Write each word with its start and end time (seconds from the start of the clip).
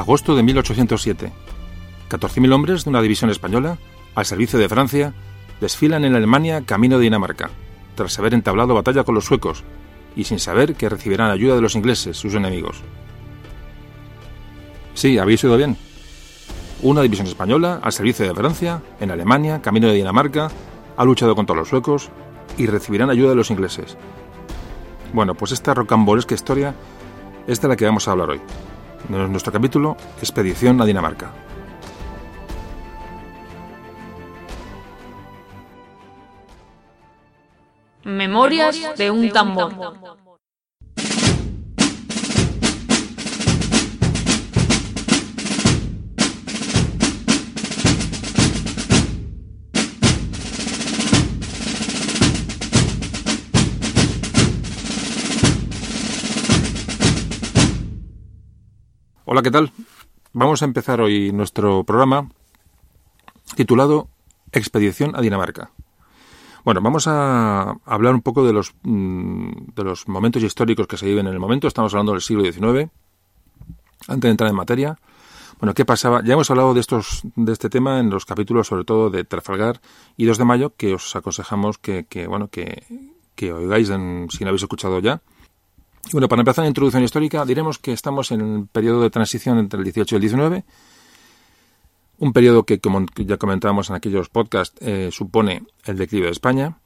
Agosto 0.00 0.34
de 0.34 0.42
1807. 0.42 1.30
14.000 2.08 2.54
hombres 2.54 2.84
de 2.84 2.90
una 2.90 3.02
división 3.02 3.28
española, 3.28 3.76
al 4.14 4.24
servicio 4.24 4.58
de 4.58 4.66
Francia, 4.66 5.12
desfilan 5.60 6.06
en 6.06 6.14
Alemania 6.14 6.62
camino 6.64 6.96
de 6.96 7.04
Dinamarca, 7.04 7.50
tras 7.96 8.18
haber 8.18 8.32
entablado 8.32 8.72
batalla 8.72 9.04
con 9.04 9.14
los 9.14 9.26
suecos, 9.26 9.62
y 10.16 10.24
sin 10.24 10.38
saber 10.38 10.74
que 10.74 10.88
recibirán 10.88 11.30
ayuda 11.30 11.54
de 11.54 11.60
los 11.60 11.74
ingleses, 11.74 12.16
sus 12.16 12.32
enemigos. 12.32 12.80
Sí, 14.94 15.18
habéis 15.18 15.44
oído 15.44 15.58
bien. 15.58 15.76
Una 16.80 17.02
división 17.02 17.26
española, 17.26 17.78
al 17.82 17.92
servicio 17.92 18.26
de 18.26 18.34
Francia, 18.34 18.80
en 19.00 19.10
Alemania, 19.10 19.60
camino 19.60 19.88
de 19.88 19.94
Dinamarca, 19.94 20.50
ha 20.96 21.04
luchado 21.04 21.36
contra 21.36 21.54
los 21.54 21.68
suecos 21.68 22.08
y 22.56 22.66
recibirán 22.66 23.10
ayuda 23.10 23.30
de 23.30 23.36
los 23.36 23.50
ingleses. 23.50 23.98
Bueno, 25.12 25.34
pues 25.34 25.52
esta 25.52 25.74
rocambolesca 25.74 26.34
historia 26.34 26.74
es 27.46 27.60
de 27.60 27.68
la 27.68 27.76
que 27.76 27.84
vamos 27.84 28.08
a 28.08 28.12
hablar 28.12 28.30
hoy. 28.30 28.40
Nuestro 29.08 29.52
capítulo, 29.52 29.96
Expedición 30.20 30.80
a 30.80 30.84
Dinamarca. 30.84 31.32
Memorias 38.04 38.76
de 38.96 39.10
un 39.10 39.30
tambor. 39.30 39.72
Hola, 59.32 59.42
¿qué 59.42 59.52
tal? 59.52 59.70
Vamos 60.32 60.60
a 60.60 60.64
empezar 60.64 61.00
hoy 61.00 61.30
nuestro 61.30 61.84
programa 61.84 62.28
titulado 63.54 64.08
Expedición 64.50 65.14
a 65.14 65.20
Dinamarca. 65.20 65.70
Bueno, 66.64 66.80
vamos 66.80 67.06
a 67.06 67.76
hablar 67.84 68.16
un 68.16 68.22
poco 68.22 68.44
de 68.44 68.52
los, 68.52 68.74
mm, 68.82 69.50
de 69.76 69.84
los 69.84 70.08
momentos 70.08 70.42
históricos 70.42 70.88
que 70.88 70.96
se 70.96 71.06
viven 71.06 71.28
en 71.28 71.32
el 71.32 71.38
momento. 71.38 71.68
Estamos 71.68 71.94
hablando 71.94 72.10
del 72.10 72.22
siglo 72.22 72.42
XIX. 72.42 72.90
Antes 74.08 74.22
de 74.26 74.30
entrar 74.30 74.50
en 74.50 74.56
materia, 74.56 74.98
bueno, 75.60 75.74
¿qué 75.74 75.84
pasaba? 75.84 76.24
Ya 76.24 76.32
hemos 76.32 76.50
hablado 76.50 76.74
de 76.74 76.80
estos, 76.80 77.22
de 77.36 77.52
este 77.52 77.70
tema 77.70 78.00
en 78.00 78.10
los 78.10 78.26
capítulos, 78.26 78.66
sobre 78.66 78.82
todo 78.82 79.10
de 79.10 79.22
Trafalgar 79.22 79.80
y 80.16 80.24
2 80.24 80.38
de 80.38 80.44
mayo, 80.44 80.74
que 80.76 80.94
os 80.94 81.14
aconsejamos 81.14 81.78
que, 81.78 82.04
que 82.04 82.26
bueno, 82.26 82.48
que, 82.48 82.82
que 83.36 83.52
oigáis 83.52 83.90
en, 83.90 84.26
si 84.28 84.42
no 84.42 84.48
habéis 84.48 84.64
escuchado 84.64 84.98
ya. 84.98 85.22
Bueno, 86.12 86.28
para 86.28 86.40
empezar 86.40 86.64
la 86.64 86.68
introducción 86.68 87.04
histórica, 87.04 87.44
diremos 87.44 87.78
que 87.78 87.92
estamos 87.92 88.32
en 88.32 88.40
el 88.40 88.66
periodo 88.66 89.02
de 89.02 89.10
transición 89.10 89.58
entre 89.58 89.78
el 89.78 89.84
18 89.84 90.14
y 90.14 90.16
el 90.16 90.20
19, 90.20 90.64
un 92.18 92.32
periodo 92.32 92.64
que, 92.64 92.80
como 92.80 93.06
ya 93.16 93.36
comentábamos 93.36 93.90
en 93.90 93.96
aquellos 93.96 94.28
podcasts, 94.28 94.76
eh, 94.80 95.10
supone 95.12 95.62
el 95.84 95.96
declive 95.96 96.26
de 96.26 96.32
España. 96.32 96.78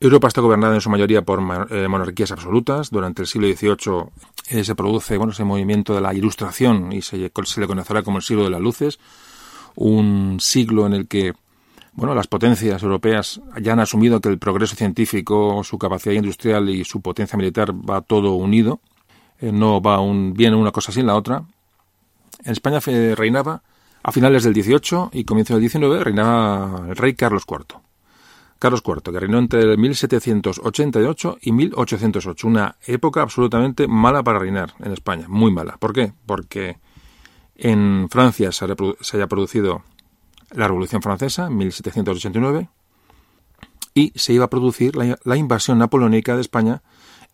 Europa 0.00 0.28
está 0.28 0.40
gobernada 0.40 0.74
en 0.74 0.80
su 0.80 0.90
mayoría 0.90 1.22
por 1.22 1.40
eh, 1.70 1.88
monarquías 1.88 2.30
absolutas. 2.30 2.90
Durante 2.90 3.22
el 3.22 3.28
siglo 3.28 3.48
XVIII 3.48 4.04
eh, 4.50 4.64
se 4.64 4.74
produce 4.76 5.16
bueno, 5.16 5.32
ese 5.32 5.42
movimiento 5.42 5.94
de 5.94 6.00
la 6.00 6.14
Ilustración 6.14 6.92
y 6.92 7.02
se, 7.02 7.32
se 7.44 7.60
le 7.60 7.66
conocerá 7.66 8.02
como 8.02 8.18
el 8.18 8.22
siglo 8.22 8.44
de 8.44 8.50
las 8.50 8.60
luces, 8.60 9.00
un 9.74 10.38
siglo 10.40 10.86
en 10.86 10.92
el 10.92 11.08
que 11.08 11.34
bueno, 11.98 12.14
las 12.14 12.28
potencias 12.28 12.80
europeas 12.80 13.40
ya 13.60 13.72
han 13.72 13.80
asumido 13.80 14.20
que 14.20 14.28
el 14.28 14.38
progreso 14.38 14.76
científico, 14.76 15.64
su 15.64 15.78
capacidad 15.78 16.14
industrial 16.14 16.70
y 16.70 16.84
su 16.84 17.00
potencia 17.00 17.36
militar 17.36 17.72
va 17.72 18.02
todo 18.02 18.34
unido, 18.34 18.80
eh, 19.40 19.50
no 19.50 19.82
va 19.82 19.98
un, 19.98 20.32
bien 20.32 20.54
una 20.54 20.70
cosa 20.70 20.92
sin 20.92 21.06
la 21.06 21.16
otra. 21.16 21.42
En 22.44 22.52
España 22.52 22.78
reinaba 22.78 23.64
a 24.04 24.12
finales 24.12 24.44
del 24.44 24.54
18 24.54 25.10
y 25.12 25.24
comienzo 25.24 25.54
del 25.54 25.62
19 25.62 26.04
reinaba 26.04 26.86
el 26.88 26.94
rey 26.94 27.14
Carlos 27.14 27.42
IV. 27.50 27.80
Carlos 28.60 28.82
IV, 28.86 29.02
que 29.12 29.18
reinó 29.18 29.38
entre 29.40 29.76
1788 29.76 31.38
y 31.42 31.50
1808, 31.50 32.46
una 32.46 32.76
época 32.86 33.22
absolutamente 33.22 33.88
mala 33.88 34.22
para 34.22 34.38
reinar 34.38 34.74
en 34.78 34.92
España, 34.92 35.26
muy 35.28 35.50
mala. 35.50 35.76
¿Por 35.78 35.92
qué? 35.92 36.12
Porque 36.26 36.78
en 37.56 38.06
Francia 38.08 38.52
se 38.52 38.66
haya 38.66 39.26
producido 39.26 39.82
la 40.52 40.66
Revolución 40.66 41.02
Francesa, 41.02 41.46
en 41.46 41.56
1789, 41.56 42.68
y 43.94 44.12
se 44.14 44.32
iba 44.32 44.44
a 44.44 44.50
producir 44.50 44.94
la, 44.96 45.36
invasión 45.36 45.78
napoleónica 45.78 46.34
de 46.34 46.40
España 46.40 46.82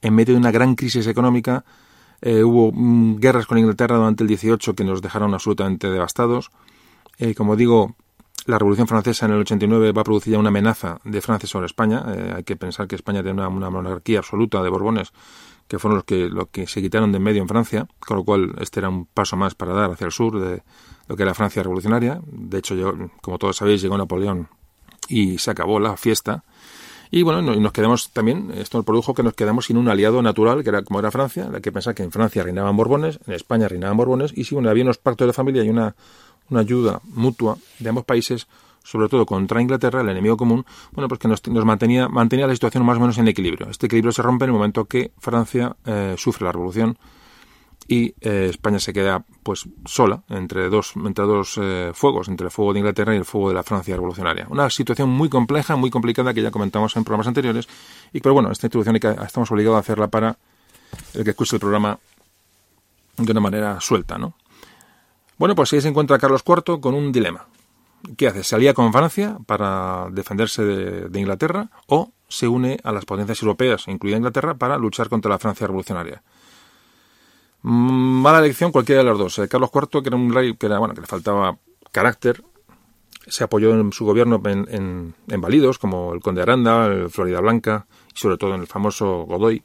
en 0.03 0.15
medio 0.15 0.35
de 0.35 0.41
una 0.41 0.51
gran 0.51 0.75
crisis 0.75 1.07
económica. 1.07 1.65
Eh, 2.23 2.43
hubo 2.43 2.73
mm, 2.73 3.17
guerras 3.17 3.47
con 3.47 3.59
Inglaterra 3.59 3.97
durante 3.97 4.25
el 4.25 4.29
18 4.29 4.75
que 4.75 4.85
nos 4.85 5.03
dejaron 5.03 5.35
absolutamente 5.35 5.91
devastados. 5.91 6.51
Eh, 7.19 7.35
como 7.35 7.57
digo, 7.57 7.97
la 8.47 8.59
Revolución 8.59 8.89
Francesa 8.89 9.27
en 9.27 9.33
el 9.33 9.41
89 9.41 9.93
va 9.93 10.01
a 10.01 10.05
producir 10.05 10.33
ya 10.33 10.39
una 10.39 10.49
amenaza 10.49 11.01
de 11.05 11.21
Francia 11.21 11.49
sobre 11.49 11.67
España. 11.67 12.05
Eh, 12.09 12.33
hay 12.37 12.45
que 12.45 12.57
pensar 12.57 12.87
que 12.87 12.95
España 12.95 13.23
tiene 13.23 13.47
una, 13.47 13.71
monarquía 13.71 14.19
absoluta 14.19 14.63
de 14.63 14.71
Borbones, 14.71 15.13
que 15.69 15.79
fueron 15.79 15.97
los 15.97 16.05
que, 16.05 16.29
los 16.29 16.49
que 16.49 16.67
se 16.67 16.83
quitaron 16.83 17.13
de 17.13 17.19
en 17.19 17.23
medio 17.23 17.43
en 17.43 17.49
Francia, 17.49 17.87
con 18.01 18.19
lo 18.19 18.25
cual 18.25 18.55
este 18.61 18.81
era 18.81 18.89
un 18.89 19.07
paso 19.07 19.37
más 19.37 19.55
para 19.55 19.73
dar 19.73 19.93
hacia 19.93 20.07
el 20.07 20.13
sur 20.13 20.41
de, 20.41 20.63
lo 21.09 21.17
que 21.17 21.23
era 21.23 21.35
Francia 21.35 21.63
revolucionaria. 21.63 22.21
De 22.27 22.59
hecho, 22.59 22.75
yo, 22.75 22.95
como 23.21 23.39
todos 23.39 23.57
sabéis, 23.57 23.83
llegó 23.83 23.97
Napoleón 23.99 24.49
y 25.09 25.39
se 25.39 25.51
acabó 25.51 25.81
la 25.81 25.97
fiesta. 25.97 26.45
Y 27.11 27.23
bueno, 27.23 27.43
nos 27.43 27.73
quedamos 27.73 28.11
también, 28.11 28.51
esto 28.57 28.79
nos 28.79 28.85
produjo 28.85 29.15
que 29.15 29.23
nos 29.23 29.35
quedamos 29.35 29.67
sin 29.67 29.77
un 29.77 29.89
aliado 29.89 30.21
natural, 30.21 30.65
que 30.65 30.71
era 30.71 30.83
como 30.83 30.99
era 30.99 31.11
Francia. 31.11 31.49
Hay 31.55 31.61
que 31.61 31.71
pensar 31.71 31.95
que 31.95 32.03
en 32.03 32.11
Francia 32.11 32.43
reinaban 32.43 32.77
Borbones, 32.77 33.21
en 33.27 33.35
España 33.35 33.69
reinaban 33.69 33.97
Borbones, 33.97 34.33
y 34.35 34.45
si 34.45 34.55
bueno, 34.55 34.69
había 34.69 34.83
unos 34.83 34.99
pactos 34.99 35.27
de 35.27 35.33
familia 35.33 35.63
y 35.63 35.69
una, 35.69 35.95
una 36.51 36.61
ayuda 36.61 37.01
mutua 37.05 37.57
de 37.79 37.89
ambos 37.89 38.05
países, 38.05 38.49
sobre 38.83 39.09
todo 39.09 39.27
contra 39.27 39.63
Inglaterra, 39.63 40.01
el 40.01 40.09
enemigo 40.09 40.37
común, 40.37 40.67
bueno, 40.93 41.07
pues 41.09 41.21
que 41.21 41.29
nos, 41.29 41.41
mantenía, 41.65 42.09
mantenía 42.09 42.47
la 42.47 42.55
situación 42.55 42.85
más 42.85 42.97
o 42.97 43.01
menos 43.01 43.17
en 43.19 43.29
equilibrio. 43.29 43.69
Este 43.71 43.87
equilibrio 43.87 44.11
se 44.11 44.23
rompe 44.23 44.45
en 44.47 44.51
el 44.51 44.55
momento 44.55 44.87
que 44.87 45.13
Francia 45.19 45.77
eh, 45.87 46.17
sufre 46.19 46.45
la 46.45 46.53
revolución 46.53 46.99
y 47.87 48.15
eh, 48.21 48.49
España 48.51 48.79
se 48.79 48.93
queda 48.93 49.25
pues 49.43 49.69
sola 49.85 50.23
entre 50.31 50.69
dos 50.69 50.95
entre 50.97 51.25
dos 51.25 51.59
eh, 51.61 51.91
fuegos 51.95 52.29
entre 52.29 52.47
el 52.47 52.51
fuego 52.51 52.73
de 52.73 52.79
Inglaterra 52.81 53.15
y 53.15 53.19
el 53.19 53.25
fuego 53.25 53.49
de 53.49 53.55
la 53.55 53.63
Francia 53.63 53.95
revolucionaria. 53.95 54.47
Una 54.49 54.71
situación 54.71 55.11
muy 55.11 55.29
compleja 55.29 55.77
muy 55.77 55.91
complicada 55.91 56.33
que 56.33 56.43
ya 56.43 56.51
comentamos 56.51 56.97
en 56.97 57.05
programas 57.05 57.27
anteriores 57.27 57.69
y 58.13 58.21
pero 58.21 58.35
bueno 58.35 58.51
esta 58.51 58.67
introducción 58.67 58.97
estamos 58.97 59.51
obligados 59.51 59.77
a 59.77 59.81
hacerla 59.81 60.09
para 60.09 60.37
el 61.13 61.25
que 61.25 61.31
escuche 61.31 61.57
el 61.57 61.61
programa 61.61 61.99
de 63.17 63.31
una 63.31 63.41
manera 63.41 63.81
suelta 63.81 64.19
no 64.19 64.35
bueno 65.37 65.55
pues 65.55 65.73
ahí 65.73 65.81
se 65.81 65.89
encuentra 65.89 66.19
Carlos 66.19 66.43
IV 66.47 66.81
con 66.81 66.95
un 66.95 67.13
dilema. 67.13 67.47
¿qué 68.17 68.29
hace? 68.29 68.45
¿se 68.45 68.55
alía 68.55 68.73
con 68.73 68.93
Francia 68.93 69.37
para 69.47 70.09
defenderse 70.11 70.65
de, 70.65 71.09
de 71.09 71.21
Inglaterra 71.21 71.71
o 71.87 72.13
se 72.29 72.49
une 72.49 72.79
a 72.83 72.93
las 72.93 73.05
potencias 73.05 73.43
europeas 73.43 73.89
incluida 73.89 74.17
Inglaterra 74.17 74.55
para 74.55 74.79
luchar 74.79 75.11
contra 75.11 75.31
la 75.31 75.39
Francia 75.39 75.67
revolucionaria 75.67 76.23
Mala 77.67 78.41
elección 78.41 78.73
cualquiera 78.73 79.03
de 79.03 79.09
las 79.09 79.17
dos. 79.17 79.39
Eh, 79.39 79.49
Carlos 79.49 79.71
IV, 79.73 80.03
que 80.03 80.09
era 80.11 80.17
un 80.17 80.35
rey 80.35 80.55
que, 80.55 80.67
era, 80.67 80.79
bueno, 80.79 80.93
que 80.93 81.01
le 81.01 81.07
faltaba 81.07 81.57
carácter, 81.93 82.45
se 83.27 83.43
apoyó 83.43 83.73
en 83.73 83.91
su 83.91 84.05
gobierno 84.05 84.43
en, 84.45 85.15
en, 85.27 85.41
válidos 85.41 85.79
como 85.79 86.13
el 86.13 86.21
conde 86.21 86.43
Aranda, 86.43 86.85
el 86.89 87.09
Florida 87.09 87.41
Blanca 87.41 87.87
y 88.15 88.19
sobre 88.19 88.37
todo 88.37 88.55
en 88.55 88.61
el 88.61 88.67
famoso 88.67 89.25
Godoy, 89.25 89.63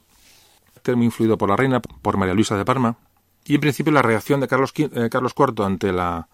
muy 0.96 1.04
influido 1.04 1.36
por 1.36 1.50
la 1.50 1.56
reina, 1.56 1.80
por 1.80 2.16
María 2.16 2.32
Luisa 2.32 2.56
de 2.56 2.64
Parma. 2.64 2.96
Y 3.44 3.56
en 3.56 3.60
principio 3.60 3.92
la 3.92 4.00
reacción 4.00 4.40
de 4.40 4.48
Carlos, 4.48 4.72
eh, 4.78 5.08
Carlos 5.10 5.34
IV 5.36 5.62
ante 5.62 5.92
la, 5.92 6.26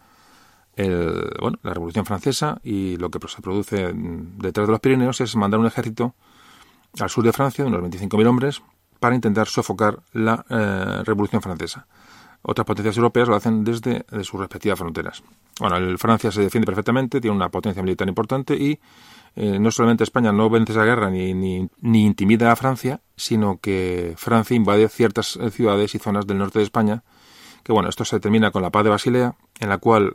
bueno, 0.77 1.59
la 1.65 1.75
Revolución 1.75 2.07
Francesa 2.07 2.61
y 2.63 2.97
lo 2.99 3.11
que 3.11 3.19
se 3.27 3.43
produce 3.43 3.91
detrás 3.93 4.69
de 4.69 4.71
los 4.71 4.81
Pirineos 4.81 5.21
es 5.21 5.35
mandar 5.35 5.59
un 5.59 5.67
ejército 5.67 6.15
al 7.01 7.11
sur 7.11 7.25
de 7.25 7.33
Francia 7.33 7.65
de 7.65 7.71
unos 7.71 7.83
25.000 7.91 8.27
hombres 8.29 8.63
para 9.01 9.15
intentar 9.15 9.47
sofocar 9.49 10.01
la 10.13 10.45
eh, 10.49 11.03
Revolución 11.05 11.43
Francesa. 11.43 11.87
Otras 12.43 12.65
potencias 12.65 12.97
europeas 12.97 13.29
lo 13.29 13.35
hacen 13.35 13.65
desde 13.65 14.05
sus 14.23 14.39
respectivas 14.39 14.79
fronteras. 14.79 15.23
Bueno, 15.59 15.77
el 15.77 15.99
Francia 15.99 16.31
se 16.31 16.43
defiende 16.43 16.67
perfectamente, 16.67 17.21
tiene 17.21 17.37
una 17.37 17.49
potencia 17.49 17.83
militar 17.83 18.07
importante 18.07 18.55
y 18.55 18.79
eh, 19.35 19.59
no 19.59 19.71
solamente 19.71 20.05
España 20.05 20.31
no 20.31 20.49
vence 20.49 20.73
esa 20.73 20.85
guerra 20.85 21.11
ni, 21.11 21.35
ni, 21.35 21.69
ni, 21.81 22.07
intimida 22.07 22.53
a 22.53 22.57
Francia, 22.57 23.01
sino 23.17 23.59
que 23.59 24.15
Francia 24.17 24.57
invade 24.57 24.89
ciertas 24.89 25.37
eh, 25.37 25.51
ciudades 25.51 25.95
y 25.95 25.99
zonas 25.99 26.27
del 26.27 26.39
norte 26.39 26.61
de 26.61 26.65
España. 26.65 27.03
Que 27.65 27.73
bueno, 27.73 27.89
esto 27.89 28.05
se 28.05 28.21
termina 28.21 28.53
con 28.53 28.63
la 28.63 28.71
paz 28.71 28.85
de 28.85 28.91
Basilea, 28.91 29.35
en 29.59 29.69
la 29.69 29.79
cual 29.79 30.15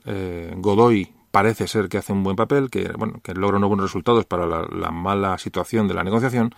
Godoy 0.56 1.14
parece 1.32 1.68
ser 1.68 1.90
que 1.90 1.98
hace 1.98 2.14
un 2.14 2.24
buen 2.24 2.38
papel, 2.38 2.70
que 2.70 2.94
bueno, 2.98 3.20
que 3.22 3.34
logra 3.34 3.58
unos 3.58 3.68
buenos 3.68 3.86
resultados 3.88 4.26
para 4.26 4.46
la 4.46 4.92
mala 4.92 5.38
situación 5.38 5.90
de 5.90 5.94
la 5.94 6.04
negociación, 6.06 6.56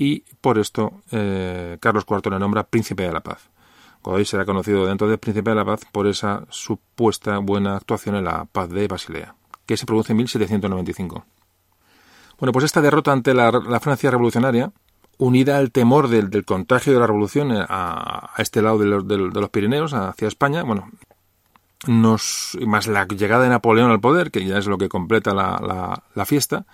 y 0.00 0.24
por 0.40 0.58
esto 0.58 1.02
eh, 1.10 1.76
Carlos 1.78 2.06
IV 2.08 2.30
le 2.30 2.38
nombra 2.38 2.64
Príncipe 2.64 3.02
de 3.02 3.12
la 3.12 3.20
Paz. 3.20 3.50
Godoy 4.02 4.24
será 4.24 4.46
conocido 4.46 4.86
dentro 4.86 5.06
del 5.06 5.18
Príncipe 5.18 5.50
de 5.50 5.56
la 5.56 5.64
Paz 5.66 5.82
por 5.92 6.06
esa 6.06 6.46
supuesta 6.48 7.36
buena 7.36 7.76
actuación 7.76 8.16
en 8.16 8.24
la 8.24 8.46
Paz 8.46 8.70
de 8.70 8.88
Basilea, 8.88 9.34
que 9.66 9.76
se 9.76 9.84
produce 9.84 10.14
en 10.14 10.16
1795. 10.16 11.26
Bueno, 12.38 12.52
pues 12.52 12.64
esta 12.64 12.80
derrota 12.80 13.12
ante 13.12 13.34
la, 13.34 13.52
Francia 13.80 14.10
revolucionaria, 14.10 14.72
unida 15.18 15.58
al 15.58 15.70
temor 15.70 16.08
del, 16.08 16.46
contagio 16.46 16.94
de 16.94 17.00
la 17.00 17.06
revolución 17.06 17.50
a, 17.52 18.30
este 18.38 18.62
lado 18.62 18.78
de 18.78 18.86
los, 18.86 19.50
Pirineos, 19.50 19.92
hacia 19.92 20.28
España, 20.28 20.62
bueno, 20.62 20.88
nos, 21.86 22.56
más 22.66 22.86
la 22.86 23.06
llegada 23.06 23.42
de 23.42 23.50
Napoleón 23.50 23.90
al 23.90 24.00
poder, 24.00 24.30
que 24.30 24.46
ya 24.46 24.56
es 24.56 24.66
lo 24.66 24.78
que 24.78 24.88
completa 24.88 25.34
la, 25.34 26.24
fiesta, 26.24 26.64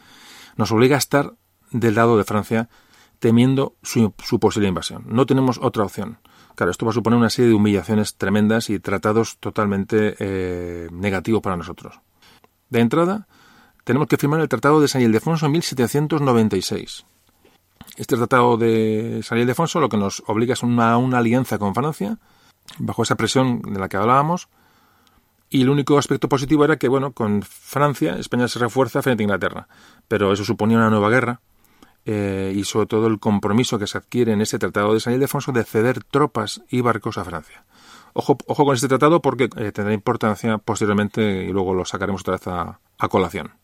nos 0.56 0.70
obliga 0.70 0.94
a 0.94 0.98
estar 0.98 1.32
del 1.72 1.96
lado 1.96 2.16
de 2.16 2.22
Francia 2.22 2.68
temiendo 3.18 3.76
su, 3.82 4.12
posible 4.12 4.68
invasión. 4.68 5.04
No 5.06 5.26
tenemos 5.26 5.58
otra 5.62 5.84
opción. 5.84 6.18
Claro, 6.54 6.70
esto 6.70 6.86
va 6.86 6.90
a 6.90 6.94
suponer 6.94 7.18
una 7.18 7.30
serie 7.30 7.50
de 7.50 7.54
humillaciones 7.54 8.16
tremendas 8.16 8.70
y 8.70 8.78
tratados 8.78 9.38
totalmente 9.38 10.16
eh, 10.18 10.88
negativos 10.92 11.42
para 11.42 11.56
nosotros. 11.56 12.00
De 12.70 12.80
entrada, 12.80 13.26
tenemos 13.84 14.08
que 14.08 14.16
firmar 14.16 14.40
el 14.40 14.48
Tratado 14.48 14.80
de 14.80 14.88
San 14.88 15.02
Ildefonso 15.02 15.46
en 15.46 15.52
1796. 15.52 17.06
Este 17.96 18.16
Tratado 18.16 18.56
de 18.56 19.20
San 19.22 19.38
Ildefonso 19.38 19.80
lo 19.80 19.88
que 19.88 19.96
nos 19.96 20.22
obliga 20.26 20.54
es 20.54 20.62
una, 20.62 20.96
una 20.98 21.18
alianza 21.18 21.58
con 21.58 21.74
Francia, 21.74 22.18
bajo 22.78 23.02
esa 23.02 23.16
presión 23.16 23.62
de 23.62 23.78
la 23.78 23.88
que 23.88 23.96
hablábamos, 23.96 24.48
y 25.48 25.62
el 25.62 25.70
único 25.70 25.96
aspecto 25.98 26.28
positivo 26.28 26.64
era 26.64 26.76
que, 26.76 26.88
bueno, 26.88 27.12
con 27.12 27.42
Francia, 27.42 28.16
España 28.18 28.48
se 28.48 28.58
refuerza 28.58 29.02
frente 29.02 29.22
a 29.22 29.24
Inglaterra. 29.24 29.68
Pero 30.08 30.32
eso 30.32 30.44
suponía 30.44 30.76
una 30.78 30.90
nueva 30.90 31.08
guerra 31.08 31.40
eh, 32.08 32.52
y 32.54 32.62
sobre 32.62 32.86
todo 32.86 33.08
el 33.08 33.18
compromiso 33.18 33.80
que 33.80 33.88
se 33.88 33.98
adquiere 33.98 34.32
en 34.32 34.40
este 34.40 34.60
Tratado 34.60 34.94
de 34.94 35.00
San 35.00 35.12
Ildefonso 35.14 35.50
de 35.50 35.64
ceder 35.64 36.04
tropas 36.04 36.62
y 36.70 36.80
barcos 36.80 37.18
a 37.18 37.24
Francia. 37.24 37.64
Ojo, 38.12 38.38
ojo 38.46 38.64
con 38.64 38.76
este 38.76 38.86
tratado 38.86 39.20
porque 39.20 39.50
eh, 39.56 39.72
tendrá 39.72 39.92
importancia 39.92 40.58
posteriormente 40.58 41.44
y 41.44 41.48
luego 41.48 41.74
lo 41.74 41.84
sacaremos 41.84 42.20
otra 42.20 42.34
vez 42.34 42.46
a, 42.46 43.08
colación. 43.08 43.54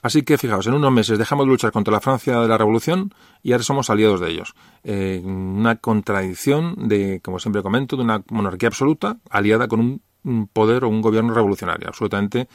Así 0.00 0.22
que 0.22 0.38
fijaos, 0.38 0.66
en 0.68 0.74
unos 0.74 0.92
meses 0.92 1.18
dejamos 1.18 1.44
de 1.44 1.50
luchar 1.50 1.72
contra 1.72 1.90
la 1.92 2.00
Francia 2.00 2.38
de 2.38 2.46
la 2.46 2.56
Revolución 2.56 3.12
y 3.42 3.50
ahora 3.50 3.64
somos 3.64 3.90
aliados 3.90 4.20
de 4.20 4.30
ellos. 4.30 4.54
Eh, 4.84 5.20
una 5.24 5.74
contradicción 5.74 6.88
de, 6.88 7.20
como 7.20 7.40
siempre 7.40 7.62
comento, 7.62 7.96
de 7.96 8.02
una 8.02 8.22
monarquía 8.30 8.68
absoluta 8.68 9.18
aliada 9.28 9.66
con 9.66 10.00
un 10.24 10.46
poder 10.46 10.84
o 10.84 10.88
un 10.88 11.02
gobierno 11.02 11.34
revolucionario, 11.34 11.88
absolutamente, 11.88 12.48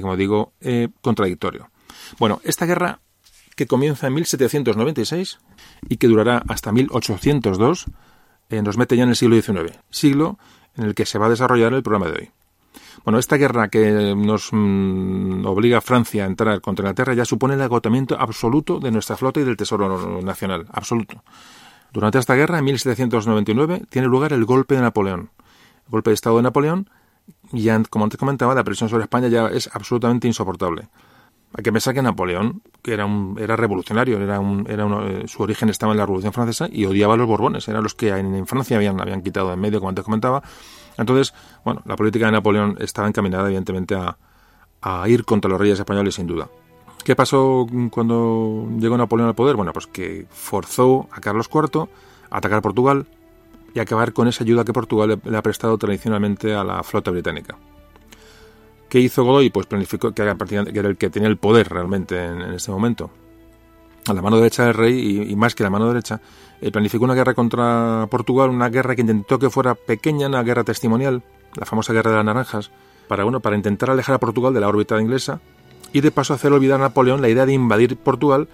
como 0.00 0.16
digo, 0.16 0.54
contradictorio. 1.02 1.68
Bueno, 2.18 2.40
esta 2.44 2.64
guerra 2.64 3.00
que 3.60 3.66
comienza 3.66 4.06
en 4.06 4.14
1796 4.14 5.38
y 5.90 5.98
que 5.98 6.06
durará 6.06 6.42
hasta 6.48 6.72
1802, 6.72 7.84
eh, 8.48 8.62
nos 8.62 8.78
mete 8.78 8.96
ya 8.96 9.02
en 9.02 9.10
el 9.10 9.16
siglo 9.16 9.38
XIX, 9.38 9.78
siglo 9.90 10.38
en 10.78 10.84
el 10.84 10.94
que 10.94 11.04
se 11.04 11.18
va 11.18 11.26
a 11.26 11.28
desarrollar 11.28 11.74
el 11.74 11.82
programa 11.82 12.10
de 12.10 12.20
hoy. 12.20 12.30
Bueno, 13.04 13.18
esta 13.18 13.36
guerra 13.36 13.68
que 13.68 14.14
nos 14.16 14.48
mm, 14.50 15.44
obliga 15.44 15.76
a 15.76 15.80
Francia 15.82 16.24
a 16.24 16.26
entrar 16.26 16.62
contra 16.62 16.84
Inglaterra 16.84 17.12
ya 17.12 17.26
supone 17.26 17.52
el 17.52 17.60
agotamiento 17.60 18.18
absoluto 18.18 18.80
de 18.80 18.90
nuestra 18.92 19.18
flota 19.18 19.40
y 19.40 19.44
del 19.44 19.58
Tesoro 19.58 20.22
Nacional, 20.22 20.64
absoluto. 20.72 21.22
Durante 21.92 22.18
esta 22.18 22.36
guerra, 22.36 22.60
en 22.60 22.64
1799, 22.64 23.82
tiene 23.90 24.08
lugar 24.08 24.32
el 24.32 24.46
golpe 24.46 24.74
de 24.74 24.80
Napoleón, 24.80 25.28
el 25.84 25.90
golpe 25.90 26.08
de 26.08 26.14
Estado 26.14 26.38
de 26.38 26.44
Napoleón, 26.44 26.88
y 27.52 27.68
como 27.90 28.06
antes 28.06 28.18
comentaba, 28.18 28.54
la 28.54 28.64
presión 28.64 28.88
sobre 28.88 29.02
España 29.02 29.28
ya 29.28 29.48
es 29.48 29.68
absolutamente 29.70 30.26
insoportable. 30.28 30.88
Hay 31.52 31.64
que 31.64 31.72
pensar 31.72 31.94
que 31.94 32.02
Napoleón, 32.02 32.62
que 32.82 32.92
era 32.92 33.06
un, 33.06 33.36
era 33.40 33.56
revolucionario, 33.56 34.20
era 34.20 34.38
un, 34.38 34.66
era 34.68 34.86
eh, 35.08 35.24
su 35.26 35.42
origen 35.42 35.68
estaba 35.68 35.92
en 35.92 35.98
la 35.98 36.06
Revolución 36.06 36.32
Francesa 36.32 36.68
y 36.70 36.84
odiaba 36.84 37.14
a 37.14 37.16
los 37.16 37.26
Borbones, 37.26 37.66
eran 37.68 37.82
los 37.82 37.94
que 37.94 38.10
en, 38.10 38.46
Francia 38.46 38.76
habían, 38.76 39.00
habían 39.00 39.22
quitado 39.22 39.52
en 39.52 39.58
medio, 39.58 39.80
como 39.80 39.88
antes 39.88 40.04
comentaba. 40.04 40.42
Entonces, 40.96 41.34
bueno, 41.64 41.82
la 41.86 41.96
política 41.96 42.26
de 42.26 42.32
Napoleón 42.32 42.76
estaba 42.78 43.08
encaminada, 43.08 43.46
evidentemente, 43.46 43.96
a, 43.96 44.16
a 44.80 45.08
ir 45.08 45.24
contra 45.24 45.50
los 45.50 45.60
reyes 45.60 45.78
españoles, 45.78 46.14
sin 46.14 46.26
duda. 46.26 46.48
¿Qué 47.04 47.16
pasó 47.16 47.66
cuando 47.90 48.68
llegó 48.78 48.96
Napoleón 48.96 49.28
al 49.28 49.34
poder? 49.34 49.56
Bueno, 49.56 49.72
pues 49.72 49.86
que 49.86 50.26
forzó 50.30 51.08
a 51.10 51.20
Carlos 51.20 51.48
IV 51.52 51.88
a 52.30 52.38
atacar 52.38 52.62
Portugal, 52.62 53.06
y 53.74 53.80
acabar 53.80 54.12
con 54.12 54.28
esa 54.28 54.44
ayuda 54.44 54.64
que 54.64 54.72
Portugal 54.72 55.20
le, 55.22 55.36
ha 55.36 55.42
prestado 55.42 55.78
tradicionalmente 55.78 56.54
a 56.54 56.64
la 56.64 56.82
flota 56.82 57.10
británica. 57.10 57.56
¿Qué 58.90 58.98
hizo 58.98 59.22
Godoy? 59.22 59.50
Pues 59.50 59.66
planificó 59.66 60.12
que 60.12 60.22
era, 60.22 60.36
el 60.36 60.96
que 60.96 61.10
tenía 61.10 61.28
el 61.28 61.36
poder 61.36 61.68
realmente 61.68 62.22
en, 62.22 62.42
ese 62.42 62.72
momento. 62.72 63.10
A 64.06 64.12
la 64.12 64.20
mano 64.20 64.38
derecha 64.38 64.64
del 64.64 64.74
rey 64.74 65.28
y, 65.30 65.36
más 65.36 65.54
que 65.54 65.62
la 65.62 65.70
mano 65.70 65.86
derecha, 65.86 66.20
eh, 66.60 66.72
planificó 66.72 67.04
una 67.04 67.14
guerra 67.14 67.34
contra 67.34 68.08
Portugal, 68.10 68.50
una 68.50 68.68
guerra 68.68 68.96
que 68.96 69.02
intentó 69.02 69.38
que 69.38 69.48
fuera 69.48 69.76
pequeña, 69.76 70.26
una 70.26 70.42
guerra 70.42 70.64
testimonial, 70.64 71.22
la 71.54 71.66
famosa 71.66 71.92
guerra 71.92 72.10
de 72.10 72.16
las 72.16 72.24
naranjas, 72.24 72.72
para, 73.06 73.22
bueno, 73.22 73.38
para 73.38 73.54
intentar 73.54 73.90
alejar 73.90 74.16
a 74.16 74.18
Portugal 74.18 74.52
de 74.52 74.60
la 74.60 74.68
órbita 74.68 75.00
inglesa 75.00 75.40
y 75.92 76.00
de 76.00 76.10
paso 76.10 76.34
hacer 76.34 76.52
olvidar 76.52 76.80
a 76.80 76.84
Napoleón 76.84 77.22
la 77.22 77.28
idea 77.28 77.46
de 77.46 77.52
invadir 77.52 77.96
Portugal 77.96 78.48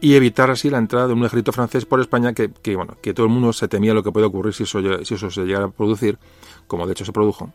y 0.00 0.14
evitar 0.14 0.48
así 0.50 0.70
la 0.70 0.78
entrada 0.78 1.08
de 1.08 1.14
un 1.14 1.24
ejército 1.24 1.50
francés 1.50 1.86
por 1.86 2.00
España 2.00 2.34
que, 2.34 2.76
bueno, 2.76 2.96
que 3.02 3.14
todo 3.14 3.26
el 3.26 3.32
mundo 3.32 3.52
se 3.52 3.66
temía 3.66 3.94
lo 3.94 4.04
que 4.04 4.12
puede 4.12 4.26
ocurrir 4.26 4.54
si 4.54 4.62
eso, 4.62 4.80
si 5.04 5.14
eso 5.14 5.30
se 5.30 5.42
llegara 5.42 5.64
a 5.64 5.70
producir, 5.70 6.18
como 6.68 6.86
de 6.86 6.92
hecho 6.92 7.04
se 7.04 7.12
produjo. 7.12 7.52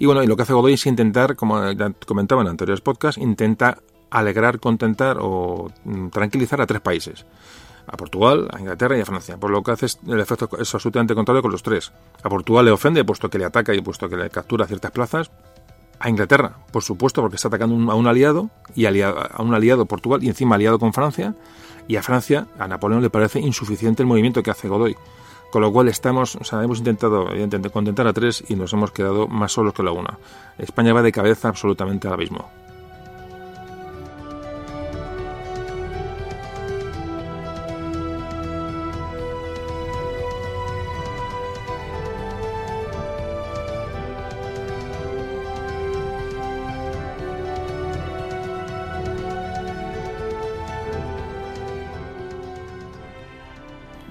Y 0.00 0.06
bueno, 0.06 0.22
y 0.22 0.26
lo 0.26 0.34
que 0.34 0.42
hace 0.42 0.54
Godoy 0.54 0.72
es 0.72 0.86
intentar, 0.86 1.36
como 1.36 1.60
comentaba 2.06 2.40
en 2.40 2.48
anteriores 2.48 2.80
podcasts, 2.80 3.20
intenta 3.20 3.76
alegrar, 4.08 4.58
contentar 4.58 5.18
o 5.20 5.70
mm, 5.84 6.08
tranquilizar 6.08 6.58
a 6.62 6.66
tres 6.66 6.80
países. 6.80 7.26
A 7.86 7.98
Portugal, 7.98 8.48
a 8.50 8.58
Inglaterra 8.58 8.96
y 8.96 9.02
a 9.02 9.04
Francia. 9.04 9.36
Por 9.36 9.50
lo 9.50 9.62
que 9.62 9.72
hace 9.72 9.88
el 10.08 10.18
efecto 10.18 10.48
es 10.58 10.74
absolutamente 10.74 11.14
contrario 11.14 11.42
con 11.42 11.52
los 11.52 11.62
tres. 11.62 11.92
A 12.22 12.30
Portugal 12.30 12.64
le 12.64 12.70
ofende, 12.70 13.04
puesto 13.04 13.28
que 13.28 13.38
le 13.38 13.44
ataca 13.44 13.74
y 13.74 13.82
puesto 13.82 14.08
que 14.08 14.16
le 14.16 14.30
captura 14.30 14.66
ciertas 14.66 14.90
plazas, 14.90 15.30
a 15.98 16.08
Inglaterra, 16.08 16.56
por 16.72 16.82
supuesto, 16.82 17.20
porque 17.20 17.36
está 17.36 17.48
atacando 17.48 17.92
a 17.92 17.94
un 17.94 18.06
aliado, 18.06 18.48
y 18.74 18.86
a 18.86 19.12
un 19.38 19.54
aliado 19.54 19.84
Portugal, 19.84 20.24
y 20.24 20.28
encima 20.28 20.54
aliado 20.54 20.78
con 20.78 20.94
Francia, 20.94 21.34
y 21.88 21.96
a 21.96 22.02
Francia, 22.02 22.46
a 22.58 22.66
Napoleón 22.66 23.02
le 23.02 23.10
parece 23.10 23.38
insuficiente 23.38 24.02
el 24.02 24.06
movimiento 24.06 24.42
que 24.42 24.50
hace 24.50 24.66
Godoy. 24.66 24.96
Con 25.50 25.62
lo 25.62 25.72
cual 25.72 25.88
estamos, 25.88 26.36
o 26.36 26.44
sea, 26.44 26.62
hemos 26.62 26.78
intentado 26.78 27.28
evidentemente 27.30 27.70
contentar 27.70 28.06
a 28.06 28.12
tres 28.12 28.44
y 28.48 28.54
nos 28.54 28.72
hemos 28.72 28.92
quedado 28.92 29.26
más 29.26 29.52
solos 29.52 29.74
que 29.74 29.82
la 29.82 29.90
una. 29.90 30.18
España 30.58 30.92
va 30.92 31.02
de 31.02 31.10
cabeza 31.10 31.48
absolutamente 31.48 32.06
al 32.06 32.14
abismo. 32.14 32.48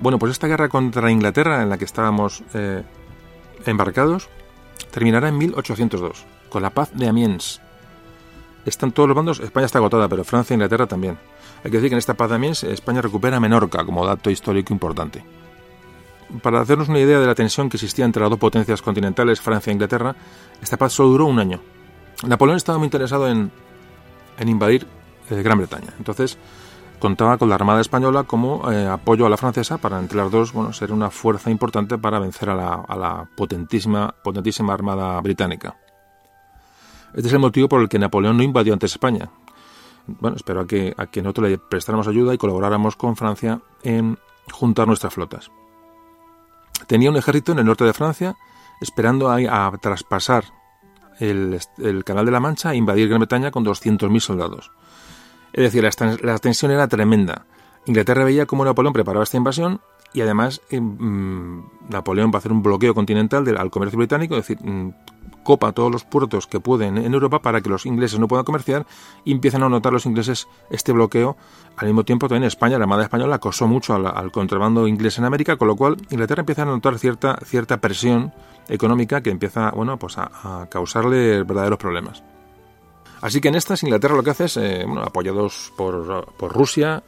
Bueno, 0.10 0.18
pues 0.18 0.32
esta 0.32 0.48
guerra 0.48 0.70
contra 0.70 1.12
Inglaterra 1.12 1.62
en 1.62 1.70
la 1.70 1.78
que 1.78 1.86
estábamos 1.86 2.42
eh, 2.56 2.82
embarcados 3.68 4.28
terminará 4.90 5.28
en 5.30 5.38
1802, 5.38 6.26
con 6.50 6.64
la 6.64 6.72
paz 6.72 6.90
de 6.96 7.08
Amiens. 7.08 7.62
Están 8.66 8.92
todos 8.92 9.08
los 9.08 9.16
bandos, 9.16 9.40
España 9.40 9.68
está 9.68 9.78
agotada, 9.78 10.10
pero 10.10 10.24
Francia 10.24 10.56
e 10.56 10.58
Inglaterra 10.58 10.88
también. 10.88 11.20
Hay 11.64 11.70
que 11.70 11.78
decir 11.78 11.90
que 11.90 11.94
en 11.94 12.00
esta 12.00 12.16
paz 12.16 12.28
de 12.28 12.38
Amiens 12.38 12.64
España 12.64 13.04
recupera 13.04 13.40
Menorca 13.40 13.86
como 13.86 14.04
dato 14.04 14.32
histórico 14.32 14.74
importante. 14.74 15.24
Para 16.42 16.62
hacernos 16.62 16.90
una 16.90 16.98
idea 16.98 17.20
de 17.20 17.28
la 17.28 17.36
tensión 17.36 17.70
que 17.70 17.78
existía 17.78 18.06
entre 18.06 18.24
las 18.24 18.32
dos 18.32 18.40
potencias 18.40 18.82
continentales, 18.82 19.40
Francia 19.40 19.70
e 19.70 19.76
Inglaterra, 19.76 20.16
esta 20.60 20.78
paz 20.78 20.92
solo 20.92 21.10
duró 21.10 21.26
un 21.28 21.38
año. 21.38 21.62
Napoleón 22.26 22.58
estaba 22.58 22.80
muy 22.80 22.88
interesado 22.88 23.30
en, 23.30 23.52
invadir 24.44 24.88
eh, 25.30 25.44
Gran 25.44 25.60
Bretaña. 25.60 25.94
Entonces, 26.00 26.40
contaba 27.00 27.38
con 27.38 27.50
la 27.50 27.56
Armada 27.56 27.82
Española 27.82 28.24
como 28.24 28.72
eh, 28.72 28.88
apoyo 28.88 29.26
a 29.26 29.30
la 29.30 29.38
francesa 29.38 29.78
para 29.78 30.00
entre 30.00 30.18
las 30.18 30.32
dos 30.32 30.54
bueno, 30.54 30.74
ser 30.74 30.92
una 30.92 31.10
fuerza 31.10 31.50
importante 31.50 31.98
para 31.98 32.20
vencer 32.20 32.50
a 32.50 32.56
la, 32.56 33.30
potentísima, 33.36 34.14
Armada 34.70 35.20
británica. 35.22 35.78
Este 37.14 37.28
es 37.28 37.34
el 37.34 37.40
motivo 37.40 37.68
por 37.68 37.82
el 37.82 37.90
que 37.90 37.98
Napoleón 37.98 38.38
no 38.38 38.44
invadió 38.44 38.74
antes 38.74 38.92
España. 38.92 39.30
Bueno, 40.06 40.38
espero 40.38 40.62
a 40.62 40.68
que, 40.68 40.94
a 40.98 41.08
que 41.08 41.22
nosotros 41.22 41.50
le 41.50 41.58
prestáramos 41.58 42.08
ayuda 42.08 42.34
y 42.34 42.38
colaboráramos 42.38 42.96
con 42.96 43.16
Francia 43.16 43.62
en 43.84 44.18
juntar 44.52 44.88
nuestras 44.88 45.14
flotas. 45.14 45.52
Tenía 46.88 47.10
un 47.10 47.18
ejército 47.18 47.52
en 47.52 47.60
el 47.60 47.66
norte 47.66 47.84
de 47.84 47.94
Francia 47.94 48.36
esperando 48.82 49.30
a, 49.30 49.38
a 49.38 49.72
traspasar 49.78 50.46
el, 51.20 51.60
el, 51.78 52.04
Canal 52.04 52.26
de 52.26 52.32
la 52.32 52.40
Mancha 52.40 52.74
e 52.74 52.78
invadir 52.78 53.10
Gran 53.10 53.20
Bretaña 53.20 53.52
con 53.52 53.66
200.000 53.66 54.20
soldados. 54.20 54.72
Es 55.54 55.64
decir, 55.64 55.88
la, 56.22 56.38
tensión 56.38 56.72
era 56.72 56.88
tremenda. 56.88 57.46
Inglaterra 57.86 58.24
veía 58.24 58.46
cómo 58.46 58.66
Napoleón 58.66 58.94
preparaba 58.94 59.24
esta 59.24 59.38
invasión 59.38 59.82
y 60.14 60.22
además 60.22 60.62
eh, 60.70 60.80
mm, 60.80 61.90
Napoleón 61.90 62.32
va 62.32 62.36
a 62.36 62.38
hacer 62.40 62.52
un 62.52 62.64
bloqueo 62.64 62.94
continental 62.94 63.46
al 63.58 63.72
comercio 63.72 63.98
británico, 63.98 64.36
es 64.36 64.48
decir, 64.48 64.64
mm, 64.64 64.94
copa 65.44 65.72
todos 65.72 65.92
los 65.92 66.04
puertos 66.04 66.46
que 66.48 66.60
pueden 66.60 66.98
en 66.98 67.14
Europa 67.14 67.42
para 67.42 67.62
que 67.62 67.70
los 67.70 67.86
ingleses 67.86 68.20
no 68.20 68.28
puedan 68.28 68.46
comerciar 68.46 68.86
y 69.24 69.32
empiezan 69.32 69.64
a 69.64 69.70
notar 69.70 69.94
los 69.94 70.06
ingleses 70.06 70.48
este 70.70 70.92
bloqueo. 70.92 71.38
Al 71.78 71.88
mismo 71.88 72.04
tiempo 72.04 72.28
también 72.28 72.44
España, 72.44 72.78
la 72.78 72.84
Armada 72.84 73.04
Española 73.04 73.36
acosó 73.36 73.68
mucho 73.68 73.96
al, 73.96 74.32
contrabando 74.32 74.88
inglés 74.88 75.18
en 75.18 75.26
América, 75.26 75.56
con 75.58 75.68
lo 75.68 75.76
cual 75.76 75.98
Inglaterra 76.10 76.42
empieza 76.42 76.64
a 76.64 76.66
notar 76.66 77.00
cierta, 77.00 77.40
cierta 77.44 77.78
presión 77.78 78.34
económica 78.68 79.22
que 79.22 79.32
empieza 79.32 79.72
bueno, 79.72 79.98
pues 79.98 80.18
a 80.18 80.68
causarle 80.70 81.44
verdaderos 81.44 81.80
problemas. 81.80 82.24
Así 83.22 83.42
que 83.42 83.50
en 83.50 83.56
estas 83.56 83.84
Inglaterra 83.84 84.16
lo 84.16 84.24
que 84.24 84.30
hace 84.30 84.46
es, 84.46 84.58
eh, 84.58 84.84
bueno, 84.86 85.02
apoyados 85.04 85.74
por, 85.76 86.52
Rusia 86.52 87.04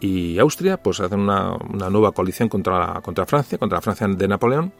y 0.00 0.38
Austria, 0.38 0.82
pues 0.82 1.00
hacen 1.00 1.20
una, 1.20 1.56
nueva 1.90 2.12
coalición 2.12 2.48
contra, 2.48 3.00
contra 3.02 3.26
Francia, 3.26 3.58
contra 3.58 3.76
la 3.76 3.82
Francia 3.82 4.08
de 4.08 4.28
Napoleón. 4.28 4.72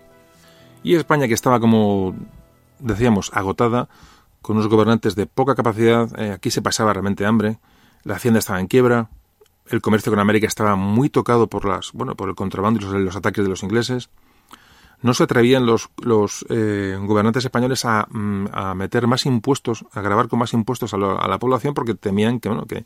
Y 0.83 0.95
España, 0.95 1.29
que 1.29 1.35
estaba 1.35 1.61
como 1.61 2.15
decíamos, 2.83 3.31
agotada, 3.33 3.89
con 4.43 4.57
unos 4.57 4.69
gobernantes 4.69 5.15
de 5.15 5.27
poca 5.27 5.55
capacidad. 5.55 6.09
Eh, 6.21 6.33
aquí 6.33 6.51
se 6.51 6.63
pasaba 6.63 6.93
realmente 6.93 7.25
hambre. 7.25 7.59
La 8.03 8.17
hacienda 8.17 8.41
estaba 8.41 8.61
en 8.61 8.67
quiebra. 8.67 9.09
El 9.67 9.81
comercio 9.81 10.11
con 10.11 10.19
América 10.19 10.47
estaba 10.47 10.75
muy 10.77 11.09
tocado 11.09 11.47
por 11.47 11.65
las, 11.65 11.93
bueno, 11.93 12.17
por 12.17 12.29
el 12.29 12.35
contrabando 12.35 12.81
y 12.81 13.05
los, 13.05 13.17
ataques 13.17 13.45
de 13.45 13.51
los 13.51 13.63
ingleses. 13.63 14.11
No 15.03 15.15
se 15.15 15.25
atrevían 15.25 15.67
los, 15.67 15.91
los 16.03 16.47
eh, 16.49 16.97
gobernantes 17.01 17.45
españoles 17.45 17.85
mm, 17.85 18.47
a, 18.53 18.75
meter 18.75 19.07
más 19.07 19.27
impuestos, 19.27 19.85
a 19.93 20.01
grabar 20.01 20.29
con 20.29 20.39
más 20.39 20.53
impuestos 20.53 20.95
a, 20.95 20.97
la 20.97 21.39
población 21.39 21.75
porque 21.75 21.95
temían 21.95 22.41
que, 22.41 22.49
bueno, 22.49 22.67
que, 22.67 22.85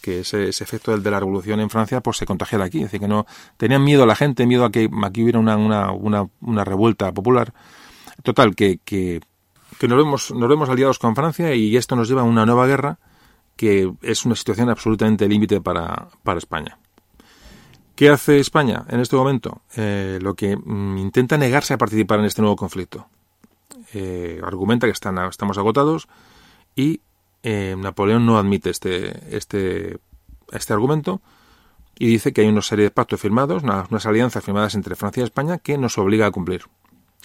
que 0.00 0.20
ese, 0.20 0.48
efecto 0.48 0.90
del 0.90 1.02
de 1.02 1.10
la 1.10 1.20
revolución 1.20 1.60
en 1.60 1.70
Francia 1.70 2.00
pues 2.00 2.18
se 2.18 2.26
contagiara 2.26 2.64
aquí. 2.64 2.78
Es 2.78 2.84
decir, 2.84 3.00
que 3.00 3.08
no 3.08 3.26
tenían 3.56 3.82
miedo 3.82 4.02
a 4.02 4.06
la 4.06 4.14
gente, 4.16 4.46
miedo 4.46 4.64
a 4.64 4.70
que 4.70 4.90
aquí 5.02 5.22
hubiera 5.22 5.38
una, 5.38 5.56
una, 5.56 5.92
una, 5.92 6.28
una 6.40 6.64
revuelta 6.64 7.12
popular. 7.12 7.52
Total, 8.22 8.54
que, 8.54 8.78
que 8.84 9.20
que 9.78 9.88
nos 9.88 9.98
vemos, 9.98 10.30
nos 10.30 10.48
vemos 10.48 10.68
aliados 10.68 10.98
con 10.98 11.14
Francia 11.14 11.54
y 11.54 11.76
esto 11.76 11.96
nos 11.96 12.08
lleva 12.08 12.22
a 12.22 12.24
una 12.24 12.46
nueva 12.46 12.66
guerra 12.66 12.98
que 13.56 13.92
es 14.02 14.24
una 14.24 14.34
situación 14.34 14.68
absolutamente 14.68 15.28
límite 15.28 15.60
para, 15.60 16.08
para 16.22 16.38
España. 16.38 16.78
¿Qué 17.94 18.08
hace 18.08 18.38
España 18.38 18.84
en 18.88 19.00
este 19.00 19.16
momento? 19.16 19.62
Eh, 19.76 20.18
lo 20.20 20.34
que 20.34 20.56
mm, 20.56 20.98
intenta 20.98 21.38
negarse 21.38 21.74
a 21.74 21.78
participar 21.78 22.18
en 22.18 22.26
este 22.26 22.42
nuevo 22.42 22.56
conflicto. 22.56 23.06
Eh, 23.92 24.40
argumenta 24.44 24.86
que 24.86 24.92
están, 24.92 25.18
estamos 25.28 25.58
agotados 25.58 26.08
y 26.74 27.00
eh, 27.42 27.76
Napoleón 27.78 28.26
no 28.26 28.38
admite 28.38 28.70
este, 28.70 29.36
este, 29.36 29.98
este 30.50 30.72
argumento 30.72 31.20
y 31.98 32.06
dice 32.06 32.32
que 32.32 32.40
hay 32.40 32.48
una 32.48 32.62
serie 32.62 32.86
de 32.86 32.90
pactos 32.90 33.20
firmados, 33.20 33.62
unas 33.62 34.06
alianzas 34.06 34.42
firmadas 34.42 34.74
entre 34.74 34.96
Francia 34.96 35.20
y 35.20 35.24
España 35.24 35.58
que 35.58 35.78
nos 35.78 35.96
obliga 35.98 36.26
a 36.26 36.30
cumplir. 36.30 36.64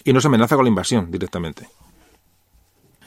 Y 0.04 0.12
nos 0.12 0.24
amenaza 0.24 0.56
con 0.56 0.64
la 0.64 0.70
invasión 0.70 1.10
directamente. 1.10 1.68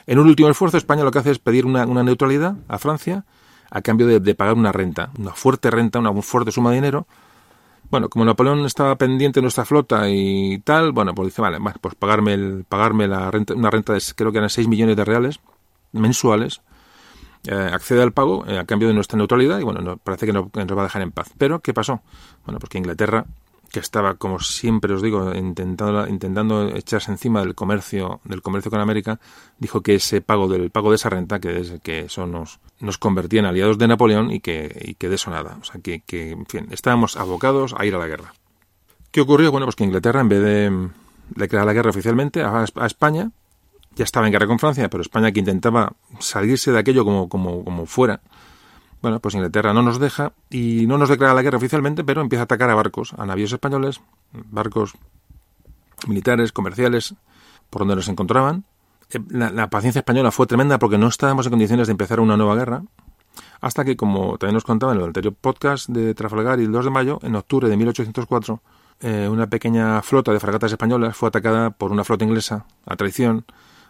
En 0.06 0.20
un 0.20 0.28
último 0.28 0.50
esfuerzo, 0.50 0.78
España 0.78 1.04
lo 1.04 1.12
que 1.12 1.20
hace 1.20 1.32
es 1.32 1.40
pedir 1.40 1.66
una, 1.66 1.86
neutralidad 1.86 2.56
a 2.68 2.78
Francia 2.78 3.26
a 3.72 3.82
cambio 3.82 4.08
de, 4.08 4.36
pagar 4.36 4.56
una 4.56 4.72
renta, 4.72 5.12
una 5.18 5.32
fuerte 5.32 5.72
renta, 5.72 6.00
una 6.00 6.14
fuerte 6.22 6.52
suma 6.52 6.70
de 6.72 6.76
dinero. 6.76 7.08
Bueno, 7.94 8.10
como 8.10 8.26
Napoleón 8.26 8.66
estaba 8.66 8.96
pendiente 8.96 9.40
de 9.40 9.44
nuestra 9.44 9.66
flota 9.66 10.10
y 10.10 10.58
tal, 10.64 10.94
bueno, 10.94 11.14
pues 11.14 11.28
dice, 11.28 11.44
vale, 11.44 11.60
pues 11.80 11.94
pagarme, 11.94 12.34
el, 12.34 12.66
pagarme 12.68 13.08
la 13.08 13.30
renta, 13.30 13.54
una 13.54 13.70
renta 13.70 13.94
de 13.94 14.02
creo 14.16 14.32
que 14.32 14.40
eran 14.40 14.50
6 14.50 14.68
millones 14.68 14.98
de 14.98 15.06
reales 15.06 15.40
mensuales, 15.92 16.64
eh, 17.46 17.54
accede 17.54 18.02
al 18.02 18.12
pago 18.12 18.48
eh, 18.48 18.58
a 18.58 18.66
cambio 18.66 18.88
de 18.88 18.96
nuestra 18.96 19.16
neutralidad 19.16 19.60
y 19.60 19.64
bueno, 19.64 19.98
parece 19.98 20.26
que, 20.26 20.34
no, 20.34 20.50
que 20.50 20.66
nos 20.66 20.76
va 20.76 20.82
a 20.82 20.86
dejar 20.86 21.04
en 21.04 21.12
paz. 21.12 21.30
Pero, 21.38 21.60
¿qué 21.60 21.72
pasó? 21.72 22.02
Bueno, 22.46 22.58
porque 22.58 22.80
Inglaterra 22.80 23.28
que 23.74 23.80
estaba, 23.80 24.14
como 24.14 24.40
siempre 24.40 24.94
os 24.94 25.02
digo, 25.02 25.34
intentando, 25.34 26.08
intentando 26.08 26.70
echarse 26.76 27.12
encima 27.12 27.40
del 27.42 27.56
comercio, 27.56 28.22
del 28.24 28.44
comercio 28.44 28.70
con 28.70 28.80
América, 28.80 29.20
dijo 29.58 29.82
que 29.82 29.96
ese 29.96 30.22
pago 30.22 30.48
del 30.48 30.70
pago 30.70 30.92
de 30.92 30.98
esa 30.98 31.10
renta, 31.10 31.40
que, 31.40 31.80
que 31.82 32.02
eso 32.02 32.28
nos, 32.28 32.60
nos 32.80 33.00
convertía 33.00 33.40
en 33.40 33.48
aliados 33.48 33.80
de 33.80 33.88
Napoleón 33.88 34.30
y 34.30 34.42
que, 34.42 34.80
y 34.80 34.94
que 34.94 35.10
de 35.10 35.16
eso 35.16 35.32
nada. 35.32 35.58
O 35.60 35.64
sea, 35.64 35.82
que, 35.82 36.02
que, 36.02 36.34
en 36.34 36.46
fin, 36.46 36.68
estábamos 36.70 37.18
abocados 37.18 37.74
a 37.76 37.84
ir 37.88 37.96
a 37.96 37.98
la 37.98 38.06
guerra. 38.06 38.36
¿Qué 39.10 39.22
ocurrió? 39.22 39.50
Bueno, 39.52 39.66
pues 39.66 39.76
que 39.76 39.86
Inglaterra, 39.86 40.22
en 40.22 40.30
vez 40.30 40.44
de 40.44 40.90
declarar 41.36 41.66
la 41.66 41.74
guerra 41.74 41.90
oficialmente 41.90 42.44
a, 42.44 42.66
a 42.76 42.86
España, 42.86 43.32
ya 43.96 44.04
estaba 44.04 44.28
en 44.28 44.34
guerra 44.34 44.46
con 44.46 44.60
Francia, 44.60 44.88
pero 44.88 45.02
España 45.02 45.32
que 45.32 45.40
intentaba 45.40 45.94
salirse 46.20 46.72
de 46.72 46.78
aquello 46.78 47.04
como, 47.06 47.28
como, 47.28 47.66
como 47.66 47.88
fuera, 47.88 48.22
bueno, 49.04 49.20
pues 49.20 49.36
Inglaterra 49.36 49.74
no 49.74 49.82
nos 49.82 50.00
deja 50.00 50.32
y 50.50 50.88
no 50.88 50.98
nos 50.98 51.10
declara 51.10 51.34
la 51.34 51.42
guerra 51.42 51.58
oficialmente, 51.58 52.06
pero 52.06 52.22
empieza 52.22 52.44
a 52.44 52.46
atacar 52.46 52.70
a 52.70 52.76
barcos, 52.76 53.14
a 53.18 53.26
navíos 53.26 53.52
españoles, 53.52 54.00
barcos 54.32 54.94
militares, 56.08 56.54
comerciales, 56.54 57.14
por 57.70 57.82
donde 57.82 57.98
nos 57.98 58.08
encontraban. 58.08 58.64
Eh, 59.10 59.20
la, 59.30 59.70
paciencia 59.70 60.00
española 60.00 60.32
fue 60.32 60.48
tremenda 60.48 60.80
porque 60.80 60.98
no 60.98 61.10
estábamos 61.10 61.46
en 61.46 61.50
condiciones 61.50 61.88
de 61.88 61.92
empezar 61.92 62.22
una 62.22 62.38
nueva 62.38 62.56
guerra, 62.56 62.84
hasta 63.60 63.84
que, 63.84 63.98
como 63.98 64.38
también 64.38 64.54
nos 64.54 64.64
contaba 64.64 64.94
en 64.94 65.00
el 65.00 65.04
anterior 65.04 65.34
podcast 65.34 65.90
de 65.90 66.14
Trafalgar 66.16 66.62
y 66.62 66.64
el 66.64 66.72
2 66.72 66.86
de 66.86 66.92
mayo, 66.92 67.20
en 67.24 67.36
octubre 67.36 67.68
de 67.68 67.76
1804, 67.76 68.62
eh, 69.02 69.28
una 69.30 69.48
pequeña 69.48 70.02
flota 70.02 70.32
de 70.32 70.40
fragatas 70.40 70.72
españolas 70.72 71.18
fue 71.18 71.28
atacada 71.28 71.72
por 71.72 71.92
una 71.92 72.06
flota 72.06 72.24
inglesa 72.24 72.68
a 72.86 72.96
traición 72.96 73.44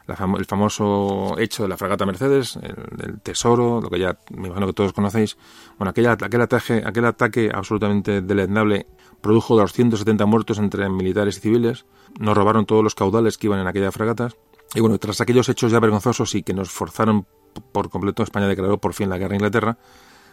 el 0.08 0.46
famoso 0.46 1.36
hecho 1.38 1.64
de 1.64 1.70
la 1.70 1.78
fragata 1.78 2.06
Mercedes, 2.06 2.58
el, 2.58 3.20
tesoro, 3.22 3.80
lo 3.82 3.90
que 3.90 4.00
ya 4.00 4.18
me 4.32 4.48
imagino 4.48 4.68
que 4.68 4.74
todos 4.74 4.94
conocéis. 4.94 5.38
Bueno, 5.78 5.92
aquel, 5.92 6.08
ataque, 6.08 6.84
aquel 6.86 7.06
ataque 7.06 7.52
absolutamente 7.54 8.22
deleznable 8.22 8.88
produjo 9.22 9.56
270 9.56 10.26
muertos 10.26 10.60
entre 10.60 10.90
militares 10.90 11.38
y 11.38 11.42
civiles. 11.42 11.86
Nos 12.20 12.36
robaron 12.36 12.66
todos 12.66 12.84
los 12.84 12.96
caudales 12.96 13.38
que 13.38 13.48
iban 13.48 13.60
en 13.60 13.68
aquellas 13.68 13.94
fragatas. 13.94 14.36
Y 14.76 14.82
bueno, 14.82 14.98
tras 14.98 15.22
aquellos 15.22 15.48
hechos 15.50 15.72
ya 15.72 15.80
vergonzosos 15.80 16.36
y 16.36 16.44
que 16.44 16.54
nos 16.54 16.72
forzaron 16.72 17.26
por 17.72 17.90
completo, 17.90 18.24
España 18.24 18.48
declaró 18.48 18.80
por 18.80 18.94
fin 18.94 19.10
la 19.10 19.18
guerra 19.18 19.34
a 19.34 19.36
Inglaterra, 19.36 19.78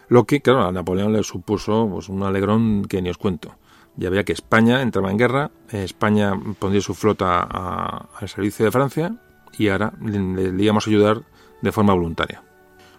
lo 0.07 0.25
que, 0.25 0.41
claro, 0.41 0.65
a 0.65 0.71
Napoleón 0.71 1.13
le 1.13 1.23
supuso 1.23 1.87
pues, 1.89 2.09
un 2.09 2.23
alegrón 2.23 2.83
que 2.85 3.01
ni 3.01 3.09
os 3.09 3.17
cuento. 3.17 3.55
Ya 3.95 4.09
veía 4.09 4.23
que 4.23 4.33
España 4.33 4.81
entraba 4.81 5.11
en 5.11 5.17
guerra, 5.17 5.51
España 5.71 6.33
pondría 6.59 6.81
su 6.81 6.93
flota 6.93 7.41
al 7.41 8.29
servicio 8.29 8.65
de 8.65 8.71
Francia, 8.71 9.15
y 9.57 9.69
ahora 9.69 9.93
le, 10.01 10.63
íbamos 10.63 10.87
a 10.87 10.89
ayudar 10.89 11.21
de 11.61 11.71
forma 11.71 11.93
voluntaria. 11.93 12.43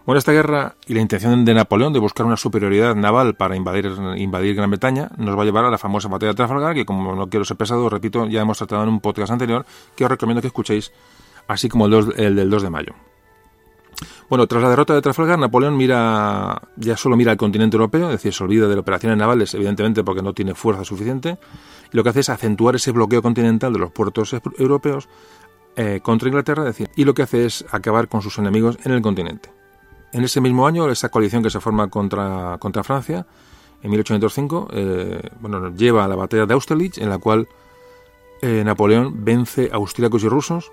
Bueno, 0.05 0.19
esta 0.19 0.33
guerra 0.33 0.75
y 0.87 0.95
la 0.95 1.01
intención 1.01 1.45
de 1.45 1.55
Napoleón 1.55 1.93
de 1.93 2.01
buscar 2.01 2.27
una 2.27 2.37
superioridad 2.37 2.97
naval 2.97 3.35
para 3.35 3.55
invadir, 3.57 4.55
Gran 4.55 4.71
Bretaña 4.71 5.11
nos 5.17 5.39
va 5.39 5.43
a 5.43 5.45
llevar 5.45 5.65
a 5.65 5.71
la 5.71 5.79
famosa 5.79 6.09
batalla 6.09 6.33
de 6.33 6.37
Trafalgar, 6.37 6.75
que 6.75 6.85
como 6.85 7.15
no 7.15 7.29
quiero 7.29 7.45
ser 7.45 7.57
pesado, 7.57 7.89
repito, 7.89 8.27
ya 8.27 8.43
hemos 8.43 8.59
tratado 8.59 8.83
en 8.83 8.89
un 8.89 9.01
podcast 9.01 9.31
anterior, 9.31 9.65
que 9.95 10.05
os 10.05 10.11
recomiendo 10.11 10.41
que 10.41 10.49
escuchéis, 10.49 10.93
así 11.47 11.69
como 11.69 11.87
el, 11.87 12.13
el 12.17 12.35
del 12.35 12.51
2 12.51 12.63
de 12.65 12.71
mayo. 12.71 12.95
Bueno, 14.29 14.47
tras 14.47 14.63
la 14.63 14.71
derrota 14.71 14.95
de 14.95 15.03
Trafalgar, 15.03 15.39
Napoleón 15.39 15.77
mira, 15.77 16.63
ya 16.77 16.97
solo 16.97 17.17
mira 17.17 17.33
al 17.33 17.37
continente 17.37 17.77
europeo, 17.77 18.07
es 18.07 18.13
decir, 18.13 18.33
se 18.33 18.43
olvida 18.43 18.67
de 18.67 18.75
las 18.75 18.81
operaciones 18.81 19.19
navales, 19.19 19.53
evidentemente 19.55 20.03
porque 20.03 20.23
no 20.23 20.33
tiene 20.33 20.55
fuerza 20.55 20.85
suficiente, 20.85 21.39
y 21.93 21.97
lo 21.97 22.03
que 22.03 22.09
hace 22.09 22.21
es 22.21 22.31
acentuar 22.31 22.75
ese 22.75 22.93
bloqueo 22.93 23.23
continental 23.23 23.73
de 23.73 23.79
los 23.79 23.91
puertos 23.91 24.35
europeos 24.59 25.09
eh, 25.77 26.01
contra 26.03 26.29
Inglaterra, 26.29 26.65
decir, 26.65 26.91
y 26.97 27.05
lo 27.05 27.15
que 27.15 27.23
hace 27.23 27.47
es 27.47 27.65
acabar 27.71 28.09
con 28.09 28.23
sus 28.23 28.39
enemigos 28.39 28.79
en 28.85 28.93
el 28.93 29.03
continente. 29.03 29.51
En 30.13 30.25
ese 30.25 30.41
mismo 30.41 30.67
año, 30.67 30.91
esa 30.91 31.09
coalición 31.09 31.43
que 31.43 31.51
se 31.51 31.61
forma 31.61 31.89
contra, 31.89 32.59
contra 32.59 32.85
Francia, 32.85 33.27
en 33.83 33.91
1805, 33.91 34.69
eh, 34.73 35.31
bueno, 35.41 35.75
lleva 35.75 36.05
a 36.05 36.09
la 36.09 36.15
batalla 36.15 36.47
de 36.47 36.55
Austerlitz, 36.55 36.99
en 36.99 37.09
la 37.09 37.19
cual 37.19 37.49
eh, 38.43 38.63
Napoleón 38.65 39.25
vence 39.25 39.71
a 39.73 39.77
austríacos 39.77 40.23
y 40.23 40.29
rusos. 40.29 40.71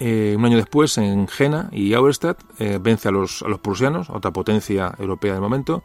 un 0.00 0.44
año 0.44 0.56
después, 0.56 0.96
en 0.96 1.28
Jena 1.28 1.68
y 1.72 1.92
Auerstadt, 1.92 2.38
vence 2.80 3.08
a 3.08 3.10
los, 3.10 3.42
a 3.42 3.48
los 3.48 3.60
prusianos, 3.60 4.08
otra 4.08 4.30
potencia 4.30 4.94
europea 4.98 5.34
del 5.34 5.42
momento. 5.42 5.84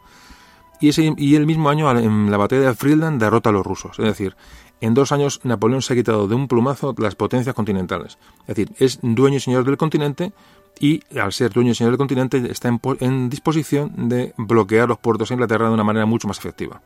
Y, 0.80 0.88
ese, 0.88 1.14
y 1.16 1.36
el 1.36 1.46
mismo 1.46 1.68
año, 1.68 1.90
en 1.98 2.30
la 2.30 2.36
batalla 2.36 2.68
de 2.68 2.74
Friedland, 2.74 3.20
derrota 3.20 3.50
a 3.50 3.52
los 3.52 3.66
rusos. 3.66 3.98
Es 3.98 4.04
decir, 4.04 4.36
en 4.80 4.94
dos 4.94 5.12
años 5.12 5.40
Napoleón 5.44 5.82
se 5.82 5.92
ha 5.92 5.96
quitado 5.96 6.28
de 6.28 6.34
un 6.34 6.48
plumazo 6.48 6.94
las 6.98 7.14
potencias 7.14 7.54
continentales. 7.54 8.18
Es 8.42 8.56
decir, 8.56 8.72
es 8.78 8.98
dueño 9.02 9.36
y 9.36 9.40
señor 9.40 9.64
del 9.64 9.76
continente 9.76 10.32
y 10.78 11.02
al 11.18 11.32
ser 11.32 11.52
dueño 11.52 11.70
y 11.70 11.74
señor 11.74 11.92
del 11.92 11.98
continente 11.98 12.42
está 12.50 12.68
en, 13.00 13.30
disposición 13.30 14.08
de 14.08 14.34
bloquear 14.36 14.88
los 14.88 14.98
puertos 14.98 15.28
de 15.28 15.34
Inglaterra 15.34 15.68
de 15.68 15.74
una 15.74 15.84
manera 15.84 16.06
mucho 16.06 16.28
más 16.28 16.38
efectiva. 16.38 16.82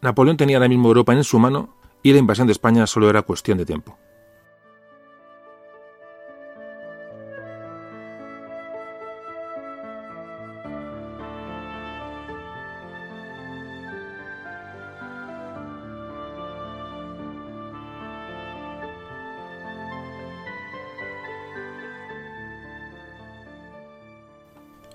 Napoleón 0.00 0.36
tenía 0.36 0.58
ahora 0.58 0.68
mismo 0.68 0.88
Europa 0.88 1.12
en 1.12 1.24
su 1.24 1.38
mano 1.38 1.74
y 2.02 2.12
la 2.12 2.18
invasión 2.18 2.46
de 2.46 2.52
España 2.52 2.86
solo 2.86 3.10
era 3.10 3.22
cuestión 3.22 3.58
de 3.58 3.66
tiempo. 3.66 3.98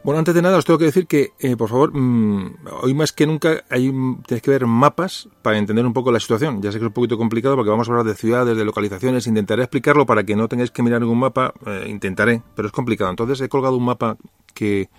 Bueno, 0.04 0.18
antes 0.18 0.34
de 0.34 0.42
nada 0.42 0.58
os 0.58 0.66
tengo 0.66 0.80
que 0.80 0.86
decir 0.86 1.06
que, 1.06 1.34
eh, 1.40 1.56
por 1.56 1.70
favor, 1.70 1.92
mm, 1.94 2.56
hoy 2.82 2.94
más 2.96 3.12
que 3.12 3.28
nunca 3.28 3.64
hay, 3.70 3.92
tenéis 4.26 4.42
que 4.42 4.50
ver 4.50 4.66
mapas 4.66 5.30
para 5.44 5.60
entender 5.60 5.86
un 5.86 5.94
poco 5.94 6.12
la 6.12 6.20
situación. 6.20 6.60
Ya 6.60 6.72
sé 6.72 6.80
que 6.80 6.86
es 6.86 6.88
un 6.88 6.94
poquito 6.94 7.20
complicado 7.20 7.56
porque 7.56 7.70
vamos 7.70 7.88
a 7.88 7.92
hablar 7.92 8.08
de 8.08 8.16
ciudades, 8.16 8.58
de 8.58 8.66
localizaciones. 8.66 9.28
Intentaré 9.28 9.62
explicarlo 9.62 10.08
para 10.08 10.24
que 10.24 10.36
no 10.36 10.48
tengáis 10.48 10.72
que 10.72 10.82
mirar 10.82 11.02
ningún 11.02 11.20
mapa. 11.20 11.54
Eh, 11.68 11.86
intentaré, 11.88 12.42
pero 12.56 12.68
es 12.68 12.72
complicado. 12.72 13.12
Entonces 13.12 13.40
he 13.42 13.50
colgado 13.50 13.78
un 13.78 13.86
mapa 13.86 14.18
que, 14.56 14.90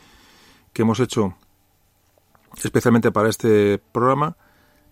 que 0.72 0.82
hemos 0.82 1.00
hecho 1.00 1.34
especialmente 2.62 3.10
para 3.10 3.28
este 3.28 3.78
programa. 3.78 4.36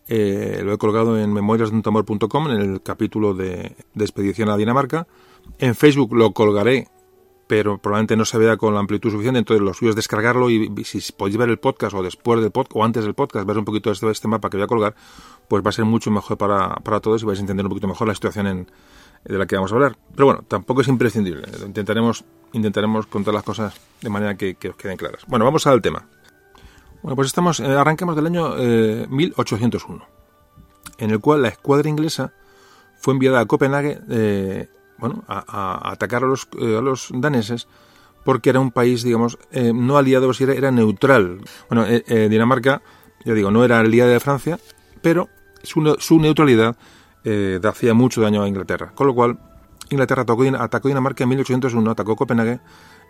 Eh, 0.09 0.63
lo 0.65 0.73
he 0.73 0.79
colgado 0.79 1.21
en 1.21 1.33
memoriasduntamor.com 1.33 2.51
en 2.51 2.61
el 2.61 2.83
capítulo 2.83 3.33
de, 3.33 3.77
de 3.95 4.05
expedición 4.05 4.49
a 4.49 4.57
Dinamarca. 4.57 5.07
En 5.61 5.77
Facebook 5.77 6.17
lo 6.17 6.33
colgaré 6.33 6.89
pero 7.51 7.79
probablemente 7.79 8.17
no 8.17 8.25
se 8.25 8.39
vea 8.39 8.57
con 8.57 8.75
la 8.75 8.79
amplitud 8.79 9.11
suficiente, 9.11 9.41
entonces 9.41 9.61
lo 9.61 9.75
suyo 9.75 9.91
es 9.91 9.97
descargarlo 9.97 10.51
y, 10.51 10.73
si 10.85 11.01
podéis 11.11 11.37
ver 11.37 11.49
el 11.49 11.59
podcast 11.59 11.97
o 11.97 12.01
después 12.01 12.41
del 12.41 12.53
podcast 12.53 12.77
o 12.77 12.85
antes 12.85 13.03
del 13.03 13.15
podcast, 13.15 13.45
ver 13.45 13.59
un 13.59 13.65
poquito 13.65 13.91
este, 13.91 14.09
este 14.09 14.29
mapa 14.29 14.49
que 14.49 14.57
voy 14.57 14.63
a 14.63 14.69
colgar, 14.69 14.95
pues 15.49 15.61
va 15.67 15.71
a 15.71 15.73
ser 15.73 15.85
mucho 15.85 16.13
mejor 16.13 16.39
para, 16.39 16.77
para 16.77 17.01
todos 17.01 17.25
y 17.25 17.27
vais 17.27 17.41
a 17.41 17.43
entender 17.43 17.67
un 17.67 17.71
poquito 17.71 17.89
mejor 17.89 18.07
la 18.07 18.15
situación 18.15 18.47
en, 18.47 18.71
de 19.25 19.37
la 19.37 19.47
que 19.47 19.57
vamos 19.57 19.73
a 19.73 19.75
hablar. 19.75 19.97
Pero 20.15 20.27
bueno, 20.27 20.45
tampoco 20.47 20.83
es 20.83 20.87
imprescindible. 20.87 21.49
Intentaremos, 21.67 22.25
intentaremos 22.53 23.09
contar 23.09 23.35
las 23.35 23.43
cosas 23.43 23.75
de 24.01 24.11
manera 24.11 24.37
que, 24.37 24.57
os 24.69 24.77
queden 24.77 24.97
claras. 24.97 25.25
Bueno, 25.27 25.45
vamos 25.45 25.67
al 25.67 25.83
tema. 25.83 26.07
Bueno, 27.03 27.17
pues 27.17 27.27
estamos, 27.27 27.59
eh, 27.59 27.67
arrancamos 27.67 28.15
del 28.15 28.27
año 28.27 28.55
1801, 29.09 30.05
en 30.99 31.11
el 31.11 31.19
cual 31.19 31.43
la 31.43 31.49
escuadra 31.49 31.89
inglesa 31.89 32.33
fue 33.01 33.13
enviada 33.13 33.41
a 33.41 33.47
Copenhague 33.47 33.99
eh, 34.09 34.69
bueno, 35.01 35.25
a, 35.27 35.91
atacar 35.91 36.25
a 36.25 36.27
los, 36.27 36.49
eh, 36.61 36.77
a 36.77 36.81
los, 36.81 37.09
daneses 37.13 37.69
porque 38.25 38.51
era 38.51 38.61
un 38.61 38.71
país, 38.71 39.03
digamos, 39.03 39.39
eh, 39.51 39.73
no 39.75 39.97
aliado, 39.97 40.31
era, 40.39 40.53
era 40.53 40.71
neutral. 40.71 41.41
Bueno, 41.69 41.87
Dinamarca, 41.87 42.83
ya 43.25 43.33
digo, 43.33 43.51
no 43.51 43.65
era 43.65 43.81
aliada 43.81 44.13
de 44.13 44.21
Francia, 44.21 44.59
pero 45.01 45.29
su, 45.63 45.97
su 45.99 46.21
neutralidad 46.21 46.77
hacía 47.65 47.95
mucho 47.95 48.21
daño 48.21 48.43
a 48.43 48.49
Inglaterra. 48.49 48.93
Con 48.95 49.07
lo 49.07 49.15
cual, 49.15 49.39
Inglaterra 49.89 50.23
atacó, 50.23 50.43
atacó 50.43 50.89
Dinamarca 50.89 51.25
en 51.25 51.31
1801, 51.31 51.91
atacó 51.91 52.15
Copenhague, 52.15 52.61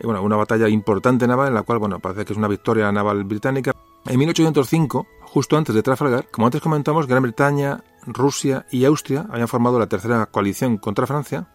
bueno, 0.02 0.22
una 0.22 0.36
batalla 0.36 0.68
importante 0.68 1.26
naval 1.26 1.48
en 1.48 1.54
la 1.54 1.62
cual, 1.62 1.78
bueno, 1.78 1.98
parece 1.98 2.24
que 2.24 2.32
es 2.32 2.38
una 2.38 2.48
victoria 2.48 2.90
naval 2.90 3.24
británica. 3.24 3.72
En 4.06 4.18
1805, 4.18 5.06
justo 5.22 5.56
antes 5.56 5.74
de 5.74 5.82
Trafalgar, 5.82 6.28
como 6.30 6.46
antes 6.46 6.62
comentamos, 6.62 7.06
Gran 7.06 7.22
Bretaña, 7.22 7.84
Rusia 8.06 8.66
y 8.70 8.84
Austria 8.86 9.26
habían 9.30 9.48
formado 9.48 9.78
la 9.78 9.88
tercera 9.88 10.24
coalición 10.26 10.78
contra 10.78 11.06
Francia 11.06 11.48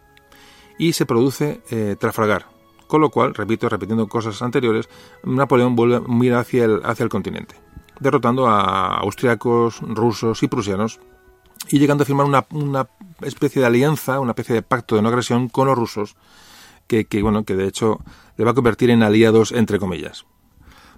y 0.78 0.92
se 0.92 1.06
produce 1.06 1.62
eh. 1.70 1.96
Con 2.86 3.00
lo 3.00 3.10
cual, 3.10 3.34
repito, 3.34 3.68
repitiendo 3.68 4.06
cosas 4.06 4.40
anteriores, 4.42 4.88
Napoleón 5.24 5.74
vuelve 5.74 5.96
a 5.96 6.00
mirar 6.00 6.40
hacia 6.40 6.64
el, 6.64 6.80
hacia 6.84 7.02
el 7.02 7.08
continente, 7.08 7.56
derrotando 7.98 8.46
a 8.46 8.98
austriacos, 8.98 9.80
rusos 9.80 10.42
y 10.42 10.48
prusianos 10.48 11.00
y 11.68 11.80
llegando 11.80 12.02
a 12.02 12.06
firmar 12.06 12.26
una, 12.26 12.46
una, 12.50 12.88
especie 13.22 13.60
de 13.60 13.66
alianza, 13.66 14.20
una 14.20 14.32
especie 14.32 14.54
de 14.54 14.62
pacto 14.62 14.94
de 14.94 15.02
no 15.02 15.08
agresión 15.08 15.48
con 15.48 15.66
los 15.66 15.76
rusos, 15.76 16.16
que, 16.86 17.06
que, 17.06 17.22
bueno, 17.22 17.44
que 17.44 17.56
de 17.56 17.66
hecho 17.66 18.00
le 18.36 18.44
va 18.44 18.52
a 18.52 18.54
convertir 18.54 18.90
en 18.90 19.02
aliados 19.02 19.50
entre 19.50 19.80
comillas. 19.80 20.24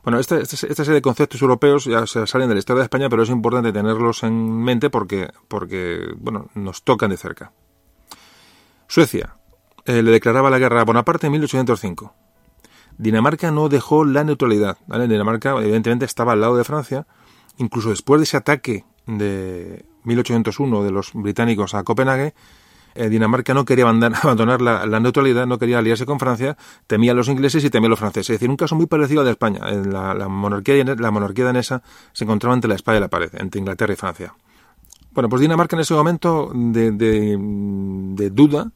Bueno, 0.05 0.19
esta, 0.19 0.39
esta, 0.39 0.57
serie 0.57 0.95
de 0.95 1.03
conceptos 1.03 1.41
europeos 1.41 1.87
ya 1.87 2.07
se 2.07 2.27
salen 2.27 2.49
de 2.49 2.55
la 2.55 2.59
historia 2.59 2.81
de 2.81 2.85
España, 2.85 3.09
pero 3.09 3.23
es 3.23 3.31
importante 3.31 3.73
tenerlos 3.73 4.23
en 4.25 4.63
mente 4.63 4.91
porque, 4.91 5.31
porque 5.49 6.15
bueno, 6.19 6.51
nos 6.55 6.83
tocan 6.83 7.11
de 7.11 7.17
cerca. 7.17 7.53
Suecia 8.87 9.38
eh, 9.89 10.03
le 10.03 10.11
declaraba 10.11 10.51
la 10.51 10.59
guerra 10.59 10.83
a 10.83 10.85
Bonaparte 10.85 11.27
en 11.27 11.33
1805. 11.33 12.15
Dinamarca 12.99 13.51
no 13.51 13.69
dejó 13.69 14.05
la 14.05 14.23
neutralidad. 14.25 14.79
Dinamarca, 14.87 15.57
evidentemente, 15.61 16.05
estaba 16.05 16.33
al 16.33 16.41
lado 16.41 16.57
de 16.57 16.65
Francia. 16.65 17.07
Incluso 17.57 17.91
después 17.91 18.21
de 18.21 18.25
ese 18.25 18.37
ataque 18.37 18.85
de 19.07 19.85
1801 20.05 20.85
de 20.85 20.91
los 20.91 21.13
británicos 21.15 21.75
a 21.75 21.83
Copenhague, 21.85 22.35
eh, 22.95 23.09
Dinamarca 23.09 23.55
no 23.55 23.65
quería 23.65 23.85
abandonar 24.23 24.61
la, 24.61 25.01
neutralidad, 25.01 25.47
no 25.47 25.59
quería 25.59 25.79
aliarse 25.79 26.05
con 26.05 26.19
Francia, 26.19 26.57
temía 26.87 27.13
a 27.13 27.15
los 27.15 27.29
ingleses 27.29 27.65
y 27.65 27.71
temía 27.71 27.87
a 27.87 27.91
los 27.91 27.99
franceses. 27.99 28.31
Es 28.31 28.41
decir, 28.41 28.51
un 28.51 28.57
caso 28.57 28.75
muy 28.75 28.87
parecido 28.87 29.21
al 29.21 29.27
de 29.27 29.33
España. 29.33 29.61
La, 29.71 30.29
monarquía, 30.29 30.85
la 30.85 31.11
monarquía 31.11 31.47
danesa 31.47 31.83
se 32.13 32.25
encontraba 32.25 32.55
entre 32.55 32.69
la 32.69 32.75
espada 32.75 32.99
y 32.99 33.01
la 33.01 33.09
pared, 33.09 33.31
entre 33.35 33.61
Inglaterra 33.61 33.93
y 33.93 33.97
Francia. 33.97 34.35
Bueno, 35.13 35.29
pues 35.29 35.41
Dinamarca 35.41 35.77
en 35.77 35.81
ese 35.81 35.95
momento 35.95 36.51
de, 36.55 36.93
de, 36.93 38.31
duda 38.31 38.71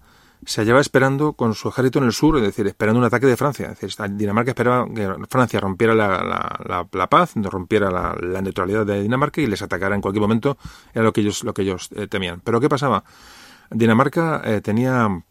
se 0.45 0.61
hallaba 0.61 0.81
esperando 0.81 1.35
con 1.35 1.55
su 1.55 1.69
ejército 1.69 1.99
en 2.01 2.07
el 2.07 2.13
sur, 2.13 2.37
es 2.37 2.43
decir, 2.43 2.67
esperando 2.67 2.99
un 2.99 3.05
ataque 3.05 3.27
de 3.27 3.37
Francia. 3.37 3.75
Dinamarca 4.11 4.51
esperaba 4.51 4.87
que 4.93 5.09
Francia 5.29 5.61
rompiera 5.61 5.95
la, 5.95 6.87
la 6.91 7.07
paz, 7.09 7.33
rompiera 7.37 7.91
la, 7.91 8.43
neutralidad 8.43 8.85
de 8.85 9.03
Dinamarca 9.03 9.41
y 9.41 9.47
les 9.47 9.63
atacara 9.63 9.95
en 9.95 10.01
cualquier 10.01 10.23
momento, 10.23 10.57
era 10.93 11.05
lo 11.05 11.13
que 11.13 11.21
ellos, 11.21 11.45
lo 11.45 11.55
que 11.55 11.63
ellos 11.63 11.91
eh, 11.95 12.09
temían. 12.09 12.41
Pero 12.43 12.61
¿qué 12.61 12.69
pasaba? 12.69 13.05
Dinamarca 13.71 14.43
eh, 14.45 14.61
tenía, 14.61 15.23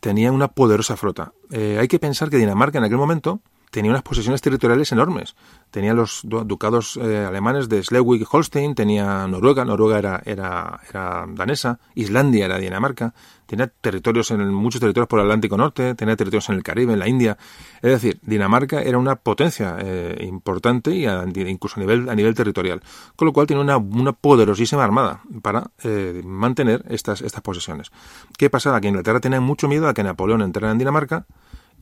tenía 0.00 0.32
una 0.32 0.48
poderosa 0.48 0.96
flota. 0.96 1.32
Eh, 1.50 1.78
hay 1.80 1.88
que 1.88 1.98
pensar 1.98 2.28
que 2.28 2.36
Dinamarca 2.36 2.78
en 2.78 2.84
aquel 2.84 2.98
momento 2.98 3.40
tenía 3.70 3.90
unas 3.90 4.02
posesiones 4.02 4.40
territoriales 4.40 4.90
enormes. 4.92 5.34
Tenía 5.70 5.94
los 5.94 6.20
ducados 6.24 6.96
eh, 6.96 7.24
alemanes 7.26 7.68
de 7.68 7.82
Schleswig-Holstein, 7.82 8.74
tenía 8.74 9.26
Noruega, 9.26 9.64
Noruega 9.64 9.98
era, 9.98 10.22
era, 10.24 10.80
era, 10.88 11.26
danesa, 11.28 11.78
Islandia 11.94 12.46
era 12.46 12.58
Dinamarca, 12.58 13.12
tenía 13.46 13.66
territorios 13.66 14.30
en 14.30 14.52
muchos 14.54 14.80
territorios 14.80 15.08
por 15.08 15.18
el 15.20 15.26
Atlántico 15.26 15.56
Norte, 15.56 15.94
tenía 15.94 16.16
territorios 16.16 16.48
en 16.48 16.56
el 16.56 16.62
Caribe, 16.62 16.92
en 16.94 16.98
la 16.98 17.08
India. 17.08 17.36
Es 17.82 17.90
decir, 17.90 18.18
Dinamarca 18.22 18.82
era 18.82 18.98
una 18.98 19.16
potencia 19.16 19.76
eh, 19.80 20.24
importante 20.26 20.94
y 20.94 21.06
incluso 21.06 21.76
a 21.78 21.80
nivel, 21.80 22.08
a 22.08 22.14
nivel 22.14 22.34
territorial, 22.34 22.82
con 23.14 23.26
lo 23.26 23.32
cual 23.32 23.46
tiene 23.46 23.62
una, 23.62 23.76
una 23.76 24.12
poderosísima 24.12 24.84
armada 24.84 25.20
para 25.42 25.70
eh, 25.82 26.22
mantener 26.24 26.84
estas, 26.88 27.20
estas 27.20 27.42
posesiones. 27.42 27.90
¿Qué 28.38 28.50
pasaba? 28.50 28.80
Que 28.80 28.88
Inglaterra 28.88 29.20
tenía 29.20 29.40
mucho 29.40 29.68
miedo 29.68 29.88
a 29.88 29.94
que 29.94 30.02
Napoleón 30.02 30.42
entrara 30.42 30.72
en 30.72 30.78
Dinamarca 30.78 31.26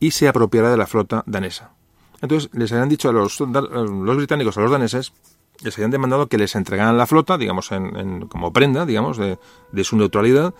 y 0.00 0.10
se 0.10 0.28
apropiara 0.28 0.70
de 0.70 0.76
la 0.76 0.86
flota 0.86 1.22
danesa. 1.26 1.72
Entonces 2.20 2.50
les 2.52 2.72
habían 2.72 2.88
dicho 2.88 3.08
a 3.08 3.12
los, 3.12 3.40
los 3.40 4.16
británicos, 4.16 4.56
a 4.56 4.60
los 4.60 4.70
daneses, 4.70 5.12
les 5.62 5.76
habían 5.76 5.90
demandado 5.90 6.28
que 6.28 6.38
les 6.38 6.54
entregaran 6.56 6.96
la 6.96 7.06
flota, 7.06 7.38
digamos, 7.38 7.70
en, 7.72 8.26
como 8.28 8.52
prenda, 8.52 8.86
digamos, 8.86 9.18
de, 9.18 9.38
su 9.84 9.96
neutralidad, 9.96 10.54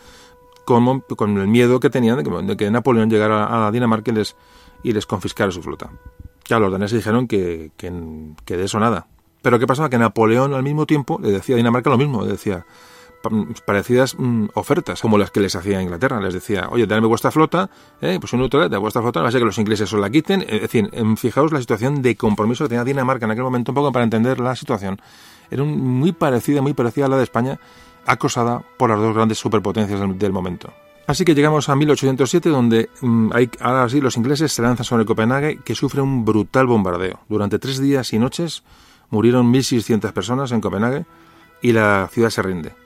como, 0.65 1.03
con 1.03 1.39
el 1.39 1.49
miedo 1.49 1.81
que 1.81 1.91
tenían 1.91 2.23
de 2.23 2.57
que, 2.57 2.71
Napoleón 2.71 3.11
llegara 3.11 3.67
a 3.67 3.71
Dinamarca 3.71 4.11
y 4.11 4.15
les, 4.15 4.37
y 4.83 4.93
les 4.93 5.07
confiscara 5.07 5.51
su 5.51 5.63
flota. 5.63 5.91
Ya 6.47 6.59
los 6.59 6.71
daneses 6.71 6.99
dijeron 6.99 7.27
que, 7.27 7.73
que, 7.77 7.93
que 8.45 8.57
de 8.57 8.65
eso 8.65 8.79
nada. 8.79 9.07
Pero 9.43 9.59
¿qué 9.59 9.67
pasaba? 9.67 9.91
Que 9.91 9.99
Napoleón 9.99 10.55
al 10.55 10.63
mismo 10.63 10.87
tiempo 10.87 11.19
le 11.23 11.31
decía 11.31 11.55
a 11.55 11.59
Dinamarca 11.59 11.91
lo 11.91 11.99
mismo, 11.99 12.23
le 12.23 12.33
decía, 12.33 12.65
parecidas 13.65 14.17
mm, 14.19 14.47
ofertas, 14.55 15.01
como 15.01 15.19
las 15.19 15.31
que 15.31 15.41
les 15.41 15.55
hacía 15.57 15.81
Inglaterra. 15.83 16.21
Les 16.21 16.35
decía, 16.35 16.69
oye, 16.71 16.87
dame 16.87 17.07
vuestra 17.07 17.31
flota, 17.31 17.71
eh, 18.01 18.19
pues 18.21 18.33
un 18.33 18.41
neutral 18.41 18.71
de 18.71 18.77
vuestra 18.77 19.03
flota, 19.03 19.21
no 19.21 19.25
va 19.25 19.29
a 19.29 19.33
ser 19.33 19.41
que 19.41 19.47
los 19.47 19.59
ingleses 19.59 19.93
os 19.93 20.01
la 20.01 20.11
quiten. 20.11 20.45
Es 20.49 20.63
decir, 20.63 20.91
fijaos 21.17 21.53
la 21.53 21.61
situación 21.61 22.03
de 22.03 22.17
compromiso 22.17 22.65
que 22.65 22.71
tenía 22.71 22.85
Dinamarca 22.85 23.27
en 23.27 23.33
aquel 23.33 23.45
momento, 23.45 23.73
un 23.73 23.77
poco 23.77 23.93
para 23.93 24.05
entender 24.05 24.41
la 24.41 24.57
situación. 24.57 25.01
Era 25.51 25.65
muy 25.65 26.13
parecida, 26.13 26.63
muy 26.63 26.73
parecida 26.75 27.07
a 27.07 27.09
la 27.09 27.17
de 27.17 27.25
España, 27.25 27.59
acosada 28.07 28.63
por 28.79 28.91
las 28.91 28.99
dos 28.99 29.15
grandes 29.15 29.39
superpotencias 29.39 30.01
del, 30.19 30.33
momento. 30.33 30.73
Así 31.07 31.25
que 31.25 31.35
llegamos 31.35 31.69
a 31.69 31.77
1807, 31.77 32.49
donde 32.49 32.89
mm, 33.01 33.31
hay, 33.33 33.51
ahora 33.61 33.89
sí 33.89 34.01
los 34.01 34.17
ingleses 34.17 34.53
se 34.53 34.63
lanzan 34.63 34.85
sobre 34.85 35.05
Copenhague, 35.05 35.59
que 35.65 35.75
sufre 35.75 36.01
un 36.01 36.25
brutal 36.25 36.67
bombardeo. 36.67 37.21
Durante 37.29 37.59
tres 37.59 37.79
días 37.81 38.13
y 38.13 38.19
noches 38.19 38.63
murieron 39.11 39.53
1.600 39.53 40.13
personas 40.13 40.53
en 40.53 40.61
Copenhague 40.61 41.05
y 41.63 41.73
la 41.73 42.09
ciudad 42.11 42.31
se 42.31 42.43
rinde 42.43 42.84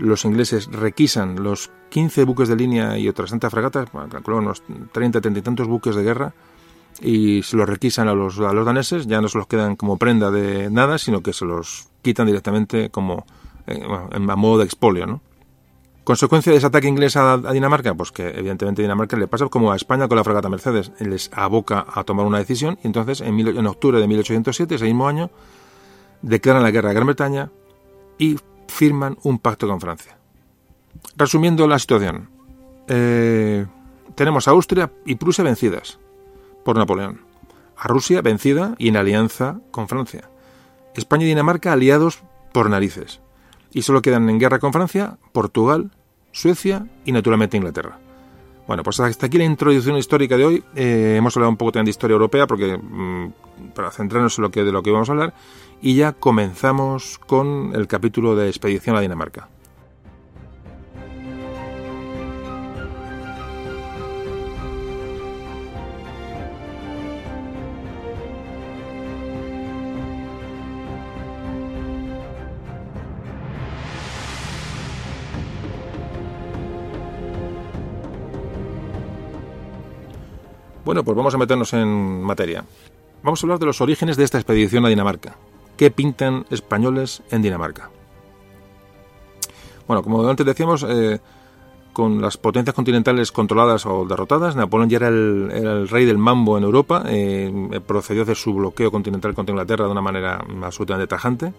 los 0.00 0.24
ingleses 0.24 0.66
requisan 0.66 1.42
los 1.42 1.70
15 1.90 2.24
buques 2.24 2.48
de 2.48 2.56
línea 2.56 2.98
y 2.98 3.08
otras 3.08 3.30
tantas 3.30 3.50
fragatas, 3.50 3.90
calculo 4.10 4.38
unos 4.38 4.62
30, 4.92 5.20
30 5.20 5.38
y 5.38 5.42
tantos 5.42 5.68
buques 5.68 5.94
de 5.94 6.02
guerra, 6.02 6.34
y 7.00 7.42
se 7.42 7.56
los 7.56 7.68
requisan 7.68 8.08
a 8.08 8.14
los, 8.14 8.38
a 8.40 8.52
los 8.52 8.66
daneses, 8.66 9.06
ya 9.06 9.20
no 9.20 9.28
se 9.28 9.38
los 9.38 9.46
quedan 9.46 9.76
como 9.76 9.96
prenda 9.96 10.30
de 10.30 10.70
nada, 10.70 10.98
sino 10.98 11.22
que 11.22 11.32
se 11.32 11.44
los 11.44 11.88
quitan 12.02 12.26
directamente 12.26 12.90
como 12.90 13.26
eh, 13.66 13.82
en, 14.12 14.30
a 14.30 14.36
modo 14.36 14.58
de 14.58 14.64
expolio, 14.64 15.06
¿no? 15.06 15.20
¿Consecuencia 16.02 16.50
de 16.50 16.58
ese 16.58 16.66
ataque 16.66 16.88
inglés 16.88 17.16
a, 17.16 17.36
Dinamarca? 17.36 17.94
Pues 17.94 18.10
que 18.10 18.26
evidentemente 18.28 18.82
Dinamarca 18.82 19.16
le 19.16 19.28
pasa 19.28 19.46
como 19.46 19.70
a 19.70 19.76
España 19.76 20.08
con 20.08 20.16
la 20.16 20.24
fragata 20.24 20.48
Mercedes, 20.48 20.90
les 20.98 21.30
aboca 21.32 21.86
a 21.92 22.02
tomar 22.04 22.26
una 22.26 22.38
decisión 22.38 22.78
y 22.82 22.86
entonces 22.86 23.20
en, 23.20 23.38
en 23.38 23.66
octubre 23.66 24.00
de 24.00 24.08
1807, 24.08 24.74
ese 24.74 24.84
mismo 24.86 25.06
año, 25.06 25.30
declaran 26.22 26.62
la 26.62 26.70
guerra 26.70 26.90
a 26.90 26.92
Gran 26.94 27.06
Bretaña 27.06 27.50
y 28.18 28.38
firman 28.70 29.18
un 29.22 29.38
pacto 29.38 29.68
con 29.68 29.80
Francia. 29.80 30.16
Resumiendo 31.16 31.66
la 31.66 31.78
situación, 31.78 32.30
eh, 32.88 33.66
tenemos 34.14 34.48
a 34.48 34.52
Austria 34.52 34.90
y 35.04 35.16
Prusia 35.16 35.44
vencidas 35.44 35.98
por 36.64 36.76
Napoleón, 36.76 37.20
a 37.76 37.88
Rusia 37.88 38.22
vencida 38.22 38.74
y 38.78 38.88
en 38.88 38.96
alianza 38.96 39.60
con 39.70 39.88
Francia, 39.88 40.30
España 40.94 41.24
y 41.24 41.28
Dinamarca 41.28 41.72
aliados 41.72 42.22
por 42.52 42.68
narices, 42.68 43.20
y 43.72 43.82
solo 43.82 44.02
quedan 44.02 44.28
en 44.28 44.38
guerra 44.38 44.58
con 44.58 44.72
Francia, 44.72 45.18
Portugal, 45.32 45.90
Suecia 46.32 46.86
y 47.04 47.12
naturalmente 47.12 47.56
Inglaterra. 47.56 47.98
Bueno, 48.66 48.84
pues 48.84 49.00
hasta 49.00 49.26
aquí 49.26 49.36
la 49.36 49.44
introducción 49.44 49.96
histórica 49.96 50.36
de 50.36 50.44
hoy. 50.44 50.64
Eh, 50.76 51.16
hemos 51.18 51.36
hablado 51.36 51.50
un 51.50 51.56
poco 51.56 51.72
también 51.72 51.86
de 51.86 51.90
historia 51.90 52.14
europea 52.14 52.46
porque 52.46 52.78
mm, 52.78 53.72
para 53.74 53.90
centrarnos 53.90 54.38
en 54.38 54.42
lo 54.42 54.50
que 54.52 54.62
de 54.62 54.70
lo 54.70 54.82
que 54.82 54.92
vamos 54.92 55.08
a 55.08 55.12
hablar 55.12 55.34
y 55.82 55.96
ya 55.96 56.12
comenzamos 56.12 57.18
con 57.18 57.72
el 57.74 57.86
capítulo 57.86 58.36
de 58.36 58.48
expedición 58.48 58.96
a 58.96 59.00
Dinamarca. 59.00 59.48
Bueno, 80.84 81.04
pues 81.04 81.16
vamos 81.16 81.32
a 81.32 81.38
meternos 81.38 81.72
en 81.72 82.20
materia. 82.20 82.64
Vamos 83.22 83.40
a 83.40 83.46
hablar 83.46 83.60
de 83.60 83.66
los 83.66 83.80
orígenes 83.80 84.16
de 84.16 84.24
esta 84.24 84.38
expedición 84.38 84.84
a 84.84 84.88
Dinamarca. 84.88 85.36
¿Qué 85.80 85.90
pintan 85.90 86.44
españoles 86.50 87.22
en 87.30 87.40
Dinamarca? 87.40 87.88
Bueno, 89.88 90.02
como 90.02 90.28
antes 90.28 90.44
decíamos, 90.44 90.84
eh, 90.86 91.20
con 91.94 92.20
las 92.20 92.36
potencias 92.36 92.74
continentales 92.74 93.32
controladas 93.32 93.86
o 93.86 94.04
derrotadas. 94.04 94.56
Napoleón 94.56 94.90
ya 94.90 94.98
era 94.98 95.08
el, 95.08 95.88
rey 95.88 96.04
del 96.04 96.18
mambo 96.18 96.58
en 96.58 96.64
Europa, 96.64 97.04
eh, 97.06 97.80
procedió 97.86 98.26
de 98.26 98.34
su 98.34 98.52
bloqueo 98.52 98.90
continental 98.90 99.32
contra 99.32 99.54
Inglaterra 99.54 99.86
de 99.86 99.92
una 99.92 100.02
manera 100.02 100.44
absolutamente 100.62 101.06
tajante, 101.06 101.54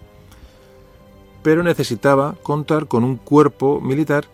pero 1.41 1.63
necesitaba 1.63 2.36
contar 2.43 2.86
con 2.88 3.03
un 3.03 3.15
cuerpo 3.15 3.81
militar 3.81 4.25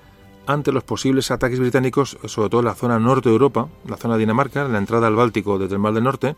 ante 0.47 0.73
los 0.73 0.83
posibles 0.83 1.31
ataques 1.31 1.61
británicos, 1.61 2.17
sobre 2.25 2.49
todo 2.49 2.59
en 2.59 2.65
la 2.65 2.75
zona 2.75 2.99
norte 2.99 3.29
de 3.29 3.35
Europa, 3.35 3.69
la 3.87 3.95
zona 3.95 4.15
de 4.15 4.19
Dinamarca, 4.19 4.67
la 4.67 4.79
entrada 4.79 5.07
al 5.07 5.15
Báltico 5.15 5.57
desde 5.57 5.75
el 5.75 5.79
Mar 5.79 5.93
del 5.93 6.03
Norte, 6.03 6.35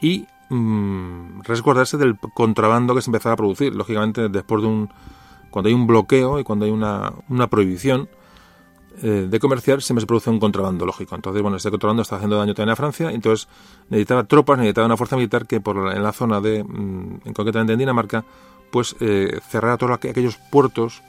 y 0.00 0.26
mm, 0.54 1.42
resguardarse 1.42 1.96
del 1.96 2.18
contrabando 2.18 2.94
que 2.94 3.02
se 3.02 3.10
empezaba 3.10 3.34
a 3.34 3.36
producir. 3.36 3.74
Lógicamente, 3.74 4.28
después 4.28 4.62
de 4.62 4.68
un. 4.68 4.90
cuando 5.50 5.68
hay 5.68 5.74
un 5.74 5.86
bloqueo 5.86 6.38
y 6.38 6.44
cuando 6.44 6.64
hay 6.64 6.70
una, 6.70 7.12
prohibición 7.48 8.08
eh, 9.02 9.26
de 9.28 9.40
comerciar, 9.40 9.82
siempre 9.82 10.02
se 10.02 10.06
produce 10.06 10.30
un 10.30 10.40
contrabando, 10.40 10.86
lógico. 10.86 11.14
Entonces, 11.14 11.42
bueno, 11.42 11.56
este 11.56 11.70
contrabando 11.70 12.02
está 12.02 12.16
haciendo 12.16 12.38
daño 12.38 12.54
también 12.54 12.72
a 12.72 12.76
Francia, 12.76 13.10
entonces 13.10 13.48
necesitaba 13.90 14.24
tropas, 14.24 14.58
necesitaba 14.58 14.86
una 14.86 14.96
fuerza 14.96 15.16
militar 15.16 15.46
que 15.46 15.60
por 15.60 15.92
en 15.94 16.02
la 16.02 16.12
zona 16.12 16.40
de, 16.40 16.62
mm, 16.62 17.20
en 17.24 17.32
concretamente 17.32 17.72
en 17.72 17.78
Dinamarca, 17.78 18.24
pues 18.70 18.96
eh, 19.00 19.40
cerrara 19.48 19.76
todos 19.76 19.92
aquellos 19.92 20.36
puertos 20.50 21.02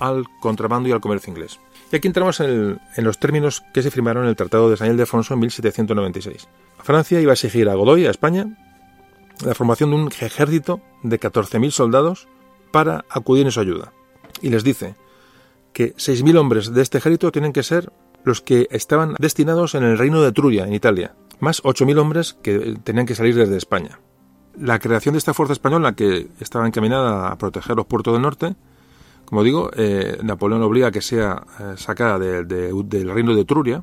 al 0.00 0.24
contrabando 0.40 0.88
y 0.88 0.92
al 0.92 1.00
comercio 1.00 1.30
inglés. 1.30 1.60
Y 1.92 1.96
aquí 1.96 2.08
entramos 2.08 2.40
en, 2.40 2.80
los 2.96 3.18
términos 3.18 3.62
que 3.72 3.82
se 3.82 3.90
firmaron 3.90 4.24
en 4.24 4.30
el 4.30 4.36
Tratado 4.36 4.68
de 4.68 4.76
San 4.76 4.90
Ildefonso 4.90 5.34
en 5.34 5.40
1796. 5.40 6.48
Francia 6.82 7.20
iba 7.20 7.32
a 7.32 7.34
exigir 7.34 7.68
a 7.68 7.74
Godoy, 7.74 8.06
a 8.06 8.10
España, 8.10 8.46
la 9.44 9.54
formación 9.54 9.90
de 9.90 9.96
un 9.96 10.08
ejército 10.08 10.80
de 11.02 11.18
14.000 11.18 11.70
soldados 11.70 12.28
para 12.72 13.04
acudir 13.08 13.46
en 13.46 13.52
su 13.52 13.60
ayuda. 13.60 13.92
Y 14.42 14.50
les 14.50 14.64
dice 14.64 14.96
que 15.72 15.94
6.000 15.96 16.38
hombres 16.38 16.72
de 16.72 16.82
este 16.82 16.98
ejército 16.98 17.32
tienen 17.32 17.52
que 17.52 17.62
ser 17.62 17.92
los 18.24 18.40
que 18.40 18.68
estaban 18.70 19.14
destinados 19.18 19.74
en 19.74 19.82
el 19.84 19.98
reino 19.98 20.22
de 20.22 20.28
Etruria, 20.28 20.66
en 20.66 20.72
Italia, 20.72 21.14
más 21.40 21.62
8.000 21.62 21.98
hombres 21.98 22.34
que 22.42 22.76
tenían 22.84 23.06
que 23.06 23.14
salir 23.14 23.34
desde 23.34 23.56
España. 23.56 24.00
La 24.58 24.78
creación 24.78 25.14
de 25.14 25.18
esta 25.18 25.34
fuerza 25.34 25.52
española, 25.52 25.94
que 25.94 26.28
estaba 26.40 26.66
encaminada 26.66 27.28
a 27.28 27.36
proteger 27.36 27.76
los 27.76 27.86
puertos 27.86 28.14
del 28.14 28.22
norte, 28.22 28.54
como 29.24 29.42
digo, 29.42 29.70
eh, 29.74 30.18
Napoleón 30.22 30.62
obliga 30.62 30.88
a 30.88 30.90
que 30.90 31.00
sea 31.00 31.44
eh, 31.58 31.74
sacada 31.76 32.18
del 32.18 33.10
reino 33.10 33.34
de 33.34 33.40
Etruria. 33.40 33.82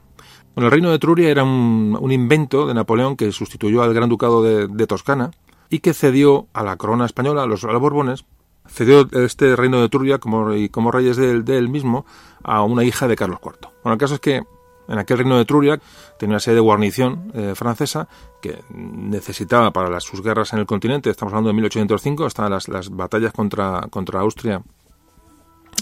Bueno, 0.56 0.68
el 0.68 0.72
reino 0.72 0.90
de 0.90 0.96
Etruria 0.96 1.30
era 1.30 1.44
un, 1.44 2.12
invento 2.12 2.68
de 2.68 2.74
Napoleón 2.74 3.16
que 3.16 3.32
sustituyó 3.32 3.84
al 3.84 3.94
Gran 3.94 4.10
Ducado 4.10 4.44
de, 4.44 4.88
Toscana 4.88 5.32
y 5.70 5.80
que 5.80 5.94
cedió 5.94 6.48
a 6.54 6.64
la 6.64 6.76
corona 6.76 7.06
española, 7.06 7.44
a 7.44 7.46
los, 7.46 7.64
Borbones, 7.64 8.26
cedió 8.68 9.08
este 9.14 9.56
reino 9.56 9.80
de 9.80 9.86
Etruria 9.86 10.18
como, 10.18 10.54
y 10.54 10.70
como 10.70 10.92
reyes 10.92 11.16
de, 11.16 11.58
él 11.58 11.70
mismo 11.70 12.06
a 12.44 12.64
una 12.64 12.84
hija 12.84 13.08
de 13.08 13.16
Carlos 13.16 13.40
IV. 13.44 13.70
Bueno, 13.84 13.94
el 13.94 14.00
caso 14.00 14.16
es 14.16 14.20
que 14.20 14.42
en 14.88 15.00
aquel 15.00 15.20
reino 15.20 15.38
de 15.38 15.44
Etruria 15.44 15.80
tenía 16.20 16.34
una 16.34 16.40
serie 16.42 16.56
de 16.56 16.62
guarnición 16.62 17.32
eh, 17.34 17.54
francesa 17.56 18.10
que 18.42 18.60
necesitaba 18.74 19.72
para 19.72 20.02
sus 20.02 20.22
guerras 20.22 20.52
en 20.52 20.60
el 20.60 20.66
continente, 20.66 21.10
estamos 21.10 21.32
hablando 21.32 21.50
de 21.50 21.54
1805, 21.54 22.28
estaban 22.28 22.52
las, 22.52 22.68
las 22.68 22.90
batallas 22.90 23.32
contra, 23.32 23.88
contra 23.90 24.20
Austria 24.20 24.62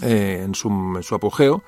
eh, 0.02 0.42
en, 0.44 0.54
su, 0.54 0.68
en, 0.68 1.02
su, 1.02 1.14
apogeo 1.14 1.62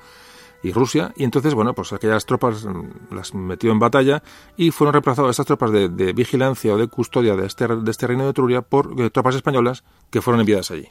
y 0.63 0.71
Rusia 0.71 1.13
y 1.15 1.23
entonces 1.25 1.53
bueno 1.53 1.75
pues 1.75 1.93
aquellas 1.93 2.25
tropas 2.25 2.65
mm, 2.65 3.13
las 3.13 3.33
metió 3.33 3.71
en 3.71 3.79
batalla 3.79 4.23
y 4.57 4.71
fueron 4.71 4.93
reemplazadas 4.93 5.31
estas 5.31 5.45
tropas 5.45 5.71
de, 5.71 6.13
vigilancia 6.13 6.73
o 6.73 6.77
de 6.77 6.87
custodia 6.87 7.35
de 7.35 7.45
este, 7.45 7.67
de 7.67 7.91
este 7.91 8.07
reino 8.07 8.23
de 8.23 8.31
Etruria 8.31 8.61
por 8.61 8.99
eh, 8.99 9.09
tropas 9.09 9.35
españolas 9.35 9.83
que 10.09 10.21
fueron 10.21 10.39
enviadas 10.39 10.71
allí 10.71 10.87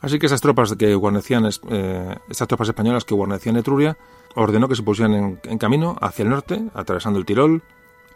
así 0.00 0.18
que 0.18 0.26
esas 0.26 0.40
tropas 0.40 0.74
que 0.76 0.94
guarnecían 0.94 1.48
eh, 1.70 2.16
estas 2.28 2.48
tropas 2.48 2.68
españolas 2.68 3.04
que 3.04 3.14
guarnecían 3.14 3.56
Etruria 3.56 3.96
ordenó 4.34 4.68
que 4.68 4.76
se 4.76 4.82
pusieran 4.82 5.40
en 5.42 5.58
camino 5.58 5.96
hacia 6.00 6.22
el 6.24 6.28
norte 6.28 6.62
atravesando 6.74 7.18
el 7.18 7.24
Tirol 7.24 7.62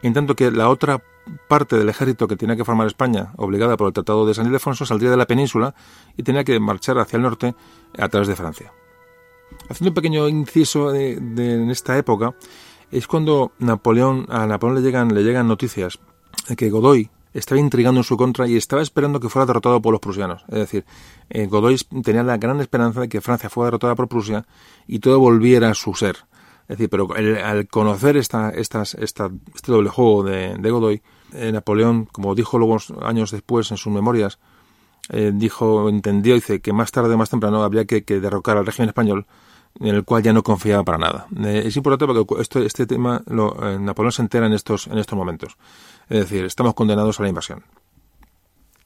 en 0.02 0.14
tanto 0.14 0.34
que 0.34 0.50
la 0.50 0.68
otra 0.68 1.02
parte 1.48 1.76
del 1.76 1.88
ejército 1.88 2.26
que 2.26 2.36
tenía 2.36 2.56
que 2.56 2.64
formar 2.64 2.86
España, 2.86 3.32
obligada 3.36 3.76
por 3.76 3.88
el 3.88 3.92
Tratado 3.92 4.26
de 4.26 4.34
San 4.34 4.46
Ildefonso, 4.46 4.86
saldría 4.86 5.10
de 5.10 5.16
la 5.16 5.26
península 5.26 5.74
y 6.16 6.22
tenía 6.22 6.44
que 6.44 6.58
marchar 6.58 6.98
hacia 6.98 7.16
el 7.16 7.22
norte 7.22 7.54
a 7.98 8.08
través 8.08 8.28
de 8.28 8.36
Francia. 8.36 8.72
Haciendo 9.68 9.90
un 9.90 9.94
pequeño 9.94 10.28
inciso 10.28 10.90
de, 10.90 11.12
en 11.14 11.70
esta 11.70 11.96
época, 11.96 12.34
es 12.90 13.06
cuando 13.06 13.52
Napoleón, 13.58 14.26
a 14.28 14.46
Napoleón 14.46 14.82
le 14.82 14.82
llegan, 14.82 15.14
le 15.14 15.22
llegan 15.22 15.46
noticias 15.46 15.98
de 16.48 16.56
que 16.56 16.70
Godoy 16.70 17.10
estaba 17.32 17.60
intrigando 17.60 18.00
en 18.00 18.04
su 18.04 18.16
contra 18.16 18.48
y 18.48 18.56
estaba 18.56 18.82
esperando 18.82 19.20
que 19.20 19.28
fuera 19.28 19.46
derrotado 19.46 19.80
por 19.80 19.92
los 19.92 20.00
prusianos. 20.00 20.44
Es 20.48 20.58
decir, 20.58 20.84
eh, 21.28 21.46
Godoy 21.46 21.76
tenía 22.02 22.22
la 22.22 22.38
gran 22.38 22.60
esperanza 22.60 23.00
de 23.00 23.08
que 23.08 23.20
Francia 23.20 23.48
fuera 23.48 23.66
derrotada 23.66 23.94
por 23.94 24.08
Prusia 24.08 24.46
y 24.86 24.98
todo 24.98 25.18
volviera 25.20 25.70
a 25.70 25.74
su 25.74 25.94
ser. 25.94 26.16
Es 26.62 26.78
decir, 26.78 26.88
pero 26.88 27.08
al 27.44 27.66
conocer 27.66 28.16
esta, 28.16 28.50
esta, 28.50 28.82
este 28.82 29.22
doble 29.66 29.90
juego 29.90 30.22
de, 30.22 30.70
Godoy, 30.70 31.02
eh, 31.32 31.50
Napoleón, 31.52 32.06
como 32.06 32.34
dijo 32.34 32.58
luego 32.58 32.78
años 33.02 33.32
después 33.32 33.70
en 33.70 33.76
sus 33.76 33.92
memorias, 33.92 34.38
eh, 35.10 35.32
dijo, 35.34 35.88
entendió, 35.88 36.34
dice 36.34 36.60
que 36.60 36.72
más 36.72 36.92
tarde, 36.92 37.16
más 37.16 37.30
temprano, 37.30 37.62
habría 37.62 37.84
que, 37.84 38.02
derrocar 38.02 38.56
al 38.56 38.66
régimen 38.66 38.88
español, 38.88 39.26
en 39.78 39.94
el 39.94 40.04
cual 40.04 40.22
ya 40.22 40.32
no 40.32 40.42
confiaba 40.42 40.82
para 40.84 40.98
nada. 40.98 41.26
Eh, 41.44 41.62
es 41.66 41.76
importante 41.76 42.06
porque 42.06 42.64
este 42.64 42.86
tema 42.86 43.22
lo, 43.26 43.54
Napoleón 43.78 44.12
se 44.12 44.22
entera 44.22 44.46
en 44.46 44.52
estos, 44.52 44.86
en 44.86 44.98
estos 44.98 45.16
momentos. 45.16 45.56
Es 46.08 46.20
decir, 46.20 46.44
estamos 46.44 46.74
condenados 46.74 47.20
a 47.20 47.22
la 47.22 47.28
invasión. 47.28 47.64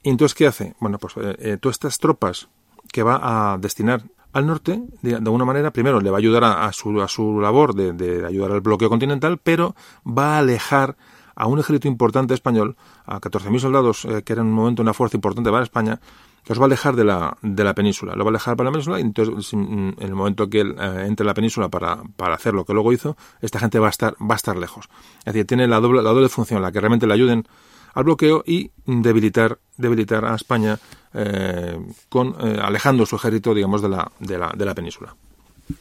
¿Y 0.02 0.10
entonces 0.10 0.34
qué 0.34 0.46
hace? 0.46 0.74
Bueno, 0.80 0.98
pues 0.98 1.14
todas 1.14 1.74
estas 1.74 1.98
tropas 1.98 2.48
que 2.92 3.02
va 3.02 3.52
a 3.52 3.58
destinar 3.58 4.02
al 4.34 4.46
norte, 4.46 4.82
de, 5.00 5.14
alguna 5.14 5.44
manera, 5.44 5.70
primero 5.70 6.00
le 6.00 6.10
va 6.10 6.16
a 6.16 6.18
ayudar 6.18 6.42
a, 6.44 6.72
su, 6.72 7.00
a 7.00 7.06
su, 7.06 7.40
labor 7.40 7.74
de, 7.74 8.26
ayudar 8.26 8.50
al 8.50 8.60
bloqueo 8.60 8.90
continental, 8.90 9.38
pero 9.38 9.76
va 10.06 10.34
a 10.34 10.38
alejar 10.38 10.96
a 11.34 11.46
un 11.46 11.58
ejército 11.58 11.88
importante 11.88 12.34
español, 12.34 12.76
a 13.06 13.20
14.000 13.20 13.58
soldados, 13.58 14.04
eh, 14.04 14.22
que 14.22 14.32
era 14.32 14.42
en 14.42 14.48
un 14.48 14.54
momento 14.54 14.82
una 14.82 14.94
fuerza 14.94 15.16
importante 15.16 15.50
para 15.50 15.64
España, 15.64 16.00
que 16.44 16.52
va 16.54 16.62
a 16.62 16.66
alejar 16.66 16.94
de 16.94 17.04
la, 17.04 17.36
de 17.42 17.64
la 17.64 17.74
península. 17.74 18.14
Lo 18.14 18.24
va 18.24 18.28
a 18.28 18.32
alejar 18.32 18.56
para 18.56 18.68
la 18.68 18.72
península 18.72 18.98
y 18.98 19.02
entonces 19.02 19.54
mm, 19.54 19.88
en 19.98 20.02
el 20.02 20.14
momento 20.14 20.48
que 20.48 20.60
él 20.60 20.76
eh, 20.78 21.04
entre 21.06 21.24
la 21.24 21.34
península 21.34 21.68
para, 21.68 22.02
para, 22.16 22.34
hacer 22.34 22.52
lo 22.52 22.64
que 22.64 22.74
luego 22.74 22.92
hizo, 22.92 23.16
esta 23.40 23.58
gente 23.58 23.78
va 23.78 23.86
a 23.86 23.90
estar, 23.90 24.14
va 24.20 24.34
a 24.34 24.36
estar 24.36 24.56
lejos. 24.56 24.88
Es 25.20 25.32
decir, 25.32 25.46
tiene 25.46 25.66
la 25.66 25.80
doble, 25.80 26.02
la 26.02 26.10
doble 26.10 26.28
función, 26.28 26.60
la 26.60 26.70
que 26.70 26.80
realmente 26.80 27.06
le 27.06 27.14
ayuden 27.14 27.46
al 27.94 28.04
bloqueo 28.04 28.42
y 28.46 28.70
debilitar, 28.84 29.58
debilitar 29.76 30.24
a 30.24 30.34
España 30.34 30.78
eh, 31.14 31.78
con, 32.08 32.36
eh, 32.40 32.58
alejando 32.60 33.06
su 33.06 33.16
ejército, 33.16 33.54
digamos, 33.54 33.80
de 33.80 33.88
la, 33.88 34.10
de, 34.18 34.36
la, 34.36 34.52
de 34.54 34.64
la 34.64 34.74
península. 34.74 35.14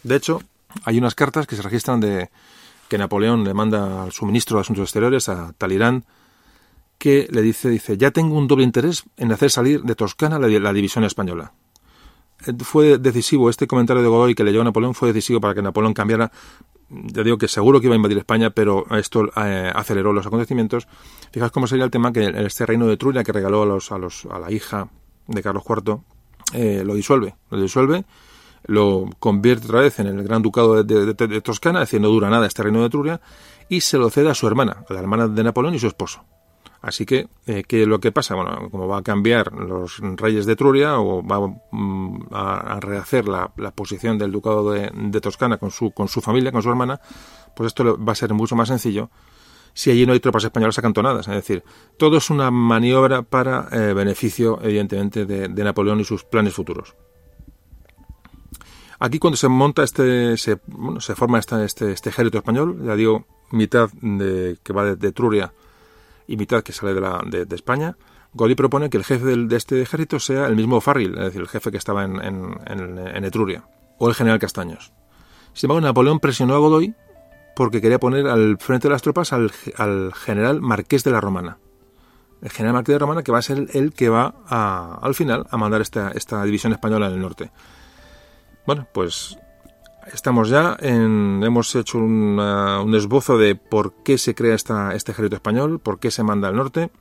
De 0.04 0.16
hecho, 0.16 0.40
hay 0.86 0.98
unas 0.98 1.16
cartas 1.16 1.46
que 1.48 1.56
se 1.56 1.62
registran 1.62 2.00
de 2.00 2.30
que 2.94 3.00
Napoleón 3.00 3.44
le 3.44 3.56
manda 3.56 4.04
al 4.04 4.12
su 4.12 4.24
ministro 4.24 4.58
de 4.58 4.62
Asuntos 4.62 4.84
Exteriores, 4.84 5.28
a 5.28 5.52
Talirán, 5.54 6.06
que 7.00 7.28
le 7.32 7.42
dice, 7.42 7.68
dice, 7.68 7.98
ya 7.98 8.12
tengo 8.12 8.38
un 8.38 8.48
doble 8.48 8.64
interés 8.64 9.04
en 9.18 9.32
hacer 9.32 9.50
salir 9.50 9.82
de 9.82 9.96
Toscana 9.96 10.38
la, 10.38 10.48
la 10.48 10.72
división 10.72 11.04
española. 11.04 11.54
Eh, 12.46 12.54
fue 12.60 13.00
decisivo, 13.00 13.50
este 13.50 13.66
comentario 13.66 14.04
de 14.04 14.10
Godoy 14.10 14.36
que 14.36 14.44
leyó 14.44 14.64
Napoleón 14.64 14.94
fue 14.94 15.08
decisivo 15.08 15.42
para 15.42 15.56
que 15.56 15.64
Napoleón 15.64 15.96
cambiara 15.96 16.32
ya 16.88 17.24
digo 17.24 17.40
que 17.40 17.48
seguro 17.48 17.80
que 17.80 17.88
iba 17.88 17.96
a 17.96 17.98
invadir 17.98 18.20
España, 18.20 18.52
pero 18.52 18.86
esto 18.96 19.24
aceleró 19.34 20.14
los 20.14 20.28
acontecimientos. 20.28 20.88
Fijaos 21.32 21.52
cómo 21.52 21.66
sería 21.66 21.86
el 21.86 21.90
tema 21.90 22.14
que 22.14 22.32
este 22.46 22.68
reino 22.68 22.86
de 22.86 22.98
Trulla 22.98 23.24
que 23.24 23.32
regaló 23.32 23.64
a, 23.64 23.66
los, 23.66 23.92
a, 23.92 23.98
los, 23.98 24.28
a 24.28 24.38
la 24.38 24.52
hija 24.52 24.90
de 25.26 25.42
Carlos 25.42 25.64
IV, 25.68 25.98
eh, 26.54 26.84
lo 26.86 26.94
disuelve, 26.94 27.34
lo 27.50 27.60
disuelve, 27.60 28.06
lo 28.66 29.10
convierte 29.20 29.68
otra 29.68 29.82
vez 29.82 30.00
en 30.00 30.08
el 30.08 30.24
Gran 30.24 30.42
Ducado 30.42 30.84
de, 30.84 31.42
Toscana, 31.42 31.82
es 31.82 31.90
decir, 31.90 32.02
no 32.02 32.10
dura 32.10 32.30
nada 32.30 32.48
este 32.48 32.64
reino 32.64 32.82
de 32.82 32.88
Etruria, 32.88 33.22
y 33.70 33.82
se 33.82 33.98
lo 33.98 34.10
cede 34.10 34.30
a 34.30 34.34
su 34.34 34.48
hermana, 34.48 34.86
a 34.88 34.94
la 34.94 35.00
hermana 35.00 35.28
de 35.28 35.44
Napoleón 35.44 35.76
y 35.76 35.80
su 35.80 35.88
esposo. 35.88 36.24
Así 36.82 37.06
que, 37.06 37.30
eh, 37.48 37.64
¿qué 37.66 37.84
es 37.84 37.88
lo 37.88 38.02
que 38.02 38.12
pasa? 38.12 38.36
Bueno, 38.36 38.70
como 38.70 38.90
va 38.90 38.98
a 38.98 39.04
cambiar 39.04 39.54
los 39.54 40.00
reyes 40.00 40.46
de 40.46 40.54
Etruria 40.54 41.00
o 41.00 41.26
va 41.26 41.40
mm, 41.72 42.28
a, 42.32 42.78
rehacer 42.82 43.28
la, 43.30 43.48
posición 43.74 44.18
del 44.18 44.34
ducado 44.34 44.72
de, 44.72 45.22
Toscana 45.22 45.58
con 45.58 45.72
su, 45.72 45.92
con 45.92 46.10
su 46.10 46.20
familia, 46.20 46.52
con 46.52 46.62
su 46.62 46.70
hermana, 46.70 47.00
pues 47.56 47.68
esto 47.68 47.98
va 48.04 48.12
a 48.12 48.16
ser 48.16 48.34
mucho 48.34 48.58
más 48.58 48.68
sencillo 48.68 49.10
si 49.74 49.92
allí 49.92 50.06
no 50.06 50.14
hay 50.14 50.20
tropas 50.20 50.44
españolas 50.44 50.78
acantonadas. 50.78 51.28
Es 51.28 51.36
decir, 51.36 51.64
todo 51.98 52.18
es 52.18 52.30
una 52.30 52.52
maniobra 52.52 53.24
para 53.24 53.68
eh, 53.72 53.94
beneficio, 53.94 54.60
evidentemente, 54.62 55.26
de, 55.26 55.64
Napoleón 55.64 56.00
y 56.00 56.04
sus 56.04 56.24
planes 56.24 56.54
futuros. 56.54 56.96
Aquí 59.04 59.20
cuando 59.20 59.36
se 59.36 59.50
monta 59.50 59.84
este, 59.84 60.38
se, 60.38 60.62
bueno, 60.66 61.02
se 61.02 61.14
forma 61.14 61.38
este, 61.38 61.66
este, 61.66 61.92
ejército 61.92 62.38
español, 62.38 62.80
ya 62.86 62.96
digo, 62.96 63.26
mitad 63.52 63.90
de, 64.02 64.58
que 64.64 64.72
va 64.72 64.96
de, 64.96 65.08
Etruria 65.10 65.52
y 66.26 66.38
mitad 66.38 66.64
que 66.64 66.72
sale 66.72 66.94
de, 66.94 67.02
la, 67.02 67.22
de, 67.26 67.54
España, 67.54 67.98
Godoy 68.32 68.56
propone 68.56 68.90
que 68.90 68.96
el 68.96 69.04
jefe 69.04 69.26
de 69.26 69.56
este 69.58 69.82
ejército 69.82 70.22
sea 70.22 70.46
el 70.46 70.56
mismo 70.56 70.80
Farril, 70.80 71.18
es 71.18 71.26
decir, 71.26 71.42
el 71.42 71.50
jefe 71.50 71.70
que 71.70 71.76
estaba 71.76 72.06
en, 72.06 73.26
Etruria, 73.26 73.66
o 73.98 74.08
el 74.08 74.16
general 74.16 74.40
Castaños. 74.40 74.94
Sin 75.52 75.70
embargo, 75.70 75.86
Napoleón 75.86 76.22
presionó 76.22 76.56
a 76.56 76.60
Godoy 76.60 76.96
porque 77.58 77.82
quería 77.82 78.00
poner 78.00 78.28
al 78.28 78.58
frente 78.58 78.88
de 78.88 78.94
las 78.94 79.02
tropas 79.02 79.34
al, 79.34 79.52
general 80.14 80.62
Marqués 80.62 81.04
de 81.04 81.12
la 81.12 81.20
Romana. 81.20 81.58
El 82.42 82.52
general 82.52 82.76
Marqués 82.76 82.94
de 82.94 83.00
la 83.00 83.06
Romana 83.06 83.24
que 83.24 83.34
va 83.34 83.40
a 83.40 83.42
ser 83.42 83.68
el 83.74 83.92
que 83.92 84.08
va 84.08 84.34
a, 84.48 84.98
al 85.02 85.14
final 85.14 85.46
a 85.50 85.58
mandar 85.58 85.82
esta 85.82 86.46
división 86.46 86.72
española 86.72 87.08
en 87.08 87.16
el 87.16 87.20
norte. 87.20 87.52
Bueno, 88.66 88.88
pues 88.94 89.38
estamos 90.14 90.50
ya 90.50 90.78
en, 90.80 91.42
hemos 91.44 91.76
hecho 91.76 91.98
un 91.98 92.94
esbozo 92.96 93.38
de 93.38 93.56
por 93.56 93.94
qué 94.04 94.18
se 94.18 94.36
crea 94.36 94.56
esta, 94.56 94.96
este 94.96 95.12
ejército 95.12 95.36
español, 95.36 95.80
por 95.80 96.00
qué 96.00 96.12
se 96.12 96.24
manda 96.24 96.48
al 96.48 96.56
norte, 96.56 96.92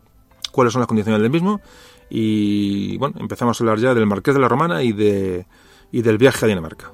cuáles 0.50 0.72
son 0.72 0.80
las 0.80 0.88
condiciones 0.88 1.20
del 1.20 1.30
mismo 1.30 1.60
y 2.10 2.98
bueno, 2.98 3.16
empezamos 3.20 3.60
a 3.60 3.64
hablar 3.64 3.78
ya 3.78 3.94
del 3.94 4.06
Marqués 4.06 4.34
de 4.34 4.40
la 4.40 4.48
Romana 4.48 4.82
y, 4.82 4.92
de, 4.92 5.46
y 5.90 6.02
del 6.02 6.18
viaje 6.18 6.44
a 6.44 6.48
Dinamarca. 6.48 6.92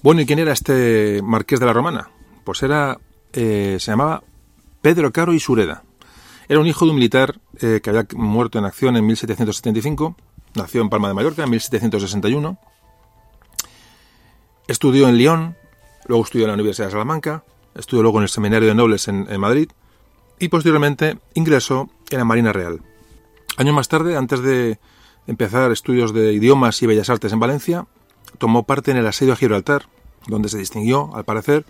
Bueno, 0.00 0.20
¿y 0.20 0.26
quién 0.26 0.38
era 0.38 0.52
este 0.52 1.20
Marqués 1.22 1.58
de 1.58 1.66
la 1.66 1.72
Romana? 1.72 2.10
Pues 2.44 2.62
era, 2.62 2.98
eh, 3.32 3.78
se 3.80 3.90
llamaba 3.90 4.22
Pedro 4.80 5.12
Caro 5.12 5.32
y 5.32 5.40
Sureda. 5.40 5.82
Era 6.48 6.60
un 6.60 6.66
hijo 6.66 6.84
de 6.84 6.92
un 6.92 6.96
militar 6.96 7.40
eh, 7.60 7.80
que 7.82 7.90
había 7.90 8.06
muerto 8.14 8.58
en 8.58 8.64
acción 8.64 8.96
en 8.96 9.04
1775, 9.04 10.16
nació 10.54 10.82
en 10.82 10.88
Palma 10.88 11.08
de 11.08 11.14
Mallorca 11.14 11.42
en 11.42 11.50
1761, 11.50 12.58
estudió 14.68 15.08
en 15.08 15.18
Lyon, 15.18 15.56
luego 16.06 16.24
estudió 16.24 16.44
en 16.44 16.48
la 16.48 16.54
Universidad 16.54 16.86
de 16.86 16.92
Salamanca, 16.92 17.44
estudió 17.74 18.02
luego 18.02 18.18
en 18.18 18.22
el 18.22 18.28
Seminario 18.28 18.68
de 18.68 18.74
Nobles 18.76 19.08
en, 19.08 19.26
en 19.28 19.40
Madrid 19.40 19.68
y 20.38 20.48
posteriormente 20.48 21.18
ingresó 21.34 21.90
en 22.10 22.18
la 22.18 22.24
Marina 22.24 22.52
Real. 22.52 22.80
Años 23.56 23.74
más 23.74 23.88
tarde, 23.88 24.16
antes 24.16 24.40
de 24.42 24.78
empezar 25.26 25.72
estudios 25.72 26.14
de 26.14 26.32
idiomas 26.32 26.80
y 26.82 26.86
bellas 26.86 27.10
artes 27.10 27.32
en 27.32 27.40
Valencia, 27.40 27.86
tomó 28.38 28.64
parte 28.64 28.90
en 28.90 28.96
el 28.96 29.06
asedio 29.06 29.32
a 29.32 29.36
Gibraltar, 29.36 29.86
donde 30.26 30.48
se 30.48 30.58
distinguió, 30.58 31.10
al 31.14 31.24
parecer, 31.24 31.64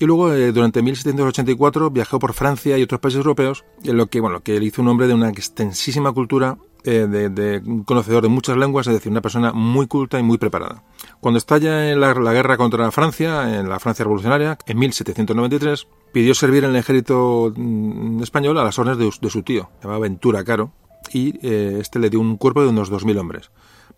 y 0.00 0.06
luego 0.06 0.32
eh, 0.32 0.52
durante 0.52 0.82
1784 0.82 1.90
viajó 1.90 2.18
por 2.18 2.32
Francia 2.32 2.78
y 2.78 2.82
otros 2.82 3.00
países 3.00 3.18
europeos, 3.18 3.64
en 3.82 3.96
lo 3.96 4.06
que, 4.06 4.20
bueno, 4.20 4.40
que 4.40 4.58
le 4.58 4.66
hizo 4.66 4.80
un 4.80 4.88
hombre 4.88 5.08
de 5.08 5.14
una 5.14 5.28
extensísima 5.28 6.12
cultura, 6.12 6.56
eh, 6.84 7.08
de, 7.08 7.82
conocedor 7.84 8.22
de 8.22 8.28
muchas 8.28 8.56
lenguas, 8.56 8.86
es 8.86 8.94
decir, 8.94 9.10
una 9.10 9.20
persona 9.20 9.52
muy 9.52 9.88
culta 9.88 10.20
y 10.20 10.22
muy 10.22 10.38
preparada. 10.38 10.84
Cuando 11.20 11.38
estalla 11.38 11.96
la, 11.96 12.32
guerra 12.32 12.56
contra 12.56 12.90
Francia, 12.92 13.58
en 13.58 13.68
la 13.68 13.80
Francia 13.80 14.04
revolucionaria, 14.04 14.56
en 14.66 14.78
1793, 14.78 15.88
pidió 16.12 16.34
servir 16.34 16.62
en 16.62 16.70
el 16.70 16.76
ejército 16.76 17.52
mm, 17.56 18.22
español 18.22 18.56
a 18.58 18.64
las 18.64 18.78
órdenes 18.78 19.20
de, 19.20 19.30
su 19.30 19.42
tío, 19.42 19.68
llamaba 19.82 19.98
Ventura 19.98 20.44
Caro, 20.44 20.70
y 21.12 21.34
eh, 21.42 21.78
este 21.80 21.98
le 21.98 22.10
dio 22.10 22.20
un 22.20 22.36
cuerpo 22.36 22.62
de 22.62 22.68
unos 22.68 22.92
2.000 22.92 23.18
hombres 23.18 23.50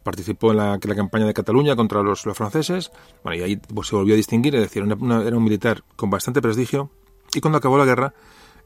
participó 0.02 0.50
en 0.52 0.58
la, 0.58 0.78
campaña 0.78 1.26
de 1.26 1.34
Cataluña 1.34 1.76
contra 1.76 2.02
los, 2.02 2.22
franceses, 2.22 2.90
bueno, 3.22 3.38
y 3.38 3.42
ahí 3.42 3.56
pues, 3.56 3.88
se 3.88 3.96
volvió 3.96 4.14
a 4.14 4.16
distinguir, 4.16 4.54
es 4.54 4.62
decir, 4.62 4.82
era 4.82 5.36
un 5.36 5.44
militar 5.44 5.84
con 5.96 6.10
bastante 6.10 6.40
prestigio, 6.40 6.90
y 7.34 7.40
cuando 7.40 7.58
acabó 7.58 7.78
la 7.78 7.84
guerra, 7.84 8.14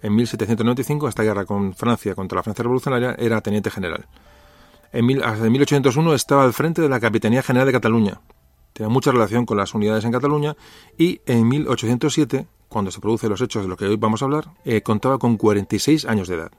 en 0.02 0.14
1795, 0.14 1.08
esta 1.08 1.22
guerra 1.22 1.44
con 1.44 1.74
Francia 1.74 2.14
contra 2.14 2.36
la 2.36 2.42
Francia 2.42 2.62
revolucionaria, 2.62 3.14
era 3.18 3.40
teniente 3.40 3.70
general. 3.70 4.06
En 4.92 5.06
mil, 5.06 5.22
hasta 5.22 5.48
1801 5.48 6.14
estaba 6.14 6.44
al 6.44 6.52
frente 6.52 6.82
de 6.82 6.88
la 6.88 7.00
Capitanía 7.00 7.42
General 7.42 7.66
de 7.66 7.72
Cataluña. 7.72 8.20
Tenía 8.74 8.90
mucha 8.90 9.12
relación 9.12 9.46
con 9.46 9.56
las 9.56 9.74
unidades 9.74 10.04
en 10.04 10.12
Cataluña 10.12 10.56
y 10.98 11.20
en 11.26 11.48
1807, 11.48 12.46
cuando 12.68 12.90
se 12.90 13.00
producen 13.00 13.30
los 13.30 13.40
hechos 13.40 13.62
de 13.62 13.68
los 13.68 13.78
que 13.78 13.86
hoy 13.86 13.96
vamos 13.96 14.22
a 14.22 14.26
hablar, 14.26 14.50
eh, 14.64 14.82
contaba 14.82 15.18
con 15.18 15.36
46 15.36 16.04
años 16.04 16.28
de 16.28 16.36
edad. 16.36 16.52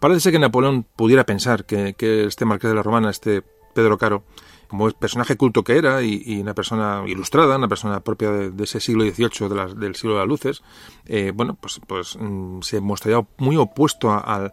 Parece 0.00 0.32
que 0.32 0.38
Napoleón 0.38 0.84
pudiera 0.96 1.24
pensar 1.24 1.64
que, 1.64 1.94
que 1.94 2.24
este 2.24 2.44
marqués 2.44 2.70
de 2.70 2.76
la 2.76 2.82
Romana, 2.82 3.08
este 3.08 3.44
Pedro 3.74 3.98
Caro, 3.98 4.24
como 4.68 4.90
personaje 4.90 5.36
culto 5.36 5.62
que 5.62 5.76
era 5.78 6.02
y, 6.02 6.40
una 6.40 6.54
persona 6.54 7.04
ilustrada, 7.06 7.56
una 7.56 7.68
persona 7.68 8.00
propia 8.00 8.30
de, 8.30 8.64
ese 8.64 8.80
siglo 8.80 9.04
XVIII, 9.04 9.74
del 9.76 9.94
siglo 9.94 10.14
de 10.14 10.20
las 10.20 10.28
luces, 10.28 10.62
eh, 11.06 11.32
bueno, 11.34 11.56
pues, 11.60 11.80
pues 11.86 12.16
mm, 12.18 12.60
se 12.62 12.80
mostraría 12.80 13.24
muy 13.38 13.56
opuesto 13.56 14.10
al, 14.12 14.52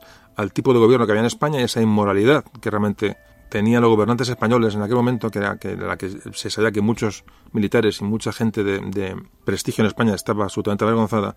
tipo 0.54 0.74
de 0.74 0.80
gobierno 0.80 1.06
que 1.06 1.12
había 1.12 1.22
en 1.22 1.28
España 1.28 1.60
y 1.60 1.64
esa 1.64 1.82
inmoralidad 1.82 2.44
que 2.62 2.70
realmente 2.72 3.18
tenían 3.50 3.82
los 3.82 3.92
gobernantes 3.92 4.30
españoles 4.30 4.76
en 4.76 4.82
aquel 4.82 4.96
momento, 4.96 5.30
que 5.30 5.40
era 5.40 5.58
que, 5.58 5.76
la 5.76 5.98
que 5.98 6.10
se 6.10 6.50
sabía 6.50 6.72
que 6.72 6.82
muchos 6.82 7.26
militares 7.52 8.02
y 8.02 8.06
mucha 8.06 8.32
gente 8.32 8.64
de, 8.64 9.22
prestigio 9.44 9.84
en 9.84 9.88
España 9.88 10.16
estaba 10.16 10.46
absolutamente 10.46 10.84
avergonzada. 10.84 11.36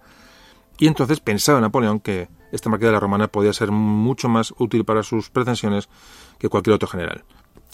Y 0.78 0.86
entonces 0.86 1.20
pensaba 1.20 1.60
Napoleón 1.60 2.00
que 2.00 2.28
esta 2.52 2.70
marqués 2.70 2.88
de 2.88 2.92
la 2.92 3.00
Romana 3.00 3.28
podía 3.28 3.52
ser 3.52 3.70
mucho 3.70 4.28
más 4.28 4.54
útil 4.58 4.84
para 4.84 5.02
sus 5.02 5.30
pretensiones 5.30 5.88
que 6.38 6.48
cualquier 6.48 6.74
otro 6.74 6.88
general. 6.88 7.24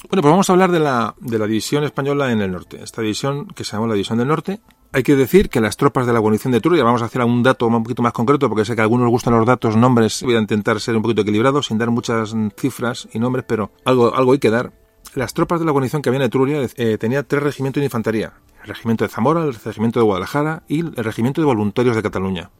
Bueno, 0.08 0.22
pues 0.22 0.30
vamos 0.32 0.48
a 0.48 0.52
hablar 0.54 0.72
de 0.72 0.80
la, 0.80 1.14
de 1.20 1.38
la 1.38 1.46
división 1.46 1.84
española 1.84 2.32
en 2.32 2.40
el 2.40 2.50
norte. 2.50 2.82
Esta 2.82 3.02
división, 3.02 3.46
que 3.48 3.64
se 3.64 3.72
llama 3.72 3.86
la 3.86 3.94
División 3.94 4.18
del 4.18 4.28
Norte, 4.28 4.60
hay 4.92 5.02
que 5.02 5.14
decir 5.14 5.50
que 5.50 5.60
las 5.60 5.76
tropas 5.76 6.06
de 6.06 6.12
la 6.12 6.18
guarnición 6.18 6.52
de 6.52 6.60
Turia, 6.60 6.82
vamos 6.82 7.02
a 7.02 7.04
hacer 7.04 7.22
un 7.22 7.42
dato 7.42 7.66
un 7.66 7.82
poquito 7.82 8.02
más 8.02 8.12
concreto, 8.12 8.48
porque 8.48 8.64
sé 8.64 8.74
que 8.74 8.80
a 8.80 8.84
algunos 8.84 9.08
gustan 9.08 9.34
los 9.34 9.46
datos, 9.46 9.76
nombres, 9.76 10.22
voy 10.22 10.34
a 10.34 10.40
intentar 10.40 10.80
ser 10.80 10.96
un 10.96 11.02
poquito 11.02 11.20
equilibrado, 11.20 11.62
sin 11.62 11.78
dar 11.78 11.90
muchas 11.90 12.34
cifras 12.56 13.08
y 13.12 13.18
nombres, 13.18 13.44
pero 13.46 13.72
algo, 13.84 14.14
algo 14.14 14.32
hay 14.32 14.38
que 14.38 14.50
dar. 14.50 14.72
Las 15.14 15.34
tropas 15.34 15.60
de 15.60 15.66
la 15.66 15.72
guarnición 15.72 16.02
que 16.02 16.08
había 16.08 16.20
en 16.20 16.26
Etruria 16.26 16.66
tenía 16.98 17.22
tres 17.22 17.42
regimientos 17.42 17.80
de 17.80 17.86
infantería. 17.86 18.32
El 18.62 18.68
regimiento 18.68 19.04
de 19.04 19.10
Zamora, 19.10 19.44
el 19.44 19.54
regimiento 19.54 20.00
de 20.00 20.04
Guadalajara 20.04 20.62
y 20.66 20.80
el 20.80 20.96
regimiento 20.96 21.40
de 21.40 21.46
voluntarios 21.46 21.94
de 21.94 22.02
Cataluña. 22.02 22.50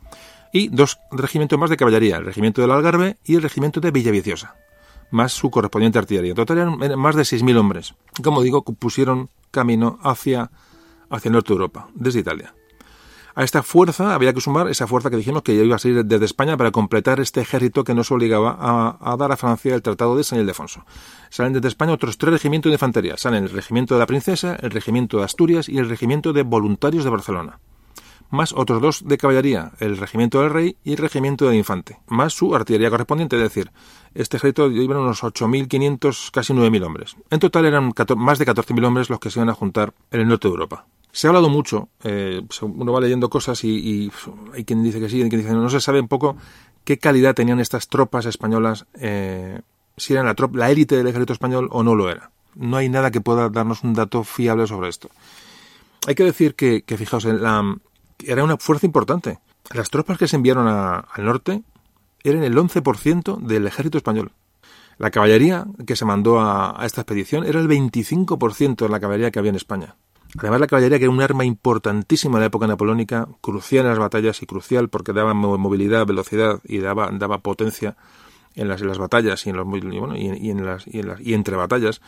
Y 0.53 0.68
dos 0.68 0.98
regimientos 1.11 1.59
más 1.59 1.70
de 1.70 1.76
caballería, 1.76 2.18
el 2.18 2.26
regimiento 2.26 2.61
del 2.61 2.70
Algarve 2.70 3.16
y 3.24 3.37
el 3.37 3.42
regimiento 3.42 3.81
de 3.81 3.90
Villaviciosa 3.90 4.55
más 5.11 5.33
su 5.33 5.51
correspondiente 5.51 5.99
artillería. 5.99 6.31
En 6.31 6.37
total 6.37 6.59
eran 6.59 6.99
más 6.99 7.16
de 7.16 7.23
6.000 7.23 7.57
hombres. 7.59 7.94
Como 8.23 8.42
digo, 8.42 8.62
pusieron 8.64 9.29
camino 9.51 9.99
hacia, 10.03 10.51
hacia 11.09 11.29
el 11.29 11.33
norte 11.33 11.49
de 11.49 11.55
Europa, 11.55 11.88
desde 11.94 12.20
Italia. 12.20 12.55
A 13.35 13.44
esta 13.44 13.62
fuerza 13.62 14.14
había 14.14 14.33
que 14.33 14.40
sumar 14.40 14.68
esa 14.68 14.87
fuerza 14.87 15.09
que 15.09 15.16
dijimos 15.16 15.42
que 15.42 15.55
iba 15.55 15.77
a 15.77 15.79
salir 15.79 16.05
desde 16.05 16.25
España 16.25 16.57
para 16.57 16.73
completar 16.73 17.20
este 17.20 17.40
ejército 17.40 17.85
que 17.85 17.94
nos 17.94 18.11
obligaba 18.11 18.57
a, 19.01 19.16
dar 19.16 19.31
a 19.31 19.37
Francia 19.37 19.75
el 19.75 19.83
Tratado 19.83 20.16
de 20.16 20.25
San 20.25 20.40
Ildefonso. 20.40 20.85
Salen 21.31 21.53
desde 21.53 21.68
España 21.68 21.92
otros 21.92 22.18
tres 22.18 22.33
regimientos 22.33 22.70
de 22.70 22.75
infantería. 22.75 23.16
Salen 23.16 23.44
el 23.44 23.51
Regimiento 23.51 23.94
de 23.94 24.01
la 24.01 24.07
Princesa, 24.07 24.57
el 24.61 24.70
Regimiento 24.70 25.18
de 25.18 25.25
Asturias 25.25 25.68
y 25.68 25.79
el 25.79 25.88
Regimiento 25.88 26.33
de 26.33 26.42
Voluntarios 26.42 27.05
de 27.05 27.11
Barcelona 27.11 27.61
más 28.31 28.53
otros 28.53 28.81
dos 28.81 29.03
de 29.07 29.19
caballería, 29.19 29.73
el 29.81 29.97
regimiento 29.97 30.40
del 30.40 30.51
rey 30.51 30.77
y 30.85 30.93
el 30.93 30.99
regimiento 30.99 31.47
del 31.47 31.57
infante, 31.57 31.99
más 32.07 32.33
su 32.33 32.55
artillería 32.55 32.90
correspondiente, 32.90 33.37
es 33.37 33.43
decir, 33.43 33.71
este 34.14 34.37
ejército 34.37 34.71
iban 34.71 34.99
unos 34.99 35.23
8.500, 35.23 36.31
casi 36.31 36.53
9.000 36.53 36.85
hombres. 36.85 37.16
En 37.31 37.38
total 37.38 37.66
eran 37.66 37.93
más 38.16 38.38
de 38.38 38.47
14.000 38.47 38.87
hombres 38.87 39.11
los 39.11 39.21
que 39.21 39.31
se 39.31 39.38
iban 39.38 39.51
a 39.51 39.55
juntar 39.55 39.93
en 40.11 40.21
el 40.21 40.29
norte 40.29 40.49
de 40.49 40.53
Europa. 40.53 40.87
Se 41.12 41.27
ha 41.27 41.31
hablado 41.31 41.49
mucho, 41.49 41.88
eh, 42.05 42.40
uno 42.62 42.93
va 42.93 43.01
leyendo 43.01 43.29
cosas 43.29 43.64
y, 43.64 44.11
hay 44.55 44.64
quien 44.64 44.83
dice 44.83 45.01
que 45.01 45.09
sí, 45.09 45.23
hay 45.23 45.29
quien 45.29 45.40
dice 45.40 45.51
que 45.51 45.57
no, 45.57 45.62
no 45.62 45.71
se 45.71 45.81
sabe 45.81 46.01
un 46.01 46.09
poco 46.09 46.37
qué 46.85 46.99
calidad 46.99 47.35
tenían 47.35 47.59
estas 47.59 47.88
tropas 47.88 48.27
españolas, 48.27 48.87
eh, 48.95 49.61
si 49.97 50.12
eran 50.12 50.27
la, 50.27 50.37
la 50.53 50.71
élite 50.71 50.97
del 50.97 51.09
ejército 51.09 51.33
español 51.33 51.69
o 51.73 51.83
no 51.83 51.95
lo 51.95 52.11
era. 52.11 52.31
No 52.55 52.77
hay 52.77 52.88
nada 52.88 53.11
que 53.11 53.21
pueda 53.21 53.49
darnos 53.49 53.83
un 53.83 53.95
dato 53.95 54.25
fiable 54.25 54.66
sobre 54.66 54.88
esto. 54.88 55.09
Hay 56.07 56.14
que 56.14 56.25
decir 56.25 56.55
que, 56.55 56.83
que 56.83 56.97
fijaos, 56.97 57.25
en 57.25 57.43
la, 57.43 57.77
era 58.27 58.45
una 58.45 58.57
fuerza 58.57 58.87
importante. 58.87 59.39
Las 59.73 59.91
tropas 59.91 60.19
que 60.19 60.29
se 60.29 60.37
enviaron 60.37 60.67
al 60.69 61.25
norte 61.25 61.63
eran 62.23 62.43
el 62.43 62.57
11% 62.57 63.39
del 63.39 63.67
ejército 63.67 63.99
español. 63.99 64.33
La 64.99 65.11
caballería 65.11 65.67
que 65.87 65.97
se 65.97 66.05
mandó 66.05 66.41
a, 66.41 66.79
esta 66.85 67.01
expedición 67.01 67.45
era 67.45 67.61
el 67.61 67.69
25% 67.69 68.77
de 68.77 68.89
la 68.89 69.01
caballería 69.01 69.31
que 69.31 69.39
había 69.39 69.51
en 69.51 69.57
España. 69.57 69.97
Además, 70.39 70.61
la 70.61 70.67
caballería, 70.67 70.99
que 70.99 71.05
era 71.05 71.13
un 71.13 71.23
arma 71.23 71.45
importantísima 71.45 72.37
en 72.37 72.41
la 72.41 72.47
época 72.47 72.67
napoleónica, 72.67 73.27
crucial 73.41 73.87
en 73.87 73.91
las 73.91 73.99
batallas 73.99 74.43
y 74.43 74.47
crucial 74.47 74.89
porque 74.89 75.13
daba 75.13 75.35
movilidad, 75.35 76.07
velocidad 76.07 76.61
y 76.65 76.79
daba, 76.79 77.39
potencia 77.39 77.97
en 78.55 78.69
las, 78.69 78.81
las 78.83 78.99
batallas 78.99 79.47
y 79.47 79.51
y, 79.51 80.51
en 80.51 80.67
las, 80.67 80.87
y 80.87 81.35
entre 81.35 81.57
batallas, 81.57 82.01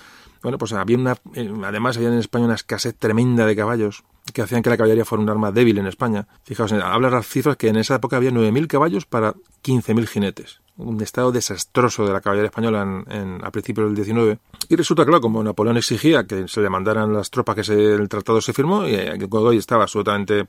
bueno, 0.43 0.59
pues 0.59 0.73
había 0.73 0.99
una, 0.99 1.17
eh, 1.35 1.53
además 1.65 1.97
había 1.97 2.09
en 2.09 2.19
España 2.19 2.47
una 2.47 2.55
escasez 2.55 2.95
tremenda 2.99 3.47
de 3.47 3.57
caballos 3.57 4.05
que 4.33 4.43
hacían 4.43 4.63
que 4.63 4.71
la 4.71 4.77
caballería 4.77 5.05
fuera 5.05 5.23
un 5.23 5.31
arma 5.31 5.53
débil 5.53 5.79
en 5.79 5.87
España. 5.87 6.27
Fijaos, 6.45 6.73
habla 6.73 7.11
las 7.11 7.27
cifras 7.27 7.57
que 7.57 7.69
en 7.69 7.77
esa 7.77 7.97
época 7.97 8.17
había 8.17 8.31
9.000 8.31 8.67
caballos 8.67 9.07
para 9.07 9.35
15.000 9.65 10.07
jinetes. 10.07 10.61
Un 10.77 11.01
estado 11.03 11.33
desastroso 11.33 12.07
de 12.07 12.13
la 12.13 12.21
caballería 12.21 12.47
española 12.47 13.05
en, 13.09 13.45
a 13.45 13.51
principios 13.51 13.89
del 13.89 13.97
19. 13.97 14.39
Y 14.69 14.77
resulta 14.77 15.05
claro, 15.05 15.21
como 15.21 15.43
Napoleón 15.43 15.77
exigía 15.77 16.25
que 16.25 16.49
se 16.49 16.61
le 16.61 16.71
mandaran 16.71 17.13
las 17.13 17.31
tropas 17.31 17.55
que 17.55 17.73
el 17.73 18.09
tratado 18.09 18.41
se 18.41 18.53
firmó, 18.53 18.87
y 18.87 18.95
eh, 18.95 19.19
Godoy 19.29 19.59
estaba 19.59 19.83
absolutamente 19.83 20.47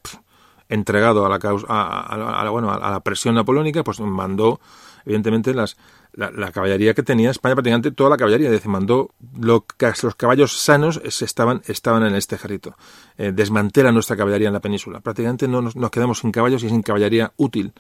entregado 0.69 1.25
a 1.25 1.29
la, 1.29 1.39
causa, 1.39 1.67
a, 1.69 2.49
bueno, 2.49 2.71
a 2.71 2.89
la 2.89 2.99
presión 3.01 3.35
napoleónica, 3.35 3.83
pues 3.83 3.99
mandó 3.99 4.61
evidentemente 5.05 5.53
las, 5.53 5.77
la, 6.13 6.51
caballería 6.51 6.93
que 6.93 7.03
tenía 7.03 7.31
España, 7.31 7.55
prácticamente 7.55 7.91
toda 7.91 8.09
la 8.11 8.17
caballería, 8.17 8.49
decir, 8.49 8.69
mandó 8.69 9.11
lo, 9.39 9.65
los 10.03 10.15
caballos 10.15 10.57
sanos 10.59 11.01
estaban, 11.03 11.61
estaban 11.65 12.03
en 12.03 12.15
este 12.15 12.35
ejército. 12.35 12.75
Eh, 13.17 13.31
desmantela 13.33 13.91
nuestra 13.91 14.15
caballería 14.15 14.47
en 14.47 14.53
la 14.53 14.59
península. 14.59 14.99
Prácticamente 14.99 15.47
no 15.47 15.61
nos, 15.61 15.75
quedamos 15.91 16.19
sin 16.19 16.31
caballos 16.31 16.63
y 16.63 16.69
sin 16.69 16.81
caballería 16.81 17.33
útil. 17.37 17.73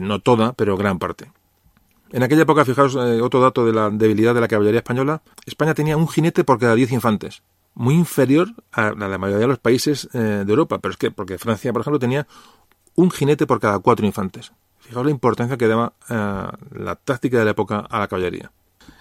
no 0.00 0.20
toda, 0.20 0.52
pero 0.52 0.76
gran 0.76 0.98
parte. 0.98 1.32
En 2.12 2.24
aquella 2.24 2.42
época, 2.42 2.64
fijaos 2.64 2.96
eh, 2.96 3.20
otro 3.20 3.40
dato 3.40 3.64
de 3.64 3.72
la 3.72 3.90
debilidad 3.90 4.34
de 4.34 4.40
la 4.40 4.48
caballería 4.48 4.80
española, 4.80 5.22
España 5.46 5.74
tenía 5.74 5.96
un 5.96 6.08
jinete 6.08 6.42
por 6.42 6.58
cada 6.58 6.74
diez 6.74 6.90
infantes, 6.90 7.42
muy 7.74 7.94
inferior 7.94 8.48
a 8.72 8.90
la 8.90 9.18
mayoría 9.18 9.42
de 9.42 9.46
los 9.46 9.60
países 9.60 10.08
eh, 10.12 10.18
de 10.44 10.50
Europa, 10.50 10.78
pero 10.78 10.90
es 10.90 10.98
que, 10.98 11.12
porque 11.12 11.38
Francia, 11.38 11.72
por 11.72 11.82
ejemplo, 11.82 12.00
tenía 12.00 12.26
un 12.96 13.12
jinete 13.12 13.46
por 13.46 13.60
cada 13.60 13.78
cuatro 13.78 14.04
infantes. 14.04 14.52
Fijaos 14.90 15.06
la 15.06 15.12
importancia 15.12 15.56
que 15.56 15.68
daba 15.68 15.92
la 16.08 16.96
táctica 16.96 17.38
de 17.38 17.44
la 17.44 17.52
época 17.52 17.78
a 17.78 18.00
la 18.00 18.08
caballería. 18.08 18.50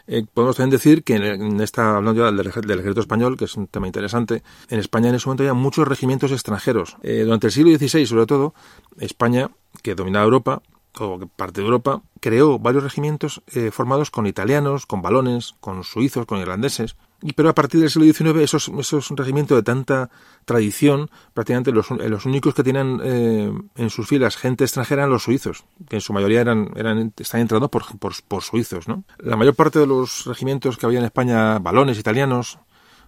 Eh, 0.06 0.24
podemos 0.32 0.56
también 0.56 0.70
decir 0.70 1.04
que 1.04 1.16
en 1.16 1.60
esta, 1.62 1.98
hablando 1.98 2.22
ya 2.22 2.32
del, 2.32 2.46
ejército 2.46 3.00
español, 3.00 3.38
que 3.38 3.46
es 3.46 3.56
un 3.56 3.66
tema 3.66 3.88
interesante, 3.88 4.44
en 4.70 4.78
España 4.78 5.10
en 5.10 5.16
ese 5.16 5.26
momento 5.26 5.42
había 5.42 5.56
muchos 5.56 5.88
regimientos 5.88 6.32
extranjeros. 6.32 6.96
Eh, 7.02 7.24
durante 7.24 7.48
el 7.48 7.54
siglo 7.54 7.76
XVI, 7.76 8.06
sobre 8.06 8.28
todo, 8.28 8.54
España, 9.00 9.50
que 9.82 9.96
dominaba 9.96 10.26
Europa, 10.26 10.62
o 11.00 11.18
parte 11.36 11.62
de 11.62 11.66
Europa, 11.66 12.04
creó 12.20 12.60
varios 12.60 12.84
regimientos 12.84 13.42
eh, 13.56 13.72
formados 13.72 14.12
con 14.12 14.28
italianos, 14.28 14.86
con 14.86 15.02
balones, 15.02 15.56
con 15.60 15.84
suizos, 15.84 16.28
con 16.28 16.38
irlandeses. 16.38 16.98
Y 17.22 17.34
pero 17.34 17.50
a 17.50 17.56
partir 17.56 17.82
del 17.82 17.90
siglo 17.90 18.12
XIX, 18.12 18.42
esos, 18.42 18.72
esos 18.80 19.10
regimientos 19.10 19.58
de 19.58 19.64
tanta 19.64 20.10
tradición, 20.46 21.10
prácticamente 21.34 21.72
los, 21.72 21.90
los 21.90 22.26
únicos 22.26 22.54
que 22.54 22.64
tenían 22.64 23.02
eh, 23.04 23.52
en 23.76 23.90
sus 23.90 24.08
filas 24.08 24.38
gente 24.38 24.64
extranjera 24.64 25.02
eran 25.02 25.12
los 25.12 25.24
suizos, 25.24 25.66
que 25.90 25.98
en 25.98 26.02
su 26.02 26.14
mayoría 26.14 26.42
eran, 26.42 26.72
eran 26.76 27.14
están 27.18 27.42
entrados 27.42 27.70
por, 27.70 27.98
por, 28.00 28.14
por, 28.28 28.44
suizos. 28.44 28.88
¿no? 28.88 29.04
La 29.18 29.36
mayor 29.36 29.56
parte 29.56 29.80
de 29.80 29.88
los 29.88 30.26
regimientos 30.26 30.78
que 30.78 30.86
había 30.86 31.00
en 31.00 31.06
España, 31.06 31.60
balones 31.60 32.00
italianos, 32.00 32.60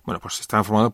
bueno, 0.03 0.19
pues 0.19 0.39
estaban 0.39 0.65
formados 0.65 0.93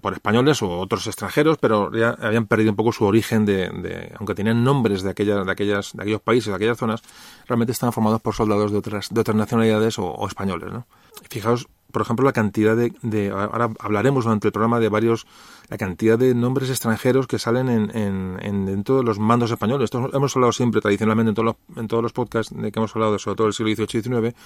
por 0.00 0.12
españoles 0.12 0.62
o 0.62 0.78
otros 0.80 1.06
extranjeros, 1.06 1.58
pero 1.58 1.92
ya 1.94 2.16
habían 2.20 2.46
perdido 2.46 2.70
un 2.70 2.76
poco 2.76 2.92
su 2.92 3.04
origen 3.04 3.44
de, 3.44 4.12
aunque 4.18 4.34
tenían 4.34 4.64
nombres 4.64 5.02
de 5.02 5.10
aquellas, 5.10 5.46
de 5.46 5.52
aquellas, 5.52 5.92
de 5.92 6.02
aquellos 6.02 6.20
países, 6.20 6.48
de 6.48 6.54
aquellas 6.54 6.78
zonas, 6.78 7.02
realmente 7.46 7.72
estaban 7.72 7.92
formados 7.92 8.20
por 8.20 8.34
soldados 8.34 8.72
de 8.72 8.78
otras, 8.78 9.08
de 9.10 9.20
otras 9.20 9.36
nacionalidades 9.36 9.98
o, 9.98 10.26
españoles, 10.26 10.72
¿no? 10.72 10.86
Fijaos, 11.28 11.68
por 11.92 12.02
ejemplo, 12.02 12.24
la 12.24 12.32
cantidad 12.32 12.76
de, 12.76 13.30
ahora 13.30 13.70
hablaremos 13.78 14.24
durante 14.24 14.48
el 14.48 14.52
programa 14.52 14.80
de 14.80 14.88
varios, 14.88 15.26
la 15.68 15.78
cantidad 15.78 16.18
de 16.18 16.34
nombres 16.34 16.70
extranjeros 16.70 17.26
que 17.26 17.38
salen 17.38 17.68
en, 17.68 18.38
en, 18.40 18.66
dentro 18.66 18.96
de 18.96 19.04
los 19.04 19.18
mandos 19.18 19.50
españoles. 19.50 19.84
Esto 19.84 20.10
hemos 20.12 20.34
hablado 20.34 20.52
siempre 20.52 20.80
tradicionalmente 20.80 21.30
en 21.30 21.34
todos 21.34 21.46
los, 21.46 21.78
en 21.78 21.88
todos 21.88 22.02
los 22.02 22.12
podcasts 22.12 22.54
de 22.54 22.72
que 22.72 22.78
hemos 22.78 22.94
hablado, 22.96 23.18
sobre 23.18 23.36
todo 23.36 23.46
del 23.46 23.54
siglo 23.54 23.74
XVIII 23.74 24.00
y 24.00 24.02
XIX, 24.02 24.36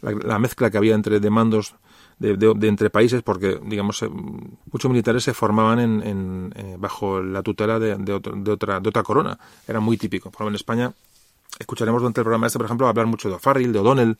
la, 0.00 0.12
la 0.12 0.38
mezcla 0.38 0.70
que 0.70 0.78
había 0.78 0.94
entre 0.94 1.20
demandos 1.20 1.74
de, 2.18 2.68
entre 2.68 2.90
países, 2.90 3.22
porque, 3.22 3.60
digamos, 3.64 4.02
eh, 4.02 4.08
muchos 4.08 4.90
militares 4.90 5.24
se 5.24 5.34
formaban 5.34 5.80
en, 5.80 6.52
eh, 6.56 6.76
bajo 6.78 7.20
la 7.20 7.42
tutela 7.42 7.78
de, 7.78 8.12
otra, 8.12 8.80
de 8.80 8.88
otra 8.88 9.02
corona. 9.02 9.38
Era 9.66 9.80
muy 9.80 9.96
típico. 9.96 10.30
Por 10.30 10.38
ejemplo, 10.38 10.50
en 10.50 10.54
España 10.54 10.92
escucharemos 11.58 12.00
durante 12.00 12.20
el 12.20 12.24
programa 12.24 12.46
este, 12.46 12.58
por 12.58 12.66
ejemplo, 12.66 12.86
hablar 12.86 13.06
mucho 13.06 13.28
de 13.28 13.34
O'Farrill, 13.34 13.72
de 13.72 13.78
O'Donnell, 13.78 14.16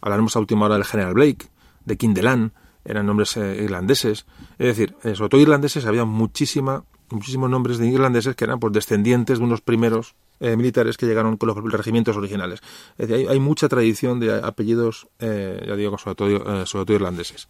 hablaremos 0.00 0.36
a 0.36 0.40
última 0.40 0.66
hora 0.66 0.74
del 0.74 0.84
General 0.84 1.14
Blake, 1.14 1.46
de 1.84 1.96
Kindelan, 1.96 2.52
eran 2.84 3.06
nombres 3.06 3.36
eh, 3.36 3.62
irlandeses. 3.62 4.26
Es 4.58 4.76
decir, 4.76 4.94
sobre 5.14 5.28
todo 5.28 5.40
irlandeses, 5.40 5.86
había 5.86 6.04
muchísima, 6.04 6.84
muchísimos 7.10 7.50
nombres 7.50 7.78
de 7.78 7.88
irlandeses 7.88 8.34
que 8.36 8.44
eran 8.44 8.58
pues, 8.58 8.72
descendientes 8.72 9.38
de 9.38 9.44
unos 9.44 9.60
primeros 9.60 10.14
eh, 10.42 10.56
militares 10.56 10.96
que 10.96 11.04
llegaron 11.04 11.36
con 11.36 11.48
los 11.48 11.72
regimientos 11.72 12.16
originales. 12.16 12.60
Es 12.96 13.08
decir, 13.08 13.28
hay, 13.28 13.38
mucha 13.38 13.68
tradición 13.68 14.20
de 14.20 14.32
apellidos, 14.42 15.06
eh, 15.18 15.62
ya 15.68 15.76
digo, 15.76 15.98
sobre 15.98 16.14
todo, 16.14 16.62
eh, 16.62 16.66
sobre 16.66 16.86
todo 16.86 16.94
irlandeses. 16.94 17.48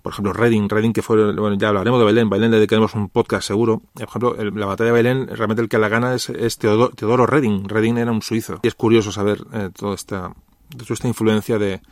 Por 0.00 0.12
ejemplo, 0.12 0.32
Reading, 0.32 0.70
Reading 0.70 0.94
que 0.94 1.02
fue, 1.02 1.34
bueno, 1.34 1.56
ya 1.58 1.68
hablaremos 1.68 2.00
de 2.00 2.06
Belén, 2.06 2.30
Belén 2.30 2.50
le 2.50 2.56
dedicaremos 2.56 2.94
un 2.94 3.10
podcast 3.10 3.46
seguro. 3.46 3.82
Por 3.92 4.04
ejemplo, 4.04 4.36
la 4.42 4.64
batalla 4.64 4.90
de 4.90 4.96
Belén, 4.96 5.28
realmente 5.28 5.60
el 5.60 5.68
que 5.68 5.76
la 5.76 5.90
gana 5.90 6.14
es, 6.14 6.56
Teodoro, 6.56 6.94
Teodoro, 6.94 7.26
Reading. 7.26 7.68
Reading 7.68 7.98
era 7.98 8.10
un 8.10 8.22
suizo. 8.22 8.60
Y 8.62 8.68
es 8.68 8.74
curioso 8.74 9.12
saber 9.12 9.44
toda, 9.74 9.94
esta, 9.94 10.32
toda 10.70 10.94
esta 10.94 11.08
influencia 11.08 11.58
de, 11.58 11.82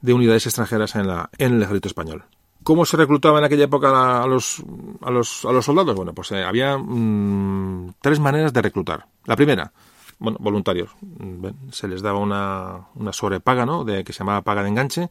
de 0.00 0.12
unidades 0.12 0.46
extranjeras 0.46 0.94
en, 0.96 1.06
la, 1.06 1.30
en 1.38 1.54
el 1.54 1.62
ejército 1.62 1.88
español. 1.88 2.24
¿Cómo 2.62 2.84
se 2.84 2.96
reclutaba 2.96 3.38
en 3.38 3.44
aquella 3.44 3.64
época 3.64 4.22
a 4.22 4.26
los, 4.26 4.62
a 5.00 5.10
los, 5.10 5.44
a 5.46 5.52
los 5.52 5.64
soldados? 5.64 5.94
Bueno, 5.96 6.12
pues 6.14 6.30
eh, 6.32 6.44
había 6.44 6.76
mm, 6.76 7.94
tres 8.02 8.20
maneras 8.20 8.52
de 8.52 8.60
reclutar. 8.60 9.06
La 9.24 9.34
primera, 9.34 9.72
bueno, 10.18 10.36
voluntarios. 10.40 10.90
Se 11.72 11.88
les 11.88 12.02
daba 12.02 12.18
una, 12.18 12.88
una 12.94 13.12
sobrepaga, 13.12 13.64
¿no? 13.64 13.84
De, 13.84 14.04
que 14.04 14.12
se 14.12 14.20
llamaba 14.20 14.42
paga 14.42 14.62
de 14.62 14.68
enganche, 14.68 15.10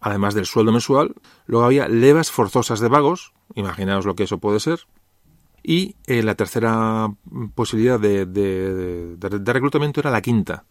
además 0.00 0.34
del 0.34 0.46
sueldo 0.46 0.70
mensual. 0.70 1.14
Luego 1.46 1.66
había 1.66 1.88
levas 1.88 2.30
forzosas 2.30 2.78
de 2.78 2.88
vagos, 2.88 3.32
imaginaos 3.54 4.06
lo 4.06 4.14
que 4.14 4.24
eso 4.24 4.38
puede 4.38 4.60
ser. 4.60 4.80
Y 5.64 5.96
eh, 6.06 6.22
la 6.22 6.36
tercera 6.36 7.12
posibilidad 7.56 7.98
de, 7.98 8.24
de, 8.24 9.16
de, 9.16 9.52
reclutamiento 9.52 9.98
era 9.98 10.12
la 10.12 10.22
quinta. 10.22 10.64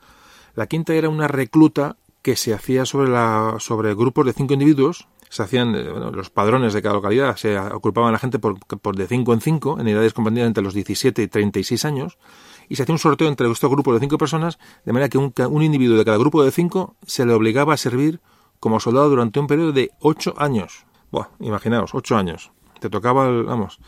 La 0.56 0.68
quinta 0.68 0.94
era 0.94 1.10
una 1.10 1.28
recluta 1.28 1.98
que 2.26 2.36
se 2.36 2.56
hacía 2.56 2.88
sobre, 2.88 3.08
la, 3.08 3.58
sobre 3.60 3.94
grupos 3.94 4.26
de 4.26 4.34
cinco 4.34 4.54
individuos 4.54 5.08
se 5.30 5.44
hacían 5.44 5.76
eh, 5.76 5.84
los 5.84 6.32
padrones 6.32 6.74
de 6.74 6.82
cada 6.82 6.96
localidad, 6.96 7.36
se 7.36 7.56
ocupaban 7.60 8.10
a 8.10 8.14
la 8.14 8.18
gente 8.18 8.40
por, 8.40 8.58
por 8.66 8.96
de 8.96 9.06
5 9.06 9.32
en 9.34 9.42
5, 9.42 9.80
en 9.80 9.88
edades 9.88 10.14
comprendidas 10.14 10.48
entre 10.48 10.64
los 10.64 10.74
17 10.74 11.22
y 11.22 11.28
36 11.28 11.86
años, 11.86 12.18
y 12.68 12.78
se 12.78 12.82
hacía 12.82 12.94
un 12.94 13.00
sorteo 13.00 13.28
entre 13.28 13.52
estos 13.52 13.70
grupos 13.70 13.94
de 13.94 14.00
5 14.00 14.18
personas, 14.18 14.58
de 14.86 14.92
manera 14.92 15.08
que 15.08 15.20
un, 15.20 15.32
un 15.52 15.62
individuo 15.62 16.00
de 16.00 16.06
cada 16.06 16.18
grupo 16.18 16.44
de 16.44 16.50
5 16.50 16.96
se 17.06 17.28
le 17.28 17.34
obligaba 17.34 17.76
a 17.76 17.78
servir 17.78 18.22
como 18.60 18.80
soldado 18.80 19.08
durante 19.10 19.40
un 19.40 19.46
periodo 19.46 19.72
de 19.72 19.92
8 20.00 20.34
años. 20.40 20.88
Buah, 21.12 21.28
imaginaos, 21.42 21.94
8 21.94 22.18
años. 22.18 22.52
Te 22.80 22.90
tocaba, 22.90 23.30
vamos, 23.30 23.80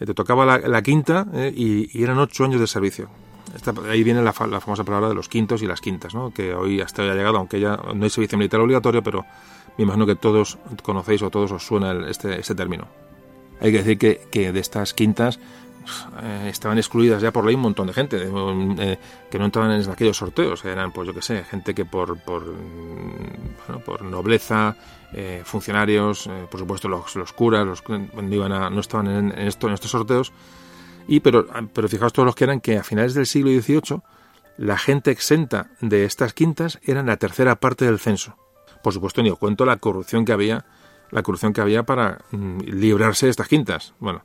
eh, 0.00 0.06
te 0.06 0.14
tocaba 0.14 0.58
la, 0.58 0.82
quinta 0.82 1.28
eh, 1.32 1.52
y, 1.54 2.02
eran 2.02 2.18
8 2.18 2.44
años 2.44 2.60
de 2.60 2.66
servicio. 2.66 3.08
Ahí 3.88 4.02
viene 4.02 4.22
la, 4.22 4.34
la, 4.48 4.60
famosa 4.60 4.84
palabra 4.84 5.08
de 5.08 5.14
los 5.14 5.28
quintos 5.28 5.62
y 5.62 5.66
las 5.66 5.80
quintas, 5.80 6.14
¿no? 6.14 6.32
que 6.32 6.54
hoy 6.54 6.80
hasta 6.80 7.02
hoy 7.02 7.10
ha 7.10 7.14
llegado, 7.14 7.38
aunque 7.38 7.60
ya 7.60 7.76
no 7.94 8.04
hay 8.04 8.10
servicio 8.10 8.38
militar 8.38 8.60
obligatorio, 8.60 9.02
pero 9.02 9.24
me 9.76 9.84
imagino 9.84 10.06
que 10.06 10.16
todos 10.16 10.58
conocéis 10.82 11.22
o 11.22 11.30
todos 11.30 11.52
os 11.52 11.66
suena 11.66 12.08
este, 12.08 12.38
este 12.38 12.54
término. 12.54 12.86
Hay 13.60 13.72
que 13.72 13.82
decir 13.82 13.98
que, 14.30 14.52
de 14.52 14.60
estas 14.60 14.94
quintas 14.94 15.38
eh, 16.22 16.48
estaban 16.48 16.78
excluidas 16.78 17.22
ya 17.22 17.32
por 17.32 17.44
ley 17.44 17.54
un 17.54 17.62
montón 17.62 17.86
de 17.86 17.92
gente 17.92 18.18
eh, 18.20 18.98
que 19.30 19.38
no 19.38 19.46
entraban 19.46 19.72
en 19.72 19.90
aquellos 19.90 20.16
sorteos. 20.16 20.64
Eran, 20.64 20.92
pues 20.92 21.06
yo 21.06 21.14
qué 21.14 21.22
sé, 21.22 21.44
gente 21.44 21.74
que 21.74 21.84
por, 21.84 22.18
por, 22.18 22.54
por 23.84 24.02
nobleza, 24.02 24.76
eh, 25.12 25.42
funcionarios, 25.44 26.28
por 26.50 26.60
supuesto 26.60 26.88
los, 26.88 27.14
los 27.16 27.32
curas, 27.32 27.66
los, 27.66 27.82
iban 28.30 28.52
a, 28.52 28.70
no 28.70 28.80
estaban 28.80 29.08
en, 29.08 29.38
esto, 29.46 29.68
en 29.68 29.74
estos 29.74 29.90
sorteos. 29.90 30.32
Y, 31.06 31.20
pero, 31.20 31.46
pero 31.72 31.88
fijaos 31.88 32.12
todos 32.12 32.26
los 32.26 32.34
que 32.34 32.44
eran 32.44 32.60
que 32.60 32.78
a 32.78 32.84
finales 32.84 33.14
del 33.14 33.26
siglo 33.26 33.50
XVIII 33.50 34.02
la 34.56 34.78
gente 34.78 35.10
exenta 35.10 35.70
de 35.80 36.04
estas 36.04 36.32
quintas 36.32 36.78
eran 36.84 37.06
la 37.06 37.16
tercera 37.16 37.56
parte 37.56 37.84
del 37.84 37.98
censo. 37.98 38.36
Por 38.82 38.92
supuesto, 38.92 39.22
ni 39.22 39.30
os 39.30 39.38
cuento 39.38 39.64
la 39.64 39.76
corrupción 39.78 40.24
que 40.24 40.32
había, 40.32 40.64
la 41.10 41.22
corrupción 41.22 41.52
que 41.52 41.60
había 41.60 41.84
para 41.84 42.18
mm, 42.30 42.60
librarse 42.60 43.26
de 43.26 43.30
estas 43.30 43.48
quintas. 43.48 43.94
Bueno, 43.98 44.22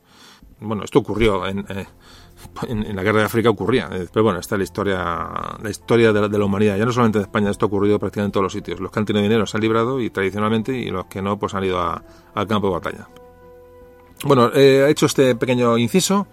bueno, 0.60 0.84
esto 0.84 0.98
ocurrió 0.98 1.46
en, 1.46 1.64
eh, 1.68 1.86
la 2.94 3.02
guerra 3.02 3.20
de 3.20 3.24
África 3.26 3.50
ocurría, 3.50 3.88
eh, 3.92 4.06
pero 4.12 4.24
bueno, 4.24 4.38
esta 4.38 4.54
es 4.54 4.58
la 4.58 4.64
historia, 4.64 5.28
la 5.62 5.70
historia 5.70 6.12
de 6.12 6.38
la, 6.38 6.44
humanidad. 6.44 6.76
Ya 6.76 6.84
no 6.84 6.92
solamente 6.92 7.18
en 7.18 7.24
España, 7.24 7.50
esto 7.50 7.66
ha 7.66 7.68
ocurrido 7.68 7.98
prácticamente 7.98 8.28
en 8.28 8.32
todos 8.32 8.44
los 8.44 8.52
sitios. 8.52 8.80
Los 8.80 8.90
que 8.90 8.98
han 8.98 9.04
tenido 9.04 9.22
dinero 9.22 9.46
se 9.46 9.56
han 9.56 9.62
librado 9.62 10.00
y 10.00 10.10
tradicionalmente, 10.10 10.76
y 10.76 10.90
los 10.90 11.06
que 11.06 11.22
no, 11.22 11.38
pues 11.38 11.54
han 11.54 11.64
ido 11.64 11.80
al 11.80 12.46
campo 12.46 12.68
de 12.68 12.72
batalla. 12.72 13.08
Bueno, 14.24 14.50
eh, 14.54 14.84
he 14.86 14.90
hecho 14.90 15.06
este 15.06 15.34
pequeño 15.34 15.78
inciso, 15.78 16.26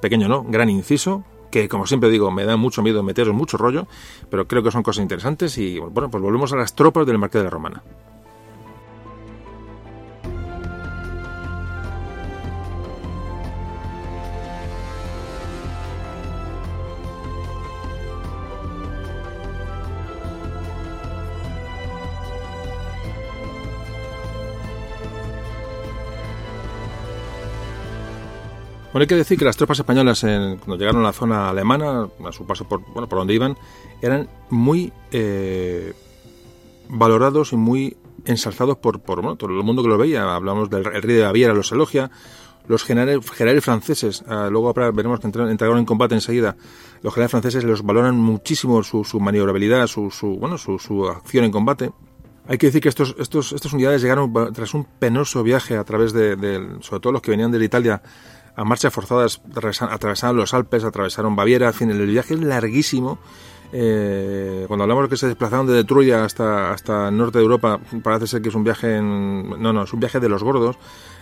pequeño 0.00 0.28
no, 0.28 0.44
gran 0.44 0.70
inciso, 0.70 1.24
que 1.50 1.68
como 1.68 1.86
siempre 1.86 2.10
digo, 2.10 2.30
me 2.30 2.44
da 2.44 2.56
mucho 2.56 2.82
miedo 2.82 3.02
meteros 3.02 3.34
mucho 3.34 3.56
rollo, 3.56 3.86
pero 4.30 4.48
creo 4.48 4.62
que 4.62 4.70
son 4.70 4.82
cosas 4.82 5.02
interesantes 5.02 5.56
y 5.58 5.78
bueno, 5.78 6.10
pues 6.10 6.22
volvemos 6.22 6.52
a 6.52 6.56
las 6.56 6.74
tropas 6.74 7.06
del 7.06 7.18
Marqués 7.18 7.40
de 7.40 7.44
la 7.44 7.50
Romana. 7.50 7.82
Bueno, 28.94 29.02
hay 29.02 29.08
que 29.08 29.16
decir 29.16 29.36
que 29.36 29.44
las 29.44 29.56
tropas 29.56 29.80
españolas, 29.80 30.20
cuando 30.20 30.76
llegaron 30.76 31.00
a 31.00 31.06
la 31.06 31.12
zona 31.12 31.48
alemana, 31.50 32.06
a 32.24 32.30
su 32.30 32.46
paso 32.46 32.64
por, 32.68 32.80
bueno, 32.92 33.08
por 33.08 33.18
donde 33.18 33.34
iban, 33.34 33.56
eran 34.00 34.28
muy 34.50 34.92
eh, 35.10 35.92
valorados 36.88 37.52
y 37.52 37.56
muy 37.56 37.96
ensalzados 38.24 38.76
por, 38.76 39.00
por 39.00 39.36
todo 39.36 39.50
el 39.50 39.64
mundo 39.64 39.82
que 39.82 39.88
lo 39.88 39.98
veía. 39.98 40.32
Hablamos 40.32 40.70
del 40.70 40.84
rey 40.84 41.16
de 41.16 41.22
Baviera, 41.22 41.52
los 41.54 41.72
elogia. 41.72 42.12
Los 42.68 42.84
generales, 42.84 43.28
generales 43.32 43.64
franceses, 43.64 44.22
ah, 44.28 44.46
luego 44.48 44.72
veremos 44.72 45.18
que 45.18 45.26
entraron 45.26 45.78
en 45.78 45.84
combate 45.84 46.14
enseguida, 46.14 46.56
los 47.02 47.12
generales 47.12 47.32
franceses 47.32 47.64
los 47.64 47.82
valoran 47.82 48.16
muchísimo 48.16 48.84
su, 48.84 49.02
su 49.02 49.18
maniobrabilidad, 49.18 49.88
su, 49.88 50.12
su, 50.12 50.38
bueno, 50.38 50.56
su, 50.56 50.78
su 50.78 51.08
acción 51.08 51.44
en 51.44 51.50
combate. 51.50 51.90
Hay 52.46 52.58
que 52.58 52.66
decir 52.66 52.80
que 52.80 52.90
estos, 52.90 53.16
estos, 53.18 53.52
estas 53.52 53.72
unidades 53.72 54.02
llegaron 54.02 54.32
tras 54.52 54.72
un 54.72 54.84
penoso 54.84 55.42
viaje 55.42 55.76
a 55.76 55.84
través 55.84 56.12
de, 56.12 56.36
de, 56.36 56.76
sobre 56.80 57.00
todo 57.00 57.12
los 57.12 57.22
que 57.22 57.32
venían 57.32 57.50
de 57.50 57.62
Italia, 57.62 58.00
a 58.56 58.64
marchas 58.64 58.92
forzadas 58.92 59.40
atravesaron 59.90 60.36
los 60.36 60.54
Alpes, 60.54 60.84
atravesaron 60.84 61.36
Baviera, 61.36 61.68
en 61.68 61.74
fin, 61.74 61.90
el 61.90 62.06
viaje 62.06 62.34
es 62.34 62.40
larguísimo. 62.40 63.18
Eh, 63.72 64.66
cuando 64.68 64.84
hablamos 64.84 65.04
de 65.04 65.08
que 65.08 65.16
se 65.16 65.26
desplazaron 65.26 65.66
desde 65.66 65.82
Troya 65.82 66.24
hasta, 66.24 66.70
hasta 66.72 67.08
el 67.08 67.16
norte 67.16 67.38
de 67.38 67.42
Europa, 67.42 67.80
parece 68.04 68.28
ser 68.28 68.42
que 68.42 68.50
es 68.50 68.54
un 68.54 68.62
viaje 68.62 68.98
en, 68.98 69.50
no, 69.60 69.72
no, 69.72 69.82
es 69.82 69.92
un 69.92 69.98
viaje 69.98 70.20
de 70.20 70.28
los 70.28 70.44
gordos, 70.44 70.76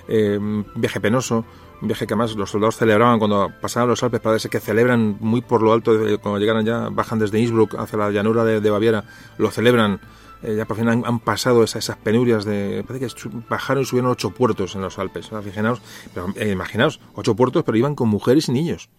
eh, 0.06 0.36
un 0.38 0.66
viaje 0.74 1.00
penoso, 1.00 1.46
un 1.80 1.88
viaje 1.88 2.06
que 2.06 2.12
además 2.12 2.36
los 2.36 2.50
soldados 2.50 2.76
celebraban 2.76 3.18
cuando 3.18 3.50
pasaban 3.60 3.88
los 3.88 4.02
Alpes, 4.02 4.20
parece 4.20 4.50
que 4.50 4.60
celebran 4.60 5.16
muy 5.20 5.40
por 5.40 5.62
lo 5.62 5.72
alto, 5.72 5.92
cuando 6.20 6.38
llegaron 6.38 6.66
ya, 6.66 6.90
bajan 6.90 7.18
desde 7.18 7.40
Innsbruck 7.40 7.74
hacia 7.76 7.98
la 7.98 8.10
llanura 8.10 8.44
de, 8.44 8.70
Baviera, 8.70 9.04
lo 9.38 9.50
celebran, 9.50 10.00
eh, 10.42 10.56
ya 10.56 10.66
por 10.66 10.76
fin 10.76 10.88
han, 10.88 11.20
pasado 11.20 11.62
esas, 11.62 11.96
penurias 11.96 12.44
de, 12.44 12.84
parece 12.86 13.06
que 13.06 13.28
bajaron 13.48 13.82
y 13.82 13.86
subieron 13.86 14.10
ocho 14.10 14.30
puertos 14.30 14.74
en 14.74 14.82
los 14.82 14.98
Alpes, 14.98 15.30
pero, 16.12 16.50
imaginaos, 16.50 17.00
ocho 17.14 17.36
puertos, 17.36 17.62
pero 17.64 17.78
iban 17.78 17.94
con 17.94 18.08
mujeres 18.08 18.48
y 18.48 18.52
niños. 18.52 18.90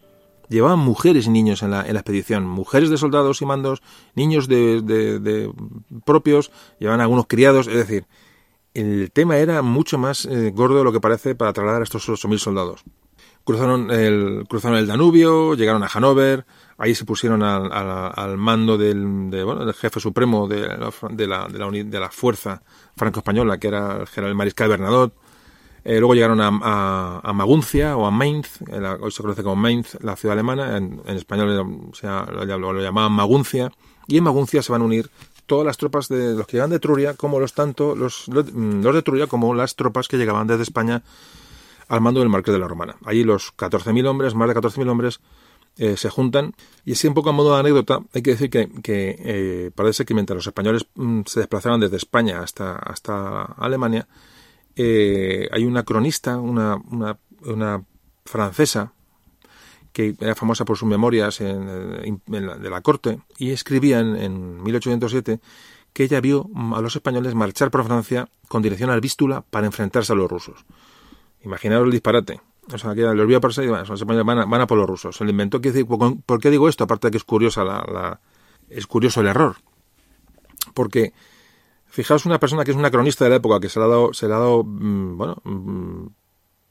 Llevaban 0.50 0.80
mujeres 0.80 1.28
y 1.28 1.30
niños 1.30 1.64
en 1.64 1.72
la, 1.72 1.86
en 1.86 1.94
la 1.94 2.00
expedición, 2.00 2.46
mujeres 2.46 2.90
de 2.90 2.98
soldados 2.98 3.42
y 3.42 3.46
mandos, 3.46 3.82
niños 4.16 4.48
de, 4.48 5.52
propios, 6.06 6.52
llevaban 6.80 7.02
algunos 7.02 7.28
criados, 7.28 7.68
es 7.68 7.76
decir, 7.76 8.06
el 8.74 9.12
tema 9.12 9.38
era 9.38 9.62
mucho 9.62 9.98
más 9.98 10.26
eh, 10.26 10.52
gordo 10.52 10.80
de 10.80 10.84
lo 10.84 10.92
que 10.92 11.00
parece 11.00 11.36
para 11.36 11.54
trasladar 11.54 11.82
a 11.82 11.84
estos 11.84 12.08
8.000 12.10 12.38
soldados. 12.40 12.84
Cruzaron 13.44 13.92
el, 13.92 14.46
cruzaron 14.48 14.78
el 14.78 14.88
Danubio, 14.88 15.54
llegaron 15.54 15.84
a 15.84 15.90
Hannover, 15.90 16.46
ahí 16.84 16.96
se 16.96 17.06
pusieron 17.06 17.44
al, 17.44 17.72
al, 17.72 18.38
mando 18.38 18.78
del, 18.78 19.74
jefe 19.80 20.02
supremo 20.02 20.50
de 20.50 20.68
la, 20.68 20.92
de 21.12 21.28
la, 21.28 21.48
de 21.48 21.58
la, 21.58 21.72
de 21.72 22.00
la 22.00 22.10
fuerza 22.10 22.62
franco-española, 22.98 23.58
que 23.58 23.70
era 23.70 24.02
el 24.02 24.08
general 24.08 24.36
mariscal 24.36 24.68
Bernadotte, 24.68 25.14
eh, 25.86 26.00
luego 26.00 26.14
llegaron 26.14 26.42
a, 26.42 27.32
Maguncia 27.34 27.96
o 27.96 28.06
a 28.06 28.12
Mainz, 28.12 28.60
hoy 29.00 29.12
se 29.12 29.22
conoce 29.22 29.44
como 29.44 29.56
Mainz, 29.56 29.98
la 30.02 30.18
ciudad 30.18 30.34
alemana, 30.34 30.76
en, 30.76 31.02
español 31.08 31.92
se, 31.94 32.08
lo, 32.08 32.82
llamaban 32.82 33.14
Maguncia, 33.14 33.72
y 34.08 34.18
en 34.18 34.26
Maguncia 34.26 34.62
se 34.62 34.74
van 34.74 34.82
a 34.82 34.86
unir 34.86 35.10
todas 35.46 35.66
las 35.66 35.78
tropas 35.78 36.10
de 36.10 36.34
los 36.34 36.46
que 36.48 36.58
llegan 36.58 36.70
de 36.70 36.80
Truria, 36.80 37.14
como 37.14 37.40
los 37.40 37.54
tanto 37.54 37.96
los, 37.96 38.28
los 38.28 38.96
de 38.96 39.02
Truria 39.02 39.28
como 39.28 39.54
las 39.54 39.76
tropas 39.78 40.10
que 40.10 40.18
llegaban 40.18 40.48
desde 40.48 40.64
España 40.64 41.02
al 41.88 42.02
mando 42.02 42.20
del 42.20 42.30
Marqués 42.30 42.54
de 42.54 42.60
la 42.60 42.68
Romana. 42.68 42.98
Allí 43.06 43.24
los 43.24 43.56
14.000 43.56 44.06
hombres, 44.08 44.36
más 44.36 44.50
de 44.50 44.56
14.000 44.56 44.90
hombres, 44.90 45.22
eh, 45.78 45.98
se 45.98 46.10
juntan. 46.10 46.54
Y 46.86 46.94
así 46.94 47.08
un 47.08 47.14
poco 47.14 47.30
a 47.30 47.34
modo 47.34 47.54
de 47.54 47.60
anécdota, 47.60 48.00
hay 48.14 48.22
que 48.22 48.32
decir 48.32 48.50
que, 48.50 48.70
eh, 48.86 49.72
parece 49.74 50.06
que 50.06 50.14
mientras 50.14 50.36
los 50.36 50.48
españoles 50.48 50.86
mm, 50.96 51.22
se 51.26 51.40
desplazaban 51.40 51.80
desde 51.80 51.98
España 51.98 52.42
hasta, 52.42 52.76
hasta 52.76 53.44
Alemania, 53.44 54.08
eh, 54.76 55.48
hay 55.52 55.66
una 55.66 55.84
cronista, 55.84 56.38
una, 56.38 56.78
una, 57.42 57.84
francesa, 58.26 58.94
que 59.92 60.16
era 60.20 60.34
famosa 60.34 60.64
por 60.64 60.78
sus 60.78 60.88
memorias 60.88 61.42
en, 61.42 62.22
de 62.26 62.70
la 62.70 62.82
corte, 62.82 63.20
y 63.38 63.52
escribía 63.52 64.00
en, 64.00 64.64
1807 64.64 65.40
que 65.92 66.04
ella 66.04 66.22
vio 66.22 66.50
a 66.74 66.82
los 66.82 66.96
españoles 66.96 67.36
marchar 67.36 67.70
por 67.70 67.84
Francia 67.84 68.28
con 68.48 68.64
dirección 68.64 68.90
al 68.90 69.02
Vístula 69.02 69.42
para 69.42 69.68
enfrentarse 69.68 70.14
a 70.14 70.16
los 70.16 70.30
rusos. 70.30 70.66
Imaginaros 71.44 71.86
el 71.86 71.92
disparate. 71.92 72.42
O 72.72 72.78
sea, 72.78 72.96
que 72.96 73.02
los 73.02 73.28
vio 73.28 73.40
y 73.40 73.68
los 73.68 73.90
españoles 73.90 74.26
van 74.26 74.40
a, 74.40 74.46
van 74.46 74.68
por 74.68 74.78
los 74.78 74.88
rusos. 74.88 75.18
Se 75.18 75.26
le 75.26 75.32
inventó. 75.32 75.60
¿Por 76.26 76.40
qué 76.40 76.50
digo 76.50 76.70
esto? 76.70 76.86
Aparte 76.86 77.08
de 77.08 77.12
que 77.12 77.18
es 77.18 77.24
curiosa 77.24 77.64
la, 77.64 78.20
es 78.70 78.88
curioso 78.88 79.22
el 79.22 79.28
error. 79.28 79.58
Porque 80.74 81.14
Fijaos 81.94 82.26
una 82.26 82.40
persona 82.40 82.64
que 82.64 82.72
es 82.72 82.78
una 82.78 82.90
cronista 82.90 83.24
de 83.24 83.30
la 83.30 83.36
época, 83.36 83.60
que 83.60 83.70
se 83.70 83.78
le 83.80 83.86
ha 83.86 83.88
dado, 83.88 84.14
se 84.14 84.28
le 84.28 84.34
ha 84.34 84.40
dado 84.40 84.64
mm, 84.64 85.16
bueno, 85.16 85.36
mm, 85.44 86.08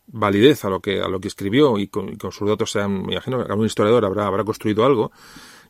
validez 0.09 0.65
a 0.65 0.69
lo 0.69 0.81
que, 0.81 1.01
a 1.01 1.07
lo 1.07 1.21
que 1.21 1.29
escribió 1.29 1.79
y 1.79 1.87
con, 1.87 2.19
sus 2.33 2.49
datos 2.49 2.73
sean, 2.73 3.07
me 3.07 3.13
imagino 3.13 3.39
que 3.39 3.53
algún 3.53 3.67
historiador 3.67 4.05
habrá, 4.05 4.27
habrá 4.27 4.43
construido 4.43 4.85
algo. 4.85 5.13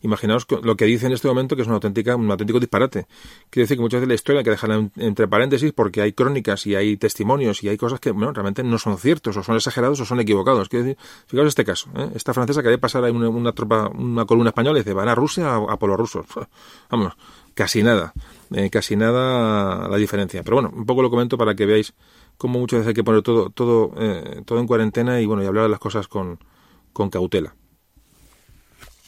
Imaginaos 0.02 0.46
lo 0.62 0.76
que 0.76 0.84
dice 0.84 1.06
en 1.06 1.12
este 1.12 1.28
momento, 1.28 1.56
que 1.56 1.62
es 1.62 1.68
una 1.68 1.76
auténtica, 1.76 2.16
un 2.16 2.30
auténtico 2.30 2.60
disparate. 2.60 3.06
Quiere 3.50 3.64
decir 3.64 3.76
que 3.76 3.82
muchas 3.82 4.00
veces 4.00 4.08
la 4.08 4.14
historia 4.14 4.40
hay 4.40 4.44
que 4.44 4.50
dejarla 4.50 4.90
entre 4.96 5.28
paréntesis 5.28 5.72
porque 5.72 6.02
hay 6.02 6.12
crónicas 6.12 6.66
y 6.66 6.74
hay 6.74 6.96
testimonios 6.96 7.62
y 7.62 7.68
hay 7.68 7.76
cosas 7.76 8.00
que 8.00 8.10
bueno, 8.10 8.32
realmente 8.32 8.62
no 8.64 8.78
son 8.78 8.98
ciertos 8.98 9.36
o 9.36 9.42
son 9.42 9.56
exagerados 9.56 10.00
o 10.00 10.04
son 10.04 10.20
equivocados. 10.20 10.68
Quiere 10.68 10.84
decir, 10.84 11.04
fijaos 11.26 11.48
este 11.48 11.64
caso, 11.64 11.88
¿eh? 11.96 12.10
esta 12.14 12.34
francesa 12.34 12.62
que 12.62 12.68
debe 12.68 12.78
pasar 12.78 13.04
a 13.04 13.12
una, 13.12 13.28
una, 13.28 13.52
tropa, 13.52 13.88
una 13.88 14.24
columna 14.24 14.50
española 14.50 14.78
y 14.78 14.82
dice, 14.82 14.92
van 14.92 15.08
a 15.08 15.14
Rusia 15.14 15.54
a, 15.54 15.56
a 15.56 15.78
por. 15.78 15.92
Vamos, 16.90 17.12
casi 17.54 17.82
nada, 17.82 18.12
eh, 18.52 18.70
casi 18.70 18.96
nada 18.96 19.88
la 19.88 19.96
diferencia. 19.96 20.42
Pero 20.42 20.56
bueno, 20.56 20.72
un 20.74 20.86
poco 20.86 21.02
lo 21.02 21.10
comento 21.10 21.38
para 21.38 21.54
que 21.54 21.66
veáis 21.66 21.94
cómo 22.36 22.58
muchas 22.58 22.80
veces 22.80 22.88
hay 22.88 22.94
que 22.94 23.04
poner 23.04 23.22
todo, 23.22 23.50
todo, 23.50 23.92
eh, 23.98 24.42
todo 24.44 24.58
en 24.58 24.66
cuarentena 24.66 25.20
y 25.20 25.26
bueno, 25.26 25.42
y 25.42 25.46
hablar 25.46 25.64
de 25.64 25.70
las 25.70 25.78
cosas 25.78 26.08
con, 26.08 26.38
con 26.92 27.10
cautela. 27.10 27.54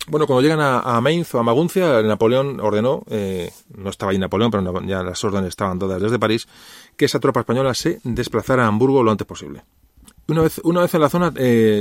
Bueno, 0.07 0.27
cuando 0.27 0.43
llegan 0.43 0.61
a, 0.61 1.01
Mainz 1.01 1.35
o 1.35 1.39
a 1.39 1.43
Maguncia, 1.43 2.03
Napoleón 2.03 2.61
ordenó, 2.61 3.05
eh, 3.09 3.51
no 3.75 3.89
estaba 3.89 4.13
ahí 4.13 4.19
Napoleón, 4.19 4.51
pero 4.51 4.83
ya 4.83 5.03
las 5.03 5.25
órdenes 5.25 5.49
estaban 5.49 5.79
todas 5.79 6.01
desde 6.01 6.19
París, 6.19 6.47
que 6.97 7.07
esa 7.07 7.21
tropa 7.21 7.41
española 7.41 7.73
se 7.73 8.01
desplazara 8.05 8.65
a 8.65 8.69
Hamburgo 8.69 9.03
lo 9.03 9.11
antes 9.11 9.27
posible. 9.27 9.65
Una 10.29 10.43
vez, 10.43 10.61
una 10.63 10.83
vez 10.83 10.95
en 10.95 11.01
la 11.01 11.09
zona, 11.09 11.31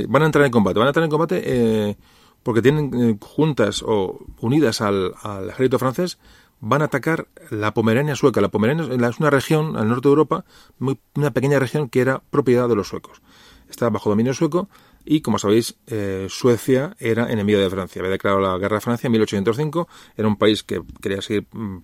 van 0.08 0.22
a 0.22 0.26
entrar 0.26 0.44
en 0.44 0.50
combate. 0.50 0.78
Van 0.78 0.86
a 0.86 0.90
entrar 0.90 1.04
en 1.04 1.10
combate 1.10 1.96
porque 2.42 2.62
tienen 2.62 3.18
juntas 3.18 3.82
o 3.86 4.18
unidas 4.40 4.80
al, 4.80 5.14
al 5.22 5.48
ejército 5.48 5.78
francés 5.78 6.18
van 6.66 6.80
a 6.80 6.86
atacar 6.86 7.28
la 7.50 7.74
Pomerania 7.74 8.16
sueca. 8.16 8.40
La 8.40 8.48
Pomerania 8.48 8.84
es 9.08 9.20
una 9.20 9.30
región 9.30 9.76
al 9.76 9.88
norte 9.88 10.08
de 10.08 10.12
Europa, 10.12 10.44
muy, 10.78 10.98
una 11.14 11.30
pequeña 11.30 11.58
región 11.58 11.90
que 11.90 12.00
era 12.00 12.22
propiedad 12.30 12.68
de 12.68 12.74
los 12.74 12.88
suecos. 12.88 13.20
Estaba 13.68 13.90
bajo 13.90 14.08
dominio 14.08 14.32
sueco 14.32 14.68
y, 15.04 15.20
como 15.20 15.38
sabéis, 15.38 15.76
eh, 15.86 16.26
Suecia 16.30 16.96
era 16.98 17.30
enemiga 17.30 17.58
de 17.58 17.70
Francia. 17.70 18.00
Había 18.00 18.12
declarado 18.12 18.42
la 18.42 18.58
guerra 18.58 18.78
a 18.78 18.80
Francia 18.80 19.06
en 19.08 19.12
1805. 19.12 19.88
Era 20.16 20.28
un 20.28 20.36
país 20.36 20.62
que 20.62 20.80
quería 21.00 21.20
seguir 21.20 21.46
mm, 21.52 21.78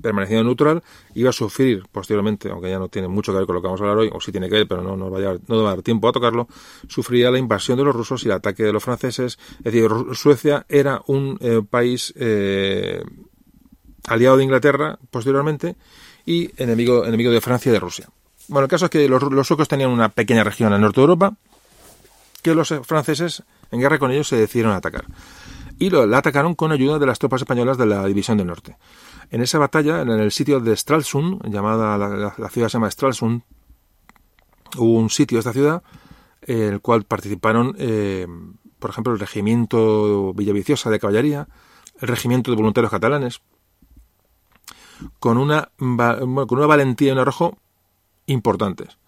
permaneciendo 0.00 0.44
neutral. 0.44 0.82
Iba 1.14 1.30
a 1.30 1.32
sufrir 1.32 1.84
posteriormente, 1.90 2.50
aunque 2.50 2.70
ya 2.70 2.78
no 2.78 2.88
tiene 2.88 3.08
mucho 3.08 3.32
que 3.32 3.38
ver 3.38 3.46
con 3.46 3.54
lo 3.54 3.62
que 3.62 3.66
vamos 3.66 3.80
a 3.80 3.84
hablar 3.84 3.98
hoy, 3.98 4.10
o 4.12 4.20
sí 4.20 4.32
tiene 4.32 4.48
que 4.48 4.56
ver, 4.56 4.68
pero 4.68 4.82
no, 4.82 4.96
no, 4.96 5.10
va, 5.10 5.18
a 5.18 5.36
no 5.46 5.62
dar 5.62 5.82
tiempo 5.82 6.08
a 6.08 6.12
tocarlo, 6.12 6.48
sufriría 6.88 7.30
la 7.30 7.38
invasión 7.38 7.78
de 7.78 7.84
los 7.84 7.94
rusos 7.94 8.24
y 8.24 8.26
el 8.26 8.32
ataque 8.32 8.64
de 8.64 8.72
los 8.72 8.82
franceses. 8.82 9.38
Es 9.58 9.72
decir, 9.72 9.90
Suecia 10.12 10.66
era 10.68 11.02
un 11.06 11.38
eh, 11.40 11.62
país 11.68 12.12
eh, 12.16 13.02
aliado 14.08 14.36
de 14.36 14.44
Inglaterra 14.44 14.98
posteriormente 15.10 15.76
y 16.24 16.50
enemigo, 16.56 17.04
enemigo 17.04 17.30
de 17.30 17.40
Francia 17.40 17.70
y 17.70 17.72
de 17.72 17.80
Rusia. 17.80 18.08
Bueno, 18.48 18.64
el 18.64 18.70
caso 18.70 18.84
es 18.86 18.90
que 18.90 19.08
los, 19.08 19.22
suecos 19.46 19.68
tenían 19.68 19.90
una 19.90 20.08
pequeña 20.08 20.44
región 20.44 20.68
en 20.68 20.76
el 20.76 20.80
norte 20.82 21.00
de 21.00 21.04
Europa 21.04 21.34
que 22.46 22.54
los 22.54 22.72
franceses, 22.84 23.42
en 23.72 23.80
guerra 23.80 23.98
con 23.98 24.12
ellos, 24.12 24.28
se 24.28 24.36
decidieron 24.36 24.72
a 24.72 24.76
atacar. 24.76 25.06
Y 25.80 25.90
lo, 25.90 26.06
la 26.06 26.18
atacaron 26.18 26.54
con 26.54 26.70
ayuda 26.70 27.00
de 27.00 27.06
las 27.06 27.18
tropas 27.18 27.40
españolas 27.40 27.76
de 27.76 27.86
la 27.86 28.06
División 28.06 28.38
del 28.38 28.46
Norte. 28.46 28.76
En 29.30 29.42
esa 29.42 29.58
batalla, 29.58 30.02
en 30.02 30.10
el 30.10 30.30
sitio 30.30 30.60
de 30.60 30.76
Stralsund, 30.76 31.42
llamada 31.52 31.98
la, 31.98 32.48
ciudad 32.48 32.68
se 32.68 32.74
llama 32.74 32.88
Stralsund, 32.88 33.42
hubo 34.76 34.96
un 34.96 35.10
sitio 35.10 35.36
de 35.36 35.40
esta 35.40 35.52
ciudad, 35.52 35.82
en 36.42 36.74
el 36.74 36.80
cual 36.80 37.02
participaron, 37.02 37.74
eh, 37.80 38.28
por 38.78 38.90
ejemplo, 38.90 39.12
el 39.12 39.18
regimiento 39.18 40.32
Villaviciosa 40.32 40.88
de 40.88 41.00
caballería, 41.00 41.48
el 42.00 42.06
regimiento 42.06 42.52
de 42.52 42.58
voluntarios 42.58 42.92
catalanes, 42.92 43.40
con 45.18 45.36
una, 45.36 45.70
con 45.78 46.58
una 46.58 46.66
valentía 46.66 47.08
y 47.08 47.12
un 47.12 47.18
arrojo 47.18 47.58
importantes. 48.26 48.98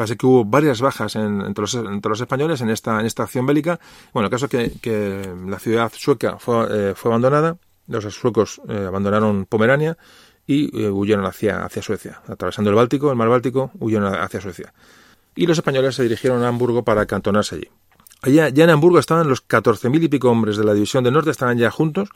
Parece 0.00 0.16
que 0.16 0.24
hubo 0.24 0.46
varias 0.46 0.80
bajas 0.80 1.14
entre, 1.14 1.60
los, 1.60 1.74
entre, 1.74 2.08
los, 2.08 2.18
españoles 2.22 2.62
en 2.62 2.70
esta, 2.70 3.00
en 3.00 3.04
esta 3.04 3.24
acción 3.24 3.44
bélica. 3.44 3.78
Bueno, 4.14 4.28
el 4.28 4.30
caso 4.30 4.46
es 4.50 4.80
que, 4.80 5.34
la 5.46 5.58
ciudad 5.58 5.92
sueca 5.94 6.38
fue, 6.38 6.66
eh, 6.70 6.94
abandonada, 7.04 7.58
los 7.86 8.04
suecos 8.14 8.62
eh, 8.66 8.86
abandonaron 8.88 9.44
Pomerania 9.44 9.98
y 10.46 10.74
eh, 10.74 10.88
huyeron 10.88 11.26
hacia, 11.26 11.66
hacia 11.66 11.82
Suecia. 11.82 12.22
Atravesando 12.28 12.70
el 12.70 12.76
Báltico, 12.76 13.10
el 13.10 13.16
mar 13.16 13.28
Báltico, 13.28 13.72
huyeron 13.78 14.14
hacia 14.14 14.40
Suecia. 14.40 14.72
Y 15.34 15.46
los 15.46 15.58
españoles 15.58 15.96
se 15.96 16.02
dirigieron 16.04 16.42
a 16.44 16.48
Hamburgo 16.48 16.82
para 16.82 17.02
acantonarse 17.02 17.56
allí. 17.56 17.68
Allá, 18.22 18.48
ya 18.48 18.64
en 18.64 18.70
Hamburgo 18.70 18.98
estaban 18.98 19.28
los 19.28 19.46
14.000 19.46 20.02
y 20.02 20.08
pico 20.08 20.30
hombres 20.30 20.56
de 20.56 20.64
la 20.64 20.72
División 20.72 21.04
del 21.04 21.12
Norte, 21.12 21.28
estaban 21.28 21.58
ya 21.58 21.70
juntos, 21.70 22.08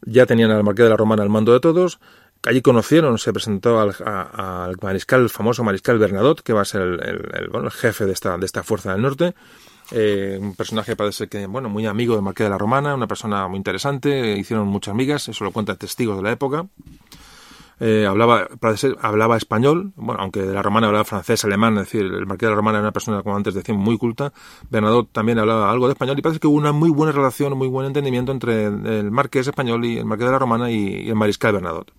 ya 0.00 0.24
tenían 0.24 0.50
al 0.50 0.64
Marqués 0.64 0.84
de 0.84 0.90
la 0.90 0.96
Romana 0.96 1.22
al 1.22 1.28
mando 1.28 1.52
de 1.52 1.60
todos, 1.60 2.00
Allí 2.44 2.60
conocieron, 2.60 3.18
se 3.18 3.32
presentó 3.32 3.80
al, 3.80 4.76
mariscal, 4.82 5.20
el 5.20 5.30
famoso 5.30 5.62
mariscal 5.62 5.98
Bernadotte, 5.98 6.42
que 6.42 6.52
va 6.52 6.62
a 6.62 6.64
ser 6.64 6.82
el, 6.82 7.00
el 7.54 7.70
jefe 7.70 8.04
de 8.04 8.12
esta, 8.12 8.36
de 8.36 8.46
esta 8.46 8.62
fuerza 8.62 8.92
del 8.92 9.02
norte. 9.02 9.34
Eh, 9.90 10.38
un 10.40 10.54
personaje 10.54 10.96
parece 10.96 11.28
que, 11.28 11.46
bueno, 11.46 11.68
muy 11.68 11.86
amigo 11.86 12.16
de 12.16 12.22
Marqués 12.22 12.46
de 12.46 12.50
la 12.50 12.58
Romana, 12.58 12.94
una 12.94 13.06
persona 13.06 13.46
muy 13.46 13.58
interesante, 13.58 14.36
hicieron 14.36 14.66
muchas 14.66 14.92
amigas, 14.92 15.28
eso 15.28 15.44
lo 15.44 15.52
cuentan 15.52 15.76
testigos 15.76 16.16
de 16.16 16.22
la 16.22 16.32
época. 16.32 16.66
Eh, 17.78 18.06
hablaba, 18.06 18.48
parece 18.60 18.94
hablaba 19.00 19.36
español, 19.36 19.92
bueno, 19.96 20.20
aunque 20.22 20.40
de 20.40 20.54
la 20.54 20.62
romana 20.62 20.86
hablaba 20.86 21.04
francés, 21.04 21.44
alemán, 21.44 21.74
es 21.78 21.86
decir, 21.86 22.02
el 22.02 22.26
marqués 22.26 22.46
de 22.46 22.50
la 22.50 22.56
romana 22.56 22.78
era 22.78 22.84
una 22.84 22.92
persona, 22.92 23.22
como 23.22 23.36
antes 23.36 23.54
decía, 23.54 23.74
muy 23.74 23.98
culta. 23.98 24.32
Bernadotte 24.70 25.10
también 25.12 25.38
hablaba 25.38 25.70
algo 25.70 25.88
de 25.88 25.92
español 25.92 26.18
y 26.18 26.22
parece 26.22 26.38
que 26.38 26.46
hubo 26.46 26.56
una 26.56 26.72
muy 26.72 26.90
buena 26.90 27.12
relación, 27.12 27.56
muy 27.58 27.68
buen 27.68 27.86
entendimiento 27.86 28.30
entre 28.32 28.66
el 28.66 29.10
marqués 29.10 29.48
español 29.48 29.84
y 29.84 29.98
el 29.98 30.04
marqués 30.04 30.26
de 30.26 30.32
la 30.32 30.38
romana 30.38 30.70
y, 30.70 30.76
y 30.76 31.08
el 31.08 31.16
mariscal 31.16 31.52
Bernadotte. 31.52 31.92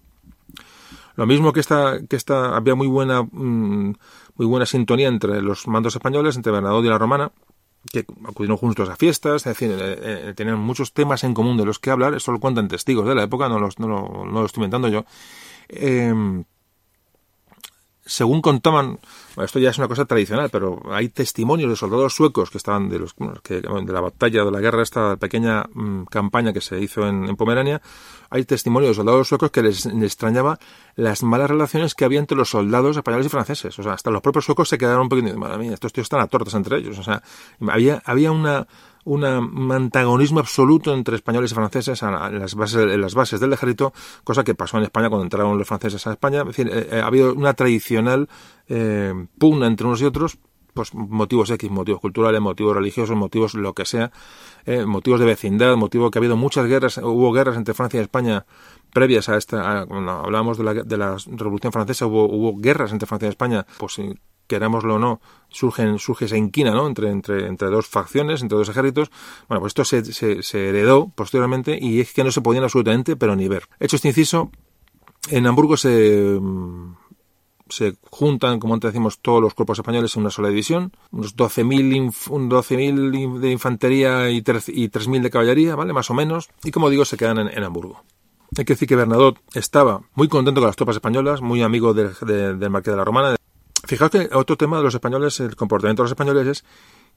Lo 1.16 1.26
mismo 1.26 1.54
que 1.54 1.60
esta, 1.60 2.00
que 2.08 2.16
esta 2.16 2.56
había 2.56 2.76
muy 2.76 2.88
buena, 2.88 3.24
mm, 3.24 3.96
muy 4.36 4.48
buena 4.48 4.66
sintonía 4.66 5.08
entre 5.08 5.42
los 5.42 5.68
mandos 5.68 5.96
españoles, 5.96 6.36
entre 6.36 6.52
Bernadotte 6.52 6.86
y 6.86 6.90
la 6.90 6.98
Romana, 6.98 7.32
que 7.92 8.06
acudieron 8.26 8.58
juntos 8.58 8.90
a 8.90 8.96
fiestas, 8.96 9.46
es 9.46 9.58
decir, 9.58 9.72
eh, 9.72 10.30
eh, 10.30 10.34
tenían 10.36 10.60
muchos 10.60 10.94
temas 10.94 11.24
en 11.24 11.34
común 11.34 11.58
de 11.58 11.66
los 11.66 11.80
que 11.80 11.92
hablar, 11.92 12.14
eso 12.14 12.32
lo 12.32 12.40
cuentan 12.40 12.68
testigos 12.68 13.08
de 13.08 13.16
la 13.16 13.24
época, 13.24 13.50
no, 13.50 13.60
los, 13.60 13.78
no, 13.80 13.88
lo, 13.88 14.26
no 14.26 14.40
lo 14.40 14.46
estoy 14.46 14.62
inventando 14.62 14.88
yo. 14.88 15.06
Eh, 15.70 16.44
según 18.06 18.42
contaban, 18.42 19.00
esto 19.42 19.60
ya 19.60 19.70
es 19.70 19.78
una 19.78 19.88
cosa 19.88 20.06
tradicional, 20.06 20.50
pero 20.50 20.82
hay 20.92 21.10
testimonios 21.10 21.70
de 21.70 21.76
soldados 21.76 22.14
suecos 22.14 22.50
que 22.50 22.58
estaban 22.58 22.90
de 22.90 23.00
los 23.00 23.16
que, 23.44 23.62
de 23.62 23.94
la 23.94 24.02
batalla 24.02 24.44
de 24.44 24.52
la 24.52 24.60
guerra, 24.60 24.84
esta 24.84 25.16
pequeña 25.16 25.66
mm, 25.74 26.04
campaña 26.06 26.52
que 26.52 26.60
se 26.60 26.82
hizo 26.82 27.08
en, 27.08 27.36
Pomerania, 27.38 27.82
hay 28.34 28.46
testimonios 28.46 28.90
de 28.90 28.96
soldados 28.96 29.28
suecos 29.28 29.52
que 29.52 29.62
les, 29.62 29.86
extrañaba 29.86 30.58
las 30.96 31.22
malas 31.22 31.52
relaciones 31.52 31.94
que 31.94 32.04
había 32.04 32.18
entre 32.18 32.36
los 32.36 32.50
soldados 32.50 32.98
españoles 32.98 33.28
y 33.28 33.30
franceses. 33.30 33.78
O 33.78 33.84
sea, 33.84 33.94
hasta 33.94 34.10
los 34.10 34.24
propios 34.24 34.46
suecos 34.46 34.70
se 34.70 34.80
quedaron 34.80 35.04
un 35.04 35.10
poquito, 35.10 35.38
madre 35.38 35.60
mía, 35.60 35.74
estos 35.74 35.94
tíos 35.94 36.06
están 36.06 36.20
a 36.20 36.26
tortas 36.26 36.56
entre 36.56 36.80
ellos. 36.80 36.98
O 36.98 37.04
sea, 37.04 37.22
había, 37.70 38.02
había 38.06 38.32
una, 38.32 38.68
un 39.06 39.72
antagonismo 39.72 40.40
absoluto 40.40 40.96
entre 40.96 41.16
españoles 41.16 41.52
y 41.52 41.54
franceses 41.54 42.02
en 42.02 42.40
las 42.40 42.56
bases, 42.56 42.98
las 42.98 43.14
bases 43.14 43.40
del 43.40 43.54
ejército, 43.54 43.94
cosa 44.24 44.44
que 44.44 44.56
pasó 44.56 44.78
en 44.78 44.84
España 44.86 45.10
cuando 45.10 45.26
entraron 45.26 45.56
los 45.56 45.68
franceses 45.68 46.08
a 46.08 46.14
España. 46.14 46.44
Eh, 46.58 47.02
ha 47.04 47.06
habido 47.06 47.36
una 47.36 47.54
tradicional 47.54 48.30
eh, 48.68 49.14
pugna 49.38 49.68
entre 49.68 49.86
unos 49.86 50.02
y 50.02 50.06
otros, 50.06 50.40
pues 50.74 50.94
motivos 50.94 51.50
X, 51.52 51.70
motivos 51.70 52.02
culturales, 52.02 52.42
motivos 52.42 52.76
religiosos, 52.76 53.16
motivos 53.16 53.54
lo 53.54 53.74
que 53.74 53.86
sea, 53.86 54.12
motivos 54.86 55.20
de 55.20 55.26
vecindad, 55.26 55.76
motivo 55.76 56.10
que 56.10 56.18
ha 56.18 56.22
habido 56.22 56.38
muchas 56.38 56.66
guerras, 56.68 56.98
hubo 56.98 57.32
guerras 57.32 57.58
entre 57.58 57.74
Francia 57.74 58.00
y 58.00 58.04
España 58.04 58.46
previas 58.94 59.28
a 59.28 59.38
esta, 59.38 59.86
cuando 59.88 60.12
hablábamos 60.12 60.58
de 60.58 60.64
la, 60.64 60.74
de 60.74 60.98
la 60.98 61.18
Revolución 61.28 61.74
Francesa, 61.74 62.06
hubo, 62.06 62.26
hubo 62.26 62.56
guerras 62.58 62.92
entre 62.92 63.08
Francia 63.08 63.28
y 63.28 63.30
España, 63.30 63.66
pues 63.78 64.00
querámoslo 64.48 64.96
o 64.96 65.00
no, 65.00 65.22
surgen, 65.50 66.00
surge 66.00 66.26
esa 66.26 66.38
inquina, 66.38 66.72
¿no? 66.72 66.88
Entre, 66.88 67.10
entre, 67.10 67.48
entre 67.48 67.70
dos 67.70 67.88
facciones, 67.88 68.42
entre 68.42 68.58
dos 68.58 68.70
ejércitos. 68.70 69.10
Bueno, 69.48 69.62
pues 69.62 69.72
esto 69.72 69.86
se, 69.86 70.44
se, 70.44 70.70
heredó 70.70 71.12
posteriormente 71.16 71.78
y 71.82 72.02
es 72.02 72.14
que 72.14 72.24
no 72.24 72.32
se 72.32 72.42
podían 72.42 72.64
absolutamente, 72.64 73.16
pero 73.16 73.36
ni 73.36 73.48
ver. 73.48 73.64
Hecho 73.80 73.96
este 73.96 74.10
inciso, 74.10 74.52
en 75.30 75.48
Hamburgo 75.48 75.78
se, 75.78 76.40
se 77.70 77.96
juntan, 78.10 78.60
como 78.60 78.74
antes 78.74 78.92
decimos, 78.92 79.20
todos 79.20 79.42
los 79.42 79.54
cuerpos 79.54 79.80
españoles 79.80 80.16
en 80.16 80.22
una 80.22 80.30
sola 80.30 80.50
división, 80.50 80.92
unos 81.12 81.36
12.000 81.36 82.48
12 82.50 83.40
de 83.40 83.52
infantería 83.52 84.30
y 84.30 84.42
3.000 84.42 85.22
de 85.22 85.30
caballería, 85.30 85.76
¿vale? 85.76 85.94
Más 85.94 86.10
o 86.10 86.14
menos, 86.14 86.50
y 86.64 86.72
como 86.72 86.90
digo, 86.90 87.06
se 87.06 87.18
quedan 87.18 87.40
en, 87.40 87.64
Hamburgo. 87.64 88.04
Hay 88.58 88.66
que 88.66 88.74
decir 88.74 88.88
que 88.88 88.96
Bernadotte 88.96 89.40
estaba 89.54 90.02
muy 90.14 90.28
contento 90.28 90.62
con 90.62 90.68
las 90.68 90.76
tropas 90.76 90.98
españolas, 90.98 91.42
muy 91.42 91.62
amigo 91.64 91.94
del 91.94 92.70
Marqués 92.70 92.94
de 92.94 92.98
la 92.98 93.06
Romana, 93.06 93.36
Fijaos 93.86 94.12
que 94.12 94.30
otro 94.32 94.56
tema 94.56 94.78
de 94.78 94.84
los 94.84 94.94
españoles, 94.94 95.40
el 95.42 95.58
comportamiento 95.58 96.04
de 96.04 96.06
los 96.06 96.12
españoles 96.12 96.48
es 96.48 96.66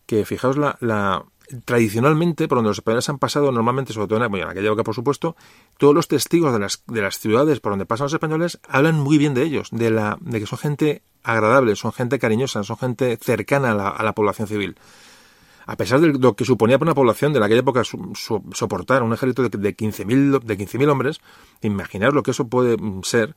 que, 0.07 0.25
fijaos, 0.25 0.57
la, 0.57 0.77
la 0.81 1.25
tradicionalmente, 1.65 2.49
por 2.49 2.59
donde 2.59 2.71
los 2.71 2.79
españoles 2.79 3.09
han 3.09 3.19
pasado 3.19 3.53
normalmente, 3.53 3.93
sobre 3.93 4.09
todo 4.09 4.25
en, 4.25 4.35
en, 4.35 4.49
aquella 4.49 4.69
época, 4.69 4.85
por 4.85 4.95
supuesto, 4.95 5.37
todos 5.79 5.95
los 5.95 6.09
testigos 6.09 6.53
de 6.53 6.59
las, 6.59 6.83
de 6.87 7.03
las 7.03 7.19
ciudades 7.19 7.61
por 7.61 7.73
donde 7.73 7.87
pasan 7.87 8.07
los 8.07 8.13
españoles 8.13 8.59
hablan 8.69 8.99
muy 8.99 9.19
bien 9.19 9.35
de 9.35 9.43
ellos, 9.43 9.69
de, 9.71 9.91
la, 9.91 10.19
de 10.21 10.41
que 10.41 10.47
son 10.47 10.59
gente 10.59 11.03
agradable, 11.23 11.77
son 11.77 11.93
gente 11.93 12.19
cariñosa, 12.19 12.63
son 12.63 12.77
gente 12.77 13.17
cercana 13.17 13.73
a 13.73 13.75
la, 13.75 13.89
a 13.89 14.03
la 14.03 14.13
población 14.13 14.49
civil. 14.49 14.77
A 15.69 15.77
pesar 15.77 16.01
de 16.01 16.13
lo 16.13 16.37
que 16.37 16.45
suponía 16.45 16.79
para 16.79 16.91
una 16.91 16.95
población 16.95 17.33
de 17.33 17.45
aquella 17.45 17.61
época 17.61 17.83
soportar 17.85 19.03
un 19.03 19.13
ejército 19.13 19.43
de, 19.43 19.49
de 19.49 19.77
15.000 19.77 20.41
de 20.41 20.57
15 20.57 20.87
hombres, 20.87 21.21
imaginaos 21.61 22.15
lo 22.15 22.23
que 22.23 22.31
eso 22.31 22.47
puede 22.47 22.77
ser, 23.03 23.35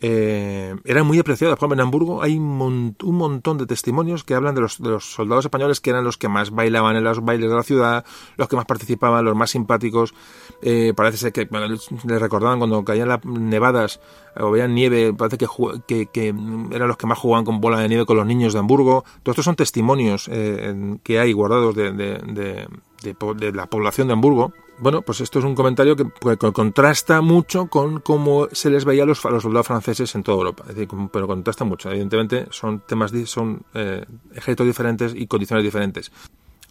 eh, 0.00 0.76
eran 0.84 1.06
muy 1.06 1.18
apreciados. 1.18 1.58
Por 1.58 1.66
ejemplo, 1.66 1.82
en 1.82 1.86
Hamburgo 1.86 2.22
hay 2.22 2.36
un, 2.36 2.94
montón 3.02 3.58
de 3.58 3.66
testimonios 3.66 4.22
que 4.22 4.34
hablan 4.34 4.54
de 4.54 4.60
los, 4.60 4.80
de 4.80 4.90
los, 4.90 5.04
soldados 5.04 5.44
españoles 5.46 5.80
que 5.80 5.90
eran 5.90 6.04
los 6.04 6.16
que 6.16 6.28
más 6.28 6.50
bailaban 6.50 6.96
en 6.96 7.04
los 7.04 7.24
bailes 7.24 7.50
de 7.50 7.56
la 7.56 7.62
ciudad, 7.62 8.04
los 8.36 8.48
que 8.48 8.56
más 8.56 8.64
participaban, 8.64 9.24
los 9.24 9.34
más 9.34 9.50
simpáticos. 9.50 10.14
Eh, 10.62 10.92
parece 10.96 11.18
ser 11.18 11.32
que 11.32 11.48
les 11.50 12.20
recordaban 12.20 12.58
cuando 12.58 12.84
caían 12.84 13.08
las 13.08 13.24
nevadas 13.24 14.00
o 14.36 14.52
veían 14.52 14.74
nieve, 14.74 15.12
parece 15.14 15.36
que, 15.36 16.06
que, 16.12 16.28
eran 16.28 16.88
los 16.88 16.96
que 16.96 17.06
más 17.06 17.18
jugaban 17.18 17.44
con 17.44 17.60
bola 17.60 17.80
de 17.80 17.88
nieve 17.88 18.06
con 18.06 18.16
los 18.16 18.26
niños 18.26 18.52
de 18.52 18.60
Hamburgo. 18.60 19.04
Todos 19.22 19.34
estos 19.34 19.44
son 19.46 19.56
testimonios 19.56 20.28
eh, 20.30 20.98
que 21.02 21.18
hay 21.18 21.32
guardados 21.32 21.74
de, 21.74 21.92
de 21.92 23.52
la 23.52 23.66
población 23.66 24.06
de 24.06 24.12
Hamburgo 24.12 24.52
bueno, 24.80 25.02
pues 25.02 25.20
esto 25.20 25.38
es 25.38 25.44
un 25.44 25.54
comentario 25.54 25.96
que, 25.96 26.06
contrasta 26.52 27.20
mucho 27.20 27.66
con 27.66 28.00
cómo 28.00 28.48
se 28.52 28.70
les 28.70 28.84
veía 28.84 29.02
a 29.02 29.06
los, 29.06 29.18
soldados 29.18 29.66
franceses 29.66 30.14
en 30.14 30.22
toda 30.22 30.38
Europa. 30.38 30.64
Es 30.68 30.76
decir, 30.76 30.88
pero 31.12 31.26
contrasta 31.26 31.64
mucho. 31.64 31.90
Evidentemente 31.90 32.46
son 32.50 32.80
temas, 32.80 33.12
son 33.26 33.62
eh, 33.74 34.04
ejércitos 34.32 34.66
diferentes 34.66 35.14
y 35.14 35.26
condiciones 35.26 35.64
diferentes. 35.64 36.12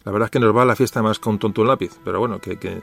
La 0.04 0.12
verdad 0.12 0.26
es 0.26 0.30
que 0.30 0.40
nos 0.40 0.56
va 0.56 0.62
a 0.62 0.66
la 0.66 0.76
fiesta 0.76 1.02
más 1.02 1.18
con 1.18 1.38
tonto 1.38 1.60
un 1.62 1.68
lápiz, 1.68 1.98
pero 2.04 2.18
bueno, 2.18 2.40
que, 2.40 2.58
que 2.58 2.82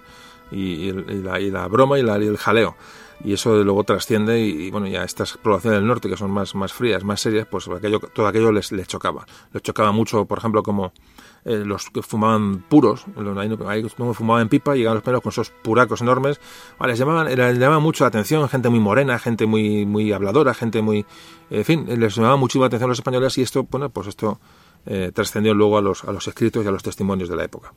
y, 0.51 0.91
la, 0.91 1.67
broma 1.67 1.97
y, 1.97 2.01
el 2.01 2.37
jaleo. 2.37 2.75
Y 3.23 3.33
eso 3.33 3.63
luego 3.63 3.83
trasciende 3.83 4.39
y, 4.41 4.69
bueno, 4.71 4.87
ya 4.87 5.03
estas 5.03 5.37
poblaciones 5.37 5.79
del 5.79 5.87
norte 5.87 6.09
que 6.09 6.17
son 6.17 6.31
más, 6.31 6.53
más 6.53 6.73
frías, 6.73 7.03
más 7.03 7.21
serias, 7.21 7.47
pues 7.47 7.69
todo 8.13 8.27
aquello 8.27 8.51
les, 8.51 8.71
les 8.71 8.87
chocaba. 8.87 9.25
Les 9.53 9.63
chocaba 9.63 9.91
mucho, 9.91 10.25
por 10.25 10.37
ejemplo, 10.37 10.61
como 10.63 10.91
eh, 11.45 11.63
los 11.63 11.91
que 11.91 12.01
fumaban 12.01 12.63
puros, 12.67 13.05
ahí 13.67 13.83
no 13.97 14.13
fumaban 14.15 14.49
pipa, 14.49 14.73
llegaban 14.73 14.95
los 14.95 15.03
pelos 15.03 15.21
con 15.21 15.29
esos 15.29 15.51
puracos 15.51 16.01
enormes, 16.01 16.39
les 16.83 16.97
llamaban, 16.97 17.27
les 17.27 17.59
llamaba 17.59 17.79
mucho 17.79 18.03
la 18.03 18.07
atención, 18.07 18.49
gente 18.49 18.69
muy 18.69 18.79
morena, 18.79 19.19
gente 19.19 19.45
muy, 19.45 19.85
muy 19.85 20.11
habladora, 20.11 20.55
gente 20.55 20.81
muy, 20.81 21.05
en 21.51 21.63
fin, 21.63 21.85
les 21.87 22.15
llamaba 22.15 22.35
muchísimo 22.35 22.63
la 22.63 22.67
atención 22.67 22.87
a 22.87 22.93
los 22.93 22.97
españoles 22.97 23.37
y 23.37 23.43
esto, 23.43 23.61
bueno, 23.69 23.89
pues 23.89 24.07
esto 24.07 24.39
eh, 24.87 25.11
trascendió 25.13 25.53
luego 25.53 25.77
a 25.77 25.81
los, 25.81 26.03
a 26.03 26.11
los 26.11 26.27
escritos 26.27 26.65
y 26.65 26.67
a 26.67 26.71
los 26.71 26.81
testimonios 26.81 27.29
de 27.29 27.35
la 27.35 27.43
época. 27.43 27.73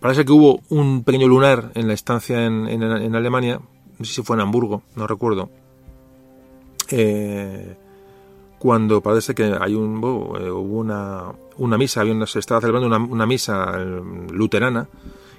Parece 0.00 0.24
que 0.24 0.32
hubo 0.32 0.62
un 0.70 1.04
pequeño 1.04 1.28
lunar 1.28 1.70
en 1.74 1.86
la 1.86 1.92
estancia 1.92 2.46
en, 2.46 2.66
en, 2.66 3.14
Alemania, 3.14 3.60
no 3.98 4.04
sé 4.06 4.14
si 4.14 4.22
fue 4.22 4.36
en 4.36 4.40
Hamburgo, 4.40 4.82
no 4.96 5.06
recuerdo, 5.06 5.50
eh, 6.90 7.76
cuando 8.64 9.02
parece 9.02 9.34
que 9.34 9.54
hay 9.60 9.74
un, 9.74 10.02
hubo 10.02 10.78
una, 10.78 11.24
una 11.58 11.76
misa, 11.76 12.00
había 12.00 12.26
se 12.26 12.38
estaba 12.38 12.62
celebrando 12.62 12.96
una, 12.96 13.26
misa 13.26 13.74
eh, 13.76 14.00
luterana 14.32 14.88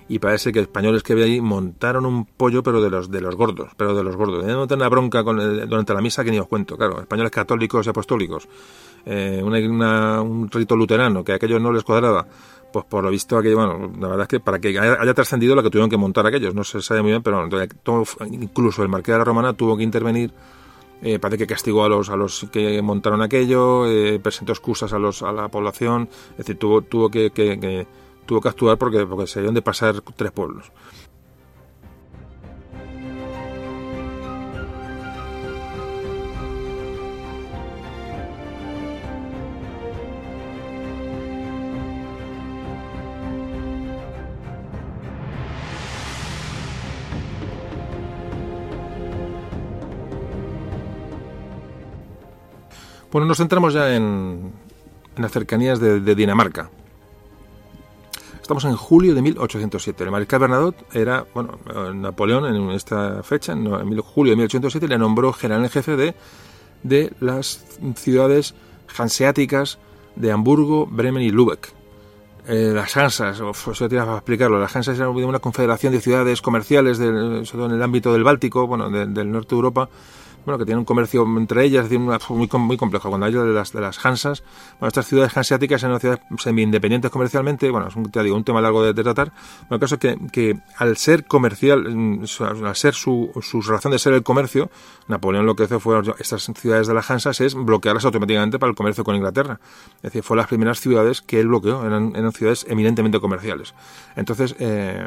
y 0.08 0.20
parece 0.20 0.52
que 0.52 0.60
españoles 0.60 1.02
que 1.02 1.14
había 1.14 1.26
ahí 1.26 1.42
montaron 1.42 2.06
un 2.06 2.26
pollo 2.26 2.62
pero 2.62 2.84
de 2.84 2.92
los 2.92 3.10
de 3.10 3.22
los 3.22 3.36
gordos, 3.36 3.72
pero 3.78 3.96
de 3.96 4.04
los 4.04 4.16
gordos. 4.16 4.46
De 4.46 4.76
una 4.76 4.90
bronca 4.90 5.24
con 5.24 5.38
durante 5.68 5.92
la 5.96 6.02
misa 6.02 6.24
que 6.24 6.30
ni 6.30 6.38
os 6.38 6.46
cuento, 6.46 6.78
claro, 6.78 7.02
españoles 7.02 7.32
católicos 7.32 7.88
y 7.88 7.90
apostólicos, 7.90 8.48
eh, 9.08 9.42
un 9.44 10.48
rito 10.52 10.76
luterano 10.76 11.24
que 11.24 11.32
a 11.32 11.36
aquellos 11.38 11.60
no 11.60 11.72
les 11.72 11.84
cuadraba, 11.84 12.28
pues 12.72 12.86
por 12.86 13.04
lo 13.04 13.10
visto 13.10 13.40
aquello, 13.40 13.56
bueno, 13.56 13.92
la 14.00 14.08
verdad 14.08 14.22
es 14.22 14.28
que 14.28 14.40
para 14.40 14.60
que 14.60 14.78
haya, 14.78 15.14
trascendido 15.16 15.56
lo 15.56 15.64
que 15.64 15.72
tuvieron 15.72 15.90
que 15.90 15.98
montar 15.98 16.28
aquellos, 16.28 16.54
no 16.54 16.64
se 16.64 16.80
sabe 16.80 17.02
muy 17.02 17.10
bien, 17.10 17.24
pero 17.24 17.50
incluso 18.30 18.84
el 18.84 18.90
marqués 18.90 19.14
de 19.14 19.18
la 19.18 19.26
Romana 19.26 19.54
tuvo 19.54 19.76
que 19.76 19.82
intervenir 19.82 20.32
eh, 21.02 21.20
parece 21.20 21.40
que 21.40 21.48
castigó 21.48 21.84
a 21.84 21.90
los, 21.90 22.10
a 22.10 22.16
los 22.16 22.48
que 22.52 22.82
montaron 22.82 23.22
aquello, 23.22 23.86
eh, 23.88 24.20
presentó 24.20 24.54
excusas 24.54 24.94
a, 24.94 25.00
los, 25.00 25.22
a 25.22 25.32
la 25.32 25.50
población, 25.50 26.10
es 26.32 26.38
decir, 26.38 26.58
tuvo, 26.58 26.82
tuvo, 26.82 27.10
que, 27.10 27.32
que, 27.32 27.88
tuvo 28.26 28.42
que 28.42 28.50
actuar 28.50 28.78
porque, 28.78 29.06
porque 29.06 29.28
se 29.28 29.40
dieron 29.40 29.56
de 29.56 29.62
pasar 29.62 30.02
tres 30.16 30.32
pueblos. 30.32 30.72
Bueno, 53.16 53.28
nos 53.28 53.38
centramos 53.38 53.74
ya 53.74 53.96
en, 53.96 54.52
las 55.16 55.32
cercanías 55.32 55.80
de, 55.80 56.16
Dinamarca. 56.16 56.70
Estamos 58.42 58.66
en 58.66 58.76
julio 58.76 59.16
de 59.16 59.22
1807. 59.22 60.04
El 60.04 60.12
mariscal 60.12 60.42
Bernadotte 60.42 60.84
era, 60.92 61.26
bueno, 61.34 61.58
Napoleón 61.94 62.46
en 62.46 62.72
esta 62.72 63.24
fecha, 63.24 63.54
en 63.54 63.98
julio 64.02 64.32
de 64.32 64.36
1807, 64.36 64.90
le 64.90 64.98
nombró 64.98 65.32
general 65.32 65.64
en 65.64 65.70
jefe 65.70 65.96
de, 65.96 66.14
de 66.84 67.14
las 67.22 67.66
ciudades 67.96 68.54
hanseáticas 68.98 69.80
de 70.18 70.34
Hamburgo, 70.34 70.86
Bremen 70.86 71.24
y 71.24 71.30
Lübeck. 71.30 71.72
Eh, 72.50 72.74
las 72.76 72.98
Hansas, 72.98 73.40
eso 73.40 73.88
te 73.88 73.98
a 73.98 74.16
explicarlo, 74.16 74.60
las 74.60 74.76
Hansas 74.76 74.98
eran 74.98 75.12
una 75.12 75.40
confederación 75.40 75.94
de 75.94 76.02
ciudades 76.02 76.42
comerciales, 76.42 76.98
del, 76.98 77.46
en 77.50 77.72
el 77.72 77.82
ámbito 77.82 78.12
del 78.12 78.26
Báltico, 78.26 78.68
bueno, 78.68 78.90
del 78.90 79.32
norte 79.32 79.52
de 79.52 79.56
Europa, 79.56 79.90
bueno, 80.46 80.58
que 80.60 80.66
tienen 80.66 80.80
un 80.80 80.86
comercio 80.86 81.24
entre 81.38 81.64
ellas, 81.64 81.86
es 81.86 81.90
decir, 81.90 82.00
muy, 82.00 82.48
muy 82.60 82.78
complejo. 82.78 83.10
Cuando 83.10 83.26
hay 83.26 83.34
de 83.34 83.46
las, 83.46 83.74
de 83.74 83.82
las 83.82 84.04
Hansas, 84.06 84.44
bueno, 84.80 84.90
estas 84.90 85.08
ciudades 85.08 85.36
hanseáticas 85.36 85.82
son 85.82 86.00
ciudades 86.00 86.22
semi-independientes 86.38 87.12
comercialmente, 87.12 87.70
bueno, 87.72 87.88
es 87.88 87.96
un, 87.96 88.10
te 88.12 88.24
digo, 88.24 88.36
un 88.36 88.44
tema 88.44 88.62
largo 88.62 88.84
de, 88.84 88.94
tratar. 88.94 89.32
Bueno, 89.62 89.76
el 89.76 89.80
caso 89.80 89.96
es 89.96 90.00
que, 90.00 90.18
que 90.32 90.60
al 90.78 90.98
ser 90.98 91.26
comercial, 91.26 91.84
mm, 91.96 92.26
al 92.40 92.76
ser 92.76 92.94
su, 92.94 93.32
su 93.42 93.62
razón 93.62 93.92
de 93.92 94.00
ser 94.00 94.14
el 94.14 94.24
comercio, 94.24 94.70
Napoleón 95.08 95.46
lo 95.46 95.56
que 95.56 95.64
hizo 95.64 95.80
fue, 95.80 96.00
estas 96.20 96.52
ciudades 96.56 96.88
de 96.88 96.94
las 96.94 97.10
Hansas 97.10 97.42
es 97.42 97.56
bloquearlas 97.56 98.06
automáticamente 98.06 98.60
para 98.60 98.70
el 98.70 98.76
comercio 98.76 99.04
con 99.04 99.16
Inglaterra. 99.16 99.60
Es 99.98 100.04
decir, 100.04 100.24
fue 100.24 100.38
las 100.38 100.48
primeras 100.48 100.80
ciudades 100.80 101.22
que 101.22 101.40
él 101.40 101.48
bloqueó, 101.48 101.86
eran, 101.86 102.16
eran 102.16 102.32
ciudades 102.32 102.66
eminentemente 102.70 103.20
comerciales. 103.20 103.74
Entonces, 104.16 104.56
eh, 104.60 105.06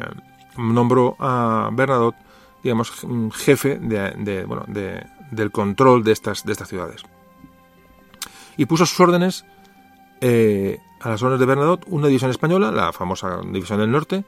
nombró 0.57 1.15
a 1.19 1.69
Bernadotte 1.71 2.29
digamos, 2.63 2.91
jefe 3.33 3.79
de, 3.79 4.45
bueno, 4.45 4.65
de, 4.67 5.05
del 5.31 5.51
control 5.51 6.03
de 6.03 6.11
estas, 6.11 6.45
de 6.45 6.51
estas 6.51 6.69
ciudades. 6.69 7.03
Y 8.57 8.65
puso 8.65 8.85
sus 8.85 8.99
órdenes 8.99 9.45
eh, 10.21 10.79
a 10.99 11.09
las 11.09 11.21
órdenes 11.21 11.39
de 11.39 11.45
Bernadotte 11.45 11.85
una 11.87 12.07
división 12.07 12.31
española, 12.31 12.71
la 12.71 12.91
famosa 12.91 13.39
división 13.45 13.79
del 13.79 13.91
norte, 13.91 14.25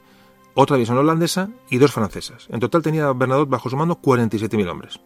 otra 0.54 0.76
división 0.76 0.98
holandesa 0.98 1.50
y 1.70 1.78
dos 1.78 1.92
francesas. 1.92 2.46
En 2.50 2.60
total 2.60 2.82
tenía 2.82 3.12
Bernadotte 3.12 3.50
bajo 3.50 3.70
su 3.70 3.76
mando 3.76 4.00
47.000 4.00 4.70
hombres. 4.70 5.00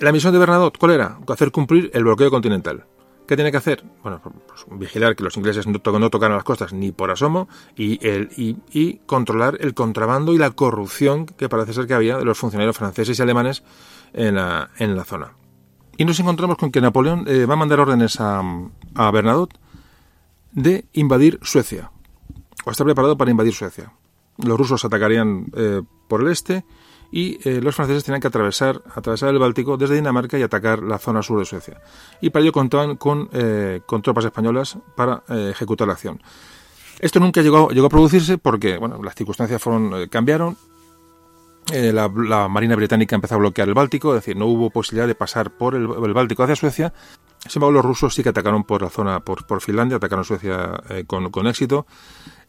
La 0.00 0.12
misión 0.12 0.32
de 0.32 0.38
Bernadotte, 0.38 0.78
¿cuál 0.78 0.92
era? 0.92 1.18
Hacer 1.28 1.50
cumplir 1.50 1.90
el 1.94 2.04
bloqueo 2.04 2.30
continental. 2.30 2.86
¿Qué 3.26 3.36
tiene 3.36 3.52
que 3.52 3.56
hacer? 3.56 3.84
Bueno, 4.02 4.20
pues 4.20 4.66
vigilar 4.68 5.14
que 5.14 5.22
los 5.22 5.36
ingleses 5.36 5.66
no, 5.66 5.80
no 5.98 6.10
tocaran 6.10 6.36
las 6.36 6.44
costas 6.44 6.72
ni 6.72 6.90
por 6.90 7.10
asomo 7.10 7.48
y, 7.76 8.04
el, 8.06 8.30
y, 8.36 8.94
controlar 9.06 9.58
el 9.60 9.74
contrabando 9.74 10.34
y 10.34 10.38
la 10.38 10.50
corrupción 10.50 11.26
que 11.26 11.48
parece 11.48 11.72
ser 11.72 11.86
que 11.86 11.94
había 11.94 12.18
de 12.18 12.24
los 12.24 12.36
funcionarios 12.36 12.76
franceses 12.76 13.18
y 13.18 13.22
alemanes 13.22 13.62
en 14.12 14.36
la, 14.36 14.70
en 14.78 14.96
la 14.96 15.04
zona. 15.04 15.32
Y 15.96 16.04
nos 16.04 16.18
encontramos 16.20 16.56
con 16.56 16.70
que 16.70 16.80
Napoleón 16.80 17.24
eh, 17.26 17.46
va 17.46 17.54
a 17.54 17.56
mandar 17.56 17.80
órdenes 17.80 18.18
a, 18.20 18.42
a 18.94 19.10
Bernadotte 19.10 19.58
de 20.52 20.86
invadir 20.92 21.38
Suecia. 21.42 21.90
O 22.64 22.70
está 22.70 22.84
preparado 22.84 23.16
para 23.16 23.30
invadir 23.30 23.54
Suecia. 23.54 23.92
Los 24.38 24.58
rusos 24.58 24.84
atacarían 24.84 25.46
eh, 25.54 25.82
por 26.08 26.22
el 26.22 26.28
este 26.28 26.64
y 27.10 27.38
eh, 27.46 27.60
los 27.60 27.74
franceses 27.74 28.04
tenían 28.04 28.22
que 28.22 28.28
atravesar, 28.28 28.82
atravesar 28.94 29.28
el 29.28 29.38
Báltico 29.38 29.76
desde 29.76 29.96
Dinamarca 29.96 30.38
y 30.38 30.42
atacar 30.42 30.82
la 30.82 30.98
zona 30.98 31.22
sur 31.22 31.38
de 31.38 31.44
Suecia. 31.44 31.80
Y 32.22 32.30
para 32.30 32.42
ello 32.42 32.52
contaban 32.52 32.96
con, 32.96 33.28
con 33.84 34.02
tropas 34.02 34.24
españolas 34.24 34.78
para 34.96 35.22
ejecutar 35.28 35.86
la 35.86 35.92
acción. 35.92 36.22
Esto 37.00 37.20
nunca 37.20 37.42
llegó, 37.42 37.68
llegó 37.70 37.86
a 37.86 37.90
producirse 37.90 38.38
porque 38.38 38.78
bueno, 38.78 39.02
las 39.02 39.14
circunstancias 39.14 39.60
fueron, 39.60 40.08
cambiaron. 40.08 40.56
La, 41.70 42.48
Marina 42.48 42.76
Británica 42.76 43.14
empezó 43.14 43.36
a 43.36 43.38
bloquear 43.38 43.68
el 43.68 43.74
Báltico, 43.74 44.14
es 44.14 44.22
decir, 44.22 44.36
no 44.36 44.46
hubo 44.46 44.70
posibilidad 44.70 45.06
de 45.06 45.14
pasar 45.14 45.50
por 45.52 45.74
el, 45.74 45.86
Báltico 45.86 46.42
hacia 46.42 46.56
Suecia. 46.56 46.92
Sin 47.38 47.60
embargo, 47.60 47.72
los 47.72 47.84
rusos 47.84 48.14
sí 48.14 48.22
que 48.22 48.28
atacaron 48.28 48.64
por 48.64 48.82
la 48.82 48.90
zona, 48.90 49.20
por, 49.20 49.46
por 49.46 49.60
Finlandia, 49.60 49.96
atacaron 49.96 50.24
Suecia 50.24 50.80
con, 51.06 51.30
con 51.30 51.46
éxito. 51.46 51.86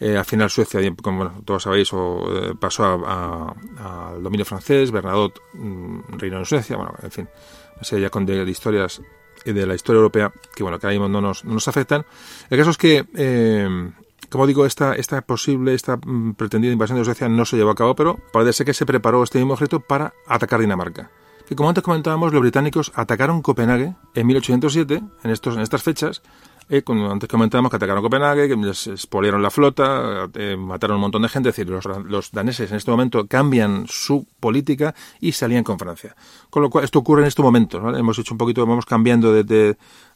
Eh, 0.03 0.17
al 0.17 0.25
final 0.25 0.49
Suecia, 0.49 0.81
como 1.01 1.29
todos 1.45 1.63
sabéis, 1.63 1.93
o, 1.93 2.25
eh, 2.29 2.55
pasó 2.59 2.83
al 2.83 4.21
dominio 4.21 4.43
francés, 4.43 4.91
Bernadotte 4.91 5.39
mm, 5.53 6.17
reinó 6.17 6.39
en 6.39 6.45
Suecia, 6.45 6.75
bueno, 6.75 6.93
en 7.01 7.09
fin, 7.09 7.29
no 7.77 7.83
sé, 7.85 8.01
ya 8.01 8.09
con 8.09 8.25
de, 8.25 8.43
historias 8.43 9.01
de 9.45 9.65
la 9.65 9.75
historia 9.75 9.97
europea 9.97 10.31
que 10.55 10.63
bueno 10.63 10.77
que 10.77 10.87
ahora 10.87 10.93
mismo 10.93 11.07
no 11.07 11.21
nos, 11.21 11.45
no 11.45 11.53
nos 11.53 11.67
afectan. 11.69 12.05
El 12.49 12.57
caso 12.57 12.71
es 12.71 12.77
que, 12.77 13.05
eh, 13.15 13.91
como 14.33 14.47
digo, 14.47 14.65
esta, 14.65 14.95
esta 14.95 15.21
posible, 15.21 15.75
esta 15.75 15.95
mm, 15.95 16.33
pretendida 16.33 16.73
invasión 16.73 16.97
de 16.97 17.05
Suecia 17.05 17.29
no 17.29 17.45
se 17.45 17.55
llevó 17.55 17.69
a 17.69 17.75
cabo, 17.75 17.95
pero 17.95 18.17
parece 18.31 18.53
ser 18.53 18.65
que 18.65 18.73
se 18.73 18.83
preparó 18.83 19.21
este 19.21 19.37
mismo 19.37 19.53
objeto 19.53 19.79
para 19.79 20.15
atacar 20.27 20.59
Dinamarca. 20.59 21.11
Que 21.47 21.55
como 21.55 21.69
antes 21.69 21.83
comentábamos, 21.83 22.33
los 22.33 22.41
británicos 22.41 22.91
atacaron 22.95 23.43
Copenhague 23.43 23.93
en 24.15 24.25
1807, 24.25 25.03
en, 25.23 25.29
estos, 25.29 25.55
en 25.55 25.61
estas 25.61 25.83
fechas, 25.83 26.23
eh, 26.69 26.81
como 26.81 27.11
antes 27.11 27.29
comentábamos 27.29 27.69
que 27.69 27.77
atacaron 27.77 28.03
Copenhague, 28.03 28.47
que 28.47 28.55
les 28.55 28.87
expoliaron 28.87 29.41
la 29.41 29.49
flota, 29.49 30.29
eh, 30.33 30.55
mataron 30.57 30.95
un 30.95 31.01
montón 31.01 31.21
de 31.21 31.29
gente. 31.29 31.49
Es 31.49 31.55
decir, 31.55 31.71
los, 31.71 32.31
daneses 32.31 32.71
en 32.71 32.77
este 32.77 32.91
momento 32.91 33.27
cambian 33.27 33.85
su 33.87 34.25
política 34.39 34.95
y 35.19 35.33
salían 35.33 35.63
con 35.63 35.77
Francia. 35.77 36.15
Con 36.49 36.63
lo 36.63 36.69
cual, 36.69 36.85
esto 36.85 36.99
ocurre 36.99 37.21
en 37.21 37.27
estos 37.27 37.43
momentos. 37.43 37.81
Hemos 37.97 38.17
hecho 38.19 38.33
un 38.33 38.37
poquito, 38.37 38.65
vamos 38.65 38.85
cambiando 38.85 39.31
de, 39.33 39.43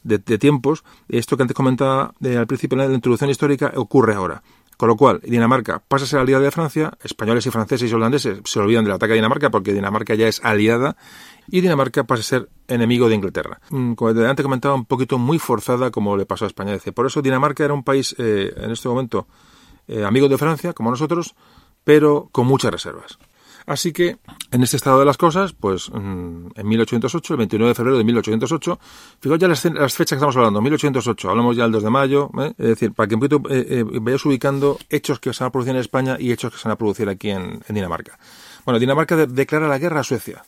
de, 0.02 0.38
tiempos. 0.38 0.84
Esto 1.08 1.36
que 1.36 1.42
antes 1.42 1.54
comentaba 1.54 2.14
eh, 2.22 2.36
al 2.36 2.46
principio 2.46 2.78
de 2.78 2.88
la 2.88 2.94
introducción 2.94 3.30
histórica 3.30 3.72
ocurre 3.76 4.14
ahora. 4.14 4.42
Con 4.78 4.88
lo 4.88 4.96
cual, 4.96 5.20
Dinamarca 5.24 5.82
pasa 5.88 6.04
a 6.04 6.06
ser 6.06 6.20
aliada 6.20 6.44
de 6.44 6.52
Francia, 6.52 6.92
españoles 7.02 7.44
y 7.44 7.50
franceses 7.50 7.90
y 7.90 7.94
holandeses 7.94 8.38
se 8.44 8.60
olvidan 8.60 8.84
del 8.84 8.94
ataque 8.94 9.14
a 9.14 9.16
Dinamarca 9.16 9.50
porque 9.50 9.72
Dinamarca 9.72 10.14
ya 10.14 10.28
es 10.28 10.40
aliada 10.44 10.96
y 11.48 11.62
Dinamarca 11.62 12.04
pasa 12.04 12.20
a 12.20 12.22
ser 12.22 12.48
enemigo 12.68 13.08
de 13.08 13.16
Inglaterra. 13.16 13.60
Mm, 13.70 13.94
como 13.94 14.10
antes 14.10 14.44
comentaba, 14.44 14.76
un 14.76 14.84
poquito 14.84 15.18
muy 15.18 15.40
forzada 15.40 15.90
como 15.90 16.16
le 16.16 16.26
pasó 16.26 16.44
a 16.44 16.48
España. 16.48 16.78
Por 16.94 17.06
eso 17.06 17.20
Dinamarca 17.20 17.64
era 17.64 17.74
un 17.74 17.82
país 17.82 18.14
eh, 18.18 18.54
en 18.56 18.70
este 18.70 18.88
momento 18.88 19.26
eh, 19.88 20.04
amigo 20.04 20.28
de 20.28 20.38
Francia, 20.38 20.72
como 20.72 20.92
nosotros, 20.92 21.34
pero 21.82 22.28
con 22.30 22.46
muchas 22.46 22.70
reservas. 22.70 23.18
Así 23.68 23.92
que, 23.92 24.16
en 24.50 24.62
este 24.62 24.76
estado 24.76 24.98
de 24.98 25.04
las 25.04 25.16
cosas, 25.16 25.52
pues 25.52 25.90
mm, 25.90 26.48
en 26.54 26.68
1808, 26.68 27.34
el 27.34 27.38
29 27.38 27.68
de 27.68 27.74
febrero 27.74 27.98
de 27.98 28.04
1808, 28.04 28.78
fijaos 29.20 29.38
ya 29.38 29.48
las, 29.48 29.60
fechas 29.60 29.94
que 29.96 30.14
estamos 30.14 30.36
hablando, 30.36 30.60
1808, 30.60 31.30
hablamos 31.30 31.56
ya 31.56 31.64
del 31.64 31.72
2 31.72 31.82
de 31.82 31.90
mayo, 31.90 32.30
¿eh? 32.38 32.54
es 32.58 32.66
decir, 32.68 32.92
para 32.92 33.06
que 33.06 33.14
un 33.14 33.20
poquito 33.20 33.40
vayas 34.00 34.24
ubicando 34.24 34.78
hechos 34.88 35.20
que 35.20 35.32
se 35.32 35.44
van 35.44 35.48
a 35.48 35.52
producir 35.52 35.74
en 35.74 35.80
España 35.80 36.16
y 36.18 36.32
hechos 36.32 36.52
que 36.52 36.58
se 36.58 36.66
van 36.66 36.72
a 36.72 36.76
producir 36.76 37.08
aquí 37.08 37.30
en 37.30 37.60
Dinamarca. 37.68 38.18
Bueno, 38.68 38.80
Dinamarca 38.80 39.16
declara 39.26 39.66
la 39.66 39.78
guerra 39.78 40.00
a 40.00 40.04
Suecia 40.04 40.44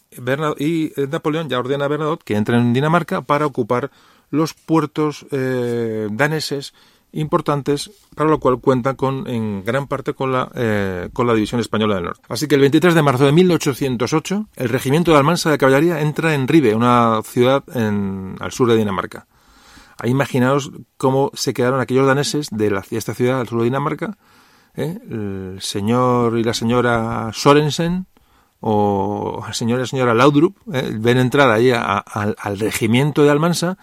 y 0.58 0.92
eh, 0.94 1.06
Napoleón 1.10 1.48
ya 1.48 1.58
ordena 1.58 1.86
a 1.86 1.88
Bernadotte 1.88 2.22
que 2.22 2.36
entre 2.36 2.54
en 2.58 2.74
Dinamarca 2.74 3.22
para 3.22 3.46
ocupar 3.46 3.90
los 4.30 4.52
puertos 4.52 5.24
eh, 5.30 6.06
daneses 6.12 6.74
importantes, 7.12 7.90
para 8.14 8.30
lo 8.30 8.38
cual 8.38 8.60
cuenta 8.60 8.94
con, 8.94 9.26
en 9.26 9.64
gran 9.64 9.86
parte 9.86 10.14
con 10.14 10.32
la, 10.32 10.50
eh, 10.54 11.08
con 11.12 11.26
la 11.26 11.34
División 11.34 11.60
Española 11.60 11.96
del 11.96 12.04
Norte. 12.04 12.22
Así 12.28 12.46
que 12.46 12.54
el 12.54 12.60
23 12.60 12.94
de 12.94 13.02
marzo 13.02 13.24
de 13.24 13.32
1808, 13.32 14.48
el 14.56 14.68
regimiento 14.68 15.12
de 15.12 15.18
Almansa 15.18 15.50
de 15.50 15.58
Caballería 15.58 16.00
entra 16.00 16.34
en 16.34 16.48
Ribe, 16.48 16.74
una 16.74 17.20
ciudad 17.24 17.64
en, 17.74 18.36
al 18.40 18.52
sur 18.52 18.68
de 18.68 18.76
Dinamarca. 18.76 19.26
Ahí 19.98 20.10
imaginaos 20.10 20.72
cómo 20.96 21.30
se 21.34 21.52
quedaron 21.52 21.80
aquellos 21.80 22.06
daneses 22.06 22.48
de, 22.50 22.70
la, 22.70 22.84
esta 22.90 23.14
ciudad 23.14 23.40
al 23.40 23.48
sur 23.48 23.58
de 23.58 23.64
Dinamarca, 23.64 24.16
el 24.74 25.58
señor 25.60 26.38
y 26.38 26.44
la 26.44 26.54
señora 26.54 27.30
Sorensen, 27.32 28.06
o 28.60 29.42
el 29.46 29.54
señor 29.54 29.78
y 29.78 29.82
la 29.82 29.86
señora 29.86 30.14
Laudrup 30.14 30.56
¿eh? 30.72 30.94
ven 30.98 31.18
entrar 31.18 31.50
ahí 31.50 31.72
al 31.72 32.58
regimiento 32.58 33.22
de 33.22 33.30
Almansa 33.30 33.78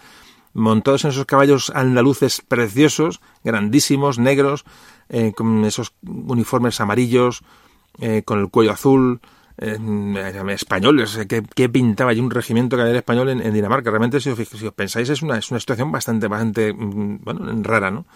montados 0.58 1.04
en 1.04 1.10
esos 1.10 1.24
caballos 1.24 1.70
andaluces 1.74 2.42
preciosos, 2.46 3.20
grandísimos, 3.44 4.18
negros, 4.18 4.64
eh, 5.08 5.32
con 5.34 5.64
esos 5.64 5.92
uniformes 6.02 6.80
amarillos, 6.80 7.42
eh, 8.00 8.22
con 8.24 8.40
el 8.40 8.48
cuello 8.50 8.72
azul, 8.72 9.20
españoles, 9.58 11.18
¿qué, 11.26 11.68
pintaba 11.68 12.12
allí 12.12 12.20
un 12.20 12.30
regimiento 12.30 12.76
caballería 12.76 13.00
español 13.00 13.28
en, 13.28 13.52
Dinamarca? 13.52 13.90
Realmente, 13.90 14.20
si 14.20 14.30
os, 14.30 14.38
pensáis, 14.76 15.08
es 15.08 15.20
una, 15.20 15.36
es 15.36 15.50
una 15.50 15.58
situación 15.58 15.90
bastante, 15.90 16.28
bastante 16.28 16.72
mm, 16.72 17.24
bueno, 17.24 17.62
rara, 17.64 17.90
¿no? 17.90 18.06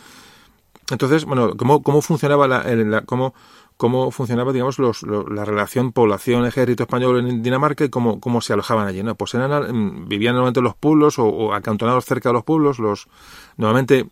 Entonces, 0.90 1.24
bueno, 1.24 1.57
¿cómo, 1.57 1.82
cómo 1.82 2.01
funcionaba 2.03 2.47
la, 2.47 2.62
la 2.62 3.01
cómo, 3.03 3.34
cómo 3.83 4.12
funcionaba, 4.12 4.53
digamos, 4.53 4.78
los, 4.78 5.03
la 5.03 5.45
relación 5.45 5.91
población-ejército 5.91 6.85
español 6.85 7.18
en 7.18 7.43
Dinamarca 7.43 7.85
y 7.85 7.89
cómo, 7.89 8.20
cómo 8.20 8.41
se 8.41 8.53
alojaban 8.53 8.87
allí, 8.87 9.03
¿no? 9.03 9.16
Pues 9.16 9.35
eran, 9.35 10.09
vivían 10.09 10.35
normalmente 10.35 10.61
en 10.61 10.64
los 10.64 10.76
pueblos 10.76 11.18
o, 11.18 11.53
acantonados 11.53 12.05
cerca 12.05 12.28
de 12.28 12.35
los 12.35 12.45
pueblos, 12.45 12.78
los, 12.78 13.09
normalmente 13.57 14.07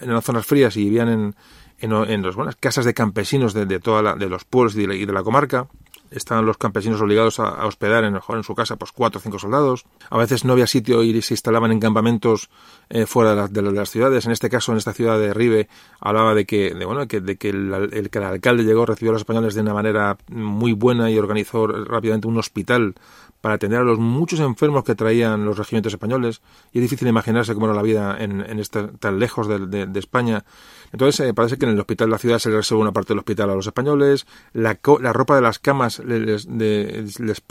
en 0.00 0.14
las 0.14 0.24
zonas 0.24 0.46
frías 0.46 0.76
y 0.76 0.84
vivían 0.84 1.08
en, 1.08 1.34
en, 1.80 1.92
en 1.92 2.22
las 2.22 2.36
buenas 2.36 2.54
casas 2.54 2.84
de 2.84 2.94
campesinos 2.94 3.52
de, 3.52 3.66
de, 3.66 3.80
toda 3.80 4.00
la, 4.00 4.14
de 4.14 4.28
los 4.28 4.44
pueblos 4.44 4.76
y 4.76 4.86
de 4.86 5.12
la 5.12 5.24
comarca 5.24 5.66
estaban 6.10 6.46
los 6.46 6.58
campesinos 6.58 7.00
obligados 7.00 7.40
a, 7.40 7.66
hospedar 7.66 8.04
en, 8.04 8.16
en 8.16 8.42
su 8.42 8.54
casa 8.54 8.76
pues 8.76 8.92
cuatro 8.92 9.18
o 9.18 9.22
cinco 9.22 9.38
soldados. 9.38 9.84
A 10.10 10.18
veces 10.18 10.44
no 10.44 10.52
había 10.52 10.66
sitio 10.66 11.02
y 11.02 11.20
se 11.22 11.34
instalaban 11.34 11.72
en 11.72 11.80
campamentos 11.80 12.50
eh, 12.88 13.06
fuera 13.06 13.48
de, 13.48 13.62
las 13.62 13.90
ciudades. 13.90 14.26
En 14.26 14.32
este 14.32 14.48
caso, 14.48 14.72
en 14.72 14.78
esta 14.78 14.92
ciudad 14.92 15.18
de 15.18 15.34
Ribe, 15.34 15.68
hablaba 16.00 16.34
de 16.34 16.46
que, 16.46 16.74
de, 16.74 16.84
bueno, 16.84 17.06
que, 17.08 17.20
de 17.20 17.36
que 17.36 17.50
el, 17.50 18.10
que 18.10 18.18
el 18.18 18.24
alcalde 18.24 18.64
llegó, 18.64 18.86
recibió 18.86 19.10
a 19.10 19.14
los 19.14 19.22
españoles 19.22 19.54
de 19.54 19.62
una 19.62 19.74
manera 19.74 20.16
muy 20.28 20.72
buena 20.72 21.10
y 21.10 21.18
organizó 21.18 21.66
rápidamente 21.66 22.28
un 22.28 22.38
hospital 22.38 22.94
para 23.40 23.56
atender 23.56 23.80
a 23.80 23.84
los 23.84 23.98
muchos 23.98 24.40
enfermos 24.40 24.84
que 24.84 24.94
traían 24.94 25.44
los 25.44 25.58
regimientos 25.58 25.92
españoles. 25.92 26.42
Y 26.72 26.78
es 26.78 26.82
difícil 26.82 27.08
imaginarse 27.08 27.54
cómo 27.54 27.66
era 27.66 27.74
la 27.74 27.82
vida 27.82 28.16
en, 28.18 28.40
en 28.40 28.58
este, 28.58 28.84
tan 28.84 29.18
lejos 29.18 29.48
de, 29.48 29.86
de, 29.86 29.98
España. 29.98 30.44
Entonces, 30.92 31.28
eh, 31.28 31.34
parece 31.34 31.58
que 31.58 31.66
en 31.66 31.72
el 31.72 31.80
hospital 31.80 32.08
de 32.08 32.12
la 32.12 32.18
ciudad 32.18 32.38
se 32.38 32.50
le 32.50 32.56
reservó 32.56 32.80
una 32.80 32.92
parte 32.92 33.08
del 33.08 33.18
hospital 33.18 33.50
a 33.50 33.54
los 33.54 33.66
españoles. 33.66 34.26
La, 34.52 34.78
la 35.00 35.12
ropa 35.12 35.36
de 35.36 35.42
las 35.42 35.58
camas 35.58 35.98
les, 36.00 36.46
les, 36.46 37.42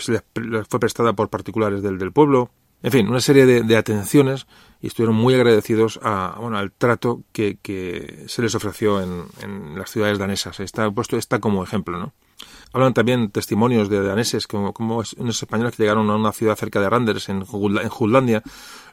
fue 0.69 0.79
prestada 0.79 1.13
por 1.13 1.29
particulares 1.29 1.81
del, 1.81 2.11
pueblo. 2.11 2.51
En 2.83 2.91
fin, 2.91 3.07
una 3.07 3.19
serie 3.19 3.45
de, 3.45 3.77
atenciones 3.77 4.47
y 4.81 4.87
estuvieron 4.87 5.15
muy 5.15 5.33
agradecidos 5.33 5.99
a, 6.03 6.37
bueno, 6.39 6.57
al 6.57 6.71
trato 6.71 7.23
que, 7.31 8.25
se 8.27 8.41
les 8.41 8.53
ofreció 8.55 9.01
en, 9.01 9.77
las 9.77 9.89
ciudades 9.89 10.19
danesas. 10.19 10.59
Está 10.59 10.89
puesto 10.91 11.17
está 11.17 11.39
como 11.39 11.63
ejemplo, 11.63 11.97
¿no? 11.97 12.13
Hablan 12.73 12.93
también 12.93 13.31
testimonios 13.31 13.89
de 13.89 14.03
daneses, 14.03 14.47
como, 14.47 14.73
como 14.73 15.01
unos 15.17 15.41
españoles 15.41 15.75
que 15.75 15.83
llegaron 15.83 16.09
a 16.09 16.15
una 16.15 16.33
ciudad 16.33 16.57
cerca 16.57 16.81
de 16.81 16.89
Randers, 16.89 17.29
en 17.29 17.45
Jutlandia, 17.45 18.43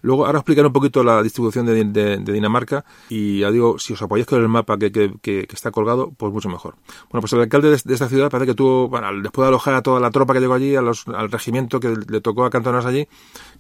Luego, 0.03 0.27
ahora 0.27 0.41
explicaré 0.41 0.67
un 0.67 0.73
poquito 0.73 1.05
la 1.05 1.23
distribución 1.23 1.65
de, 1.65 2.19
Dinamarca 2.19 2.85
y 3.09 3.41
ya 3.41 3.51
digo, 3.51 3.79
si 3.79 3.93
os 3.93 4.03
apoyáis 4.03 4.27
con 4.27 4.41
el 4.41 4.49
mapa 4.49 4.77
que, 4.77 5.47
está 5.53 5.71
colgado, 5.71 6.13
pues 6.17 6.33
mucho 6.33 6.49
mejor. 6.49 6.75
Bueno, 7.11 7.21
pues 7.21 7.33
el 7.33 7.41
alcalde 7.41 7.71
de, 7.71 7.77
esta 7.77 8.09
ciudad 8.09 8.29
parece 8.29 8.51
que 8.51 8.55
tuvo, 8.55 8.89
bueno, 8.89 9.09
después 9.23 9.45
de 9.45 9.49
alojar 9.49 9.75
a 9.75 9.83
toda 9.83 10.01
la 10.01 10.11
tropa 10.11 10.35
que 10.35 10.41
llegó 10.41 10.55
allí, 10.55 10.75
a 10.75 10.83
los, 10.83 11.07
al 11.07 11.31
regimiento 11.31 11.79
que 11.79 11.95
le 12.09 12.21
tocó 12.21 12.45
acantonarse 12.45 12.89
allí, 12.89 13.09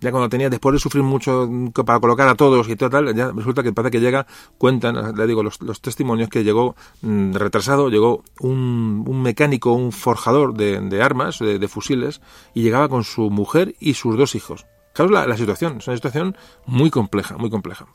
ya 0.01 0.11
cuando 0.11 0.28
tenía, 0.28 0.51
después 0.51 0.72
de 0.72 0.78
sufrir 0.80 1.05
mucho 1.05 1.49
para 1.86 2.01
colocar 2.01 2.28
a 2.28 2.34
todos 2.34 2.68
y 2.68 2.74
tal, 2.74 3.14
ya 3.14 3.30
resulta 3.30 3.62
que 3.62 3.72
parece 3.72 3.93
que 3.93 4.01
llega, 4.01 4.26
cuentan, 4.59 5.14
le 5.16 5.26
digo, 5.28 5.45
los, 5.45 5.59
testimonios 5.80 6.28
que 6.28 6.43
llegó 6.43 6.74
mm, 7.03 7.34
retrasado, 7.34 7.88
llegó 7.88 8.24
un, 8.40 9.05
un, 9.07 9.22
mecánico, 9.22 9.72
un 9.72 9.93
forjador 9.93 10.55
de, 10.55 11.03
armas, 11.03 11.38
de 11.38 11.68
fusiles, 11.68 12.20
y 12.53 12.62
llegaba 12.62 12.88
con 12.88 13.05
su 13.05 13.30
mujer 13.30 13.76
y 13.78 13.95
sus 13.95 14.16
dos 14.16 14.34
hijos. 14.34 14.66
Claro, 14.93 15.11
la, 15.11 15.26
la 15.26 15.36
situación, 15.36 15.78
es 15.78 15.86
una 15.86 15.97
situación 15.97 16.36
muy 16.66 16.90
compleja, 16.90 17.36
muy 17.38 17.51
compleja. 17.51 17.86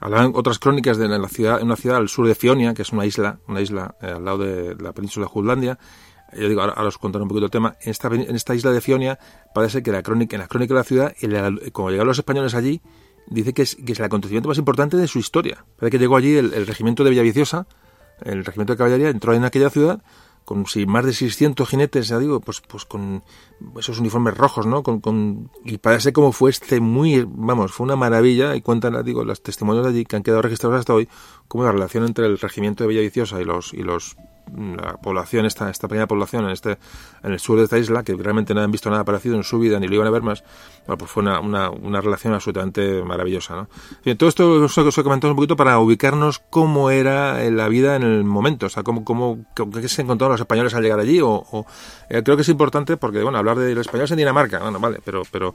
Hablan 0.00 0.32
otras 0.34 0.60
crónicas 0.60 0.96
de 0.96 1.08
la 1.08 1.28
ciudad, 1.28 1.58
en 1.60 1.66
una 1.66 1.76
ciudad 1.76 1.96
al 1.96 2.08
sur 2.08 2.26
de 2.28 2.36
Fionia, 2.36 2.72
que 2.72 2.82
es 2.82 2.92
una 2.92 3.04
isla, 3.04 3.40
una 3.48 3.60
isla 3.60 3.96
eh, 4.00 4.12
al 4.14 4.24
lado 4.24 4.38
de 4.38 4.76
la 4.76 4.92
península 4.92 5.26
de 5.26 5.30
Jutlandia. 5.30 5.78
Yo 6.32 6.48
digo, 6.48 6.60
ahora, 6.60 6.80
os 6.86 6.98
contaré 6.98 7.22
un 7.22 7.28
poquito 7.28 7.46
el 7.46 7.50
tema. 7.50 7.76
En 7.80 7.90
esta, 7.90 8.08
en 8.08 8.36
esta 8.36 8.54
isla 8.54 8.70
de 8.70 8.80
Fionia 8.80 9.18
parece 9.54 9.82
que 9.82 9.90
la 9.90 10.02
crónica, 10.02 10.36
en 10.36 10.42
la 10.42 10.46
crónica 10.46 10.74
de 10.74 10.80
la 10.80 10.84
ciudad, 10.84 11.14
el, 11.20 11.72
como 11.72 11.90
llegaron 11.90 12.08
los 12.08 12.18
españoles 12.18 12.54
allí, 12.54 12.80
dice 13.26 13.52
que 13.52 13.62
es, 13.62 13.74
que 13.74 13.92
es 13.92 13.98
el 13.98 14.04
acontecimiento 14.04 14.48
más 14.48 14.58
importante 14.58 14.96
de 14.96 15.08
su 15.08 15.18
historia. 15.18 15.64
Parece 15.76 15.96
que 15.96 15.98
llegó 15.98 16.16
allí 16.16 16.36
el 16.36 16.66
regimiento 16.66 17.02
de 17.02 17.10
Villaviciosa, 17.10 17.66
el 18.22 18.44
regimiento 18.44 18.74
de 18.74 18.76
caballería, 18.76 19.08
entró 19.08 19.34
en 19.34 19.44
aquella 19.44 19.70
ciudad 19.70 20.02
con 20.48 20.64
más 20.86 21.04
de 21.04 21.12
600 21.12 21.68
jinetes, 21.68 22.08
ya 22.08 22.18
digo, 22.18 22.40
pues, 22.40 22.62
pues 22.62 22.86
con 22.86 23.22
esos 23.78 23.98
uniformes 23.98 24.34
rojos, 24.34 24.64
¿no? 24.64 24.82
Con, 24.82 25.02
con, 25.02 25.50
y 25.62 25.76
parece 25.76 26.14
como 26.14 26.32
fue 26.32 26.48
este 26.48 26.80
muy, 26.80 27.22
vamos, 27.28 27.70
fue 27.70 27.84
una 27.84 27.96
maravilla 27.96 28.56
y 28.56 28.62
cuentan, 28.62 29.04
digo, 29.04 29.24
los 29.24 29.42
testimonios 29.42 29.84
de 29.84 29.90
allí 29.90 30.04
que 30.06 30.16
han 30.16 30.22
quedado 30.22 30.40
registrados 30.40 30.78
hasta 30.78 30.94
hoy, 30.94 31.06
como 31.48 31.64
la 31.64 31.72
relación 31.72 32.06
entre 32.06 32.24
el 32.24 32.38
regimiento 32.38 32.82
de 32.82 32.88
Villaviciosa 32.88 33.42
y 33.42 33.44
los, 33.44 33.74
y 33.74 33.82
los 33.82 34.16
la 34.56 34.96
población, 34.96 35.46
esta, 35.46 35.70
esta 35.70 35.88
pequeña 35.88 36.06
población 36.06 36.44
en 36.44 36.50
este 36.50 36.78
en 37.22 37.32
el 37.32 37.40
sur 37.40 37.58
de 37.58 37.64
esta 37.64 37.78
isla, 37.78 38.02
que 38.02 38.14
realmente 38.14 38.54
no 38.54 38.60
han 38.60 38.70
visto 38.70 38.90
nada 38.90 39.04
parecido 39.04 39.36
en 39.36 39.44
su 39.44 39.58
vida 39.58 39.80
ni 39.80 39.88
lo 39.88 39.94
iban 39.94 40.06
a 40.06 40.10
ver 40.10 40.22
más, 40.22 40.44
bueno, 40.86 40.98
pues 40.98 41.10
fue 41.10 41.22
una, 41.22 41.40
una, 41.40 41.70
una, 41.70 42.00
relación 42.00 42.34
absolutamente 42.34 43.02
maravillosa. 43.02 43.56
¿no? 43.56 43.68
Bien, 44.04 44.16
todo 44.16 44.28
esto 44.28 44.50
os, 44.52 44.98
he 44.98 45.02
comentado 45.02 45.32
un 45.32 45.36
poquito 45.36 45.56
para 45.56 45.78
ubicarnos 45.78 46.38
cómo 46.50 46.90
era 46.90 47.42
la 47.50 47.68
vida 47.68 47.96
en 47.96 48.02
el 48.02 48.24
momento, 48.24 48.66
o 48.66 48.68
sea, 48.68 48.82
cómo, 48.82 49.04
cómo, 49.04 49.44
qué 49.54 49.88
se 49.88 50.02
encontraron 50.02 50.32
los 50.32 50.40
españoles 50.40 50.74
al 50.74 50.82
llegar 50.82 51.00
allí, 51.00 51.20
o, 51.22 51.66
eh, 52.08 52.22
creo 52.22 52.36
que 52.36 52.42
es 52.42 52.48
importante 52.48 52.96
porque, 52.96 53.22
bueno, 53.22 53.38
hablar 53.38 53.58
de 53.58 53.74
los 53.74 53.86
españoles 53.86 54.10
en 54.12 54.18
Dinamarca, 54.18 54.60
bueno, 54.60 54.78
vale, 54.78 55.00
pero, 55.04 55.22
pero 55.30 55.54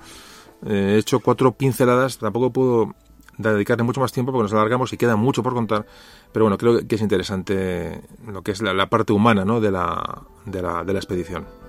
eh, 0.66 0.94
he 0.96 0.98
hecho 0.98 1.20
cuatro 1.20 1.52
pinceladas, 1.54 2.18
tampoco 2.18 2.52
puedo 2.52 2.96
dedicarle 3.38 3.84
mucho 3.84 4.02
más 4.02 4.12
tiempo 4.12 4.32
porque 4.32 4.44
nos 4.44 4.54
alargamos 4.54 4.94
y 4.94 4.98
queda 4.98 5.16
mucho 5.16 5.44
por 5.44 5.54
contar. 5.54 5.86
Pero 6.32 6.46
bueno, 6.46 6.58
creo 6.58 6.88
que 6.88 6.96
es 6.96 7.02
interesante 7.02 8.02
lo 8.28 8.42
que 8.42 8.52
es 8.52 8.62
la, 8.62 8.90
parte 8.90 9.14
humana 9.14 9.46
¿no? 9.46 9.62
de, 9.62 9.72
la, 9.72 10.24
de, 10.46 10.62
la, 10.62 10.84
de 10.84 10.94
la 10.94 11.00
expedición. 11.00 11.63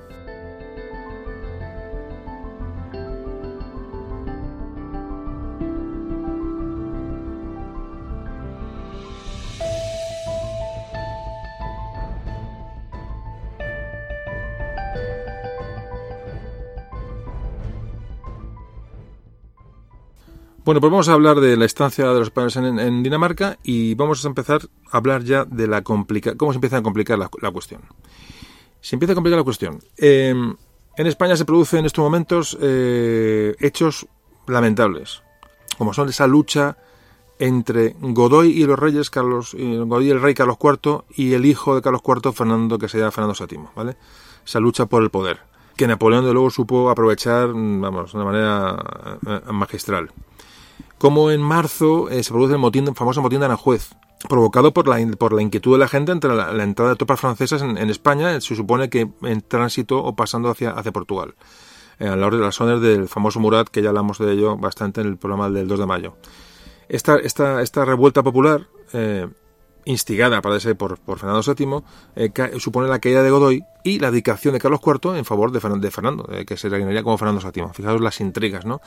Bueno, 20.64 20.80
pues 20.80 20.90
vamos 20.90 21.10
a 21.10 21.12
hablar 21.12 21.40
de 21.40 21.58
la 21.58 21.66
estancia 21.66 22.06
de 22.06 22.14
los 22.20 22.28
españoles 22.28 22.56
en, 22.56 23.02
Dinamarca 23.02 23.58
y 23.62 23.94
vamos 23.96 24.24
a 24.24 24.28
empezar 24.28 24.62
a 24.90 24.96
hablar 24.96 25.22
ya 25.22 25.44
de 25.44 25.66
la 25.66 25.82
complica 25.82 26.36
cómo 26.36 26.52
se 26.52 26.56
empieza 26.56 26.78
a 26.78 26.82
complicar 26.82 27.18
la, 27.18 27.50
cuestión. 27.50 27.82
Se 28.80 28.96
empieza 28.96 29.12
a 29.12 29.14
complicar 29.14 29.36
la 29.36 29.44
cuestión. 29.44 29.80
Em, 29.98 30.56
en 30.96 31.06
España 31.06 31.36
se 31.36 31.44
producen 31.44 31.80
en 31.80 31.84
estos 31.84 32.02
momentos 32.02 32.56
eh, 32.62 33.54
hechos 33.60 34.06
lamentables, 34.46 35.22
como 35.76 35.92
son 35.92 36.08
esa 36.08 36.26
lucha 36.26 36.78
entre 37.38 37.94
Godoy 38.00 38.52
y 38.52 38.64
los 38.64 38.78
reyes, 38.78 39.10
Carlos, 39.10 39.54
Godoy 39.54 40.08
el 40.08 40.22
rey 40.22 40.32
Carlos 40.32 40.56
IV 40.58 41.04
y 41.14 41.34
el 41.34 41.44
hijo 41.44 41.74
de 41.74 41.82
Carlos 41.82 42.00
IV, 42.02 42.32
Fernando, 42.32 42.78
que 42.78 42.88
se 42.88 42.96
llama 42.96 43.10
Fernando 43.10 43.36
VII, 43.38 43.68
¿vale? 43.76 43.96
Esa 44.46 44.60
lucha 44.60 44.86
por 44.86 45.02
el 45.02 45.10
poder, 45.10 45.40
que 45.76 45.86
Napoleón 45.86 46.24
de 46.24 46.32
luego 46.32 46.48
supo 46.48 46.88
aprovechar, 46.88 47.48
vamos, 47.48 48.12
de 48.12 48.18
una 48.18 48.24
manera 48.24 49.18
eh, 49.26 49.52
magistral 49.52 50.10
como 51.04 51.30
en 51.30 51.42
marzo 51.42 52.08
eh, 52.08 52.22
se 52.22 52.30
produce 52.30 52.54
el, 52.54 52.58
motín, 52.58 52.94
famoso 52.94 53.20
motín 53.20 53.40
de 53.40 53.44
Aranjuez, 53.44 53.90
provocado 54.26 54.72
por 54.72 54.88
la, 54.88 55.06
por 55.18 55.34
la 55.34 55.42
inquietud 55.42 55.74
de 55.74 55.78
la 55.78 55.86
gente 55.86 56.12
entre 56.12 56.34
la, 56.34 56.64
entrada 56.64 56.92
de 56.92 56.96
tropas 56.96 57.20
francesas 57.20 57.60
en, 57.60 57.76
España, 57.90 58.40
se 58.40 58.56
supone 58.56 58.88
que 58.88 59.10
en 59.20 59.42
tránsito 59.42 60.02
o 60.02 60.16
pasando 60.16 60.48
hacia, 60.48 60.70
hacia 60.70 60.92
Portugal, 60.92 61.34
eh, 61.98 62.08
a 62.08 62.16
la 62.16 62.26
hora 62.26 62.38
de 62.38 62.42
las 62.42 62.54
zonas 62.54 62.80
del 62.80 63.06
famoso 63.06 63.38
Murat, 63.38 63.68
que 63.68 63.82
ya 63.82 63.90
hablamos 63.90 64.16
de 64.18 64.32
ello 64.32 64.56
bastante 64.56 65.02
en 65.02 65.08
el 65.08 65.18
programa 65.18 65.50
del 65.50 65.68
2 65.68 65.80
de 65.80 65.84
mayo. 65.86 66.16
Esta, 66.88 67.16
esta, 67.16 67.60
esta 67.60 67.84
revuelta 67.84 68.22
popular, 68.22 68.66
eh, 68.94 69.28
instigada, 69.84 70.40
parece, 70.40 70.74
por, 70.74 70.98
por 71.00 71.18
Fernando 71.18 71.42
VII, 71.42 72.58
supone 72.60 72.88
la 72.88 72.98
caída 72.98 73.22
de 73.22 73.28
Godoy 73.28 73.62
y 73.84 73.98
la 73.98 74.10
dedicación 74.10 74.54
de 74.54 74.58
Carlos 74.58 74.80
IV 74.82 75.18
en 75.18 75.26
favor 75.26 75.52
de, 75.52 75.60
de 75.80 75.90
Fernando, 75.90 76.26
que 76.46 76.56
se 76.56 76.70
reinaría 76.70 77.02
como 77.02 77.18
Fernando 77.18 77.42
VII. 77.42 77.74
Fijaos 77.74 78.00
las 78.00 78.22
intrigas, 78.22 78.64
¿no? 78.64 78.80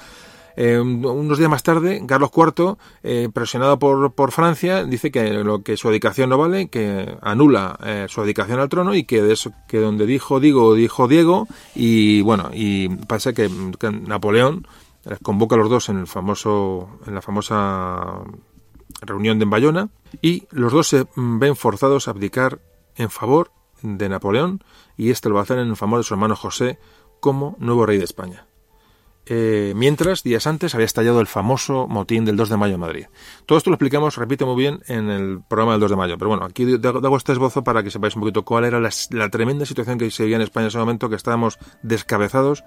Eh, 0.59 0.79
unos 0.79 1.37
días 1.37 1.51
más 1.51 1.61
tarde, 1.61 2.03
Carlos 2.07 2.31
IV, 2.35 2.77
eh, 3.03 3.29
presionado 3.31 3.77
por, 3.77 4.11
por, 4.13 4.31
Francia, 4.31 4.83
dice 4.83 5.11
que, 5.11 5.31
lo, 5.31 5.61
que 5.61 5.77
su 5.77 5.87
dedicación 5.89 6.31
no 6.31 6.39
vale, 6.39 6.67
que 6.69 7.15
anula 7.21 7.77
eh, 7.85 8.07
su 8.09 8.21
dedicación 8.21 8.59
al 8.59 8.67
trono 8.67 8.95
y 8.95 9.03
que, 9.03 9.21
de 9.21 9.33
eso, 9.33 9.51
que 9.67 9.77
donde 9.77 10.07
dijo 10.07 10.39
digo, 10.39 10.73
dijo 10.73 11.07
Diego, 11.07 11.47
y 11.75 12.21
bueno, 12.21 12.49
y 12.51 12.89
pasa 12.89 13.33
que, 13.33 13.49
Napoleón 14.07 14.67
convoca 15.21 15.55
a 15.55 15.59
los 15.59 15.69
dos 15.69 15.89
en 15.89 15.99
el 15.99 16.07
famoso, 16.07 16.89
en 17.05 17.13
la 17.13 17.21
famosa 17.21 18.23
reunión 19.01 19.37
de 19.37 19.45
Bayona, 19.45 19.89
y 20.23 20.47
los 20.49 20.73
dos 20.73 20.87
se 20.87 21.05
ven 21.15 21.55
forzados 21.55 22.07
a 22.07 22.11
abdicar 22.11 22.59
en 22.95 23.11
favor 23.11 23.51
de 23.83 24.09
Napoleón, 24.09 24.63
y 24.97 25.11
este 25.11 25.29
lo 25.29 25.35
va 25.35 25.41
a 25.41 25.43
hacer 25.43 25.59
en 25.59 25.75
favor 25.75 25.99
de 25.99 26.03
su 26.03 26.15
hermano 26.15 26.35
José 26.35 26.79
como 27.19 27.55
nuevo 27.59 27.85
rey 27.85 27.99
de 27.99 28.05
España. 28.05 28.47
Eh, 29.29 29.73
mientras, 29.75 30.23
días 30.23 30.47
antes, 30.47 30.73
había 30.73 30.85
estallado 30.85 31.19
el 31.19 31.27
famoso 31.27 31.87
motín 31.87 32.23
del 32.23 32.37
2 32.37 32.49
de 32.49 32.57
mayo 32.57 32.75
en 32.75 32.79
Madrid. 32.79 33.05
Todo 33.45 33.57
esto 33.57 33.69
lo 33.69 33.75
explicamos, 33.75 34.15
repito 34.15 34.45
muy 34.45 34.55
bien, 34.55 34.79
en 34.87 35.09
el 35.09 35.41
programa 35.45 35.73
del 35.73 35.81
2 35.81 35.91
de 35.91 35.95
mayo. 35.97 36.17
Pero 36.17 36.29
bueno, 36.29 36.45
aquí 36.45 36.65
hago 36.81 37.17
este 37.17 37.33
esbozo 37.33 37.63
para 37.63 37.83
que 37.83 37.91
sepáis 37.91 38.15
un 38.15 38.21
poquito 38.21 38.45
cuál 38.45 38.63
era 38.63 38.79
la, 38.79 39.29
tremenda 39.29 39.65
situación 39.65 39.97
que 39.97 40.09
se 40.11 40.23
vivía 40.23 40.37
en 40.37 40.43
España 40.43 40.65
en 40.65 40.67
ese 40.69 40.77
momento, 40.77 41.09
que 41.09 41.15
estábamos 41.15 41.59
descabezados 41.81 42.63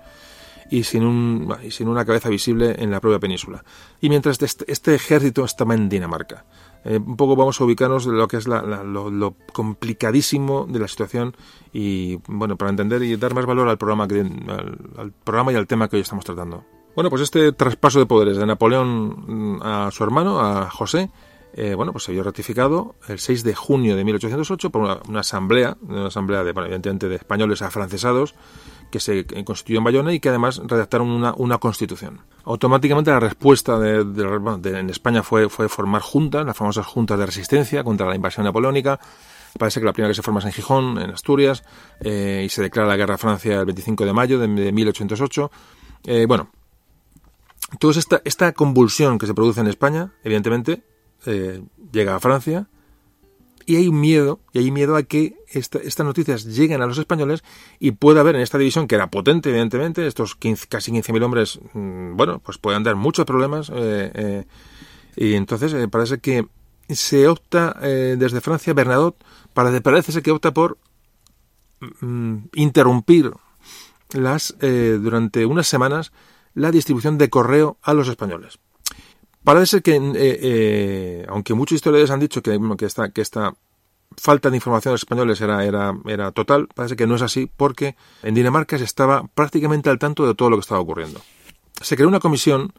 y 0.70 0.84
sin, 0.84 1.04
un, 1.04 1.56
una 1.80 2.04
cabeza 2.04 2.28
visible 2.28 2.76
en 2.78 2.90
la 2.90 3.00
propia 3.00 3.18
península. 3.18 3.64
Y 4.00 4.11
mientras 4.11 4.40
este, 4.42 4.70
este 4.70 4.94
ejército 4.94 5.44
estaba 5.44 5.74
en 5.74 5.88
Dinamarca. 5.88 6.44
Eh, 6.85 6.99
un 6.99 7.16
poco 7.16 7.37
vamos 7.37 7.61
a 7.61 7.64
ubicarnos 7.64 8.07
de 8.07 8.12
lo 8.12 8.26
que 8.26 8.39
es 8.39 8.47
lo, 8.47 9.35
complicadísimo 9.53 10.66
de 10.68 10.78
la 10.78 10.89
situación 10.89 11.37
y 11.72 12.16
bueno 12.26 12.57
para 12.57 12.70
entender 12.70 13.03
y 13.03 13.16
dar 13.16 13.35
más 13.35 13.45
valor 13.45 13.68
al 13.68 13.76
programa 13.76 14.09
que, 14.09 14.20
al, 14.20 15.12
programa 15.24 15.53
y 15.53 15.57
al 15.57 15.66
tema 15.66 15.89
que 15.89 15.97
hoy 15.97 16.03
estamos 16.03 16.24
tratando. 16.24 16.64
Bueno 16.95 17.11
pues 17.11 17.22
este 17.22 17.53
traspaso 17.53 17.99
de 17.99 18.07
poderes 18.07 18.39
de 18.39 18.47
Napoleón 18.47 19.57
mm, 19.57 19.62
a 19.62 19.91
su 19.91 20.05
hermano 20.05 20.41
a 20.41 20.70
José 20.70 21.11
eh, 21.53 21.74
bueno, 21.74 21.93
pues 21.93 22.05
se 22.05 22.12
vio 22.12 22.22
ratificado 22.22 22.95
el 23.09 23.18
6 23.18 23.43
de 23.43 23.55
junio 23.55 23.97
de 23.97 24.05
1808 24.05 24.70
por 24.70 25.01
una, 25.09 25.20
asamblea, 25.20 25.76
una 25.83 26.07
asamblea 26.07 26.45
de, 26.45 26.51
evidentemente 26.51 27.09
de 27.09 27.16
españoles 27.16 27.62
afrancesados, 27.62 28.35
que 28.91 29.01
se 29.01 29.24
constituyó 29.45 29.78
en 29.78 29.84
Bayona 29.84 30.12
y 30.12 30.20
que 30.20 30.28
además 30.28 30.61
redactaron 30.64 31.09
una, 31.09 31.59
constitución. 31.59 32.20
Automáticamente 32.45 33.11
la 33.11 33.20
respuesta 33.20 33.78
de, 33.78 34.01
en 34.78 34.91
España 34.91 35.22
fue, 35.22 35.49
fue 35.49 35.68
formar 35.68 36.03
juntas, 36.03 36.45
las 36.45 36.57
famosas 36.57 36.86
juntas 36.86 37.18
de 37.18 37.26
resistencia 37.26 37.84
contra 37.84 38.09
la 38.09 38.16
invasión 38.16 38.45
napoleónica. 38.45 38.99
Parece 39.59 39.80
que 39.80 39.86
la 39.86 39.93
primera 39.93 40.11
que 40.11 40.14
se 40.14 40.22
forma 40.22 40.41
es 40.41 40.47
en 40.47 40.53
Gijón, 40.53 40.99
en 40.99 41.11
Asturias, 41.11 41.64
eh, 42.01 42.43
y 42.45 42.49
se 42.49 42.62
declara 42.62 42.88
la 42.88 42.97
guerra 42.97 43.14
a 43.14 43.18
Francia 43.18 43.61
el 43.61 43.66
25 43.66 44.05
de 44.05 44.12
mayo 44.12 44.38
de, 44.38 44.47
1808. 44.49 45.51
Eh, 46.05 46.26
bueno, 46.26 46.51
toda 47.78 47.99
esta, 47.99 48.22
esta 48.24 48.53
convulsión 48.53 49.18
que 49.18 49.26
se 49.26 49.34
produce 49.34 49.61
en 49.61 49.66
España, 49.66 50.12
evidentemente, 50.22 50.82
eh, 51.26 51.62
llega 51.93 52.14
a 52.14 52.20
Francia, 52.20 52.68
y 53.66 53.76
hay 53.76 53.90
miedo, 53.90 54.40
y 54.52 54.58
hay 54.58 54.70
miedo 54.70 54.96
a 54.96 55.02
que 55.02 55.36
estas 55.48 56.04
noticias 56.04 56.44
lleguen 56.44 56.82
a 56.82 56.86
los 56.86 56.98
españoles 56.98 57.42
y 57.78 57.92
pueda 57.92 58.20
haber 58.20 58.36
en 58.36 58.42
esta 58.42 58.58
división, 58.58 58.86
que 58.86 58.94
era 58.94 59.11
potente, 59.11 59.50
evidentemente, 59.50 60.06
estos 60.06 60.36
15, 60.36 60.68
casi 60.68 60.92
15.000 60.92 61.22
hombres, 61.22 61.61
mm, 61.72 62.16
bueno, 62.16 62.40
pues 62.40 62.58
pueden 62.58 62.82
dar 62.82 62.96
muchos 62.96 63.24
problemas. 63.24 63.70
Eh, 63.70 64.11
eh, 64.14 64.44
y 65.16 65.34
entonces 65.34 65.72
eh, 65.72 65.88
parece 65.88 66.18
que 66.18 66.46
se 66.88 67.28
opta 67.28 67.76
desde 67.80 68.40
Francia, 68.40 68.74
Bernadotte, 68.74 69.24
para, 69.54 69.78
parece 69.80 70.11
ser 70.11 70.22
que 70.22 70.32
opta 70.32 70.52
por 70.52 70.78
mm, 72.00 72.36
interrumpir 72.54 73.32
las 74.12 74.56
durante 74.58 75.46
unas 75.46 75.68
semanas 75.68 76.11
la 76.54 76.72
distribución 76.72 77.16
de 77.16 77.30
correo 77.30 77.78
a 77.82 77.94
los 77.94 78.08
españoles. 78.08 78.58
Parece 79.45 79.80
que, 79.80 79.97
eh, 79.97 80.12
eh, 80.16 81.26
aunque 81.28 81.55
muchos 81.55 81.76
historiadores 81.76 82.11
han 82.11 82.20
dicho 82.20 82.43
que, 82.43 82.59
que, 82.76 82.86
esta, 82.86 83.11
que 83.11 83.22
esta 83.22 83.55
falta 84.16 84.51
de 84.51 84.57
información 84.57 84.91
de 84.91 84.95
los 84.95 85.03
españoles 85.03 85.41
era, 85.41 85.64
era, 85.64 85.95
era 86.07 86.32
total, 86.32 86.68
parece 86.74 86.97
que 86.97 87.07
no 87.07 87.14
es 87.14 87.22
así 87.22 87.51
porque 87.57 87.97
en 88.22 88.34
Dinamarca 88.34 88.76
se 88.76 88.84
estaba 88.84 89.24
prácticamente 89.34 89.88
al 89.88 89.99
tanto 89.99 90.26
de 90.26 90.34
todo 90.34 90.51
lo 90.51 90.57
que 90.57 90.62
estaba 90.62 90.80
ocurriendo. 90.80 91.20
Se 91.80 91.97
creó 91.97 92.09
una 92.09 92.20
comisión 92.20 92.72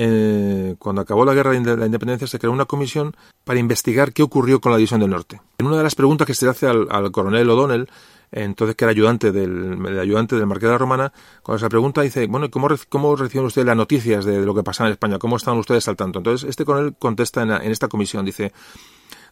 eh, 0.00 0.76
cuando 0.78 1.02
acabó 1.02 1.24
la 1.24 1.34
guerra 1.34 1.50
de 1.50 1.76
la 1.76 1.86
independencia, 1.86 2.28
se 2.28 2.38
creó 2.38 2.52
una 2.52 2.66
comisión 2.66 3.16
para 3.42 3.58
investigar 3.58 4.12
qué 4.12 4.22
ocurrió 4.22 4.60
con 4.60 4.70
la 4.70 4.78
división 4.78 5.00
del 5.00 5.10
norte. 5.10 5.40
En 5.58 5.66
una 5.66 5.76
de 5.76 5.82
las 5.82 5.96
preguntas 5.96 6.24
que 6.24 6.34
se 6.34 6.44
le 6.44 6.52
hace 6.52 6.68
al, 6.68 7.10
coronel 7.10 7.50
O'Donnell, 7.50 7.90
entonces 8.30 8.76
que 8.76 8.84
era 8.84 8.92
ayudante 8.92 9.32
del, 9.32 9.98
ayudante 9.98 10.36
del 10.36 10.46
Marqués 10.46 10.68
de 10.68 10.72
la 10.72 10.78
Romana, 10.78 11.12
cuando 11.42 11.58
se 11.58 11.68
pregunta 11.68 12.02
dice, 12.02 12.26
bueno, 12.26 12.50
¿cómo, 12.50 12.68
cómo 12.88 13.16
reciben 13.16 13.46
ustedes 13.46 13.66
las 13.66 13.76
noticias 13.76 14.24
de, 14.24 14.44
lo 14.44 14.54
que 14.54 14.62
pasaba 14.62 14.88
en 14.88 14.92
España? 14.92 15.18
¿Cómo 15.18 15.36
están 15.36 15.56
ustedes 15.58 15.88
al 15.88 15.96
tanto? 15.96 16.18
Entonces 16.18 16.48
este 16.48 16.64
coronel 16.64 16.94
contesta 16.98 17.42
en, 17.42 17.50
en 17.50 17.70
esta 17.70 17.88
comisión, 17.88 18.24
dice, 18.24 18.52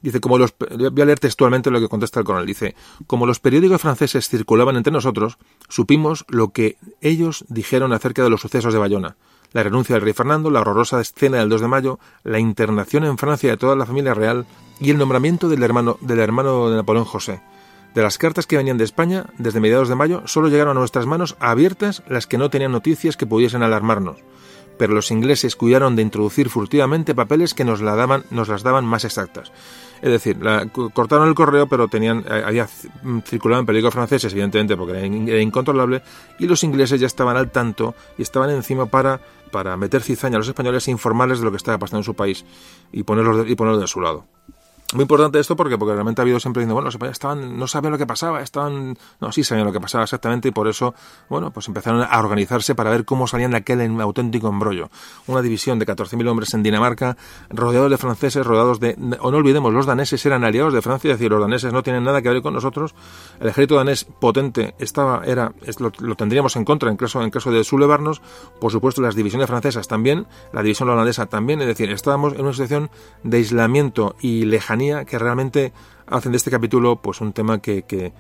Dice, 0.03 0.21
como 0.21 0.37
los, 0.37 0.55
voy 0.59 1.03
a 1.03 1.05
leer 1.07 1.19
textualmente 1.19 1.71
lo 1.71 1.81
que 1.81 1.89
contesta 1.89 2.21
el 2.21 2.27
coronel. 2.27 2.47
Dice, 2.47 2.77
como 3.07 3.27
los 3.27 3.41
periódicos 3.41 3.81
franceses 3.81 4.29
circulaban 4.29 4.77
entre 4.77 4.93
nosotros, 4.93 5.39
supimos 5.69 6.27
lo 6.29 6.51
que 6.51 6.77
ellos 7.01 7.47
dijeron 7.49 7.95
acerca 7.95 8.23
de 8.23 8.29
los 8.29 8.43
sucesos 8.43 8.75
de 8.75 8.79
Bayona 8.79 9.17
la 9.53 9.63
renuncia 9.63 9.95
del 9.95 10.03
rey 10.03 10.13
Fernando, 10.13 10.51
la 10.51 10.61
horrorosa 10.61 11.01
escena 11.01 11.39
del 11.39 11.49
2 11.49 11.63
de 11.63 11.69
mayo, 11.69 11.99
la 12.25 12.39
internación 12.39 13.05
en 13.05 13.17
Francia 13.17 13.51
de 13.51 13.57
toda 13.57 13.75
la 13.75 13.87
familia 13.87 14.13
real 14.13 14.45
y 14.81 14.91
el 14.91 14.99
nombramiento 14.99 15.49
del 15.49 15.63
hermano, 15.63 15.97
del 16.03 16.19
hermano 16.19 16.69
de 16.69 16.77
Napoleón 16.77 17.07
José. 17.07 17.41
De 17.97 18.03
las 18.03 18.19
cartas 18.19 18.47
que 18.47 18.59
venían 18.59 18.77
de 18.77 18.85
España, 18.85 19.25
desde 19.39 19.59
mediados 19.59 19.89
de 19.89 19.95
mayo, 19.95 20.21
solo 20.27 20.49
llegaron 20.49 20.77
a 20.77 20.81
nuestras 20.81 21.07
manos 21.07 21.35
abiertas 21.41 22.03
las 22.07 22.27
que 22.27 22.37
no 22.37 22.51
tenían 22.51 22.73
noticias 22.73 23.17
que 23.17 23.25
pudiesen 23.25 23.63
alarmarnos. 23.63 24.19
Pero 24.77 24.93
los 24.93 25.11
ingleses 25.11 25.57
cuidaron 25.57 25.97
de 25.97 26.03
introducir 26.03 26.51
furtivamente 26.51 27.15
papeles 27.15 27.55
que 27.55 27.65
nos, 27.65 27.81
la 27.81 27.95
daban, 27.97 28.25
las 28.31 28.63
daban 28.63 28.85
más 28.85 29.07
exactas. 29.07 29.51
Es 30.03 30.11
decir, 30.11 30.39
cortaron 30.93 31.27
el 31.27 31.35
correo, 31.35 31.69
pero 31.69 31.89
tenían, 31.89 32.23
eh, 32.29 32.43
había 32.45 32.67
circulado 33.25 33.61
en 33.61 33.67
periódicos 33.67 33.95
franceses, 33.95 34.31
evidentemente, 34.31 34.77
porque 34.77 34.99
era, 34.99 35.41
incontrolable, 35.41 36.03
y 36.39 36.47
los 36.47 36.65
ingleses 36.65 37.01
ya 37.01 37.07
estaban 37.07 37.39
al 37.39 37.51
tanto 37.51 37.95
y 38.19 38.23
estaban 38.23 38.51
encima 38.51 38.85
para, 38.85 39.23
para 39.51 39.75
meter 39.79 40.03
cizaña 40.03 40.37
a 40.37 40.41
los 40.41 40.49
españoles 40.49 40.87
e 40.87 40.91
informarles 40.91 41.39
de 41.39 41.47
lo 41.47 41.51
que 41.51 41.57
estaba 41.57 41.79
pasando 41.79 42.01
en 42.01 42.05
su 42.05 42.13
país 42.13 42.45
y 42.93 43.05
ponerlos 43.05 43.49
y 43.49 43.55
ponerlos 43.55 43.81
de 43.81 43.89
su 43.89 44.03
lado. 44.03 44.27
Muy 44.95 45.03
importante 45.03 45.41
esto 45.41 45.57
porque, 45.57 45.77
porque 45.77 45.95
realmente 45.95 46.21
ha 46.21 46.23
habido 46.23 46.39
siempre 46.39 46.61
diciendo, 46.61 46.81
bueno, 46.81 46.91
estaban, 47.11 47.59
no 47.59 47.67
sabían 47.67 47.91
lo 47.91 47.99
que 47.99 48.07
pasaba, 48.07 48.41
estaban, 48.41 48.97
no, 49.21 49.33
sí 49.33 49.43
sabían 49.43 49.67
lo 49.67 49.73
que 49.73 49.81
pasaba 49.81 50.05
exactamente 50.05 50.47
y 50.47 50.51
por 50.53 50.69
eso, 50.69 50.95
bueno, 51.29 51.51
pues 51.51 51.67
empezaron 51.67 52.07
a 52.09 52.19
organizarse 52.21 52.77
para 52.77 52.91
ver 52.91 53.05
cómo 53.05 53.27
salían 53.27 53.51
de 53.51 53.57
aquel 53.57 53.81
auténtico 54.01 54.49
embrollo. 54.49 54.89
Una 55.27 55.43
división 55.43 55.81
de 55.81 55.87
14.000 55.87 56.29
hombres 56.29 56.55
en 56.55 56.63
Dinamarca, 56.63 57.17
rodeados 57.51 57.91
de 57.91 57.99
franceses, 57.99 58.47
rodeados 58.47 58.79
de, 58.79 58.97
o 59.19 59.33
no 59.33 59.39
olvidemos, 59.39 59.75
los 59.75 59.87
daneses 59.87 60.25
eran 60.25 60.45
aliados 60.45 60.73
de 60.73 60.81
Francia, 60.83 61.11
es 61.11 61.19
decir, 61.19 61.33
los 61.33 61.41
daneses 61.41 61.73
no 61.73 61.83
tienen 61.83 62.05
nada 62.05 62.23
que 62.23 62.29
ver 62.29 62.41
con 62.41 62.55
nosotros. 62.55 62.95
El 63.41 63.49
ejército 63.49 63.75
danés 63.75 64.05
potente 64.05 64.77
estaba, 64.79 65.25
era, 65.25 65.53
lo, 65.81 66.15
tendríamos 66.15 66.55
en 66.55 66.65
contra 66.65 66.91
en 66.91 66.97
caso, 66.97 67.23
en 67.23 67.31
caso 67.31 67.51
de 67.51 67.65
sublevarnos. 67.65 68.23
Por 68.61 68.71
supuesto, 68.71 69.03
las 69.03 69.17
divisiones 69.17 69.49
francesas 69.49 69.89
también, 69.89 70.29
la 70.53 70.63
división 70.63 70.89
holandesa 70.89 71.27
también, 71.27 71.61
es 71.61 71.67
decir, 71.67 71.91
estábamos 71.91 72.35
en 72.35 72.43
una 72.43 72.53
situación 72.53 72.89
de 73.25 73.39
aislamiento 73.39 74.15
y 74.21 74.45
lejanía 74.45 74.76
que 75.07 75.19
realmente 75.19 75.73
hacen 76.07 76.33
de 76.33 76.39
este 76.39 76.51
capítulo 76.51 77.01
pues 77.01 77.21
un 77.21 77.33
tema 77.33 77.61
que, 77.61 77.83
que 77.85 78.13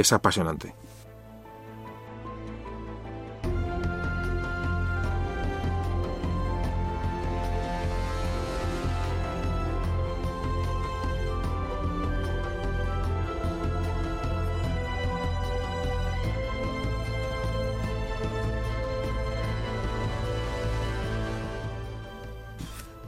es 0.00 0.12
apasionante. 0.12 0.74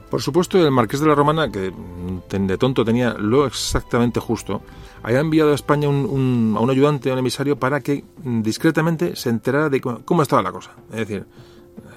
Por 0.09 0.21
supuesto, 0.21 0.57
el 0.57 0.71
marqués 0.71 0.99
de 1.01 1.07
la 1.07 1.15
Romana, 1.15 1.51
que 1.51 1.71
de 2.29 2.57
tonto 2.57 2.83
tenía 2.83 3.13
lo 3.13 3.45
exactamente 3.45 4.19
justo, 4.19 4.61
había 5.03 5.19
enviado 5.19 5.51
a 5.51 5.55
España 5.55 5.87
un, 5.87 6.05
un, 6.05 6.55
a 6.57 6.61
un 6.61 6.69
ayudante, 6.69 7.11
a 7.11 7.13
un 7.13 7.19
emisario, 7.19 7.59
para 7.59 7.81
que 7.81 8.03
discretamente 8.23 9.15
se 9.15 9.29
enterara 9.29 9.69
de 9.69 9.79
cómo 9.81 10.21
estaba 10.23 10.41
la 10.41 10.51
cosa. 10.51 10.71
Es 10.91 11.07
decir, 11.07 11.25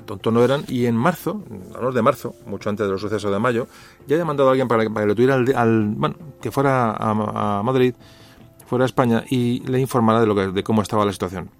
tonto 0.04 0.30
no 0.30 0.44
eran, 0.44 0.64
y 0.68 0.86
en 0.86 0.96
marzo, 0.96 1.42
a 1.74 1.90
de 1.90 2.02
marzo, 2.02 2.34
mucho 2.46 2.68
antes 2.68 2.86
de 2.86 2.92
los 2.92 3.00
sucesos 3.00 3.30
de 3.32 3.38
mayo, 3.38 3.66
ya 4.06 4.16
había 4.16 4.24
mandado 4.24 4.48
a 4.48 4.52
alguien 4.52 4.68
para, 4.68 4.84
que 4.84 5.06
lo 5.06 5.14
tuviera 5.14 5.34
al, 5.34 5.84
bueno, 5.96 6.16
que 6.40 6.50
fuera 6.50 6.92
a, 6.92 7.62
Madrid, 7.62 7.94
fuera 8.66 8.84
a 8.84 8.86
España, 8.86 9.24
y 9.28 9.60
le 9.60 9.80
informara 9.80 10.20
de, 10.20 10.26
lo 10.26 10.34
que, 10.34 10.48
de 10.48 10.62
cómo 10.62 10.82
estaba 10.82 11.04
la 11.04 11.12
situación. 11.12 11.50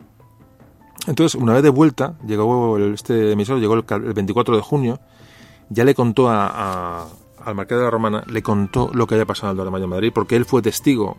Entonces, 1.06 1.40
una 1.40 1.54
vez 1.54 1.62
de 1.62 1.70
vuelta, 1.70 2.14
llegó 2.26 2.78
este 2.78 3.32
emisario, 3.32 3.60
llegó 3.60 3.74
el, 3.74 3.84
el 4.06 4.12
24 4.12 4.56
de 4.56 4.62
junio, 4.62 5.00
ya 5.72 5.84
le 5.84 5.94
contó 5.94 6.28
a, 6.28 7.08
al 7.44 7.54
marqués 7.54 7.78
de 7.78 7.84
la 7.84 7.90
Romana, 7.90 8.22
le 8.26 8.42
contó 8.42 8.90
lo 8.92 9.06
que 9.06 9.14
había 9.14 9.26
pasado 9.26 9.52
el 9.52 9.56
2 9.56 9.80
de 9.80 9.86
Madrid, 9.86 10.12
porque 10.14 10.36
él 10.36 10.44
fue 10.44 10.62
testigo, 10.62 11.16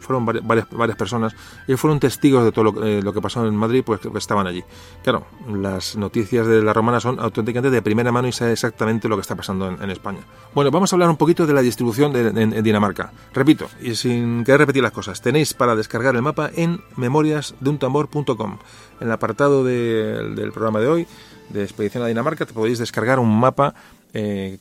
fueron 0.00 0.26
varias, 0.26 0.68
varias 0.70 0.96
personas, 0.96 1.34
y 1.66 1.76
fueron 1.76 2.00
testigos 2.00 2.44
de 2.44 2.52
todo 2.52 2.64
lo, 2.64 2.84
eh, 2.84 3.02
lo, 3.02 3.12
que 3.12 3.20
pasó 3.20 3.46
en 3.46 3.56
Madrid, 3.56 3.82
pues 3.84 4.00
estaban 4.16 4.46
allí. 4.46 4.62
Claro, 5.02 5.26
las 5.52 5.96
noticias 5.96 6.46
de 6.46 6.62
la 6.62 6.72
Romana 6.72 7.00
son 7.00 7.20
auténticamente 7.20 7.70
de 7.70 7.82
primera 7.82 8.12
mano 8.12 8.28
y 8.28 8.32
sabe 8.32 8.52
exactamente 8.52 9.08
lo 9.08 9.16
que 9.16 9.22
está 9.22 9.36
pasando 9.36 9.68
en, 9.68 9.90
España. 9.90 10.20
Bueno, 10.54 10.70
vamos 10.70 10.92
a 10.92 10.96
hablar 10.96 11.08
un 11.08 11.16
poquito 11.16 11.46
de 11.46 11.52
la 11.52 11.62
distribución 11.62 12.12
de, 12.12 12.28
en, 12.28 12.62
Dinamarca. 12.62 13.12
Repito, 13.32 13.68
y 13.80 13.94
sin 13.94 14.44
querer 14.44 14.60
repetir 14.60 14.82
las 14.82 14.92
cosas, 14.92 15.20
tenéis 15.20 15.54
para 15.54 15.76
descargar 15.76 16.16
el 16.16 16.22
mapa 16.22 16.50
en 16.54 16.80
memoriasdeuntambor.com. 16.96 18.58
En 19.00 19.06
el 19.06 19.12
apartado 19.12 19.64
del 19.64 20.52
programa 20.52 20.80
de 20.80 20.86
hoy, 20.88 21.06
de 21.48 21.62
Expedición 21.62 22.02
a 22.02 22.06
Dinamarca, 22.06 22.46
te 22.46 22.52
podéis 22.52 22.78
descargar 22.78 23.18
un 23.18 23.38
mapa 23.38 23.74
eh, 24.12 24.58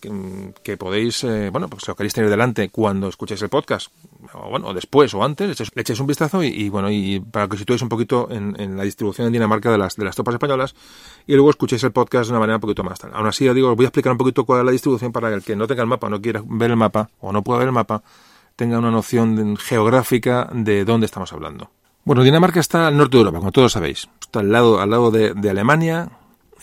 que, 0.64 0.78
podéis, 0.78 1.24
eh, 1.24 1.50
bueno, 1.52 1.68
pues 1.68 1.88
lo 1.88 1.96
queréis 1.96 2.14
tener 2.14 2.30
delante 2.30 2.70
cuando 2.70 3.08
escuchéis 3.08 3.42
el 3.44 3.50
podcast, 3.50 3.92
o 4.34 4.50
bueno, 4.50 4.74
después 4.74 5.14
o 5.14 5.24
antes, 5.24 5.48
le 5.76 5.82
echéis, 5.82 6.00
un 6.00 6.08
vistazo 6.08 6.44
y, 6.44 6.70
bueno, 6.70 6.90
y 6.90 7.20
para 7.20 7.48
que 7.48 7.58
situéis 7.58 7.82
un 7.84 7.90
poquito 7.90 8.28
en, 8.32 8.76
la 8.76 8.84
distribución 8.84 9.28
en 9.28 9.34
Dinamarca 9.34 9.72
de 9.72 9.78
las, 9.78 9.96
de 9.96 10.06
las 10.06 10.16
tropas 10.16 10.34
españolas 10.34 10.74
y 11.28 11.34
luego 11.34 11.52
escuchéis 11.52 11.84
el 11.84 11.92
podcast 11.92 12.26
de 12.26 12.32
una 12.32 12.40
manera 12.40 12.58
un 12.58 12.62
poquito 12.62 12.84
más 12.84 13.00
tal. 13.00 13.12
Aún 13.14 13.28
así, 13.28 13.48
os 13.48 13.54
digo, 13.54 13.70
os 13.70 13.76
voy 13.76 13.86
a 13.86 13.90
explicar 13.90 14.12
un 14.12 14.18
poquito 14.18 14.44
cuál 14.44 14.62
es 14.62 14.66
la 14.66 14.72
distribución 14.72 15.12
para 15.12 15.30
que 15.30 15.36
el 15.36 15.44
que 15.44 15.56
no 15.56 15.68
tenga 15.68 15.84
el 15.84 15.90
mapa, 15.90 16.10
no 16.10 16.20
quiera 16.20 16.42
ver 16.46 16.72
el 16.72 16.78
mapa 16.78 17.10
o 17.20 17.32
no 17.32 17.44
pueda 17.44 17.60
ver 17.60 17.68
el 17.68 17.74
mapa, 17.74 18.02
tenga 18.56 18.80
una 18.80 18.92
noción 18.92 19.58
geográfica 19.58 20.50
de 20.52 20.86
dónde 20.86 21.06
estamos 21.06 21.32
hablando. 21.32 21.70
Bueno, 22.06 22.24
Dinamarca 22.24 22.60
está 22.60 22.88
al 22.88 22.98
norte 22.98 23.16
de 23.16 23.22
Europa, 23.22 23.38
como 23.38 23.52
todos 23.52 23.72
sabéis. 23.72 24.10
Está 24.20 24.42
al 24.42 24.52
lado, 24.52 24.82
al 24.82 24.90
lado 24.90 25.10
de, 25.10 25.50
Alemania 25.50 26.10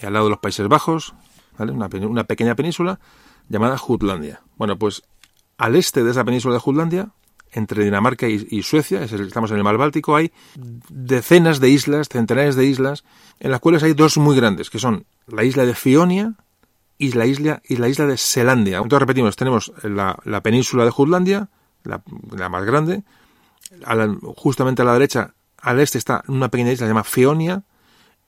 al 0.07 0.13
lado 0.13 0.27
de 0.27 0.31
los 0.31 0.39
Países 0.39 0.67
Bajos, 0.69 1.15
una, 1.59 2.25
pequeña 2.25 2.55
península 2.55 3.01
llamada 3.49 3.77
Jutlandia. 3.77 4.43
Bueno, 4.57 4.79
pues 4.79 5.03
al 5.59 5.77
este 5.77 6.05
de 6.05 6.11
esa 6.13 6.25
península 6.25 6.55
de 6.55 6.61
Jutlandia, 6.61 7.11
entre 7.53 7.85
Dinamarca 7.85 8.29
y, 8.29 8.63
Suecia, 8.63 9.03
estamos 9.03 9.51
en 9.51 9.57
el 9.57 9.65
mar 9.65 9.77
Báltico, 9.77 10.15
hay 10.15 10.33
decenas 10.89 11.59
de 11.59 11.69
islas, 11.69 12.09
centenares 12.09 12.55
de 12.55 12.65
islas, 12.65 13.05
en 13.41 13.51
las 13.51 13.61
cuales 13.61 13.83
hay 13.83 13.93
dos 13.93 14.17
muy 14.19 14.37
grandes, 14.37 14.71
que 14.71 14.79
son 14.79 15.05
la 15.27 15.43
isla 15.43 15.67
de 15.67 15.75
Fionia 15.75 16.35
y 16.97 17.13
la 17.13 17.27
isla, 17.27 17.61
y 17.69 17.77
la 17.77 17.89
isla 17.89 18.07
de 18.07 18.17
Selandia. 18.17 18.77
Entonces 18.77 19.01
repetimos, 19.01 19.35
tenemos 19.35 19.73
la, 19.83 20.41
península 20.43 20.85
de 20.85 20.91
Jutlandia, 20.91 21.49
la, 21.83 22.03
más 22.49 22.65
grande, 22.65 23.03
justamente 24.37 24.83
a 24.83 24.85
la 24.85 24.93
derecha, 24.93 25.35
al 25.59 25.81
este 25.81 25.99
está 25.99 26.23
una 26.29 26.51
pequeña 26.51 26.73
isla 26.73 26.87
llamada 26.87 27.05
Fionia, 27.05 27.65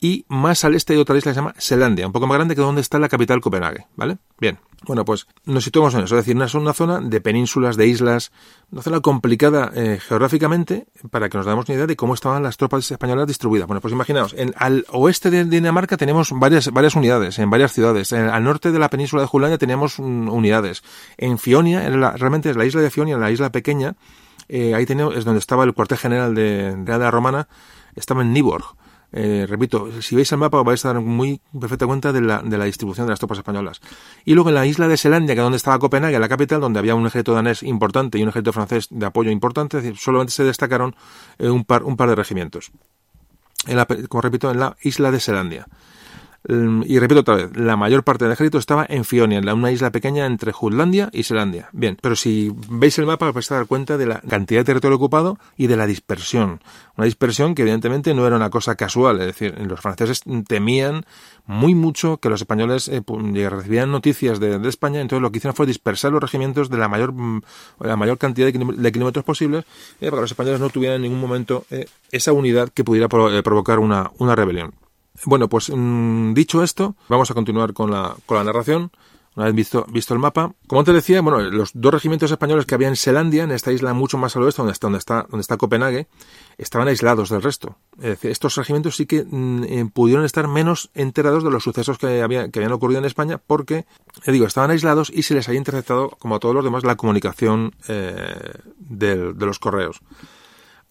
y 0.03 0.25
más 0.27 0.65
al 0.65 0.75
este 0.75 0.93
hay 0.93 0.99
otra 0.99 1.17
isla 1.17 1.31
que 1.31 1.35
se 1.35 1.39
llama 1.39 1.55
Selandia, 1.57 2.05
un 2.05 2.11
poco 2.11 2.27
más 2.27 2.35
grande 2.35 2.55
que 2.55 2.61
donde 2.61 2.81
está 2.81 2.99
la 2.99 3.07
capital 3.07 3.39
Copenhague, 3.39 3.87
¿vale? 3.95 4.17
Bien, 4.37 4.59
bueno, 4.85 5.05
pues 5.05 5.27
nos 5.45 5.63
situamos 5.63 5.93
en 5.93 6.01
eso, 6.01 6.17
es 6.17 6.25
decir, 6.25 6.39
es 6.41 6.53
una 6.55 6.73
zona 6.73 6.99
de 6.99 7.21
penínsulas, 7.21 7.77
de 7.77 7.87
islas, 7.87 8.33
una 8.69 8.81
zona 8.81 8.99
complicada 8.99 9.71
eh, 9.73 10.01
geográficamente 10.05 10.87
para 11.09 11.29
que 11.29 11.37
nos 11.37 11.45
damos 11.45 11.69
una 11.69 11.75
idea 11.75 11.87
de 11.87 11.95
cómo 11.95 12.15
estaban 12.15 12.43
las 12.43 12.57
tropas 12.57 12.91
españolas 12.91 13.27
distribuidas. 13.27 13.65
Bueno, 13.65 13.79
pues 13.79 13.93
imaginaos, 13.93 14.35
en, 14.37 14.53
al 14.57 14.85
oeste 14.89 15.31
de 15.31 15.45
Dinamarca 15.45 15.95
tenemos 15.95 16.31
varias, 16.33 16.69
varias 16.71 16.95
unidades, 16.95 17.39
en 17.39 17.49
varias 17.49 17.71
ciudades, 17.71 18.11
al 18.11 18.43
norte 18.43 18.73
de 18.73 18.79
la 18.79 18.89
península 18.89 19.21
de 19.21 19.29
Jutlandia 19.29 19.57
tenemos 19.57 19.99
unidades, 19.99 20.83
en 21.17 21.37
Fionia, 21.37 21.79
realmente 22.17 22.49
es 22.49 22.57
la 22.57 22.65
isla 22.65 22.81
de 22.81 22.89
Fionia, 22.89 23.17
la 23.17 23.31
isla 23.31 23.53
pequeña, 23.53 23.95
eh, 24.49 24.75
ahí 24.75 24.83
es 24.83 25.23
donde 25.23 25.39
estaba 25.39 25.63
el 25.63 25.73
cuartel 25.73 25.97
general 25.97 26.35
de, 26.35 26.75
de 26.75 26.97
la 26.97 27.09
Romana, 27.09 27.47
estaba 27.95 28.21
en 28.21 28.33
Niborg 28.33 28.75
Eh, 29.15 29.45
repito, 29.47 30.01
si 30.01 30.15
veis 30.15 30.31
el 30.31 30.39
mapa 30.39 30.63
vais 30.63 30.83
a 30.85 30.93
dar 30.93 31.01
muy 31.01 31.39
perfecta 31.59 31.85
cuenta 31.85 32.11
de 32.11 32.21
la, 32.21 32.41
de 32.41 32.57
la 32.57 32.65
distribución 32.65 33.05
de 33.05 33.11
las 33.11 33.19
tropas 33.19 33.37
españolas. 33.37 33.79
Y 34.25 34.33
luego 34.33 34.49
en 34.49 34.55
la 34.55 34.65
isla 34.65 34.87
de 34.87 34.97
Selandia, 34.97 35.35
que 35.35 35.41
es 35.41 35.45
donde 35.45 35.57
estaba 35.57 35.77
Copenhague, 35.77 36.17
la 36.17 36.27
capital, 36.27 36.59
donde 36.59 36.79
había 36.79 36.95
un 36.95 37.05
ejército 37.05 37.33
danés 37.33 37.61
importante 37.61 38.17
y 38.17 38.23
un 38.23 38.29
ejército 38.29 38.53
francés 38.53 38.87
de 38.89 39.05
apoyo 39.05 39.29
importante, 39.29 39.77
es 39.77 39.83
decir, 39.83 39.99
solamente 39.99 40.33
se 40.33 40.43
destacaron 40.43 40.95
eh, 41.37 41.49
un, 41.49 41.63
par, 41.63 41.83
un 41.83 41.95
par 41.95 42.09
de 42.09 42.15
regimientos. 42.15 42.71
En 43.67 43.77
la, 43.77 43.85
como 43.85 44.21
repito, 44.21 44.49
en 44.49 44.59
la 44.59 44.75
isla 44.81 45.11
de 45.11 45.19
Selandia. 45.19 45.67
Mm, 46.47 46.83
y 46.85 46.99
repito 46.99 47.21
otra 47.21 47.35
vez, 47.35 47.55
la 47.55 47.77
mayor 47.77 48.03
parte 48.03 48.25
del 48.25 48.33
ejército 48.33 48.57
estaba 48.57 48.85
en 48.89 49.05
Fionia, 49.05 49.37
en 49.37 49.49
una 49.49 49.71
isla 49.71 49.91
pequeña 49.91 50.25
entre 50.25 50.51
Jutlandia 50.51 51.09
y 51.13 51.23
Selandia. 51.23 51.69
Bien, 51.71 51.97
pero 52.01 52.15
si 52.15 52.51
veis 52.69 52.97
el 52.99 53.05
mapa 53.05 53.31
vais 53.31 53.51
a 53.51 53.55
dar 53.55 53.65
cuenta 53.65 53.97
de 53.97 54.05
la 54.05 54.19
cantidad 54.21 54.61
de 54.61 54.65
territorio 54.65 54.97
ocupado 54.97 55.37
y 55.55 55.67
de 55.67 55.77
la 55.77 55.87
dispersión. 55.87 56.61
Una 56.97 57.05
dispersión 57.05 57.55
que 57.55 57.61
evidentemente 57.61 58.13
no 58.13 58.27
era 58.27 58.35
una 58.35 58.49
cosa 58.49 58.75
casual, 58.75 59.21
es 59.21 59.27
decir, 59.27 59.55
los 59.67 59.79
franceses 59.79 60.21
temían 60.47 61.05
muy 61.45 61.75
mucho 61.75 62.17
que 62.17 62.29
los 62.29 62.41
españoles 62.41 62.89
eh, 62.89 63.01
recibieran 63.49 63.91
noticias 63.91 64.39
de, 64.39 64.67
España, 64.67 65.01
entonces 65.01 65.21
lo 65.21 65.31
que 65.31 65.37
hicieron 65.37 65.55
fue 65.55 65.65
dispersar 65.65 66.11
los 66.11 66.21
regimientos 66.21 66.69
de 66.69 66.77
la 66.77 66.87
mayor, 66.87 67.13
mm, 67.13 67.41
la 67.79 67.95
mayor 67.95 68.17
cantidad 68.17 68.51
de, 68.51 68.91
kilómetros 68.91 69.25
posibles 69.25 69.65
eh, 69.99 70.09
para 70.09 70.17
que 70.17 70.21
los 70.21 70.31
españoles 70.31 70.59
no 70.59 70.69
tuvieran 70.69 70.97
en 70.97 71.03
ningún 71.03 71.19
momento 71.19 71.65
eh, 71.69 71.85
esa 72.11 72.33
unidad 72.33 72.69
que 72.69 72.83
pudiera 72.83 73.07
provocar 73.07 73.79
una, 73.79 74.11
una 74.19 74.35
rebelión. 74.35 74.73
Bueno, 75.25 75.47
pues 75.47 75.71
mm, 75.73 76.33
dicho 76.33 76.63
esto, 76.63 76.95
vamos 77.07 77.29
a 77.31 77.33
continuar 77.33 77.73
con 77.73 77.91
la, 77.91 78.15
con 78.25 78.37
la 78.37 78.43
narración. 78.43 78.91
Una 79.35 79.47
vez 79.47 79.55
visto, 79.55 79.85
visto 79.89 80.13
el 80.13 80.19
mapa, 80.19 80.53
como 80.67 80.83
te 80.83 80.93
decía, 80.93 81.19
bueno, 81.21 81.39
los 81.39 81.71
dos 81.73 81.91
regimientos 81.91 82.29
españoles 82.29 82.67
que 82.67 82.75
había 82.75 82.87
en 82.87 82.95
Selandia, 82.95 83.43
en 83.43 83.51
esta 83.51 83.71
isla 83.71 83.91
mucho 83.93 84.19
más 84.19 84.35
al 84.35 84.43
oeste, 84.43 84.61
donde 84.61 84.73
está, 84.73 84.85
donde 84.85 84.99
está, 84.99 85.25
donde 85.27 85.41
está 85.41 85.57
Copenhague, 85.57 86.07
estaban 86.59 86.87
aislados 86.87 87.29
del 87.29 87.41
resto. 87.41 87.77
Es 87.97 88.09
decir, 88.09 88.29
estos 88.29 88.55
regimientos 88.55 88.95
sí 88.95 89.07
que 89.07 89.25
mm, 89.27 89.63
eh, 89.63 89.89
pudieron 89.91 90.23
estar 90.23 90.47
menos 90.47 90.91
enterados 90.93 91.43
de 91.43 91.49
los 91.49 91.63
sucesos 91.63 91.97
que, 91.97 92.21
había, 92.21 92.49
que 92.49 92.59
habían 92.59 92.73
ocurrido 92.73 92.99
en 92.99 93.05
España, 93.05 93.39
porque, 93.39 93.85
le 94.27 94.33
digo, 94.33 94.45
estaban 94.45 94.69
aislados 94.69 95.09
y 95.11 95.23
se 95.23 95.33
les 95.33 95.47
había 95.47 95.57
interceptado, 95.57 96.09
como 96.09 96.35
a 96.35 96.39
todos 96.39 96.53
los 96.53 96.63
demás, 96.63 96.83
la 96.83 96.95
comunicación 96.95 97.73
eh, 97.87 98.53
de 98.77 99.33
los 99.33 99.57
correos. 99.57 99.99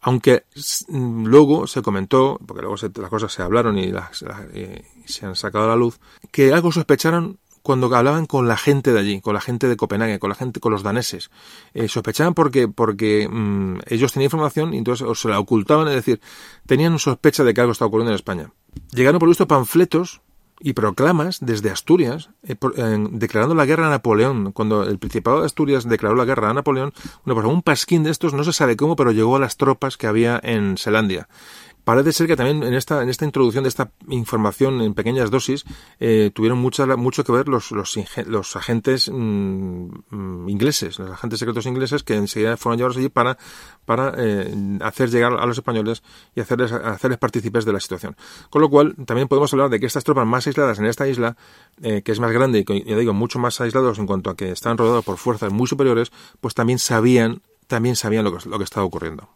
Aunque 0.03 0.45
mm, 0.89 1.27
luego 1.27 1.67
se 1.67 1.81
comentó, 1.81 2.39
porque 2.45 2.63
luego 2.63 2.77
las 2.77 3.11
cosas 3.11 3.33
se 3.33 3.43
hablaron 3.43 3.79
y, 3.79 3.93
se 5.07 5.27
han 5.27 5.37
sacado 5.37 5.65
a 5.65 5.69
la 5.69 5.77
luz, 5.77 6.01
que 6.31 6.53
algo 6.53 6.73
sospecharon 6.73 7.39
cuando 7.63 7.95
hablaban 7.95 8.27
con 8.27 8.49
la 8.49 8.57
gente 8.57 8.93
de 8.93 8.99
allí, 8.99 9.21
con 9.21 9.35
la 9.35 9.41
gente 9.41 9.69
de 9.69 9.77
Copenhague, 9.77 10.19
con 10.19 10.31
la 10.31 10.35
gente, 10.35 10.59
con 10.59 10.73
los 10.73 10.83
daneses. 10.83 11.31
Eh, 11.75 11.87
sospechaban 11.87 12.35
porque, 12.35 12.67
porque 12.67 13.29
mm, 13.31 13.79
ellos 13.87 14.13
tenían 14.13 14.27
información 14.27 14.75
y 14.75 14.79
entonces 14.79 15.07
se 15.17 15.29
la 15.29 15.39
ocultaban, 15.39 15.87
es 15.87 15.95
decir, 15.95 16.21
tenían 16.67 16.99
sospecha 16.99 17.45
de 17.45 17.55
que 17.55 17.61
algo 17.61 17.73
estaba 17.73 17.87
ocurriendo 17.87 18.11
en 18.11 18.17
España. 18.17 18.51
Llegaron 18.91 19.21
por 19.21 19.29
visto 19.29 19.47
panfletos 19.47 20.21
y 20.63 20.75
proclamas 20.75 21.39
desde 21.41 21.71
Asturias 21.71 22.31
eh, 22.45 22.57
declarando 23.11 23.55
la 23.55 23.67
guerra 23.67 23.89
a 23.89 23.91
Napoleón. 23.91 24.53
Cuando 24.53 24.85
el 24.85 24.99
Principado 24.99 25.41
de 25.41 25.47
Asturias 25.47 25.89
declaró 25.89 26.15
la 26.15 26.25
guerra 26.25 26.51
a 26.51 26.55
Napoleón, 26.55 26.93
bueno, 27.25 27.41
pues 27.41 27.53
un 27.53 27.63
pasquín 27.63 28.05
de 28.05 28.11
estos 28.11 28.33
no 28.33 28.45
se 28.45 28.53
sabe 28.53 28.77
cómo, 28.77 28.97
pero 28.97 29.11
llegó 29.11 29.37
a 29.37 29.41
las 29.41 29.57
tropas 29.57 29.97
que 29.97 30.07
había 30.07 30.41
en 30.43 30.79
Selandia. 30.79 31.29
Parece 31.85 32.13
ser 32.13 32.29
que 32.29 32.37
también 32.37 32.63
en 32.63 32.75
esta, 32.75 33.03
en 33.03 33.09
esta 33.09 33.25
introducción 33.25 33.65
de 33.65 33.69
esta 33.69 33.91
información 34.09 34.81
en 34.83 34.95
pequeñas 34.95 35.31
dosis 35.31 35.65
eh, 35.99 36.31
tuvieron 36.33 36.59
mucha, 36.59 36.87
mucho 36.97 37.25
que 37.25 37.33
ver 37.33 37.49
los, 37.49 37.73
los, 37.73 37.99
los 38.27 38.57
agentes 38.57 39.11
mm, 39.13 39.89
mm, 40.11 40.49
ingleses, 40.49 41.01
los 41.01 41.11
agentes 41.11 41.41
secretos 41.41 41.67
ingleses 41.67 42.05
que 42.05 42.15
enseguida 42.15 42.57
fueron 42.57 42.79
llevados 42.79 42.97
allí 42.99 43.09
para, 43.09 43.37
para 43.85 44.15
eh, 44.17 44.79
hacer 44.81 45.11
llegar 45.11 45.33
a 45.33 45.45
los 45.45 45.59
españoles 45.59 46.05
y 46.37 46.41
hacerles, 46.41 46.71
hacerles 46.71 47.19
partícipes 47.19 47.65
de 47.65 47.73
la 47.73 47.81
situación. 47.81 48.17
Con 48.49 48.63
lo 48.63 48.71
cual, 48.71 48.95
también 49.05 49.27
podemos 49.27 49.53
hablar 49.53 49.69
de 49.69 49.81
que 49.81 49.87
estas 49.87 50.05
tropas 50.05 50.27
más 50.27 50.47
aisladas 50.47 50.79
en 50.79 50.87
esta 50.87 51.09
isla, 51.09 51.37
eh, 51.83 52.03
que 52.03 52.13
es 52.13 52.21
más 52.21 52.31
grande 52.31 52.65
y, 52.67 52.85
ya 52.85 52.97
digo, 52.97 53.13
mucho 53.13 53.41
más 53.41 53.61
aislados 53.61 53.99
en 53.99 54.07
cuanto 54.07 54.31
a 54.31 54.37
que 54.37 54.53
están 54.53 54.79
rodeados 54.79 55.05
por 55.05 55.17
fuerzas 55.17 55.53
muy 55.53 55.67
superiores, 55.67 56.13
pues 56.41 56.55
también 56.55 56.79
sabían, 56.79 57.43
también 57.67 57.97
sabían 57.97 58.25
lo 58.25 58.37
que, 58.37 58.49
lo 58.49 58.59
que 58.59 58.65
estaba 58.65 58.87
ocurriendo. 58.87 59.29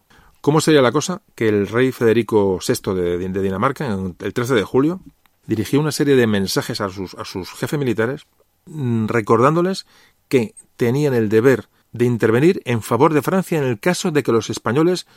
¿Cómo 0.47 0.61
sería 0.61 0.81
la 0.81 0.93
cosa? 0.93 1.23
Que 1.35 1.49
el 1.49 1.67
rey 1.67 1.91
Federico 1.91 2.61
VI 2.65 2.95
de, 2.95 3.43
Dinamarca, 3.43 3.99
el 4.21 4.33
13 4.33 4.55
de 4.55 4.63
julio, 4.63 5.01
dirigió 5.45 5.81
una 5.81 5.91
serie 5.91 6.15
de 6.15 6.29
mensajes 6.29 6.81
a 6.81 6.89
sus, 6.89 7.15
a 7.15 7.25
sus 7.25 7.51
jefes 7.51 7.77
militares 7.77 8.27
mm, 8.67 9.07
recordándoles 9.07 9.87
que 10.29 10.55
tenían 10.77 11.15
el 11.15 11.29
deber 11.31 11.69
de 11.91 12.05
intervenir 12.05 12.63
en 12.65 12.81
favor 12.81 13.13
de 13.13 13.23
Francia 13.23 13.59
en 13.59 13.65
el 13.65 13.81
caso 13.81 14.13
de 14.13 14.23
que 14.23 14.31
los 14.31 14.49
españoles 14.49 15.09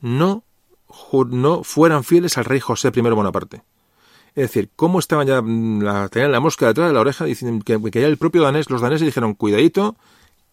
no, 0.00 0.42
no 1.28 1.64
fueran 1.64 2.02
fieles 2.02 2.38
al 2.38 2.46
rey 2.46 2.60
José 2.60 2.92
I 2.96 3.00
Bonaparte. 3.02 3.60
Es 4.28 4.44
decir, 4.44 4.70
cómo 4.74 5.00
estaban 5.00 5.26
ya, 5.26 5.42
mm, 5.42 5.82
la, 5.82 6.08
tenían 6.08 6.32
la 6.32 6.40
mosca 6.40 6.68
detrás 6.68 6.88
de 6.88 6.94
la 6.94 7.00
oreja 7.00 7.26
diciendo 7.26 7.62
que, 7.62 7.78
que 7.90 8.00
ya 8.00 8.06
el 8.06 8.16
propio 8.16 8.40
danés, 8.40 8.70
los 8.70 8.80
daneses 8.80 9.04
dijeron, 9.04 9.34
cuidadito, 9.34 9.96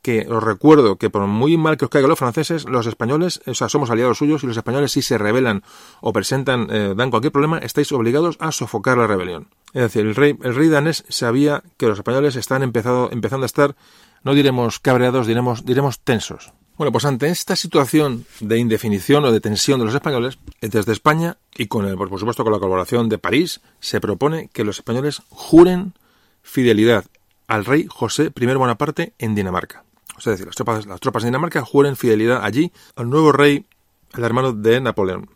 que 0.02 0.28
os 0.30 0.42
recuerdo 0.42 0.98
que 0.98 1.10
por 1.10 1.26
muy 1.28 1.58
mal 1.58 1.78
que 1.78 1.86
os 1.86 1.92
caigan 1.92 2.10
los 2.10 2.20
franceses, 2.20 2.66
los 2.66 2.88
españoles, 2.88 3.42
o 3.46 3.54
sea, 3.54 3.70
somos 3.70 3.90
aliados 3.90 4.18
suyos 4.18 4.44
y 4.44 4.48
los 4.48 4.58
españoles 4.58 4.92
si 4.92 5.02
se 5.02 5.18
rebelan 5.18 5.64
o 6.02 6.14
presentan, 6.14 6.68
eh, 6.72 6.94
dan 6.96 7.10
cualquier 7.10 7.32
problema, 7.32 7.58
estáis 7.60 7.92
obligados 7.92 8.38
a 8.40 8.52
sofocar 8.52 8.98
la 8.98 9.08
rebelión. 9.08 9.50
Es 9.74 9.84
decir, 9.84 10.06
el 10.06 10.16
rey, 10.16 10.38
el 10.42 10.56
rey 10.56 10.70
danés 10.70 11.04
sabía 11.10 11.64
que 11.78 11.88
los 11.88 12.00
españoles 12.00 12.36
están 12.36 12.64
empezado, 12.64 13.10
empezando 13.12 13.44
a 13.44 13.48
estar, 13.48 13.76
no 14.24 14.34
diremos 14.34 14.80
cabreados, 14.80 15.28
diremos, 15.28 15.66
diremos 15.66 16.00
tensos. 16.00 16.54
Bueno, 16.78 16.94
pues 16.94 17.04
ante 17.04 17.28
esta 17.28 17.58
situación 17.58 18.26
de 18.40 18.58
indefinición 18.58 19.26
o 19.26 19.34
de 19.34 19.42
tensión 19.42 19.80
de 19.80 19.86
los 19.86 19.96
españoles, 19.96 20.40
desde 20.62 20.94
España 20.94 21.38
y 21.58 21.68
con 21.68 21.86
el, 21.86 21.98
por 21.98 22.18
supuesto 22.18 22.46
con 22.46 22.54
la 22.54 22.60
colaboración 22.60 23.10
de 23.10 23.18
París, 23.18 23.60
se 23.82 24.00
propone 24.00 24.50
que 24.54 24.64
los 24.64 24.78
españoles 24.78 25.22
juren 25.28 25.94
fidelidad 26.42 27.04
al 27.48 27.66
rey 27.66 27.86
José 27.90 28.32
I 28.34 28.46
Bonaparte 28.46 29.14
en 29.20 29.36
Dinamarca 29.36 29.84
es 30.28 30.32
decir, 30.34 30.46
las 30.46 30.56
tropas, 30.56 30.86
las 30.86 31.00
tropas 31.00 31.24
de 31.24 31.28
Dinamarca 31.28 31.62
juren 31.62 31.96
fidelidad 31.96 32.44
allí 32.44 32.72
al 32.96 33.10
nuevo 33.10 33.32
rey, 33.32 33.66
al 34.14 34.24
hermano 34.24 34.54
de 34.54 34.82
Napoleón. 34.82 35.30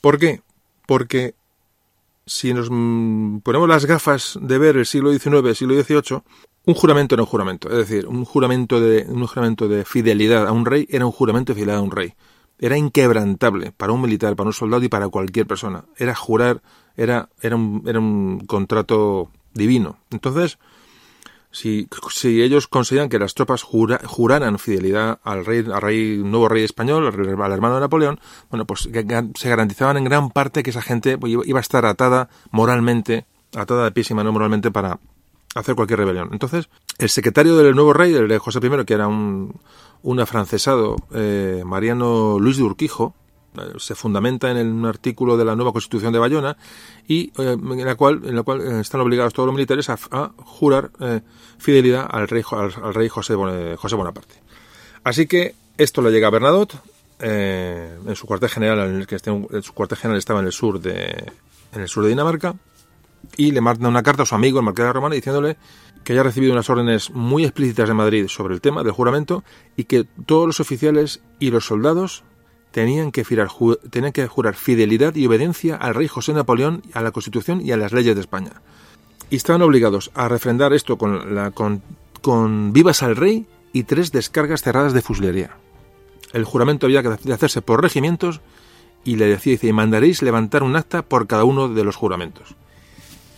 ¿Por 0.00 0.18
qué? 0.18 0.42
Porque 0.86 1.34
si 2.26 2.52
nos 2.52 2.68
ponemos 2.68 3.68
las 3.68 3.86
gafas 3.86 4.38
de 4.40 4.58
ver 4.58 4.76
el 4.76 4.86
siglo 4.86 5.10
XIX, 5.12 5.46
el 5.46 5.56
siglo 5.56 5.82
XVIII, 5.82 6.22
un 6.66 6.74
juramento 6.74 7.14
era 7.14 7.22
un 7.22 7.28
juramento. 7.28 7.68
Es 7.70 7.76
decir, 7.76 8.06
un 8.06 8.24
juramento 8.24 8.80
de, 8.80 9.06
un 9.08 9.26
juramento 9.26 9.68
de 9.68 9.84
fidelidad 9.84 10.46
a 10.46 10.52
un 10.52 10.66
rey 10.66 10.86
era 10.90 11.06
un 11.06 11.12
juramento 11.12 11.52
de 11.52 11.54
fidelidad 11.54 11.78
a 11.78 11.82
un 11.82 11.90
rey. 11.90 12.14
Era 12.58 12.76
inquebrantable 12.76 13.72
para 13.72 13.92
un 13.92 14.02
militar, 14.02 14.36
para 14.36 14.48
un 14.48 14.52
soldado 14.52 14.82
y 14.84 14.88
para 14.88 15.08
cualquier 15.08 15.46
persona. 15.46 15.84
Era 15.96 16.14
jurar, 16.14 16.60
era, 16.96 17.30
era, 17.40 17.56
un, 17.56 17.84
era 17.86 17.98
un 17.98 18.40
contrato 18.46 19.30
divino. 19.54 19.98
Entonces, 20.10 20.58
si, 21.50 21.88
si 22.10 22.42
ellos 22.42 22.68
consideran 22.68 23.08
que 23.08 23.18
las 23.18 23.34
tropas 23.34 23.62
juraran 23.62 24.58
fidelidad 24.58 25.18
al 25.22 25.44
rey, 25.44 25.64
al 25.72 25.80
rey, 25.80 26.18
nuevo 26.18 26.48
rey 26.48 26.64
español, 26.64 27.06
al, 27.06 27.52
hermano 27.52 27.74
de 27.74 27.80
Napoleón, 27.80 28.20
bueno, 28.50 28.66
pues 28.66 28.88
se 28.90 29.48
garantizaban 29.48 29.96
en 29.96 30.04
gran 30.04 30.30
parte 30.30 30.62
que 30.62 30.70
esa 30.70 30.82
gente 30.82 31.16
pues, 31.18 31.32
iba 31.32 31.58
a 31.58 31.62
estar 31.62 31.86
atada 31.86 32.28
moralmente, 32.50 33.26
atada 33.54 33.84
de 33.84 33.92
pies 33.92 34.10
y 34.10 34.14
mano 34.14 34.32
moralmente 34.32 34.70
para 34.70 35.00
hacer 35.54 35.74
cualquier 35.74 36.00
rebelión. 36.00 36.28
Entonces, 36.32 36.68
el 36.98 37.08
secretario 37.08 37.56
del 37.56 37.74
nuevo 37.74 37.92
rey, 37.92 38.14
el 38.14 38.28
de 38.28 38.38
José 38.38 38.60
I, 38.62 38.84
que 38.84 38.94
era 38.94 39.08
un, 39.08 39.58
un 40.02 40.20
afrancesado, 40.20 40.96
eh, 41.14 41.62
Mariano 41.64 42.38
Luis 42.38 42.58
de 42.58 42.62
Urquijo, 42.64 43.14
se 43.78 43.94
fundamenta 43.94 44.50
en 44.50 44.66
un 44.66 44.86
artículo 44.86 45.36
de 45.36 45.44
la 45.44 45.56
nueva 45.56 45.72
Constitución 45.72 46.12
de 46.12 46.18
Bayona 46.18 46.56
y 47.06 47.32
eh, 47.38 47.56
en 47.58 47.84
la 47.84 47.94
cual 47.94 48.22
en 48.24 48.36
la 48.36 48.42
cual 48.42 48.60
eh, 48.60 48.80
están 48.80 49.00
obligados 49.00 49.32
todos 49.32 49.46
los 49.46 49.54
militares 49.54 49.88
a, 49.90 49.96
jurar 50.36 50.90
fidelidad 51.58 52.06
al 52.10 52.28
rey 52.28 52.42
al, 52.50 52.94
rey 52.94 53.08
José, 53.08 53.34
José 53.76 53.96
Bonaparte. 53.96 54.34
Así 55.04 55.26
que 55.26 55.54
esto 55.76 56.02
le 56.02 56.10
llega 56.10 56.28
a 56.28 56.30
Bernadotte 56.30 56.76
en 57.20 58.14
su 58.14 58.26
cuartel 58.26 58.48
general 58.48 58.78
en 58.78 58.96
el 59.00 59.06
que 59.06 59.16
este, 59.16 59.30
su 59.62 59.72
cuartel 59.74 59.98
general 59.98 60.18
estaba 60.18 60.40
en 60.40 60.46
el 60.46 60.52
sur 60.52 60.80
de 60.80 61.32
en 61.72 61.80
el 61.80 61.88
sur 61.88 62.04
de 62.04 62.10
Dinamarca 62.10 62.54
y 63.36 63.52
le 63.52 63.60
manda 63.60 63.88
una 63.88 64.02
carta 64.02 64.22
a 64.22 64.26
su 64.26 64.34
amigo 64.34 64.58
el 64.58 64.64
marqués 64.64 64.84
de 64.84 64.92
Romana 64.92 65.14
diciéndole 65.14 65.56
que 66.04 66.12
haya 66.12 66.22
recibido 66.22 66.52
unas 66.52 66.70
órdenes 66.70 67.10
muy 67.10 67.44
explícitas 67.44 67.88
de 67.88 67.94
Madrid 67.94 68.28
sobre 68.28 68.54
el 68.54 68.60
tema 68.60 68.82
del 68.82 68.92
juramento 68.92 69.44
y 69.76 69.84
que 69.84 70.04
todos 70.26 70.46
los 70.46 70.60
oficiales 70.60 71.20
y 71.38 71.50
los 71.50 71.66
soldados 71.66 72.24
tenían 72.70 73.12
que, 73.12 73.24
jurar, 73.24 73.48
tenían 73.90 74.12
que 74.12 74.26
jurar 74.26 74.54
fidelidad 74.54 75.14
y 75.14 75.26
obediencia 75.26 75.76
al 75.76 75.94
rey 75.94 76.08
José 76.08 76.32
Napoleón, 76.32 76.82
a 76.92 77.02
la 77.02 77.10
Constitución 77.10 77.60
y 77.60 77.72
a 77.72 77.76
las 77.76 77.92
leyes 77.92 78.14
de 78.14 78.20
España. 78.20 78.52
Y 79.30 79.36
estaban 79.36 79.62
obligados 79.62 80.10
a 80.14 80.28
refrendar 80.28 80.72
esto 80.72 80.96
con, 80.96 81.34
la, 81.34 81.50
con, 81.50 81.82
con 82.22 82.72
vivas 82.72 83.02
al 83.02 83.16
rey 83.16 83.46
y 83.72 83.84
tres 83.84 84.12
descargas 84.12 84.62
cerradas 84.62 84.92
de 84.92 85.02
fusilería. 85.02 85.56
El 86.32 86.44
juramento 86.44 86.86
había 86.86 87.02
que 87.02 87.32
hacerse 87.32 87.62
por 87.62 87.82
regimientos 87.82 88.40
y 89.04 89.16
le 89.16 89.26
decía, 89.26 89.52
dice, 89.52 89.68
y 89.68 89.72
mandaréis 89.72 90.22
levantar 90.22 90.62
un 90.62 90.76
acta 90.76 91.02
por 91.02 91.26
cada 91.26 91.44
uno 91.44 91.68
de 91.68 91.84
los 91.84 91.96
juramentos. 91.96 92.54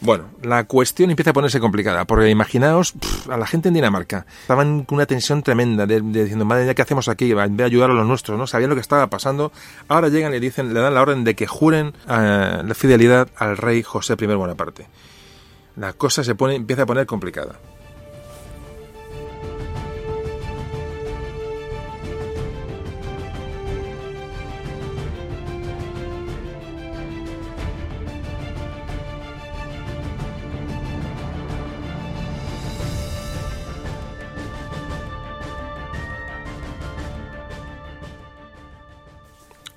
Bueno, 0.02 0.30
la 0.42 0.64
cuestión 0.64 1.10
empieza 1.10 1.30
a 1.30 1.34
ponerse 1.34 1.60
complicada, 1.60 2.06
porque 2.06 2.30
imaginaos 2.30 2.94
a 3.28 3.36
la 3.36 3.46
gente 3.46 3.68
en 3.68 3.74
Dinamarca. 3.74 4.24
Estaban 4.40 4.84
con 4.84 4.96
una 4.96 5.04
tensión 5.04 5.42
tremenda, 5.42 5.86
de, 5.86 6.00
diciendo, 6.00 6.46
madre 6.46 6.74
¿qué 6.74 6.82
hacemos 6.82 7.08
aquí? 7.08 7.30
En 7.30 7.36
vez 7.36 7.56
de 7.56 7.64
ayudar 7.64 7.90
a 7.90 7.94
los 7.94 8.06
nuestros, 8.06 8.38
¿no? 8.38 8.46
Sabían 8.46 8.70
lo 8.70 8.76
que 8.76 8.80
estaba 8.80 9.08
pasando. 9.08 9.52
Ahora 9.88 10.08
llegan 10.08 10.34
y 10.34 10.40
dicen, 10.40 10.72
le 10.72 10.80
dan 10.80 10.94
la 10.94 11.02
orden 11.02 11.22
de 11.24 11.34
que 11.34 11.46
juren 11.46 11.92
eh, 12.08 12.62
la 12.64 12.74
fidelidad 12.74 13.28
al 13.36 13.58
rey 13.58 13.82
José 13.82 14.16
I 14.18 14.26
Bonaparte. 14.26 14.86
La 15.76 15.92
cosa 15.92 16.24
se 16.24 16.34
pone, 16.34 16.54
empieza 16.54 16.82
a 16.82 16.86
poner 16.86 17.04
complicada. 17.04 17.56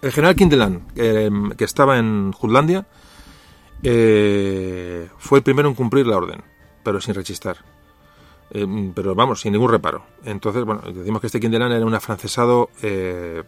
El 0.04 0.12
general 0.12 0.36
Kindeland, 0.36 1.56
que 1.56 1.64
estaba 1.64 1.98
en 1.98 2.34
Jutlandia, 2.34 2.86
eh, 3.84 5.08
fue 5.18 5.38
el 5.38 5.44
primero 5.44 5.70
en 5.70 5.76
cumplir 5.76 6.06
la 6.06 6.18
orden, 6.18 6.42
pero 6.84 7.00
sin 7.00 7.14
rechistar. 7.14 7.56
Eh, 8.52 8.92
pero 8.94 9.16
vamos, 9.16 9.40
sin 9.40 9.54
ningún 9.54 9.72
reparo. 9.72 10.04
Entonces, 10.26 10.66
bueno, 10.66 10.82
decimos 10.94 11.22
que 11.22 11.28
este 11.28 11.40
Kindeland 11.40 11.74
era 11.74 11.86
un 11.86 11.96
afrancesado 11.96 12.70
eh, 12.82 13.44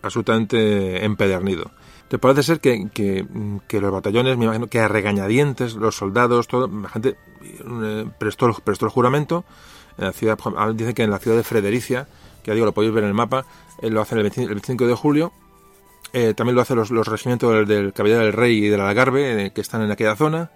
absolutamente 0.00 1.04
empedernido. 1.04 1.70
Te 2.08 2.18
parece 2.18 2.42
ser 2.42 2.60
que, 2.60 2.88
que, 2.90 3.80
los 3.80 3.92
batallones, 3.92 4.38
me 4.38 4.46
imagino 4.46 4.68
que 4.68 4.80
a 4.80 4.88
regañadientes, 4.88 5.74
los 5.74 5.96
soldados, 5.96 6.48
todo, 6.48 6.66
la 6.66 6.88
gente 6.88 7.18
prestó, 8.16 8.50
prestó 8.64 8.86
el 8.86 8.90
juramento. 8.90 9.44
En 9.98 10.06
la 10.06 10.12
ciudad, 10.14 10.38
dice 10.74 10.94
que 10.94 11.02
en 11.02 11.10
la 11.10 11.18
ciudad 11.18 11.36
de 11.36 11.44
Fredericia, 11.44 12.08
que 12.42 12.52
ya 12.52 12.54
digo, 12.54 12.64
lo 12.64 12.72
podéis 12.72 12.94
ver 12.94 13.04
en 13.04 13.08
el 13.10 13.14
mapa, 13.14 13.44
lo 13.82 14.00
hacen 14.00 14.16
el 14.16 14.24
25 14.24 14.86
de 14.86 14.94
julio, 14.94 15.32
eh, 16.14 16.32
también 16.32 16.54
lo 16.54 16.62
hacen 16.62 16.76
los, 16.76 16.92
los 16.92 17.08
regimientos 17.08 17.52
del, 17.52 17.66
del, 17.66 17.92
Caballero 17.92 18.20
del 18.20 18.32
Rey 18.32 18.64
y 18.64 18.68
del 18.68 18.80
Algarve, 18.80 19.46
eh, 19.46 19.50
que 19.50 19.60
están 19.60 19.82
en 19.82 19.90
aquella 19.90 20.14
zona. 20.14 20.48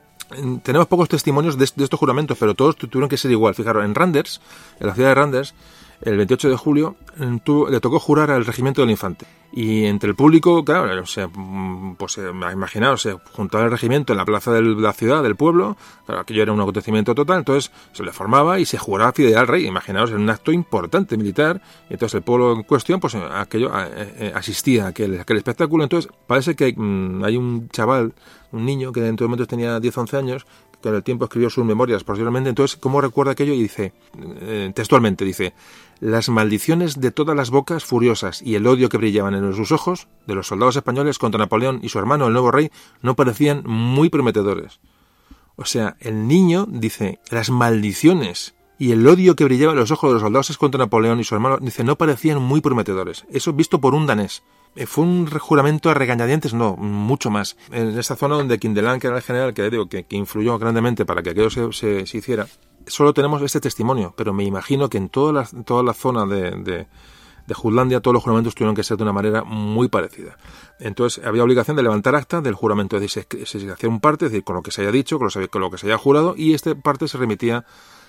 tenemos 0.62 0.86
pocos 0.86 1.08
testimonios 1.08 1.58
de, 1.58 1.64
estos 1.64 1.98
juramentos, 1.98 2.38
pero 2.38 2.54
todos 2.54 2.76
tuvieron 2.76 3.08
que 3.08 3.16
ser 3.16 3.32
igual. 3.32 3.56
Fijaros, 3.56 3.84
en 3.84 3.96
Randers, 3.96 4.40
en 4.78 4.86
la 4.86 4.94
ciudad 4.94 5.08
de 5.08 5.14
Randers, 5.16 5.54
el 6.02 6.16
28 6.16 6.50
de 6.50 6.56
julio, 6.56 6.96
le 7.16 7.80
tocó 7.80 7.98
jurar 7.98 8.30
al 8.30 8.44
regimiento 8.44 8.82
del 8.82 8.90
infante. 8.90 9.26
Y 9.50 9.86
entre 9.86 10.10
el 10.10 10.14
público, 10.14 10.62
claro, 10.62 11.02
o 11.02 11.38
mm, 11.38 11.94
pues 11.96 12.18
eh, 12.18 12.30
imaginaos, 12.52 13.00
se 13.00 13.16
juntaba 13.32 13.64
el 13.64 13.70
regimiento 13.70 14.12
en 14.12 14.18
la 14.18 14.26
plaza 14.26 14.52
de 14.52 14.60
la 14.60 14.92
ciudad, 14.92 15.22
del 15.22 15.36
pueblo, 15.36 15.76
aquello 16.06 16.42
era 16.42 16.52
un 16.52 16.60
acontecimiento 16.60 17.14
total, 17.14 17.38
entonces 17.38 17.72
se 17.92 18.02
le 18.02 18.12
formaba 18.12 18.60
y 18.60 18.66
se 18.66 18.76
juraba 18.76 19.12
fidelidad 19.12 19.40
al 19.40 19.48
rey, 19.48 19.66
imaginaos, 19.66 20.10
en 20.10 20.18
un 20.18 20.28
acto 20.28 20.52
importante 20.52 21.16
militar, 21.16 21.62
entonces 21.88 22.16
el 22.16 22.22
pueblo 22.22 22.52
en 22.52 22.62
cuestión, 22.64 23.00
pues 23.00 23.14
aquello 23.14 23.70
eh, 23.74 24.14
eh, 24.18 24.32
asistía 24.34 24.84
a 24.84 24.88
aquel, 24.88 25.18
aquel 25.18 25.38
espectáculo, 25.38 25.82
entonces 25.82 26.12
parece 26.26 26.54
que 26.54 26.74
mm, 26.76 27.24
hay 27.24 27.38
un 27.38 27.70
chaval, 27.70 28.12
un 28.52 28.66
niño 28.66 28.92
que 28.92 29.00
en 29.00 29.14
estos 29.14 29.26
momentos 29.26 29.48
tenía 29.48 29.80
10 29.80 29.96
11 29.96 30.16
años, 30.18 30.46
que 30.82 30.90
en 30.90 30.94
el 30.94 31.02
tiempo 31.02 31.24
escribió 31.24 31.48
sus 31.48 31.64
memorias 31.64 32.04
posiblemente, 32.04 32.50
entonces, 32.50 32.76
¿cómo 32.76 33.00
recuerda 33.00 33.32
aquello? 33.32 33.52
Y 33.52 33.62
dice, 33.62 33.92
textualmente, 34.74 35.24
dice, 35.24 35.52
las 36.00 36.28
maldiciones 36.28 37.00
de 37.00 37.10
todas 37.10 37.36
las 37.36 37.50
bocas 37.50 37.84
furiosas 37.84 38.42
y 38.42 38.54
el 38.54 38.66
odio 38.66 38.88
que 38.88 38.98
brillaban 38.98 39.34
en 39.34 39.52
sus 39.54 39.72
ojos 39.72 40.08
de 40.26 40.34
los 40.34 40.46
soldados 40.46 40.76
españoles 40.76 41.18
contra 41.18 41.38
Napoleón 41.38 41.80
y 41.82 41.88
su 41.88 41.98
hermano 41.98 42.26
el 42.26 42.32
nuevo 42.32 42.50
rey 42.50 42.70
no 43.02 43.16
parecían 43.16 43.62
muy 43.64 44.08
prometedores. 44.08 44.80
O 45.56 45.64
sea, 45.64 45.96
el 46.00 46.28
niño 46.28 46.66
dice, 46.68 47.18
las 47.30 47.50
maldiciones 47.50 48.54
y 48.78 48.92
el 48.92 49.06
odio 49.06 49.34
que 49.34 49.44
brillaba 49.44 49.72
en 49.72 49.78
los 49.80 49.90
ojos 49.90 50.10
de 50.10 50.14
los 50.14 50.22
soldados 50.22 50.56
contra 50.56 50.78
Napoleón 50.78 51.18
y 51.18 51.24
su 51.24 51.34
hermano, 51.34 51.58
dice, 51.60 51.82
no 51.82 51.98
parecían 51.98 52.40
muy 52.40 52.60
prometedores. 52.60 53.24
Eso 53.30 53.52
visto 53.52 53.80
por 53.80 53.94
un 53.94 54.06
danés. 54.06 54.44
Eh, 54.76 54.86
¿Fue 54.86 55.02
un 55.02 55.26
juramento 55.26 55.90
a 55.90 55.94
regañadientes? 55.94 56.54
No, 56.54 56.76
mucho 56.76 57.30
más. 57.30 57.56
En 57.72 57.98
esta 57.98 58.14
zona 58.14 58.36
donde 58.36 58.58
Kindelan, 58.60 59.00
que 59.00 59.08
era 59.08 59.16
el 59.16 59.22
general 59.22 59.52
que, 59.52 59.68
digo, 59.68 59.88
que, 59.88 60.06
influyó 60.10 60.58
grandemente 60.58 61.04
para 61.04 61.22
que 61.22 61.30
aquello 61.30 61.72
se, 61.72 62.06
se 62.06 62.16
hiciera, 62.16 62.46
solo 62.90 63.12
tenemos 63.14 63.42
este 63.42 63.60
testimonio, 63.60 64.14
pero 64.16 64.32
me 64.32 64.44
imagino 64.44 64.88
que 64.88 64.98
en 64.98 65.08
toda 65.08 65.32
la, 65.32 65.48
toda 65.64 65.82
la 65.82 65.94
zona 65.94 66.26
de, 66.26 66.86
de, 67.46 67.54
Jutlandia 67.54 68.00
todos 68.00 68.12
los 68.12 68.22
juramentos 68.22 68.54
tuvieron 68.54 68.74
que 68.74 68.82
ser 68.82 68.98
de 68.98 69.04
una 69.04 69.12
manera 69.12 69.42
muy 69.42 69.88
parecida. 69.88 70.36
Entonces 70.78 71.24
había 71.24 71.42
obligación 71.42 71.76
de 71.76 71.82
levantar 71.82 72.14
acta 72.14 72.40
del 72.40 72.54
juramento, 72.54 72.96
es 72.96 73.02
decir, 73.02 73.26
se, 73.46 73.58
se 73.58 73.70
hacía 73.70 73.88
un 73.88 74.00
parte, 74.00 74.26
es 74.26 74.32
decir, 74.32 74.44
con 74.44 74.56
lo 74.56 74.62
que 74.62 74.70
se 74.70 74.82
haya 74.82 74.92
dicho, 74.92 75.18
con 75.18 75.28
lo, 75.60 75.70
que 75.70 75.78
se 75.78 75.86
haya 75.86 75.96
jurado, 75.96 76.34
y 76.36 76.52
este 76.52 76.76
parte 76.76 77.08
se 77.08 77.16
remitía, 77.16 77.64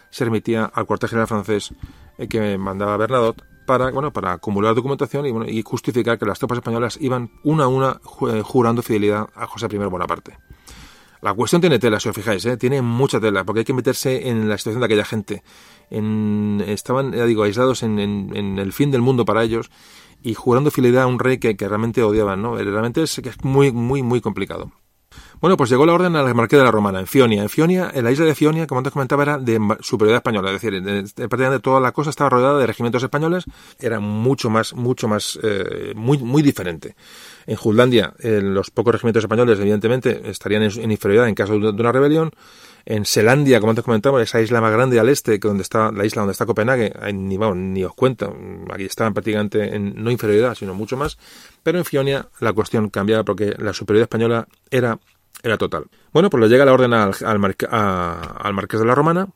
se 0.10 0.26
remitía 0.26 0.66
al 0.66 0.86
cuartel 0.86 1.10
general 1.10 1.28
francés 1.28 1.74
eh, 2.18 2.28
que 2.28 2.58
mandaba 2.58 2.98
Bernadotte 2.98 3.44
para, 3.66 3.92
bueno, 3.92 4.12
para 4.12 4.34
acumular 4.34 4.76
documentación 4.76 5.26
y, 5.28 5.32
bueno, 5.32 5.50
y 5.50 5.62
justificar 5.62 6.18
que 6.18 6.26
las 6.26 6.40
tropas 6.40 6.58
españolas 6.58 6.98
iban 7.00 7.32
una 7.44 7.66
a 7.66 7.68
una 7.68 8.02
eh, 8.28 8.42
jurando 8.44 8.82
fidelidad 8.82 9.30
a 9.36 9.46
José 9.46 9.68
I 9.72 9.78
Bonaparte. 9.78 10.38
La 11.22 11.34
cuestión 11.34 11.60
tiene 11.60 11.80
tela, 11.80 12.00
si 12.00 12.08
os 12.08 12.16
fijáis, 12.16 12.46
¿eh? 12.46 12.56
tiene 12.56 12.82
mucha 12.82 13.20
tela, 13.20 13.44
porque 13.44 13.60
hay 13.60 13.66
que 13.66 13.74
meterse 13.74 14.30
en 14.30 14.48
la 14.48 14.58
situación 14.58 14.80
de 14.80 14.86
aquella 14.86 15.06
gente. 15.06 15.44
En, 15.90 16.64
estaban, 16.66 17.12
ya 17.12 17.26
digo, 17.26 17.44
aislados 17.44 17.84
en, 17.84 18.00
el 18.00 18.74
fin 18.74 18.90
del 18.92 19.02
mundo 19.02 19.26
para 19.26 19.44
ellos 19.44 19.70
y 20.22 20.34
jurando 20.34 20.72
fidelidad 20.72 21.04
a 21.04 21.08
un 21.08 21.20
rey 21.20 21.38
que, 21.38 21.56
realmente 21.58 22.04
odiaban, 22.04 22.42
¿no? 22.42 22.56
Realmente 22.56 23.04
es, 23.04 23.18
es 23.18 23.44
muy, 23.44 23.72
muy, 23.72 24.02
muy 24.02 24.22
complicado. 24.22 24.72
Bueno, 25.42 25.56
pues 25.56 25.70
llegó 25.70 25.86
la 25.86 25.94
orden 25.94 26.18
al 26.18 26.36
Marqués 26.36 26.60
de 26.60 26.66
la 26.66 26.72
Romana, 26.72 27.00
en 27.00 27.08
Fionia. 27.08 27.42
En 27.42 27.50
Fionia, 27.50 27.90
en 27.94 28.04
la 28.04 28.12
isla 28.12 28.26
de 28.26 28.36
Fionia, 28.36 28.68
como 28.68 28.80
antes 28.80 28.92
comentaba, 28.92 29.24
era 29.24 29.38
de 29.38 29.58
superioridad 29.80 30.18
española. 30.18 30.52
Es 30.52 30.62
decir, 30.62 30.84
prácticamente 31.16 31.62
toda 31.62 31.80
la 31.80 31.94
cosa 31.94 32.10
estaba 32.10 32.30
rodeada 32.30 32.60
de 32.60 32.68
regimientos 32.68 33.04
españoles. 33.04 33.46
Era 33.80 34.02
mucho 34.02 34.50
más, 34.50 34.74
mucho 34.74 35.08
más, 35.08 35.40
eh, 35.42 35.94
muy, 35.96 36.18
muy 36.18 36.42
diferente. 36.42 36.96
En 37.50 37.56
Jutlandia, 37.56 38.14
los 38.20 38.70
pocos 38.70 38.94
regimientos 38.94 39.24
españoles, 39.24 39.58
evidentemente, 39.60 40.22
estarían 40.30 40.62
en, 40.62 40.92
inferioridad 40.92 41.28
en 41.28 41.34
caso 41.34 41.58
de, 41.58 41.70
una 41.70 41.92
rebelión. 41.92 42.30
En 42.86 43.06
Selandia, 43.06 43.60
como 43.60 43.72
antes 43.72 43.84
comentamos, 43.84 44.22
esa 44.22 44.40
isla 44.40 44.62
más 44.62 44.72
grande 44.72 45.00
al 45.00 45.10
este, 45.10 45.40
que 45.40 45.48
donde 45.48 45.64
está 45.64 45.92
la 45.92 46.06
isla 46.06 46.22
donde 46.22 46.34
está 46.34 46.46
Copenhague, 46.46 46.94
ni, 47.12 47.40
ni 47.40 47.84
os 47.84 47.96
cuento, 47.96 48.38
aquí 48.72 48.84
estaban 48.84 49.16
prácticamente 49.16 49.76
en 49.76 49.96
no 49.96 50.12
inferioridad, 50.12 50.54
sino 50.54 50.76
mucho 50.76 50.96
más. 50.96 51.18
Pero 51.64 51.80
en 51.80 51.86
Fionia 51.86 52.28
la 52.40 52.54
cuestión 52.54 52.92
cambiaba 52.92 53.24
porque 53.24 53.56
la 53.58 53.74
superioridad 53.74 54.04
española 54.04 54.48
era, 54.70 55.00
era 55.42 55.58
total. 55.58 55.86
Bueno, 56.14 56.30
pues 56.30 56.42
le 56.42 56.50
llega 56.50 56.66
la 56.66 56.74
orden 56.74 56.94
al, 56.94 57.16
al, 57.20 57.40
marqués 57.40 58.80
de 58.80 58.86
la 58.86 58.94
Romana 58.94 59.28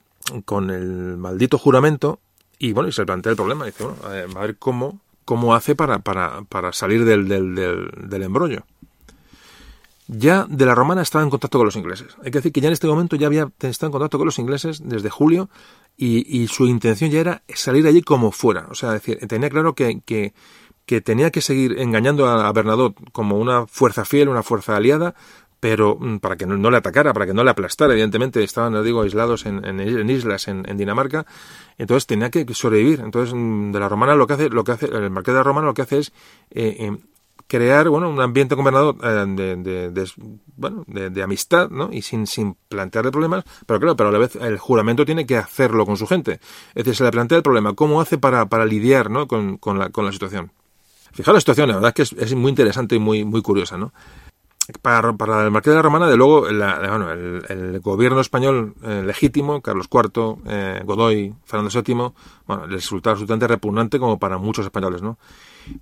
con 0.45 0.69
el 0.69 1.18
maldito 1.18 1.57
juramento 1.57 2.19
y 2.60 2.73
bueno, 2.73 2.90
y 2.90 2.91
se 2.91 3.07
plantea 3.07 3.31
el 3.31 3.38
problema. 3.38 3.65
Dice, 3.65 3.85
bueno, 3.85 3.98
a 4.03 4.41
ver 4.41 4.57
cómo 4.57 5.02
cómo 5.25 5.55
hace 5.55 5.75
para, 5.75 5.99
para, 5.99 6.43
para 6.43 6.73
salir 6.73 7.05
del, 7.05 7.27
del, 7.27 7.55
del, 7.55 8.23
embrollo. 8.23 8.65
Ya 10.07 10.45
de 10.49 10.65
la 10.65 10.75
romana 10.75 11.01
estaba 11.01 11.23
en 11.23 11.29
contacto 11.29 11.57
con 11.57 11.65
los 11.65 11.75
ingleses. 11.75 12.15
Hay 12.23 12.31
que 12.31 12.39
decir 12.39 12.51
que 12.51 12.61
ya 12.61 12.67
en 12.67 12.73
este 12.73 12.87
momento 12.87 13.15
ya 13.15 13.27
había 13.27 13.49
estado 13.61 13.87
en 13.87 13.91
contacto 13.93 14.17
con 14.17 14.25
los 14.25 14.39
ingleses 14.39 14.81
desde 14.83 15.09
julio 15.09 15.49
y, 15.97 16.41
y 16.41 16.47
su 16.47 16.67
intención 16.67 17.09
ya 17.09 17.21
era 17.21 17.43
salir 17.53 17.87
allí 17.87 18.01
como 18.01 18.31
fuera. 18.31 18.67
O 18.69 18.75
sea, 18.75 18.91
decir, 18.91 19.19
tenía 19.27 19.49
claro 19.49 19.73
que, 19.73 20.01
que, 20.05 20.33
que 20.85 21.01
tenía 21.01 21.31
que 21.31 21.41
seguir 21.41 21.79
engañando 21.79 22.27
a, 22.27 22.51
Bernadotte 22.51 22.97
como 23.11 23.37
una 23.37 23.67
fuerza 23.67 24.05
fiel, 24.05 24.29
una 24.29 24.43
fuerza 24.43 24.75
aliada, 24.75 25.15
pero 25.64 25.95
mm, 25.98 26.18
para 26.18 26.35
que 26.35 26.45
no, 26.45 26.69
le 26.69 26.76
atacara, 26.76 27.14
para 27.14 27.26
que 27.26 27.34
no 27.34 27.41
le 27.41 27.49
aplastara, 27.49 27.94
evidentemente 27.94 28.44
estaban, 28.44 28.84
digo, 28.84 29.02
aislados 29.02 29.45
en, 29.45 29.64
en, 29.64 30.10
islas 30.10 30.49
en, 30.49 30.64
Dinamarca, 30.76 31.26
entonces 31.77 32.06
tenía 32.06 32.30
que 32.30 32.45
sobrevivir. 32.53 32.99
Entonces, 32.99 33.34
mm, 33.34 33.72
de 33.72 33.80
la 33.80 33.88
romana 33.88 34.14
lo 34.14 34.27
que 34.27 34.34
hace, 34.34 34.49
lo 34.49 34.65
que 34.65 34.73
hace, 34.73 34.88
el 34.88 35.10
marqués 35.10 35.34
de 35.34 35.40
la 35.40 35.44
romana 35.44 35.68
lo 35.68 35.73
que 35.73 35.84
hace 35.84 35.99
es 35.99 36.10
eh, 36.52 36.76
eh, 36.80 36.98
crear, 37.48 37.88
bueno, 37.88 38.10
un 38.10 38.19
ambiente 38.19 38.56
gobernador 38.56 38.98
eh, 39.02 39.26
de, 39.26 39.90
de, 39.90 40.11
bueno, 40.57 40.84
de, 40.85 41.23
amistad, 41.23 41.69
¿no? 41.69 41.88
Y 41.94 42.02
sin, 42.02 42.27
sin 42.27 42.57
plantearle 42.68 43.11
problemas, 43.11 43.45
pero 43.65 43.80
claro, 43.80 43.95
pero 43.95 44.10
a 44.10 44.11
la 44.11 44.19
vez 44.19 44.35
el 44.35 44.57
juramento 44.57 45.06
tiene 45.06 45.26
que 45.26 45.38
hacerlo 45.38 45.85
con 45.85 45.95
su 45.95 46.07
gente. 46.07 46.41
Es 46.76 46.84
decir, 46.84 46.95
se 46.95 47.06
le 47.06 47.11
plantea 47.11 47.38
el 47.38 47.44
problema, 47.44 47.72
¿cómo 47.72 48.02
hace 48.02 48.18
para, 48.18 48.48
para 48.48 48.65
lidiar, 48.65 49.10
¿no? 49.10 49.30
Con, 49.30 49.57
con, 49.60 49.80
la, 49.80 49.91
con 49.91 50.03
la 50.03 50.11
situación. 50.11 50.52
Fijaros 51.14 51.35
la 51.35 51.40
situación, 51.40 51.69
la 51.69 51.76
verdad 51.76 51.94
es 51.95 52.10
que 52.10 52.15
es, 52.18 52.31
es 52.31 52.35
muy 52.35 52.49
interesante 52.49 52.95
y 52.95 52.99
muy, 52.99 53.23
muy 53.23 53.41
curiosa, 53.41 53.77
¿no? 53.77 53.94
Para, 54.81 55.14
para 55.14 55.44
el 55.44 55.52
Marqués 55.52 55.72
de 55.72 55.76
la 55.76 55.81
Romana, 55.81 56.07
de 56.07 56.15
luego, 56.15 56.41
bueno, 56.41 57.11
el, 57.11 57.80
gobierno 57.81 58.22
español 58.22 58.76
eh, 58.84 59.03
legítimo, 59.06 59.61
Carlos 59.61 59.90
IV, 59.91 60.38
eh, 60.48 60.81
Godoy, 60.85 61.34
Fernando 61.44 61.81
VII, 61.81 62.14
bueno, 62.48 62.68
les 62.68 62.84
resultaba 62.84 63.11
absolutamente 63.14 63.48
repugnante 63.48 63.99
como 63.99 64.18
para 64.19 64.38
muchos 64.38 64.65
españoles, 64.65 65.02
¿no? 65.02 65.18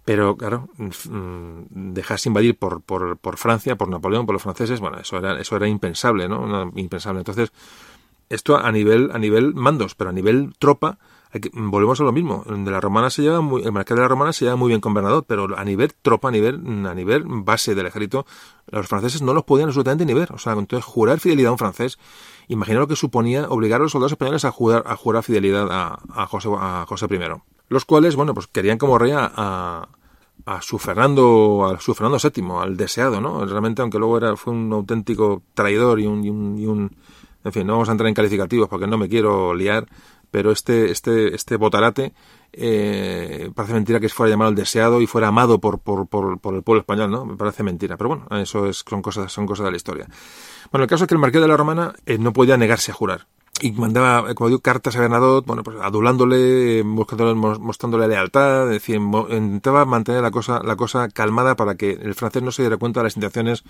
Pero, 0.05 0.35
claro, 0.35 0.69
mm, 0.77 1.93
dejarse 1.93 2.29
invadir 2.29 2.57
por, 2.57 2.81
por, 2.81 3.17
por, 3.17 3.37
Francia, 3.37 3.75
por 3.75 3.89
Napoleón, 3.89 4.25
por 4.25 4.33
los 4.33 4.43
franceses, 4.43 4.79
bueno, 4.79 4.97
eso 4.99 5.17
era, 5.17 5.39
eso 5.39 5.55
era 5.55 5.67
impensable, 5.67 6.27
¿no? 6.27 6.71
impensable. 6.75 7.19
Entonces, 7.19 7.51
esto 8.29 8.57
a 8.57 8.71
nivel, 8.71 9.11
a 9.13 9.19
nivel 9.19 9.53
mandos, 9.53 9.95
pero 9.95 10.09
a 10.09 10.13
nivel 10.13 10.53
tropa, 10.57 10.97
volvemos 11.53 11.99
a 12.01 12.03
lo 12.03 12.11
mismo. 12.11 12.43
De 12.45 12.71
la 12.71 12.81
romana 12.81 13.09
se 13.09 13.21
lleva 13.21 13.41
muy, 13.41 13.63
el 13.63 13.71
marqués 13.71 13.95
de 13.95 14.01
la 14.01 14.07
romana 14.07 14.33
se 14.33 14.45
lleva 14.45 14.55
muy 14.55 14.69
bien 14.69 14.81
con 14.81 14.93
Bernadotte, 14.93 15.25
pero 15.27 15.57
a 15.57 15.63
nivel 15.63 15.93
tropa, 16.01 16.27
a 16.27 16.31
nivel, 16.31 16.55
a 16.85 16.93
nivel 16.93 17.23
base 17.25 17.75
del 17.75 17.85
ejército, 17.85 18.25
los 18.67 18.87
franceses 18.87 19.21
no 19.21 19.33
los 19.33 19.43
podían 19.43 19.69
absolutamente 19.69 20.05
ni 20.05 20.13
ver. 20.13 20.33
O 20.33 20.37
sea, 20.37 20.53
entonces 20.53 20.85
jurar 20.85 21.19
fidelidad 21.19 21.49
a 21.49 21.51
un 21.53 21.57
francés, 21.57 21.99
imagina 22.47 22.79
lo 22.79 22.87
que 22.87 22.95
suponía 22.95 23.47
obligar 23.49 23.79
a 23.79 23.83
los 23.83 23.91
soldados 23.91 24.11
españoles 24.11 24.45
a 24.45 24.51
jurar, 24.51 24.83
a 24.85 24.95
jurar 24.95 25.23
fidelidad 25.23 25.67
a, 25.71 26.27
José, 26.27 26.49
a 26.57 26.85
José 26.87 27.07
I. 27.09 27.19
Los 27.69 27.85
cuales, 27.85 28.15
bueno, 28.15 28.33
pues 28.33 28.47
querían 28.47 28.77
como 28.77 28.97
rey 28.97 29.13
a, 29.15 29.87
a 30.45 30.61
su 30.61 30.77
Fernando, 30.77 31.65
a 31.65 31.79
su 31.79 31.93
Fernando 31.93 32.17
VII, 32.21 32.51
al 32.59 32.75
deseado, 32.75 33.21
¿no? 33.21 33.45
Realmente, 33.45 33.81
aunque 33.81 33.99
luego 33.99 34.17
era, 34.17 34.35
fue 34.35 34.53
un 34.53 34.71
auténtico 34.73 35.43
traidor 35.53 35.99
y 35.99 36.07
un, 36.07 36.23
y 36.57 36.65
un 36.65 36.91
en 37.43 37.51
fin, 37.51 37.65
no 37.65 37.73
vamos 37.73 37.89
a 37.89 37.93
entrar 37.93 38.07
en 38.07 38.13
calificativos 38.13 38.69
porque 38.69 38.87
no 38.87 38.97
me 38.97 39.09
quiero 39.09 39.53
liar, 39.53 39.87
pero 40.31 40.51
este, 40.51 40.91
este, 40.91 41.35
este 41.35 41.57
botarate 41.57 42.13
eh, 42.53 43.51
parece 43.53 43.73
mentira 43.73 43.99
que 43.99 44.09
fuera 44.09 44.31
llamado 44.31 44.49
el 44.49 44.55
deseado 44.55 45.01
y 45.01 45.07
fuera 45.07 45.27
amado 45.27 45.59
por, 45.59 45.79
por, 45.79 46.07
por, 46.07 46.39
por, 46.39 46.55
el 46.55 46.63
pueblo 46.63 46.81
español, 46.81 47.11
¿no? 47.11 47.25
Me 47.25 47.35
parece 47.35 47.63
mentira, 47.63 47.97
pero 47.97 48.09
bueno, 48.09 48.27
eso 48.41 48.67
es, 48.67 48.83
son 48.87 49.01
cosas, 49.01 49.31
son 49.31 49.45
cosas 49.45 49.65
de 49.65 49.71
la 49.71 49.77
historia. 49.77 50.07
Bueno, 50.71 50.83
el 50.83 50.89
caso 50.89 51.03
es 51.03 51.07
que 51.07 51.13
el 51.13 51.19
marqués 51.19 51.41
de 51.41 51.47
la 51.47 51.57
Romana 51.57 51.93
eh, 52.05 52.17
no 52.17 52.33
podía 52.33 52.57
negarse 52.57 52.91
a 52.91 52.95
jurar 52.95 53.27
y 53.61 53.71
mandaba, 53.73 54.33
como 54.33 54.49
digo, 54.49 54.61
cartas 54.61 54.95
a 54.95 54.99
Bernadotte, 54.99 55.45
bueno, 55.45 55.63
pues 55.63 55.77
adulándole, 55.81 56.81
buscándole, 56.83 57.35
mostrándole 57.35 58.07
lealtad, 58.07 58.67
decir, 58.67 58.95
intentaba 58.95 59.85
mantener 59.85 60.21
la 60.21 60.31
cosa, 60.31 60.61
la 60.63 60.75
cosa 60.75 61.09
calmada 61.09 61.55
para 61.55 61.75
que 61.75 61.91
el 61.91 62.15
francés 62.15 62.41
no 62.41 62.51
se 62.51 62.63
diera 62.63 62.77
cuenta 62.77 63.01
de 63.01 63.05
las 63.05 63.15
intenciones, 63.15 63.63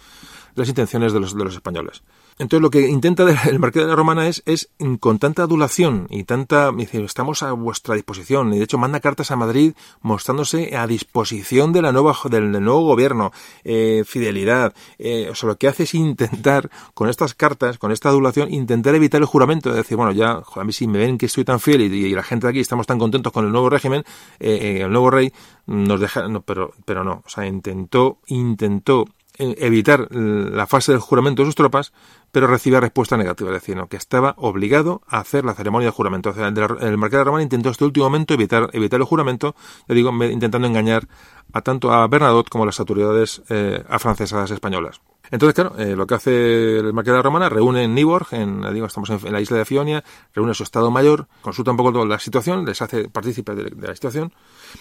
las 0.55 0.69
intenciones 0.69 1.13
de 1.13 1.19
los, 1.19 1.35
de 1.35 1.43
los 1.43 1.55
españoles. 1.55 2.03
Entonces 2.41 2.63
lo 2.63 2.71
que 2.71 2.87
intenta 2.87 3.23
el 3.47 3.59
marqués 3.59 3.83
de 3.83 3.89
la 3.89 3.95
Romana 3.95 4.27
es, 4.27 4.41
es 4.47 4.71
con 4.99 5.19
tanta 5.19 5.43
adulación 5.43 6.07
y 6.09 6.23
tanta, 6.23 6.71
dice, 6.71 7.03
estamos 7.03 7.43
a 7.43 7.51
vuestra 7.51 7.93
disposición, 7.93 8.51
y 8.51 8.57
de 8.57 8.63
hecho 8.63 8.79
manda 8.79 8.99
cartas 8.99 9.29
a 9.29 9.35
Madrid 9.35 9.73
mostrándose 10.01 10.75
a 10.75 10.87
disposición 10.87 11.71
de 11.71 11.83
la 11.83 11.91
nueva, 11.91 12.17
del, 12.31 12.51
nuevo 12.51 12.83
gobierno, 12.83 13.31
eh, 13.63 14.03
fidelidad, 14.07 14.73
eh, 14.97 15.27
o 15.29 15.35
sea, 15.35 15.49
lo 15.49 15.57
que 15.57 15.67
hace 15.67 15.83
es 15.83 15.93
intentar, 15.93 16.71
con 16.95 17.09
estas 17.09 17.35
cartas, 17.35 17.77
con 17.77 17.91
esta 17.91 18.09
adulación, 18.09 18.51
intentar 18.51 18.95
evitar 18.95 19.21
el 19.21 19.27
juramento, 19.27 19.69
de 19.69 19.77
decir, 19.77 19.95
bueno, 19.95 20.11
ya, 20.11 20.41
a 20.55 20.63
mí 20.63 20.73
si 20.73 20.87
me 20.87 20.97
ven 20.97 21.19
que 21.19 21.27
estoy 21.27 21.45
tan 21.45 21.59
fiel 21.59 21.81
y, 21.81 22.11
la 22.15 22.23
gente 22.23 22.47
de 22.47 22.51
aquí 22.51 22.59
estamos 22.59 22.87
tan 22.87 22.97
contentos 22.97 23.31
con 23.31 23.45
el 23.45 23.51
nuevo 23.51 23.69
régimen, 23.69 24.03
eh, 24.39 24.79
el 24.81 24.91
nuevo 24.91 25.11
rey, 25.11 25.31
nos 25.67 25.99
deja, 25.99 26.27
no, 26.27 26.41
pero, 26.41 26.73
pero 26.85 27.03
no, 27.03 27.21
o 27.23 27.29
sea, 27.29 27.45
intentó, 27.45 28.17
intentó 28.25 29.05
evitar 29.37 30.07
la 30.11 30.67
fase 30.67 30.91
del 30.91 31.01
juramento 31.01 31.41
de 31.41 31.47
sus 31.47 31.55
tropas, 31.55 31.93
pero 32.31 32.47
recibía 32.47 32.79
respuesta 32.79 33.17
negativa, 33.17 33.51
decir, 33.51 33.77
que 33.89 33.97
estaba 33.97 34.35
obligado 34.37 35.01
a 35.07 35.19
hacer 35.19 35.45
la 35.45 35.53
ceremonia 35.53 35.87
de 35.87 35.91
juramento. 35.91 36.33
el 36.37 36.97
marqués 36.97 37.19
de 37.19 37.23
Román 37.23 37.41
intentó 37.41 37.69
hasta 37.69 37.85
último 37.85 38.05
momento 38.05 38.33
evitar, 38.33 38.69
evitar 38.73 38.99
el 38.99 39.05
juramento, 39.05 39.55
le 39.87 39.95
digo, 39.95 40.11
intentando 40.23 40.67
engañar 40.67 41.07
a 41.53 41.61
tanto 41.61 41.91
a 41.91 42.07
Bernadotte 42.07 42.49
como 42.49 42.63
a 42.63 42.67
las 42.67 42.79
autoridades 42.79 43.41
eh, 43.49 43.83
afrancesadas 43.89 44.51
españolas. 44.51 45.01
Entonces, 45.31 45.55
claro, 45.55 45.77
eh, 45.77 45.95
lo 45.95 46.05
que 46.05 46.15
hace 46.15 46.77
el 46.79 46.93
Marqués 46.93 47.13
de 47.13 47.21
Romana, 47.21 47.47
reúne 47.47 47.85
en 47.85 47.95
Niborg, 47.95 48.27
en, 48.31 48.61
digo, 48.73 48.85
estamos 48.85 49.09
en, 49.09 49.31
la 49.31 49.39
isla 49.39 49.57
de 49.57 49.65
Fionia, 49.65 50.03
reúne 50.33 50.51
a 50.51 50.53
su 50.53 50.63
Estado 50.63 50.91
Mayor, 50.91 51.27
consulta 51.41 51.71
un 51.71 51.77
poco 51.77 51.93
toda 51.93 52.05
la 52.05 52.19
situación, 52.19 52.65
les 52.65 52.81
hace 52.81 53.07
partícipes 53.07 53.55
de, 53.55 53.87
la 53.87 53.95
situación. 53.95 54.33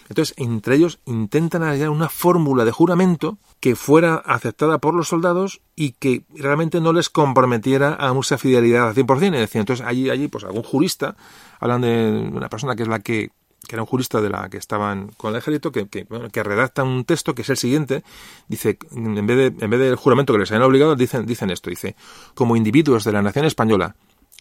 Entonces, 0.08 0.34
entre 0.36 0.74
ellos 0.74 0.98
intentan 1.04 1.62
hallar 1.62 1.90
una 1.90 2.08
fórmula 2.08 2.64
de 2.64 2.72
juramento 2.72 3.38
que 3.60 3.76
fuera 3.76 4.16
aceptada 4.16 4.78
por 4.78 4.94
los 4.94 5.08
soldados 5.08 5.60
y 5.76 5.92
que 5.92 6.24
realmente 6.34 6.80
no 6.80 6.92
les 6.92 7.10
comprometiera 7.10 7.94
a 7.94 8.12
mucha 8.12 8.36
fidelidad 8.36 8.88
al 8.88 8.94
100%. 8.94 9.34
Es 9.34 9.40
decir, 9.40 9.60
entonces 9.60 9.86
allí, 9.86 10.10
allí, 10.10 10.26
pues 10.26 10.44
algún 10.44 10.64
jurista, 10.64 11.16
hablan 11.60 11.82
de 11.82 12.30
una 12.32 12.48
persona 12.48 12.74
que 12.74 12.82
es 12.82 12.88
la 12.88 12.98
que 12.98 13.30
que 13.70 13.76
era 13.76 13.84
un 13.84 13.86
jurista 13.86 14.20
de 14.20 14.30
la 14.30 14.48
que 14.48 14.56
estaban 14.56 15.12
con 15.16 15.30
el 15.30 15.38
ejército, 15.38 15.70
que, 15.70 15.86
que, 15.86 16.04
que, 16.32 16.42
redacta 16.42 16.82
un 16.82 17.04
texto 17.04 17.36
que 17.36 17.42
es 17.42 17.50
el 17.50 17.56
siguiente, 17.56 18.02
dice, 18.48 18.76
en 18.90 19.24
vez, 19.24 19.36
de, 19.36 19.64
en 19.64 19.70
vez 19.70 19.78
del 19.78 19.94
juramento 19.94 20.32
que 20.32 20.40
les 20.40 20.50
habían 20.50 20.64
obligado, 20.64 20.96
dicen, 20.96 21.24
dicen 21.24 21.50
esto, 21.50 21.70
dice, 21.70 21.94
como 22.34 22.56
individuos 22.56 23.04
de 23.04 23.12
la 23.12 23.22
nación 23.22 23.44
española, 23.44 23.94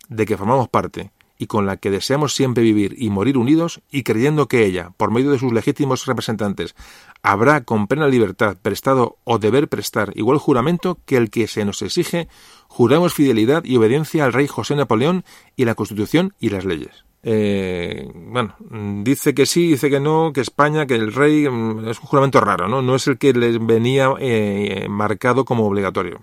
de 0.07 0.26
que 0.26 0.35
formamos 0.35 0.68
parte, 0.68 1.11
y 1.38 1.45
con 1.45 1.68
la 1.68 1.77
que 1.77 1.91
deseamos 1.91 2.34
siempre 2.34 2.64
vivir 2.64 2.95
y 2.97 3.11
morir 3.11 3.38
unidos, 3.38 3.81
y 3.91 4.01
creyendo 4.01 4.47
que 4.47 4.65
ella, 4.65 4.93
por 4.97 5.11
medio 5.11 5.30
de 5.30 5.38
sus 5.38 5.53
legítimos 5.53 6.07
representantes, 6.07 6.73
habrá 7.22 7.64
con 7.64 7.85
plena 7.85 8.07
libertad 8.07 8.57
prestado 8.60 9.19
o 9.26 9.38
deber 9.38 9.68
prestar 9.68 10.11
igual 10.15 10.39
juramento 10.39 10.97
que 11.06 11.18
el 11.18 11.30
que 11.30 11.45
se 11.45 11.65
nos 11.65 11.84
exige, 11.84 12.30
juramos 12.68 13.14
fidelidad 13.14 13.64
y 13.64 13.77
obediencia 13.77 14.26
al 14.26 14.34
rey 14.34 14.47
José 14.47 14.76
Napoleón 14.76 15.23
y 15.56 15.65
la 15.65 15.76
Constitución 15.76 16.34
y 16.39 16.49
las 16.49 16.65
leyes. 16.65 17.06
Eh, 17.22 18.10
bueno, 18.14 18.56
dice 19.04 19.34
que 19.34 19.46
sí, 19.46 19.72
dice 19.72 19.90
que 19.90 20.00
no, 20.00 20.32
que 20.34 20.41
España, 20.41 20.86
que 20.86 20.96
el 20.96 21.14
rey 21.14 21.50
mm, 21.50 21.90
es 21.90 22.00
un 22.00 22.06
juramento 22.06 22.40
raro, 22.40 22.68
¿no? 22.68 22.82
No 22.82 22.96
es 22.96 23.08
el 23.08 23.18
que 23.18 23.34
les 23.34 23.64
venía 23.66 24.14
eh, 24.20 24.88
marcado 24.90 25.46
como 25.46 25.66
obligatorio. 25.66 26.22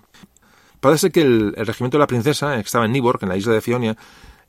Parece 0.79 1.11
que 1.11 1.21
el, 1.21 1.53
regimiento 1.55 1.97
de 1.97 2.03
la 2.03 2.07
princesa, 2.07 2.55
que 2.55 2.61
estaba 2.61 2.85
en 2.85 2.91
Niborg, 2.91 3.19
en 3.23 3.29
la 3.29 3.37
isla 3.37 3.53
de 3.53 3.61
Fionia, 3.61 3.97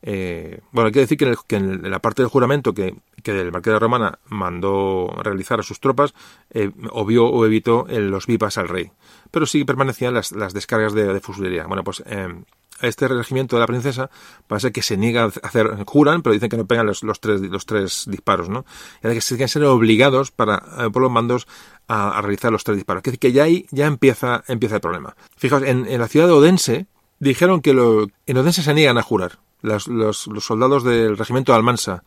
eh, 0.01 0.61
bueno, 0.70 0.87
hay 0.87 0.93
que 0.93 1.01
decir 1.01 1.19
que, 1.19 1.57
en, 1.57 1.91
la 1.91 1.99
parte 2.01 2.23
del 2.23 2.31
juramento 2.31 2.73
que, 2.73 2.95
que 3.23 3.41
el 3.41 3.51
marqués 3.51 3.73
de 3.73 3.79
Romana 3.79 4.19
mandó 4.29 5.12
realizar 5.23 5.59
a 5.61 5.62
sus 5.62 5.81
tropas, 5.81 6.15
eh, 6.51 6.70
obvió 6.91 7.27
o 7.27 7.45
evitó 7.45 7.87
los 7.89 8.27
vipas 8.27 8.59
al 8.59 8.69
rey. 8.69 8.93
Pero 9.31 9.47
sí 9.47 9.65
permanecían 9.65 10.15
las, 10.15 10.33
las 10.33 10.55
descargas 10.55 10.95
de, 10.95 11.12
de 11.12 11.20
fusilería. 11.20 11.66
Bueno, 11.66 11.83
pues 11.83 12.03
este 12.80 13.09
regimiento 13.09 13.56
de 13.56 13.60
la 13.60 13.66
princesa 13.66 14.10
parece 14.46 14.72
que 14.72 14.82
se 14.82 14.96
niega 14.96 15.24
a 15.24 15.26
hacer, 15.26 15.84
juran, 15.86 16.22
pero 16.22 16.34
dicen 16.34 16.48
que 16.48 16.56
no 16.56 16.66
pegan 16.66 16.86
los, 16.86 17.02
los 17.02 17.20
tres, 17.20 17.40
los 17.40 17.66
tres 17.66 18.05
disparos, 18.06 18.48
¿no? 18.48 18.64
Y 19.02 19.09
que 19.09 19.20
se 19.20 19.48
ser 19.48 19.64
obligados 19.64 20.30
para, 20.30 20.62
eh, 20.78 20.90
por 20.90 21.02
los 21.02 21.10
mandos 21.10 21.46
a, 21.86 22.20
realizar 22.20 22.52
los 22.52 22.64
tres 22.64 22.76
disparos. 22.76 23.02
Que, 23.02 23.16
que 23.16 23.32
ya 23.32 23.44
ahí 23.44 23.66
ya 23.70 23.86
empieza, 23.86 24.44
empieza 24.48 24.76
el 24.76 24.80
problema. 24.80 25.16
Fijaos, 25.36 25.62
en, 25.62 25.86
en 25.86 26.00
la 26.00 26.09
ciudad 26.09 26.26
de 26.26 26.32
Odense 26.32 26.86
dijeron 27.18 27.60
que 27.60 27.72
lo, 27.72 28.06
en 28.26 28.36
Odense 28.36 28.62
se 28.62 28.74
niegan 28.74 28.98
a 28.98 29.02
jurar. 29.02 29.38
Los, 29.60 29.88
los, 29.88 30.28
los 30.28 30.44
soldados 30.44 30.84
del 30.84 31.18
regimiento 31.18 31.50
de 31.50 31.56
Almansa 31.56 32.05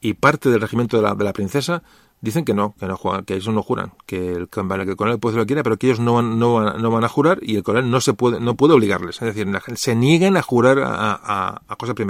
y 0.00 0.14
parte 0.14 0.50
del 0.50 0.60
regimiento 0.60 0.96
de 0.96 1.02
la, 1.02 1.14
de 1.14 1.24
la 1.24 1.32
princesa 1.32 1.82
Dicen 2.22 2.44
que 2.44 2.54
no, 2.54 2.74
que 2.78 2.86
no 2.86 2.96
juegan, 2.96 3.24
que 3.24 3.34
ellos 3.34 3.52
no 3.52 3.62
juran, 3.62 3.92
que 4.06 4.32
el, 4.32 4.48
que 4.48 4.60
el 4.60 4.96
coronel 4.96 5.18
puede 5.18 5.36
lo 5.36 5.42
que 5.42 5.48
quiera, 5.48 5.62
pero 5.64 5.76
que 5.76 5.88
ellos 5.88 5.98
no 5.98 6.22
no, 6.22 6.72
no 6.72 6.90
van 6.90 7.04
a 7.04 7.08
jurar 7.08 7.40
y 7.42 7.56
el 7.56 7.64
coronel 7.64 7.90
no 7.90 8.00
se 8.00 8.14
puede, 8.14 8.38
no 8.38 8.54
puede 8.54 8.74
obligarles. 8.74 9.20
Es 9.20 9.34
decir, 9.34 9.48
se 9.74 9.96
niegan 9.96 10.36
a 10.36 10.42
jurar 10.42 10.78
a, 10.78 11.12
a, 11.12 11.62
a 11.68 11.76
José 11.78 11.94
I. 11.98 12.04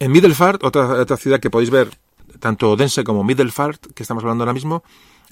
En 0.00 0.10
Middelfart, 0.10 0.64
otra, 0.64 1.00
otra 1.00 1.16
ciudad 1.16 1.38
que 1.38 1.48
podéis 1.48 1.70
ver, 1.70 1.90
tanto 2.40 2.72
Odense 2.72 3.04
como 3.04 3.22
Middelfart, 3.22 3.92
que 3.94 4.02
estamos 4.02 4.24
hablando 4.24 4.42
ahora 4.42 4.52
mismo, 4.52 4.82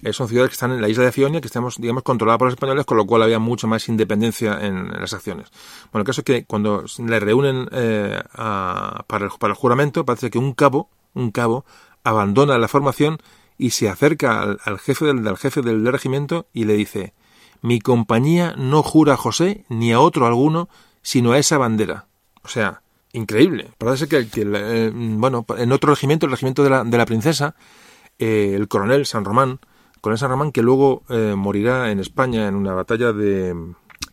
eh, 0.03 0.13
son 0.13 0.29
ciudades 0.29 0.51
que 0.51 0.55
están 0.55 0.73
en 0.73 0.81
la 0.81 0.89
isla 0.89 1.05
de 1.05 1.13
Fionia, 1.13 1.41
que 1.41 1.47
estamos, 1.47 1.77
digamos, 1.79 2.03
controladas 2.03 2.39
por 2.39 2.47
los 2.47 2.55
españoles, 2.55 2.85
con 2.85 2.97
lo 2.97 3.07
cual 3.07 3.23
había 3.23 3.39
mucha 3.39 3.67
más 3.67 3.89
independencia 3.89 4.59
en, 4.61 4.89
las 4.89 5.13
acciones. 5.13 5.49
Bueno, 5.93 6.03
el 6.03 6.07
caso 6.07 6.21
es 6.21 6.25
que 6.25 6.45
cuando 6.45 6.85
le 6.99 7.21
reúnen 7.21 7.69
eh, 7.71 8.21
para, 8.35 9.25
el, 9.25 9.31
para 9.39 9.53
el 9.53 9.57
juramento, 9.57 10.05
parece 10.05 10.31
que 10.31 10.39
un 10.39 10.55
cabo, 10.55 10.91
un 11.15 11.31
cabo, 11.31 11.65
abandona 12.03 12.59
la 12.59 12.67
formación 12.67 13.19
y 13.59 13.71
se 13.71 13.89
acerca 13.89 14.43
al, 14.43 14.79
jefe 14.79 15.07
del, 15.07 15.37
jefe 15.37 15.63
del 15.63 15.87
regimiento 15.87 16.47
y 16.53 16.65
le 16.65 16.75
dice 16.75 17.15
mi 17.61 17.81
compañía 17.81 18.55
no 18.57 18.83
jura 18.83 19.15
a 19.15 19.17
José 19.17 19.65
ni 19.69 19.93
a 19.93 20.01
otro 20.01 20.27
alguno 20.27 20.69
sino 21.03 21.33
a 21.33 21.39
esa 21.39 21.59
bandera. 21.59 22.07
O 22.45 22.49
sea, 22.49 22.83
increíble. 23.13 23.71
Parece 23.79 24.09
que, 24.09 24.29
que 24.29 24.43
eh, 24.45 24.91
bueno, 24.95 25.45
en 25.57 25.73
otro 25.73 25.91
regimiento, 25.91 26.27
el 26.27 26.33
regimiento 26.33 26.65
de 26.65 26.71
la, 26.71 26.85
de 26.85 26.99
la 26.99 27.07
princesa, 27.07 27.55
eh, 28.19 28.53
el 28.55 28.69
coronel 28.69 29.07
San 29.07 29.25
Román, 29.25 29.61
coronel 30.01 30.19
San 30.19 30.31
Román 30.31 30.53
que 30.53 30.63
luego 30.63 31.03
eh, 31.09 31.35
morirá 31.37 31.91
en 31.91 32.01
España 32.01 32.49
en 32.49 32.55
una 32.55 32.75
batalla 32.75 33.13
de, 33.13 33.55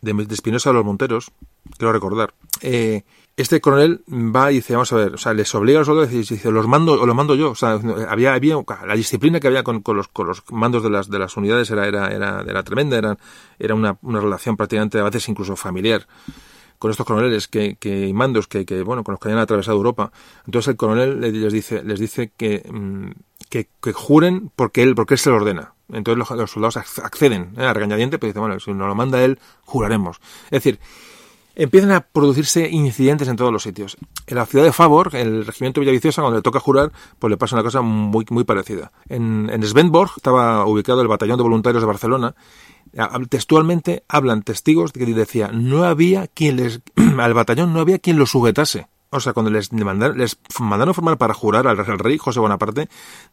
de, 0.00 0.12
de 0.12 0.34
Espinosa 0.34 0.70
de 0.70 0.74
los 0.74 0.84
Monteros, 0.84 1.32
quiero 1.76 1.92
recordar, 1.92 2.34
eh, 2.60 3.04
este 3.40 3.60
coronel 3.60 4.02
va 4.08 4.50
y 4.52 4.56
dice, 4.56 4.74
vamos 4.74 4.92
a 4.92 4.96
ver, 4.96 5.14
o 5.14 5.18
sea, 5.18 5.34
les 5.34 5.54
obliga 5.54 5.78
a 5.78 5.80
los 5.80 5.86
soldados 5.86 6.12
y 6.12 6.18
dice, 6.18 6.50
los 6.50 6.66
mando, 6.66 7.00
o 7.00 7.06
los 7.06 7.14
mando 7.16 7.34
yo. 7.34 7.50
O 7.50 7.54
sea, 7.54 7.78
había, 8.08 8.34
había 8.34 8.56
la 8.86 8.94
disciplina 8.94 9.40
que 9.40 9.48
había 9.48 9.62
con, 9.62 9.82
con, 9.82 9.96
los, 9.96 10.08
con 10.08 10.26
los 10.26 10.42
mandos 10.50 10.82
de 10.82 10.90
las, 10.90 11.08
de 11.10 11.18
las 11.18 11.36
unidades 11.36 11.70
era, 11.70 11.86
era, 11.86 12.08
era, 12.08 12.44
era 12.46 12.62
tremenda, 12.62 12.98
era, 12.98 13.16
era 13.58 13.74
una, 13.74 13.98
una 14.02 14.20
relación 14.20 14.56
prácticamente 14.56 14.98
a 14.98 15.04
veces 15.04 15.28
incluso 15.28 15.56
familiar 15.56 16.06
con 16.80 16.90
estos 16.90 17.06
coroneles 17.06 17.46
que, 17.46 17.76
que 17.76 18.10
mandos 18.14 18.48
que, 18.48 18.64
que, 18.64 18.82
bueno 18.82 19.04
con 19.04 19.12
los 19.12 19.20
que 19.20 19.28
habían 19.28 19.42
atravesado 19.42 19.76
Europa 19.76 20.12
entonces 20.46 20.68
el 20.68 20.76
coronel 20.76 21.20
les 21.20 21.52
dice 21.52 21.84
les 21.84 22.00
dice 22.00 22.32
que, 22.34 22.66
mm, 22.72 23.10
que, 23.50 23.68
que 23.82 23.92
juren 23.92 24.50
porque 24.56 24.82
él 24.82 24.94
porque 24.94 25.14
él 25.14 25.18
se 25.18 25.28
lo 25.28 25.36
ordena 25.36 25.74
entonces 25.92 26.18
los, 26.18 26.30
los 26.30 26.50
soldados 26.50 26.78
acceden 26.78 27.52
¿eh? 27.58 27.66
a 27.66 27.74
regañadiente 27.74 28.18
pero 28.18 28.28
dice 28.28 28.40
bueno 28.40 28.58
si 28.58 28.72
nos 28.72 28.88
lo 28.88 28.94
manda 28.94 29.22
él 29.22 29.38
juraremos 29.62 30.20
es 30.46 30.62
decir 30.62 30.80
empiezan 31.54 31.92
a 31.92 32.00
producirse 32.00 32.68
incidentes 32.68 33.28
en 33.28 33.36
todos 33.36 33.52
los 33.52 33.62
sitios. 33.62 33.96
En 34.26 34.36
la 34.36 34.46
ciudad 34.46 34.64
de 34.64 34.72
Favor, 34.72 35.14
el 35.14 35.46
regimiento 35.46 35.80
Villaviciosa, 35.80 36.22
cuando 36.22 36.38
le 36.38 36.42
toca 36.42 36.60
jurar, 36.60 36.92
pues 37.18 37.30
le 37.30 37.36
pasa 37.36 37.56
una 37.56 37.62
cosa 37.62 37.82
muy, 37.82 38.24
muy 38.30 38.44
parecida. 38.44 38.92
En, 39.08 39.50
en 39.52 39.62
Svenborg 39.62 40.12
estaba 40.16 40.64
ubicado 40.66 41.02
el 41.02 41.08
batallón 41.08 41.36
de 41.38 41.42
voluntarios 41.42 41.82
de 41.82 41.86
Barcelona. 41.86 42.34
Textualmente 43.28 44.04
hablan 44.08 44.42
testigos 44.42 44.92
que 44.92 45.06
decía, 45.06 45.50
no 45.52 45.84
había 45.84 46.26
quien 46.26 46.56
les, 46.56 46.80
al 47.18 47.34
batallón 47.34 47.72
no 47.72 47.80
había 47.80 47.98
quien 47.98 48.18
lo 48.18 48.26
sujetase. 48.26 48.88
o 49.10 49.20
sea, 49.20 49.32
cuando 49.32 49.50
les 49.50 49.72
mandaron, 49.72 50.18
les 50.18 50.38
mandaron 50.58 50.94
formar 50.94 51.18
para 51.18 51.34
jurar 51.34 51.66
al, 51.66 51.76
rey 51.98 52.18
José 52.18 52.40
Bonaparte, 52.40 52.88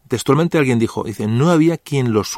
textualmente 0.06 0.58
alguien 0.58 0.78
dijo, 0.78 1.04
dice, 1.04 1.26
no 1.26 1.50
había 1.50 1.76
quien 1.76 2.12
los, 2.12 2.36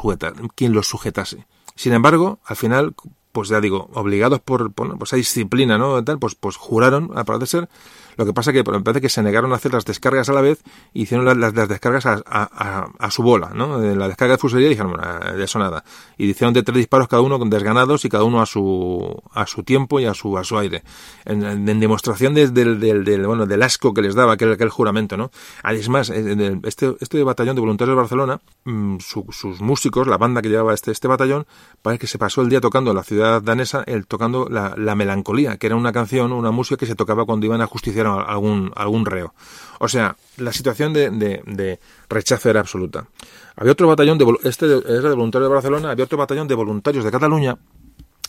quien 0.55 0.73
los 0.73 0.87
sujetase. 0.87 1.45
Sin 1.75 1.93
embargo, 1.93 2.39
al 2.45 2.55
final, 2.55 2.95
pues 3.31 3.49
ya 3.49 3.61
digo, 3.61 3.89
obligados 3.93 4.39
por, 4.39 4.71
por, 4.73 4.97
esa 5.03 5.15
disciplina, 5.15 5.77
¿no? 5.77 6.03
Tal, 6.03 6.19
pues, 6.19 6.35
pues 6.35 6.55
juraron, 6.57 7.11
a 7.15 7.23
parecer 7.23 7.69
lo 8.17 8.25
que 8.25 8.33
pasa 8.33 8.51
que 8.51 8.63
me 8.63 8.81
parece 8.81 9.01
que 9.01 9.09
se 9.09 9.23
negaron 9.23 9.51
a 9.53 9.55
hacer 9.55 9.73
las 9.73 9.85
descargas 9.85 10.29
a 10.29 10.33
la 10.33 10.41
vez 10.41 10.63
y 10.93 11.03
hicieron 11.03 11.25
las, 11.39 11.53
descargas 11.53 12.05
a, 12.05 13.09
su 13.11 13.23
bola, 13.23 13.51
¿no? 13.53 13.79
La 13.79 14.07
descarga 14.07 14.35
de 14.35 14.37
fusilería 14.37 14.69
dijeron, 14.69 14.93
bueno, 14.93 15.35
de 15.35 15.43
eso 15.43 15.59
nada. 15.59 15.83
Y 16.17 16.29
hicieron 16.29 16.53
de 16.53 16.63
tres 16.63 16.77
disparos 16.77 17.07
cada 17.07 17.21
uno 17.21 17.39
con 17.39 17.49
desganados 17.49 18.05
y 18.05 18.09
cada 18.09 18.23
uno 18.23 18.41
a 18.41 18.45
su, 18.45 19.21
a 19.33 19.45
su 19.45 19.63
tiempo 19.63 19.99
y 19.99 20.05
a 20.05 20.13
su, 20.13 20.37
a 20.37 20.43
su 20.43 20.57
aire. 20.57 20.83
En, 21.25 21.79
demostración 21.79 22.33
del, 22.33 22.53
del, 22.53 22.79
del, 22.79 23.25
bueno, 23.25 23.45
del 23.45 23.63
asco 23.63 23.93
que 23.93 24.01
les 24.01 24.13
daba 24.13 24.33
aquel, 24.33 24.53
aquel 24.53 24.69
juramento, 24.69 25.17
¿no? 25.17 25.31
Además, 25.63 26.09
este, 26.09 26.95
este 26.99 27.23
batallón 27.23 27.55
de 27.55 27.61
voluntarios 27.61 27.95
de 27.95 28.01
Barcelona, 28.01 28.41
mm, 28.65 28.97
su, 28.99 29.25
sus 29.31 29.61
músicos, 29.61 30.07
la 30.07 30.17
banda 30.17 30.41
que 30.41 30.49
llevaba 30.49 30.73
este, 30.73 30.91
este 30.91 31.07
batallón, 31.07 31.45
parece 31.81 32.01
que 32.01 32.07
se 32.07 32.17
pasó 32.17 32.41
el 32.41 32.49
día 32.49 32.61
tocando 32.61 32.91
en 32.91 32.97
la 32.97 33.03
ciudad 33.03 33.41
danesa, 33.41 33.83
el, 33.87 34.05
tocando 34.05 34.47
la, 34.49 34.75
la 34.77 34.95
melancolía, 34.95 35.57
que 35.57 35.67
era 35.67 35.75
una 35.75 35.91
canción, 35.91 36.31
una 36.31 36.51
música 36.51 36.77
que 36.77 36.85
se 36.85 36.95
tocaba 36.95 37.25
cuando 37.25 37.45
iban 37.45 37.61
a 37.61 37.67
justiciar 37.67 38.00
algún, 38.07 38.71
algún 38.75 39.05
reo. 39.05 39.33
O 39.79 39.87
sea, 39.87 40.15
la 40.37 40.53
situación 40.53 40.93
de, 40.93 41.09
de, 41.09 41.79
rechazo 42.09 42.49
era 42.49 42.59
absoluta. 42.59 43.07
Había 43.55 43.71
otro 43.71 43.87
batallón, 43.87 44.17
de, 44.17 44.25
este 44.43 44.65
era 44.65 45.09
de 45.09 45.15
voluntarios 45.15 45.49
de 45.49 45.53
Barcelona, 45.53 45.91
había 45.91 46.05
otro 46.05 46.17
batallón 46.17 46.47
de 46.47 46.55
voluntarios 46.55 47.03
de 47.03 47.11
Cataluña 47.11 47.57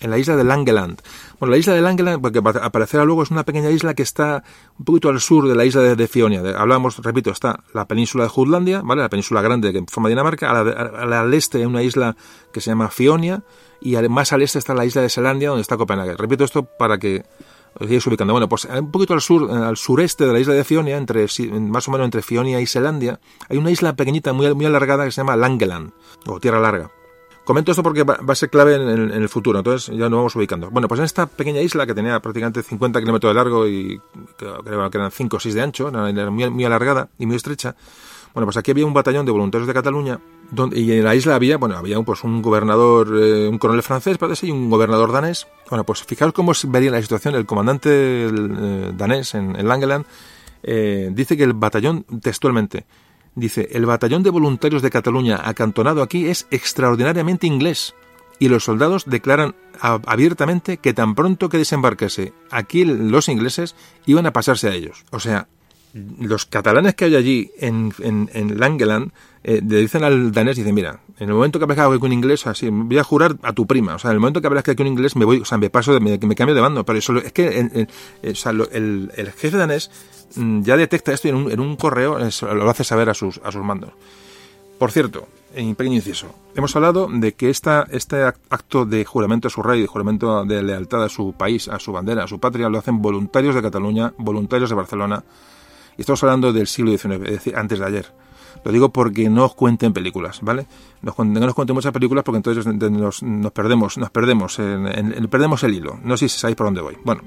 en 0.02 0.10
la 0.10 0.18
isla 0.18 0.36
de 0.36 0.44
Langeland. 0.44 1.00
Bueno, 1.38 1.52
la 1.52 1.58
isla 1.58 1.74
de 1.74 1.80
Langeland, 1.80 2.20
porque 2.20 2.38
aparecerá 2.38 3.04
luego, 3.04 3.22
es 3.22 3.30
una 3.30 3.44
pequeña 3.44 3.70
isla 3.70 3.94
que 3.94 4.02
está 4.02 4.42
un 4.78 4.84
poquito 4.84 5.08
al 5.08 5.20
sur 5.20 5.48
de 5.48 5.54
la 5.54 5.64
isla 5.64 5.82
de, 5.82 6.08
Fionia. 6.08 6.40
hablamos, 6.56 6.98
repito, 6.98 7.30
está 7.30 7.60
la 7.72 7.86
península 7.86 8.24
de 8.24 8.30
Jutlandia, 8.30 8.82
¿vale? 8.82 9.02
La 9.02 9.08
península 9.08 9.42
grande 9.42 9.72
que 9.72 9.84
forma 9.88 10.08
Dinamarca. 10.08 10.50
al 10.50 11.34
este 11.34 11.58
hay 11.58 11.64
una 11.66 11.82
isla 11.82 12.16
que 12.52 12.60
se 12.60 12.70
llama 12.70 12.88
Fionia 12.88 13.42
y 13.80 13.96
más 14.08 14.32
al 14.32 14.42
este 14.42 14.58
está 14.58 14.74
la 14.74 14.84
isla 14.84 15.02
de 15.02 15.08
Selandia, 15.08 15.50
donde 15.50 15.62
está 15.62 15.76
Copenhague. 15.76 16.16
Repito 16.16 16.44
esto 16.44 16.64
para 16.64 16.98
que 16.98 17.24
ubicando. 17.80 18.32
Bueno, 18.32 18.48
pues 18.48 18.64
un 18.66 18.90
poquito 18.90 19.14
al 19.14 19.20
sur, 19.20 19.50
al 19.50 19.76
sureste 19.76 20.26
de 20.26 20.32
la 20.32 20.40
isla 20.40 20.54
de 20.54 20.64
Fionia, 20.64 20.96
entre, 20.96 21.26
más 21.60 21.88
o 21.88 21.90
menos 21.90 22.04
entre 22.04 22.22
Fionia 22.22 22.60
y 22.60 22.66
Selandia, 22.66 23.20
hay 23.48 23.58
una 23.58 23.70
isla 23.70 23.94
pequeñita, 23.94 24.32
muy, 24.32 24.52
muy 24.54 24.66
alargada, 24.66 25.04
que 25.04 25.10
se 25.10 25.20
llama 25.20 25.36
Langeland, 25.36 25.92
o 26.26 26.40
Tierra 26.40 26.60
Larga. 26.60 26.90
Comento 27.44 27.72
esto 27.72 27.82
porque 27.82 28.04
va, 28.04 28.18
a 28.26 28.34
ser 28.36 28.50
clave 28.50 28.76
en, 28.76 29.10
el 29.10 29.28
futuro, 29.28 29.58
entonces 29.58 29.96
ya 29.96 30.08
nos 30.08 30.18
vamos 30.18 30.36
ubicando. 30.36 30.70
Bueno, 30.70 30.86
pues 30.86 31.00
en 31.00 31.04
esta 31.04 31.26
pequeña 31.26 31.60
isla 31.60 31.86
que 31.86 31.94
tenía 31.94 32.20
prácticamente 32.20 32.62
50 32.62 33.00
kilómetros 33.00 33.30
de 33.30 33.34
largo 33.34 33.66
y 33.66 34.00
creo 34.36 34.62
que 34.62 34.98
eran 34.98 35.10
5 35.10 35.36
o 35.36 35.40
6 35.40 35.54
de 35.54 35.60
ancho, 35.60 35.88
era 35.88 36.30
muy, 36.30 36.48
muy 36.50 36.64
alargada 36.64 37.08
y 37.18 37.26
muy 37.26 37.34
estrecha, 37.34 37.74
bueno, 38.32 38.46
pues 38.46 38.56
aquí 38.56 38.70
había 38.70 38.86
un 38.86 38.94
batallón 38.94 39.26
de 39.26 39.32
voluntarios 39.32 39.66
de 39.66 39.74
Cataluña 39.74 40.20
donde, 40.52 40.78
y 40.78 40.92
en 40.92 41.02
la 41.02 41.14
isla 41.14 41.34
había, 41.34 41.56
bueno, 41.56 41.76
había 41.76 41.98
un, 41.98 42.04
pues 42.04 42.22
un 42.24 42.42
gobernador, 42.42 43.08
eh, 43.18 43.48
un 43.48 43.58
coronel 43.58 43.82
francés, 43.82 44.18
parece, 44.18 44.46
y 44.46 44.50
un 44.50 44.68
gobernador 44.68 45.10
danés. 45.10 45.48
Bueno, 45.70 45.84
pues 45.84 46.02
fijaos 46.04 46.34
cómo 46.34 46.52
vería 46.68 46.90
la 46.90 47.00
situación. 47.00 47.34
El 47.34 47.46
comandante 47.46 47.88
eh, 47.90 48.92
danés 48.94 49.34
en, 49.34 49.56
en 49.56 49.66
Langeland 49.66 50.04
eh, 50.62 51.10
dice 51.12 51.38
que 51.38 51.44
el 51.44 51.54
batallón, 51.54 52.04
textualmente, 52.20 52.84
dice, 53.34 53.66
el 53.72 53.86
batallón 53.86 54.22
de 54.22 54.28
voluntarios 54.28 54.82
de 54.82 54.90
Cataluña 54.90 55.40
acantonado 55.42 56.02
aquí 56.02 56.28
es 56.28 56.46
extraordinariamente 56.50 57.46
inglés 57.46 57.94
y 58.38 58.48
los 58.48 58.64
soldados 58.64 59.04
declaran 59.06 59.54
abiertamente 59.80 60.76
que 60.76 60.92
tan 60.92 61.14
pronto 61.14 61.48
que 61.48 61.58
desembarcase 61.58 62.34
aquí 62.50 62.84
los 62.84 63.28
ingleses 63.28 63.74
iban 64.04 64.26
a 64.26 64.32
pasarse 64.32 64.68
a 64.68 64.74
ellos. 64.74 65.04
O 65.12 65.20
sea, 65.20 65.48
los 65.94 66.44
catalanes 66.44 66.94
que 66.94 67.06
hay 67.06 67.16
allí 67.16 67.52
en, 67.58 67.92
en, 68.00 68.30
en 68.34 68.58
Langeland 68.58 69.12
eh, 69.44 69.60
le 69.66 69.78
dicen 69.78 70.04
al 70.04 70.30
danés, 70.30 70.56
dicen, 70.56 70.74
mira, 70.74 71.00
en 71.18 71.28
el 71.28 71.34
momento 71.34 71.58
que 71.58 71.64
aparezca 71.64 71.90
que 71.98 72.04
un 72.04 72.12
inglés, 72.12 72.46
así, 72.46 72.68
voy 72.70 72.98
a 72.98 73.04
jurar 73.04 73.36
a 73.42 73.52
tu 73.52 73.66
prima, 73.66 73.96
o 73.96 73.98
sea, 73.98 74.10
en 74.10 74.14
el 74.14 74.20
momento 74.20 74.40
que 74.40 74.46
aparezca 74.46 74.74
que 74.74 74.82
un 74.82 74.88
inglés 74.88 75.16
me 75.16 75.24
voy, 75.24 75.40
o 75.40 75.44
sea, 75.44 75.58
me 75.58 75.68
paso, 75.68 75.98
me, 76.00 76.18
me 76.18 76.34
cambio 76.34 76.54
de 76.54 76.60
bando, 76.60 76.84
pero 76.84 76.98
eso 76.98 77.16
es 77.16 77.32
que 77.32 77.48
el, 77.58 77.88
el, 78.22 79.32
jefe 79.32 79.56
danés 79.56 79.90
mm, 80.36 80.62
ya 80.62 80.76
detecta 80.76 81.12
esto 81.12 81.28
y 81.28 81.30
en 81.30 81.36
un, 81.36 81.50
en 81.50 81.60
un 81.60 81.76
correo 81.76 82.18
lo 82.18 82.70
hace 82.70 82.84
saber 82.84 83.10
a 83.10 83.14
sus, 83.14 83.40
a 83.42 83.50
sus 83.50 83.62
mandos. 83.62 83.92
Por 84.78 84.90
cierto, 84.90 85.28
en 85.54 85.74
pequeño 85.74 85.96
inciso, 85.96 86.34
hemos 86.54 86.74
hablado 86.76 87.08
de 87.12 87.34
que 87.34 87.50
esta, 87.50 87.86
este 87.90 88.22
acto 88.22 88.84
de 88.84 89.04
juramento 89.04 89.48
a 89.48 89.50
su 89.50 89.62
rey, 89.62 89.80
de 89.80 89.86
juramento 89.86 90.44
de 90.44 90.62
lealtad 90.62 91.04
a 91.04 91.08
su 91.08 91.34
país, 91.34 91.68
a 91.68 91.78
su 91.78 91.92
bandera, 91.92 92.24
a 92.24 92.28
su 92.28 92.40
patria, 92.40 92.68
lo 92.68 92.78
hacen 92.78 93.02
voluntarios 93.02 93.54
de 93.54 93.62
Cataluña, 93.62 94.12
voluntarios 94.18 94.70
de 94.70 94.76
Barcelona, 94.76 95.24
y 95.96 96.00
estamos 96.00 96.22
hablando 96.22 96.52
del 96.52 96.66
siglo 96.66 96.90
XIX, 96.90 97.14
es 97.24 97.30
decir, 97.30 97.56
antes 97.56 97.78
de 97.78 97.84
ayer. 97.84 98.21
Lo 98.64 98.72
digo 98.72 98.90
porque 98.90 99.28
no 99.28 99.44
os 99.44 99.54
cuenten 99.54 99.92
películas, 99.92 100.40
¿vale? 100.42 100.66
No, 101.02 101.14
nos 101.18 101.54
cuenten 101.54 101.74
muchas 101.74 101.92
películas 101.92 102.24
porque 102.24 102.36
entonces 102.36 102.66
nos, 102.66 103.22
nos 103.22 103.52
perdemos, 103.52 103.98
nos 103.98 104.10
perdemos, 104.10 104.58
en, 104.58 105.28
perdemos 105.28 105.62
el 105.64 105.74
hilo. 105.74 105.98
No 106.02 106.16
sé 106.16 106.28
si 106.28 106.38
sabéis 106.38 106.56
por 106.56 106.66
dónde 106.66 106.80
voy. 106.80 106.96
Bueno, 107.04 107.22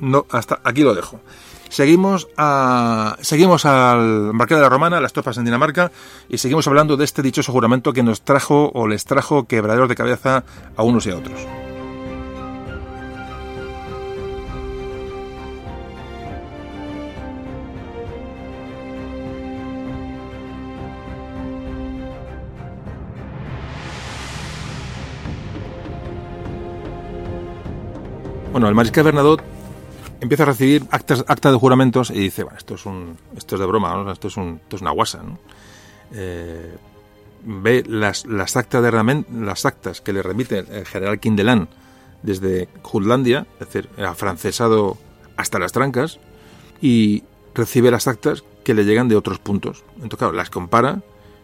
no, 0.00 0.26
hasta 0.30 0.60
aquí 0.64 0.82
lo 0.82 0.94
dejo. 0.94 1.20
Seguimos 1.68 2.26
a, 2.36 3.16
seguimos 3.20 3.64
al 3.64 4.34
Marqués 4.34 4.56
de 4.56 4.62
la 4.62 4.68
Romana, 4.68 5.00
las 5.00 5.12
tropas 5.12 5.38
en 5.38 5.44
Dinamarca, 5.44 5.92
y 6.28 6.38
seguimos 6.38 6.66
hablando 6.66 6.96
de 6.96 7.04
este 7.04 7.22
dichoso 7.22 7.52
juramento 7.52 7.92
que 7.92 8.02
nos 8.02 8.22
trajo 8.22 8.72
o 8.74 8.88
les 8.88 9.04
trajo 9.04 9.44
quebraderos 9.44 9.88
de 9.88 9.94
cabeza 9.94 10.44
a 10.76 10.82
unos 10.82 11.06
y 11.06 11.10
a 11.10 11.16
otros. 11.16 11.69
Bueno, 28.52 28.68
el 28.68 28.74
mariscal 28.74 29.04
Bernadotte 29.04 29.44
empieza 30.20 30.42
a 30.42 30.46
recibir 30.46 30.84
actas, 30.90 31.24
actas 31.28 31.52
de 31.52 31.58
juramentos 31.58 32.10
y 32.10 32.18
dice, 32.18 32.42
bueno, 32.42 32.58
esto 32.58 32.74
es, 32.74 32.84
un, 32.84 33.16
esto 33.36 33.54
es 33.54 33.60
de 33.60 33.66
broma, 33.66 34.10
esto, 34.12 34.26
es 34.26 34.36
un, 34.36 34.60
esto 34.62 34.76
es 34.76 34.82
una 34.82 34.90
guasa. 34.90 35.22
¿no? 35.22 35.38
Eh, 36.12 36.76
ve 37.44 37.84
las, 37.86 38.26
las, 38.26 38.56
actas 38.56 38.82
de, 38.82 39.24
las 39.32 39.66
actas 39.66 40.00
que 40.00 40.12
le 40.12 40.22
remite 40.22 40.58
el 40.58 40.84
general 40.84 41.20
Kindelan 41.20 41.68
desde 42.22 42.68
Jutlandia, 42.82 43.46
es 43.60 43.66
decir, 43.66 43.88
afrancesado 44.04 44.98
hasta 45.36 45.60
las 45.60 45.70
trancas, 45.70 46.18
y 46.82 47.22
recibe 47.54 47.92
las 47.92 48.08
actas 48.08 48.42
que 48.64 48.74
le 48.74 48.84
llegan 48.84 49.08
de 49.08 49.16
otros 49.16 49.38
puntos. 49.38 49.84
Entonces, 49.94 50.18
claro, 50.18 50.32
las 50.32 50.50
compara 50.50 51.02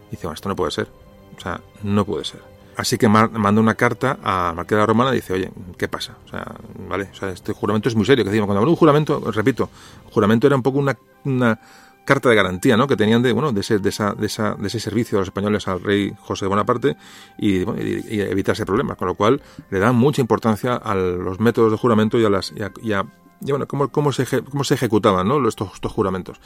y 0.09 0.13
dice, 0.13 0.27
bueno, 0.27 0.35
esto 0.35 0.49
no 0.49 0.57
puede 0.57 0.73
ser. 0.73 0.89
O 1.37 1.41
sea, 1.41 1.61
no 1.85 2.05
puede 2.05 2.25
ser. 2.25 2.56
Así 2.77 2.99
que 2.99 3.09
manda 3.09 3.61
una 3.61 3.75
carta 3.75 4.19
a 4.23 4.53
Marqués 4.55 4.77
de 4.77 4.85
Romana 4.85 5.13
y 5.13 5.17
dice, 5.17 5.33
oye, 5.33 5.51
¿qué 5.79 5.89
pasa? 5.89 6.17
O 6.27 6.29
sea, 6.29 6.45
vale, 6.89 7.09
o 7.11 7.15
sea, 7.15 7.31
este 7.31 7.55
juramento 7.55 7.89
es 7.89 7.95
muy 7.95 8.05
serio. 8.05 8.23
Que 8.23 8.31
decimos, 8.31 8.47
cuando 8.47 8.59
hablo 8.59 8.71
de 8.71 8.75
un 8.75 8.77
juramento, 8.77 9.31
repito, 9.33 9.71
juramento 10.11 10.47
era 10.47 10.57
un 10.57 10.63
poco 10.63 10.79
una, 10.79 10.97
una 11.25 11.59
carta 12.05 12.29
de 12.29 12.35
garantía, 12.35 12.77
¿no? 12.77 12.87
Que 12.87 12.97
tenían 12.97 13.23
de, 13.23 13.33
bueno, 13.33 13.53
de 13.53 13.61
ese, 13.61 13.79
de 13.79 13.89
esa, 13.89 14.13
de 14.13 14.27
esa, 14.27 14.55
de 14.55 14.67
ese 14.67 14.79
servicio 14.79 15.17
de 15.17 15.23
los 15.23 15.29
españoles 15.29 15.67
al 15.69 15.83
rey 15.83 16.15
José 16.21 16.45
de 16.45 16.49
Bonaparte 16.51 16.97
y, 17.39 17.65
bueno, 17.65 17.83
y, 17.83 18.21
evitarse 18.21 18.67
problemas. 18.67 18.99
Con 18.99 19.09
lo 19.09 19.15
cual, 19.15 19.41
le 19.71 19.79
dan 19.79 19.97
mucha 19.97 20.21
importancia 20.21 20.77
a 20.77 20.95
los 20.95 21.41
métodos 21.41 21.73
de 21.73 21.79
juramento 21.79 22.19
y 22.19 22.27
a 22.27 22.31
las, 22.31 22.53
y 22.83 22.93
a, 22.93 23.07
bueno, 23.41 23.67
cómo, 23.67 23.89
cómo, 23.89 24.13
se, 24.13 24.43
cómo 24.43 24.65
se 24.65 24.75
ejecutaban, 24.75 25.27
¿no? 25.27 25.49
Estos, 25.49 25.73
estos 25.75 25.93
juramentos. 25.93 26.41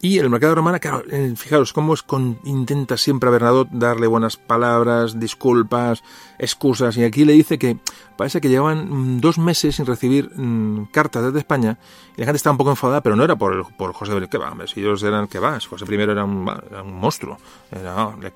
Y 0.00 0.18
el 0.18 0.30
mercado 0.30 0.54
romano, 0.54 0.78
claro, 0.78 1.02
eh, 1.10 1.34
fijaros 1.36 1.72
cómo 1.72 1.92
es 1.92 2.04
con, 2.04 2.38
intenta 2.44 2.96
siempre 2.96 3.28
a 3.28 3.32
Bernadotte 3.32 3.70
darle 3.72 4.06
buenas 4.06 4.36
palabras, 4.36 5.18
disculpas, 5.18 6.04
excusas, 6.38 6.96
y 6.96 7.02
aquí 7.02 7.24
le 7.24 7.32
dice 7.32 7.58
que 7.58 7.78
parece 8.16 8.40
que 8.40 8.48
llevaban 8.48 8.88
mm, 8.88 9.20
dos 9.20 9.38
meses 9.38 9.74
sin 9.74 9.86
recibir 9.86 10.30
mm, 10.36 10.90
cartas 10.92 11.24
desde 11.24 11.40
España, 11.40 11.78
y 12.16 12.20
la 12.20 12.26
gente 12.26 12.36
estaba 12.36 12.52
un 12.52 12.58
poco 12.58 12.70
enfadada, 12.70 13.00
pero 13.00 13.16
no 13.16 13.24
era 13.24 13.34
por, 13.34 13.74
por 13.74 13.92
José 13.92 14.16
I, 14.16 14.28
que 14.28 14.38
va, 14.38 14.54
ellos 14.76 15.02
eran 15.02 15.26
que 15.26 15.40
va, 15.40 15.58
José 15.58 15.84
I 15.90 15.94
era 16.00 16.24
un, 16.24 16.48
era 16.70 16.82
un 16.82 16.94
monstruo, 16.94 17.36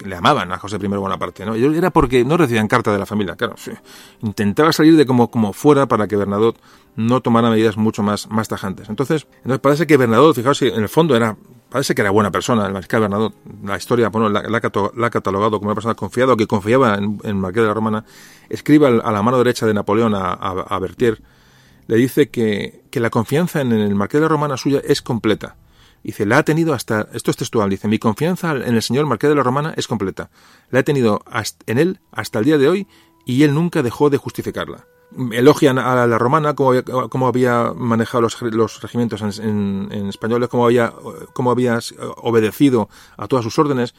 le, 0.04 0.16
amaban 0.16 0.50
a 0.50 0.58
José 0.58 0.78
I 0.82 0.86
Bonaparte, 0.88 1.46
¿no? 1.46 1.54
Ellos 1.54 1.76
era 1.76 1.90
porque 1.90 2.24
no 2.24 2.36
recibían 2.36 2.66
cartas 2.66 2.92
de 2.92 2.98
la 2.98 3.06
familia, 3.06 3.36
claro, 3.36 3.54
sí. 3.56 3.70
intentaba 4.20 4.72
salir 4.72 4.96
de 4.96 5.06
como, 5.06 5.30
como 5.30 5.52
fuera 5.52 5.86
para 5.86 6.08
que 6.08 6.16
Bernadotte 6.16 6.58
no 6.96 7.20
tomara 7.20 7.50
medidas 7.50 7.76
mucho 7.76 8.02
más, 8.02 8.28
más 8.28 8.48
tajantes. 8.48 8.88
Entonces, 8.88 9.28
entonces 9.38 9.60
parece 9.60 9.86
que 9.86 9.96
Bernadotte, 9.96 10.36
fijaos, 10.36 10.60
en 10.62 10.82
el 10.82 10.88
fondo 10.88 11.16
era 11.16 11.36
parece 11.72 11.94
que 11.94 12.02
era 12.02 12.10
buena 12.10 12.30
persona, 12.30 12.66
el 12.66 12.72
mariscal 12.72 13.00
Bernadot. 13.00 13.34
La 13.64 13.78
historia 13.78 14.10
bueno, 14.10 14.28
la, 14.28 14.40
ha 14.40 15.10
catalogado 15.10 15.58
como 15.58 15.70
una 15.70 15.74
persona 15.74 15.94
confiada, 15.94 16.36
que 16.36 16.46
confiaba 16.46 16.96
en, 16.96 17.18
el 17.24 17.34
Marqués 17.34 17.62
de 17.62 17.68
la 17.68 17.74
Romana. 17.74 18.04
Escribe 18.50 19.00
a 19.02 19.10
la 19.10 19.22
mano 19.22 19.38
derecha 19.38 19.66
de 19.66 19.72
Napoleón, 19.72 20.14
a, 20.14 20.32
a, 20.32 20.80
le 21.86 21.96
dice 21.96 22.28
que, 22.28 22.84
que, 22.90 23.00
la 23.00 23.10
confianza 23.10 23.62
en 23.62 23.72
el 23.72 23.94
Marqués 23.94 24.20
de 24.20 24.26
la 24.26 24.28
Romana 24.28 24.58
suya 24.58 24.82
es 24.84 25.00
completa. 25.00 25.56
Dice, 26.04 26.26
la 26.26 26.38
ha 26.38 26.42
tenido 26.42 26.74
hasta, 26.74 27.08
esto 27.14 27.30
es 27.30 27.36
textual, 27.38 27.70
dice, 27.70 27.88
mi 27.88 27.98
confianza 27.98 28.52
en 28.52 28.74
el 28.74 28.82
señor 28.82 29.06
Marqués 29.06 29.30
de 29.30 29.36
la 29.36 29.42
Romana 29.42 29.72
es 29.76 29.88
completa. 29.88 30.30
La 30.70 30.80
he 30.80 30.82
tenido 30.82 31.24
en 31.66 31.78
él 31.78 32.00
hasta 32.10 32.38
el 32.40 32.44
día 32.44 32.58
de 32.58 32.68
hoy 32.68 32.86
y 33.24 33.44
él 33.44 33.54
nunca 33.54 33.82
dejó 33.82 34.10
de 34.10 34.18
justificarla. 34.18 34.84
Elogian 35.32 35.78
a 35.78 36.06
la 36.06 36.18
romana, 36.18 36.54
cómo 36.54 36.70
había, 36.70 36.82
cómo 36.82 37.26
había 37.26 37.72
manejado 37.74 38.22
los, 38.22 38.40
los 38.40 38.80
regimientos 38.80 39.22
en, 39.22 39.88
en, 39.90 40.08
españoles, 40.08 40.48
cómo 40.48 40.64
había, 40.66 40.92
cómo 41.32 41.50
había 41.50 41.78
obedecido 42.16 42.88
a 43.16 43.28
todas 43.28 43.44
sus 43.44 43.58
órdenes, 43.58 43.94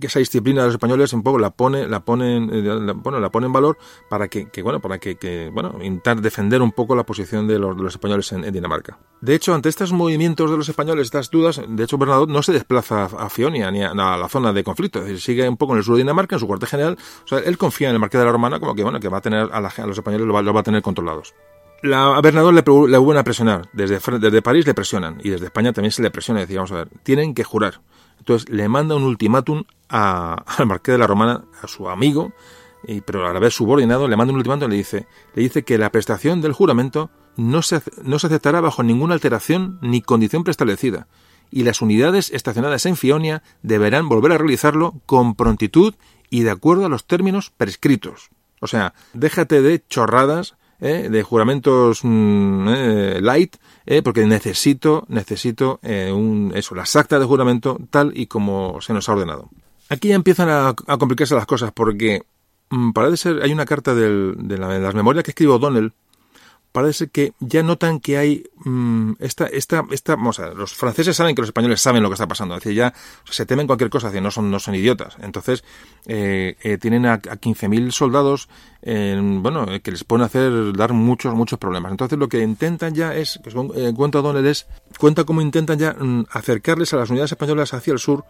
que 0.00 0.06
esa 0.06 0.18
disciplina 0.18 0.62
de 0.62 0.68
los 0.68 0.74
españoles 0.74 1.12
un 1.12 1.22
poco 1.22 1.38
la 1.38 1.50
pone, 1.50 1.86
la 1.86 2.00
pone, 2.00 2.40
la, 2.40 2.92
bueno, 2.94 3.20
la 3.20 3.30
pone 3.30 3.46
en 3.46 3.52
valor 3.52 3.78
para 4.08 4.28
que, 4.28 4.48
que 4.48 4.62
bueno, 4.62 4.80
para 4.80 4.98
que, 4.98 5.16
que, 5.16 5.50
bueno, 5.52 5.74
intentar 5.82 6.20
defender 6.20 6.62
un 6.62 6.72
poco 6.72 6.96
la 6.96 7.04
posición 7.04 7.46
de 7.46 7.58
los, 7.58 7.76
de 7.76 7.82
los 7.82 7.94
españoles 7.94 8.32
en, 8.32 8.50
Dinamarca. 8.52 8.98
De 9.20 9.34
hecho, 9.34 9.54
ante 9.54 9.68
estos 9.68 9.92
movimientos 9.92 10.50
de 10.50 10.56
los 10.56 10.68
españoles, 10.68 11.06
estas 11.06 11.30
dudas, 11.30 11.60
de 11.66 11.84
hecho, 11.84 11.98
Bernardo 11.98 12.26
no 12.26 12.42
se 12.42 12.52
desplaza 12.52 13.04
a 13.04 13.28
Fionia 13.28 13.70
ni 13.70 13.82
a, 13.82 13.94
la 13.94 14.28
zona 14.28 14.52
de 14.52 14.64
conflicto, 14.64 15.00
decir, 15.00 15.20
sigue 15.20 15.48
un 15.48 15.56
poco 15.56 15.74
en 15.74 15.78
el 15.78 15.84
sur 15.84 15.94
de 15.94 16.02
Dinamarca, 16.02 16.36
en 16.36 16.40
su 16.40 16.46
cuartel 16.46 16.68
general, 16.68 16.98
o 17.24 17.28
sea, 17.28 17.38
él 17.38 17.58
confía 17.58 17.88
en 17.88 17.94
el 17.94 18.00
marqués 18.00 18.20
de 18.20 18.24
la 18.24 18.32
Romana 18.32 18.58
como 18.58 18.74
que, 18.74 18.82
bueno, 18.82 19.00
que 19.00 19.08
va 19.08 19.18
a 19.18 19.22
tener 19.22 19.50
a, 19.52 19.58
a 19.58 19.86
los 19.86 19.98
españoles, 19.98 20.26
lo 20.26 20.32
va, 20.32 20.42
lo 20.42 20.52
va 20.52 20.60
a 20.60 20.64
tener 20.64 20.82
controlados. 20.82 21.34
La, 21.82 22.16
a 22.16 22.20
Bernardo 22.20 22.50
le, 22.50 22.62
le 22.62 22.98
vuelven 22.98 23.18
a 23.18 23.24
presionar. 23.24 23.68
Desde, 23.72 24.00
desde 24.18 24.42
París 24.42 24.66
le 24.66 24.74
presionan. 24.74 25.20
Y 25.22 25.30
desde 25.30 25.46
España 25.46 25.72
también 25.72 25.92
se 25.92 26.02
le 26.02 26.10
presiona. 26.10 26.40
Decir, 26.40 26.56
vamos 26.56 26.72
a 26.72 26.76
ver, 26.76 26.88
tienen 27.04 27.34
que 27.34 27.44
jurar. 27.44 27.80
Entonces 28.28 28.50
le 28.50 28.68
manda 28.68 28.94
un 28.94 29.04
ultimátum 29.04 29.64
al 29.88 30.66
marqués 30.66 30.92
de 30.92 30.98
la 30.98 31.06
Romana, 31.06 31.44
a 31.62 31.66
su 31.66 31.88
amigo, 31.88 32.34
y, 32.86 33.00
pero 33.00 33.26
a 33.26 33.32
la 33.32 33.40
vez 33.40 33.54
subordinado, 33.54 34.06
le 34.06 34.18
manda 34.18 34.32
un 34.32 34.36
ultimátum 34.36 34.68
y 34.68 34.72
le 34.72 34.76
dice, 34.76 35.06
le 35.34 35.42
dice 35.44 35.64
que 35.64 35.78
la 35.78 35.90
prestación 35.90 36.42
del 36.42 36.52
juramento 36.52 37.08
no 37.38 37.62
se, 37.62 37.80
no 38.04 38.18
se 38.18 38.26
aceptará 38.26 38.60
bajo 38.60 38.82
ninguna 38.82 39.14
alteración 39.14 39.78
ni 39.80 40.02
condición 40.02 40.44
preestablecida, 40.44 41.08
y 41.50 41.62
las 41.62 41.80
unidades 41.80 42.30
estacionadas 42.30 42.84
en 42.84 42.98
Fionia 42.98 43.42
deberán 43.62 44.10
volver 44.10 44.32
a 44.32 44.38
realizarlo 44.38 45.00
con 45.06 45.34
prontitud 45.34 45.94
y 46.28 46.42
de 46.42 46.50
acuerdo 46.50 46.84
a 46.84 46.90
los 46.90 47.06
términos 47.06 47.48
prescritos. 47.48 48.28
O 48.60 48.66
sea, 48.66 48.92
déjate 49.14 49.62
de 49.62 49.82
chorradas, 49.88 50.57
¿eh? 50.80 51.08
de 51.10 51.22
juramentos 51.22 52.00
mm, 52.02 52.68
eh, 52.68 53.18
light, 53.20 53.56
¿eh? 53.86 54.02
porque 54.02 54.26
necesito, 54.26 55.04
necesito 55.08 55.80
un, 55.82 56.52
eso, 56.54 56.74
las 56.74 56.94
actas 56.96 57.20
de 57.20 57.26
juramento 57.26 57.78
tal 57.90 58.12
y 58.14 58.26
como 58.26 58.80
se 58.80 58.92
nos 58.92 59.08
ha 59.08 59.12
ordenado. 59.12 59.50
Aquí 59.88 60.08
ya 60.08 60.14
empiezan 60.14 60.48
a, 60.50 60.74
complicarse 60.98 61.34
las 61.34 61.46
cosas 61.46 61.72
porque 61.72 62.22
mm, 62.70 62.92
parece 62.92 63.16
ser, 63.16 63.42
hay 63.42 63.52
una 63.52 63.64
carta 63.64 63.94
de, 63.94 64.34
las 64.58 64.94
memorias 64.94 65.24
que 65.24 65.30
escribe 65.30 65.52
O'Donnell 65.52 65.92
parece 66.72 67.08
que 67.08 67.32
ya 67.40 67.62
notan 67.62 68.00
que 68.00 68.18
hay 68.18 68.44
mm, 68.64 69.12
esta, 69.18 69.46
esta, 69.46 69.84
esta, 69.90 70.16
vamos 70.16 70.38
a 70.38 70.48
los 70.54 70.74
franceses 70.74 71.16
saben 71.16 71.34
que 71.34 71.42
los 71.42 71.48
españoles 71.48 71.80
saben 71.80 72.02
lo 72.02 72.08
que 72.08 72.14
está 72.14 72.28
pasando, 72.28 72.54
es 72.54 72.62
decir, 72.62 72.76
ya 72.76 72.94
se 73.24 73.46
temen 73.46 73.66
cualquier 73.66 73.90
cosa, 73.90 74.10
no 74.20 74.30
son, 74.30 74.50
no 74.50 74.58
son 74.58 74.74
idiotas. 74.74 75.16
Entonces, 75.20 75.64
eh, 76.06 76.56
eh, 76.62 76.78
tienen 76.78 77.06
a, 77.06 77.14
a 77.14 77.18
15.000 77.18 77.90
soldados, 77.90 78.48
bueno, 78.82 79.70
eh, 79.72 79.80
que 79.80 79.90
les 79.90 80.04
pueden 80.04 80.24
hacer, 80.24 80.72
dar 80.76 80.92
muchos, 80.92 81.34
muchos 81.34 81.58
problemas. 81.58 81.90
Entonces, 81.90 82.18
lo 82.18 82.28
que 82.28 82.42
intentan 82.42 82.94
ya 82.94 83.14
es, 83.14 83.40
pues, 83.42 83.54
cuenta 83.94 84.20
Donald 84.20 84.46
es, 84.46 84.66
cuenta 84.98 85.24
cómo 85.24 85.40
intentan 85.40 85.78
ya 85.78 85.92
mm, 85.92 86.26
acercarles 86.30 86.92
a 86.92 86.96
las 86.96 87.10
unidades 87.10 87.32
españolas 87.32 87.74
hacia 87.74 87.92
el 87.92 87.98
sur 87.98 88.24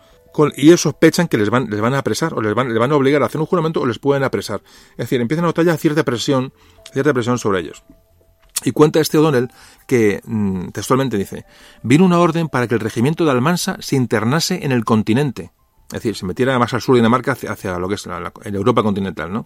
y 0.57 0.69
ellos 0.69 0.83
sospechan 0.83 1.27
que 1.27 1.37
les 1.37 1.51
van, 1.51 1.69
les 1.71 1.81
van 1.81 1.95
a 1.95 1.99
apresar 1.99 2.35
o 2.35 2.41
les 2.41 2.55
van, 2.55 2.69
les 2.69 2.79
van 2.79 2.93
a 2.93 2.97
obligar 2.97 3.23
a 3.23 3.27
hacer 3.27 3.41
un 3.41 3.47
juramento 3.47 3.81
o 3.81 3.87
les 3.87 3.99
pueden 3.99 4.23
apresar. 4.23 4.63
Es 4.93 4.99
decir, 4.99 5.21
empiezan 5.21 5.45
a 5.45 5.49
notar 5.49 5.65
ya 5.65 5.77
cierta 5.77 6.05
presión, 6.05 6.53
cierta 6.93 7.13
presión 7.13 7.39
sobre 7.39 7.61
ellos. 7.61 7.83
Y 8.65 8.73
cuenta 8.73 9.01
este 9.01 9.19
O'Donnell 9.19 9.51
que, 9.87 10.21
mm, 10.25 10.69
textualmente 10.69 11.17
dice, 11.17 11.45
vino 11.83 12.05
una 12.05 12.19
orden 12.19 12.49
para 12.49 12.67
que 12.67 12.75
el 12.75 12.81
regimiento 12.81 13.25
de 13.25 13.31
Almansa 13.31 13.77
se 13.81 13.97
internase 13.97 14.65
en 14.65 14.73
el 14.73 14.85
continente, 14.85 15.53
es 15.89 15.95
decir, 15.95 16.17
se 16.17 16.27
metiera 16.27 16.59
más 16.59 16.75
al 16.75 16.83
sur 16.83 16.95
de 16.95 17.01
Dinamarca 17.01 17.33
hacia, 17.33 17.79
lo 17.79 17.89
que 17.89 17.95
es 17.95 18.07
la, 18.07 18.33
Europa 18.45 18.83
continental, 18.83 19.33
¿no? 19.33 19.45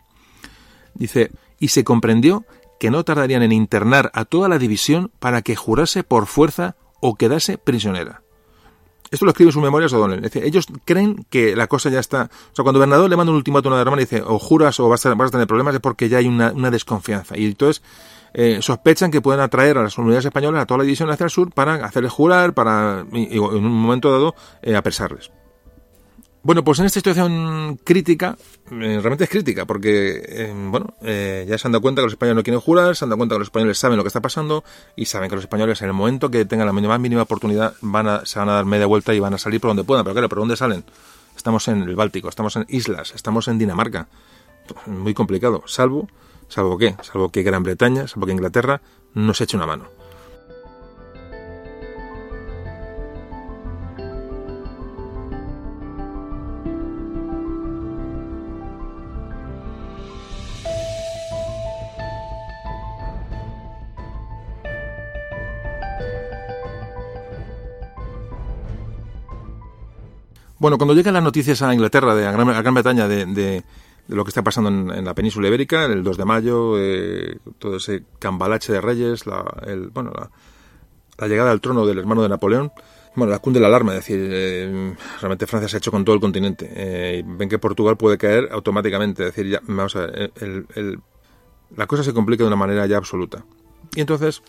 Dice, 0.95 1.31
y 1.59 1.69
se 1.69 1.85
comprendió 1.85 2.45
que 2.81 2.91
no 2.91 3.05
tardarían 3.05 3.43
en 3.43 3.53
internar 3.53 4.11
a 4.15 4.25
toda 4.25 4.49
la 4.49 4.59
división 4.59 5.13
para 5.21 5.43
que 5.43 5.57
jurase 5.57 6.03
por 6.03 6.27
fuerza 6.27 6.77
o 7.01 7.15
quedase 7.15 7.59
prisionera. 7.59 8.23
Esto 9.11 9.27
lo 9.27 9.31
escribe 9.31 9.51
en 9.51 9.53
sus 9.53 9.63
memorias 9.63 9.93
O'Donnell. 9.93 10.23
Decir, 10.23 10.43
ellos 10.43 10.67
creen 10.85 11.27
que 11.29 11.55
la 11.55 11.67
cosa 11.67 11.91
ya 11.91 12.01
está. 12.01 12.31
O 12.51 12.55
sea, 12.57 12.63
cuando 12.63 12.81
Bernardo 12.81 13.09
le 13.09 13.17
manda 13.17 13.31
un 13.31 13.37
ultimátum 13.37 13.73
a 13.73 13.77
la 13.77 13.83
hermana 13.83 14.03
y 14.03 14.07
dice, 14.07 14.23
o 14.23 14.39
juras 14.39 14.81
o 14.81 14.89
vas 14.89 15.05
a, 15.05 15.15
tener 15.31 15.47
problemas, 15.47 15.75
es 15.75 15.81
porque 15.81 16.09
ya 16.09 16.19
hay 16.19 16.27
una 16.27 16.71
desconfianza. 16.71 17.37
Y 17.37 17.45
entonces 17.45 17.83
eh, 18.35 18.59
sospechan 18.63 19.11
que 19.11 19.21
pueden 19.21 19.41
atraer 19.41 19.79
a 19.79 19.83
las 19.83 19.99
unidades 19.99 20.25
españolas 20.25 20.63
a 20.63 20.67
toda 20.67 20.79
la 20.79 20.85
división 20.85 21.11
hacia 21.11 21.25
el 21.25 21.31
sur 21.31 21.53
para 21.53 21.75
hacerles 21.85 22.13
jurar, 22.13 22.55
para 22.55 23.05
en 23.13 23.41
un 23.41 23.73
momento 23.73 24.11
dado 24.11 24.35
eh, 24.63 24.75
apresarles. 24.75 25.31
Bueno, 26.45 26.65
pues 26.65 26.81
en 26.81 26.87
esta 26.87 26.99
situación 26.99 27.79
crítica, 27.85 28.37
eh, 28.67 28.99
realmente 29.01 29.25
es 29.25 29.31
crítica, 29.31 29.65
porque, 29.65 30.53
bueno, 30.71 30.97
ya 31.01 31.57
se 31.57 31.69
han 31.69 31.71
dado 31.71 31.81
cuenta 31.81 32.01
que 32.01 32.07
los 32.07 32.15
españoles 32.15 32.37
no 32.37 32.43
quieren 32.43 32.61
jurar, 32.61 32.97
se 32.97 33.05
han 33.05 33.11
dado 33.11 33.19
cuenta 33.19 33.37
que 33.37 33.39
los 33.39 33.47
españoles 33.47 33.79
saben 33.79 33.97
lo 33.97 34.03
que 34.03 34.09
está 34.09 34.21
pasando 34.21 34.65
y 34.97 35.05
saben 35.05 35.29
que 35.29 35.37
los 35.37 35.45
españoles 35.45 35.81
en 35.83 35.89
el 35.89 35.93
momento 35.93 36.33
que 36.33 36.45
tengan 36.45 36.67
la 36.67 36.73
más 36.73 36.99
mínima 36.99 37.23
oportunidad 37.23 37.75
van 37.81 38.09
a, 38.09 38.27
se 38.27 38.41
van 38.41 38.49
a 38.49 38.55
dar 38.55 38.65
media 38.65 38.87
vuelta 38.87 39.15
y 39.15 39.21
van 39.21 39.35
a 39.35 39.39
salir 39.39 39.61
por 39.61 39.69
donde 39.69 39.85
puedan. 39.85 40.03
Pero 40.03 40.15
claro, 40.15 40.29
¿por 40.29 40.39
dónde 40.41 40.57
salen? 40.57 40.85
Estamos 41.37 41.69
en 41.69 41.83
el 41.83 41.95
Báltico, 41.95 42.29
estamos 42.29 42.57
en 42.57 42.67
islas, 42.69 43.13
estamos 43.15 43.47
en 43.47 43.59
Dinamarca. 43.59 44.09
Muy 44.87 45.15
complicado, 45.15 45.63
salvo 45.67 46.09
Salvo 46.53 46.77
que, 46.77 46.95
salvo 47.01 47.31
que 47.31 47.43
Gran 47.43 47.63
Bretaña, 47.63 48.07
salvo 48.07 48.27
que 48.27 48.33
Inglaterra 48.33 48.83
nos 49.15 49.41
eche 49.41 49.57
una 49.57 49.65
mano. 49.65 49.87
Bueno, 70.59 70.77
cuando 70.77 70.93
llegan 70.93 71.15
las 71.15 71.23
noticias 71.23 71.63
a 71.63 71.73
Inglaterra, 71.73 72.15
de, 72.15 72.27
a 72.27 72.31
Gran, 72.31 72.75
Bretaña, 72.75 73.09
de, 73.09 73.25
de 73.25 73.65
lo 74.09 74.25
que 74.25 74.31
está 74.31 74.43
pasando 74.43 74.95
en, 74.95 75.05
la 75.05 75.15
península 75.15 75.49
ibérica, 75.49 75.85
el 75.87 76.03
2 76.03 76.17
de 76.17 76.25
mayo, 76.25 76.75
eh, 76.79 77.39
todo 77.59 77.77
ese 77.77 78.05
cambalache 78.19 78.73
de 78.73 78.81
reyes, 78.81 79.27
la, 79.27 79.45
bueno, 79.93 80.13
la, 81.19 81.29
llegada 81.29 81.51
al 81.51 81.61
trono 81.61 81.87
del 81.87 81.99
hermano 81.99 82.23
de 82.23 82.29
Napoleón. 82.29 82.73
Bueno, 83.15 83.31
la 83.31 83.41
cunde 83.41 83.61
la 83.61 83.67
alarma, 83.67 83.93
es 83.93 83.99
decir, 83.99 84.19
eh, 84.33 84.97
realmente 85.21 85.47
Francia 85.47 85.69
se 85.69 85.77
ha 85.77 85.79
hecho 85.79 85.91
con 85.91 86.05
todo 86.05 86.15
el 86.15 86.21
continente. 86.21 86.71
Eh, 86.75 87.23
ven 87.27 87.49
que 87.49 87.59
Portugal 87.59 87.97
puede 87.97 88.17
caer 88.17 88.49
automáticamente, 88.51 89.23
es 89.23 89.35
decir, 89.35 89.51
ya, 89.51 89.61
vamos 89.67 89.95
a 89.97 90.07
ver, 90.07 90.33
el, 90.41 90.99
la 91.77 91.87
cosa 91.87 92.03
se 92.03 92.15
complica 92.15 92.43
de 92.43 92.49
una 92.49 92.57
manera 92.57 92.87
ya 92.87 92.97
absoluta. 92.97 93.45
Y 93.95 94.01
entonces, 94.01 94.43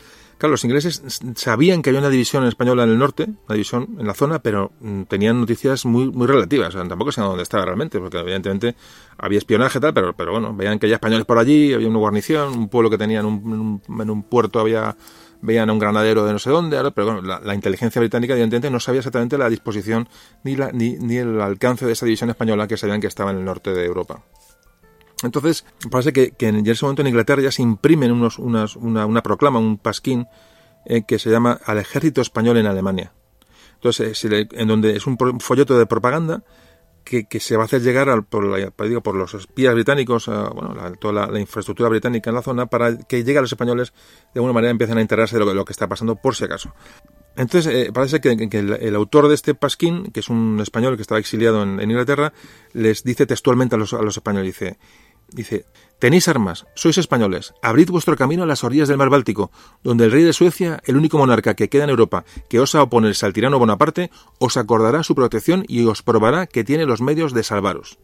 Claro, 0.44 0.56
los 0.56 0.65
ingleses 0.65 1.02
sabían 1.36 1.82
que 1.82 1.90
había 1.90 2.02
una 2.02 2.10
división 2.10 2.45
española 2.45 2.84
en 2.84 2.90
el 2.90 2.99
norte, 2.99 3.24
una 3.24 3.53
división 3.53 3.95
en 3.98 4.06
la 4.06 4.14
zona, 4.14 4.40
pero 4.40 4.74
mm, 4.82 5.03
tenían 5.03 5.40
noticias 5.40 5.86
muy 5.86 6.11
muy 6.11 6.28
relativas. 6.28 6.74
tampoco 6.74 7.14
sabían 7.14 7.30
dónde 7.30 7.44
estaba 7.44 7.64
realmente, 7.64 7.98
porque 7.98 8.20
evidentemente 8.20 8.76
había 9.18 9.38
espionaje 9.38 9.78
y 9.78 9.82
tal, 9.82 9.94
pero, 9.94 10.11
pero 10.11 10.34
bueno, 10.34 10.53
veían 10.53 10.80
que 10.80 10.88
había 10.88 10.95
españoles 10.95 11.26
por 11.26 11.38
allí, 11.38 11.72
había 11.72 11.88
una 11.88 11.99
guarnición, 11.99 12.57
un 12.57 12.68
pueblo 12.68 12.90
que 12.90 12.98
tenía 12.98 13.22
en 13.22 13.26
un, 13.26 13.82
en 13.88 14.10
un, 14.10 14.24
puerto 14.24 14.60
había 14.60 14.98
veían 15.41 15.70
a 15.70 15.72
un 15.72 15.80
granadero 15.80 16.26
de 16.26 16.34
no 16.34 16.40
sé 16.40 16.49
dónde, 16.49 16.76
pero 16.91 17.14
bueno, 17.14 17.22
la, 17.22 17.56
inteligencia 17.56 18.02
británica 18.02 18.34
evidentemente 18.34 18.70
no 18.70 18.82
sabía 18.82 18.99
exactamente 18.99 19.38
la 19.38 19.48
disposición 19.48 20.10
ni, 20.44 20.57
la, 20.57 20.74
ni, 20.74 20.98
ni 20.98 21.15
el 21.15 21.40
alcance 21.40 21.86
de 21.86 21.94
esa 21.94 22.06
división 22.06 22.30
española 22.30 22.68
que 22.68 22.76
sabían 22.76 22.99
que 22.99 23.07
estaba 23.07 23.32
en 23.32 23.38
el 23.38 23.45
norte 23.45 23.74
de 23.74 23.86
Europa. 23.86 24.22
Entonces, 25.23 25.65
parece 25.89 26.13
que, 26.13 26.33
en 26.39 26.67
ese 26.67 26.85
momento 26.85 27.01
en 27.01 27.07
Inglaterra 27.07 27.41
ya 27.41 27.51
se 27.51 27.61
imprimen 27.61 28.11
unos, 28.11 28.39
unas, 28.39 28.75
una, 28.75 29.05
una, 29.05 29.23
proclama, 29.23 29.59
un 29.59 29.77
pasquín, 29.77 30.27
eh, 30.85 31.03
que 31.07 31.17
se 31.17 31.29
llama 31.29 31.59
Al 31.65 31.77
ejército 31.77 32.21
español 32.21 32.57
en 32.57 32.65
Alemania. 32.65 33.13
Entonces, 33.75 34.23
eh, 34.25 34.47
en 34.51 34.67
donde 34.67 34.95
es 34.95 35.07
un 35.07 35.17
folleto 35.39 35.77
de 35.77 35.85
propaganda 35.85 36.43
que, 37.03 37.39
se 37.39 37.57
va 37.57 37.63
a 37.63 37.65
hacer 37.65 37.81
llegar 37.81 38.09
al, 38.09 38.23
por, 38.23 38.45
la, 38.45 38.71
por 38.71 39.15
los 39.15 39.33
espías 39.33 39.73
británicos, 39.73 40.27
bueno, 40.27 40.75
toda 40.99 41.27
la, 41.27 41.39
infraestructura 41.39 41.89
británica 41.89 42.29
en 42.29 42.35
la 42.35 42.41
zona, 42.41 42.65
para 42.67 42.97
que 42.97 43.23
llegue 43.23 43.37
a 43.37 43.41
los 43.41 43.51
españoles 43.51 43.93
de 44.33 44.39
alguna 44.39 44.53
manera 44.53 44.71
empiecen 44.71 44.97
a 44.97 45.01
enterarse 45.01 45.37
de 45.37 45.53
lo, 45.53 45.65
que 45.65 45.73
está 45.73 45.87
pasando 45.87 46.15
por 46.15 46.35
si 46.35 46.45
acaso. 46.45 46.73
Entonces, 47.35 47.73
eh, 47.73 47.91
parece 47.91 48.21
que, 48.21 48.31
el, 48.31 48.95
autor 48.95 49.27
de 49.27 49.35
este 49.35 49.55
pasquín, 49.55 50.11
que 50.11 50.19
es 50.21 50.29
un 50.29 50.59
español 50.61 50.95
que 50.95 51.01
estaba 51.01 51.19
exiliado 51.19 51.63
en, 51.63 51.79
en 51.79 51.91
Inglaterra, 51.91 52.31
les 52.73 53.03
dice 53.03 53.25
textualmente 53.25 53.75
a 53.75 53.77
los, 53.77 53.93
a 53.93 54.01
los 54.01 54.17
españoles, 54.17 54.47
dice, 54.47 54.77
Dice, 55.29 55.65
tenéis 55.99 56.27
armas, 56.27 56.65
sois 56.75 56.97
españoles, 56.97 57.53
abrid 57.61 57.89
vuestro 57.89 58.15
camino 58.15 58.43
a 58.43 58.45
las 58.45 58.63
orillas 58.63 58.87
del 58.87 58.97
mar 58.97 59.09
Báltico, 59.09 59.51
donde 59.83 60.05
el 60.05 60.11
rey 60.11 60.23
de 60.23 60.33
Suecia, 60.33 60.81
el 60.85 60.97
único 60.97 61.17
monarca 61.17 61.55
que 61.55 61.69
queda 61.69 61.85
en 61.85 61.89
Europa 61.89 62.25
que 62.49 62.59
osa 62.59 62.83
oponerse 62.83 63.25
al 63.25 63.33
tirano 63.33 63.59
Bonaparte, 63.59 64.11
os 64.39 64.57
acordará 64.57 65.03
su 65.03 65.15
protección 65.15 65.65
y 65.67 65.85
os 65.85 66.03
probará 66.03 66.45
que 66.45 66.63
tiene 66.63 66.85
los 66.85 67.01
medios 67.01 67.33
de 67.33 67.43
salvaros. 67.43 67.99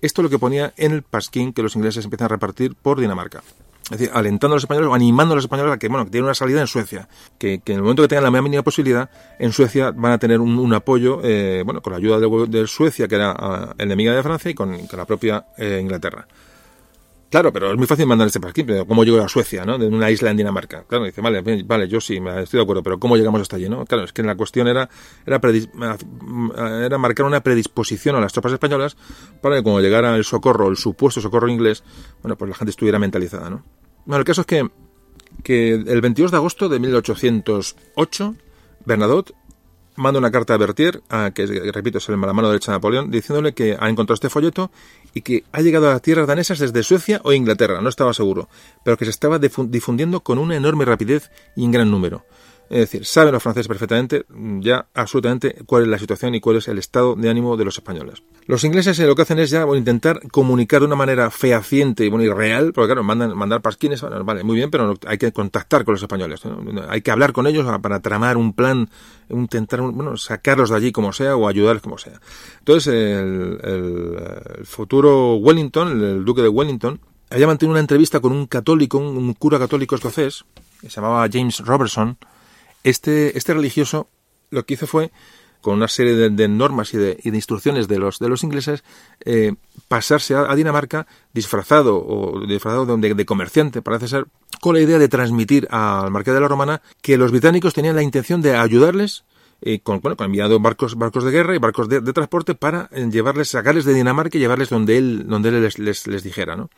Esto 0.00 0.22
es 0.22 0.24
lo 0.24 0.30
que 0.30 0.38
ponía 0.38 0.72
en 0.76 0.92
el 0.92 1.02
pasquín 1.02 1.52
que 1.52 1.62
los 1.62 1.74
ingleses 1.74 2.04
empiezan 2.04 2.26
a 2.26 2.28
repartir 2.28 2.76
por 2.76 3.00
Dinamarca. 3.00 3.42
Es 3.90 3.98
decir, 3.98 4.10
alentando 4.12 4.54
a 4.54 4.56
los 4.56 4.64
españoles 4.64 4.90
o 4.90 4.94
animando 4.94 5.32
a 5.32 5.36
los 5.36 5.44
españoles 5.44 5.72
a 5.72 5.78
que, 5.78 5.88
bueno, 5.88 6.04
que 6.04 6.10
tienen 6.10 6.26
una 6.26 6.34
salida 6.34 6.60
en 6.60 6.66
Suecia. 6.66 7.08
Que, 7.38 7.54
en 7.54 7.74
el 7.74 7.80
momento 7.80 8.02
que 8.02 8.08
tengan 8.08 8.24
la 8.24 8.42
mínima 8.42 8.62
posibilidad, 8.62 9.08
en 9.38 9.50
Suecia 9.52 9.92
van 9.92 10.12
a 10.12 10.18
tener 10.18 10.40
un, 10.40 10.74
apoyo, 10.74 11.20
eh, 11.24 11.62
bueno, 11.64 11.80
con 11.80 11.92
la 11.92 11.96
ayuda 11.96 12.18
de, 12.20 12.66
Suecia, 12.66 13.08
que 13.08 13.14
era 13.14 13.34
ah, 13.38 13.74
enemiga 13.78 14.14
de 14.14 14.22
Francia, 14.22 14.50
y 14.50 14.54
con, 14.54 14.76
la 14.92 15.04
propia 15.06 15.46
eh, 15.56 15.78
Inglaterra. 15.80 16.26
Claro, 17.30 17.52
pero 17.52 17.72
es 17.72 17.76
muy 17.76 17.86
fácil 17.86 18.06
mandar 18.06 18.26
este 18.26 18.40
para 18.40 18.52
aquí, 18.52 18.64
pero 18.64 18.86
¿cómo 18.86 19.04
llego 19.04 19.20
a 19.20 19.28
Suecia, 19.28 19.66
no? 19.66 19.76
De 19.76 19.86
una 19.86 20.10
isla 20.10 20.30
en 20.30 20.38
Dinamarca. 20.38 20.84
Claro, 20.84 21.04
dice, 21.04 21.20
vale, 21.20 21.42
vale, 21.62 21.86
yo 21.86 22.00
sí, 22.00 22.16
estoy 22.16 22.58
de 22.58 22.62
acuerdo, 22.62 22.82
pero 22.82 22.98
¿cómo 22.98 23.18
llegamos 23.18 23.42
hasta 23.42 23.56
allí, 23.56 23.68
no? 23.68 23.84
Claro, 23.84 24.04
es 24.04 24.14
que 24.14 24.22
la 24.22 24.34
cuestión 24.34 24.66
era, 24.66 24.88
era, 25.26 25.38
era 26.86 26.98
marcar 26.98 27.26
una 27.26 27.42
predisposición 27.42 28.16
a 28.16 28.20
las 28.20 28.32
tropas 28.32 28.52
españolas 28.52 28.96
para 29.42 29.56
que 29.56 29.62
cuando 29.62 29.82
llegara 29.82 30.16
el 30.16 30.24
socorro, 30.24 30.68
el 30.68 30.78
supuesto 30.78 31.20
socorro 31.20 31.48
inglés, 31.48 31.84
bueno, 32.22 32.36
pues 32.36 32.48
la 32.48 32.56
gente 32.56 32.70
estuviera 32.70 32.98
mentalizada, 32.98 33.50
¿no? 33.50 33.62
Bueno, 34.06 34.20
el 34.20 34.24
caso 34.24 34.40
es 34.40 34.46
que, 34.46 34.66
que 35.42 35.74
el 35.74 36.00
22 36.00 36.30
de 36.30 36.36
agosto 36.38 36.70
de 36.70 36.78
1808, 36.78 38.34
Bernadotte 38.86 39.34
manda 39.98 40.18
una 40.18 40.30
carta 40.30 40.54
a 40.54 40.56
Bertier, 40.56 41.02
a, 41.10 41.32
que 41.32 41.46
repito 41.72 41.98
es 41.98 42.08
la 42.08 42.16
mano 42.16 42.48
derecha 42.48 42.72
de 42.72 42.76
Napoleón, 42.76 43.10
diciéndole 43.10 43.52
que 43.52 43.76
ha 43.78 43.88
encontrado 43.88 44.14
este 44.14 44.30
folleto 44.30 44.70
y 45.12 45.22
que 45.22 45.44
ha 45.52 45.60
llegado 45.60 45.88
a 45.88 45.92
las 45.92 46.02
tierras 46.02 46.26
danesas 46.26 46.58
desde 46.58 46.82
Suecia 46.82 47.20
o 47.24 47.32
Inglaterra, 47.32 47.80
no 47.80 47.88
estaba 47.88 48.14
seguro, 48.14 48.48
pero 48.84 48.96
que 48.96 49.04
se 49.04 49.10
estaba 49.10 49.38
difundiendo 49.38 50.20
con 50.20 50.38
una 50.38 50.56
enorme 50.56 50.84
rapidez 50.84 51.30
y 51.56 51.64
en 51.64 51.72
gran 51.72 51.90
número. 51.90 52.24
Es 52.70 52.80
decir, 52.80 53.04
saben 53.06 53.32
los 53.32 53.42
franceses 53.42 53.66
perfectamente 53.66 54.26
ya 54.60 54.86
absolutamente 54.94 55.56
cuál 55.64 55.84
es 55.84 55.88
la 55.88 55.98
situación 55.98 56.34
y 56.34 56.40
cuál 56.40 56.56
es 56.56 56.68
el 56.68 56.78
estado 56.78 57.14
de 57.16 57.30
ánimo 57.30 57.56
de 57.56 57.64
los 57.64 57.76
españoles. 57.76 58.22
Los 58.46 58.64
ingleses 58.64 58.98
eh, 58.98 59.06
lo 59.06 59.14
que 59.14 59.22
hacen 59.22 59.38
es 59.38 59.50
ya 59.50 59.66
intentar 59.74 60.20
comunicar 60.30 60.80
de 60.80 60.86
una 60.86 60.96
manera 60.96 61.30
fehaciente 61.30 62.04
y, 62.04 62.10
bueno, 62.10 62.24
y 62.24 62.30
real, 62.30 62.72
porque 62.74 62.88
claro, 62.88 63.04
mandan, 63.04 63.36
mandar 63.36 63.62
pasquines, 63.62 64.02
vale, 64.02 64.44
muy 64.44 64.56
bien, 64.56 64.70
pero 64.70 64.94
hay 65.06 65.18
que 65.18 65.32
contactar 65.32 65.84
con 65.84 65.94
los 65.94 66.02
españoles, 66.02 66.42
hay 66.88 67.00
que 67.00 67.10
hablar 67.10 67.32
con 67.32 67.46
ellos 67.46 67.66
para 67.80 68.00
tramar 68.00 68.36
un 68.36 68.52
plan, 68.52 68.90
intentar, 69.30 69.80
bueno, 69.80 70.16
sacarlos 70.16 70.70
de 70.70 70.76
allí 70.76 70.92
como 70.92 71.12
sea 71.12 71.36
o 71.36 71.48
ayudarles 71.48 71.82
como 71.82 71.98
sea. 71.98 72.20
Entonces, 72.58 72.94
el, 72.94 74.64
futuro 74.64 75.36
Wellington, 75.36 76.02
el 76.02 76.24
duque 76.24 76.42
de 76.42 76.48
Wellington, 76.48 77.00
había 77.30 77.46
mantenido 77.46 77.72
una 77.72 77.80
entrevista 77.80 78.20
con 78.20 78.32
un 78.32 78.46
católico, 78.46 78.98
un, 78.98 79.34
cura 79.34 79.58
católico 79.58 79.94
escocés, 79.94 80.44
que 80.80 80.88
se 80.88 81.00
llamaba 81.00 81.28
James 81.30 81.60
Robertson, 81.60 82.16
este, 82.88 83.36
este 83.36 83.54
religioso 83.54 84.08
lo 84.50 84.64
que 84.64 84.74
hizo 84.74 84.86
fue, 84.86 85.10
con 85.60 85.74
una 85.74 85.88
serie 85.88 86.14
de, 86.14 86.48
normas 86.48 86.94
y 86.94 86.98
de, 86.98 87.18
instrucciones 87.24 87.88
de 87.88 87.98
los, 87.98 88.18
de 88.18 88.28
los 88.28 88.44
ingleses, 88.44 88.84
eh, 89.24 89.54
pasarse 89.88 90.34
a, 90.34 90.54
Dinamarca 90.54 91.06
disfrazado 91.32 91.96
o 91.96 92.46
disfrazado 92.46 92.96
de, 92.96 93.14
de, 93.14 93.26
comerciante, 93.26 93.82
parece 93.82 94.08
ser, 94.08 94.26
con 94.60 94.74
la 94.74 94.80
idea 94.80 94.98
de 94.98 95.08
transmitir 95.08 95.66
al 95.70 96.10
marqués 96.10 96.34
de 96.34 96.40
la 96.40 96.48
Romana 96.48 96.82
que 97.02 97.18
los 97.18 97.30
británicos 97.30 97.74
tenían 97.74 97.96
la 97.96 98.02
intención 98.02 98.40
de 98.40 98.56
ayudarles 98.56 99.24
eh, 99.60 99.80
con, 99.80 100.00
bueno, 100.00 100.16
con 100.16 100.26
enviando 100.26 100.60
barcos, 100.60 100.94
barcos 100.94 101.24
de 101.24 101.32
guerra 101.32 101.54
y 101.54 101.58
barcos 101.58 101.88
de, 101.88 102.00
transporte 102.12 102.54
para 102.54 102.88
eh, 102.92 103.08
llevarles, 103.10 103.48
sacarles 103.48 103.84
de 103.84 103.94
Dinamarca 103.94 104.38
y 104.38 104.40
llevarles 104.40 104.68
donde 104.70 104.96
él, 104.96 105.26
donde 105.26 105.48
él 105.48 105.62
les, 105.62 105.78
les, 105.80 106.06
les 106.06 106.22
dijera, 106.22 106.54
¿no? 106.54 106.70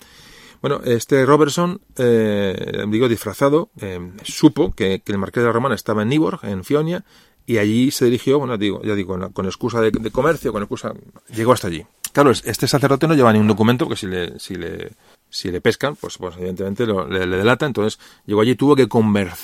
Bueno, 0.60 0.80
este 0.84 1.24
Robertson, 1.24 1.80
eh, 1.96 2.84
digo 2.88 3.08
disfrazado, 3.08 3.70
eh, 3.80 4.12
supo 4.22 4.72
que, 4.72 5.02
el 5.04 5.18
marqués 5.18 5.42
de 5.42 5.46
la 5.46 5.52
Romana 5.52 5.74
estaba 5.74 6.02
en 6.02 6.08
Niborg, 6.08 6.44
en 6.44 6.64
Fionia, 6.64 7.04
y 7.46 7.58
allí 7.58 7.90
se 7.90 8.04
dirigió, 8.04 8.38
bueno, 8.38 8.58
digo, 8.58 8.82
ya 8.82 8.94
digo, 8.94 9.18
con, 9.32 9.46
excusa 9.46 9.80
de, 9.80 9.90
de, 9.90 10.10
comercio, 10.10 10.52
con 10.52 10.62
excusa, 10.62 10.92
llegó 11.34 11.52
hasta 11.52 11.68
allí. 11.68 11.84
Claro, 12.12 12.30
este 12.30 12.66
sacerdote 12.66 13.08
no 13.08 13.14
lleva 13.14 13.32
ni 13.32 13.38
un 13.38 13.48
documento, 13.48 13.88
que 13.88 13.96
si 13.96 14.06
le, 14.06 14.38
si 14.38 14.56
le 14.56 14.92
si 15.30 15.50
le 15.50 15.60
pescan, 15.60 15.96
pues, 15.96 16.18
pues 16.18 16.36
evidentemente 16.36 16.86
le, 16.86 17.26
delata. 17.26 17.66
Entonces 17.66 17.98
llegó 18.26 18.40
allí 18.40 18.54
tuvo 18.56 18.76
que, 18.76 18.88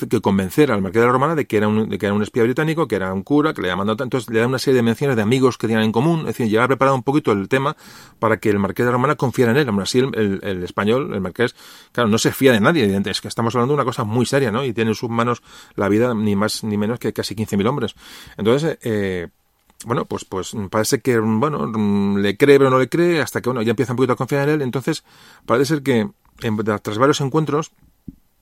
que 0.09 0.21
convencer 0.21 0.73
al 0.73 0.83
marqués 0.83 1.01
de 1.01 1.07
la 1.07 1.13
Romana 1.13 1.35
de 1.35 1.47
que, 1.47 1.57
era 1.57 1.69
un, 1.69 1.89
de 1.89 1.99
que 1.99 2.07
era 2.07 2.15
un 2.15 2.23
espía 2.23 2.43
británico, 2.43 2.87
que 2.89 2.97
era 2.97 3.13
un 3.13 3.23
cura, 3.23 3.55
que 3.55 3.63
le 3.63 3.69
había 3.69 3.77
mandado. 3.77 4.03
Entonces 4.05 4.29
le 4.31 4.41
da 4.41 4.47
una 4.47 4.59
serie 4.59 4.77
de 4.77 4.83
menciones 4.83 5.17
de 5.17 5.23
amigos 5.23 5.57
que 5.57 5.67
tenían 5.67 5.85
en 5.85 5.93
común. 5.93 6.21
Es 6.21 6.27
decir, 6.27 6.49
lleva 6.49 6.67
preparado 6.67 6.97
un 6.97 7.03
poquito 7.03 7.33
el 7.33 7.49
tema 7.49 7.77
para 8.19 8.39
que 8.39 8.51
el 8.51 8.59
marqués 8.59 8.85
de 8.85 8.91
la 8.91 8.93
Romana 8.93 9.15
confiara 9.15 9.53
en 9.53 9.59
él. 9.59 9.69
Aún 9.69 9.81
así, 9.81 10.01
el, 10.01 10.41
el, 10.43 10.65
español, 10.65 11.15
el 11.15 11.21
marqués, 11.21 11.55
claro, 11.93 12.09
no 12.09 12.19
se 12.19 12.33
fía 12.33 12.53
de 12.53 12.61
nadie. 12.61 12.83
Evidentemente. 12.83 13.11
Es 13.11 13.21
que 13.21 13.29
estamos 13.29 13.55
hablando 13.55 13.73
de 13.73 13.77
una 13.77 13.85
cosa 13.85 14.05
muy 14.05 14.27
seria, 14.27 14.51
¿no? 14.51 14.65
Y 14.65 14.73
tiene 14.73 14.91
en 14.91 14.95
sus 14.95 15.09
manos 15.09 15.43
la 15.75 15.89
vida 15.89 16.15
ni 16.15 16.35
más 16.35 16.65
ni 16.65 16.77
menos 16.77 16.99
que 16.99 17.13
casi 17.13 17.35
15.000 17.35 17.69
hombres. 17.69 17.95
Entonces, 18.37 18.79
eh, 18.83 19.29
bueno, 19.85 20.07
pues, 20.07 20.25
pues 20.25 20.53
parece 20.71 21.01
que, 21.01 21.19
bueno, 21.19 22.19
le 22.19 22.37
cree 22.37 22.59
pero 22.59 22.71
no 22.71 22.79
le 22.79 22.89
cree, 22.89 23.21
hasta 23.21 23.41
que, 23.41 23.49
bueno, 23.49 23.63
ya 23.63 23.71
empieza 23.71 23.93
un 23.93 23.97
poquito 23.97 24.15
a 24.15 24.17
confiar 24.17 24.49
en 24.49 24.55
él. 24.57 24.63
Entonces, 24.63 25.05
parece 25.45 25.75
ser 25.75 25.83
que, 25.83 26.09
tras 26.83 26.99
varios 26.99 27.21
encuentros 27.21 27.73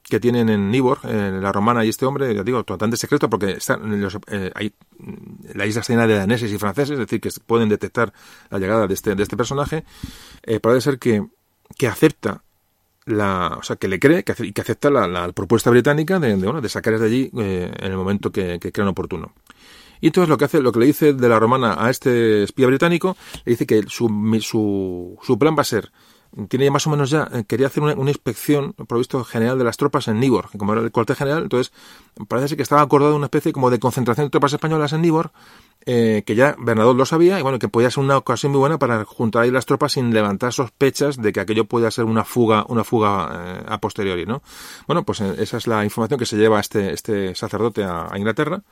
que 0.03 0.21
tienen 0.21 0.51
en 0.51 0.71
Niborg, 0.71 1.01
en 1.07 1.43
la 1.43 1.51
romana 1.51 1.85
y 1.85 1.89
este 1.89 2.05
hombre, 2.05 2.35
ya 2.35 2.43
digo, 2.43 2.63
totalmente 2.63 2.99
secreto, 2.99 3.31
porque 3.31 3.53
están 3.53 4.01
los, 4.01 4.19
eh, 4.29 4.53
hay, 4.55 4.75
la 5.55 5.67
isla 5.67 5.81
está 5.81 5.95
llena 5.95 6.07
de 6.07 6.15
daneses 6.15 6.53
y 6.53 6.59
franceses, 6.59 6.93
es 6.93 6.99
decir, 6.99 7.21
que 7.21 7.31
pueden 7.47 7.71
detectar 7.71 8.13
la 8.51 8.59
llegada 8.59 8.87
de 8.87 8.95
este, 8.95 9.15
de 9.15 9.23
este 9.23 9.37
personaje, 9.37 9.85
eh, 10.43 10.61
parece 10.61 10.83
ser 10.83 10.99
que, 10.99 11.27
que 11.79 11.89
acepta 11.89 12.43
la, 13.07 13.57
o 13.59 13.63
sea, 13.63 13.77
que 13.77 13.89
le 13.89 13.99
cree 13.99 14.25
que, 14.25 14.35
que 14.35 14.61
acepta 14.61 14.91
la, 14.91 15.09
la, 15.09 15.33
propuesta 15.33 15.71
británica 15.71 16.19
de, 16.19 16.37
de, 16.37 16.45
bueno, 16.45 16.61
de 16.61 16.69
sacarles 16.69 17.01
de 17.01 17.07
allí 17.07 17.31
eh, 17.39 17.73
en 17.75 17.91
el 17.91 17.97
momento 17.97 18.31
que 18.31 18.59
crean 18.59 18.89
oportuno. 18.89 19.33
Y 20.05 20.09
entonces 20.09 20.29
lo 20.29 20.37
que 20.37 20.45
hace, 20.45 20.61
lo 20.61 20.71
que 20.71 20.81
le 20.81 20.85
dice 20.85 21.15
de 21.15 21.29
la 21.31 21.39
romana 21.39 21.77
a 21.79 21.89
este 21.89 22.43
espía 22.43 22.67
británico, 22.67 23.17
le 23.47 23.53
dice 23.53 23.65
que 23.65 23.85
su, 23.89 24.07
su, 24.43 25.19
su 25.23 25.39
plan 25.39 25.57
va 25.57 25.63
a 25.63 25.65
ser 25.65 25.93
tiene 26.49 26.71
más 26.71 26.87
o 26.87 26.91
menos 26.91 27.09
ya, 27.09 27.27
eh, 27.33 27.45
quería 27.47 27.69
hacer 27.69 27.83
una, 27.83 28.11
inspección, 28.11 28.75
provisto 28.75 29.25
general 29.25 29.57
de 29.57 29.65
las 29.65 29.79
tropas 29.79 30.09
en 30.09 30.21
Nibor, 30.21 30.51
como 30.59 30.75
era 30.75 30.83
el 30.83 30.91
cuartel 30.91 31.17
general, 31.17 31.45
entonces 31.45 31.73
parece 32.29 32.49
ser 32.49 32.57
que 32.59 32.63
estaba 32.63 32.83
acordado 32.83 33.17
una 33.17 33.27
especie 33.27 33.53
como 33.53 33.71
de 33.71 33.79
concentración 33.79 34.27
de 34.27 34.31
tropas 34.31 34.53
españolas 34.53 34.93
en 34.93 35.01
Nibor, 35.01 35.33
eh, 35.87 36.23
que 36.27 36.35
ya 36.35 36.55
Bernadot 36.59 36.97
lo 36.97 37.07
sabía, 37.07 37.39
y 37.39 37.43
bueno, 37.43 37.59
que 37.59 37.69
podía 37.69 37.91
ser 37.91 38.05
una 38.05 38.19
ocasión 38.19 38.53
muy 38.53 38.59
buena 38.59 38.79
para 38.79 39.07
juntar 39.07 39.45
ahí 39.45 39.51
las 39.51 39.65
tropas 39.65 39.93
sin 39.93 40.13
levantar 40.13 40.53
sospechas 40.53 41.17
de 41.17 41.33
que 41.33 41.41
aquello 41.41 41.65
podía 41.65 41.91
ser 41.91 42.05
una 42.05 42.25
fuga, 42.25 42.67
una 42.69 42.85
fuga 42.85 43.31
eh, 43.33 43.65
a 43.69 43.79
posteriori, 43.79 44.27
¿no? 44.27 44.43
Bueno, 44.87 45.05
pues 45.05 45.23
esa 45.23 45.57
es 45.57 45.67
la 45.67 45.83
información 45.85 46.19
que 46.19 46.27
se 46.27 46.37
lleva 46.37 46.61
este, 46.61 46.93
este 46.93 47.35
sacerdote 47.35 47.85
a 47.85 48.11
Inglaterra, 48.17 48.63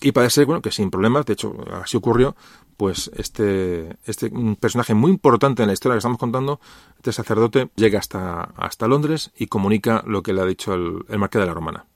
y 0.00 0.12
parece 0.12 0.44
bueno, 0.44 0.60
que 0.60 0.70
sin 0.70 0.90
problemas, 0.90 1.24
de 1.26 1.34
hecho, 1.34 1.56
así 1.72 1.96
ocurrió, 1.96 2.36
pues 2.76 3.10
este, 3.16 3.96
este 4.04 4.30
personaje 4.60 4.94
muy 4.94 5.10
importante 5.10 5.62
en 5.62 5.68
la 5.68 5.72
historia 5.72 5.94
que 5.94 5.98
estamos 5.98 6.18
contando, 6.18 6.60
este 6.96 7.12
sacerdote, 7.12 7.70
llega 7.76 7.98
hasta, 7.98 8.42
hasta 8.56 8.88
Londres 8.88 9.30
y 9.36 9.46
comunica 9.46 10.02
lo 10.06 10.22
que 10.22 10.32
le 10.32 10.42
ha 10.42 10.46
dicho 10.46 10.74
el, 10.74 11.04
el 11.08 11.18
marqués 11.18 11.40
de 11.40 11.46
la 11.46 11.54
Romana. 11.54 11.86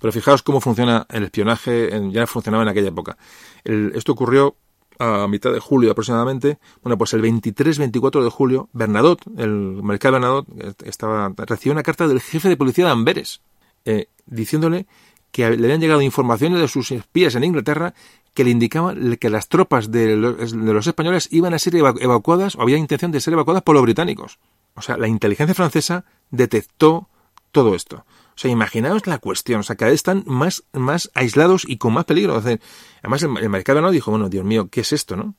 Pero 0.00 0.12
fijaos 0.12 0.42
cómo 0.42 0.60
funciona 0.60 1.06
el 1.10 1.24
espionaje, 1.24 1.90
ya 2.10 2.26
funcionaba 2.26 2.62
en 2.62 2.68
aquella 2.70 2.88
época. 2.88 3.18
esto 3.64 4.12
ocurrió 4.12 4.56
a 4.98 5.26
mitad 5.28 5.52
de 5.52 5.60
julio 5.60 5.90
aproximadamente. 5.90 6.58
Bueno, 6.82 6.96
pues 6.98 7.12
el 7.14 7.22
23-24 7.22 8.22
de 8.22 8.30
julio, 8.30 8.68
Bernadotte, 8.72 9.24
el 9.38 9.82
marqués 9.82 10.12
Bernadotte, 10.12 10.48
estaba, 10.84 11.32
recibió 11.36 11.72
una 11.72 11.82
carta 11.82 12.06
del 12.06 12.20
jefe 12.20 12.48
de 12.48 12.56
policía 12.56 12.84
de 12.84 12.90
Amberes, 12.90 13.40
eh, 13.84 14.08
diciéndole 14.26 14.86
que 15.32 15.48
le 15.48 15.64
habían 15.64 15.80
llegado 15.80 16.02
informaciones 16.02 16.60
de 16.60 16.68
sus 16.68 16.90
espías 16.90 17.34
en 17.34 17.44
Inglaterra 17.44 17.94
que 18.34 18.44
le 18.44 18.50
indicaban 18.50 19.16
que 19.16 19.30
las 19.30 19.48
tropas 19.48 19.90
de 19.90 20.16
los, 20.16 20.86
españoles 20.86 21.28
iban 21.30 21.54
a 21.54 21.58
ser 21.58 21.76
evacuadas 21.76 22.56
o 22.56 22.62
había 22.62 22.76
intención 22.76 23.10
de 23.10 23.20
ser 23.20 23.34
evacuadas 23.34 23.62
por 23.62 23.74
los 23.74 23.82
británicos. 23.82 24.38
O 24.74 24.82
sea, 24.82 24.96
la 24.96 25.08
inteligencia 25.08 25.54
francesa 25.54 26.04
detectó 26.30 27.08
todo 27.50 27.74
esto. 27.74 28.04
O 28.36 28.38
sea, 28.40 28.50
imaginaos 28.50 29.06
la 29.06 29.18
cuestión. 29.18 29.60
O 29.60 29.62
sea, 29.62 29.76
cada 29.76 29.90
vez 29.90 29.96
están 29.96 30.22
más, 30.26 30.64
más 30.72 31.10
aislados 31.14 31.64
y 31.66 31.76
con 31.76 31.92
más 31.92 32.04
peligro. 32.04 32.36
además, 32.36 33.22
el, 33.22 33.36
el 33.38 33.48
mariscal 33.48 33.82
no 33.82 33.90
dijo, 33.90 34.10
bueno, 34.10 34.28
Dios 34.28 34.44
mío, 34.44 34.68
¿qué 34.70 34.82
es 34.82 34.92
esto, 34.92 35.16
no? 35.16 35.34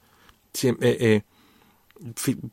Eh, 0.64 0.76
eh, 0.82 1.22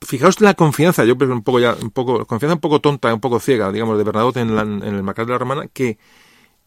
fijaos 0.02 0.40
la 0.40 0.54
confianza, 0.54 1.04
yo 1.04 1.14
un 1.18 1.42
poco 1.42 1.58
ya, 1.58 1.74
un 1.74 1.90
poco, 1.90 2.26
confianza 2.26 2.54
un 2.54 2.60
poco 2.60 2.80
tonta, 2.80 3.12
un 3.12 3.20
poco 3.20 3.40
ciega, 3.40 3.72
digamos, 3.72 3.98
de 3.98 4.04
Bernadotte 4.04 4.38
en, 4.38 4.56
en 4.56 4.82
el 4.82 5.02
mariscal 5.02 5.26
de 5.26 5.32
la 5.32 5.38
Romana, 5.38 5.66
que 5.72 5.98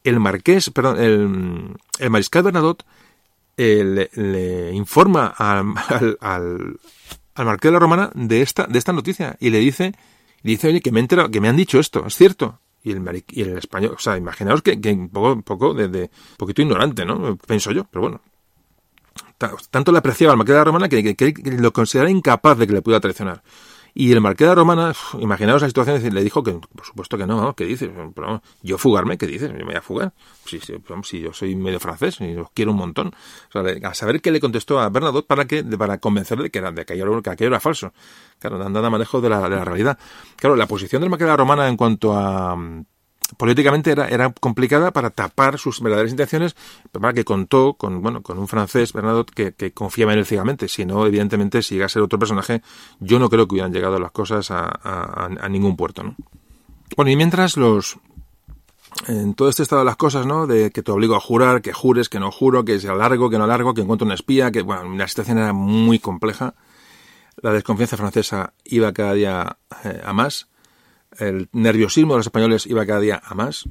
el 0.03 0.19
marqués, 0.19 0.69
perdón, 0.69 0.99
el, 0.99 1.75
el 1.99 2.09
mariscal 2.09 2.43
Bernadotte 2.43 2.83
eh, 3.57 4.09
le, 4.13 4.73
informa 4.73 5.27
al, 5.27 5.73
al, 6.19 6.77
marqués 7.35 7.69
de 7.69 7.73
la 7.73 7.79
Romana 7.79 8.11
de 8.15 8.41
esta, 8.41 8.65
de 8.65 8.79
esta 8.79 8.93
noticia 8.93 9.37
y 9.39 9.49
le 9.49 9.59
dice, 9.59 9.93
dice, 10.43 10.69
oye, 10.69 10.81
que 10.81 10.91
me, 10.91 10.99
enterado, 10.99 11.29
que 11.29 11.41
me 11.41 11.49
han 11.49 11.57
dicho 11.57 11.79
esto, 11.79 12.05
es 12.05 12.15
cierto. 12.15 12.59
Y 12.83 12.91
el, 12.93 13.23
y 13.29 13.41
el 13.43 13.57
español, 13.59 13.93
o 13.95 13.99
sea, 13.99 14.17
imaginaos 14.17 14.63
que, 14.63 14.81
que 14.81 14.91
un 14.91 15.09
poco, 15.09 15.39
poco 15.41 15.73
de, 15.75 15.87
de, 15.87 16.09
poquito 16.37 16.63
ignorante, 16.63 17.05
¿no? 17.05 17.37
Pienso 17.37 17.71
yo, 17.71 17.85
pero 17.85 18.01
bueno. 18.01 18.21
Tanto 19.69 19.91
le 19.91 19.97
apreciaba 19.97 20.33
al 20.33 20.37
marqués 20.37 20.53
de 20.53 20.59
la 20.59 20.63
Romana 20.63 20.89
que, 20.89 21.15
que, 21.15 21.33
que 21.33 21.51
lo 21.51 21.73
consideraba 21.73 22.09
incapaz 22.09 22.57
de 22.57 22.67
que 22.67 22.73
le 22.73 22.81
pudiera 22.81 22.99
traicionar. 22.99 23.43
Y 23.93 24.11
el 24.11 24.21
marqués 24.21 24.47
de 24.47 24.55
Romana, 24.55 24.93
imaginaos 25.19 25.61
la 25.61 25.67
situación, 25.67 26.13
le 26.13 26.23
dijo 26.23 26.43
que, 26.43 26.53
por 26.53 26.85
supuesto 26.85 27.17
que 27.17 27.27
no, 27.27 27.53
¿qué 27.55 27.65
dices? 27.65 27.89
Yo 28.61 28.77
fugarme, 28.77 29.17
¿qué 29.17 29.27
dices? 29.27 29.49
Yo 29.51 29.57
me 29.57 29.65
voy 29.65 29.75
a 29.75 29.81
fugar. 29.81 30.13
Si, 30.45 30.59
si, 30.59 31.21
yo 31.21 31.33
soy 31.33 31.55
medio 31.55 31.79
francés 31.79 32.19
y 32.21 32.35
os 32.35 32.49
quiero 32.53 32.71
un 32.71 32.77
montón. 32.77 33.13
A 33.83 33.93
saber 33.93 34.21
qué 34.21 34.31
le 34.31 34.39
contestó 34.39 34.79
a 34.79 34.89
Bernadotte 34.89 35.27
para 35.27 35.45
que, 35.45 35.63
para 35.63 35.97
convencerle 35.97 36.49
que, 36.49 36.59
era, 36.59 36.71
de 36.71 36.85
que, 36.85 36.93
aquello, 36.93 37.21
que 37.21 37.43
era 37.43 37.59
falso. 37.59 37.93
Claro, 38.39 38.55
andando 38.63 38.87
a 38.87 38.89
manejo 38.89 39.19
de 39.19 39.29
la, 39.29 39.41
de 39.41 39.55
la 39.55 39.65
realidad. 39.65 39.99
Claro, 40.37 40.55
la 40.55 40.67
posición 40.67 41.01
del 41.01 41.09
marqués 41.09 41.27
de 41.27 41.35
Romana 41.35 41.67
en 41.67 41.75
cuanto 41.75 42.13
a, 42.17 42.55
políticamente 43.37 43.91
era, 43.91 44.07
era 44.07 44.31
complicada 44.31 44.91
para 44.91 45.09
tapar 45.09 45.57
sus 45.57 45.81
verdaderas 45.81 46.11
intenciones, 46.11 46.55
pero 46.91 47.13
que 47.13 47.23
contó 47.23 47.73
con, 47.73 48.01
bueno, 48.01 48.21
con 48.21 48.37
un 48.39 48.47
francés, 48.47 48.93
Bernadotte, 48.93 49.53
que, 49.53 49.71
confiaba 49.73 50.13
en 50.13 50.19
él 50.19 50.25
ciegamente. 50.25 50.67
Si 50.67 50.85
no, 50.85 51.05
evidentemente, 51.05 51.61
si 51.61 51.75
llega 51.75 51.85
a 51.85 51.89
ser 51.89 52.01
otro 52.01 52.19
personaje, 52.19 52.61
yo 52.99 53.19
no 53.19 53.29
creo 53.29 53.47
que 53.47 53.55
hubieran 53.55 53.73
llegado 53.73 53.99
las 53.99 54.11
cosas 54.11 54.51
a, 54.51 54.69
a, 54.83 55.49
ningún 55.49 55.75
puerto, 55.75 56.03
¿no? 56.03 56.15
Bueno, 56.95 57.11
y 57.11 57.15
mientras 57.15 57.55
los, 57.55 57.97
en 59.07 59.33
todo 59.33 59.49
este 59.49 59.63
estado 59.63 59.81
de 59.81 59.85
las 59.85 59.95
cosas, 59.95 60.25
¿no? 60.25 60.45
De 60.45 60.71
que 60.71 60.83
te 60.83 60.91
obligo 60.91 61.15
a 61.15 61.21
jurar, 61.21 61.61
que 61.61 61.73
jures, 61.73 62.09
que 62.09 62.19
no 62.19 62.31
juro, 62.31 62.65
que 62.65 62.79
sea 62.79 62.93
largo, 62.95 63.29
que 63.29 63.37
no 63.37 63.47
largo, 63.47 63.73
que 63.73 63.81
encuentro 63.81 64.05
una 64.05 64.15
espía, 64.15 64.51
que, 64.51 64.61
bueno, 64.61 64.95
la 64.95 65.07
situación 65.07 65.37
era 65.37 65.53
muy 65.53 65.99
compleja. 65.99 66.55
La 67.41 67.51
desconfianza 67.53 67.97
francesa 67.97 68.53
iba 68.65 68.91
cada 68.91 69.13
día 69.13 69.57
eh, 69.85 70.01
a 70.03 70.13
más 70.13 70.50
el 71.19 71.49
nerviosismo 71.51 72.13
de 72.13 72.19
los 72.19 72.27
españoles 72.27 72.65
iba 72.65 72.85
cada 72.85 72.99
día 72.99 73.21
a 73.23 73.35
más, 73.35 73.67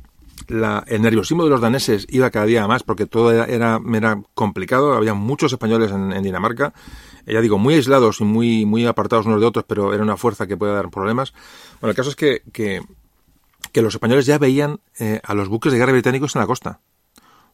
la, 0.48 0.84
el 0.86 1.02
nerviosismo 1.02 1.44
de 1.44 1.50
los 1.50 1.60
daneses 1.60 2.06
iba 2.10 2.30
cada 2.30 2.46
día 2.46 2.64
a 2.64 2.68
más 2.68 2.82
porque 2.82 3.06
todo 3.06 3.32
era, 3.32 3.44
era, 3.46 4.22
complicado, 4.34 4.94
había 4.94 5.14
muchos 5.14 5.52
españoles 5.52 5.90
en, 5.90 6.22
Dinamarca, 6.22 6.72
eh, 7.26 7.34
ya 7.34 7.40
digo, 7.40 7.58
muy 7.58 7.74
aislados 7.74 8.20
y 8.20 8.24
muy, 8.24 8.66
muy 8.66 8.86
apartados 8.86 9.26
unos 9.26 9.40
de 9.40 9.46
otros, 9.46 9.64
pero 9.66 9.92
era 9.94 10.02
una 10.02 10.16
fuerza 10.16 10.46
que 10.46 10.56
puede 10.56 10.74
dar 10.74 10.90
problemas. 10.90 11.32
Bueno, 11.80 11.90
el 11.90 11.96
caso 11.96 12.10
es 12.10 12.16
que, 12.16 12.42
que, 12.52 12.82
los 13.74 13.94
españoles 13.94 14.26
ya 14.26 14.38
veían 14.38 14.80
eh, 14.98 15.20
a 15.22 15.34
los 15.34 15.48
buques 15.48 15.72
de 15.72 15.78
guerra 15.78 15.92
británicos 15.92 16.34
en 16.34 16.40
la 16.40 16.46
costa. 16.46 16.80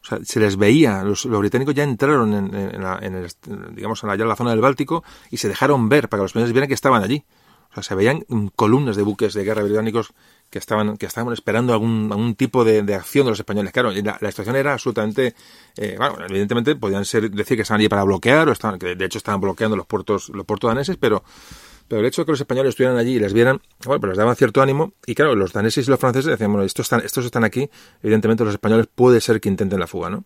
O 0.01 0.05
sea, 0.07 0.19
se 0.23 0.39
les 0.39 0.57
veía, 0.57 1.03
los, 1.03 1.25
británicos 1.25 1.75
ya 1.75 1.83
entraron 1.83 2.33
en, 2.33 2.81
la, 2.81 2.99
digamos, 3.71 4.03
en 4.03 4.27
la 4.27 4.35
zona 4.35 4.51
del 4.51 4.61
Báltico 4.61 5.03
y 5.29 5.37
se 5.37 5.47
dejaron 5.47 5.89
ver 5.89 6.07
para 6.07 6.19
que 6.19 6.23
los 6.23 6.29
españoles 6.29 6.53
vieran 6.53 6.67
que 6.67 6.75
estaban 6.75 7.03
allí 7.03 7.25
se 7.81 7.95
veían 7.95 8.25
columnas 8.55 8.95
de 8.95 9.03
buques 9.03 9.33
de 9.33 9.43
guerra 9.43 9.63
británicos 9.63 10.13
que 10.49 10.59
estaban, 10.59 10.97
que 10.97 11.05
estaban 11.05 11.33
esperando 11.33 11.73
algún, 11.73 12.09
algún 12.11 12.35
tipo 12.35 12.63
de, 12.63 12.81
acción 12.93 13.25
de 13.25 13.31
los 13.31 13.39
españoles. 13.39 13.71
Claro, 13.71 13.91
la, 13.91 14.17
la 14.19 14.31
situación 14.31 14.55
era 14.55 14.73
absolutamente, 14.73 15.35
eh, 15.75 15.95
bueno, 15.97 16.17
evidentemente 16.27 16.75
podían 16.75 17.05
ser, 17.05 17.29
decir 17.31 17.57
que 17.57 17.63
estaban 17.63 17.79
allí 17.81 17.89
para 17.89 18.03
bloquear, 18.03 18.47
o 18.49 18.51
estaban, 18.51 18.79
que 18.79 18.95
de 18.95 19.05
hecho 19.05 19.17
estaban 19.17 19.41
bloqueando 19.41 19.75
los 19.75 19.85
puertos, 19.85 20.29
los 20.29 20.45
puertos 20.45 20.69
daneses, 20.69 20.97
pero, 20.97 21.23
pero 21.87 22.01
el 22.01 22.07
hecho 22.07 22.21
de 22.21 22.25
que 22.25 22.31
los 22.31 22.41
españoles 22.41 22.69
estuvieran 22.69 22.97
allí 22.97 23.15
y 23.15 23.19
les 23.19 23.33
vieran, 23.33 23.61
bueno, 23.85 23.99
pues 23.99 24.09
les 24.11 24.17
daba 24.17 24.35
cierto 24.35 24.61
ánimo, 24.61 24.93
y 25.05 25.15
claro, 25.15 25.35
los 25.35 25.53
daneses 25.53 25.87
y 25.87 25.91
los 25.91 25.99
franceses 25.99 26.31
decían, 26.31 26.51
bueno, 26.51 26.65
estos 26.65 26.85
están, 26.85 27.01
estos 27.01 27.25
están 27.25 27.43
aquí, 27.43 27.69
evidentemente 28.01 28.43
los 28.43 28.53
españoles 28.53 28.87
puede 28.93 29.21
ser 29.21 29.41
que 29.41 29.49
intenten 29.49 29.79
la 29.79 29.87
fuga, 29.87 30.09
¿no? 30.09 30.23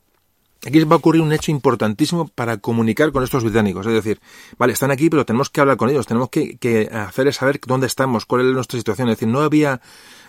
Aquí 0.63 0.83
va 0.83 0.95
a 0.95 0.99
ocurrir 0.99 1.23
un 1.23 1.33
hecho 1.33 1.49
importantísimo 1.49 2.27
para 2.27 2.57
comunicar 2.57 3.11
con 3.11 3.23
estos 3.23 3.43
británicos. 3.43 3.87
Es 3.87 3.93
decir, 3.93 4.21
vale, 4.59 4.73
están 4.73 4.91
aquí, 4.91 5.09
pero 5.09 5.25
tenemos 5.25 5.49
que 5.49 5.59
hablar 5.59 5.75
con 5.75 5.89
ellos, 5.89 6.05
tenemos 6.05 6.29
que, 6.29 6.57
que 6.57 6.87
hacerles 6.91 7.37
saber 7.37 7.59
dónde 7.65 7.87
estamos, 7.87 8.27
cuál 8.27 8.47
es 8.47 8.53
nuestra 8.53 8.77
situación. 8.77 9.09
Es 9.09 9.17
decir, 9.17 9.27
no 9.27 9.39
había, 9.41 9.81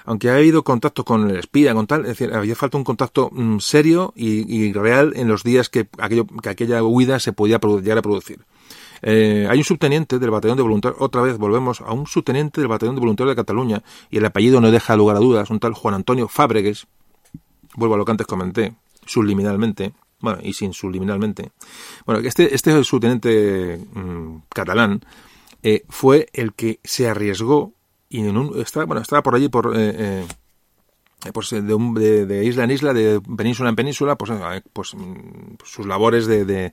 aunque 0.07 0.31
ha 0.31 0.37
habido 0.37 0.65
contacto 0.65 1.05
con 1.05 1.29
el 1.29 1.37
espía, 1.37 1.75
con 1.75 1.87
tal, 1.87 2.03
es 2.03 2.19
decir, 2.19 2.33
había 2.33 2.57
falta 2.57 2.79
un 2.79 2.85
contacto 2.85 3.29
mm, 3.31 3.59
serio 3.59 4.15
y, 4.17 4.73
real 4.73 5.13
en 5.17 5.29
los 5.29 5.43
días 5.43 5.69
que, 5.69 5.89
aquello, 5.99 6.27
que 6.27 6.49
aquella 6.49 6.83
huida 6.83 7.21
se 7.21 7.35
podía 7.35 7.59
llegar 7.59 7.99
a 7.99 8.03
producir. 8.03 8.41
Eh, 9.03 9.47
hay 9.51 9.59
un 9.59 9.65
subteniente 9.65 10.19
del 10.19 10.31
batallón 10.31 10.57
de 10.57 10.63
voluntarios, 10.63 10.99
otra 11.03 11.21
vez 11.21 11.37
volvemos 11.37 11.83
a 11.83 11.93
un 11.93 12.07
subteniente 12.07 12.63
del 12.63 12.69
batallón 12.69 12.95
de 12.95 13.01
voluntarios 13.01 13.33
de 13.33 13.37
Cataluña, 13.37 13.83
y 14.11 14.17
el 14.17 14.25
apellido 14.25 14.63
no 14.63 14.71
deja 14.71 14.97
lugar 14.97 15.17
a 15.17 15.21
dudas, 15.21 15.51
un 15.51 15.61
tal 15.61 15.75
Juan 15.75 15.95
Antonio 15.95 16.29
Fábregues, 16.29 16.87
vuelvo 17.75 17.97
a 17.97 17.99
lo 17.99 18.05
que 18.07 18.13
antes 18.13 18.27
comenté, 18.27 18.75
subliminalmente, 19.05 19.93
bueno, 20.23 20.39
y 20.43 20.55
sin 20.55 20.73
subliminalmente. 20.73 21.53
Bueno, 22.07 22.27
este, 22.27 22.55
este 22.55 22.83
subteniente 22.85 23.79
mm, 23.93 24.37
catalán 24.49 25.01
eh, 25.63 25.85
fue 25.91 26.29
el 26.33 26.55
que 26.55 26.81
se 26.83 27.09
arriesgó 27.09 27.75
y 28.09 28.21
en 28.21 28.37
un, 28.37 28.59
estaba, 28.61 28.87
bueno, 28.87 29.03
estaba 29.03 29.23
por 29.23 29.35
allí 29.35 29.49
por, 29.49 29.77
eh, 29.77 30.25
eh, 31.25 31.33
pues 31.33 31.51
de, 31.51 32.27
de, 32.27 32.45
isla 32.45 32.65
en 32.65 32.71
isla, 32.71 32.95
de 32.95 33.21
península 33.37 33.69
en 33.69 33.77
península, 33.77 34.17
pues, 34.17 34.31
pues 34.73 34.95
mm, 34.95 35.57
sus 35.65 35.87
labores 35.87 36.27
de 36.27 36.73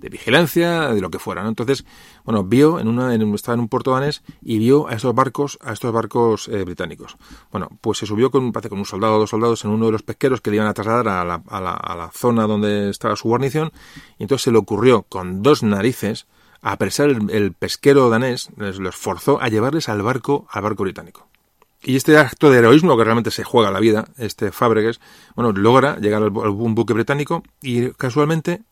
vigilancia, 0.00 0.88
de 0.88 1.00
lo 1.00 1.10
que 1.10 1.18
fuera, 1.18 1.42
¿no? 1.42 1.48
Entonces, 1.48 1.84
bueno, 2.24 2.44
vio 2.44 2.80
en 2.80 2.88
una, 2.88 3.14
en, 3.14 3.34
estaba 3.34 3.54
en 3.54 3.60
un 3.60 3.68
puerto 3.68 3.92
danés 3.92 4.22
y 4.40 4.58
vio 4.58 4.88
a 4.88 4.94
estos 4.94 5.14
barcos, 5.14 5.58
a 5.62 5.72
estos 5.72 5.92
barcos 5.92 6.48
eh, 6.48 6.64
británicos. 6.64 7.16
Bueno, 7.50 7.68
pues 7.80 7.98
se 7.98 8.06
subió 8.06 8.30
con, 8.30 8.52
parece, 8.52 8.68
con 8.68 8.78
un 8.78 8.86
soldado 8.86 9.16
o 9.16 9.18
dos 9.18 9.30
soldados 9.30 9.64
en 9.64 9.70
uno 9.70 9.86
de 9.86 9.92
los 9.92 10.02
pesqueros 10.02 10.40
que 10.40 10.50
le 10.50 10.56
iban 10.56 10.68
a 10.68 10.74
trasladar 10.74 11.08
a 11.08 11.24
la, 11.24 11.42
a 11.46 11.60
la, 11.60 11.72
a 11.72 11.96
la 11.96 12.10
zona 12.10 12.46
donde 12.46 12.90
estaba 12.90 13.16
su 13.16 13.28
guarnición, 13.28 13.72
y 14.18 14.24
entonces 14.24 14.44
se 14.44 14.52
le 14.52 14.58
ocurrió 14.58 15.02
con 15.02 15.42
dos 15.42 15.62
narices 15.62 16.26
a 16.62 16.72
apresar 16.72 17.10
el, 17.10 17.52
pesquero 17.52 18.08
danés, 18.08 18.50
les 18.56 18.78
los 18.78 18.96
forzó 18.96 19.42
a 19.42 19.48
llevarles 19.48 19.88
al 19.88 20.00
barco, 20.02 20.46
al 20.50 20.62
barco 20.62 20.84
británico. 20.84 21.28
Y 21.82 21.96
este 21.96 22.16
acto 22.16 22.50
de 22.50 22.58
heroísmo 22.58 22.96
que 22.96 23.02
realmente 23.02 23.32
se 23.32 23.42
juega 23.42 23.72
la 23.72 23.80
vida, 23.80 24.06
este 24.16 24.52
Fábregues, 24.52 25.00
bueno, 25.34 25.50
logra 25.50 25.98
llegar 25.98 26.22
al, 26.22 26.28
al 26.28 26.50
buque 26.50 26.92
británico 26.92 27.42
y 27.60 27.90
casualmente 27.90 28.62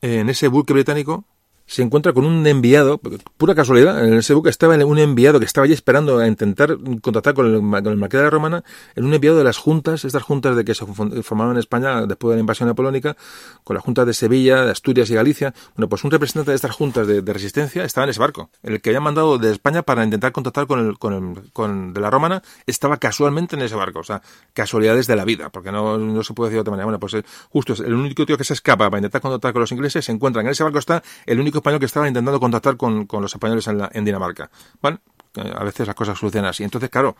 en 0.00 0.28
ese 0.28 0.48
buque 0.48 0.72
británico 0.72 1.24
se 1.68 1.82
encuentra 1.82 2.14
con 2.14 2.24
un 2.24 2.46
enviado, 2.46 2.98
pura 3.36 3.54
casualidad, 3.54 4.02
en 4.02 4.14
ese 4.14 4.32
buque 4.32 4.48
estaba 4.48 4.74
un 4.86 4.98
enviado 4.98 5.38
que 5.38 5.44
estaba 5.44 5.66
allí 5.66 5.74
esperando 5.74 6.18
a 6.18 6.26
intentar 6.26 6.78
contactar 7.02 7.34
con 7.34 7.54
el, 7.54 7.60
con 7.60 7.86
el 7.86 7.96
marqués 7.96 8.18
de 8.18 8.24
la 8.24 8.30
Romana, 8.30 8.64
en 8.96 9.04
un 9.04 9.12
enviado 9.12 9.36
de 9.36 9.44
las 9.44 9.58
juntas, 9.58 10.06
estas 10.06 10.22
juntas 10.22 10.56
de 10.56 10.64
que 10.64 10.74
se 10.74 10.86
formaron 10.86 11.52
en 11.52 11.58
España 11.58 12.06
después 12.06 12.30
de 12.30 12.36
la 12.36 12.40
invasión 12.40 12.68
napoleónica, 12.68 13.16
con 13.64 13.74
las 13.74 13.84
juntas 13.84 14.06
de 14.06 14.14
Sevilla, 14.14 14.64
de 14.64 14.70
Asturias 14.70 15.10
y 15.10 15.14
Galicia. 15.14 15.52
Bueno, 15.76 15.90
pues 15.90 16.04
un 16.04 16.10
representante 16.10 16.52
de 16.52 16.56
estas 16.56 16.70
juntas 16.70 17.06
de, 17.06 17.20
resistencia 17.20 17.84
estaba 17.84 18.04
en 18.04 18.10
ese 18.10 18.20
barco, 18.20 18.50
el 18.62 18.80
que 18.80 18.88
había 18.88 19.00
mandado 19.00 19.36
de 19.36 19.52
España 19.52 19.82
para 19.82 20.02
intentar 20.02 20.32
contactar 20.32 20.66
con 20.66 20.80
el, 20.80 20.98
con 20.98 21.12
el, 21.12 21.52
con 21.52 21.92
de 21.92 22.00
la 22.00 22.10
Romana, 22.10 22.42
estaba 22.66 22.96
casualmente 22.96 23.56
en 23.56 23.62
ese 23.62 23.74
barco, 23.74 23.98
o 23.98 24.04
sea, 24.04 24.22
casualidades 24.54 25.06
de 25.06 25.16
la 25.16 25.26
vida, 25.26 25.50
porque 25.50 25.70
no, 25.70 25.98
no 25.98 26.22
se 26.22 26.32
puede 26.32 26.48
decir 26.48 26.56
de 26.56 26.60
otra 26.62 26.70
manera. 26.70 26.86
Bueno, 26.86 26.98
pues 26.98 27.14
justo 27.50 27.74
es 27.74 27.80
el 27.80 27.92
único 27.92 28.24
tío 28.24 28.38
que 28.38 28.44
se 28.44 28.54
escapa 28.54 28.88
para 28.88 28.98
intentar 28.98 29.20
contactar 29.20 29.52
con 29.52 29.60
los 29.60 29.72
ingleses, 29.72 30.06
se 30.06 30.12
encuentra 30.12 30.40
en 30.40 30.48
ese 30.48 30.64
barco 30.64 30.78
está 30.78 31.02
el 31.26 31.38
único 31.38 31.57
español 31.58 31.80
que 31.80 31.86
estaba 31.86 32.08
intentando 32.08 32.40
contactar 32.40 32.76
con, 32.76 33.06
los 33.10 33.32
españoles 33.32 33.66
en, 33.68 33.86
en 33.92 34.04
Dinamarca. 34.04 34.50
Bueno, 34.80 35.00
a 35.34 35.64
veces 35.64 35.86
las 35.86 35.96
cosas 35.96 36.18
suceden 36.18 36.46
así. 36.46 36.64
Entonces, 36.64 36.90
claro, 36.90 37.16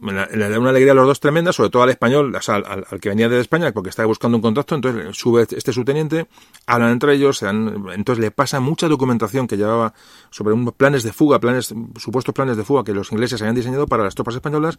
le 0.00 0.48
da 0.48 0.58
una 0.58 0.70
alegría 0.70 0.92
a 0.92 0.94
los 0.94 1.06
dos 1.06 1.20
tremenda, 1.20 1.52
sobre 1.52 1.70
todo 1.70 1.82
al 1.82 1.90
español, 1.90 2.34
o 2.34 2.40
sea, 2.40 2.56
al, 2.56 3.00
que 3.00 3.08
venía 3.08 3.28
de 3.28 3.40
España, 3.40 3.72
porque 3.72 3.90
estaba 3.90 4.06
buscando 4.06 4.36
un 4.36 4.42
contacto, 4.42 4.74
entonces 4.74 5.16
sube 5.16 5.42
este 5.42 5.72
subteniente, 5.72 6.28
hablan 6.66 6.92
entre 6.92 7.14
ellos, 7.14 7.42
entonces 7.42 8.18
le 8.18 8.30
pasa 8.30 8.60
mucha 8.60 8.88
documentación 8.88 9.46
que 9.46 9.56
llevaba 9.56 9.94
sobre 10.30 10.54
unos 10.54 10.74
planes 10.74 11.02
de 11.02 11.12
fuga, 11.12 11.40
planes, 11.40 11.74
supuestos 11.96 12.34
planes 12.34 12.56
de 12.56 12.64
fuga 12.64 12.84
que 12.84 12.94
los 12.94 13.10
ingleses 13.12 13.40
habían 13.40 13.56
diseñado 13.56 13.86
para 13.86 14.04
las 14.04 14.14
tropas 14.14 14.34
españolas. 14.36 14.78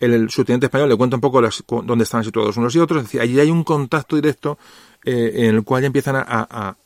El, 0.00 0.30
subteniente 0.30 0.66
español 0.66 0.88
le 0.88 0.96
cuenta 0.96 1.16
un 1.16 1.20
poco 1.20 1.40
dónde 1.82 2.04
estaban 2.04 2.24
situados 2.24 2.56
unos 2.56 2.74
y 2.74 2.78
otros, 2.78 2.98
es 2.98 3.04
decir, 3.04 3.20
allí 3.20 3.38
hay 3.40 3.50
un 3.50 3.64
contacto 3.64 4.16
directo 4.16 4.58
eh, 5.04 5.32
en 5.34 5.56
el 5.56 5.64
cual 5.64 5.82
ya 5.82 5.86
empiezan 5.86 6.16
a 6.16 6.76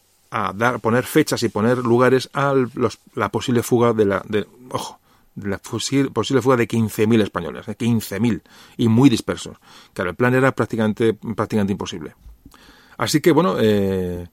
dar, 0.54 0.80
poner 0.80 1.04
fechas 1.04 1.42
y 1.42 1.48
poner 1.48 1.78
lugares 1.78 2.30
a 2.32 2.54
los, 2.54 2.98
la 3.14 3.30
posible 3.30 3.62
fuga 3.62 3.92
de 3.92 4.04
la, 4.06 4.22
de, 4.26 4.46
ojo, 4.70 4.98
la 5.36 5.58
posible, 5.58 6.10
fuga 6.40 6.56
de 6.56 6.68
15.000 6.68 7.22
españoles, 7.22 7.66
de 7.66 7.76
15.000 7.76 8.42
y 8.78 8.88
muy 8.88 9.10
dispersos. 9.10 9.58
Claro, 9.92 10.10
el 10.10 10.16
plan 10.16 10.34
era 10.34 10.52
prácticamente, 10.52 11.14
prácticamente 11.14 11.72
imposible. 11.72 12.14
Así 12.96 13.20
que 13.20 13.32
bueno, 13.32 13.56
eh, 13.58 14.26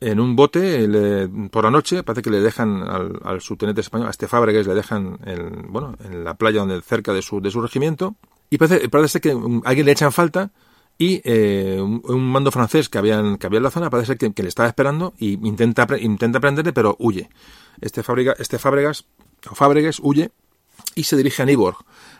en 0.00 0.20
un 0.20 0.34
bote 0.34 1.28
por 1.50 1.64
la 1.64 1.70
noche 1.70 2.02
parece 2.02 2.22
que 2.22 2.30
le 2.30 2.40
dejan 2.40 2.82
al, 2.82 3.20
al 3.22 3.40
subteniente 3.40 3.82
español, 3.82 4.08
a 4.08 4.10
este 4.10 4.28
Fábregas, 4.28 4.66
le 4.66 4.74
dejan 4.74 5.18
en, 5.24 5.70
bueno, 5.70 5.94
en 6.04 6.24
la 6.24 6.34
playa 6.34 6.60
donde 6.60 6.80
cerca 6.82 7.12
de 7.12 7.22
su, 7.22 7.40
de 7.40 7.50
su 7.50 7.60
regimiento 7.60 8.16
y 8.50 8.58
parece, 8.58 8.88
parece 8.88 9.20
que 9.20 9.30
alguien 9.64 9.86
le 9.86 9.92
echan 9.92 10.12
falta 10.12 10.50
y 10.98 11.20
eh, 11.24 11.80
un, 11.80 12.30
mando 12.30 12.50
francés 12.50 12.88
que 12.88 12.98
había, 12.98 13.20
que 13.38 13.46
había 13.46 13.58
en 13.58 13.64
la 13.64 13.70
zona 13.70 13.90
parece 13.90 14.16
que, 14.16 14.32
que 14.32 14.42
le 14.42 14.48
estaba 14.48 14.68
esperando 14.68 15.14
y 15.18 15.32
intenta, 15.46 15.86
intenta 15.98 16.40
prenderle, 16.40 16.72
pero 16.72 16.96
huye. 16.98 17.28
Este, 17.80 18.02
Fábrica, 18.02 18.34
este 18.38 18.58
Fábregas, 18.58 19.04
o 19.50 19.54
Fábregas 19.54 20.00
huye 20.00 20.30
y 20.94 21.04
se 21.04 21.16
dirige 21.16 21.42
a 21.42 21.46
Niborg. 21.46 21.76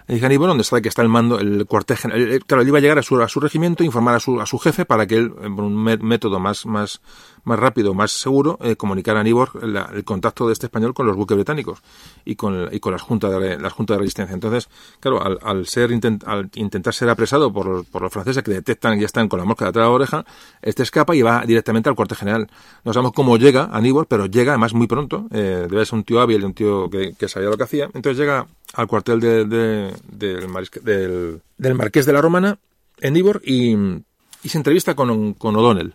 dirige 0.09 0.27
a 0.27 0.29
Niborg, 0.29 0.49
donde 0.49 0.65
sabe 0.65 0.83
que 0.83 0.89
está 0.89 1.03
el 1.03 1.09
mando, 1.09 1.39
el 1.39 1.67
cuartel 1.67 1.97
general. 1.97 2.41
Claro, 2.47 2.63
él 2.63 2.69
iba 2.69 2.79
a 2.79 2.81
llegar 2.81 2.99
a 2.99 3.03
su, 3.03 3.21
a 3.21 3.29
su 3.29 3.41
regimiento, 3.41 3.85
informar 3.85 4.17
a 4.17 4.21
su, 4.21 4.41
a 4.41 4.47
su 4.47 4.59
jefe 4.59 4.85
para 4.85 5.07
que 5.07 5.17
él, 5.17 5.31
por 5.31 5.65
un 5.65 5.77
método 5.83 6.41
más, 6.41 6.67
más, 6.67 7.01
más 7.45 7.59
rápido, 7.59 7.95
más 7.95 8.13
seguro, 8.13 8.59
eh, 8.63 8.77
comunicar 8.77 9.17
a 9.17 9.23
Nibor 9.23 9.51
el 9.63 10.05
contacto 10.05 10.47
de 10.47 10.53
este 10.53 10.67
español 10.67 10.95
con 10.95 11.07
los 11.07 11.17
buques 11.17 11.37
británicos 11.37 11.81
y 12.25 12.37
con, 12.37 12.69
y 12.73 12.81
con 12.81 12.93
las 12.93 13.03
juntas 13.03 13.31
de, 13.33 13.57
de 13.57 13.99
resistencia. 13.99 14.35
Entonces, 14.35 14.69
claro, 15.01 15.23
al, 15.23 15.39
al 15.43 15.67
ser 15.67 15.91
al 16.27 16.51
intentar 16.55 16.95
ser 16.95 17.09
apresado 17.09 17.53
por 17.53 17.67
los, 17.67 17.87
por 17.87 18.03
los 18.03 18.13
franceses 18.13 18.43
que 18.43 18.51
detectan 18.51 18.97
y 18.97 19.01
ya 19.01 19.07
están 19.07 19.29
con 19.29 19.39
la 19.39 19.45
mosca 19.45 19.67
detrás 19.67 19.85
de 19.85 19.89
la 19.89 19.95
oreja, 19.95 20.25
este 20.61 20.83
escapa 20.83 21.15
y 21.15 21.23
va 21.23 21.45
directamente 21.45 21.89
al 21.89 21.97
cuartel 21.97 22.19
general. 22.19 22.49
No 22.85 22.93
sabemos 22.93 23.13
cómo 23.13 23.37
llega 23.37 23.69
a 23.73 23.81
Nibor, 23.81 24.07
pero 24.07 24.27
llega 24.27 24.53
además 24.53 24.75
muy 24.75 24.87
pronto. 24.87 25.27
Eh, 25.31 25.67
debe 25.69 25.85
ser 25.85 25.95
un 25.97 26.05
tío 26.05 26.21
hábil, 26.21 26.45
un 26.45 26.55
tío 26.55 26.89
que, 26.91 27.29
sabía 27.29 27.49
lo 27.49 27.57
que 27.57 27.65
hacía. 27.65 27.85
Entonces 27.87 28.19
llega 28.19 28.47
al 28.75 28.87
cuartel 28.87 29.21
de, 29.21 29.45
de, 29.45 29.95
del, 30.11 31.41
del, 31.59 31.75
marqués 31.75 32.07
de 32.07 32.13
la 32.13 32.21
Romana 32.21 32.59
en 33.01 33.15
Nibor 33.15 33.43
y, 33.45 33.75
y 33.75 34.49
se 34.49 34.59
entrevista 34.59 34.95
con, 34.95 35.35
con 35.35 35.57
O'Donnell. 35.57 35.95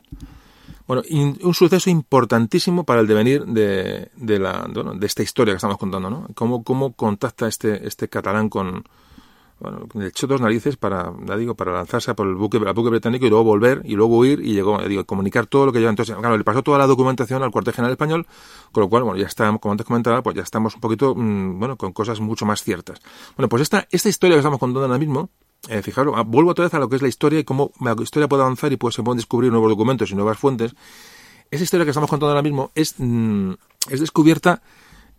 Bueno, 0.87 1.03
un 1.09 1.53
suceso 1.53 1.89
importantísimo 1.89 2.85
para 2.85 3.01
el 3.01 3.07
devenir 3.07 3.45
de, 3.45 4.09
la, 4.39 4.67
de 4.67 5.05
esta 5.05 5.21
historia 5.21 5.53
que 5.53 5.57
estamos 5.57 5.77
contando, 5.77 6.09
¿no? 6.09 6.27
Cómo, 6.33 6.63
cómo 6.63 6.93
contacta 6.93 7.47
este, 7.47 7.85
este 7.85 8.07
catalán 8.07 8.47
con, 8.47 8.85
bueno, 9.59 9.87
le 9.95 10.07
echó 10.07 10.27
dos 10.27 10.39
narices 10.39 10.77
para, 10.77 11.11
ya 11.25 11.35
digo, 11.35 11.55
para 11.55 11.73
lanzarse 11.73 12.13
por 12.13 12.27
el 12.27 12.35
buque, 12.35 12.57
el 12.57 12.73
buque 12.73 12.89
británico 12.91 13.25
y 13.25 13.29
luego 13.29 13.43
volver 13.43 13.81
y 13.85 13.95
luego 13.95 14.17
huir 14.17 14.39
y 14.39 14.53
llegó, 14.53 14.77
digo, 14.83 15.03
comunicar 15.05 15.47
todo 15.47 15.65
lo 15.65 15.73
que 15.73 15.79
lleva. 15.79 15.89
Entonces, 15.89 16.15
claro, 16.15 16.37
le 16.37 16.43
pasó 16.43 16.61
toda 16.61 16.77
la 16.77 16.85
documentación 16.85 17.41
al 17.41 17.49
cuartel 17.51 17.73
general 17.73 17.91
español, 17.91 18.27
con 18.71 18.81
lo 18.81 18.89
cual, 18.89 19.03
bueno, 19.03 19.17
ya 19.17 19.25
está, 19.25 19.57
como 19.57 19.71
antes 19.71 19.87
comentaba, 19.87 20.21
pues 20.21 20.35
ya 20.35 20.43
estamos 20.43 20.75
un 20.75 20.81
poquito, 20.81 21.15
mm, 21.15 21.59
bueno, 21.59 21.75
con 21.75 21.91
cosas 21.91 22.19
mucho 22.19 22.45
más 22.45 22.61
ciertas. 22.63 23.01
Bueno, 23.35 23.49
pues 23.49 23.63
esta, 23.63 23.87
esta 23.89 24.09
historia 24.09 24.35
que 24.35 24.39
estamos 24.39 24.59
contando 24.59 24.85
ahora 24.85 24.99
mismo, 24.99 25.31
eh, 25.69 25.81
fijaros, 25.81 26.13
ah, 26.17 26.23
vuelvo 26.23 26.51
otra 26.51 26.65
vez 26.65 26.73
a 26.73 26.79
lo 26.79 26.89
que 26.89 26.95
es 26.95 27.01
la 27.01 27.07
historia 27.07 27.39
y 27.39 27.43
cómo 27.43 27.71
la 27.81 27.95
historia 28.01 28.27
puede 28.27 28.43
avanzar 28.43 28.71
y 28.71 28.77
pues 28.77 28.95
se 28.95 29.03
pueden 29.03 29.17
descubrir 29.17 29.51
nuevos 29.51 29.69
documentos 29.69 30.11
y 30.11 30.15
nuevas 30.15 30.37
fuentes. 30.37 30.75
Esa 31.51 31.63
historia 31.63 31.85
que 31.85 31.91
estamos 31.91 32.09
contando 32.09 32.31
ahora 32.31 32.41
mismo 32.41 32.71
es, 32.75 32.95
mm, 32.97 33.53
es 33.89 33.99
descubierta, 33.99 34.61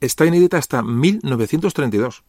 está 0.01 0.27
inédita 0.27 0.59
hasta 0.59 0.82
1932 0.82 2.23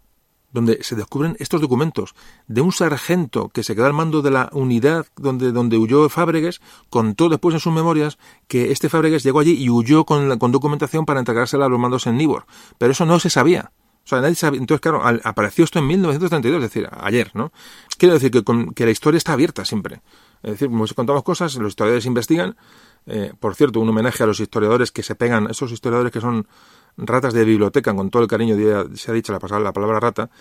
donde 0.51 0.83
se 0.83 0.95
descubren 0.95 1.35
estos 1.39 1.61
documentos 1.61 2.15
de 2.47 2.61
un 2.61 2.71
sargento 2.71 3.49
que 3.49 3.63
se 3.63 3.75
quedó 3.75 3.85
al 3.85 3.93
mando 3.93 4.21
de 4.21 4.31
la 4.31 4.49
unidad 4.51 5.05
donde, 5.15 5.51
donde 5.51 5.77
huyó 5.77 6.09
Fábregues, 6.09 6.61
contó 6.89 7.29
después 7.29 7.53
en 7.53 7.59
sus 7.59 7.73
memorias 7.73 8.17
que 8.47 8.71
este 8.71 8.89
Fábregues 8.89 9.23
llegó 9.23 9.39
allí 9.39 9.53
y 9.53 9.69
huyó 9.69 10.05
con, 10.05 10.39
con 10.39 10.51
documentación 10.51 11.05
para 11.05 11.19
entregársela 11.19 11.65
a 11.65 11.69
los 11.69 11.79
mandos 11.79 12.07
en 12.07 12.17
Nibor. 12.17 12.45
Pero 12.77 12.91
eso 12.91 13.05
no 13.05 13.19
se 13.19 13.29
sabía. 13.29 13.71
Sea, 14.09 14.21
nadie 14.21 14.33
sabía. 14.33 14.59
Entonces, 14.59 14.81
claro, 14.81 15.03
apareció 15.23 15.63
esto 15.63 15.77
en 15.77 15.85
1932, 15.85 16.63
es 16.63 16.73
decir, 16.73 16.89
ayer, 16.99 17.29
¿no? 17.35 17.51
Quiero 17.99 18.15
decir 18.15 18.31
que, 18.31 18.43
que 18.73 18.85
la 18.85 18.91
historia 18.91 19.19
está 19.19 19.33
abierta 19.33 19.65
siempre. 19.65 20.01
Es 20.41 20.53
decir, 20.53 20.67
como 20.67 20.87
si 20.87 20.95
contamos 20.95 21.21
cosas, 21.21 21.53
los 21.57 21.69
historiadores 21.69 22.07
investigan. 22.07 22.57
Eh, 23.05 23.33
por 23.39 23.53
cierto, 23.53 23.79
un 23.79 23.87
homenaje 23.87 24.23
a 24.23 24.25
los 24.25 24.39
historiadores 24.39 24.91
que 24.91 25.03
se 25.03 25.13
pegan, 25.13 25.47
esos 25.51 25.71
historiadores 25.71 26.11
que 26.11 26.21
son 26.21 26.47
ratas 26.97 27.33
de 27.33 27.45
biblioteca, 27.45 27.93
con 27.93 28.09
todo 28.09 28.23
el 28.23 28.27
cariño 28.27 28.55
se 28.95 29.11
ha 29.11 29.13
dicho 29.13 29.31
la, 29.31 29.59
la 29.59 29.73
palabra 29.73 29.99
rata, 29.99 30.31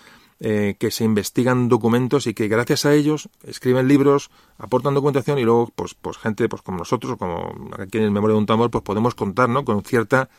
eh, 0.41 0.75
que 0.79 0.89
se 0.91 1.03
investigan 1.03 1.67
documentos 1.67 2.25
y 2.25 2.33
que 2.33 2.47
gracias 2.47 2.85
a 2.85 2.93
ellos 2.93 3.29
escriben 3.43 3.87
libros, 3.87 4.31
aportan 4.57 4.93
documentación 4.93 5.37
y 5.37 5.43
luego, 5.43 5.71
pues, 5.75 5.95
pues 5.95 6.17
gente 6.17 6.47
pues 6.47 6.61
como 6.61 6.77
nosotros, 6.77 7.17
como 7.17 7.53
aquí 7.77 7.97
en 7.97 8.05
el 8.05 8.11
Memoria 8.11 8.35
de 8.35 8.39
un 8.39 8.45
Tambor, 8.45 8.71
pues 8.71 8.83
podemos 8.83 9.15
contar, 9.15 9.49
¿no? 9.49 9.65
Con 9.65 9.83
cierta 9.83 10.29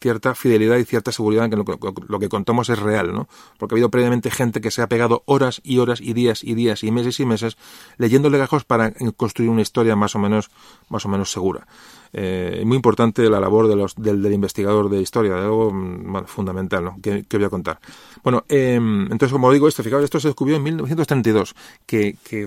cierta 0.00 0.34
fidelidad 0.34 0.76
y 0.76 0.84
cierta 0.84 1.12
seguridad 1.12 1.44
en 1.44 1.50
que 1.50 1.56
lo, 1.56 2.18
que 2.18 2.28
contamos 2.28 2.68
es 2.68 2.78
real, 2.78 3.12
¿no? 3.12 3.28
Porque 3.58 3.74
ha 3.74 3.76
habido 3.76 3.90
previamente 3.90 4.30
gente 4.30 4.60
que 4.60 4.70
se 4.70 4.82
ha 4.82 4.88
pegado 4.88 5.22
horas 5.24 5.60
y 5.62 5.78
horas 5.78 6.00
y 6.00 6.14
días 6.14 6.42
y 6.42 6.54
días 6.54 6.82
y 6.82 6.90
meses 6.90 7.20
y 7.20 7.26
meses 7.26 7.56
leyendo 7.96 8.28
legajos 8.28 8.64
para 8.64 8.92
construir 9.16 9.50
una 9.50 9.62
historia 9.62 9.94
más 9.94 10.16
o 10.16 10.18
menos, 10.18 10.50
más 10.88 11.04
o 11.04 11.08
menos 11.08 11.30
segura. 11.30 11.66
Eh, 12.12 12.62
muy 12.64 12.76
importante 12.76 13.28
la 13.28 13.40
labor 13.40 13.68
de 13.68 13.76
los, 13.76 13.94
del, 13.96 14.32
investigador 14.32 14.88
de 14.88 15.00
historia, 15.00 15.34
de 15.34 15.42
algo 15.42 15.72
mm, 15.72 16.24
fundamental, 16.26 16.84
¿no? 16.84 16.96
Que, 17.02 17.24
voy 17.30 17.44
a 17.44 17.50
contar. 17.50 17.78
Bueno, 18.22 18.44
em, 18.48 19.02
entonces, 19.02 19.32
como 19.32 19.52
digo, 19.52 19.68
esto, 19.68 19.82
fijaos, 19.82 20.04
esto 20.04 20.20
se 20.20 20.28
descubrió 20.28 20.56
en 20.56 20.62
1932, 20.62 21.54
que, 21.86 22.16
que 22.24 22.46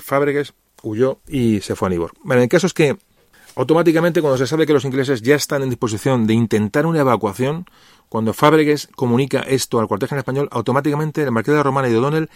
huyó 0.83 1.19
y 1.27 1.61
se 1.61 1.75
fue 1.75 1.87
a 1.87 1.89
Nibor. 1.89 2.11
Bueno, 2.23 2.41
el 2.41 2.49
caso 2.49 2.67
es 2.67 2.73
que 2.73 2.97
automáticamente 3.55 4.21
cuando 4.21 4.37
se 4.37 4.47
sabe 4.47 4.65
que 4.65 4.73
los 4.73 4.85
ingleses 4.85 5.21
ya 5.21 5.35
están 5.35 5.61
en 5.61 5.69
disposición 5.69 6.25
de 6.25 6.33
intentar 6.33 6.85
una 6.85 7.01
evacuación, 7.01 7.65
cuando 8.09 8.33
Fábregues 8.33 8.89
comunica 8.95 9.39
esto 9.39 9.79
al 9.79 9.87
cuartel 9.87 10.09
general 10.09 10.21
español, 10.21 10.49
automáticamente 10.51 11.23
el 11.23 11.31
marqués 11.31 11.55
de 11.55 11.63
Romana 11.63 11.87
y 11.87 11.91
de 11.91 11.97
O'Donnell 11.97 12.29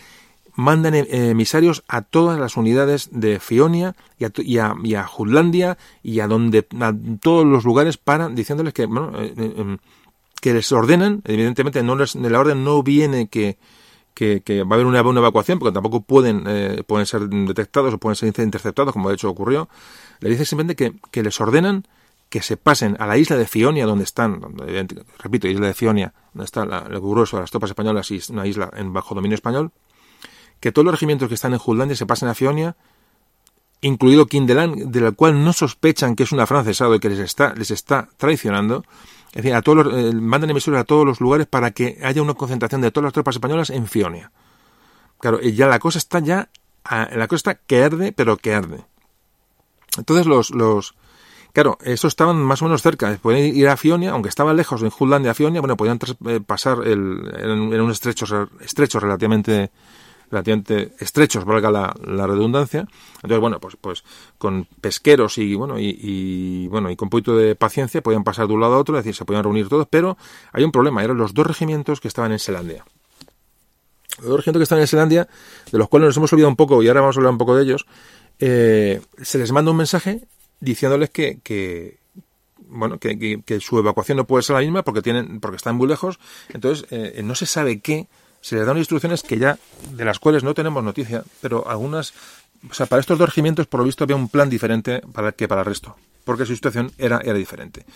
mandan 0.56 0.96
eh, 0.96 1.08
emisarios 1.10 1.84
a 1.88 2.02
todas 2.02 2.40
las 2.40 2.58
unidades 2.58 3.10
de 3.12 3.40
Fionia 3.40 3.96
y 4.18 4.26
a, 4.26 4.76
y 4.84 4.96
a, 4.96 5.08
Jutlandia 5.08 5.78
y 6.02 6.20
a 6.20 6.28
donde 6.28 6.66
a 6.80 6.94
todos 7.22 7.46
los 7.46 7.66
lugares 7.66 7.98
para 7.98 8.30
diciéndoles 8.30 8.74
que 8.74 8.86
bueno, 8.86 9.12
eh, 9.22 9.34
eh, 9.38 9.54
em, 9.58 9.78
que 10.42 10.54
les 10.54 10.72
ordenan. 10.72 11.22
Evidentemente 11.26 11.84
no 11.84 11.96
les, 11.96 12.14
de 12.14 12.30
la 12.30 12.40
orden 12.40 12.64
no 12.64 12.84
viene 12.84 13.28
que, 13.28 13.58
que, 14.14 14.42
va 14.64 14.72
a 14.72 14.74
haber 14.76 14.86
una, 14.86 15.02
una, 15.02 15.20
evacuación 15.20 15.60
porque 15.60 15.74
tampoco 15.74 16.02
pueden 16.02 16.44
pueden 16.86 17.06
ser 17.06 17.28
detectados 17.28 17.94
o 17.94 17.98
pueden 17.98 18.16
ser 18.16 18.30
interceptados 18.44 18.94
como 18.94 19.10
de 19.10 19.16
hecho 19.16 19.30
ocurrió. 19.30 19.70
Le 20.20 20.30
dice 20.30 20.46
simplemente 20.46 20.76
que, 20.76 20.98
que 21.12 21.24
les 21.24 21.40
ordenan 21.42 21.86
que 22.30 22.42
se 22.42 22.58
pasen 22.58 22.98
a 23.00 23.08
la 23.08 23.18
isla 23.18 23.38
de 23.38 23.46
Fionia, 23.46 23.86
donde 23.86 24.04
están, 24.04 24.42
repito, 25.20 25.48
isla 25.48 25.68
de 25.68 25.74
Fionia, 25.74 26.14
donde 26.34 26.46
está 26.46 26.66
la, 26.66 26.80
el 26.80 27.00
grueso 27.00 27.38
de 27.38 27.42
las 27.42 27.52
tropas 27.52 27.70
españolas 27.70 28.10
y 28.12 28.20
una 28.30 28.46
isla 28.48 28.72
en 28.76 28.92
bajo 28.94 29.16
dominio 29.16 29.36
español, 29.36 29.72
que 30.60 30.72
todos 30.72 30.86
los 30.86 30.94
regimientos 30.94 31.28
que 31.28 31.36
están 31.36 31.54
en 31.54 31.60
Jutlandia 31.60 31.96
se 31.96 32.06
pasen 32.06 32.30
a 32.30 32.36
Fionia, 32.36 32.76
incluido 33.82 34.26
Kindelan, 34.26 34.92
del 34.92 35.16
cual 35.16 35.44
no 35.44 35.54
sospechan 35.54 36.16
que 36.16 36.24
es 36.24 36.32
un 36.32 36.40
afrancesado 36.40 36.96
y 36.96 37.00
que 37.00 37.10
les 37.10 37.20
está, 37.20 37.54
les 37.56 37.72
está 37.72 38.10
traicionando. 38.18 38.84
Es 39.30 39.44
decir, 39.44 39.54
a 39.54 39.62
todos 39.62 39.86
los, 39.86 39.94
eh, 39.94 40.16
mandan 40.16 40.50
emisores 40.50 40.80
a 40.80 40.86
todos 40.86 41.06
los 41.06 41.20
lugares 41.20 41.46
para 41.46 41.72
que 41.72 42.00
haya 42.04 42.22
una 42.22 42.34
concentración 42.34 42.82
de 42.82 42.92
todas 42.92 43.06
las 43.06 43.14
tropas 43.14 43.36
españolas 43.36 43.70
en 43.70 43.88
Fionia. 43.88 44.32
Claro, 45.20 45.42
ya 45.42 45.68
la 45.68 45.80
cosa 45.80 45.98
está 45.98 46.20
ya, 46.20 46.50
la 46.90 47.28
cosa 47.28 47.36
está 47.36 47.56
que 47.56 47.84
arde, 47.84 48.12
pero 48.12 48.38
que 48.38 48.54
arde. 48.54 48.86
Entonces 49.98 50.26
los, 50.26 50.52
los, 50.52 50.96
Claro, 51.56 51.78
estos 51.86 52.10
estaban 52.10 52.36
más 52.36 52.62
o 52.62 52.66
menos 52.66 52.82
cerca. 52.82 53.18
Podían 53.22 53.56
ir 53.56 53.70
a 53.70 53.78
Fionia, 53.78 54.12
aunque 54.12 54.28
estaban 54.28 54.58
lejos 54.58 54.82
en 54.84 54.90
Jutlandia 54.90 55.32
a 55.32 55.34
Fionia, 55.34 55.62
bueno, 55.62 55.78
podían 55.78 56.00
eh, 56.28 56.42
pasar 56.46 56.80
el, 56.84 57.32
en, 57.38 57.74
en, 57.74 57.82
un 57.82 57.92
estrecho, 57.92 58.50
estrecho 58.60 59.00
relativamente 59.00 59.72
relativamente 60.32 60.94
estrechos, 61.00 61.46
valga 61.46 61.72
la, 61.72 62.28
redundancia. 62.28 62.88
Entonces, 63.16 63.40
bueno, 63.40 63.60
pues, 63.60 63.76
pues 63.80 64.04
con 64.38 64.68
pesqueros 64.82 65.38
y 65.38 65.56
bueno, 65.56 65.80
y, 65.80 66.68
bueno, 66.68 66.90
y 66.90 66.96
con 66.96 67.10
poquito 67.10 67.36
de 67.36 67.56
paciencia 67.56 68.02
podían 68.02 68.24
pasar 68.24 68.48
de 68.48 68.54
un 68.54 68.62
lado 68.62 68.76
a 68.76 68.80
otro, 68.80 68.98
es 68.98 69.04
decir, 69.04 69.16
se 69.16 69.26
podían 69.26 69.44
reunir 69.44 69.70
todos, 69.70 69.88
pero 69.90 70.18
hay 70.52 70.64
un 70.64 70.72
problema, 70.72 71.04
eran 71.04 71.18
los 71.18 71.34
dos 71.34 71.46
regimientos 71.46 72.00
que 72.00 72.08
estaban 72.08 72.32
en 72.32 72.40
Selandia. 72.40 72.86
Los 74.18 74.28
dos 74.28 74.38
regimientos 74.38 74.60
que 74.60 74.64
estaban 74.64 74.82
en 74.82 74.88
Selandia, 74.88 75.28
de 75.72 75.78
los 75.78 75.90
cuales 75.90 76.08
nos 76.08 76.18
hemos 76.18 76.34
olvidado 76.34 76.50
un 76.50 76.56
poco, 76.56 76.82
y 76.82 76.88
ahora 76.88 77.02
vamos 77.02 77.18
a 77.18 77.20
hablar 77.20 77.32
un 77.32 77.38
poco 77.38 77.56
de 77.56 77.64
ellos, 77.64 77.86
eh, 78.40 79.02
se 79.22 79.38
les 79.38 79.52
manda 79.52 79.72
un 79.72 79.78
mensaje 79.78 80.28
diciéndoles 80.60 81.10
que, 81.10 81.40
que 81.44 82.00
bueno, 82.68 83.00
que, 83.00 83.60
su 83.60 83.78
evacuación 83.78 84.18
no 84.18 84.28
puede 84.28 84.44
ser 84.44 84.56
la 84.56 84.62
misma 84.62 84.84
porque 84.84 85.02
tienen, 85.02 85.40
porque 85.40 85.58
están 85.58 85.76
muy 85.76 85.88
lejos, 85.88 86.20
entonces 86.54 86.88
eh, 86.92 87.22
no 87.24 87.36
se 87.36 87.46
sabe 87.46 87.80
qué 87.80 88.08
se 88.46 88.58
les 88.58 88.68
dan 88.68 88.78
instrucciones 88.78 89.24
que 89.24 89.40
ya, 89.40 89.58
de 89.90 90.06
las 90.06 90.20
cuales 90.20 90.44
no 90.44 90.54
tenemos 90.54 90.84
noticia, 90.84 91.24
pero 91.42 91.68
algunas, 91.68 92.14
o 92.70 92.76
sea, 92.76 92.86
para 92.86 93.00
estos 93.00 93.18
dos 93.18 93.28
regimientos, 93.28 93.66
por 93.66 93.80
lo 93.80 93.88
visto, 93.88 94.04
había 94.04 94.16
un 94.16 94.30
plan 94.30 94.52
diferente 94.52 95.02
para 95.14 95.32
que 95.32 95.48
para 95.48 95.62
el 95.62 95.66
resto, 95.66 95.96
porque 96.26 96.46
su 96.46 96.54
situación 96.54 96.92
era, 97.00 97.20
era 97.24 97.34
diferente. 97.34 97.88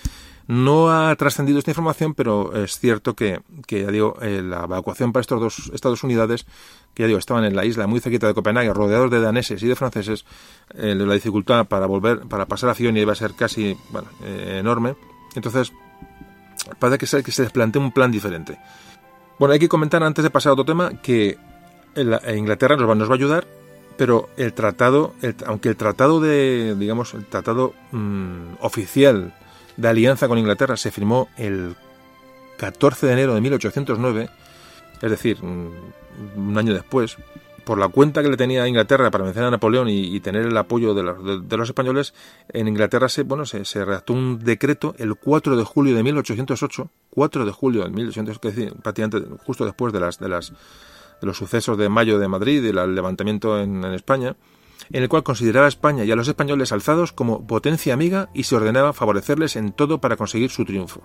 No 0.48 0.90
ha 0.90 1.16
trascendido 1.18 1.60
esta 1.60 1.70
información, 1.70 2.16
pero 2.16 2.64
es 2.64 2.80
cierto 2.80 3.16
que, 3.16 3.42
que 3.68 3.84
ya 3.84 3.92
digo, 3.92 4.18
eh, 4.24 4.42
la 4.42 4.64
evacuación 4.64 5.14
para 5.14 5.22
estos 5.22 5.40
dos, 5.40 5.72
estas 5.72 5.92
dos 5.92 6.04
unidades, 6.04 6.48
que 6.96 7.04
ya 7.04 7.08
digo, 7.08 7.20
estaban 7.20 7.44
en 7.46 7.56
la 7.56 7.66
isla 7.66 7.86
muy 7.86 8.00
cerquita 8.00 8.26
de 8.26 8.34
Copenhague, 8.34 8.74
rodeados 8.74 9.12
de 9.12 9.22
daneses 9.22 9.62
y 9.62 9.68
de 9.68 9.76
franceses, 9.76 10.26
eh, 10.74 10.96
la 10.96 11.14
dificultad 11.14 11.68
para 11.68 11.86
volver, 11.86 12.22
para 12.22 12.48
pasar 12.48 12.72
a 12.72 12.74
Fionia 12.74 13.04
iba 13.04 13.14
a 13.14 13.16
ser 13.16 13.36
casi, 13.36 13.78
eh, 14.24 14.58
enorme. 14.60 14.96
Entonces, 15.36 15.72
parece 16.80 16.98
que 16.98 17.06
se, 17.06 17.22
que 17.22 17.32
se 17.32 17.44
les 17.44 17.52
plantea 17.52 17.80
un 17.80 17.92
plan 17.92 18.12
diferente. 18.12 18.58
Bueno, 19.40 19.54
hay 19.54 19.60
que 19.60 19.70
comentar 19.70 20.04
antes 20.04 20.22
de 20.22 20.30
pasar 20.30 20.50
a 20.50 20.54
otro 20.54 20.66
tema 20.66 20.92
que 21.02 21.38
Inglaterra 21.96 22.76
nos 22.76 22.90
va, 22.90 22.96
nos 22.96 23.10
va 23.10 23.14
a 23.14 23.16
ayudar, 23.16 23.48
pero 23.96 24.30
el 24.36 24.54
tratado, 24.54 25.14
aunque 25.46 25.70
el 25.70 25.78
tratado 25.78 26.20
de, 26.20 26.76
digamos, 26.78 27.14
el 27.14 27.26
tratado 27.26 27.74
mm, 27.92 28.56
oficial 28.60 29.34
de 29.78 29.88
alianza 29.88 30.28
con 30.28 30.38
Inglaterra 30.38 30.76
se 30.76 30.92
firmó 30.92 31.30
el 31.38 31.78
14 32.58 33.08
de 33.08 33.14
enero 33.14 33.34
de 33.34 33.40
1809, 33.40 34.30
es 35.02 35.10
decir, 35.10 35.42
mm, 35.42 35.70
un 36.36 36.58
año 36.58 36.74
después, 36.74 37.16
por 37.70 37.78
la 37.78 37.90
cuenta 37.90 38.24
que 38.24 38.30
le 38.30 38.36
tenía 38.36 38.64
a 38.64 38.68
Inglaterra 38.68 39.12
para 39.12 39.26
vencer 39.26 39.44
a 39.44 39.52
Napoleón 39.52 39.90
y, 39.90 40.20
tener 40.22 40.48
el 40.48 40.58
apoyo 40.58 40.96
de 40.96 41.04
los, 41.04 41.70
españoles, 41.70 42.16
en 42.52 42.68
Inglaterra 42.68 43.08
se, 43.10 43.22
bueno, 43.22 43.46
se, 43.46 43.86
redactó 43.86 44.14
un 44.14 44.40
decreto 44.40 44.96
el 44.98 45.14
4 45.14 45.56
de 45.56 45.64
julio 45.64 45.96
de 45.96 46.02
1808, 46.02 46.90
4 47.12 47.46
de 47.46 47.52
julio 47.52 47.84
de 47.84 47.92
1808, 47.92 48.48
es 48.48 48.56
decir, 48.56 48.74
prácticamente 48.82 49.24
justo 49.46 49.66
después 49.66 49.94
de, 49.94 50.00
las, 50.00 50.18
de, 50.18 50.30
las, 50.30 50.50
de 50.50 51.28
los 51.28 51.38
sucesos 51.38 51.78
de 51.78 51.90
mayo 51.90 52.18
de 52.18 52.28
Madrid 52.28 52.64
y 52.64 52.70
el 52.70 52.96
levantamiento 52.96 53.60
en, 53.60 53.84
en 53.84 53.94
España, 53.94 54.36
en 54.92 55.04
el 55.04 55.08
cual 55.08 55.22
consideraba 55.22 55.68
a 55.68 55.70
España 55.70 56.04
y 56.06 56.12
a 56.12 56.16
los 56.16 56.28
españoles 56.28 56.72
alzados 56.72 57.12
como 57.12 57.46
potencia 57.46 57.94
amiga 57.94 58.32
y 58.34 58.46
se 58.46 58.56
ordenaba 58.56 58.94
favorecerles 58.94 59.56
en 59.56 59.74
todo 59.74 60.02
para 60.02 60.18
conseguir 60.18 60.50
su 60.50 60.66
triunfo. 60.66 61.04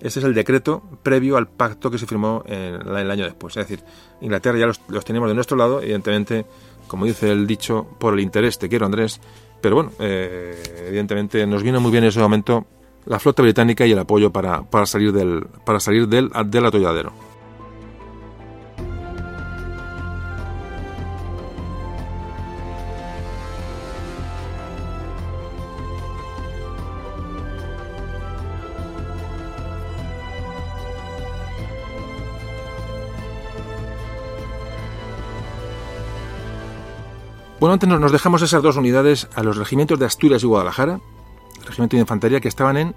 Ese 0.00 0.18
es 0.18 0.24
el 0.24 0.34
decreto 0.34 0.82
previo 1.02 1.36
al 1.36 1.48
pacto 1.48 1.90
que 1.90 1.98
se 1.98 2.06
firmó 2.06 2.44
el 2.46 3.10
año 3.10 3.24
después. 3.24 3.56
Es 3.56 3.68
decir, 3.68 3.84
Inglaterra 4.20 4.58
ya 4.58 4.66
los, 4.66 4.80
los 4.88 5.04
tenemos 5.04 5.28
de 5.28 5.34
nuestro 5.34 5.56
lado, 5.56 5.80
evidentemente, 5.80 6.44
como 6.86 7.06
dice 7.06 7.32
el 7.32 7.46
dicho, 7.46 7.86
por 7.98 8.14
el 8.14 8.20
interés 8.20 8.58
te 8.58 8.68
quiero 8.68 8.86
Andrés, 8.86 9.20
pero 9.60 9.76
bueno, 9.76 9.92
eh, 9.98 10.86
evidentemente 10.88 11.46
nos 11.46 11.62
vino 11.62 11.80
muy 11.80 11.90
bien 11.90 12.04
en 12.04 12.08
ese 12.08 12.20
momento 12.20 12.66
la 13.06 13.18
flota 13.18 13.42
británica 13.42 13.86
y 13.86 13.92
el 13.92 13.98
apoyo 13.98 14.30
para, 14.30 14.62
para 14.62 14.84
salir 14.86 15.12
del 15.12 15.46
para 15.64 15.80
salir 15.80 16.08
del, 16.08 16.30
del 16.46 16.66
atolladero. 16.66 17.12
Bueno, 37.66 37.74
antes 37.82 37.88
nos 37.88 38.12
dejamos 38.12 38.42
esas 38.42 38.62
dos 38.62 38.76
unidades 38.76 39.26
a 39.34 39.42
los 39.42 39.56
regimientos 39.56 39.98
de 39.98 40.06
Asturias 40.06 40.40
y 40.44 40.46
Guadalajara, 40.46 41.00
regimiento 41.64 41.96
de 41.96 42.02
infantería 42.02 42.38
que 42.38 42.46
estaban 42.46 42.76
en 42.76 42.94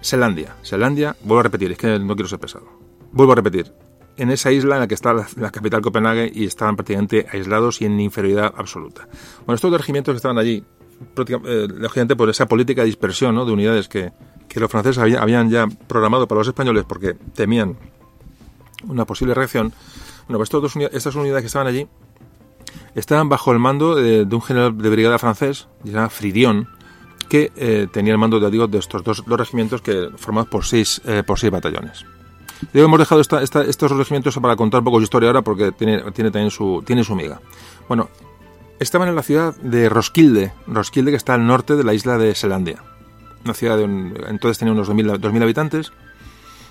Selandia. 0.00 0.56
Selandia, 0.62 1.14
vuelvo 1.20 1.40
a 1.40 1.42
repetir, 1.42 1.72
es 1.72 1.76
que 1.76 1.98
no 1.98 2.14
quiero 2.14 2.26
ser 2.26 2.38
pesado. 2.38 2.64
Vuelvo 3.12 3.32
a 3.32 3.34
repetir, 3.34 3.70
en 4.16 4.30
esa 4.30 4.50
isla 4.50 4.76
en 4.76 4.80
la 4.80 4.88
que 4.88 4.94
está 4.94 5.12
la, 5.12 5.50
capital 5.50 5.82
Copenhague 5.82 6.32
y 6.34 6.46
estaban 6.46 6.74
prácticamente 6.74 7.26
aislados 7.30 7.82
y 7.82 7.84
en 7.84 8.00
inferioridad 8.00 8.54
absoluta. 8.56 9.06
Bueno, 9.44 9.56
estos 9.56 9.70
dos 9.70 9.78
regimientos 9.78 10.14
que 10.14 10.16
estaban 10.16 10.38
allí, 10.38 10.64
eh, 11.44 11.68
lógicamente 11.68 12.16
por 12.16 12.30
esa 12.30 12.46
política 12.46 12.80
de 12.80 12.86
dispersión 12.86 13.34
¿no? 13.34 13.44
de 13.44 13.52
unidades 13.52 13.88
que, 13.88 14.12
que 14.48 14.58
los 14.58 14.70
franceses 14.70 15.02
habían 15.18 15.50
ya 15.50 15.66
programado 15.86 16.26
para 16.26 16.38
los 16.38 16.48
españoles 16.48 16.86
porque 16.88 17.12
temían 17.34 17.76
una 18.84 19.04
posible 19.04 19.34
reacción, 19.34 19.74
bueno, 20.28 20.38
pues 20.38 20.48
dos 20.48 20.76
estas 20.92 21.14
unidades 21.14 21.42
que 21.42 21.46
estaban 21.48 21.66
allí 21.66 21.86
estaban 22.94 23.28
bajo 23.28 23.52
el 23.52 23.58
mando 23.58 23.94
de, 23.94 24.22
un 24.30 24.42
general 24.42 24.76
de 24.76 24.90
brigada 24.90 25.18
francés, 25.18 25.68
llamado 25.84 26.10
Fridion, 26.10 26.68
que 27.28 27.52
eh, 27.56 27.86
tenía 27.92 28.12
el 28.12 28.18
mando 28.18 28.40
de, 28.40 28.78
estos 28.78 29.04
dos, 29.04 29.24
regimientos 29.26 29.82
que 29.82 30.10
formados 30.16 30.48
por 30.48 30.64
seis, 30.64 31.00
eh, 31.04 31.22
por 31.26 31.38
seis 31.38 31.52
batallones. 31.52 32.04
Digo, 32.72 32.86
hemos 32.86 32.98
dejado 32.98 33.20
estos 33.20 33.90
regimientos 33.92 34.36
para 34.38 34.56
contar 34.56 34.80
un 34.80 34.84
poco 34.84 34.98
su 34.98 35.04
historia 35.04 35.28
ahora 35.28 35.42
porque 35.42 35.70
tiene, 35.72 36.10
tiene 36.12 36.30
también 36.30 36.50
su, 36.50 36.82
tiene 36.84 37.04
su 37.04 37.14
miga. 37.14 37.40
Bueno, 37.88 38.08
estaban 38.80 39.08
en 39.08 39.14
la 39.14 39.22
ciudad 39.22 39.54
de 39.56 39.88
Roskilde, 39.88 40.52
Roskilde 40.66 41.12
que 41.12 41.16
está 41.16 41.34
al 41.34 41.46
norte 41.46 41.76
de 41.76 41.84
la 41.84 41.94
isla 41.94 42.18
de 42.18 42.34
Selandia. 42.34 42.82
Una 43.44 43.54
ciudad 43.54 43.76
de 43.76 43.84
entonces 43.84 44.58
tenía 44.58 44.72
unos 44.72 44.90
2.000 44.90 45.42
habitantes 45.42 45.92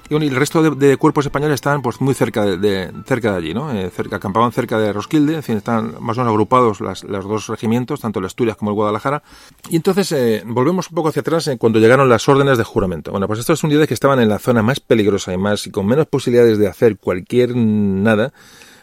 y, 0.10 0.16
el 0.16 0.36
resto 0.36 0.62
de, 0.62 0.98
cuerpos 0.98 1.26
españoles 1.26 1.56
estaban 1.56 1.82
pues 1.82 2.02
muy 2.02 2.14
cerca 2.14 2.46
de, 2.46 2.92
cerca 3.06 3.32
de 3.32 3.38
allí, 3.38 3.54
¿no? 3.54 3.72
Eh, 3.74 3.92
acampaban 4.12 4.52
cerca 4.52 4.78
de 4.78 4.94
Roskilde, 4.94 5.36
en 5.36 5.44
fin, 5.44 5.58
estaban 5.58 5.96
más 6.00 6.18
o 6.18 6.22
menos 6.22 6.32
agrupados 6.32 6.82
las, 6.82 7.04
los 7.04 7.26
dos 7.26 7.48
regimientos, 7.48 8.02
tanto 8.02 8.20
el 8.20 8.26
Asturias 8.26 8.58
como 8.58 8.72
el 8.72 8.76
Guadalajara. 8.76 9.24
Y 9.70 9.76
entonces 9.76 10.12
eh, 10.12 10.44
volvemos 10.46 10.90
un 10.90 10.96
poco 10.96 11.10
hacia 11.10 11.22
atrás 11.22 11.48
eh, 11.48 11.58
cuando 11.58 11.80
llegaron 11.80 12.10
las 12.10 12.28
órdenes 12.30 12.58
de 12.58 12.64
juramento. 12.64 13.12
Bueno, 13.12 13.28
pues 13.28 13.40
estas 13.40 13.64
unidades 13.64 13.88
que 13.88 13.94
estaban 13.94 14.20
en 14.20 14.30
la 14.30 14.40
zona 14.40 14.62
más 14.62 14.80
peligrosa 14.80 15.34
y 15.34 15.38
más 15.38 15.68
y 15.68 15.72
con 15.72 15.86
menos 15.86 16.08
posibilidades 16.08 16.58
de 16.58 16.68
hacer 16.68 16.98
cualquier 16.98 17.56
nada, 17.56 18.34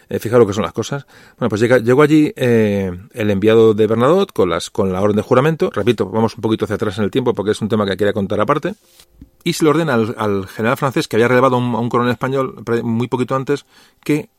eh, 0.09 0.19
fijaros 0.19 0.41
lo 0.41 0.47
que 0.47 0.55
son 0.55 0.65
las 0.65 0.73
cosas. 0.73 1.07
Bueno, 1.39 1.49
pues 1.49 1.61
llega, 1.61 1.79
llegó 1.79 2.03
allí 2.03 2.33
el 2.37 3.31
enviado 3.31 3.75
de 3.75 3.87
Bernadotte 3.87 4.33
con, 4.33 4.51
las, 4.51 4.71
con 4.71 4.93
la 4.93 5.01
orden 5.01 5.17
de 5.17 5.23
juramento. 5.23 5.71
Repito, 5.71 6.09
vamos 6.09 6.37
un 6.37 6.41
poquito 6.41 6.65
hacia 6.65 6.77
atrás 6.77 6.99
en 6.99 7.05
el 7.05 7.11
tiempo 7.11 7.35
porque 7.35 7.53
es 7.53 7.61
un 7.61 7.69
tema 7.69 7.87
que 7.87 7.97
quería 7.97 8.13
contar 8.13 8.41
aparte 8.41 8.75
y 9.45 9.53
se 9.53 9.65
le 9.65 9.71
ordena 9.71 9.95
al, 9.95 10.49
general 10.49 10.77
francés 10.77 11.07
que 11.07 11.17
había 11.17 11.29
relevado 11.29 11.57
a 11.57 11.59
un, 11.59 11.89
coronel 11.89 12.13
español 12.13 12.65
muy 12.83 13.09
poquito 13.09 13.37
antes 13.37 13.67
que 14.03 14.31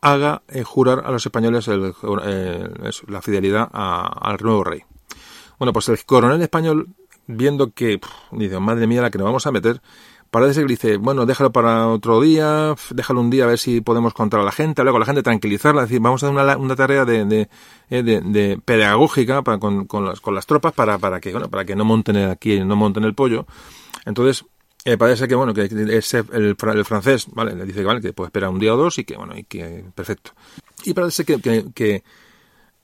haga 0.00 0.42
eh, 0.48 0.62
jurar 0.64 1.02
a 1.04 1.10
los 1.10 1.24
españoles 1.24 1.68
la 1.68 3.22
fidelidad 3.22 3.68
al 3.72 4.38
nuevo 4.40 4.64
rey. 4.64 4.82
Bueno, 5.58 5.74
pues 5.74 5.90
el 5.90 6.02
coronel 6.04 6.40
español, 6.40 6.88
viendo 7.26 7.72
que, 7.72 8.00
dice, 8.32 8.58
madre 8.58 8.86
mía, 8.86 9.02
la 9.02 9.10
que 9.10 9.18
nos 9.18 9.26
vamos 9.26 9.46
a 9.46 9.52
meter, 9.52 9.82
parece 10.30 10.60
que 10.60 10.66
dice, 10.66 10.96
bueno, 10.96 11.26
déjalo 11.26 11.52
para 11.52 11.88
otro 11.88 12.20
día, 12.20 12.74
déjalo 12.90 13.20
un 13.20 13.30
día 13.30 13.44
a 13.44 13.48
ver 13.48 13.58
si 13.58 13.80
podemos 13.80 14.14
contar 14.14 14.40
a 14.40 14.44
la 14.44 14.52
gente, 14.52 14.80
hablar 14.80 14.92
con 14.92 15.00
la 15.00 15.06
gente, 15.06 15.22
tranquilizarla, 15.22 15.82
decir, 15.82 16.00
vamos 16.00 16.22
a 16.22 16.28
hacer 16.28 16.58
una, 16.58 16.76
tarea 16.76 17.04
de, 17.04 17.24
de, 17.24 17.48
eh, 17.90 18.58
pedagógica 18.64 19.42
para, 19.42 19.58
con, 19.58 19.86
las, 20.04 20.46
tropas 20.46 20.72
para, 20.72 20.98
para 20.98 21.20
que, 21.20 21.32
bueno, 21.32 21.48
para 21.48 21.64
que 21.64 21.76
no 21.76 21.84
monten 21.84 22.16
aquí, 22.16 22.60
no 22.60 22.76
monten 22.76 23.04
el 23.04 23.14
pollo. 23.14 23.46
Entonces, 24.06 24.44
eh, 24.84 24.96
parece 24.96 25.28
que 25.28 25.34
bueno 25.34 25.52
que 25.52 25.68
ese, 25.90 26.24
el, 26.32 26.56
francés 26.56 27.26
vale 27.32 27.54
le 27.54 27.66
dice 27.66 27.80
que 27.80 27.84
vale 27.84 28.00
que 28.00 28.14
puede 28.14 28.28
esperar 28.28 28.48
un 28.48 28.58
día 28.58 28.72
o 28.72 28.78
dos 28.78 28.98
y 28.98 29.04
que 29.04 29.14
bueno 29.14 29.36
y 29.36 29.44
que 29.44 29.84
perfecto 29.94 30.32
y 30.84 30.94
parece 30.94 31.26
que, 31.26 31.38
que, 31.74 32.02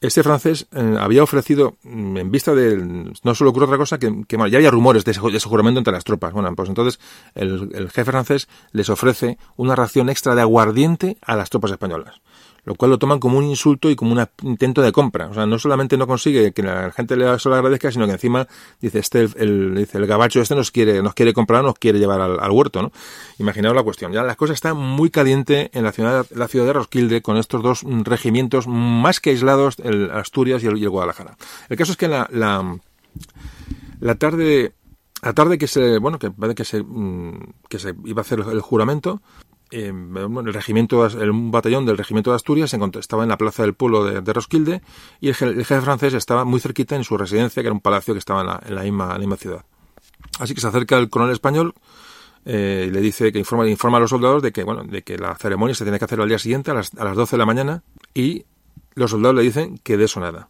este 0.06 0.22
francés 0.22 0.66
eh, 0.72 0.96
había 0.98 1.22
ofrecido 1.22 1.76
mm, 1.82 2.16
en 2.16 2.30
vista 2.30 2.54
de 2.54 2.76
no 3.22 3.34
solo 3.34 3.50
ocurre 3.50 3.66
otra 3.66 3.78
cosa 3.78 3.98
que, 3.98 4.12
ya 4.28 4.56
había 4.58 4.70
rumores 4.70 5.04
de 5.04 5.12
ese, 5.12 5.20
de 5.20 5.40
juramento 5.40 5.78
entre 5.80 5.92
las 5.92 6.04
tropas. 6.04 6.32
Bueno 6.32 6.54
pues 6.54 6.68
entonces 6.68 7.00
el, 7.34 7.70
el 7.74 7.90
jefe 7.90 8.10
francés 8.10 8.48
les 8.72 8.88
ofrece 8.88 9.38
una 9.56 9.74
ración 9.74 10.08
extra 10.08 10.34
de 10.34 10.42
aguardiente 10.42 11.16
a 11.22 11.36
las 11.36 11.50
tropas 11.50 11.72
españolas 11.72 12.20
lo 12.66 12.74
cual 12.74 12.90
lo 12.90 12.98
toman 12.98 13.20
como 13.20 13.38
un 13.38 13.44
insulto 13.44 13.90
y 13.90 13.96
como 13.96 14.12
un 14.12 14.26
intento 14.42 14.82
de 14.82 14.90
compra. 14.90 15.28
O 15.28 15.34
sea, 15.34 15.46
no 15.46 15.56
solamente 15.58 15.96
no 15.96 16.08
consigue 16.08 16.52
que 16.52 16.62
la 16.64 16.90
gente 16.90 17.16
le 17.16 17.38
solo 17.38 17.54
agradezca, 17.54 17.92
sino 17.92 18.06
que 18.06 18.12
encima 18.12 18.48
dice 18.80 18.98
este 18.98 19.28
el, 19.36 19.76
dice 19.76 19.98
el 19.98 20.06
gabacho 20.06 20.40
este 20.40 20.56
nos 20.56 20.72
quiere 20.72 21.00
nos 21.00 21.14
quiere 21.14 21.32
comprar, 21.32 21.62
nos 21.62 21.78
quiere 21.78 22.00
llevar 22.00 22.20
al, 22.20 22.50
huerto, 22.50 22.82
¿no? 22.82 22.90
Imaginaos 23.38 23.76
la 23.76 23.84
cuestión. 23.84 24.12
Ya 24.12 24.24
las 24.24 24.36
cosas 24.36 24.54
están 24.54 24.76
muy 24.76 25.10
caliente 25.10 25.70
en 25.74 25.84
la 25.84 25.92
ciudad 25.92 26.26
la 26.34 26.48
ciudad 26.48 26.66
de 26.66 26.72
Roskilde 26.72 27.22
con 27.22 27.36
estos 27.36 27.62
dos 27.62 27.84
regimientos 27.84 28.66
más 28.66 29.20
que 29.20 29.30
aislados, 29.30 29.78
el 29.78 30.10
Asturias 30.10 30.64
y 30.64 30.66
el, 30.66 30.88
Guadalajara. 30.88 31.36
El 31.68 31.76
caso 31.76 31.92
es 31.92 31.98
que 31.98 32.08
la, 32.08 32.28
la, 32.32 32.78
la 34.00 34.14
tarde 34.16 34.72
la 35.22 35.34
tarde 35.34 35.56
que 35.56 35.68
se 35.68 35.98
bueno 35.98 36.18
que 36.18 36.32
que 36.56 36.64
se 36.64 36.82
mm, 36.82 37.52
que 37.68 37.78
se 37.78 37.94
iba 38.04 38.20
a 38.20 38.24
hacer 38.24 38.40
el 38.40 38.60
juramento 38.60 39.22
eh, 39.70 39.92
el 39.92 40.54
regimiento, 40.54 41.06
el, 41.06 41.30
un 41.30 41.50
batallón 41.50 41.86
del 41.86 41.98
regimiento 41.98 42.30
de 42.30 42.36
Asturias 42.36 42.72
estaba 42.98 43.22
en 43.24 43.28
la 43.28 43.36
plaza 43.36 43.62
del 43.62 43.74
pueblo 43.74 44.04
de, 44.04 44.20
de 44.20 44.32
Roskilde 44.32 44.82
y 45.20 45.28
el, 45.28 45.34
jefe 45.34 45.80
francés 45.80 46.14
estaba 46.14 46.44
muy 46.44 46.60
cerquita 46.60 46.94
en 46.96 47.04
su 47.04 47.16
residencia, 47.16 47.62
que 47.62 47.66
era 47.66 47.74
un 47.74 47.80
palacio 47.80 48.14
que 48.14 48.18
estaba 48.18 48.42
en 48.42 48.46
la, 48.46 48.62
en 48.64 48.74
la, 48.74 48.82
misma, 48.82 49.36
ciudad. 49.36 49.64
Así 50.38 50.54
que 50.54 50.60
se 50.60 50.68
acerca 50.68 50.98
el 50.98 51.10
coronel 51.10 51.32
español 51.32 51.74
eh, 52.44 52.86
y 52.88 52.90
le 52.92 53.00
dice 53.00 53.32
que 53.32 53.38
informa, 53.38 53.68
informa 53.68 53.98
a 53.98 54.00
los 54.00 54.10
soldados 54.10 54.42
de 54.42 54.52
que, 54.52 54.62
bueno, 54.62 54.84
de 54.84 55.02
que 55.02 55.18
la 55.18 55.34
ceremonia 55.34 55.74
se 55.74 55.84
tiene 55.84 55.98
que 55.98 56.04
hacer 56.04 56.20
al 56.20 56.28
día 56.28 56.38
siguiente 56.38 56.70
a 56.70 56.74
las, 56.74 56.94
a 56.94 57.04
las 57.04 57.16
12 57.16 57.36
de 57.36 57.38
la 57.38 57.46
mañana 57.46 57.82
y 58.14 58.44
los 58.94 59.10
soldados 59.10 59.36
le 59.36 59.42
dicen 59.42 59.78
que 59.78 59.96
de 59.96 60.04
eso 60.04 60.20
nada 60.20 60.48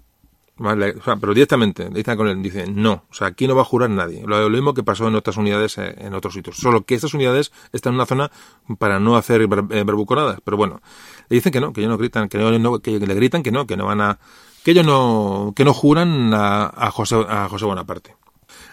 pero 0.56 1.34
directamente, 1.34 1.90
dicen 1.90 2.16
con 2.16 2.28
él, 2.28 2.42
dicen 2.42 2.80
no, 2.80 3.04
o 3.10 3.14
sea, 3.14 3.26
aquí 3.26 3.46
no 3.46 3.54
va 3.54 3.60
a 3.60 3.66
jurar 3.66 3.90
nadie. 3.90 4.22
Lo, 4.26 4.48
mismo 4.48 4.72
que 4.72 4.82
pasó 4.82 5.06
en 5.06 5.14
otras 5.14 5.36
unidades 5.36 5.76
eh, 5.76 5.94
en 5.98 6.14
otros 6.14 6.32
sitios. 6.32 6.56
Solo 6.56 6.82
que 6.82 6.94
estas 6.94 7.12
unidades 7.12 7.52
están 7.72 7.92
en 7.92 7.96
una 7.96 8.06
zona 8.06 8.30
para 8.78 8.98
no 8.98 9.16
hacer 9.16 9.42
eh, 9.42 9.46
verbuconadas. 9.46 10.38
Pero 10.42 10.56
bueno, 10.56 10.80
le 11.28 11.34
dicen 11.34 11.52
que 11.52 11.60
no, 11.60 11.74
que 11.74 11.80
ellos 11.80 11.90
no 11.90 11.98
gritan, 11.98 12.30
que, 12.30 12.38
no, 12.38 12.80
que 12.80 12.98
le 12.98 13.14
gritan 13.14 13.42
que 13.42 13.52
no, 13.52 13.66
que 13.66 13.76
no 13.76 13.84
van 13.84 14.00
a, 14.00 14.18
que 14.64 14.70
ellos 14.70 14.86
no, 14.86 15.52
que 15.54 15.64
no 15.64 15.74
juran 15.74 16.32
a, 16.32 16.90
José, 16.90 17.16
a 17.28 17.48
José 17.50 17.66
Bonaparte. 17.66 18.16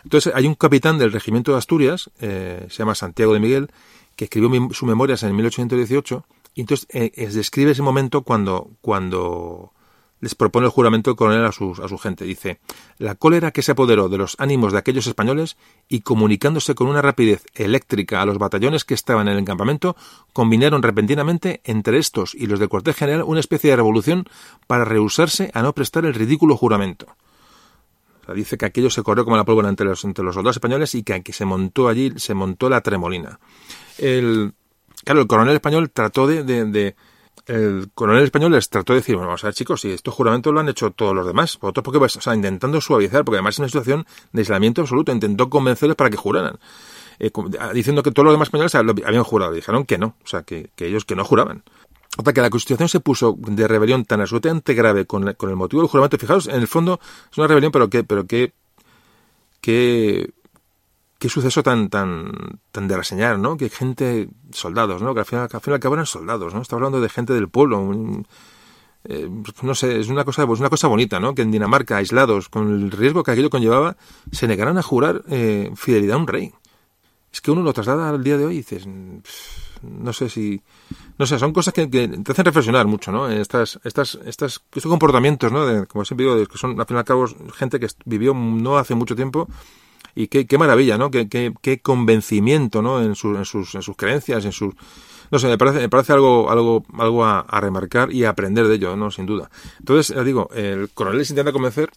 Entonces 0.06 0.34
hay 0.34 0.48
un 0.48 0.56
capitán 0.56 0.98
del 0.98 1.12
regimiento 1.12 1.52
de 1.52 1.58
Asturias, 1.58 2.10
eh, 2.22 2.66
se 2.70 2.78
llama 2.78 2.96
Santiago 2.96 3.34
de 3.34 3.42
Miguel, 3.42 3.72
que 4.16 4.26
escribió 4.26 4.70
sus 4.72 4.88
memorias 4.88 5.24
en 5.24 5.36
1818 5.36 6.24
y 6.56 6.62
entonces 6.62 6.88
describe 7.34 7.72
ese 7.72 7.82
momento 7.82 8.22
cuando, 8.22 8.70
cuando 8.80 9.74
les 10.24 10.36
propone 10.36 10.68
el 10.68 10.72
juramento 10.72 11.12
del 11.12 11.18
coronel 11.18 11.44
a 11.44 11.52
su, 11.52 11.98
gente. 12.02 12.24
Dice, 12.24 12.62
la 12.98 13.16
cólera 13.16 13.52
que 13.52 13.62
se 13.62 13.74
apoderó 13.74 14.08
de 14.08 14.18
los 14.18 14.38
ánimos 14.40 14.72
de 14.72 14.80
aquellos 14.80 15.06
españoles 15.06 15.58
y 15.90 16.00
comunicándose 16.00 16.76
con 16.76 16.88
una 16.88 17.02
rapidez 17.02 17.44
eléctrica 17.56 18.22
a 18.22 18.26
los 18.26 18.38
batallones 18.38 18.86
que 18.86 18.94
estaban 18.94 19.28
en 19.28 19.38
el 19.38 19.44
campamento, 19.44 19.98
combinaron 20.32 20.82
repentinamente 20.82 21.60
entre 21.66 21.98
estos 21.98 22.36
y 22.36 22.48
los 22.48 22.62
del 22.62 22.70
cuartel 22.70 22.94
general 22.94 23.24
una 23.24 23.42
especie 23.42 23.72
de 23.72 23.76
revolución 23.76 24.26
para 24.66 24.86
rehusarse 24.86 25.52
a 25.54 25.62
no 25.62 25.74
prestar 25.74 26.06
el 26.06 26.14
ridículo 26.14 26.56
juramento. 26.56 27.18
dice 28.34 28.58
que 28.58 28.66
aquello 28.66 28.90
se 28.90 29.04
corrió 29.04 29.26
como 29.26 29.36
la 29.36 29.44
pólvora 29.44 29.68
entre 29.68 29.88
los, 29.88 30.06
entre 30.06 30.24
los 30.24 30.36
soldados 30.36 30.56
españoles 30.56 30.96
y 30.96 31.04
que 31.04 31.16
aquí 31.16 31.34
se 31.34 31.44
montó 31.44 31.90
allí, 31.90 32.14
se 32.16 32.34
montó 32.34 32.70
la 32.70 32.80
tremolina. 32.80 33.42
El, 33.98 34.54
claro, 35.04 35.20
el 35.20 35.28
coronel 35.28 35.56
español 35.56 35.90
trató 35.90 36.28
de 36.28 36.96
el 37.46 37.90
coronel 37.94 38.24
español 38.24 38.54
les 38.54 38.70
trató 38.70 38.94
de 38.94 39.00
decir, 39.00 39.16
bueno, 39.16 39.28
vamos 39.28 39.44
a 39.44 39.48
ver 39.48 39.54
chicos, 39.54 39.82
si 39.82 39.92
estos 39.92 40.14
juramentos 40.14 40.54
lo 40.54 40.60
han 40.60 40.70
hecho 40.70 40.92
todos 40.92 41.14
los 41.14 41.26
demás, 41.26 41.58
otros 41.62 41.84
porque, 41.84 41.98
o 41.98 42.08
sea, 42.08 42.36
intentando 42.36 42.80
suavizar, 42.80 43.26
porque 43.26 43.38
además 43.38 43.56
es 43.56 43.60
una 43.60 43.68
situación 43.68 44.06
de 44.32 44.42
aislamiento 44.42 44.82
absoluto, 44.82 45.12
intentó 45.12 45.50
convencerles 45.50 45.96
para 45.96 46.10
que 46.10 46.18
juraran, 46.18 46.58
eh, 47.20 47.32
diciendo 47.74 48.02
que 48.02 48.12
todos 48.12 48.26
los 48.26 48.34
demás 48.34 48.48
españoles 48.48 48.76
habían 48.76 49.24
jurado, 49.24 49.52
dijeron 49.52 49.86
que 49.86 49.98
no, 49.98 50.16
o 50.24 50.28
sea, 50.28 50.44
que, 50.44 50.70
ellos 50.78 51.06
que 51.06 51.16
no 51.16 51.26
juraban. 51.26 51.64
Hasta 52.18 52.32
que 52.32 52.42
la 52.42 52.50
Constitución 52.50 52.88
se 52.90 53.00
puso 53.00 53.36
de 53.38 53.68
rebelión 53.68 54.06
tan 54.06 54.22
absolutamente 54.22 54.76
grave 54.76 55.06
con, 55.06 55.34
con 55.34 55.50
el 55.50 55.56
motivo 55.56 55.82
del 55.82 55.90
juramento, 55.90 56.18
fijaos, 56.18 56.48
en 56.48 56.56
el 56.56 56.68
fondo 56.68 57.00
es 57.32 57.38
una 57.38 57.48
rebelión, 57.48 57.72
pero 57.72 57.90
que, 57.90 58.04
pero 58.04 58.28
que, 58.28 58.54
que 59.60 60.32
qué 61.24 61.30
suceso 61.30 61.64
tan, 61.64 61.88
tan, 61.88 62.34
tan 62.74 62.86
de 62.90 62.98
reseñar, 62.98 63.40
¿no? 63.40 63.56
Que 63.56 63.70
gente, 63.70 64.28
soldados, 64.52 65.02
¿no? 65.02 65.14
Que 65.14 65.22
al 65.22 65.26
final, 65.26 65.48
al 65.50 65.62
final 65.62 65.80
eran 65.82 66.06
soldados, 66.06 66.54
¿no? 66.54 66.62
Estamos 66.62 66.82
hablando 66.82 67.00
de 67.00 67.08
gente 67.08 67.32
del 67.32 67.48
pueblo, 67.48 68.26
eh, 69.06 69.30
no 69.62 69.74
sé, 69.74 70.02
es 70.02 70.10
una 70.10 70.26
cosa, 70.26 70.46
pues 70.46 70.60
una 70.60 70.70
cosa 70.70 70.90
bonita, 70.90 71.22
¿no? 71.22 71.34
Que 71.34 71.44
en 71.44 71.52
Dinamarca, 71.52 71.96
aislados, 71.96 72.50
con 72.50 72.74
el 72.74 72.92
riesgo 72.92 73.24
que 73.24 73.32
aquello 73.32 73.50
conllevaba, 73.50 73.96
se 74.34 74.50
negaran 74.50 74.78
a 74.78 74.82
jurar 74.82 75.24
eh, 75.30 75.72
fidelidad 75.78 76.16
a 76.16 76.18
un 76.18 76.28
rey. 76.28 76.52
Es 77.32 77.40
que 77.40 77.52
uno 77.52 77.62
lo 77.62 77.72
traslada 77.72 78.10
al 78.10 78.22
día 78.22 78.38
de 78.38 78.46
hoy 78.46 78.56
y 78.56 78.58
dices, 78.58 78.86
no 78.86 80.12
sé 80.12 80.28
si, 80.28 80.62
no 81.18 81.26
sé, 81.26 81.40
son 81.40 81.54
cosas 81.54 81.74
que, 81.74 81.88
te 81.88 82.32
hacen 82.34 82.44
reflexionar 82.44 82.86
mucho, 82.86 83.14
¿no? 83.14 83.30
Estas, 83.30 83.80
estas, 83.86 84.20
estas, 84.26 84.62
estos 84.76 84.90
comportamientos, 84.90 85.54
¿no? 85.54 85.66
De, 85.66 85.88
como 85.88 86.04
siempre 86.04 86.26
digo, 86.26 86.46
que 86.48 86.58
son 86.58 86.78
al 86.78 86.86
fin 86.86 86.98
y 86.98 87.00
al 87.00 87.06
cabo 87.06 87.28
gente 87.54 87.80
que 87.80 87.88
vivió 88.04 88.34
no 88.34 88.78
hace 88.78 88.94
mucho 88.94 89.16
tiempo 89.16 89.48
y 90.16 90.28
qué, 90.28 90.46
qué 90.46 90.58
maravilla, 90.58 90.98
¿no? 90.98 91.10
Qué, 91.12 91.28
qué, 91.28 91.54
qué 91.62 91.80
convencimiento, 91.80 92.82
¿no? 92.82 93.02
En, 93.02 93.16
su, 93.16 93.36
en, 93.36 93.46
sus, 93.46 93.74
en 93.76 93.82
sus 93.82 93.96
creencias, 93.96 94.46
en 94.46 94.52
sus... 94.52 94.74
No 95.32 95.40
sé, 95.40 95.48
me 95.48 95.58
parece, 95.58 95.80
me 95.80 95.90
parece 95.90 96.14
algo, 96.14 96.52
algo, 96.52 96.86
algo 97.00 97.26
a, 97.26 97.60
remarcar 97.60 98.12
y 98.12 98.24
a 98.24 98.30
aprender 98.30 98.68
de 98.68 98.76
ello, 98.76 98.96
¿no? 98.96 99.10
Sin 99.10 99.26
duda. 99.26 99.50
Entonces, 99.80 100.16
ya 100.16 100.24
digo, 100.24 100.50
el 100.54 100.90
coronel 100.94 101.20
les 101.20 101.30
intenta 101.32 101.52
convencer 101.52 101.90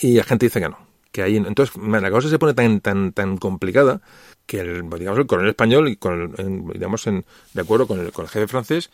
y 0.00 0.14
la 0.14 0.24
gente 0.24 0.46
dice 0.46 0.60
que 0.60 0.68
no. 0.68 0.78
Que 1.10 1.22
ahí, 1.22 1.36
entonces, 1.36 1.74
la 1.76 2.10
cosa 2.10 2.28
se 2.28 2.38
pone 2.38 2.54
tan, 2.54 2.80
tan, 2.80 3.12
tan 3.12 3.36
complicada 3.36 4.00
que 4.46 4.60
el, 4.60 4.88
digamos, 4.90 5.18
el 5.18 5.26
coronel 5.26 5.50
español, 5.50 5.88
y 5.88 5.96
con, 5.96 6.34
en, 6.38 6.68
digamos, 6.68 7.06
en, 7.08 7.24
de 7.52 7.60
acuerdo 7.62 7.88
con 7.88 7.98
el, 7.98 8.12
con 8.12 8.26
el 8.26 8.30
jefe 8.30 8.46
francés, 8.46 8.90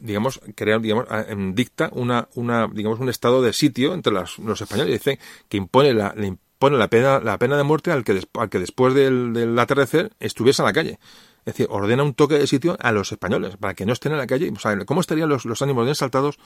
digamos, 0.00 0.40
crea, 0.54 0.78
digamos, 0.78 1.06
dicta 1.54 1.90
una, 1.92 2.28
una, 2.34 2.68
digamos, 2.72 3.00
un 3.00 3.08
estado 3.08 3.42
de 3.42 3.52
sitio 3.52 3.94
entre 3.94 4.12
las, 4.12 4.38
los 4.38 4.60
españoles. 4.60 4.92
Dice 4.92 5.18
que 5.48 5.56
impone 5.56 5.92
la, 5.94 6.14
le 6.60 6.66
impone 6.66 6.78
la 6.78 6.88
pena, 6.88 7.20
la 7.20 7.38
pena 7.38 7.56
de 7.56 7.62
muerte 7.62 7.90
al 7.90 8.04
que, 8.04 8.22
al 8.34 8.50
que 8.50 8.58
después 8.58 8.94
del, 8.94 9.32
del 9.32 9.58
atardecer 9.58 10.12
estuviese 10.20 10.62
en 10.62 10.66
la 10.66 10.72
calle. 10.72 10.98
Es 11.46 11.54
decir, 11.54 11.66
ordena 11.70 12.02
un 12.02 12.12
toque 12.12 12.38
de 12.38 12.46
sitio 12.46 12.76
a 12.80 12.92
los 12.92 13.12
españoles 13.12 13.56
para 13.56 13.72
que 13.74 13.86
no 13.86 13.94
estén 13.94 14.12
en 14.12 14.18
la 14.18 14.26
calle. 14.26 14.52
O 14.54 14.58
sea, 14.58 14.76
¿cómo 14.84 15.00
estarían 15.00 15.30
los, 15.30 15.46
los 15.46 15.62
ánimos 15.62 15.86
de 15.86 15.92
exaltados, 15.92 16.38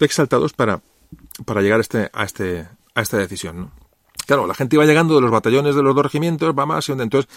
exaltados 0.00 0.54
para, 0.54 0.80
para 1.44 1.60
llegar 1.60 1.78
a 1.78 1.82
este, 1.82 2.10
a 2.14 2.24
este, 2.24 2.66
a 2.94 3.02
esta 3.02 3.18
decisión, 3.18 3.60
¿no? 3.60 3.81
Claro, 4.26 4.46
la 4.46 4.54
gente 4.54 4.76
iba 4.76 4.84
llegando 4.84 5.14
de 5.14 5.20
los 5.20 5.30
batallones 5.30 5.74
de 5.74 5.82
los 5.82 5.94
dos 5.94 6.04
regimientos, 6.04 6.54
va 6.56 6.66
más, 6.66 6.88
y 6.88 6.92
entonces, 6.92 7.28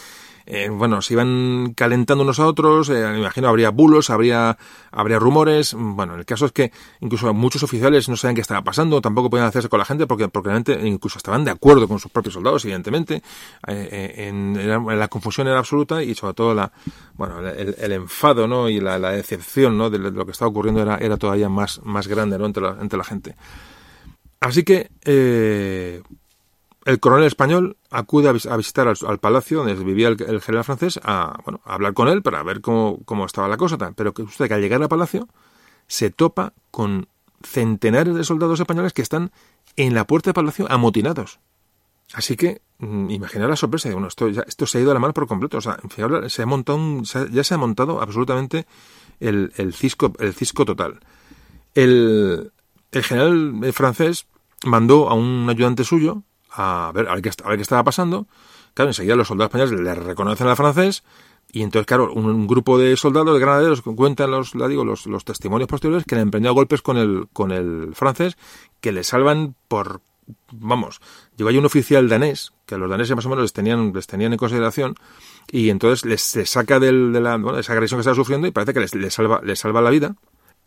eh, 0.45 0.69
bueno, 0.69 1.01
se 1.01 1.13
iban 1.13 1.73
calentando 1.75 2.23
unos 2.23 2.39
a 2.39 2.45
otros, 2.45 2.89
eh, 2.89 2.93
me 2.93 3.19
imagino 3.19 3.47
habría 3.47 3.71
bulos, 3.71 4.09
habría, 4.09 4.57
habría 4.91 5.17
rumores, 5.17 5.75
bueno, 5.77 6.15
el 6.15 6.25
caso 6.25 6.45
es 6.45 6.51
que 6.51 6.71
incluso 6.99 7.33
muchos 7.33 7.63
oficiales 7.63 8.07
no 8.07 8.15
sabían 8.15 8.35
qué 8.35 8.41
estaba 8.41 8.63
pasando, 8.63 9.01
tampoco 9.01 9.29
podían 9.29 9.47
hacerse 9.47 9.69
con 9.69 9.79
la 9.79 9.85
gente 9.85 10.05
porque, 10.05 10.27
porque 10.27 10.51
incluso 10.83 11.17
estaban 11.17 11.43
de 11.43 11.51
acuerdo 11.51 11.87
con 11.87 11.99
sus 11.99 12.11
propios 12.11 12.35
soldados, 12.35 12.63
evidentemente, 12.65 13.23
eh, 13.67 14.27
en, 14.27 14.55
la 14.99 15.07
confusión 15.07 15.47
era 15.47 15.59
absoluta 15.59 16.03
y 16.03 16.13
sobre 16.13 16.35
todo 16.35 16.53
la, 16.53 16.71
bueno, 17.15 17.39
el, 17.39 17.91
enfado, 17.91 18.47
¿no? 18.47 18.69
Y 18.69 18.79
la, 18.79 18.99
la 18.99 19.11
decepción, 19.11 19.77
¿no? 19.77 19.89
De 19.89 19.97
lo 19.97 20.25
que 20.25 20.31
estaba 20.31 20.49
ocurriendo 20.49 20.81
era, 20.81 20.97
era 20.97 21.17
todavía 21.17 21.49
más, 21.49 21.81
más 21.83 22.07
grande, 22.07 22.37
¿no? 22.37 22.45
Entre 22.45 22.61
la, 22.61 22.77
entre 22.79 22.97
la 22.97 23.03
gente. 23.03 23.35
Así 24.39 24.63
que 24.63 24.91
eh, 25.03 26.03
el 26.85 26.99
coronel 26.99 27.25
español 27.25 27.77
acude 27.89 28.29
a, 28.29 28.31
vis 28.31 28.45
a 28.45 28.55
visitar 28.55 28.87
al, 28.87 28.95
al, 29.07 29.19
palacio 29.19 29.57
donde 29.57 29.73
vivía 29.73 30.07
el, 30.07 30.17
general 30.41 30.63
francés 30.63 30.99
a, 31.03 31.39
bueno, 31.43 31.59
a 31.65 31.73
hablar 31.73 31.95
con 31.95 32.07
él 32.07 32.21
para 32.21 32.43
ver 32.43 32.61
cómo, 32.61 33.25
estaba 33.25 33.47
la 33.47 33.57
cosa. 33.57 33.77
Pero 33.95 34.13
que 34.13 34.21
usted 34.21 34.47
que 34.47 34.53
al 34.53 34.61
llegar 34.61 34.81
al 34.81 34.87
palacio 34.87 35.27
se 35.87 36.11
topa 36.11 36.53
con 36.69 37.07
centenares 37.43 38.13
de 38.15 38.23
soldados 38.23 38.59
españoles 38.59 38.93
que 38.93 39.01
están 39.01 39.31
en 39.75 39.95
la 39.95 40.05
puerta 40.05 40.29
del 40.29 40.35
palacio 40.35 40.67
amotinados. 40.69 41.39
Así 42.13 42.35
que 42.35 42.61
mm, 42.77 43.09
imaginar 43.09 43.49
la 43.49 43.55
sorpresa 43.55 43.89
de 43.89 43.95
bueno, 43.95 44.07
esto, 44.07 44.29
ya, 44.29 44.43
esto 44.47 44.67
se 44.67 44.77
ha 44.77 44.81
ido 44.81 44.91
a 44.91 44.93
la 44.93 44.99
mano 44.99 45.13
por 45.15 45.27
completo. 45.27 45.57
O 45.57 45.61
sea, 45.61 45.79
se 46.27 46.41
ha 46.43 46.45
montado 46.45 46.77
un, 46.77 47.05
se 47.07 47.17
ha, 47.17 47.27
ya 47.27 47.43
se 47.43 47.55
ha 47.55 47.57
montado 47.57 47.99
absolutamente 47.99 48.67
el, 49.19 49.51
cisco, 49.73 50.11
total. 50.65 50.99
El 51.73 52.51
general 52.93 53.73
francés 53.73 54.27
mandó 54.63 55.09
a 55.09 55.15
un 55.15 55.49
ayudante 55.49 55.83
suyo 55.83 56.21
a 56.55 56.91
ver, 56.93 57.07
a 57.07 57.15
ver, 57.15 57.21
qué, 57.21 57.31
a 57.43 57.49
ver 57.49 57.57
qué 57.57 57.63
estaba 57.63 57.83
pasando. 57.83 58.27
Claro, 58.73 58.89
enseguida 58.89 59.15
los 59.15 59.27
soldados 59.27 59.55
españoles 59.55 59.79
le 59.79 59.95
reconocen 59.95 60.47
al 60.47 60.55
francés 60.55 61.03
y 61.51 61.63
entonces, 61.63 61.85
claro, 61.85 62.11
un, 62.11 62.47
grupo 62.47 62.77
de 62.77 62.97
soldados, 62.97 63.33
de 63.33 63.39
granaderos, 63.39 63.81
cuentan 63.81 64.31
los, 64.31 64.55
la 64.55 64.67
digo, 64.67 64.83
los, 64.83 65.05
los 65.05 65.23
testimonios 65.23 65.69
posteriores 65.69 66.05
que 66.05 66.15
le 66.15 66.21
emprendió 66.21 66.51
a 66.51 66.53
golpes 66.53 66.81
con 66.81 66.97
el, 66.97 67.27
con 67.31 67.51
el 67.51 67.91
francés, 67.93 68.37
que 68.81 68.91
le 68.91 69.03
salvan 69.03 69.55
por, 69.67 70.01
vamos, 70.51 70.99
llegó 71.37 71.49
ahí 71.49 71.57
un 71.57 71.65
oficial 71.65 72.09
danés, 72.09 72.51
que 72.65 72.77
los 72.77 72.89
daneses 72.89 73.15
más 73.15 73.25
o 73.25 73.29
menos 73.29 73.43
les 73.43 73.53
tenían, 73.53 73.93
les 73.93 74.07
tenían 74.07 74.33
en 74.33 74.37
consideración, 74.37 74.95
y 75.49 75.69
entonces 75.69 76.03
les, 76.03 76.35
les 76.35 76.49
saca 76.49 76.79
del, 76.79 77.13
de 77.13 77.21
la, 77.21 77.37
bueno, 77.37 77.59
esa 77.59 77.73
agresión 77.73 77.99
que 77.99 78.01
estaba 78.01 78.15
sufriendo 78.15 78.47
y 78.47 78.51
parece 78.51 78.73
que 78.73 78.81
les, 78.81 78.93
les 78.93 79.13
salva, 79.13 79.39
les 79.43 79.59
salva 79.59 79.81
la 79.81 79.91
vida. 79.91 80.15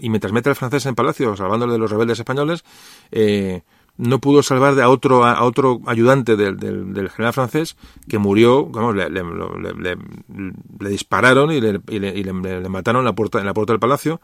Y 0.01 0.11
mientras 0.11 0.33
mete 0.33 0.49
al 0.49 0.55
francés 0.55 0.87
en 0.87 0.95
palacio, 0.95 1.37
salvándole 1.37 1.73
de 1.73 1.79
los 1.81 1.91
rebeldes 1.91 2.21
españoles, 2.21 2.65
eh, 3.11 3.63
no 3.99 4.21
pudo 4.21 4.43
salvar 4.43 4.81
a 4.81 4.89
otro, 4.89 5.25
a 5.25 5.43
otro 5.43 5.81
ayudante 5.87 6.37
del, 6.37 6.57
del, 6.57 7.11
general 7.11 7.33
francés 7.35 7.77
que 8.09 8.19
murió, 8.19 8.65
vamos, 8.67 8.95
le, 8.95 9.11
le, 9.11 9.23
le, 10.81 10.89
dispararon 10.89 11.51
y, 11.51 11.61
le, 11.61 11.81
y, 11.89 11.99
le, 11.99 12.33
mataron 12.33 13.01
en 13.01 13.07
la 13.07 13.13
puerta, 13.13 13.41
en 13.41 13.47
la 13.47 13.55
puerta 13.55 13.73
del 13.73 13.81
palacio. 13.81 14.21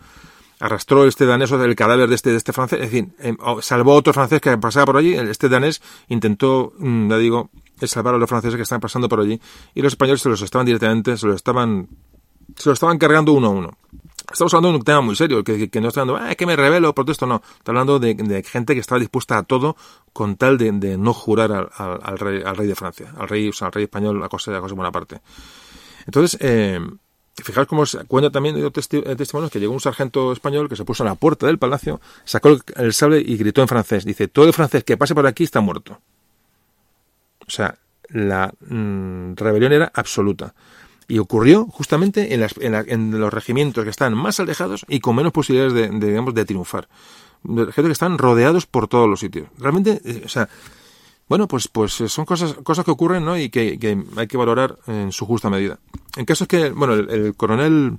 Arrastró 0.61 1.05
este 1.05 1.27
danés 1.27 1.51
el 1.51 1.75
cadáver 1.75 2.09
de 2.09 2.15
este, 2.15 2.31
de 2.31 2.37
este 2.37 2.53
francés, 2.53 2.81
es 2.81 2.91
decir, 2.91 3.09
eh, 3.19 3.37
salvó 3.61 3.93
a 3.93 3.97
otro 3.97 4.13
francés 4.13 4.41
que 4.41 4.57
pasaba 4.57 4.87
por 4.87 4.97
allí. 4.97 5.15
Este 5.15 5.49
danés 5.49 5.83
intentó, 6.09 6.73
mm, 6.79 7.11
ya 7.11 7.19
digo, 7.19 7.51
salvar 7.83 8.15
a 8.15 8.19
los 8.19 8.29
franceses 8.29 8.57
que 8.57 8.63
estaban 8.63 8.81
pasando 8.81 9.09
por 9.09 9.21
allí 9.21 9.41
y 9.75 9.83
los 9.83 9.93
españoles 9.93 10.23
se 10.23 10.29
los 10.29 10.41
estaban 10.41 10.67
directamente, 10.67 11.17
se 11.17 11.27
los 11.27 11.37
estaban, 11.37 11.89
se 12.57 12.69
los 12.69 12.77
estaban 12.77 12.99
cargando 12.99 13.33
uno 13.33 13.49
a 13.49 13.51
uno. 13.51 13.79
Estamos 14.35 14.53
hablando 14.53 14.71
de 14.71 14.79
un 14.79 14.83
tema 14.83 15.01
muy 15.01 15.15
serio, 15.15 15.45
que, 15.45 15.71
no 15.81 15.87
está 15.87 16.01
hablando, 16.01 16.21
ah, 16.21 16.35
que 16.35 16.45
me 16.45 16.57
revelo, 16.57 16.93
protesto, 16.93 17.25
no. 17.25 17.41
Está 17.57 17.71
hablando 17.71 18.01
de, 18.01 18.43
gente 18.43 18.75
que 18.75 18.81
estaba 18.81 18.99
dispuesta 18.99 19.39
a 19.39 19.45
todo 19.45 19.77
con 20.13 20.35
tal 20.35 20.59
de, 20.59 20.73
no 20.99 21.15
jurar 21.15 21.53
al, 21.53 22.19
rey, 22.19 22.67
de 22.67 22.75
Francia, 22.75 23.15
al 23.17 23.29
rey, 23.29 23.49
al 23.61 23.71
rey 23.71 23.85
español, 23.85 24.21
a 24.25 24.29
cosa, 24.29 24.57
a 24.57 24.61
cosa 24.61 24.75
buena 24.75 24.91
parte. 24.91 25.21
Entonces, 26.07 26.37
eh, 26.41 26.81
fijaos 27.45 27.69
cómo 27.69 27.87
se 27.87 28.05
cuenta 28.07 28.33
también 28.33 28.57
de 28.57 28.69
testi 28.73 29.03
testimonios 29.03 29.53
que 29.53 29.61
llegó 29.61 29.73
un 29.73 29.79
sargento 29.79 30.33
español 30.33 30.69
que 30.69 30.75
se 30.75 30.85
puso 30.85 31.05
a 31.05 31.07
la 31.07 31.15
puerta 31.15 31.47
del 31.47 31.59
palacio, 31.59 32.01
sacó 32.25 32.59
el, 32.75 32.93
sable 32.93 33.23
y 33.25 33.37
gritó 33.37 33.63
en 33.63 33.69
francés. 33.69 34.05
Dice, 34.05 34.27
todo 34.27 34.47
el 34.47 34.53
francés 34.53 34.83
que 34.83 34.97
pase 34.97 35.15
por 35.15 35.29
aquí 35.29 35.45
está 35.45 35.61
muerto. 35.61 36.01
O 37.47 37.51
sea, 37.51 37.79
la 38.09 38.53
mmm, 38.69 39.35
rebelión 39.37 39.73
era 39.73 39.93
absoluta. 39.95 40.55
Y 41.09 41.19
ocurrió 41.19 41.67
justamente 41.67 42.35
en, 42.35 42.41
las, 42.41 42.55
en, 42.59 42.73
la, 42.73 42.81
en, 42.87 43.19
los 43.19 43.33
regimientos 43.33 43.85
que 43.85 43.91
están 43.91 44.15
más 44.15 44.41
alejados 44.41 44.87
y 44.89 45.01
con 45.01 45.17
menos 45.17 45.33
posibilidades 45.33 45.75
de, 45.75 46.07
digamos, 46.07 46.35
de 46.35 46.45
triunfar. 46.45 46.89
Gente 47.45 47.83
que 47.83 47.93
están 47.93 48.17
rodeados 48.17 48.67
por 48.67 48.89
todos 48.89 49.09
los 49.09 49.21
sitios. 49.21 49.49
Realmente, 49.59 50.01
eh, 50.05 50.23
o 50.25 50.29
sea, 50.29 50.49
bueno, 51.29 51.47
pues, 51.49 51.69
pues 51.69 51.93
son 51.93 52.25
cosas, 52.25 52.55
cosas 52.63 52.85
que 52.85 52.91
ocurren, 52.91 53.25
¿no? 53.25 53.39
Y 53.39 53.51
que, 53.51 53.79
hay 54.17 54.27
que 54.27 54.37
valorar 54.37 54.79
en 54.87 55.13
su 55.13 55.27
justa 55.27 55.51
medida. 55.51 55.79
En 56.17 56.25
caso 56.25 56.45
es 56.45 56.49
que, 56.49 56.71
bueno, 56.71 56.95
el, 56.95 57.11
el 57.11 57.35
coronel, 57.35 57.99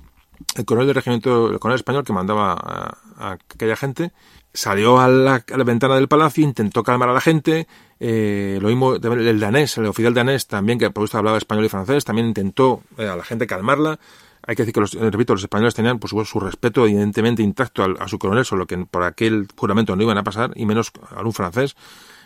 el 0.56 0.64
coronel 0.64 0.86
del 0.88 0.94
regimiento, 0.94 1.50
el 1.50 1.58
coronel 1.58 1.80
español 1.80 2.04
que 2.04 2.12
mandaba 2.12 2.52
a, 2.54 2.98
a 3.18 3.32
aquella 3.32 3.76
gente, 3.76 4.12
salió 4.52 4.98
a 4.98 5.08
la, 5.08 5.44
a 5.52 5.56
la, 5.56 5.64
ventana 5.64 5.96
del 5.96 6.08
palacio, 6.08 6.42
intentó 6.42 6.82
calmar 6.82 7.08
a 7.08 7.12
la 7.12 7.20
gente, 7.20 7.68
eh, 7.98 8.58
lo 8.60 8.68
mismo 8.68 8.94
el 8.94 9.40
danés, 9.40 9.78
el 9.78 9.86
oficial 9.86 10.14
danés 10.14 10.46
también, 10.46 10.78
que 10.78 10.86
por 10.90 11.02
supuesto 11.02 11.18
hablaba 11.18 11.38
español 11.38 11.64
y 11.64 11.68
francés, 11.68 12.04
también 12.04 12.28
intentó 12.28 12.82
eh, 12.98 13.08
a 13.08 13.16
la 13.16 13.24
gente 13.24 13.46
calmarla. 13.46 13.98
Hay 14.46 14.54
que 14.54 14.62
decir 14.62 14.74
que, 14.74 14.80
los, 14.80 14.94
eh, 14.94 15.10
repito, 15.10 15.32
los 15.32 15.42
españoles 15.42 15.74
tenían, 15.74 15.98
por 15.98 16.10
supuesto, 16.10 16.38
su 16.38 16.40
respeto 16.40 16.84
evidentemente 16.84 17.42
intacto 17.42 17.82
al, 17.82 17.96
a 17.98 18.06
su 18.06 18.18
coronel, 18.18 18.44
solo 18.44 18.66
que 18.66 18.78
por 18.78 19.02
aquel 19.02 19.48
juramento 19.56 19.96
no 19.96 20.02
iban 20.02 20.18
a 20.18 20.24
pasar, 20.24 20.52
y 20.54 20.66
menos 20.66 20.92
a 21.10 21.22
un 21.22 21.32
francés. 21.32 21.74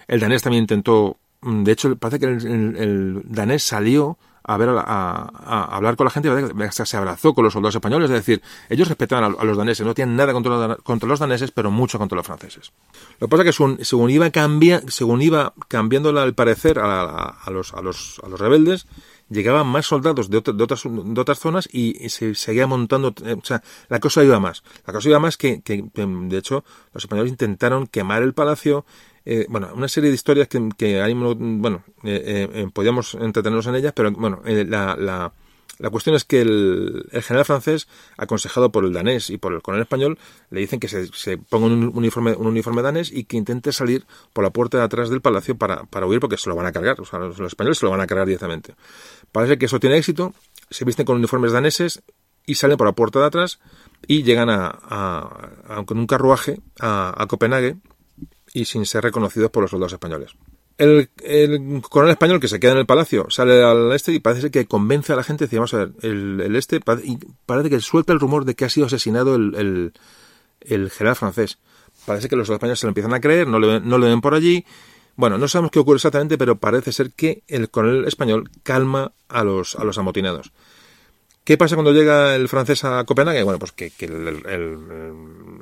El 0.06 0.20
danés 0.20 0.42
también 0.42 0.64
intentó, 0.64 1.18
mm, 1.40 1.62
de 1.62 1.72
hecho, 1.72 1.96
parece 1.96 2.18
que 2.18 2.26
el, 2.26 2.46
el, 2.46 2.76
el 2.76 3.22
danés 3.24 3.62
salió 3.62 4.18
a 4.42 4.56
ver 4.56 4.68
a, 4.70 4.80
a, 4.80 5.30
a, 5.44 5.76
hablar 5.76 5.96
con 5.96 6.06
la 6.06 6.10
gente, 6.10 6.30
se 6.70 6.96
abrazó 6.96 7.34
con 7.34 7.44
los 7.44 7.52
soldados 7.52 7.74
españoles, 7.74 8.10
es 8.10 8.16
decir, 8.16 8.42
ellos 8.68 8.88
respetaban 8.88 9.36
a, 9.38 9.44
los 9.44 9.56
daneses, 9.56 9.86
no 9.86 9.94
tienen 9.94 10.16
nada 10.16 10.32
contra 10.32 10.68
los, 10.68 10.78
contra 10.78 11.08
los 11.08 11.18
daneses, 11.18 11.50
pero 11.50 11.70
mucho 11.70 11.98
contra 11.98 12.16
los 12.16 12.26
franceses. 12.26 12.72
Lo 13.18 13.26
que 13.26 13.30
pasa 13.30 13.42
es 13.42 13.46
que 13.48 13.52
según, 13.52 13.84
según 13.84 14.10
iba, 14.10 14.30
cambia, 14.30 14.82
según 14.88 15.22
iba 15.22 15.52
cambiando 15.68 16.10
el 16.10 16.34
parecer 16.34 16.78
a, 16.78 17.36
los, 17.50 17.72
los, 17.82 18.20
a 18.24 18.28
los 18.28 18.40
rebeldes, 18.40 18.86
llegaban 19.30 19.66
más 19.66 19.86
soldados 19.86 20.28
de, 20.28 20.38
otra, 20.38 20.52
de, 20.52 20.62
otras, 20.62 20.82
de 20.84 21.20
otras 21.20 21.38
zonas 21.38 21.68
y, 21.72 22.04
y, 22.04 22.08
se 22.10 22.34
seguía 22.34 22.66
montando, 22.66 23.14
eh, 23.24 23.36
o 23.40 23.44
sea, 23.44 23.62
la 23.88 24.00
cosa 24.00 24.24
iba 24.24 24.38
más. 24.40 24.62
La 24.86 24.92
cosa 24.92 25.08
iba 25.08 25.18
más 25.18 25.36
que, 25.36 25.62
que, 25.62 25.84
de 25.94 26.36
hecho, 26.36 26.64
los 26.92 27.04
españoles 27.04 27.30
intentaron 27.30 27.86
quemar 27.86 28.22
el 28.22 28.34
palacio, 28.34 28.84
eh, 29.32 29.46
bueno, 29.48 29.70
una 29.72 29.86
serie 29.86 30.10
de 30.10 30.16
historias 30.16 30.48
que, 30.48 30.70
que 30.76 31.00
hay, 31.00 31.14
bueno, 31.14 31.84
eh, 32.02 32.48
eh, 32.52 32.68
podíamos 32.74 33.14
entretenernos 33.14 33.64
en 33.68 33.76
ellas, 33.76 33.92
pero 33.94 34.10
bueno, 34.10 34.42
la, 34.44 34.96
la, 35.78 35.90
cuestión 35.90 36.16
es 36.16 36.24
que 36.24 36.40
el, 36.40 37.06
general 37.22 37.44
francés, 37.44 37.86
aconsejado 38.18 38.72
por 38.72 38.84
el 38.84 38.92
danés 38.92 39.30
y 39.30 39.38
por 39.38 39.52
el 39.52 39.62
coronel 39.62 39.82
español, 39.82 40.18
le 40.50 40.58
dicen 40.58 40.80
que 40.80 40.88
se, 40.88 41.06
se 41.12 41.38
ponga 41.38 41.66
un 41.66 41.96
uniforme, 41.96 42.32
un 42.32 42.48
uniforme 42.48 42.82
danés 42.82 43.12
y 43.12 43.22
que 43.22 43.36
intente 43.36 43.70
salir 43.70 44.04
por 44.32 44.42
la 44.42 44.50
puerta 44.50 44.78
de 44.78 44.82
atrás 44.82 45.10
del 45.10 45.20
palacio 45.20 45.56
para, 45.56 45.84
para 45.84 46.06
huir 46.06 46.18
porque 46.18 46.36
se 46.36 46.48
lo 46.48 46.56
van 46.56 46.66
a 46.66 46.72
cargar, 46.72 47.00
o 47.00 47.04
sea, 47.04 47.20
los, 47.20 47.38
españoles 47.38 47.78
se 47.78 47.86
lo 47.86 47.92
van 47.92 48.00
a 48.00 48.08
cargar 48.08 48.26
directamente. 48.26 48.74
Parece 49.30 49.58
que 49.58 49.66
eso 49.66 49.78
tiene 49.78 49.96
éxito, 49.96 50.34
se 50.70 50.84
visten 50.84 51.06
con 51.06 51.14
uniformes 51.14 51.52
daneses 51.52 52.02
y 52.46 52.56
salen 52.56 52.76
por 52.76 52.88
la 52.88 52.94
puerta 52.94 53.20
de 53.20 53.26
atrás 53.26 53.60
y 54.08 54.24
llegan 54.24 54.48
a, 54.50 55.84
con 55.86 56.00
un 56.00 56.08
carruaje 56.08 56.58
a 56.80 57.24
Copenhague 57.28 57.76
y 58.52 58.64
sin 58.64 58.86
ser 58.86 59.04
reconocidos 59.04 59.50
por 59.50 59.62
los 59.62 59.70
soldados 59.70 59.92
españoles. 59.92 60.32
El, 60.78 61.10
el, 61.22 61.82
coronel 61.82 62.12
español 62.12 62.40
que 62.40 62.48
se 62.48 62.58
queda 62.58 62.72
en 62.72 62.78
el 62.78 62.86
palacio 62.86 63.26
sale 63.28 63.62
al 63.62 63.92
este 63.92 64.12
y 64.12 64.20
parece 64.20 64.50
que 64.50 64.66
convence 64.66 65.12
a 65.12 65.16
la 65.16 65.22
gente, 65.22 65.46
ver, 65.46 65.92
el, 66.00 66.40
el 66.40 66.56
este, 66.56 66.80
y 67.04 67.18
parece 67.44 67.68
que 67.68 67.80
suelta 67.80 68.14
el 68.14 68.20
rumor 68.20 68.46
de 68.46 68.54
que 68.54 68.64
ha 68.64 68.70
sido 68.70 68.86
asesinado 68.86 69.34
el 69.34 69.92
general 70.90 71.16
francés. 71.16 71.58
Parece 72.06 72.28
que 72.28 72.36
los 72.36 72.48
españoles 72.48 72.78
se 72.78 72.86
lo 72.86 72.90
empiezan 72.90 73.14
a 73.14 73.20
creer, 73.20 73.46
no 73.46 73.58
le, 73.58 73.80
no 73.80 73.98
le 73.98 74.08
ven 74.08 74.20
por 74.20 74.34
allí. 74.34 74.64
Bueno, 75.16 75.36
no 75.36 75.48
sabemos 75.48 75.70
qué 75.70 75.78
ocurre 75.78 75.96
exactamente, 75.96 76.38
pero 76.38 76.56
parece 76.56 76.92
ser 76.92 77.12
que 77.12 77.42
el 77.46 77.68
coronel 77.70 78.06
español 78.06 78.50
calma 78.62 79.12
a 79.28 79.44
los, 79.44 79.76
a 79.76 79.84
los 79.84 79.98
amotinados. 79.98 80.52
¿Qué 81.44 81.56
pasa 81.56 81.74
cuando 81.74 81.92
llega 81.92 82.36
el 82.36 82.48
francés 82.48 82.84
a 82.84 83.02
Copenhague? 83.04 83.42
Bueno, 83.42 83.58
pues 83.58 83.72
que, 83.72 83.92
el, 84.00 84.42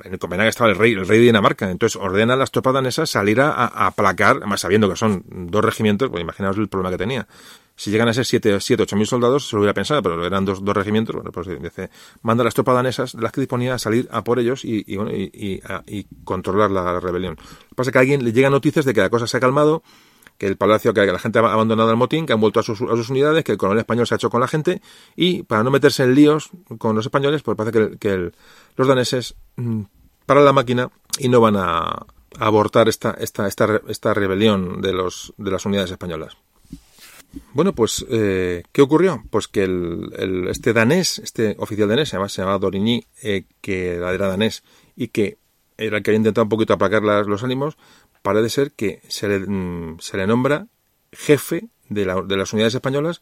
en 0.03 0.17
Copenhague 0.17 0.49
estaba 0.49 0.69
el 0.69 0.75
rey, 0.75 0.91
el 0.91 1.07
rey 1.07 1.19
de 1.19 1.25
Dinamarca. 1.25 1.71
Entonces 1.71 1.99
ordena 1.99 2.33
a 2.33 2.37
las 2.37 2.51
tropas 2.51 2.73
danesas 2.73 3.09
salir 3.09 3.39
a, 3.39 3.65
aplacar, 3.65 4.37
además 4.37 4.59
sabiendo 4.59 4.89
que 4.89 4.97
son 4.97 5.23
dos 5.27 5.63
regimientos, 5.63 6.09
pues 6.09 6.21
imaginaos 6.21 6.57
el 6.57 6.67
problema 6.67 6.91
que 6.91 6.97
tenía. 6.97 7.27
Si 7.77 7.91
llegan 7.91 8.09
a 8.09 8.13
ser 8.13 8.25
siete, 8.25 8.59
siete 8.59 8.83
ocho 8.83 8.97
mil 8.97 9.07
soldados, 9.07 9.47
se 9.47 9.55
lo 9.55 9.61
hubiera 9.61 9.73
pensado, 9.73 10.03
pero 10.03 10.25
eran 10.25 10.43
dos, 10.43 10.63
dos 10.63 10.75
regimientos. 10.75 11.15
Bueno, 11.15 11.31
pues 11.31 11.47
dice, 11.47 11.89
manda 12.23 12.41
a 12.41 12.45
las 12.45 12.53
tropas 12.53 12.75
danesas, 12.75 13.13
las 13.13 13.31
que 13.31 13.39
disponía, 13.39 13.73
a 13.73 13.79
salir 13.79 14.09
a 14.11 14.21
por 14.21 14.37
ellos 14.37 14.65
y, 14.65 14.83
y, 14.85 14.97
y, 14.97 15.61
y 15.87 16.07
controlar 16.25 16.71
la 16.71 16.99
rebelión. 16.99 17.37
Lo 17.37 17.69
que 17.69 17.75
pasa 17.75 17.89
es 17.89 17.93
que 17.93 17.97
a 17.99 18.01
alguien 18.01 18.25
le 18.25 18.33
llegan 18.33 18.51
noticias 18.51 18.83
de 18.83 18.93
que 18.93 18.99
la 18.99 19.09
cosa 19.09 19.27
se 19.27 19.37
ha 19.37 19.39
calmado, 19.39 19.81
que 20.39 20.47
el 20.47 20.57
palacio, 20.57 20.93
que 20.93 21.05
la 21.05 21.19
gente 21.19 21.37
ha 21.37 21.53
abandonado 21.53 21.91
el 21.91 21.97
motín, 21.97 22.25
que 22.25 22.33
han 22.33 22.41
vuelto 22.41 22.59
a 22.59 22.63
sus, 22.63 22.81
a 22.81 22.95
sus, 22.95 23.11
unidades, 23.11 23.43
que 23.43 23.51
el 23.51 23.59
coronel 23.59 23.81
español 23.81 24.07
se 24.07 24.15
ha 24.15 24.17
hecho 24.17 24.31
con 24.31 24.41
la 24.41 24.47
gente 24.47 24.81
y 25.15 25.43
para 25.43 25.63
no 25.63 25.69
meterse 25.69 26.03
en 26.03 26.15
líos 26.15 26.49
con 26.79 26.95
los 26.95 27.05
españoles, 27.05 27.43
pues 27.43 27.55
parece 27.55 27.77
que, 27.77 27.97
que 27.97 28.31
los 28.75 28.87
daneses 28.87 29.35
mm, 29.57 29.81
paran 30.25 30.45
la 30.45 30.53
máquina 30.53 30.89
y 31.19 31.29
no 31.29 31.41
van 31.41 31.57
a, 31.57 32.07
abortar 32.37 32.87
esta, 32.87 33.11
esta, 33.19 33.47
esta, 33.47 33.81
esta 33.87 34.13
rebelión 34.13 34.81
de, 34.81 34.93
los, 34.93 35.33
de 35.37 35.51
las 35.51 35.65
unidades 35.65 35.91
españolas. 35.91 36.37
Bueno, 37.53 37.73
pues, 37.73 38.05
eh, 38.09 38.63
¿qué 38.71 38.81
ocurrió? 38.81 39.23
Pues 39.29 39.47
que 39.47 39.63
el, 39.63 40.11
el, 40.17 40.47
este 40.47 40.73
danés, 40.73 41.19
este 41.19 41.55
oficial 41.59 41.87
danés, 41.87 42.09
se 42.09 42.13
llamaba, 42.13 42.29
se 42.29 42.41
llamaba 42.41 42.59
Dorigny, 42.59 43.05
eh, 43.21 43.45
que 43.61 43.95
era 43.95 44.27
danés 44.27 44.63
y 44.95 45.09
que 45.09 45.37
era 45.77 45.97
el 45.97 46.03
que 46.03 46.11
había 46.11 46.17
intentado 46.17 46.43
un 46.43 46.49
poquito 46.49 46.73
aplacar 46.73 47.03
las, 47.03 47.27
los 47.27 47.43
ánimos, 47.43 47.77
parece 48.21 48.49
ser 48.49 48.71
que 48.71 49.01
se 49.07 49.27
le, 49.27 49.39
mm, 49.39 49.99
se 49.99 50.17
le 50.17 50.27
nombra 50.27 50.67
jefe 51.11 51.69
de, 51.89 52.05
la, 52.05 52.21
de, 52.21 52.37
las 52.37 52.53
unidades 52.53 52.75
españolas, 52.75 53.21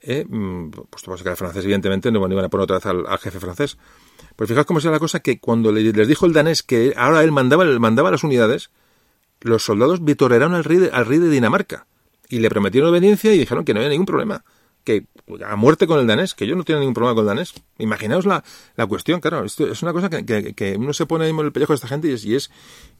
eh, 0.00 0.24
mm, 0.28 0.70
pues 0.70 1.02
pues 1.04 1.22
que 1.22 1.28
el 1.28 1.36
francés, 1.36 1.64
evidentemente, 1.64 2.10
no 2.10 2.26
iban 2.26 2.44
a 2.44 2.48
poner 2.48 2.64
otra 2.64 2.76
vez 2.76 2.86
al, 2.86 3.18
jefe 3.18 3.40
francés. 3.40 3.78
Pues 4.36 4.48
fijaos 4.48 4.66
cómo 4.66 4.80
sea 4.80 4.90
la 4.90 4.98
cosa 4.98 5.20
que 5.20 5.40
cuando 5.40 5.72
le, 5.72 5.92
les 5.92 6.08
dijo 6.08 6.26
el 6.26 6.32
danés 6.32 6.62
que 6.62 6.94
ahora 6.96 7.22
él 7.22 7.32
mandaba, 7.32 7.64
mandaba 7.78 8.10
las 8.10 8.24
unidades, 8.24 8.70
los 9.40 9.64
soldados 9.64 10.04
vitorearon 10.04 10.54
al 10.54 10.64
rey, 10.64 10.88
al 10.92 11.06
rey 11.06 11.18
de 11.18 11.28
Dinamarca 11.28 11.86
y 12.28 12.40
le 12.40 12.48
prometieron 12.48 12.90
obediencia 12.90 13.32
y 13.32 13.38
dijeron 13.38 13.64
que 13.64 13.74
no 13.74 13.80
había 13.80 13.90
ningún 13.90 14.06
problema 14.06 14.44
que 14.86 15.04
a 15.44 15.56
muerte 15.56 15.86
con 15.88 15.98
el 15.98 16.06
danés, 16.06 16.34
que 16.34 16.46
yo 16.46 16.54
no 16.54 16.62
tengo 16.62 16.78
ningún 16.78 16.94
problema 16.94 17.14
con 17.14 17.24
el 17.24 17.26
danés. 17.26 17.52
Imaginaos 17.78 18.24
la, 18.24 18.44
la 18.76 18.86
cuestión, 18.86 19.20
claro, 19.20 19.44
esto 19.44 19.66
es 19.66 19.82
una 19.82 19.92
cosa 19.92 20.08
que, 20.08 20.54
que, 20.54 20.76
uno 20.78 20.92
se 20.92 21.04
pone 21.04 21.28
en 21.28 21.38
el 21.38 21.52
pellejo 21.52 21.72
de 21.72 21.74
esta 21.74 21.88
gente 21.88 22.08
y 22.08 22.12
es, 22.12 22.24
y 22.24 22.36
es, 22.36 22.50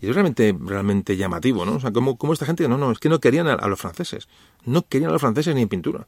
y 0.00 0.08
es 0.08 0.14
realmente, 0.14 0.54
realmente 0.60 1.16
llamativo, 1.16 1.64
¿no? 1.64 1.76
O 1.76 1.80
sea, 1.80 1.92
como, 1.92 2.18
como 2.18 2.32
esta 2.32 2.44
gente, 2.44 2.68
no, 2.68 2.76
no, 2.76 2.90
es 2.90 2.98
que 2.98 3.08
no 3.08 3.20
querían 3.20 3.46
a, 3.46 3.66
los 3.68 3.80
franceses, 3.80 4.28
no 4.64 4.86
querían 4.86 5.10
a 5.10 5.12
los 5.12 5.22
franceses 5.22 5.54
ni 5.54 5.62
en 5.62 5.68
pintura. 5.68 6.06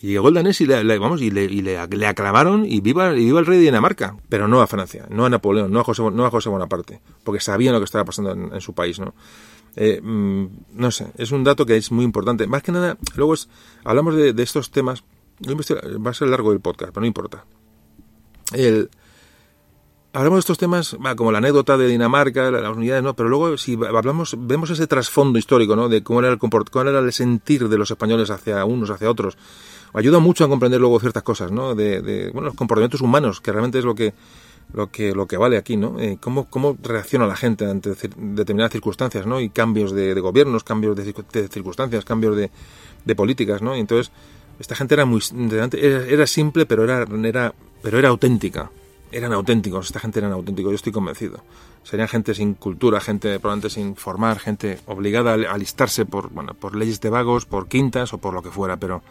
Y 0.00 0.08
llegó 0.08 0.28
el 0.28 0.34
danés 0.34 0.60
y 0.62 0.66
le, 0.66 0.98
vamos, 0.98 1.20
y, 1.20 1.30
le, 1.30 1.44
y 1.44 1.60
le, 1.60 1.78
aclamaron 1.78 2.64
y 2.64 2.80
viva, 2.80 3.14
y 3.14 3.26
viva 3.26 3.38
el 3.38 3.46
rey 3.46 3.58
de 3.58 3.64
Dinamarca, 3.64 4.16
pero 4.30 4.48
no 4.48 4.62
a 4.62 4.66
Francia, 4.66 5.06
no 5.10 5.26
a 5.26 5.30
Napoleón, 5.30 5.70
no 5.70 5.80
a 5.80 5.84
José, 5.84 6.02
no 6.10 6.24
a 6.24 6.30
José 6.30 6.48
Bonaparte, 6.48 7.00
porque 7.22 7.40
sabían 7.40 7.74
lo 7.74 7.80
que 7.80 7.84
estaba 7.84 8.04
pasando 8.04 8.32
en, 8.32 8.54
en 8.54 8.60
su 8.62 8.72
país, 8.72 8.98
¿no? 8.98 9.14
Eh, 9.76 10.00
mm, 10.02 10.46
no 10.72 10.90
sé, 10.90 11.12
es 11.18 11.30
un 11.32 11.44
dato 11.44 11.66
que 11.66 11.76
es 11.76 11.92
muy 11.92 12.04
importante. 12.04 12.46
Más 12.46 12.62
que 12.62 12.72
nada, 12.72 12.96
luego 13.14 13.34
es, 13.34 13.48
hablamos 13.84 14.16
de, 14.16 14.32
de 14.32 14.42
estos 14.42 14.70
temas 14.70 15.04
Va 15.44 16.10
a 16.10 16.14
ser 16.14 16.28
largo 16.28 16.52
el 16.52 16.60
podcast, 16.60 16.92
pero 16.92 17.02
no 17.02 17.06
importa. 17.06 17.44
El, 18.52 18.88
hablamos 20.12 20.38
de 20.38 20.40
estos 20.40 20.58
temas, 20.58 20.96
como 21.16 21.30
la 21.30 21.38
anécdota 21.38 21.76
de 21.76 21.88
Dinamarca, 21.88 22.50
las 22.50 22.76
unidades, 22.76 23.02
¿no? 23.02 23.14
Pero 23.14 23.28
luego, 23.28 23.58
si 23.58 23.74
hablamos, 23.74 24.34
vemos 24.38 24.70
ese 24.70 24.86
trasfondo 24.86 25.38
histórico, 25.38 25.76
¿no? 25.76 25.88
De 25.88 26.02
cómo 26.02 26.20
era, 26.20 26.30
el 26.30 26.38
cómo 26.38 26.62
era 26.88 26.98
el 27.00 27.12
sentir 27.12 27.68
de 27.68 27.76
los 27.76 27.90
españoles 27.90 28.30
hacia 28.30 28.64
unos, 28.64 28.88
hacia 28.90 29.10
otros. 29.10 29.36
Ayuda 29.92 30.18
mucho 30.18 30.44
a 30.44 30.48
comprender 30.48 30.80
luego 30.80 31.00
ciertas 31.00 31.22
cosas, 31.22 31.52
¿no? 31.52 31.74
De, 31.74 32.00
de 32.00 32.30
bueno, 32.30 32.48
los 32.48 32.56
comportamientos 32.56 33.02
humanos, 33.02 33.40
que 33.40 33.52
realmente 33.52 33.78
es 33.78 33.84
lo 33.84 33.94
que, 33.94 34.14
lo 34.72 34.90
que, 34.90 35.14
lo 35.14 35.26
que 35.26 35.36
vale 35.36 35.56
aquí, 35.56 35.76
¿no? 35.76 35.98
Eh, 36.00 36.18
cómo, 36.20 36.48
cómo 36.48 36.76
reacciona 36.82 37.26
la 37.26 37.36
gente 37.36 37.66
ante 37.66 37.90
determinadas 38.16 38.72
circunstancias, 38.72 39.26
¿no? 39.26 39.40
Y 39.40 39.48
cambios 39.50 39.92
de, 39.92 40.14
de 40.14 40.20
gobiernos, 40.20 40.64
cambios 40.64 40.96
de, 40.96 41.04
de 41.04 41.48
circunstancias, 41.48 42.04
cambios 42.04 42.36
de, 42.36 42.50
de 43.04 43.14
políticas, 43.14 43.62
¿no? 43.62 43.76
Y 43.76 43.80
entonces, 43.80 44.12
esta 44.58 44.74
gente 44.74 44.94
era 44.94 45.04
muy 45.04 45.22
era, 45.50 46.06
era 46.06 46.26
simple, 46.26 46.66
pero 46.66 46.84
era, 46.84 47.06
era, 47.24 47.54
pero 47.82 47.98
era 47.98 48.08
auténtica. 48.08 48.70
Eran 49.12 49.32
auténticos, 49.32 49.86
esta 49.86 50.00
gente 50.00 50.18
eran 50.18 50.32
auténticos, 50.32 50.72
yo 50.72 50.76
estoy 50.76 50.92
convencido. 50.92 51.40
Serían 51.84 52.08
gente 52.08 52.34
sin 52.34 52.54
cultura, 52.54 53.00
gente 53.00 53.38
probablemente 53.38 53.70
sin 53.70 53.94
formar, 53.94 54.40
gente 54.40 54.80
obligada 54.86 55.34
a 55.34 55.54
alistarse 55.54 56.04
por, 56.04 56.30
bueno, 56.30 56.54
por 56.54 56.74
leyes 56.74 57.00
de 57.00 57.08
vagos, 57.08 57.46
por 57.46 57.68
quintas 57.68 58.12
o 58.12 58.18
por 58.18 58.34
lo 58.34 58.42
que 58.42 58.50
fuera, 58.50 58.76
pero, 58.76 59.02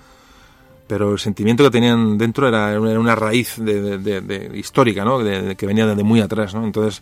pero 0.87 1.13
el 1.13 1.19
sentimiento 1.19 1.63
que 1.63 1.71
tenían 1.71 2.17
dentro 2.17 2.47
era, 2.47 2.79
una 2.79 3.15
raíz 3.15 3.55
de, 3.57 3.97
de, 3.97 4.21
de, 4.21 4.57
histórica, 4.57 5.03
¿no? 5.03 5.19
que 5.19 5.65
venía 5.65 5.85
desde 5.85 6.03
muy 6.03 6.21
atrás, 6.21 6.53
¿no? 6.53 6.63
Entonces, 6.63 7.01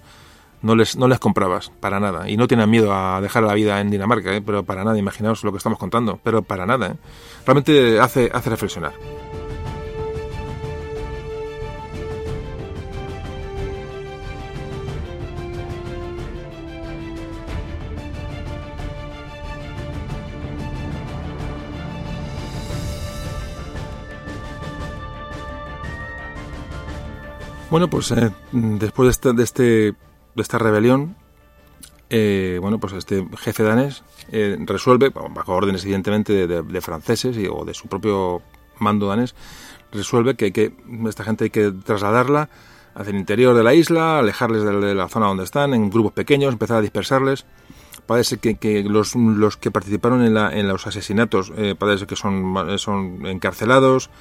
no 0.64 0.76
les, 0.76 0.96
no 0.96 1.08
les 1.08 1.20
comprabas, 1.20 1.72
para 1.80 2.00
nada. 2.00 2.30
Y 2.30 2.38
no 2.38 2.48
tienen 2.48 2.70
miedo 2.70 2.94
a 2.94 3.22
dejar 3.22 3.44
la 3.44 3.54
vida 3.54 3.80
en 3.82 3.92
Dinamarca, 3.92 4.34
¿eh? 4.34 4.42
pero 4.42 4.64
para 4.64 4.84
nada, 4.84 4.98
imaginaos 4.98 5.44
lo 5.44 5.52
que 5.52 5.58
estamos 5.58 5.78
contando, 5.78 6.20
pero 6.24 6.42
para 6.42 6.66
nada. 6.66 6.88
¿eh? 6.88 6.96
Realmente 7.46 8.00
hace, 8.00 8.32
hace 8.34 8.50
reflexionar. 8.50 8.94
Bueno, 27.74 27.90
pues 27.90 28.12
eh, 28.12 28.30
después 28.52 29.08
de 29.08 29.10
este, 29.10 29.34
de 29.34 29.44
este 29.44 29.64
de 29.64 30.42
esta 30.44 30.60
rebelión, 30.60 31.16
eh, 32.12 32.60
bueno, 32.62 32.80
pues 32.80 32.94
este 32.94 33.28
jefe 33.36 33.64
danés 33.64 34.04
eh, 34.32 34.58
resuelve, 34.60 35.10
bajo 35.10 35.54
órdenes 35.54 35.84
evidentemente 35.84 36.46
de, 36.46 36.62
de, 36.62 36.82
franceses 36.82 37.36
y, 37.36 37.48
o 37.48 37.66
de 37.66 37.74
su 37.74 37.88
propio 37.88 38.44
mando 38.78 39.08
danés, 39.08 39.34
resuelve 39.92 40.36
que, 40.36 40.54
que 40.54 40.76
esta 41.08 41.24
gente 41.24 41.46
hay 41.46 41.50
que 41.50 41.72
trasladarla 41.72 42.48
hacia 42.94 43.10
el 43.10 43.18
interior 43.18 43.56
de 43.56 43.64
la 43.64 43.74
isla, 43.74 44.20
alejarles 44.20 44.62
de, 44.62 44.80
de 44.80 44.94
la 44.94 45.10
zona 45.10 45.26
donde 45.26 45.44
están, 45.44 45.74
en 45.74 45.90
grupos 45.90 46.12
pequeños, 46.12 46.54
empezar 46.54 46.78
a 46.78 46.82
dispersarles. 46.82 47.48
Parece 48.06 48.38
que, 48.38 48.58
que 48.58 48.84
los, 48.84 49.16
los, 49.16 49.58
que 49.58 49.72
participaron 49.72 50.24
en, 50.24 50.36
la, 50.36 50.56
en 50.56 50.68
los 50.68 50.86
asesinatos 50.86 51.52
eh, 51.58 51.74
parece 51.76 52.06
que 52.06 52.16
son, 52.16 52.78
son 52.78 53.26
encarcelados, 53.26 54.12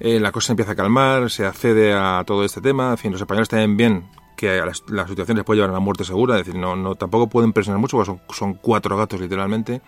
eh, 0.00 0.20
la 0.20 0.32
cosa 0.32 0.52
empieza 0.52 0.72
a 0.72 0.76
calmar, 0.76 1.30
se 1.30 1.46
accede 1.46 1.94
a 1.94 2.22
todo 2.26 2.44
este 2.44 2.60
tema, 2.60 2.90
en 2.90 2.98
fin, 2.98 3.12
los 3.12 3.20
españoles 3.20 3.48
también 3.48 3.76
bien 3.76 4.04
que 4.36 4.60
la, 4.88 5.08
situación 5.08 5.38
les 5.38 5.44
puede 5.44 5.58
llevar 5.58 5.70
a 5.70 5.72
la 5.72 5.80
muerte 5.80 6.04
segura, 6.04 6.36
decir, 6.36 6.54
no, 6.54 6.94
tampoco 6.94 7.26
pueden 7.26 7.52
presionar 7.52 7.80
mucho, 7.80 8.04
son, 8.04 8.54
cuatro 8.54 8.96
gatos 8.96 9.20
literalmente. 9.20 9.80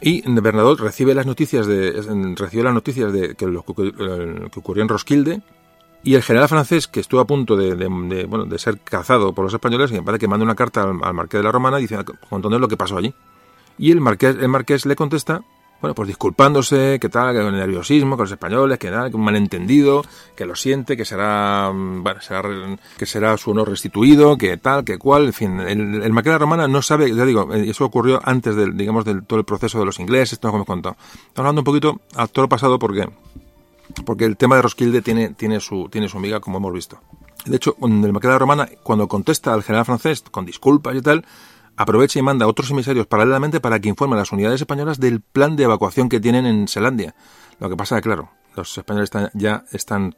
Y 0.00 0.22
Bernadotte 0.30 0.80
recibe 0.80 1.14
las 1.14 1.26
noticias 1.26 1.66
de 1.66 2.34
recibe 2.36 2.62
las 2.62 2.74
noticias 2.74 3.12
de 3.12 3.34
que 3.34 3.46
lo 3.46 3.62
que 3.62 3.72
ocurrió 4.58 4.82
en 4.82 4.88
Roskilde 4.88 5.40
y 6.02 6.14
el 6.14 6.22
general 6.22 6.48
francés 6.48 6.86
que 6.86 7.00
estuvo 7.00 7.20
a 7.20 7.26
punto 7.26 7.56
de, 7.56 7.74
bueno, 8.26 8.44
de 8.44 8.58
ser 8.58 8.78
cazado 8.78 9.34
por 9.34 9.44
los 9.44 9.54
españoles, 9.54 9.90
y 9.90 10.00
me 10.00 10.18
que 10.18 10.28
manda 10.28 10.44
una 10.44 10.54
carta 10.54 10.82
al, 10.82 11.14
marqués 11.14 11.40
de 11.40 11.44
la 11.44 11.50
Romana 11.50 11.78
diciendo 11.78 12.14
contando 12.28 12.58
lo 12.58 12.68
que 12.68 12.76
pasó 12.76 12.96
allí. 12.96 13.12
Y 13.78 13.90
el 13.90 14.00
marqués, 14.00 14.36
el 14.36 14.48
marqués 14.48 14.86
le 14.86 14.96
contesta 14.96 15.42
bueno, 15.80 15.94
pues 15.94 16.08
disculpándose, 16.08 16.98
que 17.00 17.08
tal, 17.08 17.34
que 17.34 17.42
con 17.42 17.54
el 17.54 17.60
nerviosismo, 17.60 18.16
con 18.16 18.24
los 18.24 18.32
españoles, 18.32 18.78
que 18.78 18.90
nada, 18.90 19.10
que 19.10 19.16
un 19.16 19.24
malentendido, 19.24 20.04
que 20.34 20.46
lo 20.46 20.56
siente, 20.56 20.96
que 20.96 21.04
será, 21.04 21.70
bueno, 21.72 22.20
será, 22.20 22.42
que 22.96 23.06
será 23.06 23.36
su 23.36 23.50
honor 23.50 23.68
restituido, 23.68 24.38
que 24.38 24.56
tal, 24.56 24.84
que 24.84 24.98
cual, 24.98 25.26
en 25.26 25.32
fin, 25.32 25.60
el, 25.60 26.02
el 26.02 26.12
Maqueda 26.12 26.38
Romana 26.38 26.66
no 26.66 26.80
sabe, 26.82 27.14
ya 27.14 27.24
digo, 27.24 27.52
eso 27.52 27.84
ocurrió 27.84 28.20
antes 28.24 28.56
del, 28.56 28.76
digamos, 28.76 29.04
del 29.04 29.24
todo 29.24 29.38
el 29.38 29.44
proceso 29.44 29.78
de 29.78 29.84
los 29.84 30.00
ingleses, 30.00 30.34
esto 30.34 30.48
como 30.48 30.58
hemos 30.58 30.66
contado. 30.66 30.96
Estamos 30.98 31.38
hablando 31.38 31.60
un 31.60 31.64
poquito 31.64 32.00
a 32.14 32.26
todo 32.26 32.44
lo 32.44 32.48
pasado 32.48 32.78
porque, 32.78 33.08
porque 34.04 34.24
el 34.24 34.36
tema 34.36 34.56
de 34.56 34.62
Roskilde 34.62 35.02
tiene, 35.02 35.30
tiene 35.30 35.60
su, 35.60 35.88
tiene 35.90 36.08
su 36.08 36.16
amiga, 36.16 36.40
como 36.40 36.58
hemos 36.58 36.72
visto. 36.72 36.98
De 37.44 37.56
hecho, 37.56 37.76
el 37.80 38.12
Maqueda 38.12 38.38
Romana, 38.38 38.68
cuando 38.82 39.06
contesta 39.06 39.54
al 39.54 39.62
general 39.62 39.84
francés 39.84 40.24
con 40.30 40.44
disculpas 40.44 40.96
y 40.96 41.02
tal, 41.02 41.24
aprovecha 41.76 42.18
y 42.18 42.22
manda 42.22 42.46
a 42.46 42.48
otros 42.48 42.70
emisarios 42.70 43.06
paralelamente 43.06 43.60
para 43.60 43.80
que 43.80 43.88
informen 43.88 44.18
a 44.18 44.22
las 44.22 44.32
unidades 44.32 44.60
españolas 44.60 44.98
del 44.98 45.20
plan 45.20 45.56
de 45.56 45.64
evacuación 45.64 46.08
que 46.08 46.20
tienen 46.20 46.46
en 46.46 46.68
Selandia. 46.68 47.14
Lo 47.60 47.68
que 47.68 47.76
pasa 47.76 48.00
claro, 48.00 48.30
los 48.56 48.76
españoles 48.76 49.10
ya 49.34 49.64
están 49.72 50.16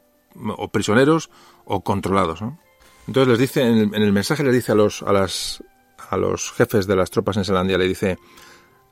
o 0.57 0.69
prisioneros 0.69 1.29
o 1.65 1.81
controlados. 1.81 2.41
¿no? 2.41 2.59
Entonces 3.07 3.27
les 3.27 3.39
dice, 3.39 3.61
en 3.61 3.77
el, 3.77 3.95
en 3.95 4.01
el, 4.01 4.13
mensaje 4.13 4.43
les 4.43 4.53
dice 4.53 4.71
a 4.71 4.75
los, 4.75 5.03
a, 5.03 5.11
las, 5.11 5.63
a 6.09 6.17
los 6.17 6.51
jefes 6.51 6.87
de 6.87 6.95
las 6.95 7.09
tropas 7.09 7.37
en 7.37 7.45
Selandia, 7.45 7.77
le 7.77 7.87
dice, 7.87 8.17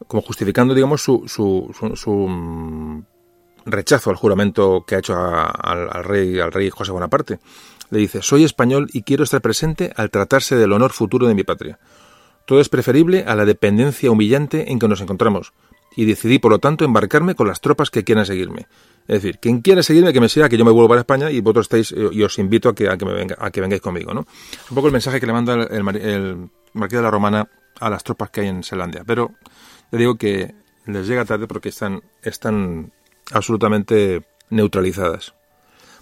como 0.08 0.22
justificando, 0.22 0.74
digamos, 0.74 1.02
su, 1.02 1.24
su, 1.28 1.72
su, 1.78 1.96
su 1.96 2.12
mm, 2.12 3.04
rechazo 3.66 4.10
al 4.10 4.16
juramento 4.16 4.84
que 4.86 4.96
ha 4.96 5.00
hecho 5.00 5.16
al, 5.16 5.90
al, 5.92 6.04
rey, 6.04 6.40
al 6.40 6.52
rey 6.52 6.70
José 6.70 6.92
Bonaparte. 6.92 7.40
Le 7.90 8.00
dice, 8.00 8.22
soy 8.22 8.44
español 8.44 8.90
y 8.92 9.04
quiero 9.04 9.24
estar 9.24 9.42
presente 9.42 9.94
al 9.96 10.10
tratarse 10.10 10.56
del 10.56 10.74
honor 10.74 10.92
futuro 10.92 11.28
de 11.28 11.36
mi 11.36 11.44
patria. 11.44 11.80
Todo 12.48 12.62
es 12.62 12.70
preferible 12.70 13.26
a 13.28 13.36
la 13.36 13.46
dependencia 13.46 14.10
humillante 14.10 14.72
en 14.72 14.80
que 14.80 14.88
nos 14.88 15.02
encontramos, 15.02 15.54
y 15.98 16.06
decidí, 16.06 16.40
por 16.40 16.52
lo 16.52 16.60
tanto, 16.60 16.86
embarcarme 16.86 17.36
con 17.36 17.48
las 17.48 17.60
tropas 17.60 17.90
que 17.90 18.04
quieran 18.04 18.26
seguirme. 18.26 18.68
Es 19.08 19.22
decir, 19.22 19.40
quien 19.40 19.62
quiera 19.62 19.84
seguirme, 19.84 20.14
que 20.14 20.22
me 20.22 20.30
siga, 20.30 20.48
que 20.48 20.58
yo 20.58 20.64
me 20.64 20.72
vuelvo 20.72 20.88
para 20.88 21.02
España 21.02 21.30
y 21.30 21.42
vosotros 21.42 21.66
estáis, 21.66 21.92
eh, 21.92 22.10
y 22.12 22.24
os 22.24 22.40
invito 22.40 22.70
a 22.70 22.76
que, 22.76 22.88
a 22.88 22.98
que, 22.98 23.04
me 23.04 23.14
venga, 23.14 23.36
a 23.38 23.52
que 23.52 23.60
vengáis 23.60 23.82
conmigo, 23.82 24.14
¿no? 24.14 24.22
Un 24.70 24.76
poco 24.76 24.88
el 24.88 24.94
mensaje 24.94 25.20
que 25.20 25.26
le 25.26 25.34
manda 25.34 25.56
el, 25.56 25.98
el, 25.98 26.50
Marqués 26.74 27.00
de 27.00 27.04
la 27.04 27.12
Romana 27.12 27.50
a 27.82 27.90
las 27.90 28.04
tropas 28.04 28.30
que 28.30 28.42
hay 28.42 28.48
en 28.48 28.64
Selandia. 28.64 29.04
Pero 29.06 29.32
le 29.92 29.98
digo 29.98 30.16
que 30.16 30.56
les 30.86 31.06
llega 31.06 31.26
tarde 31.26 31.48
porque 31.48 31.70
están, 31.70 32.02
están 32.22 32.94
absolutamente 33.32 34.24
neutralizadas. 34.50 35.34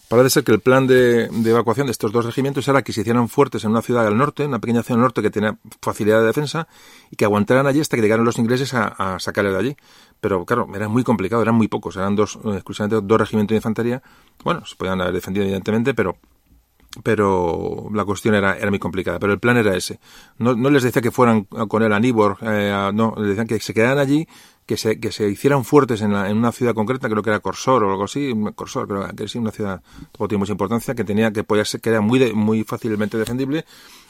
Parece 0.07 0.29
ser 0.29 0.43
que 0.43 0.51
el 0.51 0.59
plan 0.59 0.85
de, 0.85 1.25
evacuación 1.45 1.87
de 1.87 1.91
estos 1.91 2.11
dos 2.11 2.25
regimientos 2.25 2.67
era 2.67 2.83
que 2.83 2.93
se 2.93 3.01
hicieran 3.01 3.27
fuertes 3.27 3.63
en 3.63 3.71
una 3.71 3.81
ciudad 3.81 4.03
del 4.03 4.17
norte, 4.17 4.43
en 4.43 4.49
una 4.49 4.59
pequeña 4.59 4.83
ciudad 4.83 4.97
del 4.97 5.03
norte 5.03 5.21
que 5.23 5.31
tenía 5.31 5.57
facilidad 5.81 6.19
de 6.21 6.27
defensa, 6.27 6.67
y 7.09 7.15
que 7.15 7.25
aguantaran 7.25 7.65
allí 7.65 7.79
hasta 7.79 7.95
que 7.95 8.03
llegaran 8.03 8.23
los 8.23 8.37
ingleses 8.37 8.73
a, 8.75 8.87
a 8.87 9.19
sacarle 9.19 9.51
de 9.51 9.57
allí. 9.57 9.77
Pero 10.21 10.45
claro, 10.45 10.67
era 10.75 10.87
muy 10.87 11.03
complicado, 11.03 11.41
eran 11.41 11.55
muy 11.55 11.67
pocos, 11.67 11.95
eran 11.95 12.15
dos, 12.15 12.37
exclusivamente 12.53 13.05
dos 13.05 13.19
regimientos 13.19 13.53
de 13.53 13.57
infantería. 13.57 14.03
Bueno, 14.43 14.65
se 14.65 14.75
podían 14.75 15.01
haber 15.01 15.13
defendido 15.13 15.43
evidentemente, 15.43 15.93
pero 15.93 16.17
pero 17.03 17.89
la 17.93 18.05
cuestión 18.05 18.35
era, 18.35 18.57
era 18.57 18.69
muy 18.69 18.79
complicada. 18.79 19.19
Pero 19.19 19.33
el 19.33 19.39
plan 19.39 19.57
era 19.57 19.75
ese. 19.75 19.99
No, 20.37 20.55
no 20.55 20.69
les 20.69 20.83
decía 20.83 21.01
que 21.01 21.11
fueran 21.11 21.43
con 21.43 21.83
él 21.83 21.91
a 21.91 21.99
Nibor, 21.99 22.37
eh, 22.41 22.91
no, 22.93 23.13
les 23.17 23.29
decían 23.29 23.47
que 23.47 23.59
se 23.59 23.73
quedaran 23.73 23.97
allí, 23.97 24.27
que 24.65 24.77
se, 24.77 24.99
que 24.99 25.11
se 25.11 25.29
hicieran 25.29 25.63
fuertes 25.63 26.01
en, 26.01 26.13
en, 26.13 26.37
una 26.37 26.51
ciudad 26.51 26.73
concreta, 26.73 27.09
creo 27.09 27.21
que 27.21 27.29
era 27.29 27.39
Corsor 27.39 27.83
o 27.83 27.91
algo 27.91 28.05
así, 28.05 28.33
Corsor, 28.55 28.87
creo 28.87 29.07
que 29.15 29.27
sí, 29.27 29.37
una 29.37 29.51
ciudad 29.51 29.81
que 30.11 30.27
tiene 30.27 30.39
mucha 30.39 30.53
importancia, 30.53 30.95
que 30.95 31.03
tenía 31.03 31.31
que 31.31 31.43
podía 31.43 31.65
ser, 31.65 31.81
que 31.81 31.89
era 31.89 32.01
muy, 32.01 32.33
muy 32.33 32.63
fácilmente 32.63 33.17
defendible 33.17 33.65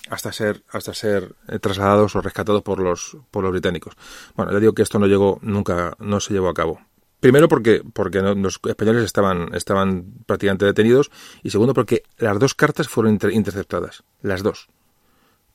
hasta 0.09 0.31
ser, 0.31 0.63
hasta 0.71 0.93
ser 0.93 1.35
eh, 1.47 1.59
trasladados 1.59 2.15
o 2.15 2.21
rescatados 2.21 2.61
por 2.61 2.79
los, 2.79 3.17
por 3.31 3.43
los 3.43 3.51
británicos. 3.51 3.95
Bueno, 4.35 4.51
ya 4.51 4.59
digo 4.59 4.73
que 4.73 4.83
esto 4.83 4.99
no 4.99 5.07
llegó, 5.07 5.39
nunca, 5.41 5.95
no 5.99 6.19
se 6.19 6.33
llevó 6.33 6.49
a 6.49 6.53
cabo. 6.53 6.79
Primero 7.19 7.47
porque, 7.47 7.81
porque 7.93 8.21
los 8.21 8.59
españoles 8.63 9.03
estaban, 9.03 9.53
estaban 9.55 10.13
prácticamente 10.25 10.65
detenidos 10.65 11.11
y 11.43 11.49
segundo 11.49 11.73
porque 11.73 12.03
las 12.17 12.37
dos 12.39 12.53
cartas 12.53 12.87
fueron 12.87 13.17
interceptadas, 13.31 14.03
las 14.21 14.43
dos. 14.43 14.67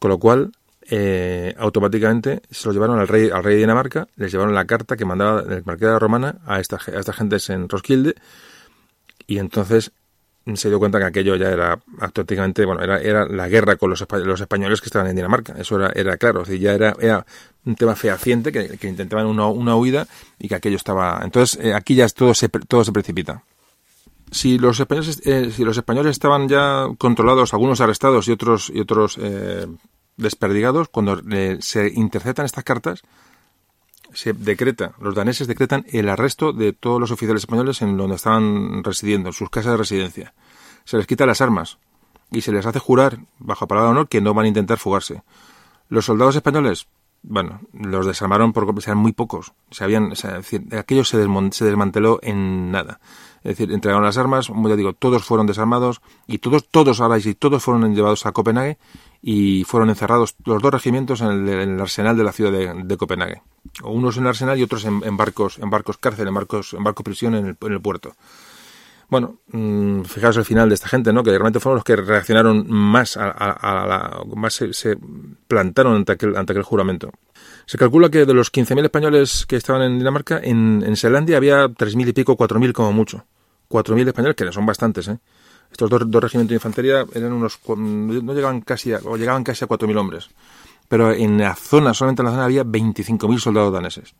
Con 0.00 0.10
lo 0.10 0.18
cual, 0.18 0.52
eh, 0.92 1.54
automáticamente 1.56 2.42
se 2.50 2.66
lo 2.66 2.74
llevaron 2.74 2.98
al 2.98 3.06
rey, 3.06 3.30
al 3.30 3.44
rey 3.44 3.54
de 3.54 3.60
Dinamarca, 3.60 4.08
les 4.16 4.32
llevaron 4.32 4.54
la 4.54 4.64
carta 4.64 4.96
que 4.96 5.04
mandaba 5.04 5.40
el 5.42 5.62
marqués 5.64 5.88
de 5.88 5.98
Romana 5.98 6.38
a, 6.44 6.58
esta, 6.58 6.76
a 6.84 6.98
estas 6.98 7.14
gentes 7.14 7.48
en 7.48 7.68
Roskilde 7.68 8.16
y 9.28 9.38
entonces 9.38 9.92
se 10.54 10.68
dio 10.68 10.80
cuenta 10.80 10.98
que 10.98 11.04
aquello 11.04 11.36
ya 11.36 11.50
era 11.50 11.78
prácticamente, 12.12 12.64
bueno, 12.64 12.82
era, 12.82 13.00
era 13.00 13.24
la 13.26 13.46
guerra 13.46 13.76
con 13.76 13.90
los, 13.90 14.04
los 14.24 14.40
españoles 14.40 14.80
que 14.80 14.86
estaban 14.86 15.08
en 15.08 15.14
Dinamarca, 15.14 15.54
eso 15.56 15.76
era, 15.76 15.92
era 15.94 16.16
claro, 16.16 16.44
ya 16.44 16.72
era, 16.72 17.24
un 17.64 17.76
tema 17.76 17.94
fehaciente 17.94 18.50
que, 18.50 18.76
que 18.78 18.88
intentaban 18.88 19.26
una, 19.26 19.46
una, 19.46 19.76
huida 19.76 20.08
y 20.40 20.48
que 20.48 20.56
aquello 20.56 20.76
estaba, 20.76 21.20
entonces 21.22 21.62
eh, 21.62 21.72
aquí 21.72 21.94
ya 21.94 22.08
todo 22.08 22.34
se, 22.34 22.48
todo 22.48 22.82
se 22.82 22.90
precipita. 22.90 23.44
Si 24.32 24.58
los 24.58 24.80
españoles, 24.80 25.20
eh, 25.24 25.50
si 25.54 25.64
los 25.64 25.76
españoles 25.76 26.12
estaban 26.12 26.48
ya 26.48 26.86
controlados, 26.98 27.52
algunos 27.52 27.80
arrestados 27.80 28.28
y 28.28 28.32
otros 28.32 28.72
y 28.74 28.80
otros 28.80 29.18
eh, 29.20 29.66
desperdigados, 30.20 30.88
cuando 30.88 31.20
se 31.60 31.88
interceptan 31.88 32.46
estas 32.46 32.64
cartas, 32.64 33.02
se 34.12 34.32
decreta, 34.32 34.92
los 35.00 35.14
daneses 35.14 35.46
decretan 35.46 35.84
el 35.88 36.08
arresto 36.08 36.52
de 36.52 36.72
todos 36.72 37.00
los 37.00 37.10
oficiales 37.10 37.42
españoles 37.42 37.82
en 37.82 37.96
donde 37.96 38.16
estaban 38.16 38.82
residiendo, 38.82 39.28
en 39.28 39.32
sus 39.32 39.50
casas 39.50 39.72
de 39.72 39.78
residencia. 39.78 40.34
Se 40.84 40.96
les 40.96 41.06
quita 41.06 41.26
las 41.26 41.40
armas 41.40 41.78
y 42.30 42.40
se 42.40 42.52
les 42.52 42.66
hace 42.66 42.78
jurar, 42.78 43.18
bajo 43.38 43.66
palabra 43.66 43.90
de 43.90 43.92
honor, 43.92 44.08
que 44.08 44.20
no 44.20 44.34
van 44.34 44.46
a 44.46 44.48
intentar 44.48 44.78
fugarse. 44.78 45.22
Los 45.88 46.06
soldados 46.06 46.36
españoles, 46.36 46.86
bueno, 47.22 47.60
los 47.72 48.06
desarmaron 48.06 48.52
porque 48.52 48.72
eran 48.84 48.98
muy 48.98 49.12
pocos. 49.12 49.52
Se 49.70 49.84
habían, 49.84 50.12
aquello 50.76 51.04
se, 51.04 51.26
se 51.52 51.64
desmanteló 51.64 52.18
en 52.22 52.70
nada. 52.70 53.00
Es 53.42 53.56
decir, 53.56 53.72
entregaron 53.72 54.04
las 54.04 54.18
armas, 54.18 54.48
como 54.48 54.68
ya 54.68 54.76
digo, 54.76 54.92
todos 54.92 55.24
fueron 55.24 55.46
desarmados 55.46 56.02
y 56.26 56.38
todos, 56.38 56.68
todos 56.68 57.00
ahora 57.00 57.18
sí, 57.20 57.34
todos 57.34 57.62
fueron 57.62 57.94
llevados 57.94 58.26
a 58.26 58.32
Copenhague 58.32 58.78
y 59.22 59.64
fueron 59.64 59.90
encerrados 59.90 60.34
los 60.44 60.62
dos 60.62 60.72
regimientos 60.72 61.20
en 61.20 61.48
el, 61.48 61.80
arsenal 61.80 62.16
de 62.16 62.24
la 62.24 62.32
ciudad 62.32 62.52
de, 62.74 62.96
Copenhague. 62.96 63.42
Unos 63.84 64.16
en 64.16 64.22
el 64.24 64.28
arsenal 64.28 64.58
y 64.58 64.62
otros 64.62 64.84
en, 64.84 65.16
barcos, 65.16 65.58
en 65.58 65.68
barcos 65.68 65.98
cárcel, 65.98 66.28
en 66.28 66.34
barcos, 66.34 66.72
en 66.72 66.82
barco 66.82 67.04
prisión 67.04 67.34
en 67.34 67.46
el, 67.46 67.80
puerto. 67.80 68.14
Bueno, 69.08 69.40
mmm, 69.48 70.02
fijaos 70.02 70.36
el 70.36 70.44
final 70.44 70.68
de 70.68 70.76
esta 70.76 70.88
gente, 70.88 71.12
¿no? 71.12 71.22
Que 71.22 71.30
realmente 71.30 71.60
fueron 71.60 71.76
los 71.76 71.84
que 71.84 71.96
reaccionaron 71.96 72.64
más 72.70 73.16
a, 73.16 73.26
la, 73.26 74.22
más 74.34 74.54
se, 74.54 74.96
plantaron 75.48 75.96
ante 75.96 76.12
aquel, 76.12 76.36
ante 76.36 76.52
aquel 76.52 76.62
juramento. 76.62 77.10
Se 77.66 77.76
calcula 77.76 78.08
que 78.08 78.24
de 78.24 78.34
los 78.34 78.52
15.000 78.52 78.84
españoles 78.84 79.44
que 79.46 79.56
estaban 79.56 79.82
en 79.82 79.98
Dinamarca, 79.98 80.40
en, 80.42 80.82
en 80.86 80.96
Selandia 80.96 81.36
había 81.36 81.66
3.000 81.66 82.08
y 82.08 82.12
pico, 82.12 82.36
4.000 82.36 82.72
como 82.72 82.92
mucho. 82.92 83.26
4.000 83.68 84.08
españoles, 84.08 84.36
que 84.36 84.50
son 84.52 84.66
bastantes, 84.66 85.08
¿eh? 85.08 85.18
Estos 85.70 85.88
dos, 85.90 86.10
dos 86.10 86.22
regimientos 86.22 86.50
de 86.50 86.56
infantería 86.56 87.06
eran 87.14 87.32
unos, 87.32 87.58
no 87.66 88.34
llegaban 88.34 88.60
casi 88.60 88.92
a, 88.92 89.00
o 89.04 89.16
llegaban 89.16 89.44
casi 89.44 89.64
a 89.64 89.68
4.000 89.68 89.98
hombres. 89.98 90.30
Pero 90.88 91.12
en 91.12 91.38
la 91.38 91.54
zona, 91.54 91.94
solamente 91.94 92.22
en 92.22 92.26
la 92.26 92.32
zona 92.32 92.44
había 92.44 92.64
25.000 92.64 93.38
soldados 93.38 93.72
daneses. 93.72 94.14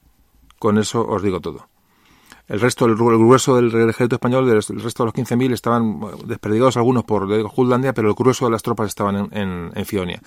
Con 0.58 0.78
eso 0.78 1.06
os 1.06 1.22
digo 1.22 1.40
todo. 1.40 1.68
El 2.46 2.60
resto, 2.60 2.86
el, 2.86 2.96
grueso 2.96 3.56
del 3.56 3.90
ejército 3.90 4.16
español, 4.16 4.48
el 4.48 4.56
resto 4.56 4.72
de 4.74 4.82
los 4.82 5.14
15.000 5.14 5.52
estaban 5.52 6.00
desperdigados 6.26 6.76
algunos 6.76 7.04
por 7.04 7.28
Jutlandia, 7.48 7.94
pero 7.94 8.08
el 8.08 8.14
grueso 8.14 8.46
de 8.46 8.50
las 8.50 8.62
tropas 8.62 8.88
estaban 8.88 9.28
en, 9.32 9.86
Fionia. 9.86 10.20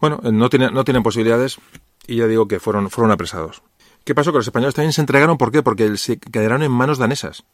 Bueno, 0.00 0.20
no 0.22 0.50
tienen, 0.50 0.74
no 0.74 0.84
tienen 0.84 1.04
posibilidades 1.04 1.58
y 2.06 2.16
ya 2.16 2.26
digo 2.26 2.48
que 2.48 2.58
fueron, 2.58 2.90
fueron 2.90 3.12
apresados. 3.12 3.62
¿Qué 4.04 4.14
pasó? 4.14 4.32
Que 4.32 4.38
los 4.38 4.46
españoles 4.46 4.74
también 4.74 4.92
se 4.92 5.00
entregaron, 5.00 5.38
¿por 5.38 5.52
qué? 5.52 5.62
Porque 5.62 5.96
se 5.96 6.18
quedaron 6.18 6.62
en 6.62 6.72
manos 6.72 6.98
danesas. 6.98 7.44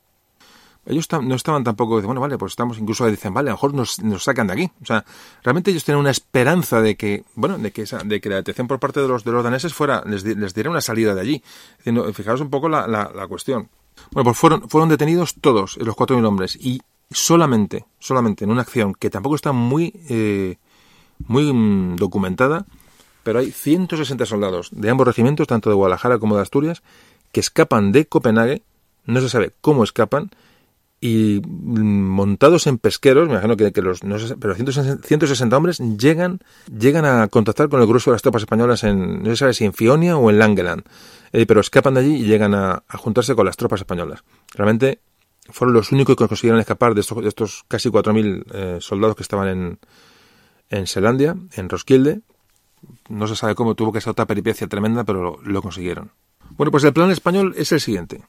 Ellos 0.84 1.06
no 1.22 1.34
estaban 1.36 1.62
tampoco, 1.62 2.02
bueno, 2.02 2.20
vale, 2.20 2.36
pues 2.38 2.52
estamos, 2.52 2.76
incluso 2.78 3.06
dicen, 3.06 3.32
vale, 3.32 3.50
a 3.50 3.52
lo 3.52 3.56
mejor 3.56 3.74
nos, 3.74 4.22
sacan 4.22 4.48
de 4.48 4.52
aquí. 4.52 4.70
O 4.82 4.86
sea, 4.86 5.04
realmente 5.44 5.70
ellos 5.70 5.84
tienen 5.84 6.00
una 6.00 6.10
esperanza 6.10 6.80
de 6.80 6.96
que, 6.96 7.22
bueno, 7.36 7.56
de 7.56 7.70
que, 7.70 7.82
esa, 7.82 7.98
de 7.98 8.20
que 8.20 8.28
la 8.28 8.36
detención 8.36 8.66
por 8.66 8.80
parte 8.80 9.00
de 9.00 9.06
los, 9.06 9.22
de 9.22 9.30
los 9.30 9.44
daneses 9.44 9.74
fuera, 9.74 10.02
les, 10.06 10.24
les 10.24 10.54
diera 10.54 10.70
una 10.70 10.80
salida 10.80 11.14
de 11.14 11.20
allí. 11.20 11.42
Fijaos 12.14 12.40
un 12.40 12.50
poco 12.50 12.68
la, 12.68 12.88
la, 12.88 13.26
cuestión. 13.28 13.68
Bueno, 14.10 14.24
pues 14.24 14.38
fueron, 14.38 14.68
fueron 14.68 14.88
detenidos 14.88 15.36
todos, 15.40 15.76
los 15.76 15.94
cuatro 15.94 16.16
mil 16.16 16.24
hombres, 16.24 16.56
y 16.56 16.82
solamente, 17.12 17.84
solamente 18.00 18.44
en 18.44 18.50
una 18.50 18.62
acción 18.62 18.94
que 18.94 19.10
tampoco 19.10 19.36
está 19.36 19.52
muy, 19.52 19.92
eh, 20.08 20.56
muy 21.26 21.52
mm, 21.52 21.94
documentada, 21.94 22.66
pero 23.22 23.38
hay 23.38 23.52
160 23.52 24.26
soldados 24.26 24.70
de 24.72 24.90
ambos 24.90 25.06
regimientos, 25.06 25.46
tanto 25.46 25.70
de 25.70 25.76
Guadalajara 25.76 26.18
como 26.18 26.34
de 26.34 26.42
Asturias, 26.42 26.82
que 27.30 27.38
escapan 27.40 27.92
de 27.92 28.06
Copenhague, 28.06 28.62
no 29.04 29.20
se 29.20 29.28
sabe 29.28 29.52
cómo 29.60 29.84
escapan, 29.84 30.30
y 31.04 31.42
montados 31.44 32.68
en 32.68 32.78
pesqueros, 32.78 33.26
me 33.26 33.34
imagino 33.34 33.56
que, 33.56 33.82
los 33.82 34.04
no 34.04 34.20
sé, 34.20 34.36
pero 34.36 34.54
160 34.54 35.56
hombres 35.56 35.80
llegan 35.98 36.38
llegan 36.72 37.04
a 37.04 37.26
contactar 37.26 37.68
con 37.68 37.80
el 37.80 37.88
grueso 37.88 38.10
de 38.10 38.14
las 38.14 38.22
tropas 38.22 38.42
españolas 38.42 38.84
en 38.84 39.20
no 39.20 39.30
se 39.30 39.36
sabe 39.36 39.52
si 39.52 39.64
en 39.64 39.72
Fionia 39.72 40.16
o 40.16 40.30
en 40.30 40.38
Langeland, 40.38 40.84
eh, 41.32 41.44
pero 41.44 41.60
escapan 41.60 41.94
de 41.94 42.00
allí 42.00 42.14
y 42.18 42.24
llegan 42.24 42.54
a, 42.54 42.84
juntarse 42.94 43.34
con 43.34 43.44
las 43.44 43.56
tropas 43.56 43.80
españolas. 43.80 44.22
Realmente 44.54 45.00
fueron 45.50 45.74
los 45.74 45.90
únicos 45.90 46.14
que 46.14 46.28
consiguieron 46.28 46.60
escapar 46.60 46.94
de 46.94 47.00
estos, 47.00 47.20
de 47.20 47.28
estos 47.28 47.64
casi 47.66 47.88
4.000 47.88 48.44
eh, 48.54 48.78
soldados 48.80 49.16
que 49.16 49.24
estaban 49.24 49.48
en, 49.48 49.78
en 50.70 50.86
Selandia, 50.86 51.34
en 51.54 51.68
Roskilde. 51.68 52.20
No 53.08 53.26
se 53.26 53.34
sabe 53.34 53.56
cómo 53.56 53.74
tuvo 53.74 53.92
que 53.92 54.00
ser 54.00 54.12
otra 54.12 54.26
peripecia 54.26 54.68
tremenda, 54.68 55.02
pero 55.02 55.40
lo 55.42 55.62
consiguieron. 55.62 56.12
Bueno, 56.50 56.70
pues 56.70 56.84
el 56.84 56.92
plan 56.92 57.10
español 57.10 57.54
es 57.56 57.72
el 57.72 57.80
siguiente 57.80 58.22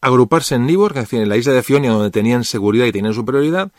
agruparse 0.00 0.54
en 0.54 0.66
Nibor, 0.66 0.94
que 0.94 1.16
en 1.16 1.28
la 1.28 1.36
isla 1.36 1.52
de 1.52 1.62
Fionia, 1.62 1.92
donde 1.92 2.10
tenían 2.10 2.44
seguridad 2.44 2.86
y 2.86 2.92
tenían 2.92 3.14
superioridad, 3.14 3.70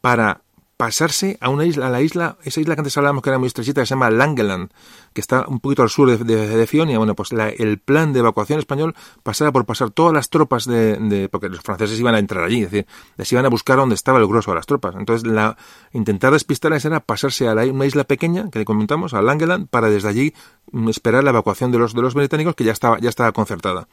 para 0.00 0.42
pasarse 0.80 1.36
a 1.42 1.50
una 1.50 1.66
isla, 1.66 1.88
a 1.88 1.90
la 1.90 2.00
isla, 2.00 2.38
esa 2.42 2.58
isla 2.58 2.74
que 2.74 2.80
antes 2.80 2.96
hablábamos 2.96 3.22
que 3.22 3.28
era 3.28 3.38
muy 3.38 3.48
estrechita, 3.48 3.82
que 3.82 3.86
se 3.86 3.90
llama 3.90 4.08
Langeland, 4.08 4.70
que 5.12 5.20
está 5.20 5.44
un 5.46 5.60
poquito 5.60 5.82
al 5.82 5.90
sur 5.90 6.18
de, 6.18 6.66
Fionia. 6.66 6.96
Bueno, 6.96 7.14
pues 7.14 7.32
el 7.32 7.78
plan 7.80 8.14
de 8.14 8.20
evacuación 8.20 8.58
español 8.58 8.94
pasaba 9.22 9.52
por 9.52 9.66
pasar 9.66 9.90
todas 9.90 10.14
las 10.14 10.30
tropas 10.30 10.64
de, 10.64 11.28
porque 11.30 11.50
los 11.50 11.60
franceses 11.60 12.00
iban 12.00 12.14
a 12.14 12.18
entrar 12.18 12.44
allí, 12.44 12.62
es 12.62 12.70
decir, 12.70 12.86
les 13.18 13.30
iban 13.30 13.44
a 13.44 13.50
buscar 13.50 13.76
donde 13.76 13.94
estaba 13.94 14.20
el 14.20 14.26
grueso 14.26 14.52
de 14.52 14.54
las 14.54 14.64
tropas. 14.64 14.94
Entonces, 14.96 15.30
la, 15.30 15.58
intentar 15.92 16.32
despistarles 16.32 16.82
era 16.86 17.00
pasarse 17.00 17.46
a 17.46 17.54
la, 17.54 17.66
una 17.66 17.84
isla 17.84 18.04
pequeña, 18.04 18.48
que 18.50 18.60
le 18.60 18.64
comentamos, 18.64 19.12
a 19.12 19.20
Langeland, 19.20 19.68
para 19.68 19.90
desde 19.90 20.08
allí 20.08 20.32
mm, 20.72 20.88
esperar 20.88 21.24
la 21.24 21.30
evacuación 21.30 21.72
de 21.72 21.78
los, 21.78 21.92
de 21.92 22.00
los 22.00 22.14
británicos, 22.14 22.54
que 22.54 22.64
ya 22.64 22.72
estaba, 22.72 22.98
ya 23.00 23.10
estaba 23.10 23.32
concertada. 23.32 23.86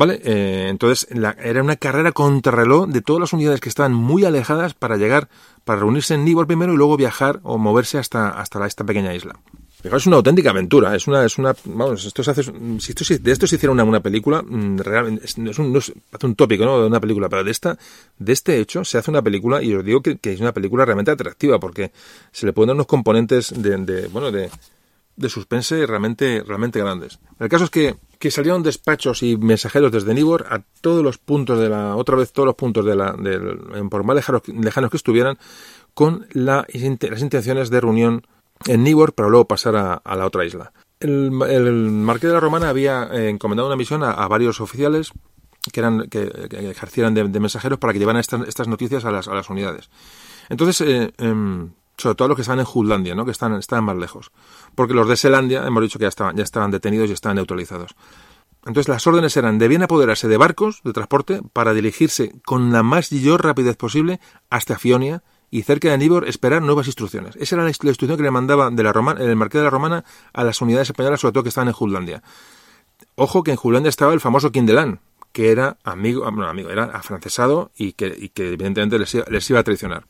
¿Vale? 0.00 0.18
Eh, 0.24 0.68
entonces 0.70 1.06
era 1.10 1.62
una 1.62 1.76
carrera 1.76 2.12
contrarreloj 2.12 2.88
de 2.88 3.02
todas 3.02 3.20
las 3.20 3.34
unidades 3.34 3.60
que 3.60 3.68
estaban 3.68 3.92
muy 3.92 4.24
alejadas 4.24 4.72
para 4.72 4.96
llegar, 4.96 5.28
para 5.66 5.80
reunirse 5.80 6.14
en 6.14 6.24
Nibor 6.24 6.46
primero 6.46 6.72
y 6.72 6.76
luego 6.78 6.96
viajar 6.96 7.40
o 7.42 7.58
moverse 7.58 7.98
hasta, 7.98 8.30
hasta 8.30 8.66
esta 8.66 8.82
pequeña 8.82 9.14
isla. 9.14 9.38
Es 9.84 10.06
una 10.06 10.16
auténtica 10.16 10.50
aventura, 10.50 10.96
es 10.96 11.06
una, 11.06 11.26
es 11.26 11.36
una, 11.36 11.54
vamos, 11.66 12.06
esto 12.06 12.22
se 12.22 12.30
hace, 12.30 12.44
si 12.44 12.92
esto, 12.92 13.04
de 13.20 13.30
esto 13.30 13.46
se 13.46 13.56
hiciera 13.56 13.74
una, 13.74 13.84
una 13.84 14.00
película, 14.00 14.40
mm, 14.40 14.78
realmente, 14.78 15.26
es, 15.26 15.36
un, 15.36 15.70
no 15.70 15.78
es, 15.78 15.92
un 16.22 16.34
tópico, 16.34 16.64
¿no? 16.64 16.80
De 16.80 16.86
una 16.86 16.98
película, 16.98 17.28
pero 17.28 17.44
de 17.44 17.50
esta, 17.50 17.76
de 18.18 18.32
este 18.32 18.58
hecho 18.58 18.86
se 18.86 18.96
hace 18.96 19.10
una 19.10 19.20
película 19.20 19.62
y 19.62 19.74
os 19.74 19.84
digo 19.84 20.00
que, 20.00 20.18
es 20.22 20.40
una 20.40 20.54
película 20.54 20.86
realmente 20.86 21.10
atractiva 21.10 21.60
porque 21.60 21.92
se 22.32 22.46
le 22.46 22.54
ponen 22.54 22.74
unos 22.74 22.86
componentes 22.86 23.52
de, 23.54 23.76
de 23.76 24.08
bueno, 24.08 24.32
de, 24.32 24.48
de 25.20 25.28
suspense 25.28 25.86
realmente, 25.86 26.42
realmente 26.44 26.80
grandes. 26.80 27.20
El 27.38 27.48
caso 27.48 27.64
es 27.64 27.70
que, 27.70 27.96
que 28.18 28.30
salieron 28.30 28.62
despachos 28.62 29.22
y 29.22 29.36
mensajeros 29.36 29.92
desde 29.92 30.14
Nibor 30.14 30.46
a 30.48 30.62
todos 30.80 31.04
los 31.04 31.18
puntos 31.18 31.58
de 31.60 31.68
la, 31.68 31.94
otra 31.94 32.16
vez 32.16 32.32
todos 32.32 32.46
los 32.46 32.54
puntos 32.54 32.84
de 32.84 32.96
la, 32.96 33.14
por 33.90 34.04
más 34.04 34.16
lejanos, 34.16 34.90
que 34.90 34.96
estuvieran, 34.96 35.38
con 35.94 36.26
la, 36.32 36.66
las 36.72 37.22
intenciones 37.22 37.70
de 37.70 37.80
reunión 37.80 38.26
en 38.66 38.82
Nibor 38.82 39.12
para 39.12 39.28
luego 39.28 39.46
pasar 39.46 39.76
a, 39.76 40.16
la 40.16 40.26
otra 40.26 40.44
isla. 40.44 40.72
El, 40.98 41.30
Marqués 41.30 42.28
de 42.28 42.34
la 42.34 42.40
Romana 42.40 42.70
había 42.70 43.08
eh, 43.12 43.28
encomendado 43.28 43.68
una 43.68 43.76
misión 43.76 44.02
a, 44.02 44.26
varios 44.26 44.60
oficiales 44.60 45.12
que, 45.72 45.80
eran, 45.80 46.08
que, 46.08 46.30
ejercieran 46.50 47.12
de, 47.14 47.40
mensajeros 47.40 47.78
para 47.78 47.92
que 47.92 47.98
llevaran 47.98 48.20
estas, 48.20 48.48
estas 48.48 48.68
noticias 48.68 49.04
a 49.04 49.10
las, 49.10 49.28
a 49.28 49.34
las 49.34 49.50
unidades. 49.50 49.90
Entonces, 50.48 50.80
eh, 50.80 51.12
em, 51.18 51.70
sobre 52.00 52.14
todo 52.16 52.28
los 52.28 52.36
que 52.36 52.42
están 52.42 52.58
en 52.58 52.64
Jutlandia, 52.64 53.14
¿no? 53.14 53.24
que 53.24 53.30
están, 53.30 53.54
están 53.54 53.84
más 53.84 53.96
lejos. 53.96 54.30
Porque 54.74 54.94
los 54.94 55.08
de 55.08 55.16
Selandia 55.16 55.66
hemos 55.66 55.82
dicho 55.82 55.98
que 55.98 56.04
ya 56.04 56.08
estaban, 56.08 56.36
ya 56.36 56.42
estaban 56.42 56.70
detenidos 56.70 57.10
y 57.10 57.12
estaban 57.12 57.36
neutralizados. 57.36 57.94
Entonces 58.66 58.88
las 58.88 59.06
órdenes 59.06 59.36
eran, 59.36 59.58
debían 59.58 59.82
apoderarse 59.82 60.28
de 60.28 60.36
barcos 60.36 60.80
de 60.84 60.92
transporte 60.92 61.40
para 61.52 61.72
dirigirse 61.72 62.32
con 62.44 62.72
la 62.72 62.82
más 62.82 63.10
mayor 63.10 63.44
rapidez 63.44 63.76
posible 63.76 64.20
hasta 64.50 64.78
Fionia 64.78 65.22
y 65.50 65.62
cerca 65.62 65.90
de 65.90 65.98
Níbor 65.98 66.28
esperar 66.28 66.62
nuevas 66.62 66.86
instrucciones. 66.86 67.36
Esa 67.36 67.56
era 67.56 67.64
la, 67.64 67.70
instrucción 67.70 68.16
que 68.16 68.22
le 68.22 68.30
mandaba 68.30 68.70
de 68.70 68.82
la 68.82 68.90
el 69.18 69.36
Marqués 69.36 69.60
de 69.60 69.64
la 69.64 69.70
Romana 69.70 70.04
a 70.32 70.44
las 70.44 70.60
unidades 70.60 70.90
españolas, 70.90 71.20
sobre 71.20 71.32
todo 71.32 71.42
que 71.42 71.48
estaban 71.48 71.68
en 71.68 71.74
Jutlandia. 71.74 72.22
Ojo 73.16 73.42
que 73.42 73.50
en 73.50 73.56
Jutlandia 73.56 73.88
estaba 73.88 74.12
el 74.12 74.20
famoso 74.20 74.52
Quindelán, 74.52 75.00
que 75.32 75.50
era 75.50 75.78
amigo, 75.82 76.22
bueno, 76.30 76.48
amigo, 76.48 76.70
era 76.70 76.84
afrancesado 76.84 77.70
y 77.76 77.92
que, 77.92 78.30
evidentemente 78.36 78.98
les 78.98 79.50
iba 79.50 79.58
a 79.58 79.64
traicionar. 79.64 80.04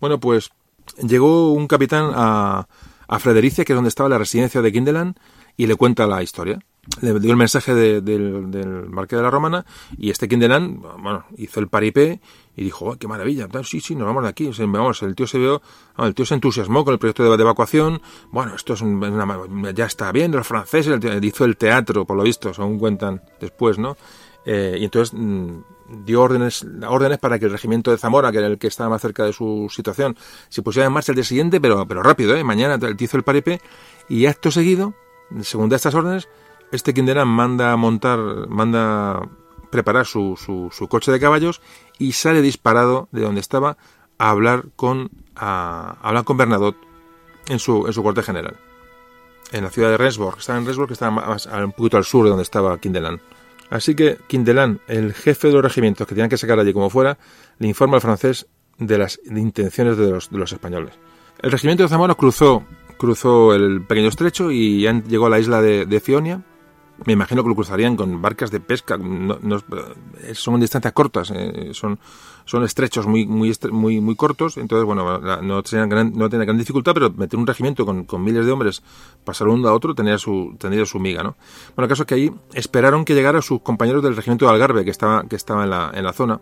Bueno, 0.00 0.20
pues 0.20 0.50
llegó 0.98 1.52
un 1.52 1.66
capitán 1.66 2.10
a, 2.14 2.66
a 3.08 3.18
Fredericia, 3.18 3.64
que 3.64 3.72
es 3.72 3.76
donde 3.76 3.88
estaba 3.88 4.08
la 4.08 4.18
residencia 4.18 4.62
de 4.62 4.72
Kindeland, 4.72 5.16
y 5.56 5.66
le 5.66 5.76
cuenta 5.76 6.06
la 6.06 6.22
historia. 6.22 6.58
Le 7.00 7.18
dio 7.18 7.32
el 7.32 7.36
mensaje 7.36 7.74
del, 7.74 8.04
del 8.04 8.88
Marqués 8.88 9.16
de 9.16 9.22
la 9.22 9.30
Romana 9.30 9.66
y 9.98 10.10
este 10.10 10.28
Kindeland, 10.28 10.80
bueno, 11.02 11.24
hizo 11.36 11.58
el 11.58 11.66
paripé 11.66 12.20
y 12.54 12.62
dijo, 12.62 12.84
oh, 12.84 12.96
qué 12.96 13.08
maravilla, 13.08 13.48
sí, 13.64 13.80
sí, 13.80 13.96
nos 13.96 14.06
vamos 14.06 14.22
de 14.22 14.28
aquí. 14.28 14.48
vamos, 14.56 15.02
el 15.02 15.16
tío 15.16 15.26
se 15.26 15.38
vio, 15.38 15.60
el 15.98 16.14
tío 16.14 16.24
se 16.24 16.34
entusiasmó 16.34 16.84
con 16.84 16.92
el 16.92 17.00
proyecto 17.00 17.24
de, 17.24 17.42
evacuación. 17.42 18.00
Bueno, 18.30 18.54
esto 18.54 18.74
es 18.74 18.82
una, 18.82 19.72
ya 19.74 19.86
está 19.86 20.12
bien, 20.12 20.30
los 20.30 20.46
franceses, 20.46 21.00
hizo 21.22 21.44
el 21.44 21.56
teatro, 21.56 22.04
por 22.04 22.16
lo 22.16 22.22
visto, 22.22 22.54
según 22.54 22.78
cuentan 22.78 23.20
después, 23.40 23.78
¿no? 23.78 23.96
Eh, 24.44 24.76
y 24.78 24.84
entonces 24.84 25.12
mm, 25.12 25.58
dio 25.88 26.22
órdenes, 26.22 26.66
órdenes 26.88 27.18
para 27.18 27.38
que 27.38 27.46
el 27.46 27.52
regimiento 27.52 27.90
de 27.90 27.98
Zamora, 27.98 28.32
que 28.32 28.38
era 28.38 28.46
el 28.46 28.58
que 28.58 28.66
estaba 28.66 28.90
más 28.90 29.02
cerca 29.02 29.24
de 29.24 29.32
su 29.32 29.68
situación, 29.70 30.16
se 30.48 30.62
pusiera 30.62 30.86
en 30.86 30.92
marcha 30.92 31.12
el 31.12 31.16
día 31.16 31.24
siguiente, 31.24 31.60
pero, 31.60 31.86
pero 31.86 32.02
rápido, 32.02 32.34
¿eh? 32.36 32.44
mañana 32.44 32.78
hizo 32.98 33.16
el 33.16 33.22
paripe, 33.22 33.60
y 34.08 34.26
acto 34.26 34.50
seguido, 34.50 34.94
según 35.42 35.72
estas 35.72 35.94
órdenes, 35.94 36.28
este 36.72 36.94
Quinderán 36.94 37.28
manda 37.28 37.76
montar, 37.76 38.18
manda 38.48 39.28
preparar 39.70 40.06
su, 40.06 40.36
su, 40.36 40.88
coche 40.88 41.12
de 41.12 41.20
caballos 41.20 41.60
y 41.98 42.12
sale 42.12 42.42
disparado 42.42 43.08
de 43.12 43.22
donde 43.22 43.40
estaba 43.40 43.76
a 44.18 44.30
hablar 44.30 44.66
con, 44.76 45.10
a, 45.34 45.96
hablar 46.02 46.24
con 46.24 46.36
Bernadotte 46.36 46.78
en 47.48 47.58
su, 47.58 47.86
en 47.86 47.92
su 47.92 48.02
cuartel 48.02 48.24
general. 48.24 48.56
En 49.52 49.64
la 49.64 49.70
ciudad 49.70 49.90
de 49.90 49.96
Rensburg. 49.96 50.38
Estaba 50.38 50.58
en 50.58 50.66
Rensburg, 50.66 50.88
que 50.88 50.94
estaba 50.94 51.12
más, 51.12 51.46
un 51.46 51.72
poquito 51.72 51.96
al 51.96 52.04
sur 52.04 52.24
de 52.24 52.30
donde 52.30 52.42
estaba 52.42 52.78
Quindelán. 52.78 53.20
Así 53.70 53.94
que 53.94 54.18
Quindelán, 54.26 54.80
el 54.86 55.12
jefe 55.12 55.48
de 55.48 55.54
los 55.54 55.62
regimientos 55.62 56.06
que 56.06 56.14
tenían 56.14 56.30
que 56.30 56.38
sacar 56.38 56.58
allí 56.58 56.72
como 56.72 56.90
fuera, 56.90 57.18
le 57.58 57.68
informa 57.68 57.96
al 57.96 58.00
francés 58.00 58.46
de 58.78 58.98
las 58.98 59.20
intenciones 59.24 59.96
de 59.96 60.10
los, 60.10 60.30
de 60.30 60.38
los 60.38 60.52
españoles. 60.52 60.94
El 61.40 61.50
regimiento 61.50 61.82
de 61.82 61.88
Zamora 61.88 62.14
cruzó, 62.14 62.64
cruzó 62.96 63.54
el 63.54 63.82
pequeño 63.82 64.08
estrecho 64.08 64.50
y 64.50 64.82
ya 64.82 64.92
llegó 64.92 65.26
a 65.26 65.30
la 65.30 65.38
isla 65.38 65.60
de, 65.60 66.00
Fionia, 66.00 66.42
me 67.04 67.12
imagino 67.12 67.42
que 67.42 67.48
lo 67.48 67.54
cruzarían 67.54 67.96
con 67.96 68.22
barcas 68.22 68.50
de 68.50 68.60
pesca. 68.60 68.96
No, 68.96 69.38
son 70.32 70.60
distancias 70.60 70.94
cortas, 70.94 71.30
eh, 71.34 71.70
son, 71.72 71.98
son 72.46 72.64
estrechos 72.64 73.06
muy, 73.06 73.26
muy, 73.26 73.54
muy, 73.70 74.00
muy 74.00 74.16
cortos. 74.16 74.56
Entonces, 74.56 74.86
bueno, 74.86 75.18
no 75.18 75.62
tenían 75.62 75.88
gran, 75.88 76.12
no 76.16 76.28
gran 76.28 76.56
dificultad, 76.56 76.94
pero 76.94 77.10
meter 77.10 77.38
un 77.38 77.46
regimiento 77.46 77.84
con, 77.84 78.04
con, 78.04 78.24
miles 78.24 78.46
de 78.46 78.52
hombres, 78.52 78.82
pasar 79.24 79.48
uno 79.48 79.68
a 79.68 79.74
otro, 79.74 79.94
tenía 79.94 80.16
su, 80.16 80.56
tenía 80.58 80.86
su 80.86 80.98
miga, 80.98 81.22
¿no? 81.22 81.36
Bueno, 81.74 81.84
el 81.84 81.88
caso 81.88 82.04
es 82.04 82.06
que 82.06 82.14
ahí 82.14 82.32
esperaron 82.54 83.04
que 83.04 83.14
llegaran 83.14 83.42
sus 83.42 83.60
compañeros 83.60 84.02
del 84.02 84.16
regimiento 84.16 84.46
de 84.46 84.52
Algarve, 84.52 84.84
que 84.84 84.90
estaba, 84.90 85.24
que 85.24 85.36
estaba 85.36 85.64
en 85.64 85.70
la, 85.70 85.90
en 85.92 86.04
la 86.04 86.12
zona. 86.12 86.40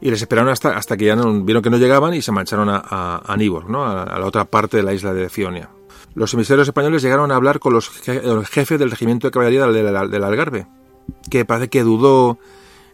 Y 0.00 0.10
les 0.10 0.20
esperaron 0.20 0.52
hasta, 0.52 0.76
hasta 0.76 0.96
que 0.96 1.06
ya 1.06 1.16
no, 1.16 1.42
vieron 1.42 1.62
que 1.62 1.70
no 1.70 1.76
llegaban 1.76 2.14
y 2.14 2.22
se 2.22 2.30
marcharon 2.30 2.68
a, 2.68 2.80
a, 2.88 3.22
a 3.26 3.36
Nibor, 3.36 3.68
¿no? 3.68 3.84
A, 3.84 4.18
la 4.18 4.26
otra 4.26 4.44
parte 4.44 4.76
de 4.76 4.84
la 4.84 4.94
isla 4.94 5.12
de 5.12 5.28
Fionia 5.28 5.70
los 6.14 6.34
emisarios 6.34 6.66
españoles 6.66 7.02
llegaron 7.02 7.30
a 7.30 7.36
hablar 7.36 7.60
con 7.60 7.72
los, 7.72 7.88
jefes 7.90 8.78
del 8.78 8.90
regimiento 8.90 9.28
de 9.28 9.30
caballería 9.30 9.66
del, 9.66 10.24
Algarve, 10.24 10.66
que 11.30 11.44
parece 11.44 11.68
que 11.68 11.82
dudó, 11.82 12.38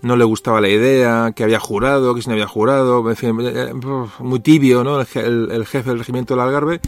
no 0.04 0.16
le 0.16 0.24
gustaba 0.24 0.60
la 0.60 0.68
idea, 0.68 1.32
que 1.34 1.44
había 1.44 1.58
jurado, 1.58 2.14
que 2.14 2.22
se 2.22 2.28
no 2.28 2.34
había 2.34 2.46
jurado, 2.46 3.08
en 3.08 3.16
fin, 3.16 3.36
eh, 3.40 3.72
muy 4.20 4.40
tibio, 4.40 4.84
¿no? 4.84 5.00
El, 5.00 5.66
jefe 5.66 5.90
del 5.90 5.98
regimiento 5.98 6.34
del 6.34 6.42
Algarve, 6.42 6.80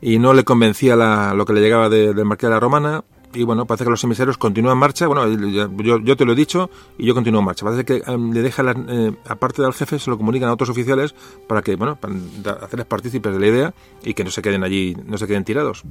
y 0.00 0.18
no 0.18 0.34
le 0.34 0.44
convencía 0.44 0.96
lo 0.96 1.46
que 1.46 1.52
le 1.52 1.60
llegaba 1.60 1.88
del 1.88 2.24
Marqués 2.24 2.48
de 2.48 2.54
la 2.54 2.60
Romana, 2.60 3.04
y 3.36 3.42
bueno, 3.44 3.66
parece 3.66 3.84
que 3.84 3.90
los 3.90 4.02
emisarios 4.02 4.38
continúan 4.38 4.78
marcha. 4.78 5.06
Bueno, 5.06 5.26
yo, 5.28 6.00
yo, 6.00 6.16
te 6.16 6.24
lo 6.24 6.32
he 6.32 6.34
dicho 6.34 6.70
y 6.96 7.06
yo 7.06 7.14
continúo 7.14 7.40
en 7.40 7.44
marcha. 7.44 7.64
Parece 7.66 7.84
que 7.84 8.02
em, 8.10 8.32
le 8.32 8.40
deja, 8.40 8.62
eh, 8.88 9.12
aparte 9.28 9.60
del 9.60 9.74
jefe, 9.74 9.98
se 9.98 10.10
lo 10.10 10.16
comunican 10.16 10.48
a 10.48 10.54
otros 10.54 10.70
oficiales 10.70 11.14
para 11.46 11.60
que, 11.60 11.76
bueno, 11.76 11.96
para 11.96 12.14
hacerles 12.62 12.86
partícipes 12.86 13.32
de 13.32 13.38
la 13.38 13.46
idea 13.46 13.74
y 14.02 14.14
que 14.14 14.24
no 14.24 14.30
se 14.30 14.40
queden 14.40 14.64
allí, 14.64 14.96
no 15.04 15.18
se 15.18 15.26
queden 15.26 15.44
tirados. 15.44 15.84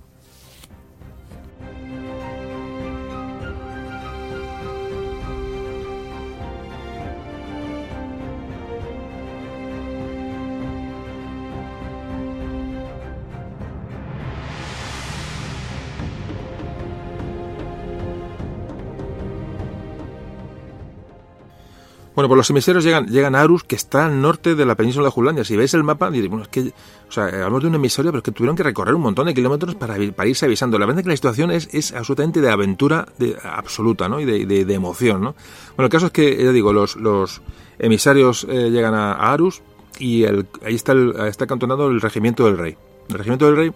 Bueno, 22.15 22.29
pues 22.29 22.37
los 22.37 22.49
emisarios 22.49 22.85
llegan, 22.85 23.07
llegan 23.07 23.35
a 23.35 23.41
Arus, 23.41 23.65
que 23.65 23.75
está 23.75 24.05
al 24.05 24.21
norte 24.21 24.55
de 24.55 24.65
la 24.65 24.75
península 24.75 25.07
de 25.07 25.11
Jutlandia. 25.11 25.43
Si 25.43 25.57
veis 25.57 25.73
el 25.73 25.83
mapa, 25.83 26.09
diréis, 26.09 26.29
bueno, 26.29 26.43
es 26.43 26.49
que, 26.49 26.73
o 27.09 27.11
sea, 27.11 27.25
hablamos 27.25 27.63
de 27.63 27.67
un 27.67 27.75
emisario, 27.75 28.11
pero 28.11 28.19
es 28.19 28.23
que 28.23 28.31
tuvieron 28.31 28.55
que 28.55 28.63
recorrer 28.63 28.95
un 28.95 29.01
montón 29.01 29.27
de 29.27 29.33
kilómetros 29.33 29.75
para, 29.75 29.97
para 30.13 30.29
irse 30.29 30.45
avisando. 30.45 30.79
La 30.79 30.85
verdad 30.85 30.99
es 30.99 31.03
que 31.03 31.09
la 31.09 31.15
situación 31.17 31.51
es, 31.51 31.67
es 31.73 31.91
absolutamente 31.91 32.39
de 32.39 32.49
aventura 32.49 33.05
de, 33.17 33.35
absoluta, 33.43 34.07
¿no? 34.07 34.21
Y 34.21 34.25
de, 34.25 34.45
de, 34.45 34.73
emoción, 34.73 35.21
¿no? 35.21 35.35
Bueno, 35.75 35.87
el 35.87 35.89
caso 35.89 36.05
es 36.05 36.13
que, 36.13 36.41
ya 36.41 36.51
digo, 36.53 36.71
los, 36.71 36.95
los 36.95 37.41
emisarios 37.79 38.47
eh, 38.49 38.69
llegan 38.71 38.93
a, 38.93 39.11
Arus 39.33 39.61
y 39.99 40.23
ahí 40.23 40.45
está, 40.67 40.93
el, 40.93 41.15
está 41.27 41.47
cantonado 41.47 41.89
el 41.89 41.99
regimiento 41.99 42.45
del 42.45 42.57
rey. 42.57 42.77
El 43.09 43.15
regimiento 43.17 43.45
del 43.47 43.57
rey, 43.57 43.71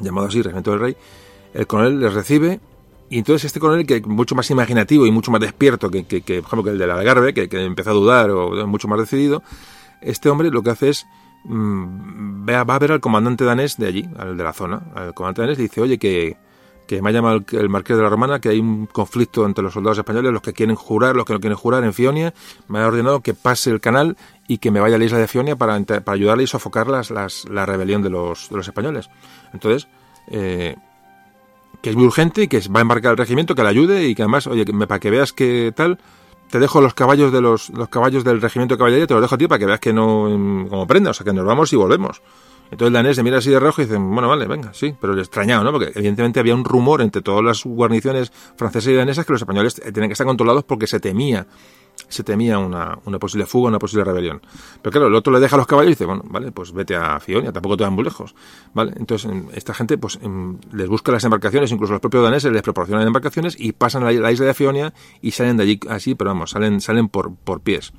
llamado 0.00 0.28
así, 0.28 0.40
regimiento 0.40 0.70
del 0.70 0.80
rey, 0.80 0.96
el 1.52 1.66
coronel 1.66 2.00
les 2.00 2.14
recibe 2.14 2.60
y 3.10 3.18
entonces 3.18 3.46
este 3.46 3.60
coronel, 3.60 3.86
que 3.86 4.00
mucho 4.02 4.34
más 4.34 4.50
imaginativo 4.50 5.06
y 5.06 5.10
mucho 5.10 5.30
más 5.30 5.40
despierto 5.40 5.90
que, 5.90 6.04
que, 6.04 6.20
por 6.20 6.46
ejemplo, 6.46 6.64
que 6.64 6.70
el 6.70 6.78
del 6.78 6.90
Algarve, 6.90 7.32
que, 7.32 7.48
que 7.48 7.64
empezó 7.64 7.90
a 7.90 7.94
dudar 7.94 8.30
o 8.30 8.66
mucho 8.66 8.88
más 8.88 8.98
decidido, 8.98 9.42
este 10.00 10.28
hombre 10.28 10.50
lo 10.50 10.62
que 10.62 10.70
hace 10.70 10.90
es 10.90 11.06
mm, 11.44 12.48
va 12.48 12.74
a 12.74 12.78
ver 12.78 12.92
al 12.92 13.00
comandante 13.00 13.44
danés 13.44 13.76
de 13.76 13.86
allí, 13.86 14.08
al 14.16 14.36
de 14.36 14.44
la 14.44 14.52
zona. 14.52 14.82
Al 14.94 15.14
comandante 15.14 15.42
danés 15.42 15.58
le 15.58 15.64
dice, 15.64 15.80
oye, 15.80 15.98
que, 15.98 16.36
que 16.86 17.02
me 17.02 17.10
ha 17.10 17.12
llamado 17.12 17.44
el, 17.52 17.68
marqués 17.68 17.96
de 17.96 18.02
la 18.02 18.08
Romana, 18.08 18.40
que 18.40 18.50
hay 18.50 18.58
un 18.58 18.86
conflicto 18.86 19.44
entre 19.44 19.62
los 19.62 19.72
soldados 19.72 19.98
españoles, 19.98 20.32
los 20.32 20.42
que 20.42 20.52
quieren 20.52 20.76
jurar, 20.76 21.16
los 21.16 21.24
que 21.24 21.32
no 21.32 21.40
quieren 21.40 21.56
jurar 21.56 21.84
en 21.84 21.92
Fionia. 21.92 22.32
Me 22.68 22.80
ha 22.80 22.86
ordenado 22.86 23.20
que 23.20 23.34
pase 23.34 23.70
el 23.70 23.80
canal 23.80 24.16
y 24.48 24.58
que 24.58 24.70
me 24.70 24.80
vaya 24.80 24.96
a 24.96 24.98
la 24.98 25.04
isla 25.04 25.18
de 25.18 25.28
Fionia 25.28 25.56
para, 25.56 25.78
para 25.80 26.12
ayudarle 26.12 26.44
y 26.44 26.46
sofocar 26.46 26.88
las, 26.88 27.10
las, 27.10 27.44
la 27.48 27.66
rebelión 27.66 28.02
de 28.02 28.10
los, 28.10 28.48
de 28.48 28.56
los 28.56 28.66
españoles. 28.66 29.10
Entonces, 29.52 29.88
eh, 30.28 30.76
que 31.82 31.90
es 31.90 31.96
muy 31.96 32.06
urgente 32.06 32.42
y 32.42 32.48
que 32.48 32.60
va 32.68 32.80
a 32.80 32.82
embarcar 32.82 33.12
el 33.12 33.16
regimiento, 33.18 33.54
que 33.54 33.62
le 33.62 33.68
ayude 33.68 34.08
y 34.08 34.14
que 34.14 34.22
además, 34.22 34.46
oye, 34.46 34.64
para 34.64 34.98
que 34.98 35.10
veas 35.10 35.32
que 35.32 35.72
tal, 35.74 35.98
te 36.50 36.58
dejo 36.58 36.80
los 36.80 36.94
caballos 36.94 37.32
de 37.32 37.40
los, 37.40 37.70
los 37.70 37.88
caballos 37.88 38.24
del 38.24 38.40
regimiento 38.40 38.74
de 38.74 38.78
caballería, 38.78 39.06
te 39.06 39.14
los 39.14 39.22
dejo 39.22 39.34
a 39.34 39.38
ti 39.38 39.46
para 39.46 39.58
que 39.58 39.66
veas 39.66 39.80
que 39.80 39.92
no, 39.92 40.28
mm, 40.28 40.68
como 40.68 40.86
prenda, 40.86 41.10
o 41.10 41.14
sea, 41.14 41.24
que 41.24 41.32
nos 41.32 41.44
vamos 41.44 41.72
y 41.72 41.76
volvemos. 41.76 42.22
Entonces 42.70 42.88
el 42.88 42.92
danés 42.92 43.16
se 43.16 43.22
mira 43.22 43.38
así 43.38 43.50
de 43.50 43.58
rojo 43.58 43.80
y 43.80 43.86
dice, 43.86 43.96
bueno, 43.96 44.28
vale, 44.28 44.46
venga, 44.46 44.74
sí, 44.74 44.94
pero 45.00 45.14
le 45.14 45.22
extrañado, 45.22 45.64
¿no? 45.64 45.72
Porque 45.72 45.90
evidentemente 45.94 46.38
había 46.38 46.54
un 46.54 46.64
rumor 46.64 47.00
entre 47.00 47.22
todas 47.22 47.42
las 47.42 47.64
guarniciones 47.64 48.30
francesas 48.56 48.92
y 48.92 48.94
danesas 48.94 49.24
que 49.24 49.32
los 49.32 49.40
españoles 49.40 49.74
tenían 49.74 50.08
que 50.08 50.12
estar 50.12 50.26
controlados 50.26 50.64
porque 50.64 50.86
se 50.86 51.00
temía 51.00 51.46
se 52.08 52.22
temía 52.22 52.58
una, 52.58 52.98
una, 53.04 53.18
posible 53.18 53.46
fuga, 53.46 53.68
una 53.68 53.78
posible 53.78 54.04
rebelión. 54.04 54.40
Pero 54.80 54.92
claro, 54.92 55.06
el 55.08 55.14
otro 55.14 55.32
le 55.32 55.40
deja 55.40 55.56
los 55.56 55.66
caballos 55.66 55.90
y 55.90 55.92
dice, 55.94 56.04
bueno, 56.04 56.22
vale, 56.26 56.52
pues 56.52 56.72
vete 56.72 56.96
a 56.96 57.18
Fionia, 57.20 57.52
tampoco 57.52 57.76
te 57.76 57.84
van 57.84 57.92
muy 57.92 58.04
lejos. 58.04 58.34
¿Vale? 58.74 58.92
Entonces, 58.96 59.30
esta 59.52 59.74
gente 59.74 59.98
pues 59.98 60.18
les 60.72 60.88
busca 60.88 61.12
las 61.12 61.24
embarcaciones, 61.24 61.70
incluso 61.72 61.92
los 61.92 62.00
propios 62.00 62.22
daneses 62.22 62.52
les 62.52 62.62
proporcionan 62.62 63.06
embarcaciones 63.06 63.56
y 63.58 63.72
pasan 63.72 64.04
a 64.04 64.12
la, 64.12 64.32
isla 64.32 64.46
de 64.46 64.54
Fionia 64.54 64.94
y 65.20 65.32
salen 65.32 65.56
de 65.56 65.62
allí 65.64 65.80
así, 65.88 66.14
pero 66.14 66.30
vamos, 66.30 66.50
salen, 66.50 66.80
salen 66.80 67.08
por, 67.08 67.34
por 67.34 67.60
pies. 67.60 67.92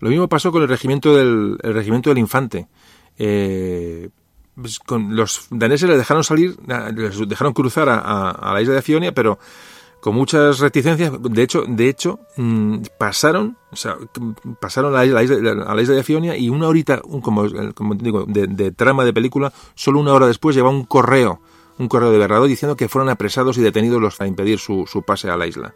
Lo 0.00 0.10
mismo 0.10 0.28
pasó 0.28 0.52
con 0.52 0.62
el 0.62 0.68
regimiento 0.68 1.16
del, 1.16 1.58
el 1.62 1.74
regimiento 1.74 2.10
del 2.10 2.18
infante. 2.18 2.68
Eh, 3.18 4.10
pues, 4.54 4.78
con 4.80 5.14
los 5.14 5.46
daneses 5.50 5.88
les 5.88 5.98
dejaron 5.98 6.24
salir, 6.24 6.56
les 6.94 7.28
dejaron 7.28 7.52
cruzar 7.52 7.88
a, 7.88 8.52
la 8.52 8.60
isla 8.60 8.74
de 8.74 8.82
Fionia, 8.82 9.12
pero 9.12 9.38
con 10.00 10.14
muchas 10.14 10.58
reticencias. 10.60 11.12
De 11.20 11.42
hecho, 11.42 11.64
de 11.66 11.88
hecho, 11.88 12.20
mm, 12.36 12.78
pasaron, 12.98 13.56
o 13.70 13.76
sea, 13.76 13.96
pasaron 14.60 14.94
a 14.94 15.04
la, 15.04 15.22
isla, 15.22 15.94
de 15.94 16.02
Fionia 16.02 16.36
y 16.36 16.48
una 16.48 16.68
horita, 16.68 17.00
como, 17.22 17.46
como 17.74 17.94
digo, 17.94 18.24
de, 18.26 18.72
trama 18.72 19.04
de 19.04 19.12
película, 19.12 19.52
solo 19.74 20.00
una 20.00 20.12
hora 20.12 20.26
después 20.26 20.54
lleva 20.54 20.70
un 20.70 20.84
correo, 20.84 21.40
un 21.78 21.88
correo 21.88 22.10
de 22.10 22.18
Berrado 22.18 22.46
diciendo 22.46 22.76
que 22.76 22.88
fueron 22.88 23.08
apresados 23.08 23.58
y 23.58 23.62
detenidos 23.62 24.00
los 24.00 24.16
para 24.16 24.28
impedir 24.28 24.58
su, 24.58 24.84
su 24.86 25.02
pase 25.02 25.30
a 25.30 25.36
la 25.36 25.46
isla. 25.46 25.74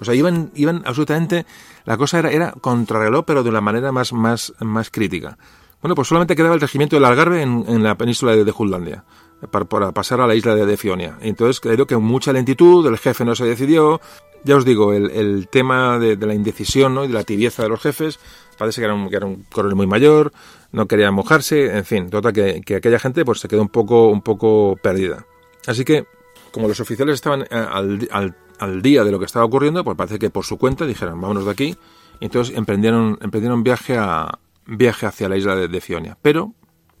O 0.00 0.04
sea, 0.04 0.14
iban, 0.14 0.50
iban 0.54 0.82
absolutamente, 0.84 1.46
la 1.84 1.96
cosa 1.96 2.18
era, 2.18 2.30
era 2.30 2.52
contrarreloj, 2.52 3.24
pero 3.24 3.42
de 3.44 3.50
una 3.50 3.60
manera 3.60 3.92
más, 3.92 4.12
más, 4.12 4.52
más 4.58 4.90
crítica. 4.90 5.38
Bueno, 5.80 5.94
pues 5.94 6.08
solamente 6.08 6.36
quedaba 6.36 6.54
el 6.54 6.60
regimiento 6.60 6.96
del 6.96 7.04
Algarve 7.04 7.42
en, 7.42 7.82
la 7.82 7.96
península 7.96 8.32
de, 8.32 8.44
de 8.44 8.52
Jutlandia 8.52 9.04
para, 9.50 9.92
pasar 9.92 10.20
a 10.20 10.26
la 10.26 10.34
isla 10.34 10.54
de, 10.54 10.76
Fionia. 10.76 11.18
Entonces 11.20 11.60
creo 11.60 11.86
que 11.86 11.96
mucha 11.96 12.32
lentitud, 12.32 12.86
el 12.86 12.98
jefe 12.98 13.24
no 13.24 13.34
se 13.34 13.44
decidió. 13.44 14.00
Ya 14.44 14.56
os 14.56 14.64
digo, 14.64 14.92
el, 14.92 15.48
tema 15.48 15.98
de, 15.98 16.16
la 16.16 16.34
indecisión 16.34 16.94
¿no? 16.94 17.04
y 17.04 17.08
de 17.08 17.14
la 17.14 17.22
tibieza 17.22 17.62
de 17.62 17.68
los 17.68 17.80
jefes, 17.80 18.18
parece 18.58 18.80
que 18.80 18.86
era 18.86 18.94
un, 18.94 19.44
coronel 19.52 19.76
muy 19.76 19.86
mayor, 19.86 20.32
no 20.72 20.86
quería 20.86 21.12
mojarse, 21.12 21.76
en 21.76 21.84
fin, 21.84 22.10
total 22.10 22.32
que, 22.32 22.60
que, 22.60 22.76
aquella 22.76 22.98
gente 22.98 23.24
pues 23.24 23.38
se 23.38 23.46
quedó 23.46 23.62
un 23.62 23.68
poco, 23.68 24.08
un 24.08 24.22
poco 24.22 24.76
perdida. 24.82 25.26
Así 25.66 25.84
que, 25.84 26.06
como 26.50 26.66
los 26.66 26.80
oficiales 26.80 27.14
estaban 27.14 27.42
eh, 27.42 27.46
al, 27.50 28.08
al, 28.10 28.34
al 28.58 28.82
día 28.82 29.04
de 29.04 29.12
lo 29.12 29.20
que 29.20 29.26
estaba 29.26 29.44
ocurriendo, 29.44 29.84
pues 29.84 29.96
parece 29.96 30.18
que 30.18 30.30
por 30.30 30.44
su 30.44 30.58
cuenta 30.58 30.86
dijeron, 30.86 31.20
vámonos 31.20 31.44
de 31.44 31.50
aquí, 31.52 31.76
entonces 32.20 32.56
emprendieron, 32.56 33.18
emprendieron 33.20 33.62
viaje 33.62 33.96
a, 33.96 34.40
viaje 34.66 35.06
hacia 35.06 35.28
la 35.28 35.36
isla 35.36 35.56
de, 35.56 35.80
Fionia. 35.80 36.16
Pero 36.22 36.54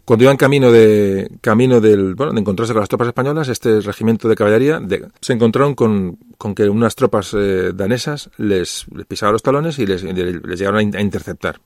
cuando 0.04 0.24
iban 0.24 0.36
camino 0.36 0.72
de 0.72 1.30
camino 1.40 1.80
del 1.80 2.14
bueno 2.14 2.32
de 2.32 2.40
encontrarse 2.40 2.72
con 2.72 2.80
las 2.80 2.88
tropas 2.88 3.08
españolas, 3.08 3.48
este 3.48 3.80
regimiento 3.80 4.28
de 4.28 4.34
caballería 4.34 4.80
se 5.20 5.32
encontraron 5.32 5.74
con, 5.74 6.18
con, 6.38 6.54
que 6.54 6.68
unas 6.68 6.96
tropas 6.96 7.34
eh, 7.34 7.72
danesas 7.74 8.30
les, 8.36 8.86
pisaban 9.08 9.32
los 9.32 9.42
talones 9.42 9.78
y 9.78 9.86
les, 9.86 10.02
les 10.02 10.58
llegaron 10.58 10.94
a, 10.94 11.00
interceptar. 11.00 11.60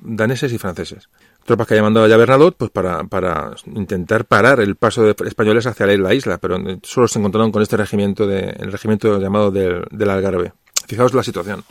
Daneses 0.00 0.52
y 0.52 0.58
franceses. 0.58 1.08
Tropas 1.44 1.66
que 1.66 1.74
había 1.74 1.82
mandado 1.82 2.06
ya 2.06 2.16
Bernadotte 2.16 2.56
pues 2.56 2.70
para, 2.70 3.04
para 3.04 3.50
intentar 3.66 4.24
parar 4.24 4.60
el 4.60 4.76
paso 4.76 5.02
de 5.02 5.14
españoles 5.26 5.66
hacia 5.66 5.86
la 5.86 6.14
isla, 6.14 6.38
pero 6.38 6.56
solo 6.82 7.08
se 7.08 7.18
encontraron 7.18 7.50
con 7.50 7.60
este 7.60 7.76
regimiento 7.76 8.26
de, 8.26 8.50
el 8.58 8.70
regimiento 8.70 9.18
llamado 9.18 9.50
del, 9.50 9.84
del 9.90 10.10
Algarve. 10.10 10.52
Fijaos 10.86 11.12
la 11.12 11.22
situación 11.22 11.64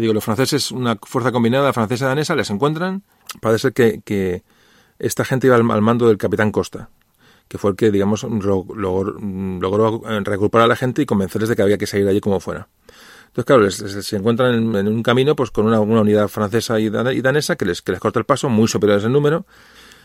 digo, 0.00 0.12
los 0.12 0.24
franceses, 0.24 0.70
una 0.70 0.96
fuerza 0.96 1.32
combinada 1.32 1.72
francesa-danesa, 1.72 2.34
les 2.34 2.50
encuentran. 2.50 3.02
Parece 3.40 3.72
ser 3.74 4.02
que, 4.04 4.42
esta 4.98 5.24
gente 5.24 5.46
iba 5.46 5.56
al, 5.56 5.64
mando 5.64 6.08
del 6.08 6.18
capitán 6.18 6.52
Costa, 6.52 6.88
que 7.48 7.58
fue 7.58 7.70
el 7.70 7.76
que, 7.76 7.90
digamos, 7.90 8.24
logró, 8.24 10.02
recuperar 10.24 10.64
a 10.64 10.68
la 10.68 10.76
gente 10.76 11.02
y 11.02 11.06
convencerles 11.06 11.48
de 11.48 11.56
que 11.56 11.62
había 11.62 11.78
que 11.78 11.86
salir 11.86 12.08
allí 12.08 12.20
como 12.20 12.40
fuera. 12.40 12.68
Entonces, 13.36 13.44
claro, 13.44 14.02
se 14.02 14.16
encuentran 14.16 14.76
en, 14.76 14.88
un 14.88 15.02
camino 15.02 15.36
pues 15.36 15.50
con 15.50 15.66
una, 15.66 15.80
unidad 15.80 16.28
francesa 16.28 16.80
y, 16.80 16.88
danesa 16.88 17.56
que 17.56 17.66
les, 17.66 17.82
que 17.82 17.92
les 17.92 18.00
corta 18.00 18.18
el 18.18 18.24
paso, 18.24 18.48
muy 18.48 18.66
superiores 18.66 19.04
en 19.04 19.12
número. 19.12 19.44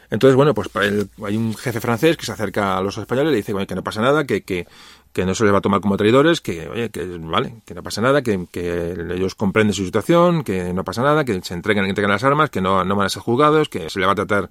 Entonces, 0.10 0.36
bueno, 0.36 0.54
pues 0.54 0.70
hay 0.76 1.38
un 1.38 1.56
jefe 1.56 1.80
francés 1.80 2.18
que 2.18 2.26
se 2.26 2.34
acerca 2.34 2.78
a 2.78 2.82
los 2.82 2.98
españoles 2.98 3.30
y 3.30 3.32
le 3.32 3.38
dice 3.38 3.66
que 3.66 3.76
no 3.76 3.84
pasa 3.84 4.02
nada, 4.02 4.26
que, 4.26 4.42
que, 4.42 4.68
que 5.14 5.26
no 5.26 5.34
se 5.34 5.46
les 5.46 5.54
va 5.54 5.60
a 5.60 5.62
tomar 5.62 5.80
como 5.80 5.96
traidores, 5.96 6.42
que, 6.42 6.68
oye, 6.68 6.90
que 6.90 7.06
vale, 7.06 7.56
que 7.66 7.74
no 7.74 7.82
pasa 7.82 8.02
nada, 8.02 8.22
que, 8.22 8.46
que 8.52 8.92
ellos 9.10 9.36
comprenden 9.36 9.74
su 9.74 9.86
situación, 9.86 10.44
que 10.44 10.74
no 10.74 10.84
pasa 10.84 11.02
nada, 11.02 11.24
que 11.24 11.42
se 11.42 11.54
entreguen, 11.54 11.86
entreguen 11.86 12.12
las 12.12 12.26
armas, 12.26 12.50
que 12.50 12.60
no, 12.60 12.84
no 12.84 12.96
van 12.98 13.06
a 13.06 13.10
ser 13.10 13.22
juzgados, 13.22 13.70
que 13.70 13.90
se 13.90 14.00
les 14.00 14.08
va 14.08 14.12
a 14.12 14.16
tratar, 14.16 14.50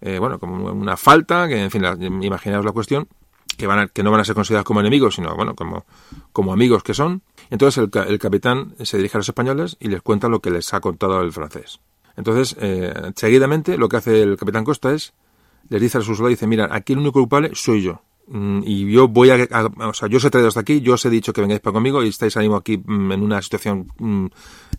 eh, 0.00 0.18
bueno, 0.18 0.38
como 0.38 0.72
una 0.72 0.96
falta, 0.96 1.48
que, 1.48 1.62
en 1.62 1.70
fin, 1.70 1.84
imaginaos 2.22 2.64
la 2.64 2.72
cuestión, 2.72 3.08
que, 3.56 3.66
van 3.66 3.78
a, 3.78 3.86
que 3.88 4.02
no 4.02 4.10
van 4.10 4.20
a 4.20 4.24
ser 4.24 4.34
considerados 4.34 4.66
como 4.66 4.80
enemigos, 4.80 5.16
sino, 5.16 5.34
bueno, 5.34 5.54
como, 5.54 5.84
como 6.32 6.52
amigos 6.52 6.82
que 6.82 6.94
son. 6.94 7.22
Entonces 7.50 7.82
el, 7.82 7.90
el 8.08 8.18
capitán 8.18 8.74
se 8.82 8.96
dirige 8.96 9.16
a 9.16 9.20
los 9.20 9.28
españoles 9.28 9.76
y 9.80 9.88
les 9.88 10.02
cuenta 10.02 10.28
lo 10.28 10.40
que 10.40 10.50
les 10.50 10.72
ha 10.74 10.80
contado 10.80 11.20
el 11.22 11.32
francés. 11.32 11.80
Entonces, 12.18 12.56
eh, 12.60 13.12
seguidamente, 13.14 13.78
lo 13.78 13.88
que 13.88 13.96
hace 13.96 14.22
el 14.22 14.36
capitán 14.36 14.64
Costa 14.64 14.92
es, 14.92 15.14
les 15.68 15.80
dice 15.80 15.98
a 15.98 16.00
sus 16.00 16.16
soldados, 16.16 16.30
dice, 16.30 16.48
mira, 16.48 16.68
aquí 16.70 16.92
el 16.92 16.98
único 16.98 17.20
culpable 17.20 17.50
soy 17.54 17.82
yo. 17.82 18.02
Mm, 18.30 18.60
y 18.64 18.92
yo 18.92 19.08
voy 19.08 19.30
a, 19.30 19.48
o 19.78 19.94
sea, 19.94 20.08
yo 20.08 20.18
os 20.18 20.24
he 20.24 20.30
traído 20.30 20.48
hasta 20.48 20.60
aquí, 20.60 20.82
yo 20.82 20.94
os 20.94 21.04
he 21.06 21.10
dicho 21.10 21.32
que 21.32 21.40
vengáis 21.40 21.60
para 21.60 21.72
conmigo 21.72 22.04
y 22.04 22.08
estáis 22.08 22.36
ánimo 22.36 22.56
aquí 22.56 22.76
mm, 22.76 23.12
en 23.12 23.22
una 23.22 23.40
situación 23.40 23.90
mm, 23.98 24.26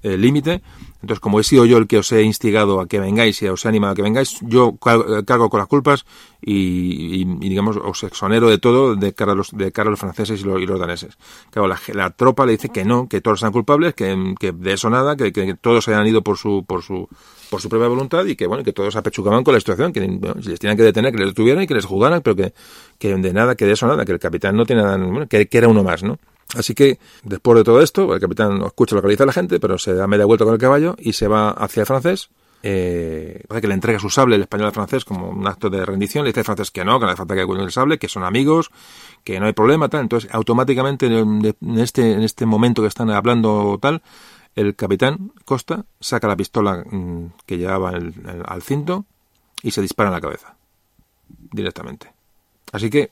eh, 0.03 0.17
límite. 0.17 0.61
Entonces, 1.01 1.19
como 1.19 1.39
he 1.39 1.43
sido 1.43 1.65
yo 1.65 1.77
el 1.77 1.87
que 1.87 1.97
os 1.97 2.11
he 2.11 2.21
instigado 2.21 2.79
a 2.79 2.87
que 2.87 2.99
vengáis 2.99 3.41
y 3.41 3.47
os 3.47 3.65
he 3.65 3.67
animado 3.69 3.93
a 3.93 3.95
que 3.95 4.01
vengáis, 4.03 4.37
yo 4.41 4.77
eh, 4.85 5.23
cargo 5.25 5.49
con 5.49 5.59
las 5.59 5.67
culpas 5.67 6.05
y, 6.41 7.25
digamos, 7.25 7.77
os 7.77 8.03
exonero 8.03 8.49
de 8.49 8.59
todo 8.59 8.95
de 8.95 9.13
cara 9.13 9.31
a 9.31 9.35
los, 9.35 9.51
de 9.51 9.71
cara 9.71 9.87
a 9.87 9.91
los 9.91 9.99
franceses 9.99 10.41
y 10.41 10.43
los, 10.43 10.61
y 10.61 10.67
los 10.67 10.79
daneses. 10.79 11.17
Claro, 11.49 11.67
la, 11.67 11.79
la, 11.93 12.11
tropa 12.11 12.45
le 12.45 12.53
dice 12.53 12.69
que 12.69 12.85
no, 12.85 13.07
que 13.07 13.21
todos 13.21 13.39
sean 13.39 13.51
culpables, 13.51 13.95
que, 13.95 14.35
que 14.39 14.51
de 14.51 14.73
eso 14.73 14.89
nada, 14.89 15.15
que, 15.15 15.31
que 15.31 15.55
todos 15.55 15.87
hayan 15.87 16.05
ido 16.05 16.21
por 16.21 16.37
su, 16.37 16.65
por 16.67 16.83
su, 16.83 17.09
por 17.49 17.61
su 17.61 17.69
propia 17.69 17.87
voluntad 17.87 18.25
y 18.25 18.35
que 18.35 18.47
bueno 18.47 18.63
que 18.63 18.73
todos 18.73 18.95
apechugaban 18.95 19.43
con 19.43 19.53
la 19.53 19.59
situación, 19.59 19.91
que 19.91 20.01
les 20.01 20.59
tenían 20.59 20.77
que 20.77 20.83
detener, 20.83 21.11
que 21.11 21.19
les 21.19 21.27
detuvieran 21.29 21.63
y 21.63 21.67
que 21.67 21.73
les 21.73 21.85
jugaran, 21.85 22.21
pero 22.21 22.35
que, 22.35 22.53
que 22.97 23.15
de 23.15 23.33
nada, 23.33 23.55
que 23.55 23.65
de 23.65 23.73
eso 23.73 23.87
nada, 23.87 24.05
que 24.05 24.11
el 24.11 24.19
capitán 24.19 24.55
no 24.55 24.65
tiene 24.65 24.83
nada, 24.83 25.25
que, 25.27 25.47
era 25.51 25.67
uno 25.67 25.83
más, 25.83 26.03
¿no? 26.03 26.19
Así 26.55 26.73
que, 26.73 26.97
después 27.23 27.57
de 27.57 27.63
todo 27.63 27.81
esto, 27.81 28.13
el 28.13 28.19
capitán 28.19 28.61
escucha 28.63 28.95
lo 28.95 29.01
que 29.01 29.07
le 29.07 29.13
dice 29.13 29.23
a 29.23 29.27
la 29.27 29.33
gente, 29.33 29.59
pero 29.59 29.77
se 29.77 29.93
da 29.93 30.07
media 30.07 30.25
vuelta 30.25 30.45
con 30.45 30.53
el 30.53 30.59
caballo 30.59 30.95
y 30.97 31.13
se 31.13 31.27
va 31.27 31.51
hacia 31.51 31.81
el 31.81 31.87
francés. 31.87 32.29
Eh, 32.61 33.45
que 33.61 33.67
le 33.69 33.73
entrega 33.73 33.99
su 33.99 34.09
sable 34.09 34.35
el 34.35 34.41
español 34.41 34.67
al 34.67 34.73
francés 34.73 35.05
como 35.05 35.29
un 35.29 35.47
acto 35.47 35.69
de 35.69 35.85
rendición. 35.85 36.25
Le 36.25 36.31
dice 36.31 36.41
al 36.41 36.45
francés 36.45 36.71
que 36.71 36.83
no, 36.83 36.99
que 36.99 37.05
no 37.05 37.11
hace 37.11 37.17
falta 37.17 37.35
que 37.35 37.45
cuide 37.45 37.63
el 37.63 37.71
sable, 37.71 37.99
que 37.99 38.09
son 38.09 38.23
amigos, 38.23 38.71
que 39.23 39.39
no 39.39 39.45
hay 39.45 39.53
problema, 39.53 39.89
tal. 39.89 40.01
Entonces, 40.01 40.29
automáticamente, 40.33 41.05
en 41.05 41.55
este, 41.77 42.13
en 42.13 42.23
este 42.23 42.45
momento 42.45 42.81
que 42.81 42.89
están 42.89 43.11
hablando 43.11 43.77
tal, 43.81 44.01
el 44.59 44.75
capitán 44.75 45.31
Costa 45.45 45.85
saca 45.99 46.27
la 46.27 46.35
pistola 46.35 46.83
mm, 46.89 47.27
que 47.45 47.57
llevaba 47.57 47.91
al 47.91 48.61
cinto 48.61 49.05
y 49.63 49.71
se 49.71 49.81
dispara 49.81 50.09
en 50.09 50.15
la 50.15 50.21
cabeza. 50.21 50.55
Directamente. 51.51 52.11
Así 52.73 52.89
que 52.89 53.11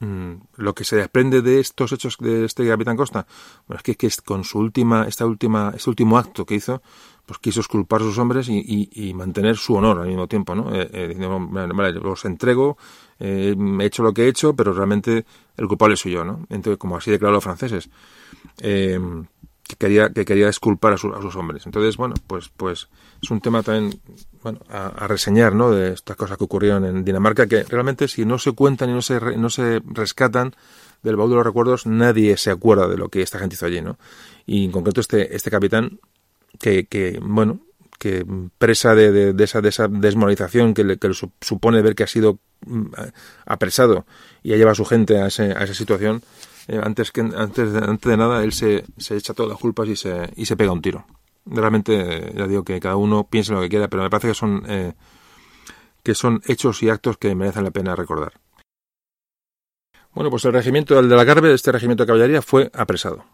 mm, 0.00 0.32
lo 0.56 0.74
que 0.74 0.84
se 0.84 0.96
desprende 0.96 1.42
de 1.42 1.60
estos 1.60 1.92
hechos 1.92 2.16
de 2.18 2.46
este 2.46 2.66
capitán 2.66 2.96
Costa, 2.96 3.26
bueno, 3.68 3.82
es 3.84 3.96
que, 3.96 4.10
con 4.24 4.44
su 4.44 4.58
última, 4.58 5.06
esta 5.06 5.26
última, 5.26 5.72
este 5.76 5.90
último 5.90 6.16
acto 6.16 6.46
que 6.46 6.54
hizo, 6.54 6.82
pues 7.26 7.38
quiso 7.38 7.60
esculpar 7.60 8.00
a 8.00 8.04
sus 8.04 8.16
hombres 8.16 8.48
y, 8.48 9.12
mantener 9.14 9.56
su 9.56 9.74
honor 9.74 10.00
al 10.00 10.08
mismo 10.08 10.26
tiempo, 10.28 10.54
¿no? 10.54 10.74
Eh, 10.74 10.88
eh, 10.92 11.16
vale, 11.18 11.92
los 11.92 12.24
entrego, 12.24 12.78
eh, 13.18 13.54
he 13.80 13.84
hecho 13.84 14.02
lo 14.02 14.14
que 14.14 14.24
he 14.24 14.28
hecho, 14.28 14.54
pero 14.56 14.72
realmente 14.72 15.26
el 15.58 15.68
culpable 15.68 15.96
soy 15.96 16.12
yo, 16.12 16.24
¿no? 16.24 16.46
Entonces, 16.48 16.78
como 16.78 16.96
así 16.96 17.10
declararon 17.10 17.34
los 17.34 17.44
franceses. 17.44 17.90
Que 19.70 19.76
quería, 19.76 20.08
que 20.10 20.24
quería 20.24 20.48
esculpar 20.48 20.94
a, 20.94 20.96
sus 20.96 21.36
hombres. 21.36 21.64
Entonces, 21.64 21.96
bueno, 21.96 22.14
pues, 22.26 22.50
pues 22.56 22.88
es 23.22 23.30
un 23.30 23.40
tema 23.40 23.62
también 23.62 24.00
bueno, 24.42 24.58
a, 24.68 25.06
reseñar, 25.06 25.54
¿no? 25.54 25.70
De 25.70 25.92
estas 25.92 26.16
cosas 26.16 26.36
que 26.36 26.42
ocurrieron 26.42 26.84
en 26.84 27.04
Dinamarca, 27.04 27.46
que 27.46 27.62
realmente 27.62 28.08
si 28.08 28.24
no 28.24 28.38
se 28.38 28.50
cuentan 28.50 28.90
y 28.90 28.94
no 28.94 29.00
se, 29.00 29.20
no 29.20 29.48
se 29.48 29.80
rescatan 29.84 30.56
del 31.04 31.14
baúl 31.14 31.30
de 31.30 31.36
los 31.36 31.46
recuerdos, 31.46 31.86
nadie 31.86 32.36
se 32.36 32.50
acuerda 32.50 32.88
de 32.88 32.96
lo 32.96 33.10
que 33.10 33.22
esta 33.22 33.38
gente 33.38 33.54
hizo 33.54 33.66
allí, 33.66 33.80
¿no? 33.80 33.96
Y 34.44 34.64
en 34.64 34.72
concreto 34.72 35.00
este, 35.00 35.36
este 35.36 35.52
capitán, 35.52 36.00
que, 36.58 36.86
que 36.86 37.20
bueno, 37.22 37.60
que 38.00 38.26
presa 38.58 38.96
de, 38.96 39.32
de, 39.32 39.44
esa, 39.44 39.60
de 39.60 39.68
esa 39.68 39.86
desmoralización 39.86 40.74
que 40.74 40.82
le, 40.82 40.96
que 40.98 41.12
supone 41.40 41.82
ver 41.82 41.94
que 41.94 42.02
ha 42.02 42.08
sido 42.08 42.40
mm, 42.66 42.86
apresado 43.46 44.04
y 44.42 44.52
ha 44.52 44.56
llevado 44.56 44.72
a 44.72 44.74
su 44.74 44.84
gente 44.84 45.20
a, 45.20 45.26
ese, 45.26 45.52
a 45.52 45.62
esa 45.62 45.74
situación, 45.74 46.22
eh, 46.70 46.80
antes, 46.82 47.10
que, 47.10 47.20
antes, 47.20 47.72
de, 47.72 47.78
antes 47.78 48.08
de 48.08 48.16
nada 48.16 48.44
él 48.44 48.52
se, 48.52 48.84
se 48.96 49.16
echa 49.16 49.34
todas 49.34 49.50
las 49.50 49.58
culpas 49.58 49.88
y 49.88 49.96
se, 49.96 50.30
y 50.36 50.46
se 50.46 50.56
pega 50.56 50.70
un 50.70 50.80
tiro. 50.80 51.04
Realmente, 51.44 52.32
ya 52.36 52.46
digo 52.46 52.62
que 52.62 52.78
cada 52.78 52.94
uno 52.94 53.26
piense 53.28 53.52
lo 53.52 53.60
que 53.60 53.68
quiera, 53.68 53.88
pero 53.88 54.04
me 54.04 54.10
parece 54.10 54.28
que 54.28 54.34
son, 54.34 54.62
eh, 54.68 54.92
que 56.04 56.14
son 56.14 56.40
hechos 56.46 56.80
y 56.82 56.90
actos 56.90 57.16
que 57.16 57.34
merecen 57.34 57.64
la 57.64 57.72
pena 57.72 57.96
recordar. 57.96 58.34
Bueno, 60.14 60.30
pues 60.30 60.44
el 60.44 60.52
regimiento 60.52 60.94
del 60.94 61.08
de 61.08 61.16
la 61.16 61.24
Garbe, 61.24 61.52
este 61.52 61.72
regimiento 61.72 62.04
de 62.04 62.06
caballería, 62.06 62.42
fue 62.42 62.70
apresado, 62.72 63.24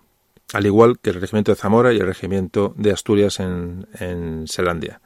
al 0.54 0.64
igual 0.64 0.98
que 0.98 1.10
el 1.10 1.20
regimiento 1.20 1.52
de 1.52 1.56
Zamora 1.56 1.92
y 1.92 1.98
el 1.98 2.06
regimiento 2.06 2.72
de 2.76 2.92
Asturias 2.92 3.40
en, 3.40 3.86
en 3.98 4.46
Selandia. 4.48 5.00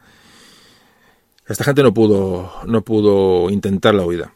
Esta 1.49 1.65
gente 1.65 1.83
no 1.83 1.93
pudo, 1.93 2.53
no 2.67 2.83
pudo 2.83 3.51
intentar 3.51 3.95
la 3.95 4.05
huida. 4.05 4.33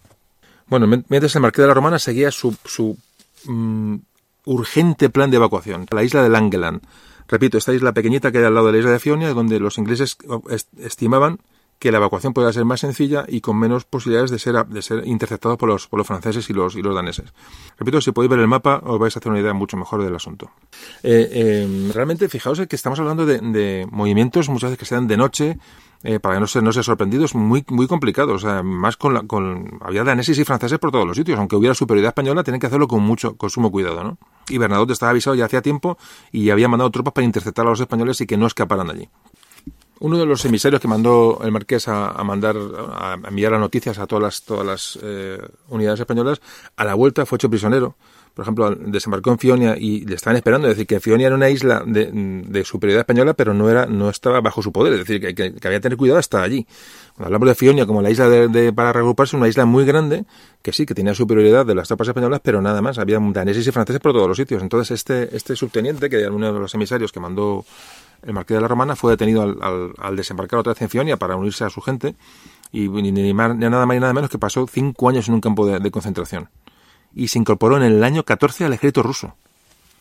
Bueno, 0.67 0.87
mientras 0.87 1.35
el 1.37 1.43
marqués 1.43 1.63
de 1.63 1.69
la 1.69 1.75
Romana 1.75 1.99
seguía 1.99 2.31
su, 2.31 2.57
su 2.65 2.99
Mm, 3.47 3.97
urgente 4.47 5.09
plan 5.11 5.31
de 5.31 5.37
evacuación, 5.37 5.87
la 5.91 6.03
isla 6.03 6.23
de 6.23 6.29
Langeland. 6.29 6.83
Repito, 7.29 7.57
esta 7.57 7.73
isla 7.73 7.95
pequeñita 7.95 8.31
que 8.31 8.39
hay 8.39 8.45
al 8.45 8.55
lado 8.55 8.67
de 8.67 8.73
la 8.73 8.79
isla 8.79 8.91
de 8.91 8.99
Fionia, 8.99 9.33
donde 9.33 9.59
los 9.59 9.79
ingleses 9.79 10.19
oh, 10.29 10.43
estimaban 10.79 11.39
que 11.79 11.91
la 11.91 11.99
evacuación 11.99 12.33
podía 12.33 12.53
ser 12.53 12.65
más 12.65 12.81
sencilla 12.81 13.25
y 13.29 13.41
con 13.41 13.59
menos 13.59 13.85
posibilidades 13.85 14.31
de 14.31 14.39
ser, 14.39 14.67
de 14.67 15.09
interceptados 15.09 15.59
por 15.59 15.69
los, 15.69 15.87
por 15.87 15.99
los 15.99 16.07
franceses 16.07 16.49
y 16.49 16.53
los, 16.53 16.77
y 16.77 16.83
los 16.83 16.95
daneses. 16.95 17.33
Repito, 17.79 18.01
si 18.01 18.13
podéis 18.13 18.31
ver 18.31 18.41
el 18.41 18.49
mapa 18.49 18.81
os 18.85 18.99
vais 18.99 19.15
a 19.17 19.19
hacer 19.19 19.31
una 19.31 19.41
idea 19.41 19.53
mucho 19.53 19.77
mejor 19.77 20.03
del 20.03 20.15
asunto. 20.15 20.51
Eh, 21.03 21.29
eh, 21.31 21.91
realmente, 21.93 22.29
fijaos 22.29 22.61
que 22.67 22.77
estamos 22.77 22.99
hablando 23.01 23.27
de, 23.27 23.87
movimientos 23.91 24.49
muchas 24.49 24.71
veces 24.71 24.79
que 24.79 24.87
se 24.87 24.95
dan 24.95 25.07
de 25.07 25.17
noche, 25.17 25.59
eh, 26.05 26.21
para 26.21 26.37
que 26.37 26.41
no 26.41 26.47
se, 26.47 26.61
no 26.63 26.73
se 26.73 26.83
sorprendidos, 26.83 27.35
muy, 27.35 27.65
muy 27.69 27.87
complicado. 27.87 28.35
O 28.35 28.39
sea, 28.39 28.63
más 28.63 28.97
con, 28.97 29.15
la, 29.15 29.23
con 29.23 29.79
había 29.81 30.05
daneses 30.05 30.39
y 30.39 30.45
franceses 30.45 30.79
por 30.79 30.93
todos 30.93 31.07
los 31.07 31.17
sitios. 31.17 31.39
Aunque 31.39 31.57
hubiera 31.57 31.75
superioridad 31.75 32.11
española, 32.11 32.45
tienen 32.45 32.61
que 32.61 32.67
hacerlo 32.67 32.87
con 32.87 33.03
mucho, 33.03 33.37
con 33.37 33.51
sumo 33.51 33.73
cuidado, 33.73 34.05
¿no? 34.05 34.19
Y 34.49 34.59
Bernadotte 34.59 34.93
estaba 34.93 35.11
avisado 35.11 35.35
ya 35.35 35.47
hacía 35.47 35.63
tiempo 35.63 35.97
y 36.31 36.51
había 36.51 36.69
mandado 36.69 36.91
tropas 36.91 37.15
para 37.15 37.25
interceptar 37.25 37.67
a 37.67 37.71
los 37.71 37.81
españoles 37.81 38.21
y 38.21 38.27
que 38.27 38.37
no 38.37 38.47
escaparan 38.47 38.91
allí. 38.91 39.09
Uno 40.01 40.19
de 40.19 40.27
los 40.27 40.45
emisarios 40.45 40.81
que 40.81 40.89
mandó 40.89 41.41
el 41.43 41.53
marqués 41.53 41.89
a, 41.89 42.11
a 42.11 42.23
mandar, 42.25 42.57
a 42.57 43.17
enviar 43.27 43.53
las 43.53 43.61
noticias 43.61 43.99
a 43.99 44.07
todas 44.07 44.23
las, 44.23 44.43
todas 44.43 44.67
las 44.67 44.99
eh, 45.03 45.39
unidades 45.69 46.01
españolas, 46.01 46.43
a 46.77 46.85
la 46.85 46.95
vuelta 46.95 47.25
fue 47.25 47.37
hecho 47.37 47.49
prisionero 47.49 47.97
por 48.35 48.43
ejemplo, 48.43 48.75
desembarcó 48.75 49.31
en 49.31 49.39
Fionia 49.39 49.77
y 49.79 50.05
le 50.05 50.17
estaban 50.17 50.37
esperando. 50.37 50.67
Es 50.67 50.75
decir, 50.75 50.89
que 50.89 50.99
Fionia 50.99 51.29
era 51.29 51.37
una 51.37 51.51
isla 51.51 51.85
de, 51.87 52.11
de 52.13 52.65
superioridad 52.65 53.03
española, 53.03 53.35
pero 53.35 53.55
no 53.55 53.71
era 53.71 53.87
no 53.87 54.11
estaba 54.11 54.41
bajo 54.41 54.61
su 54.61 54.73
poder. 54.73 54.93
Es 54.95 54.99
decir, 55.01 55.21
que, 55.21 55.35
que, 55.37 55.45
había 55.45 55.79
que 55.79 55.83
tener 55.83 55.97
cuidado 55.97 56.19
hasta 56.19 56.43
allí. 56.43 56.67
Cuando 57.15 57.27
hablamos 57.27 57.49
de 57.49 57.55
Fionia 57.55 57.87
como 57.87 58.03
la 58.03 58.11
isla 58.11 58.29
de, 58.29 58.49
de, 58.49 58.73
para 58.73 58.93
reagruparse, 58.93 59.37
una 59.37 59.47
isla 59.47 59.67
muy 59.67 59.85
grande, 59.85 60.25
que 60.63 60.73
sí, 60.73 60.85
que 60.85 60.95
tenía 60.95 61.15
superioridad 61.15 61.65
de 61.65 61.77
las 61.77 61.87
tropas 61.87 62.09
españolas, 62.09 62.41
pero 62.43 62.61
nada 62.61 62.83
más. 62.83 62.99
Había 62.99 63.21
daneses 63.21 63.69
y 63.69 63.71
franceses 63.71 64.01
por 64.01 64.13
todos 64.13 64.27
los 64.27 64.37
sitios. 64.37 64.61
Entonces, 64.63 64.91
este, 64.91 65.35
este 65.37 65.55
subteniente, 65.55 66.11
que 66.11 66.21
era 66.21 66.33
uno 66.33 66.53
de 66.53 66.59
los 66.59 66.75
emisarios 66.75 67.13
que 67.13 67.21
mandó 67.21 67.65
el 68.25 68.33
marqués 68.33 68.57
de 68.57 68.63
la 68.63 68.69
Romana, 68.69 68.97
fue 68.97 69.13
detenido 69.13 69.43
al, 69.43 69.59
al, 69.63 69.93
al 69.97 70.17
desembarcar 70.17 70.59
otra 70.59 70.73
vez 70.73 70.83
en 70.83 70.89
Fionia 70.89 71.17
para 71.17 71.37
unirse 71.37 71.63
a 71.63 71.71
su 71.71 71.81
gente. 71.81 72.17
Y 72.73 72.89
ni, 72.89 73.13
ni, 73.13 73.23
ni 73.23 73.33
nada 73.33 73.87
más 73.87 73.95
ni 73.95 74.01
nada 74.01 74.13
menos 74.13 74.29
que 74.29 74.39
pasó 74.39 74.67
cinco 74.67 75.09
años 75.09 75.29
en 75.29 75.35
un 75.35 75.41
campo 75.41 75.65
de 75.67 75.91
concentración 75.93 76.49
y 77.15 77.29
se 77.29 77.39
incorporó 77.39 77.77
en 77.77 77.83
el 77.83 78.03
año 78.05 78.25
14 78.25 78.65
al 78.65 78.73
ejército 78.73 79.03
ruso 79.03 79.35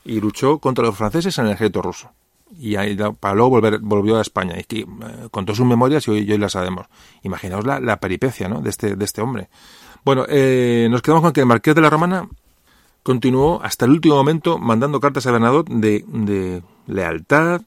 y 0.06 0.20
luchó 0.20 0.60
contra 0.60 0.84
los 0.84 0.96
franceses 0.96 1.38
en 1.38 1.46
el 1.46 1.54
ejército 1.54 1.82
ruso. 1.82 2.12
Y 2.60 2.76
ahí, 2.76 2.96
para 3.20 3.34
luego 3.34 3.50
volver, 3.50 3.80
volvió 3.80 4.18
a 4.18 4.22
España 4.22 4.56
y 4.58 4.80
eh, 4.80 4.86
contó 5.32 5.56
sus 5.56 5.66
memorias 5.66 6.08
y 6.08 6.12
hoy, 6.12 6.32
hoy 6.32 6.38
las 6.38 6.52
sabemos. 6.52 6.88
Imaginaos 7.24 7.66
la, 7.66 7.80
la, 7.80 7.98
peripecia 8.00 8.48
¿no? 8.48 8.62
de, 8.62 8.70
este, 8.70 8.96
de 8.96 9.06
este 9.06 9.22
hombre. 9.22 9.50
Bueno, 10.06 10.26
eh, 10.30 10.88
nos 10.92 11.02
quedamos 11.02 11.24
con 11.24 11.34
que 11.34 11.40
el 11.40 11.48
marqués 11.48 11.74
de 11.74 11.82
la 11.82 11.90
Romana 11.90 12.28
continuó 13.02 13.60
hasta 13.64 13.86
el 13.86 13.92
último 13.92 14.16
momento 14.16 14.60
mandando 14.60 15.00
cartas 15.00 15.26
a 15.26 15.32
Bernadotte 15.32 15.70
de, 15.74 16.06
de 16.08 16.64
lealtad 16.86 17.62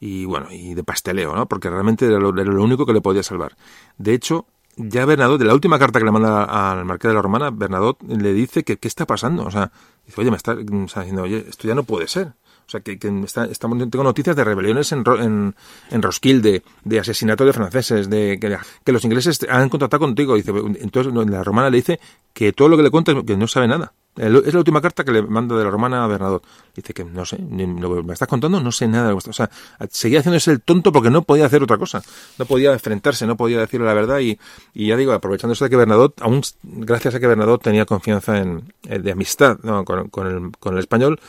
y 0.00 0.24
bueno, 0.24 0.46
y 0.50 0.74
de 0.74 0.82
pasteleo, 0.82 1.34
¿no? 1.34 1.46
Porque 1.46 1.68
realmente 1.68 2.06
era 2.06 2.18
lo, 2.18 2.30
era 2.30 2.50
lo 2.50 2.62
único 2.62 2.86
que 2.86 2.94
le 2.94 3.02
podía 3.02 3.22
salvar. 3.22 3.56
De 3.98 4.14
hecho, 4.14 4.46
ya 4.76 5.04
Bernadotte, 5.04 5.40
de 5.40 5.46
la 5.46 5.54
última 5.54 5.78
carta 5.78 5.98
que 5.98 6.04
le 6.04 6.10
manda 6.10 6.44
al 6.44 6.84
marqués 6.84 7.08
de 7.08 7.14
la 7.14 7.22
Romana, 7.22 7.50
Bernadotte 7.50 8.02
le 8.02 8.32
dice 8.32 8.62
que 8.64 8.78
qué 8.78 8.88
está 8.88 9.06
pasando. 9.06 9.44
O 9.44 9.50
sea, 9.50 9.70
dice, 10.06 10.20
oye, 10.20 10.30
me 10.30 10.36
está, 10.36 10.54
diciendo, 10.54 11.22
oye, 11.22 11.44
esto 11.48 11.68
ya 11.68 11.74
no 11.74 11.82
puede 11.84 12.08
ser. 12.08 12.28
O 12.66 12.70
sea, 12.70 12.80
que, 12.80 12.98
que 12.98 13.08
está, 13.24 13.46
estamos, 13.46 13.78
tengo 13.90 14.04
noticias 14.04 14.36
de 14.36 14.44
rebeliones 14.44 14.92
en, 14.92 15.02
en, 15.18 15.56
en 15.90 16.02
Roskilde, 16.02 16.62
de 16.84 17.00
asesinato 17.00 17.44
de 17.44 17.52
franceses, 17.52 18.08
de 18.08 18.38
que, 18.38 18.92
los 18.92 19.04
ingleses 19.04 19.40
han 19.48 19.68
contactado 19.68 20.00
contigo. 20.00 20.36
Dice, 20.36 20.52
entonces 20.80 21.12
la 21.12 21.42
romana 21.42 21.68
le 21.68 21.78
dice 21.78 22.00
que 22.32 22.52
todo 22.52 22.68
lo 22.68 22.76
que 22.76 22.84
le 22.84 22.90
cuenta 22.90 23.12
que 23.26 23.36
no 23.36 23.48
sabe 23.48 23.66
nada. 23.66 23.92
Es 24.16 24.52
la 24.52 24.58
última 24.58 24.80
carta 24.80 25.04
que 25.04 25.12
le 25.12 25.22
manda 25.22 25.56
de 25.56 25.64
la 25.64 25.70
romana 25.70 26.04
a 26.04 26.06
Bernadotte. 26.06 26.44
Dice 26.74 26.92
que 26.92 27.04
no 27.04 27.24
sé, 27.24 27.38
lo 27.38 27.94
que 27.94 28.02
me 28.02 28.12
estás 28.12 28.28
contando, 28.28 28.60
no 28.60 28.72
sé 28.72 28.88
nada 28.88 29.06
de 29.06 29.12
vuestro. 29.12 29.30
O 29.30 29.34
sea, 29.34 29.50
seguía 29.88 30.18
haciéndose 30.18 30.50
el 30.50 30.60
tonto 30.60 30.92
porque 30.92 31.10
no 31.10 31.22
podía 31.22 31.46
hacer 31.46 31.62
otra 31.62 31.78
cosa. 31.78 32.02
No 32.38 32.44
podía 32.44 32.72
enfrentarse, 32.72 33.26
no 33.26 33.36
podía 33.36 33.58
decirle 33.60 33.86
la 33.86 33.94
verdad. 33.94 34.18
Y, 34.18 34.38
y 34.74 34.88
ya 34.88 34.96
digo, 34.96 35.12
aprovechándose 35.12 35.64
de 35.64 35.70
que 35.70 35.76
Bernadotte, 35.76 36.20
aún 36.22 36.42
gracias 36.62 37.14
a 37.14 37.20
que 37.20 37.26
Bernadotte 37.26 37.62
tenía 37.62 37.86
confianza 37.86 38.38
en, 38.38 38.72
de 38.82 39.12
amistad 39.12 39.58
¿no? 39.62 39.84
con, 39.84 40.08
con, 40.08 40.26
el, 40.26 40.50
con 40.58 40.74
el 40.74 40.80
español, 40.80 41.20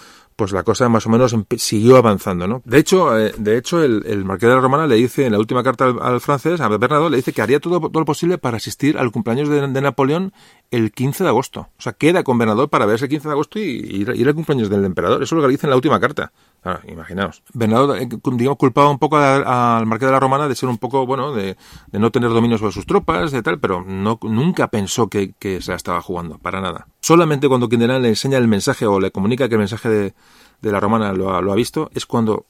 pues 0.42 0.54
la 0.54 0.64
cosa 0.64 0.90
más 0.90 1.06
o 1.06 1.10
menos 1.12 1.36
siguió 1.58 1.98
avanzando, 1.98 2.48
¿no? 2.48 2.64
De 2.66 2.80
hecho, 2.80 3.16
eh, 3.16 3.32
de 3.38 3.58
hecho 3.58 3.84
el, 3.84 4.04
el, 4.08 4.26
marqués 4.26 4.50
de 4.50 4.56
la 4.56 4.62
Romana 4.62 4.88
le 4.88 4.96
dice 4.96 5.28
en 5.28 5.34
la 5.34 5.38
última 5.38 5.62
carta 5.62 5.94
al, 6.02 6.20
francés, 6.20 6.60
a 6.62 6.68
Bernardo, 6.68 7.10
le 7.12 7.18
dice 7.18 7.32
que 7.32 7.44
haría 7.44 7.60
todo, 7.60 7.80
todo, 7.80 8.00
lo 8.00 8.06
posible 8.06 8.40
para 8.40 8.58
asistir 8.58 8.98
al 8.98 9.12
cumpleaños 9.12 9.50
de, 9.50 9.82
Napoleón 9.82 10.34
el 10.72 10.92
15 10.94 11.24
de 11.24 11.30
agosto. 11.30 11.70
O 11.78 11.82
sea, 11.82 11.94
queda 11.94 12.24
con 12.24 12.38
Bernardo 12.38 12.70
para 12.70 12.86
verse 12.86 13.06
el 13.06 13.10
15 13.10 13.28
de 13.28 13.32
agosto 13.34 13.60
y 13.60 13.64
ir, 13.64 14.14
ir 14.16 14.28
al 14.28 14.34
cumpleaños 14.34 14.70
del 14.70 14.86
emperador. 14.86 15.22
Eso 15.22 15.36
es 15.36 15.38
lo 15.38 15.42
que 15.42 15.48
le 15.48 15.54
dice 15.54 15.68
en 15.68 15.72
la 15.72 15.76
última 15.76 16.00
carta. 16.00 16.32
Ahora, 16.64 16.82
imaginaos. 16.88 17.44
Bernardo, 17.54 17.96
eh, 17.98 18.08
digamos, 18.34 18.58
culpaba 18.58 18.90
un 18.90 18.98
poco 18.98 19.18
al 19.18 19.86
marqués 19.86 20.08
de 20.08 20.14
la 20.14 20.20
Romana 20.20 20.48
de 20.48 20.56
ser 20.56 20.70
un 20.70 20.78
poco, 20.78 21.06
bueno, 21.06 21.34
de, 21.34 21.58
no 21.92 22.12
tener 22.12 22.30
dominio 22.30 22.58
sobre 22.58 22.72
sus 22.72 22.86
tropas, 22.86 23.32
de 23.32 23.44
tal, 23.44 23.60
pero 23.60 23.84
no, 23.84 24.18
nunca 24.24 24.70
pensó 24.70 25.08
que, 25.08 25.34
que 25.38 25.62
se 25.62 25.72
la 25.72 25.78
estaba 25.78 26.02
jugando, 26.02 26.38
para 26.38 26.62
nada. 26.62 26.88
Solamente 27.02 27.50
cuando 27.50 27.68
Quindelán 27.68 28.02
le 28.02 28.10
enseña 28.10 28.38
el 28.38 28.48
mensaje 28.48 28.86
o 28.86 29.00
le 29.00 29.12
comunica 29.12 29.50
que 29.50 29.56
el 29.56 29.60
mensaje 29.60 29.90
de, 29.90 30.14
la 30.62 30.80
romana 30.80 31.12
lo 31.12 31.36
ha, 31.36 31.42
lo 31.42 31.52
ha 31.52 31.56
visto, 31.56 31.90
es 31.94 32.06
cuando 32.06 32.46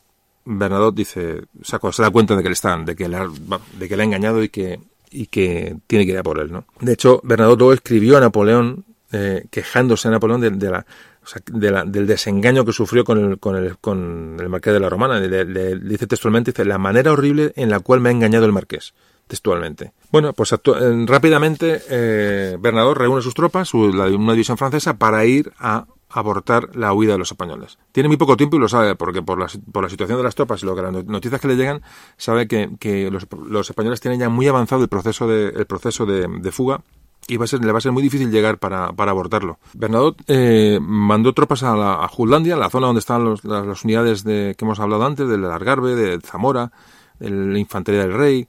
Bernadotte 0.45 0.95
dice, 0.95 1.41
o 1.59 1.63
sea, 1.63 1.79
se 1.91 2.01
da 2.03 2.11
cuenta 2.11 2.35
de 2.35 2.43
que 2.43 2.49
le 2.49 2.53
están, 2.53 2.85
de 2.85 2.95
que 2.95 3.09
le 3.09 3.17
ha, 3.17 3.27
de 3.79 3.89
que 3.89 3.95
le 3.95 4.03
ha 4.03 4.05
engañado 4.05 4.43
y 4.43 4.49
que, 4.49 4.79
y 5.11 5.27
que 5.27 5.75
tiene 5.87 6.05
que 6.05 6.13
ir 6.13 6.17
a 6.17 6.23
por 6.23 6.39
él, 6.39 6.51
¿no? 6.51 6.65
De 6.79 6.93
hecho, 6.93 7.19
Bernadotte 7.23 7.59
luego 7.59 7.73
escribió 7.73 8.17
a 8.17 8.21
Napoleón, 8.21 8.85
eh, 9.11 9.45
quejándose 9.51 10.07
a 10.07 10.11
Napoleón 10.11 10.41
de, 10.41 10.51
de 10.51 10.71
la, 10.71 10.85
o 11.23 11.27
sea, 11.27 11.41
de 11.45 11.71
la, 11.71 11.83
del 11.83 12.07
desengaño 12.07 12.65
que 12.65 12.71
sufrió 12.71 13.03
con 13.03 13.19
el, 13.19 13.39
con 13.39 13.55
el, 13.55 13.77
con 13.77 14.37
el 14.39 14.49
marqués 14.49 14.73
de 14.73 14.79
la 14.79 14.89
Romana. 14.89 15.19
Le, 15.19 15.75
dice 15.75 16.07
textualmente, 16.07 16.51
dice, 16.51 16.65
la 16.65 16.77
manera 16.77 17.11
horrible 17.11 17.53
en 17.55 17.69
la 17.69 17.79
cual 17.79 17.99
me 17.99 18.09
ha 18.09 18.11
engañado 18.11 18.45
el 18.45 18.51
marqués, 18.51 18.93
textualmente. 19.27 19.91
Bueno, 20.11 20.33
pues 20.33 20.53
eh, 20.53 20.57
rápidamente 21.05 21.81
eh, 21.89 22.57
reúne 22.61 23.21
sus 23.21 23.33
tropas, 23.33 23.69
su, 23.69 23.79
una 23.79 24.33
división 24.33 24.57
francesa, 24.57 24.97
para 24.97 25.25
ir 25.25 25.51
a 25.59 25.85
abortar 26.13 26.75
la 26.75 26.93
huida 26.93 27.13
de 27.13 27.17
los 27.17 27.31
españoles. 27.31 27.77
Tiene 27.91 28.07
muy 28.07 28.17
poco 28.17 28.37
tiempo 28.37 28.57
y 28.57 28.59
lo 28.59 28.67
sabe, 28.67 28.95
porque 28.95 29.21
por 29.21 29.39
la, 29.39 29.47
por 29.71 29.83
la 29.83 29.89
situación 29.89 30.17
de 30.17 30.23
las 30.23 30.35
tropas 30.35 30.61
y 30.63 30.65
lo 30.65 30.75
que 30.75 30.81
las 30.81 31.05
noticias 31.05 31.39
que 31.39 31.47
le 31.47 31.55
llegan, 31.55 31.81
sabe 32.17 32.47
que, 32.47 32.71
que 32.79 33.09
los, 33.09 33.27
los, 33.47 33.69
españoles 33.69 34.01
tienen 34.01 34.19
ya 34.19 34.29
muy 34.29 34.47
avanzado 34.47 34.83
el 34.83 34.89
proceso 34.89 35.27
de, 35.27 35.49
el 35.49 35.65
proceso 35.65 36.05
de, 36.05 36.51
fuga 36.51 36.81
y 37.27 37.37
va 37.37 37.45
a 37.45 37.47
ser, 37.47 37.63
le 37.63 37.71
va 37.71 37.77
a 37.77 37.81
ser 37.81 37.91
muy 37.91 38.03
difícil 38.03 38.31
llegar 38.31 38.57
para, 38.57 38.91
para 38.93 39.11
abortarlo. 39.11 39.59
Bernadotte 39.73 40.23
eh, 40.27 40.79
mandó 40.81 41.33
tropas 41.33 41.63
a, 41.63 41.75
la, 41.75 42.03
a 42.03 42.07
Jutlandia, 42.07 42.57
la 42.57 42.69
zona 42.69 42.87
donde 42.87 42.99
están 42.99 43.23
los, 43.23 43.43
las, 43.45 43.83
unidades 43.83 44.23
de, 44.23 44.55
que 44.57 44.65
hemos 44.65 44.79
hablado 44.79 45.05
antes, 45.05 45.27
del 45.27 45.45
Algarve, 45.45 45.95
de 45.95 46.19
Zamora, 46.21 46.71
de 47.19 47.29
la 47.29 47.59
Infantería 47.59 48.01
del 48.01 48.13
Rey, 48.13 48.47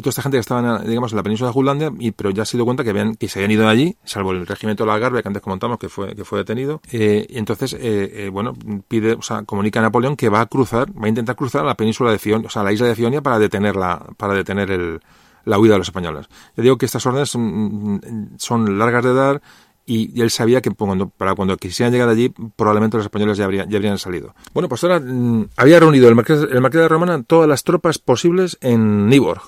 toda 0.00 0.10
esta 0.10 0.22
gente 0.22 0.36
que 0.36 0.40
estaba, 0.40 0.80
digamos, 0.80 1.12
en 1.12 1.16
la 1.16 1.22
península 1.22 1.48
de 1.48 1.54
Jutlandia, 1.54 1.92
y, 1.98 2.10
pero 2.10 2.30
ya 2.30 2.44
se 2.44 2.56
dio 2.56 2.64
cuenta 2.64 2.84
que, 2.84 2.90
habían, 2.90 3.14
que 3.14 3.28
se 3.28 3.38
habían 3.38 3.52
ido 3.52 3.62
de 3.64 3.70
allí, 3.70 3.96
salvo 4.04 4.32
el 4.32 4.46
regimiento 4.46 4.84
de 4.84 4.88
la 4.88 4.94
Algarve, 4.94 5.22
que 5.22 5.28
antes 5.28 5.42
comentamos 5.42 5.78
que 5.78 5.88
fue, 5.88 6.14
que 6.14 6.24
fue 6.24 6.38
detenido. 6.38 6.80
Eh, 6.92 7.26
y 7.28 7.38
entonces, 7.38 7.74
eh, 7.74 7.78
eh, 7.80 8.28
bueno, 8.28 8.54
pide, 8.88 9.14
o 9.14 9.22
sea, 9.22 9.42
comunica 9.42 9.80
a 9.80 9.82
Napoleón 9.82 10.16
que 10.16 10.28
va 10.28 10.40
a 10.40 10.46
cruzar, 10.46 10.90
va 10.90 11.06
a 11.06 11.08
intentar 11.08 11.36
cruzar 11.36 11.64
la 11.64 11.76
península 11.76 12.10
de 12.10 12.18
Fionia, 12.18 12.46
o 12.46 12.50
sea, 12.50 12.62
la 12.62 12.72
isla 12.72 12.86
de 12.86 12.94
Fionia 12.94 13.22
para 13.22 13.38
detener 13.38 13.76
la, 13.76 14.04
para 14.16 14.34
detener 14.34 14.70
el, 14.70 15.00
la 15.44 15.58
huida 15.58 15.74
de 15.74 15.78
los 15.78 15.88
españoles. 15.88 16.26
Le 16.56 16.62
digo 16.62 16.78
que 16.78 16.86
estas 16.86 17.04
órdenes 17.06 17.30
son, 17.30 18.34
son 18.38 18.78
largas 18.78 19.04
de 19.04 19.14
dar 19.14 19.42
y, 19.86 20.20
él 20.20 20.30
sabía 20.30 20.60
que 20.60 20.70
cuando, 20.70 21.08
para 21.08 21.34
cuando 21.34 21.56
quisieran 21.56 21.92
llegar 21.92 22.08
allí 22.08 22.30
probablemente 22.56 22.96
los 22.96 23.06
españoles 23.06 23.36
ya 23.36 23.44
habrían, 23.44 23.68
ya 23.68 23.76
habrían 23.76 23.98
salido. 23.98 24.34
Bueno, 24.52 24.68
pues 24.68 24.82
ahora 24.84 25.00
mmm, 25.00 25.48
había 25.56 25.78
reunido 25.78 26.08
el 26.08 26.14
marqués, 26.14 26.46
el 26.50 26.60
marqués 26.60 26.80
de 26.80 26.88
Romana 26.88 27.22
todas 27.22 27.48
las 27.48 27.64
tropas 27.64 27.98
posibles 27.98 28.58
en 28.60 29.08
Niborg, 29.08 29.42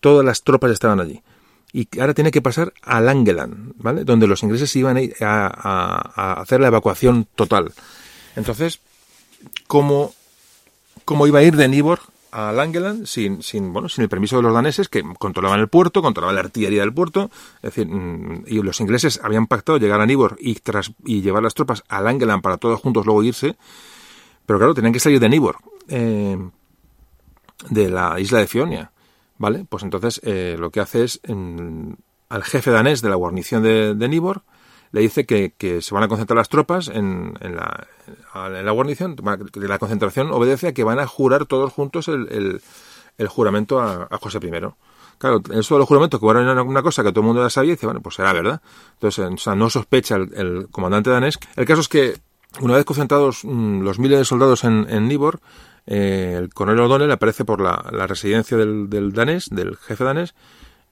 todas 0.00 0.24
las 0.24 0.42
tropas 0.42 0.70
estaban 0.70 1.00
allí. 1.00 1.22
Y 1.72 1.86
ahora 2.00 2.14
tiene 2.14 2.32
que 2.32 2.42
pasar 2.42 2.72
a 2.82 3.00
Langeland, 3.00 3.74
¿vale? 3.76 4.04
Donde 4.04 4.26
los 4.26 4.42
ingleses 4.42 4.74
iban 4.74 4.98
a, 4.98 5.46
a, 5.46 6.12
a 6.14 6.40
hacer 6.40 6.60
la 6.60 6.66
evacuación 6.66 7.28
total. 7.36 7.72
Entonces, 8.34 8.80
¿cómo, 9.66 10.12
¿cómo 11.04 11.26
iba 11.26 11.38
a 11.38 11.42
ir 11.42 11.56
de 11.56 11.68
Niborg 11.68 12.00
a 12.32 12.52
Langeland 12.52 13.06
sin, 13.06 13.42
sin, 13.42 13.72
bueno, 13.72 13.88
sin 13.88 14.02
el 14.02 14.08
permiso 14.08 14.36
de 14.36 14.42
los 14.42 14.54
daneses 14.54 14.88
que 14.88 15.02
controlaban 15.18 15.60
el 15.60 15.68
puerto, 15.68 16.02
controlaban 16.02 16.34
la 16.34 16.42
artillería 16.42 16.80
del 16.80 16.92
puerto? 16.92 17.30
Es 17.56 17.74
decir, 17.74 17.86
mm, 17.86 18.44
y 18.46 18.62
los 18.62 18.80
ingleses 18.80 19.20
habían 19.22 19.46
pactado 19.46 19.78
llegar 19.78 20.00
a 20.00 20.06
Niborg 20.06 20.36
y, 20.40 20.54
tras, 20.56 20.92
y 21.04 21.22
llevar 21.22 21.42
las 21.42 21.54
tropas 21.54 21.84
a 21.88 22.00
Langeland 22.00 22.42
para 22.42 22.56
todos 22.56 22.80
juntos 22.80 23.06
luego 23.06 23.22
irse. 23.22 23.56
Pero 24.46 24.58
claro, 24.58 24.74
tenían 24.74 24.92
que 24.92 25.00
salir 25.00 25.20
de 25.20 25.28
Niborg, 25.28 25.58
eh, 25.88 26.36
de 27.68 27.90
la 27.90 28.18
isla 28.18 28.40
de 28.40 28.46
Fionia. 28.48 28.90
¿Vale? 29.40 29.64
Pues 29.66 29.82
entonces 29.84 30.20
eh, 30.22 30.56
lo 30.58 30.70
que 30.70 30.80
hace 30.80 31.02
es 31.02 31.18
en, 31.22 31.96
al 32.28 32.44
jefe 32.44 32.70
danés 32.70 33.00
de 33.00 33.08
la 33.08 33.14
guarnición 33.14 33.62
de, 33.62 33.94
de 33.94 34.06
Nibor 34.06 34.42
le 34.92 35.00
dice 35.00 35.24
que, 35.24 35.54
se 35.80 35.94
van 35.94 36.02
a 36.02 36.08
concentrar 36.08 36.36
las 36.36 36.50
tropas 36.50 36.88
en, 36.88 37.32
en, 37.40 37.56
la, 37.56 37.86
en 38.34 38.66
la 38.66 38.72
guarnición. 38.72 39.16
La 39.54 39.78
concentración 39.78 40.30
obedece 40.30 40.68
a 40.68 40.74
que 40.74 40.84
van 40.84 40.98
a 40.98 41.06
jurar 41.06 41.46
todos 41.46 41.72
juntos 41.72 42.08
el, 42.08 42.28
el, 42.30 42.60
el 43.16 43.28
juramento 43.28 43.80
a, 43.80 44.08
José 44.20 44.40
I. 44.42 44.50
Claro, 45.16 45.40
eso 45.54 45.74
de 45.74 45.78
los 45.78 45.88
juramentos, 45.88 46.20
que 46.20 46.26
era 46.28 46.62
una 46.62 46.82
cosa 46.82 47.02
que 47.02 47.10
todo 47.10 47.20
el 47.20 47.26
mundo 47.28 47.42
ya 47.42 47.48
sabía, 47.48 47.72
y 47.72 47.76
dice, 47.76 47.86
bueno, 47.86 48.02
pues 48.02 48.16
será 48.16 48.34
verdad. 48.34 48.60
Entonces, 49.00 49.46
no 49.56 49.70
sospecha 49.70 50.16
el, 50.16 50.34
el 50.34 50.68
comandante 50.70 51.08
danés. 51.08 51.38
El 51.56 51.64
caso 51.64 51.80
es 51.80 51.88
que, 51.88 52.18
una 52.60 52.74
vez 52.74 52.84
concentrados 52.84 53.44
mmm, 53.44 53.80
los 53.80 53.98
miles 53.98 54.18
de 54.18 54.24
soldados 54.26 54.64
en, 54.64 54.86
en 54.90 55.08
Nibor, 55.08 55.40
eh, 55.86 56.34
el 56.38 56.52
coronel 56.52 56.84
O'Donnell 56.84 57.10
aparece 57.10 57.44
por 57.44 57.60
la, 57.60 58.06
residencia 58.06 58.56
del, 58.56 58.88
del, 58.90 59.12
danés, 59.12 59.48
del 59.50 59.76
jefe 59.76 60.04
danés, 60.04 60.34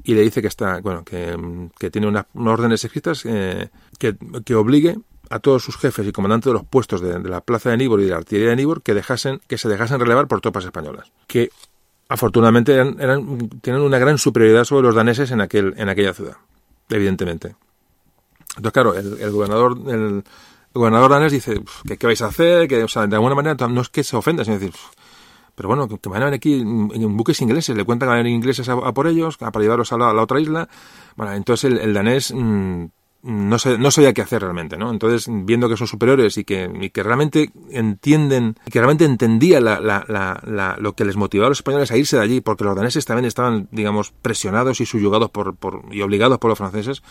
y 0.03 0.15
le 0.15 0.23
dice 0.23 0.41
que 0.41 0.49
está, 0.49 0.81
bueno, 0.81 1.05
que, 1.05 1.91
tiene 1.91 2.07
unas, 2.07 2.27
órdenes 2.35 2.85
escritas 2.85 3.25
eh, 3.25 3.71
que, 3.99 4.17
que, 4.45 4.55
obligue 4.55 4.97
a 5.31 5.39
todos 5.41 5.63
sus 5.63 5.77
jefes 5.77 6.07
y 6.07 6.13
comandantes 6.13 6.47
de 6.47 6.55
los 6.55 6.65
puestos 6.65 7.01
de, 7.01 7.19
la 7.21 7.41
plaza 7.41 7.71
de 7.71 7.77
Níbor 7.77 8.01
y 8.01 8.05
de 8.05 8.11
la 8.11 8.17
artillería 8.19 8.51
de 8.51 8.57
Níbor 8.57 8.83
que 8.83 8.95
dejasen, 8.95 9.41
que 9.47 9.59
se 9.59 9.69
dejasen 9.69 10.01
relevar 10.01 10.29
por 10.29 10.41
tropas 10.41 10.65
españolas. 10.65 11.11
Que 11.27 11.51
afortunadamente 12.09 12.75
eran, 12.75 13.49
tienen 13.61 13.83
una 13.83 13.99
gran 13.99 14.19
superioridad 14.19 14.65
sobre 14.65 14.87
los 14.87 14.95
daneses 14.95 15.31
en, 15.31 15.41
aquel, 15.41 15.75
en 15.77 15.89
aquella 15.89 16.15
ciudad, 16.15 16.37
evidentemente. 16.89 17.57
Entonces, 18.57 18.73
claro, 18.73 18.95
el, 18.95 19.31
gobernador 19.31 19.79
gobernador 20.75 21.11
danés 21.11 21.33
dice 21.33 21.63
que 21.87 21.97
qué 21.97 22.07
vais 22.07 22.23
a 22.23 22.27
hacer, 22.27 22.69
que, 22.69 22.83
o 22.83 22.89
sea, 22.89 23.07
de 23.07 23.17
alguna 23.17 23.35
manera 23.35 23.69
no 23.69 23.81
es 23.81 23.89
que 23.89 24.05
se 24.05 24.17
ofenda, 24.17 24.45
sino 24.45 24.59
decir, 24.59 24.75
pero 25.59 25.69
bueno, 25.69 25.89
que 25.89 26.09
van 26.09 26.23
a 26.23 26.27
venir 26.27 26.37
aquí 26.37 26.61
en 26.61 27.17
buques 27.17 27.41
ingleses, 27.41 27.77
le 27.77 27.85
cuentan 27.85 28.07
que 28.07 28.11
van 28.11 28.21
a 28.21 28.23
venir 28.23 28.37
ingleses 28.37 28.69
a, 28.69 28.93
por 28.93 29.09
ellos, 29.09 29.39
para 29.39 29.61
llevarlos 29.61 29.93
a 29.93 29.99
la, 29.99 30.23
otra 30.23 30.41
isla. 30.41 30.69
Bueno, 31.17 31.33
entonces 31.33 31.73
el, 31.73 31.93
danés 31.93 32.33
mm, 32.33 32.85
no, 33.29 33.59
no 33.79 33.91
sabía 33.91 34.15
qué 34.15 34.23
hacer 34.23 34.41
realmente, 34.41 34.79
¿no? 34.79 34.91
Entonces, 34.91 35.29
viendo 35.31 35.69
que 35.69 35.77
son 35.77 35.87
superiores 35.87 36.39
y 36.39 36.45
que, 36.45 36.71
y 36.81 36.89
que 36.89 37.03
realmente 37.03 37.51
entienden, 37.71 38.57
que 38.71 38.79
realmente 38.79 39.05
entendía 39.05 39.61
la, 39.61 39.81
la, 39.81 40.05
la, 40.09 40.77
lo 40.79 40.95
que 40.95 41.05
les 41.05 41.17
motivaba 41.17 41.49
a 41.49 41.51
los 41.51 41.59
españoles 41.59 41.91
a 41.91 41.99
irse 41.99 42.17
de 42.17 42.23
allí, 42.23 42.41
porque 42.41 42.65
los 42.65 42.75
daneses 42.75 43.05
también 43.05 43.27
estaban, 43.27 43.69
digamos, 43.71 44.13
presionados 44.23 44.81
y 44.81 44.87
subyugados 44.87 45.29
por, 45.29 45.57
por 45.57 45.83
y 45.91 46.01
obligados 46.01 46.39
por 46.39 46.49
los 46.49 46.57
franceses, 46.57 47.03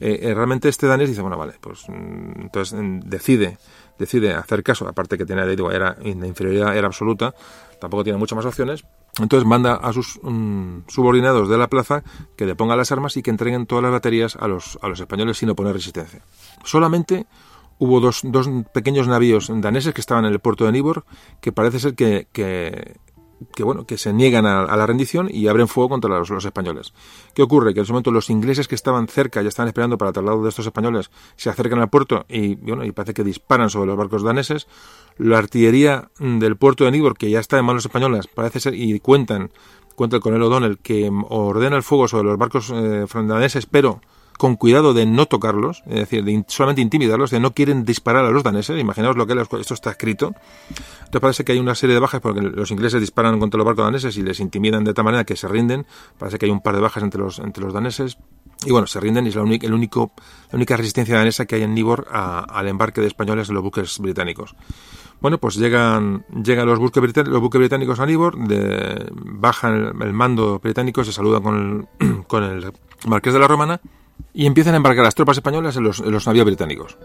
eh, 0.00 0.20
eh, 0.22 0.34
realmente 0.34 0.68
este 0.68 0.86
danés 0.86 1.08
dice, 1.08 1.22
bueno, 1.22 1.36
vale, 1.36 1.54
pues 1.60 1.88
mm, 1.88 2.42
entonces 2.42 2.78
mm, 2.78 3.00
decide 3.00 3.58
decide 3.98 4.34
hacer 4.34 4.62
caso, 4.62 4.86
aparte 4.86 5.16
que 5.16 5.24
tenía, 5.24 5.46
digo, 5.46 5.72
era, 5.72 5.96
la 6.00 6.26
inferioridad 6.26 6.76
era 6.76 6.86
absoluta, 6.86 7.34
tampoco 7.80 8.04
tiene 8.04 8.18
muchas 8.18 8.36
más 8.36 8.44
opciones, 8.44 8.84
entonces 9.20 9.46
manda 9.46 9.74
a 9.74 9.92
sus 9.92 10.20
mm, 10.22 10.80
subordinados 10.88 11.48
de 11.48 11.56
la 11.56 11.68
plaza 11.68 12.02
que 12.36 12.46
depongan 12.46 12.78
las 12.78 12.92
armas 12.92 13.16
y 13.16 13.22
que 13.22 13.30
entreguen 13.30 13.66
todas 13.66 13.82
las 13.82 13.92
baterías 13.92 14.36
a 14.36 14.46
los, 14.46 14.78
a 14.82 14.88
los 14.88 15.00
españoles 15.00 15.38
sin 15.38 15.50
oponer 15.50 15.72
resistencia. 15.72 16.22
Solamente 16.64 17.26
hubo 17.78 18.00
dos, 18.00 18.20
dos 18.24 18.48
pequeños 18.72 19.08
navíos 19.08 19.50
daneses 19.50 19.94
que 19.94 20.00
estaban 20.00 20.24
en 20.24 20.32
el 20.32 20.40
puerto 20.40 20.64
de 20.64 20.72
Nibor 20.72 21.04
que 21.40 21.52
parece 21.52 21.78
ser 21.78 21.94
que, 21.94 22.28
que 22.32 22.96
que 23.54 23.62
bueno 23.62 23.86
que 23.86 23.98
se 23.98 24.12
niegan 24.12 24.46
a, 24.46 24.76
la 24.76 24.86
rendición 24.86 25.28
y 25.30 25.46
abren 25.48 25.68
fuego 25.68 25.90
contra 25.90 26.10
los, 26.10 26.44
españoles. 26.44 26.92
¿Qué 27.34 27.42
ocurre? 27.42 27.74
Que 27.74 27.80
en 27.80 27.84
ese 27.84 27.92
momento 27.92 28.10
los 28.10 28.30
ingleses 28.30 28.68
que 28.68 28.74
estaban 28.74 29.08
cerca 29.08 29.42
ya 29.42 29.48
estaban 29.48 29.68
esperando 29.68 29.98
para 29.98 30.10
el 30.10 30.14
traslado 30.14 30.42
de 30.42 30.48
estos 30.48 30.66
españoles 30.66 31.10
se 31.36 31.50
acercan 31.50 31.80
al 31.80 31.90
puerto 31.90 32.24
y 32.28 32.56
bueno 32.56 32.84
y 32.84 32.92
parece 32.92 33.14
que 33.14 33.24
disparan 33.24 33.70
sobre 33.70 33.86
los 33.86 33.96
barcos 33.96 34.22
daneses. 34.22 34.66
La 35.18 35.38
artillería 35.38 36.10
del 36.18 36.56
puerto 36.56 36.84
de 36.84 36.90
Nibor 36.90 37.16
que 37.16 37.30
ya 37.30 37.40
está 37.40 37.58
en 37.58 37.64
manos 37.64 37.84
españolas 37.84 38.26
parece 38.26 38.60
ser 38.60 38.74
y 38.74 39.00
cuentan 39.00 39.50
cuenta 39.94 40.16
el 40.16 40.22
coronel 40.22 40.44
O'Donnell 40.44 40.78
que 40.78 41.10
ordena 41.28 41.76
el 41.76 41.82
fuego 41.82 42.06
sobre 42.06 42.24
los 42.24 42.38
barcos 42.38 42.70
eh, 42.70 43.06
daneses 43.12 43.66
pero 43.66 44.00
con 44.38 44.56
cuidado 44.56 44.94
de 44.94 45.06
no 45.06 45.26
tocarlos, 45.26 45.82
es 45.86 45.96
decir, 45.96 46.24
de 46.24 46.44
solamente 46.48 46.82
intimidarlos, 46.82 47.30
de 47.30 47.40
no 47.40 47.54
quieren 47.54 47.84
disparar 47.84 48.24
a 48.24 48.30
los 48.30 48.42
daneses, 48.42 48.78
imaginaos 48.78 49.16
lo 49.16 49.26
que 49.26 49.34
esto 49.40 49.74
está 49.74 49.90
escrito. 49.90 50.34
Entonces 50.98 51.20
parece 51.20 51.44
que 51.44 51.52
hay 51.52 51.58
una 51.58 51.74
serie 51.74 51.94
de 51.94 52.00
bajas 52.00 52.20
porque 52.20 52.42
los 52.42 52.70
ingleses 52.70 53.00
disparan 53.00 53.38
contra 53.38 53.58
los 53.58 53.64
barcos 53.64 53.84
daneses 53.84 54.16
y 54.16 54.22
les 54.22 54.40
intimidan 54.40 54.84
de 54.84 54.94
tal 54.94 55.04
manera 55.04 55.24
que 55.24 55.36
se 55.36 55.48
rinden, 55.48 55.86
parece 56.18 56.38
que 56.38 56.46
hay 56.46 56.52
un 56.52 56.60
par 56.60 56.74
de 56.74 56.80
bajas 56.80 57.02
entre 57.02 57.20
los, 57.20 57.38
entre 57.38 57.64
los 57.64 57.72
daneses, 57.72 58.18
y 58.64 58.70
bueno, 58.70 58.86
se 58.86 59.00
rinden 59.00 59.26
y 59.26 59.28
es 59.28 59.36
la, 59.36 59.42
única, 59.42 59.66
el 59.66 59.74
único, 59.74 60.12
la 60.50 60.56
única 60.56 60.76
resistencia 60.76 61.16
danesa 61.16 61.44
que 61.46 61.56
hay 61.56 61.62
en 61.62 61.74
Nibor 61.74 62.06
al 62.10 62.68
embarque 62.68 63.00
de 63.00 63.06
españoles 63.06 63.48
en 63.48 63.54
los 63.54 63.62
buques 63.62 63.98
británicos. 63.98 64.54
Bueno, 65.20 65.38
pues 65.38 65.56
llegan, 65.56 66.24
llegan 66.42 66.66
los, 66.66 66.78
buques 66.78 67.02
británicos, 67.02 67.32
los 67.32 67.42
buques 67.42 67.58
británicos 67.58 68.00
a 68.00 68.06
Nibor, 68.06 68.36
de, 68.48 69.10
bajan 69.12 69.94
el, 70.00 70.12
mando 70.12 70.58
británico, 70.58 71.04
se 71.04 71.12
saludan 71.12 71.42
con 71.42 71.88
el, 72.00 72.24
con 72.26 72.44
el 72.44 72.72
marqués 73.06 73.32
de 73.32 73.38
la 73.38 73.48
Romana 73.48 73.80
y 74.36 74.44
empiezan 74.44 74.74
a 74.74 74.76
embarcar 74.76 75.02
las 75.02 75.14
tropas 75.14 75.38
españolas 75.38 75.76
en 75.76 75.84
los, 75.84 76.26
navíos 76.26 76.44
británicos. 76.44 76.98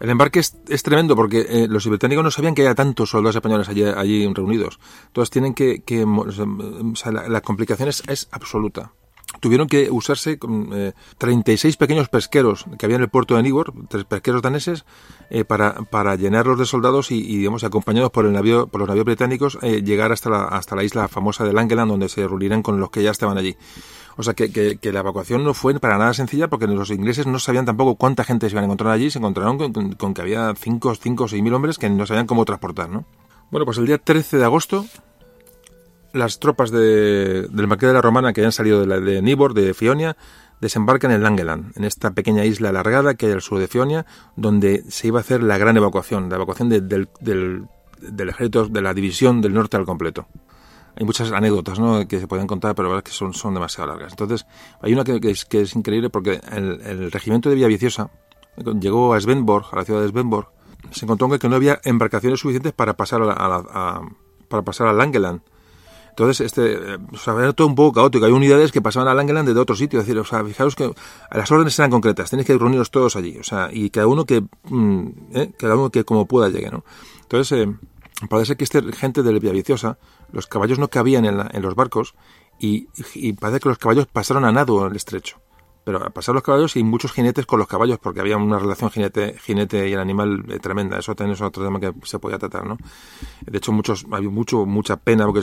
El 0.00 0.10
embarque 0.10 0.40
es, 0.40 0.82
tremendo 0.82 1.16
porque 1.16 1.46
eh, 1.48 1.66
los 1.68 1.86
británicos 1.86 2.24
no 2.24 2.30
sabían 2.30 2.54
que 2.54 2.62
había 2.62 2.74
tantos 2.74 3.10
soldados 3.10 3.36
españoles 3.36 3.68
allí, 3.68 3.84
allí 3.84 4.26
reunidos. 4.34 4.78
Entonces 5.06 5.30
tienen 5.30 5.54
que... 5.54 5.82
que 5.82 6.04
o 6.04 6.96
sea, 6.96 7.12
la, 7.12 7.40
complicación 7.40 7.88
es, 7.88 8.28
absoluta 8.32 8.92
tuvieron 9.40 9.68
que 9.68 9.90
usarse 9.90 10.38
eh, 10.72 10.92
36 11.18 11.76
pequeños 11.76 12.08
pesqueros 12.08 12.64
que 12.78 12.86
había 12.86 12.96
en 12.96 13.02
el 13.02 13.08
puerto 13.08 13.36
de 13.36 13.42
Nigor, 13.42 13.72
tres 13.88 14.04
pesqueros 14.04 14.42
daneses, 14.42 14.84
eh, 15.30 15.44
para, 15.44 15.74
para 15.90 16.14
llenarlos 16.14 16.58
de 16.58 16.64
soldados 16.64 17.10
y, 17.10 17.20
digamos, 17.22 17.64
acompañados 17.64 18.10
por 18.10 18.24
el 18.24 18.36
por 18.68 18.80
los 18.80 18.88
navíos 18.88 19.04
británicos, 19.04 19.58
eh, 19.62 19.82
llegar 19.82 20.12
hasta 20.12 20.30
la, 20.30 20.44
hasta 20.44 20.76
la 20.76 20.84
isla 20.84 21.08
famosa 21.08 21.44
de 21.44 21.52
Langeland, 21.52 21.90
donde 21.90 22.08
se 22.08 22.26
reunirán 22.26 22.62
con 22.62 22.80
los 22.80 22.90
que 22.90 23.02
ya 23.02 23.10
estaban 23.10 23.36
allí. 23.36 23.56
O 24.16 24.22
sea 24.22 24.34
que, 24.34 24.78
la 24.82 25.00
evacuación 25.00 25.44
no 25.44 25.52
fue 25.52 25.78
para 25.78 25.98
nada 25.98 26.14
sencilla 26.14 26.48
porque 26.48 26.66
los 26.66 26.90
ingleses 26.90 27.26
no 27.26 27.38
sabían 27.38 27.66
tampoco 27.66 27.96
cuánta 27.96 28.24
gente 28.24 28.48
se 28.48 28.54
iban 28.54 28.64
a 28.64 28.66
encontrar 28.66 28.92
allí. 28.92 29.10
Se 29.10 29.18
encontraron 29.18 29.72
con, 29.72 30.14
que 30.14 30.22
había 30.22 30.54
5 30.56 30.88
o 30.88 31.28
6 31.28 31.42
mil 31.42 31.52
hombres 31.52 31.78
que 31.78 31.90
no 31.90 32.06
sabían 32.06 32.26
cómo 32.26 32.44
transportar, 32.44 32.88
¿no? 32.88 33.04
Bueno, 33.50 33.66
pues 33.66 33.78
el 33.78 33.86
día 33.86 33.98
13 33.98 34.38
de 34.38 34.44
agosto 34.44 34.86
las 36.12 36.40
tropas 36.40 36.70
de, 36.70 37.46
del 37.50 37.66
Marqués 37.66 37.88
de 37.88 37.92
la 37.92 38.00
Romana 38.00 38.32
que 38.32 38.40
habían 38.40 38.52
salido 38.52 38.80
de, 38.80 38.86
la, 38.86 39.00
de 39.00 39.20
Nibor, 39.20 39.52
de 39.52 39.74
Fionia, 39.74 40.16
desembarcan 40.62 41.10
en 41.10 41.22
Langeland, 41.22 41.76
en 41.76 41.84
esta 41.84 42.12
pequeña 42.12 42.46
isla 42.46 42.70
alargada 42.70 43.14
que 43.14 43.26
hay 43.26 43.32
al 43.32 43.42
sur 43.42 43.58
de 43.58 43.68
Fionia, 43.68 44.06
donde 44.34 44.82
se 44.88 45.08
iba 45.08 45.18
a 45.18 45.20
hacer 45.20 45.42
la 45.42 45.58
gran 45.58 45.76
evacuación, 45.76 46.30
la 46.30 46.36
evacuación 46.36 46.70
del 46.70 47.68
ejército 48.00 48.66
de 48.68 48.80
la 48.80 48.94
división 48.94 49.42
del 49.42 49.52
norte 49.52 49.76
al 49.76 49.84
completo 49.84 50.26
hay 50.96 51.04
muchas 51.04 51.30
anécdotas 51.30 51.78
¿no? 51.78 52.08
que 52.08 52.18
se 52.18 52.26
pueden 52.26 52.46
contar, 52.46 52.74
pero 52.74 52.88
la 52.88 52.94
verdad 52.94 53.06
es 53.06 53.12
que 53.12 53.16
son, 53.16 53.34
son 53.34 53.54
demasiado 53.54 53.88
largas. 53.88 54.12
Entonces, 54.12 54.46
hay 54.80 54.92
una 54.94 55.04
que, 55.04 55.20
es, 55.30 55.44
que 55.44 55.60
es, 55.60 55.76
increíble 55.76 56.08
porque 56.10 56.40
el, 56.52 57.12
regimiento 57.12 57.48
de 57.48 57.54
Villaviciosa 57.54 58.10
llegó 58.80 59.12
a 59.12 59.20
Svenborg, 59.20 59.66
a 59.72 59.76
la 59.76 59.84
ciudad 59.84 60.00
de 60.00 60.08
Svenborg, 60.08 60.48
se 60.90 61.04
encontró 61.04 61.28
que 61.38 61.48
no 61.48 61.56
había 61.56 61.80
embarcaciones 61.84 62.40
suficientes 62.40 62.72
para 62.72 62.96
pasar 62.96 63.20
a, 63.22 64.00
para 64.48 64.62
pasar 64.62 64.86
a 64.86 64.92
Langeland. 64.92 65.42
Entonces, 66.10 66.46
este, 66.46 66.94
o 67.12 67.18
sea, 67.18 67.34
era 67.34 67.52
todo 67.52 67.66
un 67.66 67.74
poco 67.74 68.00
caótico. 68.00 68.24
Hay 68.24 68.32
unidades 68.32 68.72
que 68.72 68.80
pasaban 68.80 69.06
a 69.08 69.12
Langeland 69.12 69.46
de 69.50 69.60
otro 69.60 69.76
sitio. 69.76 70.00
Es 70.00 70.06
decir, 70.06 70.18
o 70.18 70.24
sea, 70.24 70.42
fijaros 70.42 70.74
que 70.74 70.90
las 71.30 71.50
órdenes 71.50 71.78
eran 71.78 71.90
concretas. 71.90 72.30
Tenéis 72.30 72.46
que 72.46 72.56
reuniros 72.56 72.90
todos 72.90 73.16
allí. 73.16 73.36
O 73.38 73.42
sea, 73.42 73.68
y 73.70 73.90
cada 73.90 74.06
uno 74.06 74.24
que, 74.24 74.42
mm, 74.64 75.08
¿eh? 75.34 75.52
cada 75.58 75.74
uno 75.74 75.90
que 75.90 76.04
como 76.04 76.24
pueda 76.24 76.48
llegue, 76.48 76.70
¿no? 76.70 76.84
Entonces, 77.20 77.58
eh, 77.58 77.74
parece 78.30 78.56
que 78.56 78.64
este 78.64 78.80
gente 78.92 79.22
de 79.22 79.32
Villaviciosa, 79.38 79.98
los 80.32 80.46
caballos 80.46 80.78
no 80.78 80.88
cabían 80.88 81.24
en, 81.24 81.40
en 81.52 81.62
los 81.62 81.74
barcos 81.74 82.14
y, 82.58 82.86
parece 83.34 83.60
que 83.60 83.68
los 83.68 83.78
caballos 83.78 84.06
pasaron 84.06 84.44
a 84.44 84.52
nado 84.52 84.84
en 84.84 84.90
el 84.90 84.96
estrecho 84.96 85.40
pero 85.86 86.04
a 86.04 86.10
pasar 86.10 86.34
los 86.34 86.42
caballos 86.42 86.74
y 86.74 86.82
muchos 86.82 87.12
jinetes 87.12 87.46
con 87.46 87.60
los 87.60 87.68
caballos, 87.68 88.00
porque 88.00 88.18
había 88.18 88.36
una 88.36 88.58
relación 88.58 88.90
jinete, 88.90 89.36
jinete 89.38 89.88
y 89.88 89.92
el 89.92 90.00
animal 90.00 90.44
eh, 90.48 90.58
tremenda. 90.58 90.98
Eso 90.98 91.14
también 91.14 91.34
es 91.34 91.40
otro 91.40 91.62
tema 91.64 91.78
que 91.78 91.92
se 92.02 92.18
podía 92.18 92.38
tratar, 92.38 92.66
¿no? 92.66 92.76
De 93.42 93.56
hecho, 93.56 93.70
muchos, 93.70 94.04
había 94.10 94.28
mucho, 94.28 94.66
mucha 94.66 94.96
pena, 94.96 95.26
porque 95.26 95.42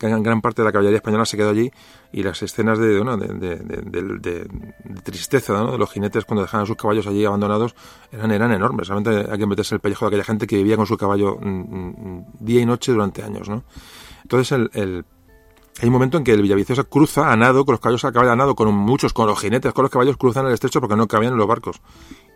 gran 0.00 0.40
parte 0.40 0.62
de 0.62 0.66
la 0.66 0.72
caballería 0.72 0.96
española 0.96 1.24
se 1.24 1.36
quedó 1.36 1.50
allí 1.50 1.70
y 2.12 2.24
las 2.24 2.42
escenas 2.42 2.80
de, 2.80 3.04
de, 3.04 4.48
tristeza. 5.04 5.64
De 5.64 5.78
los 5.78 5.92
jinetes 5.92 6.24
cuando 6.24 6.42
dejaban 6.42 6.66
sus 6.66 6.74
caballos 6.74 7.06
allí 7.06 7.24
abandonados 7.24 7.76
eran, 8.10 8.32
eran 8.32 8.50
enormes. 8.50 8.88
Realmente 8.88 9.30
hay 9.30 9.38
que 9.38 9.46
meterse 9.46 9.76
el 9.76 9.80
pellejo 9.80 10.06
de 10.06 10.08
aquella 10.08 10.24
gente 10.24 10.48
que 10.48 10.56
vivía 10.56 10.76
con 10.76 10.86
su 10.86 10.96
caballo 10.96 11.38
mm, 11.40 11.46
mm, 11.46 11.94
mm, 12.16 12.24
día 12.40 12.60
y 12.62 12.66
noche 12.66 12.90
durante 12.90 13.22
años, 13.22 13.48
¿no? 13.48 13.62
Entonces 14.24 14.52
el, 14.52 14.70
el 14.74 15.04
hay 15.80 15.88
un 15.88 15.92
momento 15.92 16.18
en 16.18 16.24
que 16.24 16.32
el 16.32 16.40
Villaviciosa 16.40 16.84
cruza 16.84 17.32
a 17.32 17.36
nado, 17.36 17.64
con 17.64 17.72
los 17.72 17.80
caballos 17.80 18.04
a 18.04 18.12
caballo 18.12 18.32
a 18.32 18.36
nado, 18.36 18.54
con 18.54 18.72
muchos, 18.72 19.12
con 19.12 19.26
los 19.26 19.40
jinetes, 19.40 19.72
con 19.72 19.82
los 19.82 19.90
caballos 19.90 20.16
cruzan 20.16 20.46
el 20.46 20.52
estrecho 20.52 20.80
porque 20.80 20.94
no 20.94 21.08
cabían 21.08 21.36
los 21.36 21.46
barcos. 21.48 21.80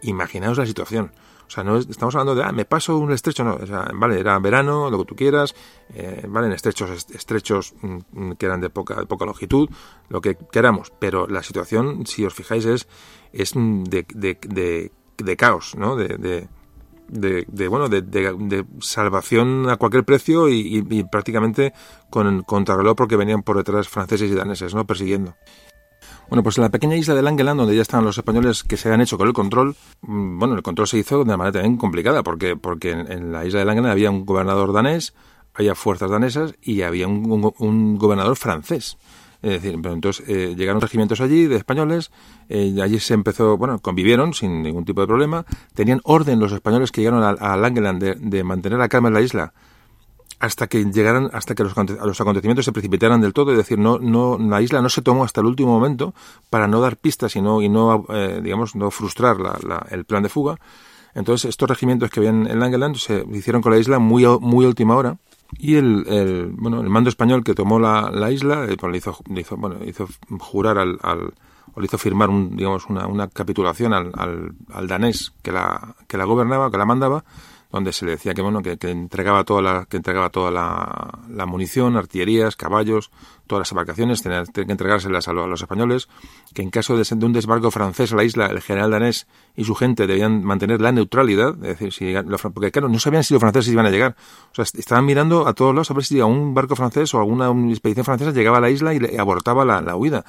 Imaginaos 0.03 0.59
la 0.59 0.67
situación. 0.67 1.13
O 1.47 1.51
sea, 1.51 1.65
no 1.65 1.79
estamos 1.79 2.15
hablando 2.15 2.35
de, 2.35 2.43
ah, 2.43 2.53
me 2.53 2.65
paso 2.65 2.99
un 2.99 3.13
estrecho, 3.13 3.45
no. 3.45 3.55
O 3.55 3.67
sea, 3.67 3.91
vale, 3.95 4.19
era 4.19 4.39
verano, 4.39 4.91
lo 4.91 4.99
que 4.99 5.05
tú 5.05 5.17
quieras, 5.17 5.55
eh, 5.95 6.27
vale, 6.29 6.49
en 6.49 6.53
estrechos, 6.53 7.07
estrechos 7.11 7.75
mm, 7.81 7.99
mm, 8.13 8.33
que 8.33 8.47
eran 8.47 8.61
de 8.61 8.71
poca, 8.71 8.97
de 8.97 9.07
poca 9.07 9.25
longitud, 9.25 9.71
lo 10.09 10.21
que 10.21 10.37
queramos. 10.37 10.93
Pero 10.99 11.27
la 11.29 11.43
situación, 11.43 12.07
si 12.07 12.25
os 12.25 12.35
fijáis, 12.35 12.67
es, 12.67 12.89
es 13.33 13.53
de, 13.55 14.05
de, 14.15 14.39
de, 14.47 14.93
de 15.17 15.37
caos, 15.37 15.75
¿no? 15.77 15.97
de, 15.97 16.49
de, 17.09 17.45
de 17.49 17.69
bueno 17.69 17.89
de, 17.89 18.03
de, 18.03 18.65
salvación 18.81 19.69
a 19.69 19.77
cualquier 19.77 20.05
precio 20.05 20.49
y, 20.49 20.83
prácticamente 21.11 21.73
con 22.11 22.43
contrarreloj 22.43 22.97
porque 22.97 23.17
venían 23.17 23.43
por 23.43 23.57
detrás 23.57 23.89
franceses 23.89 24.31
y 24.31 24.35
daneses 24.35 24.75
no 24.75 24.87
persiguiendo 24.87 25.35
bueno, 26.29 26.43
pues 26.43 26.59
en 26.59 26.65
la 26.65 26.69
pequeña 26.69 26.95
isla 26.95 27.15
de 27.15 27.23
Langeland, 27.23 27.59
donde 27.59 27.75
ya 27.75 27.81
estaban 27.81 28.05
los 28.05 28.19
españoles 28.19 28.63
que 28.63 28.77
se 28.77 28.93
han 28.93 29.01
hecho 29.01 29.17
con 29.17 29.29
el 29.29 29.33
control, 29.33 29.75
mm, 30.03 30.39
bueno, 30.39 30.55
el 30.55 30.63
control 30.63 30.87
se 30.87 30.99
hizo 30.99 31.17
de 31.17 31.23
una 31.23 31.39
manera 31.39 31.53
también 31.53 31.79
complicada, 31.79 32.23
porque, 32.23 32.55
porque 32.55 32.91
en, 32.91 33.33
la 33.33 33.47
isla 33.47 33.61
de 33.61 33.65
Langeland 33.65 33.93
había 33.93 34.11
un 34.11 34.27
gobernador 34.27 34.75
danés, 34.75 35.15
había 35.55 35.75
fuerzas 35.75 36.11
danesas 36.11 36.55
y 36.61 36.83
había 36.83 37.09
un, 37.09 37.53
un, 37.59 37.99
gobernador 37.99 38.37
francés. 38.37 38.99
Es 39.41 39.51
decir, 39.51 39.75
entonces 39.75 40.29
eh, 40.29 40.55
llegaron 40.57 40.81
regimientos 40.81 41.21
allí 41.21 41.47
de 41.47 41.57
españoles, 41.57 42.11
eh, 42.49 42.75
allí 42.83 42.99
se 42.99 43.15
empezó, 43.15 43.57
bueno, 43.57 43.79
convivieron 43.79 44.35
sin 44.35 44.63
ningún 44.63 44.85
tipo 44.85 45.01
de 45.01 45.07
problema, 45.07 45.47
tenían 45.75 46.01
orden 46.03 46.41
los 46.41 46.51
españoles 46.51 46.91
que 46.91 47.03
llegaron 47.03 47.23
a, 47.23 47.31
a 47.31 47.57
Langeland 47.57 48.03
de, 48.03 48.45
mantener 48.45 48.81
la 48.81 48.89
calma 48.89 49.09
en 49.09 49.15
la 49.15 49.21
isla 49.21 49.53
hasta 50.41 50.67
que 50.67 50.85
llegaran, 50.85 51.31
hasta 51.33 51.55
que 51.55 51.63
los, 51.63 52.21
acontecimientos 52.21 52.65
se 52.65 52.73
precipitaran 52.73 53.21
del 53.21 53.33
todo, 53.33 53.53
es 53.53 53.59
decir, 53.59 53.79
no, 53.79 53.99
no, 53.99 54.39
la 54.39 54.61
isla 54.61 54.83
no 54.83 54.89
se 54.89 55.03
tomó 55.03 55.25
hasta 55.25 55.41
el 55.41 55.47
último 55.47 55.73
momento 55.73 56.15
para 56.51 56.69
no 56.69 56.81
dar 56.81 56.97
pistas 56.97 57.35
y 57.37 57.43
no, 57.43 57.63
y 57.63 57.69
no 57.69 58.07
eh, 58.09 58.41
digamos, 58.43 58.75
no 58.75 58.91
frustrar 58.91 59.39
la, 59.41 59.87
el 59.91 60.05
plan 60.05 60.23
de 60.23 60.29
fuga. 60.29 60.57
Entonces, 61.15 61.49
estos 61.49 61.69
regimientos 61.69 62.11
que 62.11 62.21
habían 62.21 62.47
en 62.47 62.61
Langeland 62.61 62.97
se 62.97 63.25
hicieron 63.33 63.63
con 63.63 63.73
la 63.73 63.79
isla 63.79 63.99
muy, 63.99 64.25
muy 64.41 64.67
última 64.67 64.97
hora 64.97 65.19
y 65.57 65.77
el, 65.77 66.05
el, 66.09 66.53
bueno, 66.53 66.81
el 66.81 66.91
mando 66.91 67.09
español 67.09 67.43
que 67.43 67.55
tomó 67.55 67.79
la, 67.79 68.11
la 68.13 68.31
isla 68.31 68.67
eh, 68.67 68.77
pues 68.79 68.93
le, 68.93 68.99
hizo, 68.99 69.19
le 69.31 69.41
hizo, 69.41 69.57
bueno, 69.57 69.77
hizo 69.85 70.07
jurar 70.39 70.79
al, 70.79 70.99
al, 71.03 71.33
o 71.75 71.81
le 71.81 71.87
hizo 71.87 71.97
firmar 71.97 72.29
un, 72.29 72.57
digamos, 72.57 72.87
una, 72.87 73.07
una 73.07 73.29
capitulación 73.29 73.95
al, 73.95 74.13
al, 74.15 74.53
al, 74.73 74.87
danés 74.89 75.33
que 75.43 75.53
la, 75.53 75.95
que 76.07 76.19
la 76.19 76.25
gobernaba, 76.25 76.71
que 76.71 76.77
la 76.77 76.85
mandaba, 76.85 77.25
donde 77.71 77.93
se 77.93 78.07
le 78.07 78.13
decía 78.13 78.33
que 78.33 78.41
bueno 78.41 78.63
que, 78.63 78.79
entregaba 78.81 79.45
toda 79.45 79.61
la 79.61 79.87
que 79.87 79.99
entregaba 79.99 80.31
toda 80.31 80.51
la, 80.51 81.47
munición, 81.47 81.97
artillerías, 81.97 82.57
caballos, 82.57 83.11
todas 83.47 83.61
las 83.61 83.73
embarcaciones, 83.73 84.23
tenía, 84.23 84.45
que 84.45 84.63
entregárselas 84.63 85.29
a, 85.29 85.33
lo, 85.33 85.45
a, 85.45 85.47
los 85.47 85.61
españoles, 85.61 86.09
que 86.55 86.63
en 86.63 86.71
caso 86.71 86.97
de, 86.97 87.05
un 87.25 87.33
desbarco 87.33 87.71
francés 87.71 88.13
a 88.13 88.17
la 88.17 88.25
isla, 88.25 88.47
el 88.47 88.61
general 88.63 88.91
danés 88.91 89.27
y 89.57 89.65
su 89.65 89.75
gente 89.75 90.07
debían 90.07 90.45
mantener 90.45 90.81
la 90.81 90.93
neutralidad, 90.93 91.55
es 91.65 91.79
decir, 91.79 91.93
si, 91.93 92.15
porque 92.55 92.71
claro, 92.71 92.89
no 92.89 92.99
sabían 92.99 93.25
si 93.25 93.35
los 93.35 93.41
franceses 93.41 93.73
iban 93.73 93.87
a 93.87 93.91
llegar, 93.91 94.17
o 94.53 94.55
sea, 94.55 94.65
estaban 94.65 95.05
mirando 95.05 95.47
a 95.47 95.53
todos 95.53 95.75
lados 95.75 95.91
a 95.91 95.95
ver 95.95 96.05
si 96.05 96.21
un 96.21 96.55
barco 96.55 96.75
francés 96.75 97.13
o 97.15 97.19
alguna 97.19 97.51
expedición 97.71 98.05
francesa 98.05 98.33
llegaba 98.33 98.59
a 98.59 98.61
la 98.61 98.71
isla 98.71 98.95
y, 98.95 98.99
le, 98.99 99.19
abortaba 99.19 99.65
la, 99.65 99.97
huida. 99.97 100.25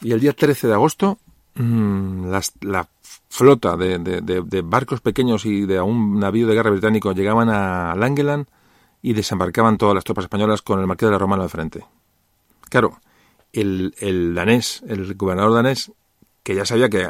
Y 0.00 0.12
el 0.12 0.20
día 0.20 0.32
13 0.32 0.66
de 0.68 0.74
agosto, 0.74 1.18
mmm, 1.56 2.30
las, 2.30 2.52
la 2.62 2.88
flota 3.30 3.76
de, 3.76 4.62
barcos 4.64 5.00
pequeños 5.00 5.46
y 5.46 5.64
de 5.64 5.80
un 5.80 6.18
navío 6.18 6.48
de 6.48 6.54
guerra 6.54 6.70
británico 6.70 7.12
llegaban 7.12 7.48
a 7.48 7.94
Langeland 7.94 8.46
y 9.00 9.14
desembarcaban 9.14 9.78
todas 9.78 9.94
las 9.94 10.04
tropas 10.04 10.24
españolas 10.24 10.60
con 10.60 10.80
el 10.80 10.86
marqués 10.86 11.06
de 11.06 11.12
la 11.12 11.18
Romana 11.18 11.44
al 11.44 11.48
frente. 11.48 11.84
Claro, 12.68 12.98
el, 13.52 13.94
el 14.00 14.34
danés, 14.34 14.82
el 14.86 15.14
gobernador 15.14 15.54
danés, 15.54 15.92
que 16.42 16.56
ya 16.56 16.66
sabía 16.66 16.88
que, 16.88 17.06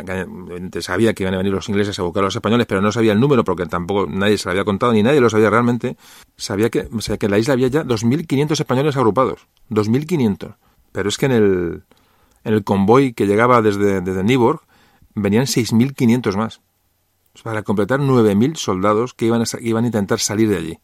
sabía 0.82 1.14
que 1.14 1.22
iban 1.22 1.34
a 1.34 1.38
venir 1.38 1.52
los 1.52 1.68
ingleses 1.70 1.98
a 1.98 2.02
buscar 2.02 2.22
a 2.22 2.26
los 2.26 2.36
españoles, 2.36 2.66
pero 2.66 2.82
no 2.82 2.92
sabía 2.92 3.12
el 3.12 3.20
número 3.20 3.42
porque 3.42 3.64
tampoco 3.64 4.06
nadie 4.06 4.36
se 4.36 4.46
lo 4.46 4.52
había 4.52 4.64
contado 4.64 4.92
ni 4.92 5.02
nadie 5.02 5.20
lo 5.20 5.30
sabía 5.30 5.48
realmente, 5.48 5.96
sabía 6.36 6.68
que, 6.68 6.86
o 6.92 7.00
sea, 7.00 7.16
que 7.16 7.26
en 7.26 7.32
la 7.32 7.38
isla 7.38 7.54
había 7.54 7.68
ya 7.68 7.82
2.500 7.82 8.52
españoles 8.52 8.96
agrupados, 8.96 9.46
2.500. 9.70 10.54
Pero 10.92 11.08
es 11.08 11.16
que 11.16 11.26
en 11.26 11.32
el, 11.32 11.82
en 12.44 12.54
el 12.54 12.62
convoy 12.62 13.14
que 13.14 13.26
llegaba 13.26 13.62
desde, 13.62 14.02
desde 14.02 14.22
Nyborg 14.22 14.60
venían 15.20 15.44
6.500 15.44 16.36
más. 16.36 16.60
Para 17.42 17.62
completar 17.62 18.00
9.000 18.00 18.56
soldados 18.56 19.14
que 19.14 19.26
iban 19.26 19.42
a, 19.42 19.44
iban 19.60 19.84
a 19.84 19.86
intentar 19.86 20.18
salir 20.18 20.48
de 20.48 20.56
allí. 20.56 20.78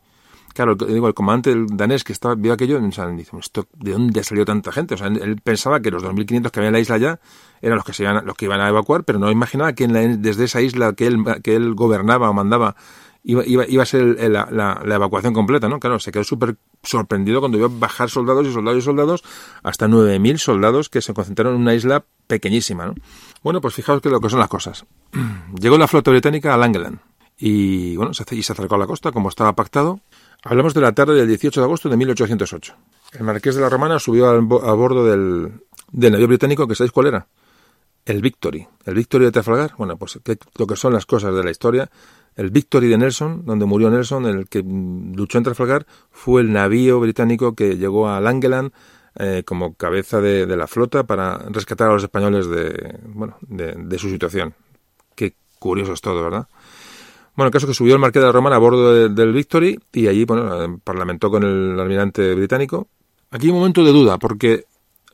Claro, 0.57 0.75
digo, 0.75 1.07
el 1.07 1.13
comandante 1.13 1.55
danés 1.75 2.03
que 2.03 2.15
estaba, 2.15 2.35
vio 2.35 2.55
aquello, 2.55 2.79
o 2.79 2.81
dice, 2.81 3.37
¿esto, 3.39 3.67
¿de 3.75 3.93
dónde 3.93 4.21
ha 4.21 4.25
salido 4.25 4.47
tanta 4.47 4.73
gente? 4.73 4.95
O 4.95 4.97
sea, 4.97 5.09
él 5.09 5.39
pensaba 5.45 5.81
que 5.81 5.91
los 5.91 6.03
2.500 6.03 6.51
que 6.51 6.61
había 6.61 6.69
en 6.69 6.73
la 6.73 6.81
isla 6.81 6.97
ya 6.97 7.21
eran 7.61 7.77
los 7.77 7.85
que, 7.85 7.93
se 7.93 8.05
iban, 8.05 8.25
los 8.25 8.35
que 8.37 8.47
iban 8.47 8.63
a 8.63 8.69
evacuar, 8.71 9.05
pero 9.05 9.19
no 9.19 9.31
imaginaba 9.31 9.75
que 9.75 9.87
la, 9.87 10.01
desde 10.01 10.45
esa 10.45 10.63
isla 10.63 10.95
que 10.95 11.09
él, 11.09 11.19
que 11.43 11.57
él 11.57 11.75
gobernaba 11.75 12.31
o 12.31 12.33
mandaba 12.33 12.75
iba, 13.27 13.67
iba, 13.67 13.83
a 13.83 13.87
ser 13.87 14.17
el, 14.19 14.33
la, 14.33 14.49
la, 14.51 14.95
evacuación 14.95 15.35
completa, 15.35 15.69
¿no? 15.69 15.81
Claro, 15.81 15.99
se 15.99 16.13
quedó 16.13 16.23
súper 16.23 16.57
sorprendido 16.83 17.41
cuando 17.41 17.59
vio 17.59 17.69
bajar 17.69 18.09
soldados 18.09 18.47
y 18.47 18.53
soldados 18.53 18.79
y 18.79 18.85
soldados, 18.85 19.25
hasta 19.65 19.89
9.000 19.89 20.39
soldados 20.39 20.89
que 20.89 21.03
se 21.03 21.13
concentraron 21.13 21.57
en 21.57 21.63
una 21.63 21.75
isla 21.75 22.05
pequeñísima, 22.29 22.87
¿no? 22.87 22.95
Bueno, 23.43 23.61
pues 23.61 23.75
fijaos 23.75 24.01
que 24.01 24.11
lo 24.11 24.21
que 24.21 24.31
son 24.31 24.39
las 24.39 24.49
cosas. 24.49 24.87
Llegó 25.61 25.77
la 25.77 25.89
flota 25.89 26.13
británica 26.13 26.55
a 26.55 26.57
Langeland 26.57 27.01
y, 27.37 27.97
bueno, 27.97 28.15
se, 28.15 28.23
acercó 28.23 28.77
a 28.77 28.79
la 28.79 28.87
costa 28.87 29.11
como 29.11 29.29
estaba 29.29 29.55
pactado. 29.55 30.01
Hablamos 30.45 30.75
de 30.75 30.81
la 30.81 30.93
tarde 30.93 31.15
del 31.15 31.29
18 31.29 31.61
de 31.61 31.65
agosto 31.65 31.89
de 31.89 31.97
1808. 31.97 32.75
El 33.13 33.25
marqués 33.25 33.57
de 33.57 33.61
la 33.61 33.69
Romana 33.69 33.99
subió 33.99 34.31
al, 34.31 34.39
a 34.39 34.73
bordo 34.75 35.05
del, 35.05 35.63
navío 35.93 36.29
británico, 36.29 36.69
que 36.69 36.77
sabéis 36.77 36.93
cuál 36.93 37.09
era. 37.09 37.27
El 38.05 38.23
Victory. 38.23 38.67
El 38.85 38.95
Victory 38.95 39.25
de 39.25 39.33
Trafalgar. 39.33 39.75
Bueno, 39.77 39.97
pues 39.97 40.21
¿qué, 40.23 40.39
lo 40.57 40.67
que 40.67 40.77
son 40.77 40.93
las 40.93 41.07
cosas 41.07 41.35
de 41.35 41.43
la 41.43 41.51
historia 41.51 41.91
el 42.37 42.51
Victory 42.51 42.89
de 42.89 42.99
Nelson, 42.99 43.45
donde 43.47 43.65
murió 43.65 43.91
Nelson, 43.91 44.27
el 44.27 44.49
que 44.49 44.63
luchó 44.63 45.39
en 45.39 45.45
Trafalgar, 45.45 45.87
fue 46.11 46.43
el 46.43 46.53
navío 46.53 47.01
británico 47.01 47.55
que 47.55 47.77
llegó 47.77 48.09
a 48.09 48.21
Langeland 48.21 48.73
eh, 49.19 49.43
como 49.47 49.75
cabeza 49.75 50.21
de, 50.21 50.47
la 50.47 50.67
flota 50.67 51.05
para 51.05 51.39
rescatar 51.49 51.89
a 51.89 51.95
los 51.95 52.03
españoles 52.03 52.49
de, 52.49 52.99
bueno, 53.07 53.39
de, 53.41 53.99
su 53.99 54.11
situación. 54.11 54.55
Qué 55.15 55.35
curioso 55.59 55.95
es 55.95 56.03
todo, 56.03 56.23
¿verdad? 56.23 56.47
Bueno, 57.35 57.49
el 57.49 57.53
caso 57.53 57.67
que 57.67 57.75
subió 57.75 57.95
el 57.95 58.01
marqués 58.01 58.23
de 58.23 58.31
la 58.31 58.39
a 58.39 58.59
bordo 58.59 58.93
de, 58.93 59.09
del 59.09 59.33
Victory 59.33 59.79
y 59.93 60.09
allí, 60.09 60.27
bueno, 60.27 60.79
parlamentó 60.85 61.31
con 61.31 61.43
el 61.43 61.81
almirante 61.81 62.35
británico. 62.35 62.89
Aquí 63.31 63.47
hay 63.47 63.53
un 63.53 63.59
momento 63.59 63.83
de 63.83 63.93
duda, 63.93 64.19
porque 64.19 64.67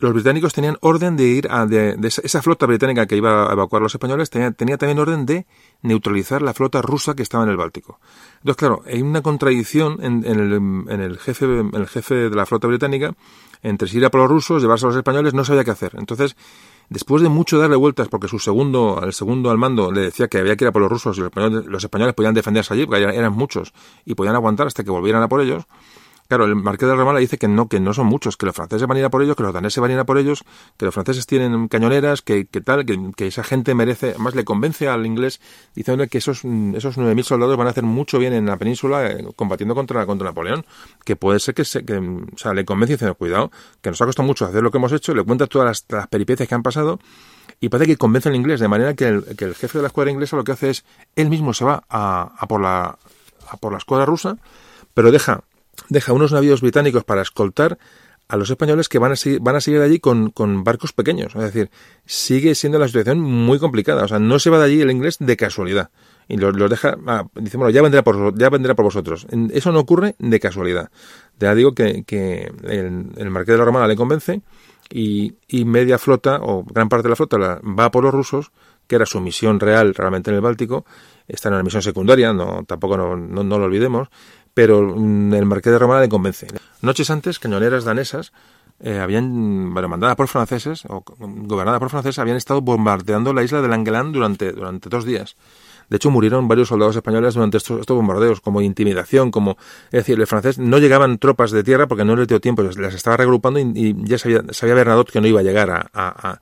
los 0.03 0.13
británicos 0.13 0.53
tenían 0.53 0.79
orden 0.81 1.17
de 1.17 1.25
ir 1.25 1.49
a 1.49 1.65
de, 1.65 1.95
de 1.97 2.09
esa, 2.09 2.43
flota 2.43 2.67
británica 2.67 3.07
que 3.07 3.17
iba 3.17 3.49
a 3.49 3.53
evacuar 3.53 3.83
a 3.83 3.85
los 3.85 3.95
españoles 3.95 4.31
tenía, 4.31 4.51
tenía, 4.51 4.77
también 4.77 4.99
orden 4.99 5.27
de 5.27 5.47
neutralizar 5.83 6.43
la 6.43 6.55
flota 6.55 6.83
rusa 6.83 7.15
que 7.15 7.23
estaba 7.23 7.45
en 7.45 7.51
el 7.51 7.57
Báltico. 7.57 8.01
Entonces, 8.39 8.57
claro, 8.57 8.83
hay 8.85 9.01
una 9.01 9.23
contradicción 9.23 9.99
en, 10.03 10.25
en, 10.27 10.41
el, 10.41 10.53
en 10.53 11.01
el, 11.01 11.19
jefe, 11.19 11.45
el 11.45 11.87
jefe 11.87 12.15
de 12.15 12.35
la 12.35 12.47
flota 12.47 12.67
británica 12.67 13.15
entre 13.63 13.87
si 13.87 13.99
ir 13.99 14.05
a 14.05 14.11
por 14.11 14.21
los 14.23 14.29
rusos, 14.29 14.61
llevarse 14.61 14.87
a 14.87 14.89
los 14.89 14.97
españoles, 14.97 15.35
no 15.35 15.45
sabía 15.45 15.63
qué 15.63 15.71
hacer. 15.71 15.93
Entonces, 15.97 16.37
después 16.89 17.23
de 17.23 17.29
mucho 17.29 17.59
darle 17.59 17.77
vueltas, 17.77 18.09
porque 18.09 18.27
su 18.27 18.41
segundo, 18.41 19.01
el 19.05 19.13
segundo 19.13 19.51
al 19.51 19.59
mando 19.59 19.93
le 19.93 20.01
decía 20.01 20.27
que 20.27 20.39
había 20.39 20.57
que 20.57 20.65
ir 20.65 20.69
a 20.69 20.73
por 20.73 20.83
los 20.83 20.91
rusos 20.91 21.17
y 21.17 21.21
los 21.21 21.29
españoles, 21.29 21.67
los 21.67 21.85
españoles 21.85 22.15
podían 22.15 22.35
defenderse 22.35 22.75
allí, 22.75 22.87
porque 22.87 23.03
eran 23.03 23.33
muchos, 23.33 23.73
y 24.05 24.17
podían 24.17 24.35
aguantar 24.35 24.67
hasta 24.67 24.83
que 24.83 24.91
volvieran 24.91 25.23
a 25.23 25.29
por 25.29 25.41
ellos, 25.41 25.65
Claro, 26.29 26.45
el 26.47 26.57
marqués 26.57 26.89
de 26.89 26.97
Ramala 26.97 27.19
dice 27.19 27.37
que 27.37 27.49
no, 27.49 27.69
que 27.69 27.79
no 27.79 27.93
son 27.93 28.07
muchos, 28.07 28.37
que 28.37 28.47
los 28.47 28.55
franceses 28.55 28.87
van 28.87 28.97
a 28.97 29.01
ir 29.01 29.07
a 29.07 29.11
por 29.11 29.23
ellos, 29.23 29.37
que 29.37 29.43
los 29.43 29.53
daneses 29.53 29.81
van 29.81 29.91
a 29.91 29.95
ir 29.95 30.01
a 30.01 30.05
por 30.05 30.19
ellos, 30.19 30.45
que 30.79 30.85
los 30.85 30.95
franceses 30.95 31.27
tienen 31.27 31.69
cañoneras, 31.69 32.23
que, 32.23 32.47
que 32.47 32.61
tal, 32.61 32.87
que, 32.87 32.99
que, 33.15 33.27
esa 33.27 33.45
gente 33.45 33.75
merece, 33.75 34.11
además 34.11 34.35
le 34.35 34.45
convence 34.45 34.89
al 34.89 35.05
inglés 35.05 35.41
diciendo 35.75 36.07
que 36.07 36.19
esos, 36.19 36.39
esos 36.39 36.97
9.000 36.97 37.23
soldados 37.23 37.57
van 37.57 37.67
a 37.67 37.71
hacer 37.71 37.85
mucho 37.85 38.19
bien 38.19 38.33
en 38.33 38.47
la 38.47 38.57
península 38.57 39.11
eh, 39.11 39.27
combatiendo 39.37 39.75
contra, 39.75 40.07
contra 40.07 40.29
Napoleón, 40.29 40.65
que 41.05 41.17
puede 41.17 41.39
ser 41.39 41.55
que, 41.55 41.65
se, 41.65 41.85
que 41.85 41.99
o 41.99 42.39
sea, 42.39 42.55
le 42.55 42.65
convence 42.65 42.95
y 42.95 42.97
dice, 42.97 43.13
cuidado, 43.15 43.51
que 43.81 43.91
nos 43.91 44.01
ha 44.01 44.07
costado 44.07 44.27
mucho 44.27 44.47
hacer 44.47 44.63
lo 44.63 44.71
que 44.71 44.79
hemos 44.79 44.93
hecho, 44.93 45.15
le 45.15 45.25
cuenta 45.25 45.47
todas 45.47 45.67
las, 45.67 45.85
las 45.89 46.09
peripecias 46.09 46.49
que 46.49 46.55
han 46.55 46.63
pasado 46.63 46.99
y 47.61 47.69
parece 47.69 47.87
que 47.87 47.97
convence 47.97 48.29
al 48.29 48.37
inglés, 48.37 48.59
de 48.59 48.69
manera 48.69 48.95
que 48.95 49.07
el, 49.07 49.37
que 49.37 49.45
el 49.45 49.55
jefe 49.55 49.79
de 49.79 49.83
la 49.83 49.89
escuadra 49.89 50.11
inglesa 50.11 50.37
lo 50.37 50.45
que 50.45 50.53
hace 50.53 50.71
es, 50.71 50.85
él 51.15 51.29
mismo 51.29 51.55
se 51.55 51.65
va 51.65 51.85
a, 51.89 52.33
a 52.37 52.47
por 52.49 52.61
la, 52.61 52.99
a 53.49 53.57
por 53.59 53.73
la 53.73 53.79
escuadra 53.79 54.05
rusa, 54.07 54.37
pero 54.95 55.13
deja 55.13 55.45
deja 55.89 56.13
unos 56.13 56.33
navíos 56.33 56.61
británicos 56.61 57.05
para 57.05 57.23
escoltar 57.23 57.79
a 58.29 58.37
los 58.37 58.49
españoles 58.49 58.89
que 58.89 58.99
van 58.99 59.13
a 59.13 59.17
seguir, 59.17 59.41
van 59.41 59.57
a 59.57 59.61
seguir 59.61 59.81
allí 59.81 59.99
con, 59.99 60.31
con, 60.31 60.65
barcos 60.65 60.93
pequeños. 60.93 61.35
Es 61.35 61.43
decir, 61.43 61.71
sigue 62.07 62.55
siendo 62.55 62.79
la 62.79 62.87
situación 62.87 63.21
muy 63.21 63.59
complicada. 63.59 64.05
O 64.05 64.09
sea, 64.09 64.19
no 64.19 64.39
se 64.39 64.49
va 64.49 64.59
de 64.59 64.65
allí 64.65 64.81
el 64.81 64.91
inglés 64.91 65.19
de 65.21 65.37
casualidad. 65.37 65.91
Y 66.29 66.39
los, 66.39 66.57
los 66.57 66.71
deja, 66.71 66.97
ah, 67.07 67.27
dice, 67.35 67.59
ya 67.73 67.83
vendrá, 67.83 68.03
por, 68.03 68.39
ya 68.39 68.49
vendrá 68.49 68.75
por 68.75 68.87
vosotros. 68.87 69.27
Eso 69.51 69.71
no 69.71 69.81
ocurre 69.81 70.15
de 70.19 70.41
casualidad. 70.41 70.91
Ya 71.39 71.55
digo 71.55 71.75
que, 71.75 72.05
que 72.05 72.51
el, 72.63 73.11
el 73.17 73.31
marqués 73.31 73.53
de 73.53 73.59
la 73.59 73.65
Romana 73.67 73.87
le 73.87 73.97
convence 73.97 74.41
y, 74.89 75.35
y, 75.49 75.67
media 75.67 75.99
flota, 75.99 76.39
o 76.41 76.65
gran 76.65 76.89
parte 76.89 77.03
de 77.03 77.11
la 77.11 77.17
flota, 77.17 77.39
la, 77.39 77.61
va 77.63 77.91
por 77.91 78.05
los 78.05 78.15
rusos, 78.15 78.53
que 78.87 78.97
era 78.97 79.05
su 79.05 79.21
misión 79.21 79.61
real 79.61 79.95
realmente 79.95 80.31
en 80.31 80.37
el 80.37 80.43
Báltico. 80.43 80.87
Está 81.29 81.49
en 81.49 81.57
una 81.57 81.65
misión 81.65 81.83
secundaria, 81.83 82.33
no, 82.33 82.65
tampoco 82.65 82.97
no, 82.97 83.15
no, 83.15 83.45
no 83.45 83.59
lo 83.59 83.67
olvidemos 83.67 84.09
pero 84.55 84.83
mm, 84.83 85.35
el 85.35 85.47
marqués 85.47 85.73
de 85.73 85.79
Romana 85.79 86.01
le 86.01 86.09
convence. 86.09 86.47
Noches 86.81 87.11
antes, 87.11 87.39
cañoneras 87.39 87.85
danesas 87.85 88.33
eh, 88.81 88.99
habían, 88.99 89.73
bueno, 89.73 89.89
mandadas 89.89 90.17
por 90.17 90.27
franceses, 90.27 90.85
o 90.89 91.05
gobernadas 91.19 91.79
por 91.79 91.91
franceses, 91.91 92.19
habían 92.19 92.37
estado 92.37 92.61
bombardeando 92.61 93.33
la 93.33 93.45
isla 93.45 93.63
de 93.63 93.69
Langeland 93.69 94.13
durante, 94.13 94.53
durante 94.53 94.89
dos 94.89 95.05
días. 95.05 95.37
De 95.89 95.97
hecho, 95.97 96.11
murieron 96.11 96.49
varios 96.49 96.69
soldados 96.69 96.97
españoles 96.97 97.35
durante 97.35 97.59
estos, 97.59 97.81
estos, 97.81 97.97
bombardeos, 97.97 98.41
como 98.41 98.61
intimidación, 98.61 99.31
como... 99.31 99.57
Es 99.87 100.01
decir, 100.01 100.19
el 100.19 100.27
francés 100.27 100.59
no 100.59 100.79
llegaban 100.79 101.19
tropas 101.19 101.51
de 101.51 101.63
tierra 101.63 101.87
porque 101.87 102.05
no 102.05 102.17
les 102.17 102.27
dio 102.27 102.41
tiempo, 102.41 102.63
las 102.63 102.95
estaba 102.95 103.17
regrupando 103.17 103.61
y, 103.61 103.95
ya 104.05 104.19
sabía, 104.19 104.43
sabía 104.51 104.75
Bernadotte 104.75 105.13
que 105.13 105.21
no 105.21 105.29
iba 105.29 105.41
a 105.41 105.43
llegar 105.45 105.71
a, 105.71 105.91
a, 105.93 106.31
a 106.31 106.41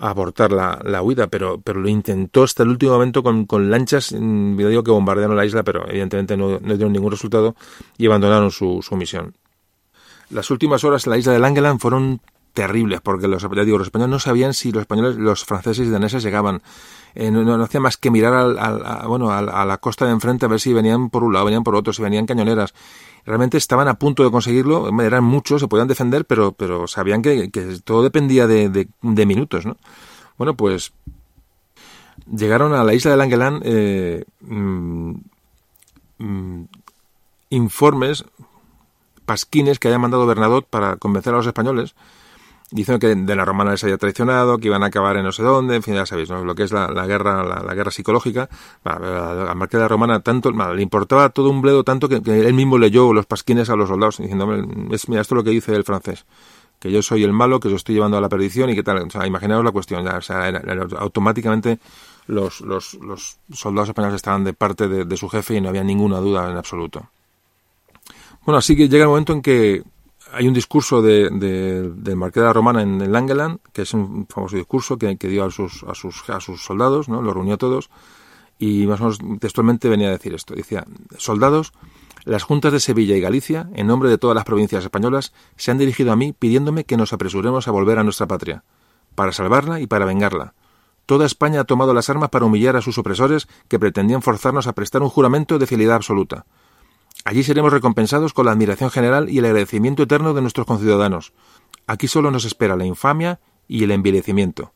abortar 0.00 0.52
la, 0.52 0.80
la, 0.84 1.02
huida, 1.02 1.26
pero, 1.26 1.60
pero 1.60 1.80
lo 1.80 1.88
intentó 1.88 2.42
hasta 2.44 2.62
el 2.62 2.70
último 2.70 2.92
momento 2.92 3.22
con, 3.22 3.46
con 3.46 3.70
lanchas, 3.70 4.12
mm, 4.12 4.58
yo 4.58 4.68
digo 4.68 4.84
que 4.84 4.90
bombardearon 4.90 5.36
la 5.36 5.44
isla, 5.44 5.62
pero 5.62 5.88
evidentemente 5.88 6.36
no, 6.36 6.58
no 6.60 6.74
dieron 6.74 6.92
ningún 6.92 7.10
resultado 7.10 7.54
y 7.96 8.06
abandonaron 8.06 8.50
su, 8.50 8.80
su, 8.82 8.96
misión. 8.96 9.34
Las 10.30 10.50
últimas 10.50 10.84
horas 10.84 11.06
en 11.06 11.12
la 11.12 11.18
isla 11.18 11.32
de 11.32 11.38
Langeland 11.38 11.80
fueron 11.80 12.20
terribles, 12.54 13.00
porque 13.00 13.28
los, 13.28 13.42
digo, 13.42 13.78
los 13.78 13.86
españoles 13.86 14.10
no 14.10 14.18
sabían 14.18 14.54
si 14.54 14.72
los 14.72 14.82
españoles, 14.82 15.16
los 15.16 15.44
franceses 15.44 15.86
y 15.86 15.90
daneses 15.90 16.22
llegaban. 16.22 16.62
Eh, 17.14 17.30
no, 17.30 17.42
no, 17.42 17.62
hacía 17.62 17.80
más 17.80 17.96
que 17.96 18.10
mirar 18.10 18.34
al, 18.34 19.06
bueno, 19.06 19.30
a, 19.30 19.38
a, 19.38 19.64
la 19.64 19.78
costa 19.78 20.06
de 20.06 20.12
enfrente 20.12 20.44
a 20.44 20.48
ver 20.48 20.60
si 20.60 20.72
venían 20.72 21.10
por 21.10 21.24
un 21.24 21.32
lado, 21.32 21.46
venían 21.46 21.64
por 21.64 21.74
otro, 21.74 21.92
si 21.92 22.02
venían 22.02 22.26
cañoneras. 22.26 22.74
Realmente 23.28 23.58
estaban 23.58 23.88
a 23.88 23.98
punto 23.98 24.24
de 24.24 24.30
conseguirlo, 24.30 24.88
eran 25.02 25.22
muchos, 25.22 25.60
se 25.60 25.68
podían 25.68 25.86
defender, 25.86 26.24
pero, 26.24 26.52
pero 26.52 26.88
sabían 26.88 27.20
que, 27.20 27.50
todo 27.84 28.02
dependía 28.02 28.46
de, 28.46 28.88
minutos, 29.02 29.66
¿no? 29.66 29.76
Bueno, 30.38 30.56
pues 30.56 30.94
llegaron 32.34 32.72
a 32.72 32.84
la 32.84 32.94
isla 32.94 33.10
de 33.10 33.16
Langeland 33.18 33.62
eh, 33.66 34.24
mmm, 34.40 35.12
informes 37.50 38.24
pasquines 39.26 39.78
que 39.78 39.88
haya 39.88 39.98
mandado 39.98 40.26
Bernadotte 40.26 40.66
para 40.66 40.96
convencer 40.96 41.34
a 41.34 41.36
los 41.36 41.46
españoles, 41.46 41.94
diciendo 42.70 42.98
que 42.98 43.14
de 43.14 43.36
la 43.36 43.44
romana 43.44 43.72
les 43.72 43.84
había 43.84 43.96
traicionado, 43.96 44.58
que 44.58 44.68
iban 44.68 44.82
a 44.82 44.86
acabar 44.86 45.16
en 45.16 45.24
no 45.24 45.32
sé 45.32 45.42
dónde, 45.42 45.76
en 45.76 45.82
fin, 45.82 45.94
ya 45.94 46.06
sabéis, 46.06 46.30
¿no? 46.30 46.44
lo 46.44 46.54
que 46.54 46.64
es 46.64 46.72
la, 46.72 46.88
guerra 47.06 47.42
la, 47.42 47.74
guerra 47.74 47.90
psicológica. 47.90 48.48
Al 48.84 49.56
marqués 49.56 49.78
de 49.78 49.84
la 49.84 49.88
romana 49.88 50.20
tanto, 50.20 50.50
le 50.50 50.82
importaba 50.82 51.30
todo 51.30 51.50
un 51.50 51.62
bledo 51.62 51.84
tanto 51.84 52.08
que, 52.08 52.16
él 52.16 52.54
mismo 52.54 52.78
leyó 52.78 53.12
los 53.12 53.26
pasquines 53.26 53.70
a 53.70 53.76
los 53.76 53.88
soldados, 53.88 54.18
diciendo, 54.18 54.52
es, 54.90 55.08
mira, 55.08 55.22
esto 55.22 55.34
es 55.34 55.36
lo 55.36 55.44
que 55.44 55.50
dice 55.50 55.74
el 55.74 55.84
francés 55.84 56.26
que 56.78 56.92
yo 56.92 57.02
soy 57.02 57.24
el 57.24 57.32
malo, 57.32 57.58
que 57.58 57.68
yo 57.68 57.76
estoy 57.76 57.96
llevando 57.96 58.18
a 58.18 58.20
la 58.20 58.28
perdición 58.28 58.70
y 58.70 58.74
que 58.74 58.82
tal. 58.82 58.98
O 58.98 59.10
sea, 59.10 59.26
imaginaos 59.26 59.64
la 59.64 59.72
cuestión. 59.72 60.06
Automáticamente 60.96 61.80
los, 62.28 62.60
los, 62.60 62.96
soldados 63.52 63.88
españoles 63.88 64.16
estaban 64.16 64.44
de 64.44 64.52
parte 64.52 64.86
de, 64.86 65.16
su 65.16 65.28
jefe 65.28 65.56
y 65.56 65.60
no 65.60 65.70
había 65.70 65.82
ninguna 65.82 66.18
duda 66.18 66.48
en 66.50 66.56
absoluto. 66.56 67.08
Bueno, 68.44 68.58
así 68.58 68.76
que 68.76 68.88
llega 68.88 69.04
el 69.04 69.08
momento 69.08 69.32
en 69.32 69.42
que 69.42 69.82
hay 70.32 70.48
un 70.48 70.54
discurso 70.54 71.02
de, 71.02 71.30
de, 71.30 72.16
Marqués 72.16 72.42
de 72.42 72.46
la 72.46 72.52
Romana 72.52 72.82
en, 72.82 73.00
en 73.00 73.12
Langeland, 73.12 73.60
que 73.72 73.82
es 73.82 73.94
un 73.94 74.26
famoso 74.28 74.56
discurso 74.56 74.98
que, 74.98 75.16
que 75.16 75.28
dio 75.28 75.44
a 75.44 75.50
sus, 75.50 75.84
a, 75.84 75.94
sus, 75.94 76.28
a 76.30 76.40
sus 76.40 76.62
soldados, 76.62 77.08
¿no? 77.08 77.22
Los 77.22 77.34
reunió 77.34 77.54
a 77.54 77.58
todos, 77.58 77.90
y 78.58 78.86
más 78.86 79.00
o 79.00 79.04
menos 79.04 79.40
textualmente 79.40 79.88
venía 79.88 80.08
a 80.08 80.12
decir 80.12 80.34
esto. 80.34 80.54
Decía, 80.54 80.84
soldados, 81.16 81.72
las 82.24 82.42
juntas 82.42 82.72
de 82.72 82.80
Sevilla 82.80 83.16
y 83.16 83.20
Galicia, 83.20 83.70
en 83.74 83.86
nombre 83.86 84.10
de 84.10 84.18
todas 84.18 84.34
las 84.34 84.44
provincias 84.44 84.84
españolas, 84.84 85.32
se 85.56 85.70
han 85.70 85.78
dirigido 85.78 86.12
a 86.12 86.16
mí 86.16 86.32
pidiéndome 86.32 86.84
que 86.84 86.96
nos 86.96 87.12
apresuremos 87.12 87.68
a 87.68 87.70
volver 87.70 87.98
a 87.98 88.04
nuestra 88.04 88.26
patria, 88.26 88.64
para 89.14 89.32
salvarla 89.32 89.80
y 89.80 89.86
para 89.86 90.04
vengarla. 90.04 90.54
Toda 91.06 91.24
España 91.24 91.60
ha 91.60 91.64
tomado 91.64 91.94
las 91.94 92.10
armas 92.10 92.28
para 92.28 92.44
humillar 92.44 92.76
a 92.76 92.82
sus 92.82 92.98
opresores 92.98 93.48
que 93.68 93.78
pretendían 93.78 94.20
forzarnos 94.20 94.66
a 94.66 94.74
prestar 94.74 95.02
un 95.02 95.08
juramento 95.08 95.58
de 95.58 95.66
fidelidad 95.66 95.96
absoluta. 95.96 96.44
Allí 97.28 97.42
seremos 97.42 97.74
recompensados 97.74 98.32
con 98.32 98.46
la 98.46 98.52
admiración 98.52 98.90
general 98.90 99.28
y 99.28 99.36
el 99.36 99.44
agradecimiento 99.44 100.04
eterno 100.04 100.32
de 100.32 100.40
nuestros 100.40 100.66
conciudadanos. 100.66 101.34
Aquí 101.86 102.08
solo 102.08 102.30
nos 102.30 102.46
espera 102.46 102.74
la 102.74 102.86
infamia 102.86 103.38
y 103.66 103.84
el 103.84 103.90
envilecimiento. 103.90 104.72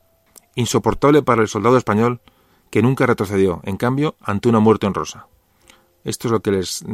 Insoportable 0.54 1.22
para 1.22 1.40
el 1.40 1.48
soldado 1.48 1.78
español 1.78 2.20
que 2.68 2.82
nunca 2.82 3.06
retrocedió, 3.06 3.62
en 3.64 3.78
cambio, 3.78 4.16
ante 4.20 4.50
una 4.50 4.60
muerte 4.60 4.86
honrosa. 4.86 5.28
Esto 6.04 6.28
es 6.28 6.32
lo 6.32 6.40
que 6.40 6.50
les, 6.50 6.84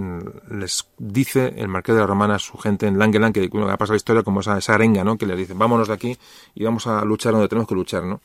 les 0.49 0.89
dice 0.97 1.53
el 1.57 1.67
marqués 1.67 1.97
de 1.97 2.03
la 2.03 2.07
Romana 2.07 2.37
a 2.37 2.39
su 2.39 2.57
gente 2.57 2.87
en 2.87 2.97
Langeland, 2.97 3.35
que 3.35 3.51
ha 3.53 3.77
pasado 3.77 3.95
la 3.95 3.97
historia 3.97 4.23
como 4.23 4.39
esa, 4.39 4.59
esa 4.59 4.75
arenga, 4.75 5.03
¿no? 5.03 5.19
Que 5.19 5.27
les 5.27 5.39
dice, 5.39 5.55
vámonos 5.55 5.89
de 5.89 5.95
aquí 5.95 6.17
y 6.55 6.63
vamos 6.63 6.87
a 6.87 7.05
luchar 7.05 7.33
donde 7.33 7.49
tenemos 7.49 7.67
que 7.67 7.75
luchar, 7.75 8.05
¿no? 8.05 8.21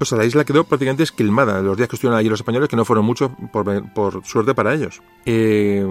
O 0.00 0.04
sea, 0.06 0.16
la 0.16 0.24
isla 0.24 0.46
quedó 0.46 0.64
prácticamente 0.64 1.02
esquilmada 1.02 1.60
los 1.60 1.76
días 1.76 1.88
que 1.88 1.96
estuvieron 1.96 2.18
allí 2.18 2.30
los 2.30 2.40
españoles, 2.40 2.70
que 2.70 2.76
no 2.76 2.86
fueron 2.86 3.04
muchos 3.04 3.30
por, 3.52 3.92
por 3.92 4.24
suerte 4.24 4.54
para 4.54 4.72
ellos. 4.72 5.02
Eh, 5.26 5.84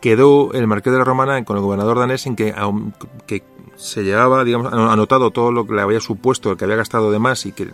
quedó 0.00 0.52
el 0.52 0.66
marqués 0.66 0.92
de 0.92 0.98
la 0.98 1.04
Romana 1.04 1.44
con 1.44 1.56
el 1.56 1.62
gobernador 1.62 2.00
danés 2.00 2.26
en 2.26 2.34
que, 2.34 2.52
que 3.26 3.44
se 3.76 4.02
llevaba, 4.02 4.42
digamos, 4.42 4.72
anotado 4.72 5.30
todo 5.30 5.52
lo 5.52 5.64
que 5.66 5.74
le 5.74 5.82
había 5.82 6.00
supuesto, 6.00 6.50
el 6.50 6.56
que 6.56 6.64
había 6.64 6.76
gastado 6.76 7.12
de 7.12 7.20
más 7.20 7.46
y 7.46 7.52
que, 7.52 7.70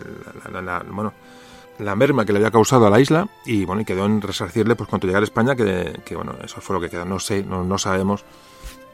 la, 0.51 0.85
bueno, 0.87 1.13
la 1.79 1.95
merma 1.95 2.25
que 2.25 2.31
le 2.31 2.37
había 2.37 2.51
causado 2.51 2.85
a 2.85 2.91
la 2.91 2.99
isla 2.99 3.27
y 3.43 3.65
bueno, 3.65 3.81
y 3.81 3.85
quedó 3.85 4.05
en 4.05 4.21
resarcirle 4.21 4.75
pues 4.75 4.87
cuando 4.87 5.07
llegara 5.07 5.23
a 5.23 5.25
España, 5.25 5.55
que, 5.55 5.99
que 6.05 6.15
bueno, 6.15 6.35
eso 6.43 6.61
fue 6.61 6.75
lo 6.75 6.79
que 6.79 6.91
quedó. 6.91 7.05
No 7.05 7.19
sé, 7.19 7.43
no, 7.43 7.63
no 7.63 7.79
sabemos, 7.79 8.23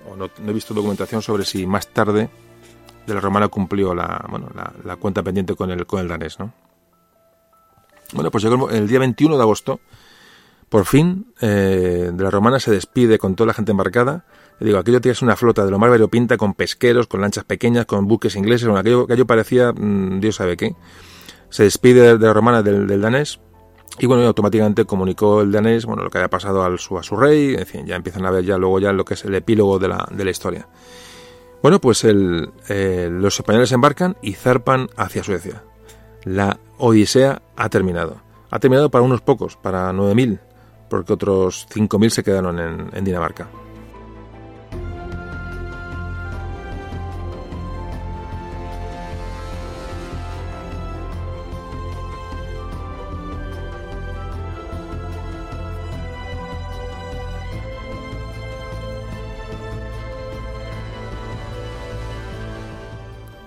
o 0.10 0.16
no, 0.16 0.30
he 0.48 0.54
visto 0.54 0.74
documentación 0.74 1.22
sobre 1.22 1.44
si 1.44 1.68
más 1.68 1.88
tarde 1.88 2.30
de 3.06 3.14
la 3.14 3.20
romana 3.20 3.48
cumplió 3.48 3.94
la, 3.94 4.26
bueno, 4.30 4.48
la, 4.84 4.96
cuenta 4.96 5.24
pendiente 5.24 5.56
con 5.56 5.72
el, 5.72 5.86
con 5.86 6.00
el 6.00 6.08
danés, 6.08 6.40
¿no? 6.40 6.54
Bueno, 8.14 8.30
pues 8.30 8.44
llegó 8.44 8.70
el, 8.70 8.88
día 8.88 9.00
21 9.00 9.38
de 9.38 9.42
agosto, 9.42 9.80
por 10.70 10.86
fin, 10.86 11.34
eh, 11.42 12.12
de 12.14 12.24
la 12.24 12.30
romana 12.30 12.60
se 12.60 12.72
despide 12.72 13.18
con 13.18 13.36
toda 13.36 13.48
la 13.48 13.54
gente 13.54 13.72
embarcada. 13.72 14.26
Le 14.60 14.68
digo, 14.68 14.80
aquello 14.80 15.02
tienes 15.02 15.22
una 15.22 15.36
flota 15.36 15.66
de 15.66 15.72
lo 15.72 15.80
más 15.80 15.90
variopinta, 15.90 16.38
con 16.38 16.54
pesqueros, 16.54 17.08
con 17.08 17.22
lanchas 17.22 17.46
pequeñas, 17.46 17.86
con 17.86 18.08
buques 18.08 18.36
ingleses, 18.36 18.68
bueno, 18.68 18.80
aquello, 18.80 19.04
aquello 19.04 19.26
parecía, 19.26 19.72
mmm, 19.74 20.20
Dios 20.20 20.36
sabe 20.36 20.58
qué. 20.58 20.76
Se 21.50 21.64
despide 21.64 22.18
de 22.18 22.26
la 22.26 22.34
romana 22.34 22.62
del, 22.62 22.88
del 22.88 23.02
danés, 23.02 23.40
y 24.00 24.06
bueno, 24.06 24.26
automáticamente 24.26 24.86
comunicó 24.86 25.42
el 25.42 25.52
danés, 25.52 25.86
bueno, 25.86 26.04
lo 26.04 26.10
que 26.10 26.18
había 26.18 26.30
pasado 26.30 26.64
al, 26.64 26.80
su, 26.80 26.98
a 26.98 27.04
su 27.04 27.16
rey, 27.16 27.56
en 27.56 27.66
fin, 27.66 27.86
ya 27.86 27.96
empiezan 27.96 28.26
a 28.26 28.32
ver 28.32 28.44
ya 28.44 28.58
luego 28.58 28.80
ya 28.80 28.94
lo 28.94 29.04
que 29.06 29.16
es 29.16 29.26
el 29.26 29.36
epílogo 29.36 29.80
de 29.80 29.90
la, 29.90 30.08
de 30.10 30.26
la 30.26 30.32
historia. 30.32 30.68
Bueno, 31.62 31.80
pues 31.80 32.04
el, 32.04 32.52
eh, 32.70 33.08
los 33.12 33.40
españoles 33.40 33.72
embarcan 33.72 34.18
y 34.22 34.34
zarpan 34.34 34.90
hacia 34.98 35.24
Suecia. 35.24 35.64
La 36.24 36.60
Odisea 36.78 37.42
ha 37.56 37.70
terminado. 37.70 38.22
Ha 38.50 38.60
terminado 38.60 38.90
para 38.90 39.04
unos 39.04 39.22
pocos, 39.22 39.58
para 39.58 39.92
9.000, 39.92 40.40
porque 40.90 41.14
otros 41.14 41.68
5.000 41.70 42.10
se 42.10 42.24
quedaron 42.24 42.60
en, 42.60 42.90
en 42.94 43.04
Dinamarca. 43.04 43.48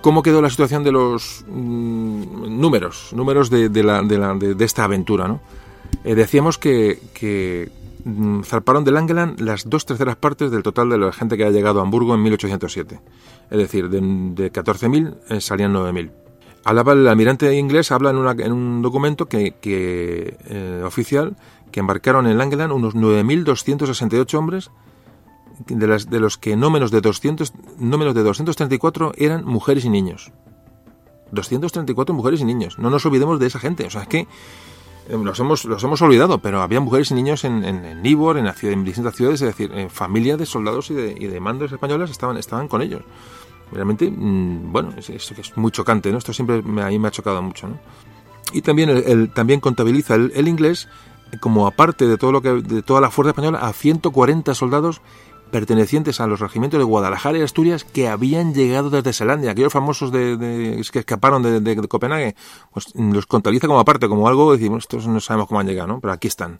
¿Cómo 0.05 0.21
quedó 0.21 0.39
la 0.39 0.51
situación 0.51 0.83
de 0.83 0.91
los 0.91 1.43
mmm, 1.47 2.61
números, 2.61 3.09
números 3.11 3.49
de, 3.49 3.69
de, 3.69 3.81
la, 3.81 4.03
de, 4.03 4.19
la, 4.19 4.35
de, 4.35 4.63
esta 4.63 4.83
aventura? 4.83 5.27
¿no? 5.27 5.41
Eh, 6.03 6.13
decíamos 6.13 6.59
que, 6.59 6.99
que 7.15 7.71
mmm, 8.03 8.43
zarparon 8.43 8.83
de 8.83 8.91
Langeland 8.91 9.39
las 9.39 9.67
dos 9.67 9.83
terceras 9.83 10.15
partes 10.15 10.51
del 10.51 10.61
total 10.61 10.91
de 10.91 10.99
la 10.99 11.11
gente 11.11 11.37
que 11.37 11.43
ha 11.43 11.49
llegado 11.49 11.79
a 11.79 11.81
Hamburgo 11.81 12.13
en 12.13 12.21
1807. 12.21 12.99
Es 13.49 13.57
decir, 13.57 13.89
de, 13.89 13.99
de 13.99 14.53
14.000 14.53 15.15
eh, 15.27 15.41
salían 15.41 15.73
9.000. 15.73 16.11
Hablaba 16.65 16.93
el 16.93 17.07
almirante 17.07 17.51
inglés, 17.55 17.91
habla 17.91 18.11
en, 18.11 18.17
una, 18.17 18.33
en 18.33 18.51
un 18.51 18.83
documento 18.83 19.25
que, 19.25 19.55
que 19.59 20.37
eh, 20.45 20.83
oficial 20.85 21.35
que 21.71 21.79
embarcaron 21.79 22.27
en 22.27 22.37
Langeland 22.37 22.73
unos 22.73 22.93
9.268 22.93 24.35
hombres 24.35 24.69
de, 25.67 25.87
las, 25.87 26.09
de 26.09 26.19
los 26.19 26.37
que 26.37 26.55
no 26.55 26.69
menos 26.69 26.91
de 26.91 27.01
200, 27.01 27.53
no 27.79 27.97
menos 27.97 28.13
de 28.13 28.23
234 28.23 29.13
eran 29.17 29.45
mujeres 29.45 29.85
y 29.85 29.89
niños. 29.89 30.31
234 31.31 32.13
mujeres 32.13 32.41
y 32.41 32.45
niños. 32.45 32.77
No 32.79 32.89
nos 32.89 33.05
olvidemos 33.05 33.39
de 33.39 33.47
esa 33.47 33.59
gente. 33.59 33.85
O 33.85 33.89
sea, 33.89 34.03
es 34.03 34.07
que 34.07 34.19
eh, 34.19 35.17
los 35.21 35.39
hemos, 35.39 35.65
los 35.65 35.83
hemos 35.83 36.01
olvidado, 36.01 36.39
pero 36.39 36.61
había 36.61 36.79
mujeres 36.79 37.11
y 37.11 37.13
niños 37.13 37.43
en, 37.43 37.63
en, 37.63 37.85
en 37.85 38.05
en, 38.05 38.83
distintas 38.83 39.15
ciudades, 39.15 39.41
es 39.41 39.47
decir, 39.47 39.71
en 39.73 39.89
familia 39.89 40.37
de 40.37 40.45
soldados 40.45 40.89
y 40.91 40.93
de, 40.95 41.15
y 41.17 41.27
de 41.27 41.39
mandos 41.39 41.71
españoles 41.71 42.09
estaban, 42.09 42.37
estaban 42.37 42.67
con 42.67 42.81
ellos. 42.81 43.01
Realmente, 43.71 44.09
mmm, 44.09 44.71
bueno, 44.71 44.93
es, 44.97 45.09
es, 45.09 45.31
es, 45.31 45.57
muy 45.57 45.71
chocante, 45.71 46.11
¿no? 46.11 46.17
Esto 46.17 46.33
siempre 46.33 46.61
me, 46.61 46.81
a 46.83 46.87
mí 46.87 46.99
me 46.99 47.07
ha 47.07 47.11
chocado 47.11 47.41
mucho, 47.41 47.67
¿no? 47.67 47.79
Y 48.53 48.61
también, 48.61 48.89
el 48.89 49.33
también 49.33 49.59
contabiliza 49.59 50.15
el, 50.15 50.31
el, 50.35 50.47
inglés 50.47 50.87
como 51.41 51.65
aparte 51.67 52.07
de 52.07 52.17
todo 52.17 52.31
lo 52.31 52.41
que 52.41 52.49
de 52.49 52.83
toda 52.83 53.01
la 53.01 53.09
fuerza 53.09 53.31
española 53.31 53.59
a 53.59 53.73
140 53.73 54.53
soldados 54.53 55.01
pertenecientes 55.51 56.19
a 56.19 56.27
los 56.27 56.39
regimientos 56.39 56.79
de 56.79 56.83
Guadalajara 56.83 57.37
y 57.37 57.41
Asturias 57.41 57.83
que 57.83 58.07
habían 58.07 58.53
llegado 58.53 58.89
desde 58.89 59.13
Zelandia, 59.13 59.51
aquellos 59.51 59.73
famosos 59.73 60.11
de, 60.11 60.81
que 60.91 60.99
escaparon 60.99 61.41
de, 61.41 61.87
Copenhague, 61.87 62.35
pues 62.73 62.93
los 62.95 63.25
contabiliza 63.25 63.67
como 63.67 63.79
aparte, 63.79 64.07
como 64.07 64.27
algo, 64.27 64.53
decimos, 64.53 64.83
estos 64.83 65.07
no 65.07 65.19
sabemos 65.19 65.47
cómo 65.47 65.59
han 65.59 65.67
llegado, 65.67 65.87
¿no? 65.87 65.99
Pero 65.99 66.13
aquí 66.13 66.27
están. 66.27 66.59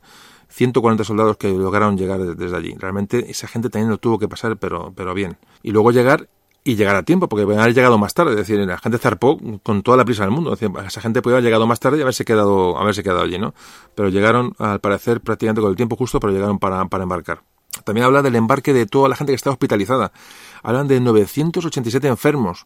140 0.50 1.04
soldados 1.04 1.38
que 1.38 1.50
lograron 1.50 1.98
llegar 1.98 2.20
desde 2.20 2.56
allí. 2.56 2.76
Realmente 2.78 3.30
esa 3.30 3.48
gente 3.48 3.70
también 3.70 3.90
lo 3.90 3.98
tuvo 3.98 4.20
que 4.20 4.28
pasar, 4.28 4.58
pero, 4.58 4.94
pero 4.96 5.14
bien. 5.14 5.38
Y 5.64 5.72
luego 5.72 5.92
llegar 5.92 6.30
y 6.64 6.76
llegar 6.76 6.96
a 6.96 7.04
tiempo, 7.04 7.30
porque 7.30 7.44
haber 7.44 7.76
llegado 7.76 7.98
más 8.00 8.16
tarde, 8.16 8.32
es 8.32 8.38
decir, 8.38 8.58
la 8.60 8.78
gente 8.80 8.98
zarpó 8.98 9.40
con 9.62 9.84
toda 9.84 9.98
la 9.98 10.04
prisa 10.04 10.24
del 10.24 10.32
mundo, 10.32 10.54
esa 10.54 11.02
gente 11.02 11.22
podía 11.22 11.36
haber 11.36 11.44
llegado 11.44 11.68
más 11.68 11.80
tarde 11.80 12.00
y 12.00 12.02
haberse 12.02 12.26
quedado, 12.26 12.78
haberse 12.80 13.04
quedado 13.04 13.22
allí, 13.22 13.38
¿no? 13.38 13.54
Pero 13.94 14.10
llegaron, 14.10 14.54
al 14.58 14.80
parecer, 14.80 15.22
prácticamente 15.22 15.62
con 15.62 15.70
el 15.70 15.76
tiempo 15.76 15.96
justo, 15.96 16.20
pero 16.20 16.34
llegaron 16.34 16.58
para, 16.58 16.86
para 16.86 17.04
embarcar. 17.04 17.44
También 17.84 18.06
habla 18.06 18.22
del 18.22 18.36
embarque 18.36 18.74
de 18.74 18.86
toda 18.86 19.10
la 19.10 19.16
gente 19.16 19.32
que 19.32 19.36
está 19.36 19.52
hospitalizada. 19.52 20.12
Hablan 20.64 20.88
de 20.88 21.00
987 21.00 22.08
enfermos, 22.08 22.66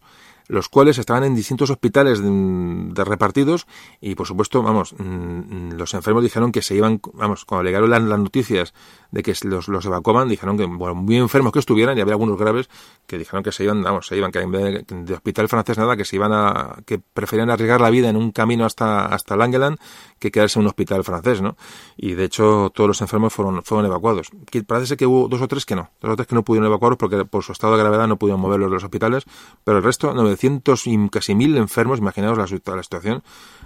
los 0.49 0.67
cuales 0.67 0.97
estaban 0.97 1.23
en 1.23 1.35
distintos 1.35 1.69
hospitales 1.69 2.21
de, 2.21 2.29
de 2.29 3.03
repartidos 3.05 3.67
y, 4.01 4.15
por 4.15 4.25
supuesto, 4.25 4.63
vamos, 4.63 4.95
mmm, 4.97 5.73
los 5.73 5.93
enfermos 5.93 6.23
dijeron 6.23 6.51
que 6.51 6.63
se 6.63 6.75
iban, 6.75 6.99
vamos, 7.13 7.45
cuando 7.45 7.65
llegaron 7.65 7.89
las, 7.91 8.01
noticias 8.01 8.73
de 9.11 9.21
que 9.21 9.35
los, 9.43 9.67
los 9.67 9.85
evacuaban, 9.85 10.27
dijeron 10.27 10.57
que, 10.57 10.65
bueno, 10.65 10.95
muy 10.95 11.17
enfermos 11.17 11.53
que 11.53 11.59
estuvieran, 11.59 11.97
y 11.97 12.01
había 12.01 12.13
algunos 12.13 12.38
graves 12.38 12.67
que 13.05 13.19
dijeron 13.19 13.43
que 13.43 13.51
se 13.51 13.63
iban, 13.63 13.83
vamos, 13.83 14.07
se 14.07 14.17
iban, 14.17 14.31
que 14.31 14.39
en 14.39 14.51
vez 14.51 14.85
de, 14.88 15.13
hospital 15.13 15.47
francés 15.47 15.77
nada, 15.77 15.95
que 15.95 16.03
se 16.03 16.15
iban 16.15 16.33
a, 16.33 16.77
que 16.85 16.97
preferían 16.99 17.51
arriesgar 17.51 17.79
la 17.79 17.91
vida 17.91 18.09
en 18.09 18.17
un 18.17 18.31
camino 18.31 18.65
hasta, 18.65 19.05
hasta 19.05 19.35
Langeland 19.35 19.77
que 20.19 20.31
quedarse 20.31 20.59
en 20.59 20.64
un 20.64 20.67
hospital 20.67 21.03
francés, 21.03 21.41
¿no? 21.41 21.56
Y 21.98 22.14
de 22.14 22.25
hecho, 22.25 22.72
todos 22.73 22.88
los 22.88 23.01
enfermos 23.01 23.33
fueron, 23.33 23.64
fueron 23.64 23.85
evacuados. 23.85 24.30
parece 24.67 24.98
que 24.98 25.06
hubo 25.06 25.27
dos 25.27 25.41
o 25.41 25.48
tres 25.48 25.65
que 25.65 25.75
no, 25.75 25.89
dos 26.01 26.11
o 26.11 26.15
tres 26.15 26.27
que 26.27 26.35
no 26.35 26.43
pudieron 26.43 26.67
evacuarlos 26.67 26.98
porque 26.98 27.25
por 27.25 27.43
su 27.43 27.51
estado 27.51 27.73
de 27.73 27.80
gravedad 27.80 28.07
no 28.07 28.17
pudieron 28.17 28.41
moverlos 28.41 28.69
de 28.69 28.75
los 28.75 28.83
hospitales, 28.83 29.23
pero 29.64 29.77
el 29.77 29.83
resto, 29.83 30.14
900 30.14 30.88
y 30.88 31.09
casi 31.09 31.35
mil 31.35 31.57
enfermos, 31.57 31.99
imaginaos 31.99 32.38
la, 32.38 32.45
la 32.75 32.83
situación 32.83 33.23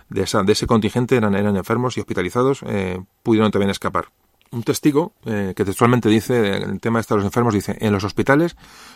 de, 0.10 0.24
esa, 0.24 0.44
de 0.44 0.54
ese 0.54 0.68
contingente, 0.68 1.16
eran, 1.16 1.36
eran 1.36 1.56
enfermos 1.56 1.98
y 1.98 2.00
hospitalizados, 2.00 2.62
eh, 2.68 3.02
pudieron 3.24 3.52
también 3.52 3.70
escapar 3.70 4.08
un 4.54 4.64
testigo 4.64 5.14
eh, 5.26 5.54
que 5.56 5.66
textualmente 5.66 6.10
dice, 6.10 6.58
el 6.58 6.80
tema 6.80 7.02
de 7.02 7.16
los 7.16 7.26
enfermos, 7.26 7.54
dice, 7.54 7.76
en 7.80 7.92
los 7.92 8.04
hospitales 8.04 8.56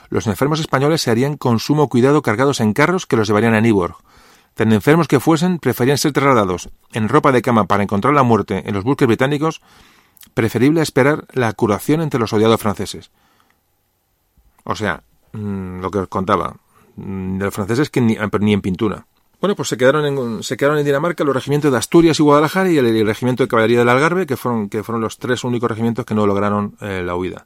los 0.10 0.28
enfermos 0.28 0.60
españoles 0.60 1.02
se 1.02 1.12
harían 1.12 1.36
con 1.36 1.60
sumo 1.60 1.90
cuidado 1.90 2.22
cargados 2.22 2.60
en 2.62 2.74
carros 2.74 3.06
que 3.06 3.18
los 3.18 3.28
llevarían 3.28 3.56
a 3.56 3.62
Niborg. 3.62 3.98
Tan 4.58 4.74
enfermos 4.74 5.08
que 5.08 5.20
fuesen, 5.20 5.60
preferían 5.60 6.00
ser 6.00 6.14
trasladados 6.14 6.70
en 6.92 7.10
ropa 7.10 7.32
de 7.32 7.44
cama 7.44 7.66
para 7.66 7.84
encontrar 7.84 8.16
la 8.16 8.24
muerte 8.24 8.64
en 8.66 8.74
los 8.74 8.84
buques 8.84 9.08
británicos, 9.08 9.62
preferible 10.34 10.82
esperar 10.82 11.26
la 11.34 11.54
curación 11.54 12.02
entre 12.02 12.20
los 12.20 12.34
odiados 12.34 12.60
franceses. 12.60 13.12
O 14.64 14.76
sea, 14.76 15.04
mm, 15.34 15.80
lo 15.80 15.92
que 15.92 16.00
os 16.00 16.08
contaba, 16.08 16.56
mm, 16.96 17.38
de 17.38 17.46
los 17.46 17.54
franceses 17.54 17.92
que 17.92 18.02
ni, 18.02 18.18
ni 18.40 18.54
en 18.54 18.62
pintura. 18.62 19.06
Bueno, 19.40 19.56
pues 19.56 19.70
se 19.70 19.78
quedaron 19.78 20.06
en, 20.08 20.42
se 20.42 20.58
quedaron 20.58 20.80
en 20.80 20.86
Dinamarca 20.86 21.24
los 21.24 21.36
regimientos 21.36 21.72
de 21.72 21.78
Asturias 21.78 22.20
y 22.20 22.24
Guadalajara 22.24 22.72
y 22.72 22.80
el, 22.80 23.06
regimiento 23.06 23.44
de 23.44 23.50
caballería 23.50 23.78
del 23.78 23.90
Algarve, 23.90 24.26
que 24.26 24.38
fueron, 24.38 24.70
que 24.70 24.82
fueron 24.82 25.02
los 25.02 25.20
tres 25.20 25.44
únicos 25.44 25.70
regimientos 25.70 26.04
que 26.04 26.16
no 26.16 26.26
lograron 26.26 26.76
eh, 26.82 27.04
la 27.06 27.16
huida, 27.16 27.46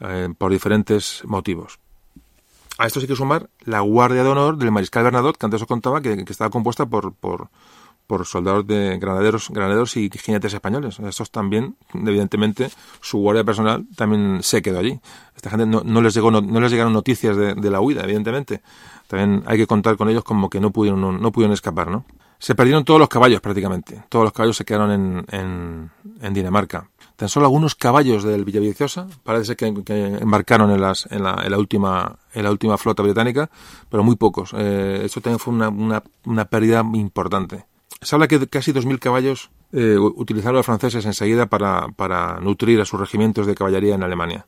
eh, 0.00 0.28
por 0.36 0.52
diferentes 0.52 1.22
motivos. 1.24 1.78
A 2.78 2.86
esto 2.86 3.00
sí 3.00 3.06
que 3.06 3.16
sumar 3.16 3.48
la 3.60 3.80
Guardia 3.80 4.22
de 4.22 4.28
Honor 4.28 4.58
del 4.58 4.70
Mariscal 4.70 5.04
Bernadotte, 5.04 5.38
que 5.38 5.46
antes 5.46 5.62
os 5.62 5.68
contaba, 5.68 6.02
que, 6.02 6.24
estaba 6.28 6.50
compuesta 6.50 6.84
por, 6.84 7.14
por, 7.14 7.48
por 8.06 8.26
soldados 8.26 8.66
de 8.66 8.98
granaderos, 8.98 9.48
granaderos 9.50 9.96
y 9.96 10.10
jinetes 10.10 10.54
españoles. 10.54 10.98
Estos 11.00 11.30
también, 11.30 11.76
evidentemente, 11.94 12.70
su 13.00 13.18
guardia 13.18 13.44
personal 13.44 13.86
también 13.96 14.42
se 14.42 14.62
quedó 14.62 14.78
allí. 14.78 15.00
Esta 15.34 15.50
gente 15.50 15.66
no, 15.66 16.02
les 16.02 16.14
llegó, 16.14 16.30
no, 16.30 16.60
les 16.60 16.70
llegaron 16.70 16.92
noticias 16.92 17.36
de, 17.36 17.70
la 17.70 17.80
huida, 17.80 18.02
evidentemente. 18.04 18.62
También 19.08 19.42
hay 19.46 19.58
que 19.58 19.66
contar 19.66 19.96
con 19.96 20.08
ellos 20.08 20.24
como 20.24 20.50
que 20.50 20.60
no 20.60 20.70
pudieron, 20.70 21.00
no, 21.20 21.32
pudieron 21.32 21.52
escapar, 21.52 21.90
¿no? 21.90 22.04
Se 22.38 22.54
perdieron 22.54 22.84
todos 22.84 23.00
los 23.00 23.08
caballos 23.08 23.40
prácticamente. 23.40 24.02
Todos 24.08 24.24
los 24.24 24.32
caballos 24.32 24.56
se 24.56 24.64
quedaron 24.64 25.24
en, 25.30 25.90
en, 26.20 26.34
Dinamarca. 26.34 26.90
Tan 27.16 27.30
solo 27.30 27.46
algunos 27.46 27.74
caballos 27.74 28.24
del 28.24 28.44
Villaviciosa 28.44 29.08
parece 29.24 29.56
que, 29.56 29.66
embarcaron 29.66 30.70
en, 30.70 30.80
la, 30.82 31.58
última, 31.58 32.76
flota 32.76 33.02
británica, 33.02 33.50
pero 33.88 34.04
muy 34.04 34.16
pocos. 34.16 34.52
Eh, 34.54 35.00
eso 35.04 35.22
también 35.22 35.38
fue 35.38 35.54
una, 35.54 36.44
pérdida 36.44 36.84
importante. 36.92 37.64
Se 38.02 38.14
habla 38.14 38.28
que 38.28 38.46
casi 38.48 38.72
2.000 38.72 38.98
caballos 38.98 39.50
eh, 39.72 39.96
utilizaron 39.98 40.56
los 40.56 40.66
franceses 40.66 41.06
enseguida 41.06 41.46
para, 41.46 41.88
para 41.96 42.38
nutrir 42.40 42.82
a 42.82 42.84
sus 42.84 43.00
regimientos 43.00 43.46
de 43.46 43.54
caballería 43.54 43.94
en 43.94 44.02
Alemania. 44.02 44.44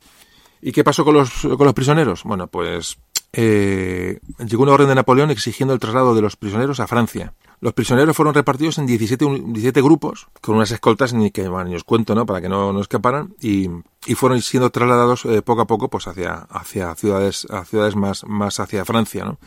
¿Y 0.61 0.71
qué 0.71 0.83
pasó 0.83 1.05
con 1.05 1.15
los 1.15 1.73
prisioneros? 1.73 2.23
Bueno, 2.23 2.47
pues 2.47 2.97
eh, 3.31 4.19
llegó 4.39 4.63
una 4.63 4.73
orden 4.73 4.87
de 4.89 4.95
Napoleón 4.95 5.29
exigiendo 5.31 5.73
el 5.73 5.79
traslado 5.79 6.15
de 6.15 6.21
los 6.21 6.35
prisioneros 6.35 6.79
a 6.79 6.87
Francia. 6.87 7.33
Los 7.61 7.73
prisioneros 7.73 8.15
fueron 8.15 8.33
repartidos 8.33 8.77
en 8.77 8.85
17, 8.85 9.25
17 9.47 9.81
grupos, 9.81 10.29
con 10.39 10.55
unas 10.55 10.71
escoltas 10.71 11.13
ni 11.13 11.29
que 11.29 11.49
ni 11.49 11.75
os 11.75 11.83
cuento, 11.83 12.15
¿no? 12.15 12.25
Para 12.25 12.41
que 12.41 12.47
no, 12.47 12.79
escaparan, 12.79 13.35
y, 13.41 13.69
y 14.05 14.15
fueron 14.15 14.41
siendo 14.41 14.69
trasladados 14.69 15.25
eh, 15.25 15.41
poco 15.41 15.61
a 15.61 15.67
poco, 15.67 15.89
pues 15.89 16.07
hacia, 16.07 16.47
hacia 16.49 16.95
ciudades, 16.95 17.45
a 17.49 17.65
ciudades 17.65 17.97
más, 17.97 18.23
más 18.23 18.61
hacia 18.61 18.85
Francia, 18.85 19.25
¿no? 19.25 19.39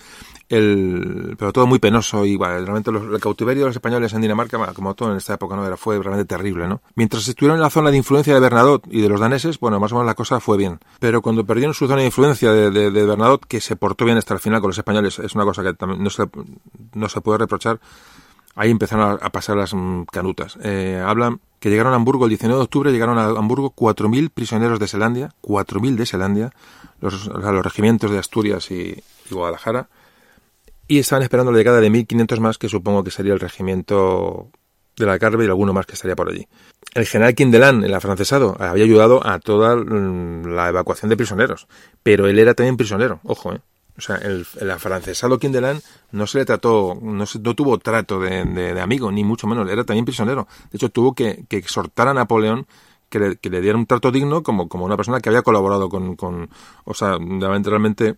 El, 0.53 1.35
pero 1.39 1.51
todo 1.53 1.67
muy 1.67 1.79
penoso 1.79 2.27
y 2.27 2.37
realmente 2.37 2.91
el 2.91 3.21
cautiverio 3.21 3.63
de 3.63 3.69
los 3.71 3.77
españoles 3.77 4.13
en 4.13 4.21
Dinamarca, 4.21 4.59
como 4.75 4.95
todo 4.95 5.11
en 5.11 5.17
esta 5.17 5.35
época, 5.35 5.57
no 5.57 5.67
era 5.67 5.79
fue 5.79 5.99
realmente 5.99 6.27
terrible, 6.27 6.69
¿no? 6.69 6.83
Mientras 6.95 7.27
estuvieron 7.27 7.57
en 7.57 7.63
la 7.63 7.71
zona 7.71 7.91
de 7.91 7.97
influencia 7.97 8.35
de 8.35 8.41
Bernadotte 8.41 8.87
y 8.91 9.01
de 9.01 9.09
los 9.09 9.19
daneses, 9.19 9.59
bueno, 9.59 9.81
más 9.81 9.93
o 9.93 9.95
menos 9.95 10.07
la 10.07 10.15
cosa 10.15 10.41
fue 10.41 10.59
bien. 10.59 10.79
Pero 11.01 11.23
cuando 11.23 11.47
perdieron 11.47 11.73
su 11.73 11.87
zona 11.87 12.01
de 12.01 12.07
influencia 12.07 12.53
de, 12.53 12.71
de, 12.71 12.91
de 12.91 13.07
Bernadotte, 13.07 13.47
que 13.47 13.63
se 13.63 13.77
portó 13.77 14.05
bien 14.05 14.19
hasta 14.19 14.35
el 14.35 14.41
final 14.41 14.61
con 14.61 14.69
los 14.69 14.79
españoles, 14.79 15.19
es 15.19 15.35
una 15.35 15.45
cosa 15.45 15.63
que 15.63 15.73
también 15.73 16.03
no 16.03 16.11
se, 16.11 16.29
no 16.93 17.09
se 17.09 17.21
puede 17.23 17.39
reprochar, 17.39 17.81
ahí 18.55 18.71
empezaron 18.71 19.19
a, 19.23 19.31
pasar 19.31 19.57
las 19.57 19.73
mm, 19.73 20.03
canutas. 20.13 20.59
Eh, 20.63 21.03
hablan 21.03 21.41
que 21.61 21.71
llegaron 21.71 21.95
a 21.95 21.97
Hamburgo 21.97 22.27
el 22.27 22.31
19 22.31 22.59
de 22.59 22.65
octubre, 22.65 22.93
llegaron 22.93 23.19
a 23.19 23.25
Hamburgo 23.27 23.73
4.000 23.75 24.31
prisioneros 24.31 24.79
de 24.79 24.89
Selandia, 24.89 25.31
4.000 25.43 25.95
de 25.95 26.07
Selandia, 26.07 26.53
los, 27.01 27.27
los 27.27 27.65
regimientos 27.65 28.11
de 28.11 28.19
Asturias 28.19 28.71
y, 28.71 29.03
y 29.31 29.35
Guadalajara, 29.35 29.89
y 30.89 30.99
estaban 30.99 31.23
esperando 31.23 31.53
la 31.53 31.59
llegada 31.59 31.81
de 31.81 31.91
1.500 31.91 32.41
más, 32.41 32.59
que 32.59 32.69
supongo 32.69 33.05
que 33.05 33.11
sería 33.11 33.33
el 33.33 33.41
regimiento 33.41 34.51
de 34.97 35.07
la 35.07 35.19
Carve 35.19 35.45
y 35.45 35.49
alguno 35.49 35.73
más 35.73 35.87
que 35.87 35.95
estaría 35.95 36.17
por 36.17 36.29
allí. 36.29 36.47
El 36.95 37.07
general 37.07 37.35
Quindelán, 37.35 37.85
el 37.85 37.95
afrancesado, 37.95 38.57
había 38.59 38.85
ayudado 38.85 39.27
a 39.27 39.39
toda 39.39 39.77
mm, 39.77 40.47
la 40.47 40.69
evacuación 40.69 41.09
de 41.09 41.17
prisioneros, 41.17 41.67
pero 42.03 42.27
él 42.27 42.39
era 42.39 42.55
también 42.55 42.77
prisionero, 42.77 43.21
ojo, 43.25 43.55
¿eh? 43.55 43.61
O 43.97 44.01
sea, 44.01 44.17
el, 44.17 44.47
el 44.59 44.71
afrancesado 44.71 45.39
Quindelán 45.39 45.81
no 46.13 46.27
se 46.27 46.39
le 46.39 46.45
trató, 46.47 46.99
no, 47.03 47.27
se, 47.27 47.39
no 47.41 47.55
tuvo 47.55 47.79
trato 47.79 48.21
de, 48.21 48.45
de, 48.45 48.81
amigo, 48.81 49.13
ni 49.13 49.23
mucho 49.23 49.47
menos, 49.47 49.71
era 49.71 49.85
también 49.85 50.07
prisionero. 50.07 50.49
De 50.71 50.77
hecho, 50.77 50.89
tuvo 50.89 51.15
que, 51.15 51.45
que 51.47 51.59
exhortar 51.59 52.09
a 52.09 52.15
Napoleón 52.15 52.67
que 53.11 53.19
le, 53.19 53.37
que 53.37 53.51
le, 53.51 53.61
diera 53.61 53.77
un 53.77 53.85
trato 53.85 54.11
digno 54.11 54.43
como, 54.43 54.69
como 54.69 54.87
una 54.87 54.97
persona 54.97 55.21
que 55.21 55.29
había 55.29 55.43
colaborado 55.43 55.91
con, 55.91 56.17
con 56.17 56.49
o 56.85 56.95
sea, 56.95 57.19
realmente 57.19 58.17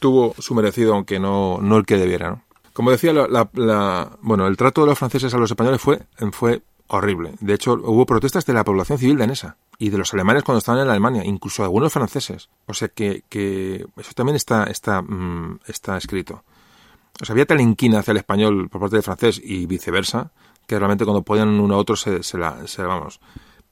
tuvo 0.00 0.34
su 0.38 0.54
merecido, 0.54 0.94
aunque 0.94 1.20
no, 1.20 1.58
no 1.62 1.76
el 1.76 1.86
que 1.86 1.96
debiera. 1.96 2.42
Como 2.72 2.90
decía, 2.90 3.12
la, 3.12 4.10
bueno, 4.22 4.46
el 4.46 4.56
trato 4.56 4.80
de 4.80 4.88
los 4.88 4.98
franceses 4.98 5.32
a 5.34 5.38
los 5.38 5.50
españoles 5.50 5.80
fue, 5.80 6.02
fue 6.32 6.62
horrible. 6.88 7.34
De 7.40 7.54
hecho, 7.54 7.72
hubo 7.72 8.06
protestas 8.06 8.46
de 8.46 8.52
la 8.52 8.64
población 8.64 8.98
civil 8.98 9.18
danesa 9.18 9.56
y 9.78 9.90
de 9.90 9.98
los 9.98 10.12
alemanes 10.12 10.42
cuando 10.42 10.58
estaban 10.58 10.82
en 10.82 10.88
Alemania, 10.88 11.24
incluso 11.24 11.62
algunos 11.62 11.92
franceses. 11.92 12.48
O 12.66 12.74
sea 12.74 12.88
que, 12.88 13.24
que 13.28 13.86
eso 13.96 14.12
también 14.14 14.36
está, 14.36 14.64
está, 14.64 15.02
mm, 15.02 15.60
está 15.66 15.96
escrito. 15.96 16.42
O 17.20 17.24
sea, 17.24 17.34
había 17.34 17.46
tal 17.46 17.60
inquina 17.60 18.00
hacia 18.00 18.12
el 18.12 18.18
español 18.18 18.68
por 18.68 18.80
parte 18.80 18.96
del 18.96 19.02
francés 19.02 19.40
y 19.42 19.66
viceversa, 19.66 20.32
que 20.66 20.78
realmente 20.78 21.04
cuando 21.04 21.22
podían 21.22 21.48
uno 21.48 21.74
a 21.74 21.78
otro 21.78 21.96
se, 21.96 22.22
se, 22.22 22.38
la, 22.38 22.66
se, 22.66 22.82
vamos, 22.82 23.20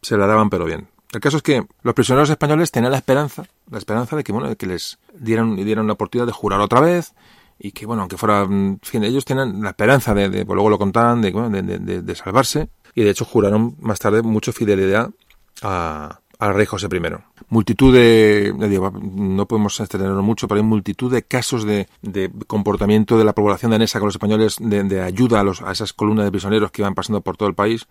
se 0.02 0.16
la 0.16 0.26
daban 0.26 0.50
pero 0.50 0.64
bien. 0.64 0.88
El 1.12 1.20
caso 1.20 1.38
es 1.38 1.42
que 1.42 1.64
los 1.82 1.94
prisioneros 1.94 2.28
españoles 2.28 2.70
tenían 2.70 2.92
la 2.92 2.98
esperanza, 2.98 3.44
la 3.70 3.78
esperanza 3.78 4.14
de 4.14 4.24
que, 4.24 4.32
bueno, 4.32 4.48
de 4.48 4.56
que 4.56 4.66
les 4.66 4.98
dieran, 5.14 5.56
dieran 5.56 5.86
la 5.86 5.94
oportunidad 5.94 6.26
de 6.26 6.32
jurar 6.32 6.60
otra 6.60 6.80
vez 6.80 7.14
y 7.58 7.72
que, 7.72 7.86
bueno, 7.86 8.02
aunque 8.02 8.18
fuera, 8.18 8.42
en 8.42 8.78
fin, 8.82 9.02
ellos 9.04 9.24
tenían 9.24 9.62
la 9.62 9.70
esperanza 9.70 10.14
de, 10.14 10.28
de 10.28 10.44
luego 10.44 10.68
lo 10.68 10.78
contaban, 10.78 11.22
de, 11.22 11.32
de, 11.32 12.02
de, 12.02 12.14
salvarse 12.14 12.68
y 12.94 13.02
de 13.02 13.10
hecho 13.10 13.24
juraron 13.24 13.74
más 13.80 13.98
tarde 13.98 14.22
mucho 14.22 14.52
fidelidad 14.52 15.10
a, 15.62 16.20
al 16.38 16.54
rey 16.54 16.66
José 16.66 16.88
I. 16.92 17.00
Multitud 17.48 17.94
de, 17.94 18.52
no 19.02 19.46
podemos 19.46 19.80
extenderlo 19.80 20.22
mucho, 20.22 20.46
pero 20.46 20.60
hay 20.60 20.66
multitud 20.66 21.10
de 21.10 21.22
casos 21.22 21.64
de, 21.64 21.88
de 22.02 22.30
comportamiento 22.46 23.16
de 23.16 23.24
la 23.24 23.32
población 23.32 23.70
danesa 23.70 23.98
con 23.98 24.08
los 24.08 24.14
españoles, 24.14 24.56
de, 24.60 24.84
de 24.84 25.00
ayuda 25.00 25.40
a, 25.40 25.42
los, 25.42 25.62
a 25.62 25.72
esas 25.72 25.94
columnas 25.94 26.26
de 26.26 26.30
prisioneros 26.30 26.70
que 26.70 26.82
iban 26.82 26.94
pasando 26.94 27.22
por 27.22 27.38
todo 27.38 27.48
el 27.48 27.54
país 27.54 27.88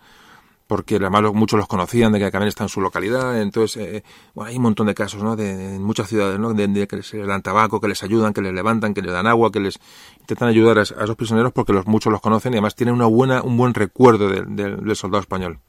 porque 0.67 0.97
además 0.97 1.33
muchos 1.33 1.57
los 1.57 1.67
conocían 1.67 2.11
de 2.11 2.19
que 2.19 2.29
también 2.29 2.49
está 2.49 2.63
en 2.63 2.69
su 2.69 2.81
localidad, 2.81 3.41
entonces 3.41 3.77
eh, 3.77 4.03
bueno, 4.35 4.49
hay 4.49 4.57
un 4.57 4.63
montón 4.63 4.87
de 4.87 4.93
casos, 4.93 5.23
¿no? 5.23 5.35
De, 5.35 5.75
en 5.75 5.83
muchas 5.83 6.07
ciudades, 6.07 6.39
¿no? 6.39 6.53
De, 6.53 6.87
que 6.87 6.97
les 6.97 7.27
dan 7.27 7.41
tabaco, 7.41 7.79
que 7.79 7.87
les 7.87 8.03
ayudan, 8.03 8.33
que 8.33 8.41
les 8.41 8.53
levantan, 8.53 8.93
que 8.93 9.01
les 9.01 9.11
dan 9.11 9.27
agua, 9.27 9.51
que 9.51 9.59
les 9.59 9.79
intentan 10.19 10.49
ayudar 10.49 10.77
a, 10.77 10.81
esos 10.81 11.15
prisioneros 11.15 11.53
porque 11.53 11.73
los 11.73 11.87
muchos 11.87 12.11
los 12.11 12.21
conocen 12.21 12.53
y 12.53 12.57
además 12.57 12.75
tienen 12.75 12.95
una 12.95 13.05
buena, 13.05 13.41
un 13.41 13.57
buen 13.57 13.73
recuerdo 13.73 14.29
del 14.29 14.95
soldado 14.95 15.21
español. 15.21 15.59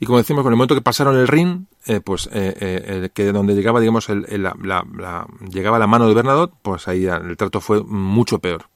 Y 0.00 0.06
como 0.06 0.18
decimos, 0.18 0.42
con 0.42 0.52
el 0.52 0.56
momento 0.56 0.74
que 0.74 0.80
pasaron 0.80 1.16
el 1.16 1.28
Rin, 1.28 1.68
eh, 1.86 2.00
pues 2.00 2.28
eh, 2.32 2.54
eh, 2.60 3.10
que 3.14 3.32
donde 3.32 3.54
llegaba, 3.54 3.80
digamos, 3.80 4.08
el, 4.08 4.26
la, 4.42 4.54
la, 4.62 5.26
llegaba 5.50 5.78
la 5.78 5.86
mano 5.86 6.08
de 6.08 6.14
Bernadotte, 6.14 6.54
pues 6.62 6.88
ahí 6.88 7.06
el 7.06 7.36
trato 7.36 7.60
fue 7.60 7.82
mucho 7.82 8.38
peor. 8.38 8.66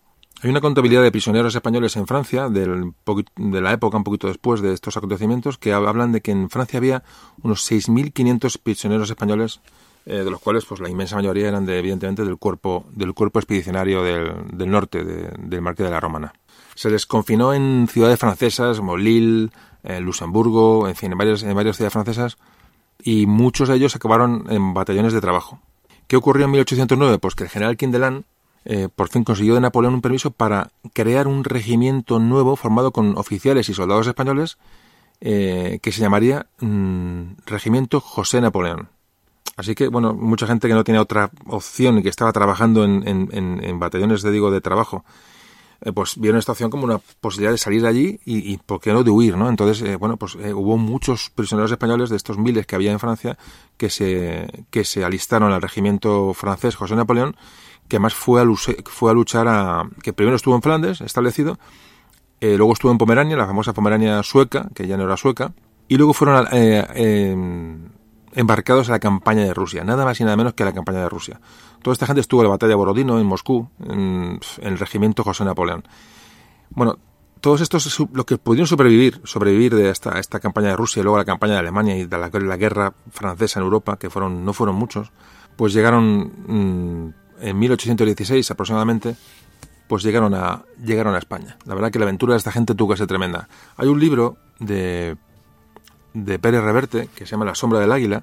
Hay 0.40 0.50
una 0.50 0.60
contabilidad 0.60 1.02
de 1.02 1.10
prisioneros 1.10 1.52
españoles 1.56 1.96
en 1.96 2.06
Francia, 2.06 2.48
del, 2.48 2.92
de 3.36 3.60
la 3.60 3.72
época 3.72 3.96
un 3.96 4.04
poquito 4.04 4.28
después 4.28 4.60
de 4.60 4.72
estos 4.72 4.96
acontecimientos, 4.96 5.58
que 5.58 5.72
hablan 5.72 6.12
de 6.12 6.20
que 6.20 6.30
en 6.30 6.48
Francia 6.48 6.78
había 6.78 7.02
unos 7.42 7.68
6.500 7.68 8.60
prisioneros 8.62 9.10
españoles, 9.10 9.60
eh, 10.06 10.18
de 10.18 10.30
los 10.30 10.40
cuales 10.40 10.64
pues 10.64 10.80
la 10.80 10.88
inmensa 10.88 11.16
mayoría 11.16 11.48
eran 11.48 11.66
de, 11.66 11.80
evidentemente 11.80 12.24
del 12.24 12.36
cuerpo, 12.36 12.86
del 12.92 13.14
cuerpo 13.14 13.40
expedicionario 13.40 14.04
del, 14.04 14.70
norte, 14.70 15.04
del 15.04 15.60
Marqués 15.60 15.86
de 15.86 15.90
la 15.90 15.98
Romana. 15.98 16.32
Se 16.76 16.88
les 16.88 17.04
confinó 17.04 17.52
en 17.52 17.88
ciudades 17.90 18.20
francesas 18.20 18.78
como 18.78 18.96
Lille, 18.96 19.50
eh, 19.82 19.98
Luxemburgo, 19.98 20.86
en 20.86 20.94
fin, 20.94 21.10
en 21.10 21.18
varias, 21.18 21.42
en 21.42 21.54
varias 21.56 21.76
ciudades 21.76 21.94
francesas, 21.94 22.38
y 23.02 23.26
muchos 23.26 23.68
de 23.68 23.74
ellos 23.74 23.96
acabaron 23.96 24.46
en 24.50 24.72
batallones 24.72 25.12
de 25.12 25.20
trabajo. 25.20 25.60
¿Qué 26.06 26.16
ocurrió 26.16 26.44
en 26.44 26.52
1809? 26.52 27.18
Pues 27.18 27.34
que 27.34 27.42
el 27.42 27.50
general 27.50 27.76
Quindelán 27.76 28.24
eh, 28.70 28.90
por 28.94 29.08
fin 29.08 29.24
consiguió 29.24 29.54
de 29.54 29.62
Napoleón 29.62 29.94
un 29.94 30.02
permiso 30.02 30.30
para 30.30 30.72
crear 30.92 31.26
un 31.26 31.42
regimiento 31.42 32.18
nuevo 32.18 32.54
formado 32.54 32.92
con 32.92 33.16
oficiales 33.16 33.70
y 33.70 33.74
soldados 33.74 34.06
españoles 34.06 34.58
eh, 35.22 35.78
que 35.82 35.90
se 35.90 36.02
llamaría 36.02 36.48
mm, 36.60 37.46
Regimiento 37.46 37.98
José 37.98 38.42
Napoleón. 38.42 38.90
Así 39.56 39.74
que, 39.74 39.88
bueno, 39.88 40.12
mucha 40.12 40.46
gente 40.46 40.68
que 40.68 40.74
no 40.74 40.84
tenía 40.84 41.00
otra 41.00 41.30
opción 41.46 41.96
y 41.96 42.02
que 42.02 42.10
estaba 42.10 42.30
trabajando 42.30 42.84
en, 42.84 43.02
en, 43.06 43.80
batallones 43.80 44.20
de, 44.20 44.30
digo, 44.32 44.50
de 44.50 44.60
trabajo, 44.60 45.02
eh, 45.80 45.90
pues 45.92 46.18
vieron 46.18 46.38
esta 46.38 46.52
opción 46.52 46.68
como 46.68 46.84
una 46.84 46.98
posibilidad 46.98 47.52
de 47.52 47.58
salir 47.58 47.80
de 47.80 47.88
allí 47.88 48.20
y, 48.26 48.52
y 48.52 48.58
¿por 48.58 48.82
qué 48.82 48.92
no?, 48.92 49.02
de 49.02 49.10
huir, 49.10 49.38
¿no? 49.38 49.48
Entonces, 49.48 49.80
eh, 49.88 49.96
bueno, 49.96 50.18
pues 50.18 50.34
hubo 50.34 50.76
muchos 50.76 51.30
prisioneros 51.30 51.70
españoles 51.70 52.10
de 52.10 52.16
estos 52.16 52.36
miles 52.36 52.66
que 52.66 52.76
había 52.76 52.92
en 52.92 53.00
Francia 53.00 53.38
que 53.78 53.88
se, 53.88 54.66
que 54.70 54.84
se 54.84 55.06
alistaron 55.06 55.54
al 55.54 55.62
regimiento 55.62 56.34
francés 56.34 56.76
José 56.76 56.96
Napoleón, 56.96 57.34
que 57.88 57.98
más 57.98 58.14
fue 58.14 58.40
a, 58.40 58.42
a 58.42 59.14
luchar 59.14 59.48
a... 59.48 59.88
que 60.02 60.12
primero 60.12 60.36
estuvo 60.36 60.54
en 60.54 60.62
Flandes, 60.62 61.00
establecido, 61.00 61.58
eh, 62.40 62.56
luego 62.56 62.72
estuvo 62.72 62.92
en 62.92 62.98
Pomerania, 62.98 63.36
la 63.36 63.46
famosa 63.46 63.72
Pomerania 63.72 64.22
sueca, 64.22 64.68
que 64.74 64.86
ya 64.86 64.96
no 64.96 65.04
era 65.04 65.16
sueca, 65.16 65.52
y 65.88 65.96
luego 65.96 66.12
fueron 66.12 66.46
eh, 66.52 66.86
em, 66.94 67.88
embarcados 68.34 68.88
a 68.88 68.92
la 68.92 68.98
campaña 69.00 69.44
de 69.44 69.54
Rusia, 69.54 69.82
nada 69.82 70.04
más 70.04 70.20
y 70.20 70.24
nada 70.24 70.36
menos 70.36 70.54
que 70.54 70.62
a 70.62 70.66
la 70.66 70.72
campaña 70.72 71.00
de 71.00 71.08
Rusia. 71.08 71.40
Toda 71.82 71.92
esta 71.92 72.06
gente 72.06 72.20
estuvo 72.20 72.42
en 72.42 72.44
la 72.44 72.50
batalla 72.50 72.70
de 72.70 72.76
Borodino, 72.76 73.18
en 73.18 73.26
Moscú, 73.26 73.68
en, 73.80 74.38
el 74.60 74.78
regimiento 74.78 75.24
José 75.24 75.44
Napoleón. 75.44 75.84
Bueno, 76.70 76.98
todos 77.40 77.60
estos, 77.60 77.98
los 78.12 78.24
que 78.24 78.36
pudieron 78.36 78.66
sobrevivir, 78.66 79.20
sobrevivir 79.24 79.74
de 79.74 79.90
esta, 79.90 80.18
esta 80.18 80.38
campaña 80.38 80.68
de 80.68 80.76
Rusia 80.76 81.00
y 81.00 81.02
luego 81.02 81.16
a 81.16 81.20
la 81.20 81.24
campaña 81.24 81.54
de 81.54 81.60
Alemania 81.60 81.96
y 81.96 82.04
de 82.04 82.18
la, 82.18 82.30
la 82.32 82.56
guerra 82.56 82.92
francesa 83.10 83.58
en 83.58 83.64
Europa, 83.64 83.96
que 83.98 84.10
fueron, 84.10 84.44
no 84.44 84.52
fueron 84.52 84.76
muchos, 84.76 85.10
pues 85.56 85.72
llegaron 85.72 86.32
mm, 86.46 87.14
en 87.40 87.58
1816 87.58 88.50
aproximadamente 88.50 89.16
pues 89.88 90.02
llegaron 90.02 90.34
a, 90.34 90.64
llegaron 90.84 91.14
a 91.14 91.18
España. 91.18 91.56
La 91.64 91.74
verdad 91.74 91.90
que 91.90 91.98
la 91.98 92.04
aventura 92.04 92.34
de 92.34 92.38
esta 92.38 92.52
gente 92.52 92.74
tuvo 92.74 92.90
que 92.90 92.98
ser 92.98 93.06
tremenda. 93.06 93.48
Hay 93.76 93.88
un 93.88 93.98
libro 93.98 94.36
de, 94.58 95.16
de 96.12 96.38
Pérez 96.38 96.62
Reverte 96.62 97.08
que 97.14 97.24
se 97.24 97.32
llama 97.32 97.46
La 97.46 97.54
sombra 97.54 97.80
del 97.80 97.90
águila, 97.90 98.22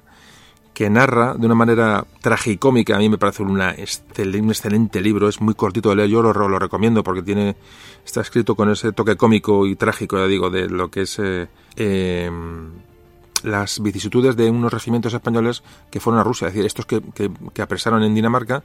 que 0.76 0.90
narra 0.90 1.34
de 1.34 1.46
una 1.46 1.54
manera 1.54 2.04
tragicómica, 2.20 2.96
a 2.96 2.98
mí 2.98 3.08
me 3.08 3.16
parece 3.16 3.42
una 3.42 3.74
un 3.74 4.48
excelente 4.50 5.00
libro, 5.00 5.26
es 5.26 5.40
muy 5.40 5.54
cortito 5.54 5.88
de 5.88 5.96
leer, 5.96 6.10
yo 6.10 6.22
lo, 6.22 6.58
recomiendo 6.58 7.02
porque 7.02 7.22
tiene 7.22 7.56
está 8.04 8.20
escrito 8.20 8.54
con 8.54 8.70
ese 8.70 8.92
toque 8.92 9.16
cómico 9.16 9.66
y 9.66 9.74
trágico, 9.74 10.18
ya 10.18 10.26
digo, 10.26 10.50
de 10.50 10.68
lo 10.68 10.90
que 10.90 11.02
es 11.02 11.18
eh, 11.18 11.48
em, 11.76 12.72
las 13.42 13.80
vicisitudes 13.80 14.36
de 14.36 14.50
unos 14.50 14.70
regimientos 14.70 15.14
españoles 15.14 15.62
que 15.90 15.98
fueron 15.98 16.20
a 16.20 16.24
Rusia, 16.24 16.48
es 16.48 16.52
decir, 16.52 16.66
estos 16.66 16.84
que, 16.84 17.00
que, 17.14 17.30
que 17.54 17.62
apresaron 17.62 18.02
en 18.02 18.14
Dinamarca 18.14 18.62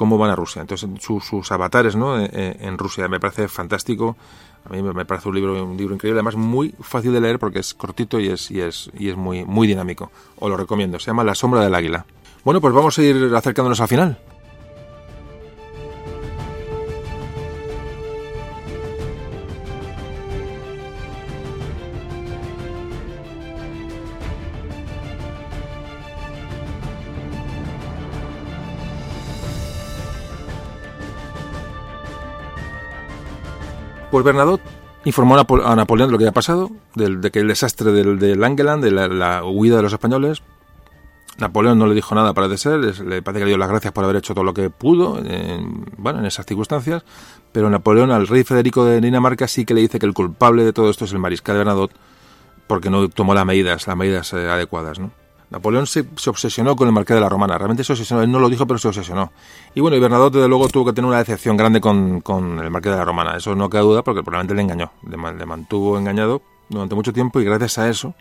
cómo 0.00 0.16
van 0.16 0.30
a 0.30 0.34
Rusia. 0.34 0.62
Entonces, 0.62 0.88
sus 0.98 1.52
avatares 1.52 1.94
¿no? 1.94 2.18
Eh, 2.18 2.30
eh, 2.32 2.56
en 2.60 2.78
Rusia 2.78 3.06
me 3.06 3.20
parece 3.20 3.48
fantástico. 3.48 4.16
A 4.64 4.72
mí 4.72 4.82
me 4.82 5.04
parece 5.04 5.28
un 5.28 5.34
libro, 5.34 5.62
un 5.62 5.76
libro 5.76 5.94
increíble, 5.94 6.20
además 6.20 6.36
muy 6.36 6.74
fácil 6.80 7.12
de 7.12 7.20
leer 7.20 7.38
porque 7.38 7.58
es 7.58 7.74
cortito 7.74 8.18
y 8.18 8.28
es, 8.28 8.50
y 8.50 8.62
es, 8.62 8.90
y 8.98 9.10
es 9.10 9.16
muy, 9.16 9.44
muy 9.44 9.66
dinámico. 9.66 10.10
Os 10.38 10.48
lo 10.48 10.56
recomiendo. 10.56 10.98
Se 10.98 11.08
llama 11.08 11.22
La 11.22 11.34
sombra 11.34 11.62
del 11.62 11.74
águila. 11.74 12.06
Bueno, 12.44 12.62
pues 12.62 12.72
vamos 12.72 12.98
a 12.98 13.02
ir 13.02 13.30
acercándonos 13.34 13.78
al 13.82 13.88
final. 13.88 14.18
Pues 34.10 34.24
Bernadotte 34.24 34.62
informó 35.04 35.36
a 35.36 35.76
Napoleón 35.76 36.08
de 36.08 36.12
lo 36.12 36.18
que 36.18 36.24
había 36.24 36.32
pasado, 36.32 36.70
de, 36.94 37.30
que 37.30 37.40
el 37.40 37.48
desastre 37.48 37.92
del, 37.92 38.18
de 38.18 38.36
de 38.36 38.90
la, 39.08 39.44
huida 39.44 39.76
de 39.76 39.82
los 39.82 39.92
españoles. 39.92 40.42
Napoleón 41.38 41.78
no 41.78 41.86
le 41.86 41.94
dijo 41.94 42.14
nada, 42.14 42.34
parece 42.34 42.58
ser, 42.58 42.80
le 42.80 43.22
parece 43.22 43.38
que 43.38 43.44
le 43.44 43.50
dio 43.50 43.56
las 43.56 43.70
gracias 43.70 43.92
por 43.94 44.04
haber 44.04 44.16
hecho 44.16 44.34
todo 44.34 44.44
lo 44.44 44.52
que 44.52 44.68
pudo, 44.68 45.18
en, 45.24 45.86
bueno, 45.96 46.18
en 46.18 46.26
esas 46.26 46.44
circunstancias, 46.44 47.02
pero 47.50 47.70
Napoleón 47.70 48.10
al 48.10 48.26
rey 48.26 48.44
Federico 48.44 48.84
de 48.84 49.00
Dinamarca 49.00 49.48
sí 49.48 49.64
que 49.64 49.72
le 49.72 49.80
dice 49.80 49.98
que 49.98 50.04
el 50.04 50.12
culpable 50.12 50.64
de 50.64 50.74
todo 50.74 50.90
esto 50.90 51.06
es 51.06 51.12
el 51.12 51.18
mariscal 51.18 51.56
Bernadotte, 51.56 51.94
porque 52.66 52.90
no 52.90 53.08
tomó 53.08 53.32
las 53.32 53.46
medidas, 53.46 53.86
las 53.86 53.96
medidas 53.96 54.32
eh, 54.34 54.50
adecuadas, 54.50 54.98
¿no? 54.98 55.12
Napoleón 55.50 55.86
se, 55.86 56.06
obsesionó 56.28 56.76
con 56.76 56.86
el 56.86 56.94
Marqués 56.94 57.16
de 57.16 57.20
la 57.20 57.28
Romana, 57.28 57.58
realmente 57.58 57.82
se 57.82 57.92
obsesionó, 57.92 58.22
él 58.22 58.30
no 58.30 58.38
lo 58.38 58.48
dijo, 58.48 58.66
pero 58.66 58.78
se 58.78 58.88
obsesionó. 58.88 59.32
Y 59.74 59.80
bueno, 59.80 59.96
y 59.96 60.00
desde 60.00 60.48
luego, 60.48 60.68
tuvo 60.68 60.86
que 60.86 60.92
tener 60.92 61.08
una 61.08 61.18
decepción 61.18 61.56
grande 61.56 61.80
con, 61.80 62.22
el 62.62 62.70
Marqués 62.70 62.92
de 62.92 62.98
la 62.98 63.04
Romana, 63.04 63.36
eso 63.36 63.54
no 63.56 63.68
queda 63.68 63.82
duda, 63.82 64.02
porque 64.02 64.22
probablemente 64.22 64.54
le 64.54 64.62
engañó, 64.62 64.92
le, 65.08 65.46
mantuvo 65.46 65.98
engañado 65.98 66.42
durante 66.68 66.94
mucho 66.94 67.12
tiempo 67.12 67.40
y 67.40 67.44
gracias 67.44 67.78
a 67.78 67.88
eso, 67.88 68.14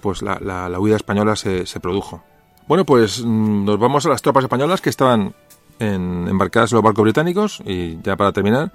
pues 0.00 0.22
la, 0.22 0.38
la, 0.38 0.78
huida 0.78 0.94
española 0.94 1.34
se, 1.34 1.66
se, 1.66 1.80
produjo. 1.80 2.22
Bueno, 2.68 2.84
pues 2.84 3.24
mm, 3.24 3.64
nos 3.64 3.78
vamos 3.78 4.06
a 4.06 4.10
las 4.10 4.22
tropas 4.22 4.44
españolas 4.44 4.80
que 4.80 4.90
estaban 4.90 5.34
en, 5.80 6.28
embarcadas 6.28 6.70
en 6.70 6.76
los 6.76 6.84
barcos 6.84 7.02
británicos 7.02 7.60
y 7.66 8.00
ya 8.02 8.16
para 8.16 8.30
terminar, 8.30 8.72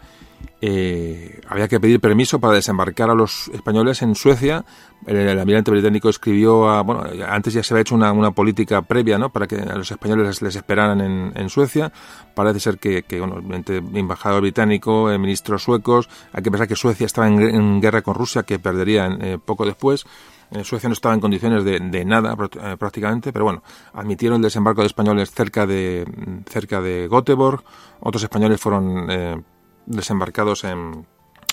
eh, 0.61 1.41
había 1.47 1.67
que 1.67 1.79
pedir 1.79 1.99
permiso 1.99 2.39
para 2.39 2.55
desembarcar 2.55 3.09
a 3.09 3.13
los 3.13 3.49
españoles 3.49 4.01
en 4.01 4.15
Suecia. 4.15 4.65
El, 5.05 5.37
almirante 5.37 5.69
británico 5.69 6.09
escribió, 6.09 6.69
a, 6.69 6.81
bueno, 6.81 7.03
antes 7.27 7.53
ya 7.53 7.61
se 7.61 7.73
había 7.73 7.81
hecho 7.81 7.93
una, 7.95 8.31
política 8.31 8.81
previa, 8.81 9.17
¿no? 9.17 9.29
Para 9.29 9.45
que 9.45 9.57
a 9.57 9.75
los 9.75 9.91
españoles 9.91 10.41
les, 10.41 10.55
esperaran 10.55 11.01
en, 11.01 11.49
Suecia. 11.49 11.91
Parece 12.33 12.59
ser 12.59 12.79
que, 12.79 13.03
bueno, 13.19 13.43
el 13.47 13.95
embajador 13.95 14.41
británico, 14.41 15.11
el 15.11 15.19
ministro 15.19 15.59
suecos, 15.59 16.09
hay 16.33 16.41
que 16.41 16.49
pensar 16.49 16.67
que 16.67 16.75
Suecia 16.75 17.05
estaba 17.05 17.27
en, 17.27 17.79
guerra 17.81 18.01
con 18.01 18.15
Rusia, 18.15 18.43
que 18.43 18.57
perdería 18.57 19.07
eh, 19.21 19.37
poco 19.43 19.65
después. 19.65 20.05
En 20.51 20.63
Suecia 20.63 20.89
no 20.89 20.93
estaba 20.93 21.13
en 21.13 21.21
condiciones 21.21 21.63
de, 21.63 22.05
nada 22.05 22.35
eh, 22.61 22.75
prácticamente, 22.77 23.33
pero 23.33 23.45
bueno, 23.45 23.63
admitieron 23.93 24.37
el 24.37 24.43
desembarco 24.43 24.81
de 24.81 24.87
españoles 24.87 25.31
cerca 25.31 25.65
de, 25.65 26.05
cerca 26.47 26.81
de 26.81 27.07
Göteborg. 27.09 27.63
Otros 27.99 28.23
españoles 28.23 28.59
fueron 28.59 29.07
eh, 29.09 29.41
desembarcados 29.85 30.63
en, 30.63 31.05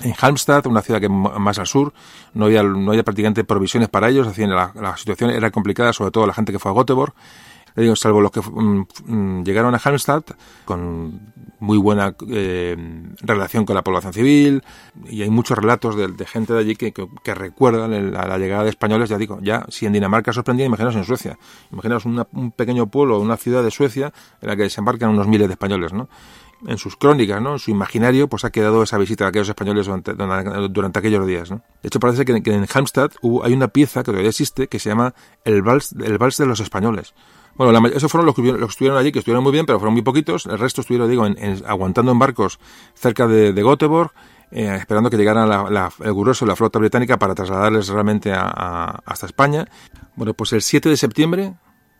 en 0.02 0.14
Halmstad, 0.18 0.66
una 0.66 0.82
ciudad 0.82 1.00
que 1.00 1.08
más 1.08 1.58
al 1.58 1.66
sur, 1.66 1.92
no 2.34 2.46
había, 2.46 2.62
no 2.62 2.90
había 2.90 3.04
prácticamente 3.04 3.44
provisiones 3.44 3.88
para 3.88 4.08
ellos, 4.08 4.26
así, 4.26 4.46
la, 4.46 4.72
la 4.74 4.96
situación 4.96 5.30
era 5.30 5.50
complicada, 5.50 5.92
sobre 5.92 6.10
todo 6.10 6.26
la 6.26 6.34
gente 6.34 6.52
que 6.52 6.58
fue 6.58 6.70
a 6.70 6.74
Göteborg. 6.74 7.14
Digo, 7.74 7.96
salvo 7.96 8.20
los 8.20 8.30
que 8.30 8.40
mm, 8.40 9.44
llegaron 9.44 9.74
a 9.74 9.78
Halmstad 9.78 10.24
con 10.64 11.32
muy 11.58 11.78
buena 11.78 12.14
eh, 12.28 12.76
relación 13.20 13.64
con 13.64 13.74
la 13.74 13.82
población 13.82 14.12
civil 14.12 14.62
y 15.08 15.22
hay 15.22 15.30
muchos 15.30 15.56
relatos 15.56 15.96
de, 15.96 16.26
gente 16.26 16.52
de 16.52 16.58
allí 16.58 16.76
que, 16.76 16.92
que, 16.92 17.34
recuerdan 17.34 18.12
la, 18.12 18.36
llegada 18.36 18.64
de 18.64 18.70
españoles, 18.70 19.08
ya 19.08 19.16
digo, 19.16 19.38
ya 19.40 19.64
si 19.68 19.86
en 19.86 19.92
Dinamarca 19.92 20.32
sorprendía, 20.32 20.66
imaginaos 20.66 20.96
en 20.96 21.04
Suecia, 21.04 21.38
imaginaos 21.70 22.04
un 22.04 22.52
pequeño 22.54 22.88
pueblo, 22.88 23.20
una 23.20 23.36
ciudad 23.36 23.62
de 23.62 23.70
Suecia 23.70 24.12
en 24.40 24.48
la 24.48 24.56
que 24.56 24.64
desembarcan 24.64 25.10
unos 25.10 25.26
miles 25.26 25.48
de 25.48 25.52
españoles, 25.52 25.92
¿no? 25.92 26.08
En 26.66 26.78
sus 26.78 26.96
crónicas, 26.96 27.40
¿no? 27.42 27.52
en 27.52 27.58
su 27.58 27.70
imaginario, 27.70 28.28
pues 28.28 28.44
ha 28.44 28.50
quedado 28.50 28.82
esa 28.82 28.98
visita 28.98 29.24
a 29.24 29.28
aquellos 29.28 29.48
españoles 29.48 29.86
durante, 29.86 30.14
durante 30.14 30.98
aquellos 30.98 31.26
días. 31.26 31.50
¿no? 31.50 31.62
De 31.82 31.88
hecho, 31.88 32.00
parece 32.00 32.24
que, 32.24 32.32
en 32.32 32.66
Halmstad 32.72 33.10
hay 33.42 33.52
una 33.52 33.68
pieza 33.68 34.00
que 34.00 34.06
todavía 34.06 34.30
existe 34.30 34.68
que 34.68 34.78
se 34.78 34.90
llama 34.90 35.14
el 35.44 35.62
Vals, 35.62 35.92
el 35.92 36.18
vals 36.18 36.36
de 36.36 36.46
los 36.46 36.60
Españoles. 36.60 37.14
Bueno, 37.54 37.72
la, 37.72 37.86
esos 37.88 38.10
fueron 38.10 38.26
los 38.26 38.34
que, 38.34 38.42
los 38.42 38.58
que, 38.58 38.64
estuvieron 38.64 38.98
allí, 38.98 39.12
que 39.12 39.18
estuvieron 39.18 39.44
muy 39.44 39.52
bien, 39.52 39.66
pero 39.66 39.78
fueron 39.78 39.92
muy 39.92 40.02
poquitos. 40.02 40.46
El 40.46 40.58
resto 40.58 40.80
estuvieron, 40.80 41.10
digo, 41.10 41.26
en, 41.26 41.62
aguantando 41.66 42.12
en 42.12 42.18
barcos 42.18 42.58
cerca 42.94 43.26
de, 43.26 43.52
de 43.52 43.62
Göteborg, 43.62 44.12
eh, 44.50 44.74
esperando 44.76 45.10
que 45.10 45.16
llegara 45.16 45.46
la, 45.46 45.92
el 46.00 46.14
grueso 46.14 46.44
de 46.44 46.50
la 46.50 46.56
flota 46.56 46.78
británica 46.78 47.18
para 47.18 47.34
trasladarles 47.34 47.88
realmente 47.88 48.32
a, 48.32 49.02
hasta 49.04 49.26
España. 49.26 49.66
Bueno, 50.16 50.34
pues 50.34 50.52
el 50.52 50.62
7 50.62 50.88
de 50.88 50.96
septiembre 50.96 51.54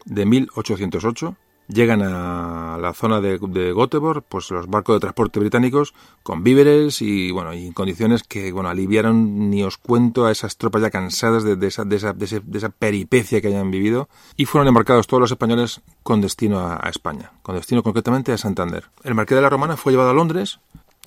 de 0.05 0.27
1808 0.27 1.37
llegan 1.69 2.03
a 2.03 2.79
la 2.79 2.93
zona 2.93 3.21
de, 3.21 3.39
de, 3.39 3.73
Göteborg, 3.73 4.23
pues 4.29 4.51
los 4.51 4.69
barcos 4.69 4.97
de 4.97 5.01
transporte 5.01 5.41
británicos 5.41 5.95
con 6.23 6.43
víveres 6.43 7.03
y 7.03 7.31
bueno, 7.31 7.55
y 7.55 7.73
condiciones 7.73 8.23
que 8.23 8.53
bueno, 8.53 8.69
aliviaron 8.69 9.51
ni 9.51 9.63
os 9.63 9.79
cuento 9.79 10.27
a 10.27 10.33
esas 10.33 10.57
tropas 10.57 10.83
ya 10.83 10.91
cansadas 10.91 11.45
de, 11.45 11.53
esa, 11.67 11.85
de, 11.85 11.97
esa, 11.97 12.13
de, 12.13 12.43
esa, 12.55 12.69
peripecia 12.69 13.41
que 13.41 13.49
hayan 13.49 13.71
vivido 13.71 14.09
y 14.37 14.47
fueron 14.47 14.69
embarcados 14.69 15.07
todos 15.07 15.21
los 15.21 15.31
españoles 15.31 15.81
con 16.03 16.21
destino 16.21 16.61
a, 16.61 16.89
España, 16.89 17.33
con 17.43 17.55
destino 17.55 17.83
concretamente 17.83 18.33
a 18.33 18.39
Santander. 18.39 18.85
El 19.05 19.15
Marqués 19.15 19.37
de 19.37 19.43
la 19.43 19.51
Romana 19.51 19.77
fue 19.77 19.93
llevado 19.93 20.11
a 20.11 20.15
Londres 20.15 20.61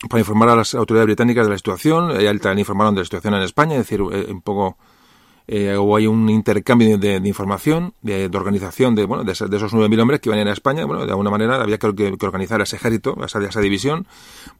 para 0.09 0.19
informar 0.19 0.49
a 0.49 0.55
las 0.55 0.75
autoridades 0.75 1.07
británicas 1.07 1.45
de 1.45 1.51
la 1.51 1.57
situación, 1.57 2.11
ya 2.19 2.33
también 2.37 2.59
informaron 2.59 2.95
de 2.95 3.01
la 3.01 3.05
situación 3.05 3.33
en 3.35 3.43
España, 3.43 3.73
es 3.73 3.79
decir, 3.79 4.01
eh, 4.11 4.31
un 4.31 4.41
poco 4.41 4.77
eh, 5.47 5.75
o 5.75 5.95
hay 5.95 6.07
un 6.07 6.29
intercambio 6.29 6.97
de, 6.97 7.17
información, 7.23 7.93
de, 8.01 8.29
organización 8.33 8.95
de, 8.95 9.05
bueno, 9.05 9.23
de, 9.23 9.31
esos 9.31 9.73
9.000 9.73 10.01
hombres 10.01 10.19
que 10.19 10.29
iban 10.29 10.47
a 10.47 10.49
a 10.49 10.53
España. 10.53 10.85
Bueno, 10.85 11.05
de 11.05 11.11
alguna 11.11 11.29
manera 11.29 11.61
había 11.61 11.77
que, 11.77 11.87
organizar 12.21 12.61
ese 12.61 12.77
ejército, 12.77 13.15
esa, 13.23 13.43
esa 13.43 13.61
división. 13.61 14.07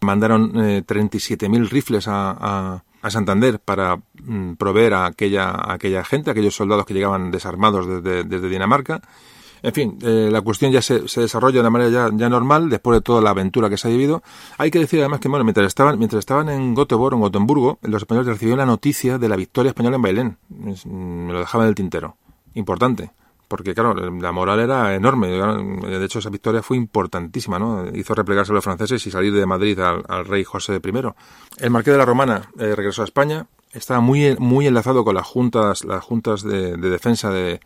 Mandaron 0.02 0.52
eh, 0.64 0.84
37.000 0.86 1.70
rifles 1.70 2.08
a, 2.08 2.82
a, 3.02 3.10
Santander 3.10 3.60
para 3.60 3.98
mm, 4.24 4.54
proveer 4.54 4.96
a 4.96 5.06
aquella, 5.06 5.72
aquella 5.72 6.04
gente, 6.04 6.30
a 6.30 6.34
aquellos 6.34 6.56
soldados 6.56 6.88
que 6.88 6.96
llegaban 6.96 7.30
desarmados 7.30 7.88
desde, 7.88 8.24
desde 8.24 8.50
Dinamarca. 8.50 9.02
En 9.66 9.74
fin, 9.74 9.98
eh, 10.04 10.30
la 10.32 10.42
cuestión 10.42 10.72
ya 10.72 10.80
se, 10.80 11.08
se, 11.08 11.22
desarrolla 11.22 11.56
de 11.56 11.62
una 11.62 11.72
manera 11.72 12.12
ya, 12.16 12.30
normal 12.30 12.70
después 12.70 12.98
de 12.98 13.02
toda 13.02 13.20
la 13.20 13.32
aventura 13.32 13.68
que 13.68 13.78
se 13.78 13.88
ha 13.88 13.90
vivido. 13.90 14.22
Hay 14.60 14.70
que 14.70 14.78
decir 14.78 15.00
además 15.00 15.22
que, 15.22 15.28
bueno, 15.28 15.44
mientras 15.44 15.66
estaban, 15.66 15.98
mientras 15.98 16.20
estaban 16.20 16.50
en 16.50 16.76
Göteborg, 16.76 17.16
en 17.16 17.22
Gotemburgo, 17.22 17.80
los 17.82 18.04
españoles 18.04 18.28
recibieron 18.28 18.60
la 18.60 18.68
noticia 18.68 19.18
de 19.18 19.28
la 19.28 19.36
victoria 19.36 19.70
española 19.70 19.96
en 19.96 20.02
Bailén. 20.04 20.38
Me 20.86 21.34
lo 21.34 21.40
dejaban 21.40 21.66
en 21.66 21.70
el 21.70 21.76
tintero. 21.76 22.16
Importante. 22.54 23.10
Porque, 23.48 23.74
claro, 23.74 23.96
la 23.96 24.32
moral 24.32 24.60
era 24.60 24.94
enorme. 24.94 25.30
De 25.30 26.06
hecho, 26.06 26.20
esa 26.20 26.30
victoria 26.30 26.62
fue 26.62 26.78
importantísima, 26.78 27.58
¿no? 27.58 27.88
Hizo 27.92 28.14
replegarse 28.14 28.52
a 28.52 28.56
los 28.56 28.64
franceses 28.64 29.08
y 29.08 29.10
salir 29.10 29.34
de 29.34 29.48
Madrid 29.48 29.80
al, 29.80 30.26
rey 30.26 30.44
José 30.44 30.76
I. 30.76 30.92
El 31.58 31.72
marqués 31.72 31.92
de 31.92 31.98
la 31.98 32.06
Romana 32.06 32.52
eh, 32.60 32.76
regresó 32.76 33.02
a 33.02 33.06
España. 33.06 33.48
Estaba 33.74 34.00
muy, 34.00 34.36
muy 34.38 34.68
enlazado 34.68 35.04
con 35.04 35.16
las 35.16 35.26
juntas, 35.26 35.84
las 35.86 36.04
juntas 36.04 36.44
de 36.44 36.78
defensa 36.78 37.32
de, 37.32 37.60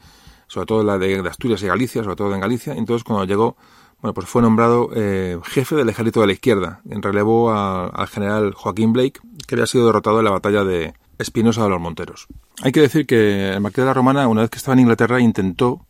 sobre 0.49 0.65
todo 0.65 0.83
la 0.83 0.97
de, 0.97 1.19
Asturias 1.29 1.61
y 1.61 1.67
Galicia, 1.67 2.03
sobre 2.03 2.15
todo 2.15 2.33
en 2.33 2.41
Galicia. 2.41 2.73
Entonces, 2.73 3.03
cuando 3.03 3.23
llegó, 3.23 3.55
bueno, 4.01 4.13
pues 4.13 4.27
fue 4.27 4.41
nombrado 4.41 4.89
eh, 4.95 5.39
jefe 5.43 5.75
del 5.75 5.87
ejército 5.89 6.21
de 6.21 6.27
la 6.27 6.33
izquierda, 6.33 6.81
en 6.89 7.01
relevo 7.01 7.51
al 7.51 8.07
general 8.07 8.53
Joaquín 8.53 8.91
Blake, 8.91 9.21
que 9.47 9.55
había 9.55 9.67
sido 9.67 9.85
derrotado 9.85 10.19
en 10.19 10.25
la 10.25 10.31
batalla 10.31 10.63
de 10.63 10.93
Espinosa 11.19 11.63
de 11.63 11.69
los 11.69 11.79
Monteros. 11.79 12.27
Hay 12.63 12.71
que 12.71 12.81
decir 12.81 13.05
que 13.05 13.51
el 13.51 13.61
marqués 13.61 13.83
de 13.83 13.87
la 13.87 13.93
Romana, 13.93 14.27
una 14.27 14.41
vez 14.41 14.49
que 14.49 14.57
estaba 14.57 14.73
en 14.73 14.79
Inglaterra, 14.79 15.21
intentó 15.21 15.85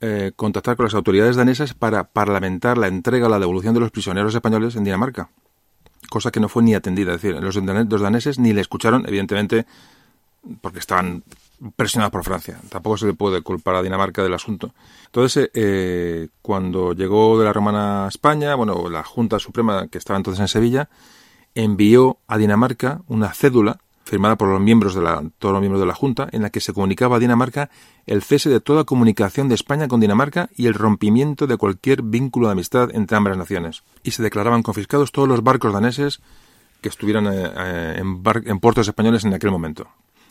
eh, 0.00 0.32
contactar 0.34 0.76
con 0.76 0.84
las 0.84 0.94
autoridades 0.94 1.36
danesas 1.36 1.74
para 1.74 2.04
parlamentar 2.04 2.78
la 2.78 2.88
entrega 2.88 3.28
la 3.28 3.38
devolución 3.38 3.74
de 3.74 3.80
los 3.80 3.90
prisioneros 3.90 4.34
españoles 4.34 4.74
en 4.74 4.84
Dinamarca, 4.84 5.28
cosa 6.08 6.30
que 6.30 6.40
no 6.40 6.48
fue 6.48 6.62
ni 6.62 6.74
atendida. 6.74 7.14
Es 7.14 7.20
decir, 7.20 7.38
los, 7.42 7.56
los 7.56 8.00
daneses 8.00 8.38
ni 8.38 8.54
le 8.54 8.62
escucharon, 8.62 9.04
evidentemente, 9.06 9.66
porque 10.62 10.78
estaban 10.78 11.24
presionada 11.76 12.10
por 12.10 12.24
Francia. 12.24 12.58
Tampoco 12.68 12.96
se 12.96 13.06
le 13.06 13.14
puede 13.14 13.42
culpar 13.42 13.76
a 13.76 13.82
Dinamarca 13.82 14.22
del 14.22 14.34
asunto. 14.34 14.72
Entonces, 15.06 15.50
eh, 15.54 16.28
cuando 16.40 16.92
llegó 16.92 17.38
de 17.38 17.44
la 17.44 17.52
Romana 17.52 18.06
a 18.06 18.08
España, 18.08 18.54
bueno, 18.54 18.88
la 18.88 19.04
Junta 19.04 19.38
Suprema, 19.38 19.86
que 19.88 19.98
estaba 19.98 20.16
entonces 20.16 20.40
en 20.40 20.48
Sevilla, 20.48 20.88
envió 21.54 22.18
a 22.26 22.38
Dinamarca 22.38 23.02
una 23.08 23.32
cédula 23.32 23.78
firmada 24.04 24.36
por 24.36 24.48
los 24.48 24.60
miembros 24.60 24.94
de 24.94 25.02
la, 25.02 25.22
todos 25.38 25.52
los 25.52 25.60
miembros 25.60 25.80
de 25.80 25.86
la 25.86 25.94
Junta, 25.94 26.28
en 26.32 26.42
la 26.42 26.50
que 26.50 26.60
se 26.60 26.72
comunicaba 26.72 27.16
a 27.16 27.18
Dinamarca 27.20 27.70
el 28.06 28.22
cese 28.22 28.50
de 28.50 28.60
toda 28.60 28.84
comunicación 28.84 29.48
de 29.48 29.54
España 29.54 29.86
con 29.86 30.00
Dinamarca 30.00 30.50
y 30.56 30.66
el 30.66 30.74
rompimiento 30.74 31.46
de 31.46 31.56
cualquier 31.56 32.02
vínculo 32.02 32.48
de 32.48 32.52
amistad 32.52 32.90
entre 32.94 33.16
ambas 33.16 33.36
naciones. 33.36 33.84
Y 34.02 34.10
se 34.10 34.22
declaraban 34.22 34.62
confiscados 34.62 35.12
todos 35.12 35.28
los 35.28 35.44
barcos 35.44 35.72
daneses 35.72 36.20
que 36.80 36.88
estuvieran 36.88 37.26
eh, 37.28 37.52
eh, 37.56 38.02
en 38.02 38.58
puertos 38.58 38.88
españoles 38.88 39.24
en 39.24 39.34
aquel 39.34 39.52
momento 39.52 39.86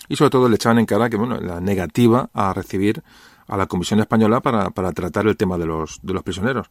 y 0.07 0.15
sobre 0.15 0.29
todo 0.29 0.49
le 0.49 0.55
echaban 0.55 0.79
en 0.79 0.85
cara 0.85 1.09
que 1.09 1.17
bueno 1.17 1.39
la 1.39 1.59
negativa 1.59 2.29
a 2.33 2.53
recibir 2.53 3.03
a 3.47 3.57
la 3.57 3.65
Comisión 3.67 3.99
Española 3.99 4.39
para, 4.39 4.69
para 4.69 4.93
tratar 4.93 5.27
el 5.27 5.35
tema 5.35 5.57
de 5.57 5.65
los, 5.65 5.99
de 6.01 6.13
los 6.13 6.23
prisioneros. 6.23 6.69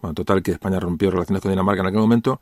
Bueno, 0.00 0.14
total 0.14 0.42
que 0.42 0.52
España 0.52 0.78
rompió 0.78 1.10
relaciones 1.10 1.40
con 1.40 1.50
Dinamarca 1.50 1.80
en 1.80 1.88
aquel 1.88 2.00
momento 2.00 2.40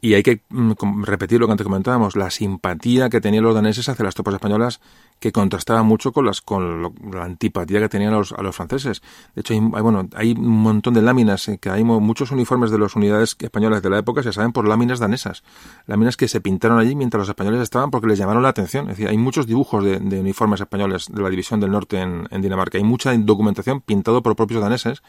y 0.00 0.14
hay 0.14 0.22
que 0.22 0.42
mm, 0.48 1.02
repetir 1.04 1.40
lo 1.40 1.46
que 1.46 1.52
antes 1.52 1.64
comentábamos, 1.64 2.16
la 2.16 2.30
simpatía 2.30 3.08
que 3.08 3.20
tenían 3.20 3.44
los 3.44 3.54
daneses 3.54 3.88
hacia 3.88 4.04
las 4.04 4.14
tropas 4.14 4.34
españolas 4.34 4.80
que 5.18 5.32
contrastaba 5.32 5.82
mucho 5.82 6.12
con 6.12 6.26
las 6.26 6.42
con 6.42 6.94
la 7.12 7.24
antipatía 7.24 7.80
que 7.80 7.88
tenían 7.88 8.12
a 8.12 8.18
los, 8.18 8.32
a 8.32 8.42
los 8.42 8.54
franceses. 8.54 9.02
De 9.34 9.40
hecho, 9.40 9.54
hay, 9.54 9.60
bueno, 9.60 10.08
hay 10.14 10.32
un 10.32 10.46
montón 10.46 10.94
de 10.94 11.02
láminas, 11.02 11.48
eh, 11.48 11.58
que 11.58 11.70
hay 11.70 11.84
muchos 11.84 12.30
uniformes 12.30 12.70
de 12.70 12.78
las 12.78 12.94
unidades 12.96 13.36
españolas 13.38 13.82
de 13.82 13.90
la 13.90 13.98
época 13.98 14.22
se 14.22 14.32
saben 14.32 14.52
por 14.52 14.68
láminas 14.68 14.98
danesas. 14.98 15.42
Láminas 15.86 16.16
que 16.16 16.28
se 16.28 16.40
pintaron 16.40 16.78
allí 16.78 16.94
mientras 16.94 17.20
los 17.20 17.28
españoles 17.28 17.62
estaban 17.62 17.90
porque 17.90 18.08
les 18.08 18.18
llamaron 18.18 18.42
la 18.42 18.50
atención. 18.50 18.84
Es 18.90 18.96
decir, 18.96 19.08
hay 19.08 19.16
muchos 19.16 19.46
dibujos 19.46 19.84
de, 19.84 20.20
uniformes 20.20 20.60
españoles 20.60 21.06
de 21.10 21.22
la 21.22 21.30
División 21.30 21.60
del 21.60 21.70
Norte 21.70 21.98
en, 21.98 22.42
Dinamarca. 22.42 22.78
Hay 22.78 22.84
mucha 22.84 23.16
documentación 23.16 23.80
pintado 23.80 24.22
por 24.22 24.36
propios 24.36 24.60
daneses 24.60 25.02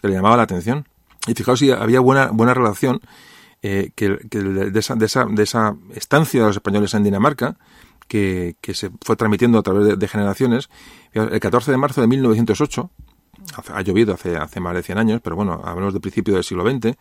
que 0.00 0.08
le 0.08 0.14
llamaba 0.14 0.36
la 0.36 0.42
atención. 0.42 0.86
Y 1.26 1.34
fijaos 1.34 1.58
si 1.58 1.70
había 1.70 2.00
buena, 2.00 2.30
buena 2.32 2.54
relación 2.54 3.00
eh, 3.62 3.90
que, 3.94 4.08
de, 4.08 4.78
esa, 4.78 4.94
de, 4.94 5.06
esa, 5.06 5.24
de, 5.24 5.42
esa, 5.42 5.76
estancia 5.94 6.40
de 6.40 6.46
los 6.46 6.56
españoles 6.56 6.94
en 6.94 7.04
Dinamarca, 7.04 7.56
que, 8.08 8.56
que 8.60 8.74
se 8.74 8.90
fue 9.02 9.16
transmitiendo 9.16 9.58
a 9.58 9.62
través 9.62 9.98
de, 9.98 10.08
generaciones, 10.08 10.68
el 11.12 11.40
14 11.40 11.70
de 11.70 11.76
marzo 11.76 12.00
de 12.00 12.06
1908, 12.06 12.90
ha 13.72 13.82
llovido 13.82 14.14
hace, 14.14 14.36
hace 14.36 14.60
más 14.60 14.74
de 14.74 14.82
100 14.82 14.98
años, 14.98 15.20
pero 15.22 15.36
bueno, 15.36 15.60
hablamos 15.64 15.92
del 15.92 16.00
principio 16.00 16.34
del 16.34 16.44
siglo 16.44 16.68
XX, 16.68 16.96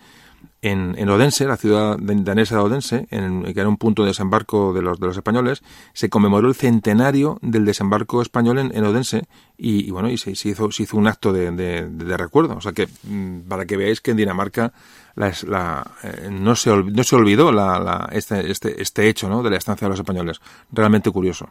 en, 0.62 0.96
en, 0.98 1.10
Odense, 1.10 1.46
la 1.46 1.58
ciudad 1.58 1.98
danesa 2.00 2.56
de 2.56 2.62
Odense, 2.62 3.08
en, 3.12 3.44
que 3.44 3.60
era 3.60 3.70
un 3.70 3.78
punto 3.78 4.04
de 4.04 4.10
desembarco 4.10 4.74
de 4.74 4.82
los, 4.82 5.00
de 5.00 5.08
los 5.08 5.16
españoles, 5.16 5.64
se 5.94 6.10
conmemoró 6.10 6.48
el 6.48 6.56
centenario 6.56 7.38
del 7.42 7.66
desembarco 7.66 8.22
español 8.22 8.60
en, 8.60 8.76
en 8.76 8.84
Odense 8.84 9.24
y, 9.58 9.90
bueno, 9.92 10.10
y 10.10 10.18
se, 10.18 10.32
hizo, 10.32 10.72
se 10.72 10.84
hizo 10.84 10.98
un 10.98 11.08
acto 11.08 11.32
de, 11.32 11.52
de, 11.52 12.18
recuerdo. 12.18 12.56
O 12.58 12.62
sea 12.62 12.74
que, 12.74 12.88
mm, 13.04 13.42
para 13.48 13.66
que 13.66 13.78
veáis 13.78 14.02
que 14.02 14.12
en 14.12 14.18
Dinamarca 14.18 14.74
la, 15.16 15.34
la, 15.48 15.92
eh, 16.04 16.30
no, 16.32 16.56
se, 16.56 16.76
no 16.76 17.04
se 17.04 17.16
olvidó 17.16 17.52
la, 17.52 18.10
este, 18.12 18.52
este, 18.52 18.82
este 18.82 19.08
hecho 19.08 19.30
¿no? 19.30 19.44
de 19.44 19.50
la 19.50 19.58
estancia 19.58 19.86
de 19.86 19.90
los 19.90 20.00
españoles. 20.00 20.42
Realmente 20.72 21.12
curioso. 21.12 21.50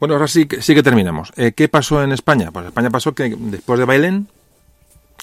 Bueno, 0.00 0.14
ahora 0.14 0.28
sí, 0.28 0.46
sí 0.60 0.74
que 0.74 0.82
terminamos. 0.82 1.32
Eh, 1.36 1.52
¿Qué 1.52 1.68
pasó 1.68 2.02
en 2.02 2.12
España? 2.12 2.50
Pues 2.52 2.66
España 2.66 2.90
pasó 2.90 3.14
que 3.14 3.34
después 3.36 3.78
de 3.78 3.84
Bailén, 3.84 4.28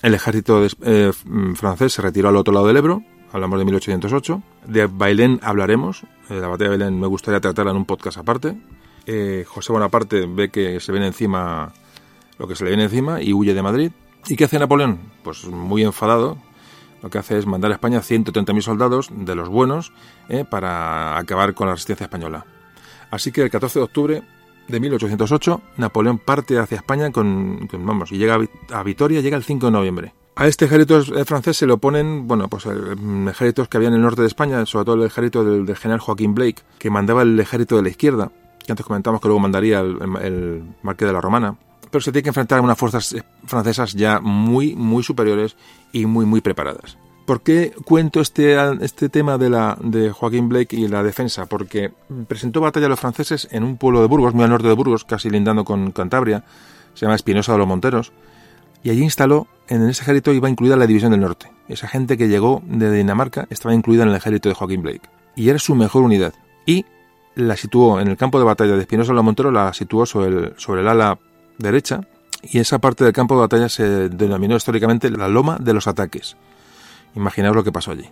el 0.01 0.13
ejército 0.13 0.65
eh, 0.83 1.11
francés 1.55 1.93
se 1.93 2.01
retiró 2.01 2.29
al 2.29 2.35
otro 2.35 2.53
lado 2.53 2.67
del 2.67 2.77
Ebro, 2.77 3.03
hablamos 3.31 3.59
de 3.59 3.65
1808. 3.65 4.41
De 4.67 4.87
Bailén 4.87 5.39
hablaremos, 5.41 6.03
eh, 6.29 6.35
la 6.35 6.47
batalla 6.47 6.71
de 6.71 6.77
Bailén 6.77 6.99
me 6.99 7.07
gustaría 7.07 7.39
tratarla 7.39 7.71
en 7.71 7.77
un 7.77 7.85
podcast 7.85 8.17
aparte. 8.17 8.57
Eh, 9.05 9.45
José 9.47 9.71
Bonaparte 9.71 10.25
ve 10.27 10.49
que 10.49 10.79
se 10.79 10.91
viene 10.91 11.07
encima 11.07 11.73
lo 12.37 12.47
que 12.47 12.55
se 12.55 12.63
le 12.63 12.71
viene 12.71 12.83
encima 12.83 13.21
y 13.21 13.33
huye 13.33 13.53
de 13.53 13.61
Madrid. 13.61 13.91
¿Y 14.27 14.35
qué 14.35 14.45
hace 14.45 14.59
Napoleón? 14.59 14.99
Pues 15.23 15.45
muy 15.45 15.83
enfadado, 15.83 16.37
lo 17.01 17.09
que 17.09 17.19
hace 17.19 17.37
es 17.37 17.45
mandar 17.45 17.71
a 17.71 17.75
España 17.75 17.99
130.000 17.99 18.61
soldados 18.61 19.09
de 19.11 19.35
los 19.35 19.47
buenos 19.47 19.93
para 20.49 21.17
acabar 21.17 21.53
con 21.53 21.67
la 21.67 21.73
resistencia 21.73 22.05
española. 22.05 22.45
Así 23.11 23.31
que 23.31 23.43
el 23.43 23.51
14 23.51 23.79
de 23.79 23.85
octubre 23.85 24.23
de 24.67 24.79
1808 24.79 25.61
Napoleón 25.77 26.17
parte 26.17 26.57
hacia 26.57 26.77
España 26.77 27.11
con, 27.11 27.67
vamos, 27.71 28.11
y 28.11 28.17
llega 28.17 28.39
a 28.71 28.83
Vitoria, 28.83 29.21
llega 29.21 29.37
el 29.37 29.43
5 29.43 29.67
de 29.67 29.71
noviembre. 29.71 30.13
A 30.35 30.47
este 30.47 30.65
ejército 30.65 31.01
francés 31.25 31.55
se 31.55 31.65
le 31.65 31.73
oponen, 31.73 32.27
bueno, 32.27 32.49
pues 32.49 32.65
ejércitos 32.65 33.69
que 33.69 33.77
había 33.77 33.87
en 33.87 33.95
el 33.95 34.01
norte 34.01 34.21
de 34.21 34.27
España, 34.27 34.65
sobre 34.65 34.85
todo 34.85 34.95
el 34.95 35.03
ejército 35.03 35.45
del, 35.45 35.75
general 35.77 36.01
Joaquín 36.01 36.35
Blake, 36.35 36.61
que 36.77 36.89
mandaba 36.89 37.21
el 37.21 37.39
ejército 37.39 37.77
de 37.77 37.83
la 37.83 37.89
izquierda, 37.89 38.31
que 38.65 38.71
antes 38.71 38.85
comentamos 38.85 39.21
que 39.21 39.29
luego 39.29 39.39
mandaría 39.39 39.79
el, 39.79 39.97
el 40.21 40.63
marqués 40.81 41.07
de 41.07 41.13
la 41.13 41.21
Romana. 41.21 41.55
Pero 41.89 42.01
se 42.01 42.11
tiene 42.11 42.23
que 42.23 42.29
enfrentar 42.29 42.59
a 42.59 42.61
unas 42.61 42.77
fuerzas 42.77 43.15
francesas 43.45 43.93
ya 43.93 44.19
muy, 44.19 44.75
muy 44.75 45.03
superiores 45.03 45.55
y 45.93 46.05
muy, 46.05 46.25
muy 46.25 46.41
preparadas. 46.41 46.97
¿Por 47.25 47.41
qué 47.41 47.73
cuento 47.85 48.21
este, 48.21 48.55
este 48.83 49.09
tema 49.09 49.39
de, 49.39 49.49
la, 49.49 49.77
de 49.81 50.11
Joaquín 50.11 50.47
Blake 50.47 50.75
y 50.75 50.87
la 50.87 51.01
defensa? 51.01 51.47
Porque 51.47 51.91
presentó 52.27 52.61
batalla 52.61 52.85
a 52.85 52.89
los 52.89 52.99
franceses 52.99 53.47
en 53.51 53.63
un 53.63 53.77
pueblo 53.77 54.01
de 54.01 54.07
Burgos, 54.07 54.35
muy 54.35 54.43
al 54.43 54.51
norte 54.51 54.67
de 54.67 54.75
Burgos, 54.75 55.05
casi 55.05 55.31
lindando 55.31 55.65
con 55.65 55.91
Cantabria, 55.91 56.43
se 56.93 57.05
llama 57.05 57.15
Espinosa 57.15 57.53
de 57.53 57.57
los 57.57 57.67
Monteros, 57.67 58.13
y 58.83 58.91
allí 58.91 59.01
instaló, 59.01 59.47
en 59.67 59.89
ese 59.89 60.03
ejército 60.03 60.31
iba 60.33 60.47
incluida 60.47 60.75
la 60.75 60.85
División 60.85 61.11
del 61.11 61.21
Norte. 61.21 61.51
Esa 61.67 61.87
gente 61.87 62.15
que 62.15 62.27
llegó 62.27 62.61
de 62.67 62.91
Dinamarca 62.91 63.47
estaba 63.49 63.73
incluida 63.73 64.03
en 64.03 64.09
el 64.09 64.15
ejército 64.15 64.49
de 64.49 64.53
Joaquín 64.53 64.83
Blake. 64.83 65.09
Y 65.35 65.49
era 65.49 65.57
su 65.57 65.73
mejor 65.73 66.03
unidad. 66.03 66.35
Y 66.67 66.85
la 67.33 67.57
situó 67.57 67.99
en 67.99 68.07
el 68.07 68.17
campo 68.17 68.37
de 68.37 68.45
batalla 68.45 68.75
de 68.75 68.81
Espinosa 68.81 69.11
de 69.11 69.15
los 69.15 69.25
Monteros, 69.25 69.51
la 69.51 69.73
situó 69.73 70.05
sobre 70.05 70.27
el, 70.27 70.53
sobre 70.57 70.81
el 70.81 70.87
ala 70.87 71.17
derecha, 71.57 72.01
y 72.43 72.59
esa 72.59 72.77
parte 72.77 73.03
del 73.03 73.13
campo 73.13 73.33
de 73.33 73.41
batalla 73.41 73.67
se 73.67 74.09
denominó 74.09 74.55
históricamente 74.55 75.09
la 75.09 75.27
Loma 75.27 75.57
de 75.59 75.73
los 75.73 75.87
Ataques. 75.87 76.37
Imaginaos 77.15 77.55
lo 77.55 77.63
que 77.63 77.71
pasó 77.71 77.91
allí. 77.91 78.09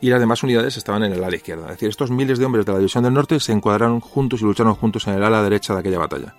Y 0.00 0.10
las 0.10 0.20
demás 0.20 0.42
unidades 0.42 0.76
estaban 0.76 1.02
en 1.04 1.12
el 1.12 1.24
ala 1.24 1.36
izquierda. 1.36 1.64
Es 1.64 1.72
decir, 1.72 1.88
estos 1.88 2.10
miles 2.10 2.38
de 2.38 2.44
hombres 2.44 2.66
de 2.66 2.72
la 2.72 2.78
División 2.78 3.04
del 3.04 3.14
Norte 3.14 3.40
se 3.40 3.52
encuadraron 3.52 4.00
juntos 4.00 4.42
y 4.42 4.44
lucharon 4.44 4.74
juntos 4.74 5.06
en 5.06 5.14
el 5.14 5.24
ala 5.24 5.42
derecha 5.42 5.72
de 5.72 5.80
aquella 5.80 5.98
batalla 5.98 6.34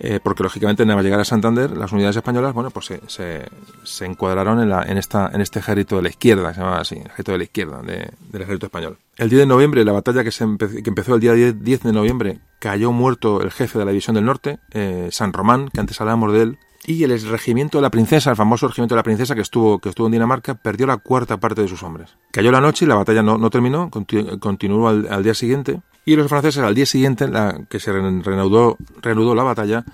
eh, 0.00 0.20
porque 0.22 0.42
lógicamente 0.42 0.84
nada 0.84 0.96
más 0.96 1.04
llegar 1.04 1.20
a 1.20 1.24
Santander, 1.24 1.76
las 1.76 1.92
unidades 1.92 2.16
españolas, 2.16 2.52
bueno, 2.52 2.70
pues 2.70 2.92
se, 3.06 4.04
encuadraron 4.04 4.60
en, 4.60 4.98
esta, 4.98 5.30
en 5.32 5.40
este 5.40 5.60
ejército 5.60 5.96
de 5.96 6.02
la 6.02 6.08
izquierda, 6.08 6.52
se 6.52 6.60
llamaba 6.60 6.80
así, 6.80 6.96
ejército 6.96 7.32
de 7.32 7.38
la 7.38 7.44
izquierda 7.44 7.82
de, 7.82 8.10
del 8.30 8.42
ejército 8.42 8.66
español. 8.66 8.98
El 9.16 9.28
10 9.28 9.40
de 9.40 9.46
noviembre, 9.46 9.84
la 9.84 9.92
batalla 9.92 10.24
que, 10.24 10.32
se 10.32 10.44
que 10.58 10.90
empezó 10.90 11.14
el 11.14 11.20
día 11.20 11.32
10, 11.32 11.62
10, 11.62 11.82
de 11.84 11.92
noviembre, 11.92 12.40
cayó 12.58 12.92
muerto 12.92 13.40
el 13.40 13.50
jefe 13.50 13.78
de 13.78 13.84
la 13.84 13.92
división 13.92 14.14
del 14.14 14.24
norte, 14.24 14.58
eh, 14.72 15.08
San 15.10 15.32
Román, 15.32 15.68
que 15.72 15.80
antes 15.80 16.00
hablábamos 16.00 16.32
de 16.32 16.42
él, 16.42 16.58
y 16.86 17.02
el 17.04 17.20
regimiento 17.28 17.78
de 17.78 17.82
la 17.82 17.90
princesa, 17.90 18.30
el 18.30 18.36
famoso 18.36 18.68
regimiento 18.68 18.94
de 18.94 18.98
la 18.98 19.02
princesa 19.02 19.34
que 19.34 19.40
estuvo, 19.40 19.78
que 19.78 19.88
estuvo 19.88 20.06
en 20.06 20.12
Dinamarca, 20.12 20.54
perdió 20.54 20.86
la 20.86 20.98
cuarta 20.98 21.38
parte 21.38 21.62
de 21.62 21.68
sus 21.68 21.82
hombres. 21.82 22.16
Cayó 22.30 22.52
la 22.52 22.60
noche 22.60 22.84
y 22.84 22.88
la 22.88 22.94
batalla 22.94 23.22
no, 23.22 23.38
no 23.38 23.50
terminó, 23.50 23.90
continu 23.90 24.38
continuó 24.38 24.88
al, 24.88 25.08
al, 25.10 25.22
día 25.22 25.34
siguiente. 25.34 25.80
Y 26.04 26.16
los 26.16 26.28
franceses 26.28 26.62
al 26.62 26.74
día 26.74 26.84
siguiente, 26.84 27.26
la, 27.28 27.62
que 27.68 27.80
se 27.80 27.90
reanudó, 27.90 28.76
reanudó 29.00 29.34
la 29.34 29.42
batalla, 29.42 29.84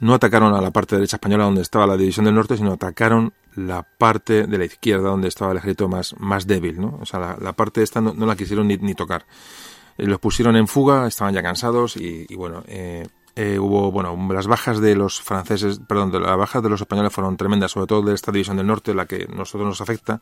no 0.00 0.14
atacaron 0.14 0.54
a 0.54 0.60
la 0.62 0.70
parte 0.70 0.96
derecha 0.96 1.16
española 1.16 1.44
donde 1.44 1.60
estaba 1.60 1.86
la 1.86 1.96
división 1.96 2.24
del 2.24 2.34
norte, 2.34 2.56
sino 2.56 2.72
atacaron 2.72 3.34
la 3.54 3.82
parte 3.82 4.46
de 4.46 4.58
la 4.58 4.64
izquierda 4.64 5.10
donde 5.10 5.28
estaba 5.28 5.52
el 5.52 5.58
ejército 5.58 5.88
más, 5.88 6.14
más 6.18 6.46
débil, 6.46 6.80
¿no? 6.80 6.98
O 7.00 7.04
sea, 7.04 7.20
la, 7.20 7.36
la 7.40 7.52
parte 7.52 7.82
esta 7.82 8.00
no, 8.00 8.14
no, 8.14 8.24
la 8.24 8.36
quisieron 8.36 8.68
ni, 8.68 8.76
ni 8.78 8.94
tocar. 8.94 9.26
Eh, 9.98 10.06
los 10.06 10.18
pusieron 10.20 10.56
en 10.56 10.68
fuga, 10.68 11.06
estaban 11.06 11.34
ya 11.34 11.42
cansados 11.42 11.96
y, 11.96 12.24
y 12.28 12.34
bueno, 12.36 12.62
eh, 12.66 13.06
eh, 13.40 13.56
hubo, 13.56 13.92
bueno, 13.92 14.18
las 14.32 14.48
bajas 14.48 14.80
de 14.80 14.96
los 14.96 15.20
franceses, 15.20 15.80
perdón, 15.86 16.10
de 16.10 16.18
las 16.18 16.36
bajas 16.36 16.60
de 16.60 16.68
los 16.68 16.80
españoles 16.80 17.12
fueron 17.12 17.36
tremendas, 17.36 17.70
sobre 17.70 17.86
todo 17.86 18.02
de 18.02 18.12
esta 18.12 18.32
división 18.32 18.56
del 18.56 18.66
norte, 18.66 18.92
la 18.94 19.06
que 19.06 19.28
nosotros 19.32 19.68
nos 19.68 19.80
afecta. 19.80 20.20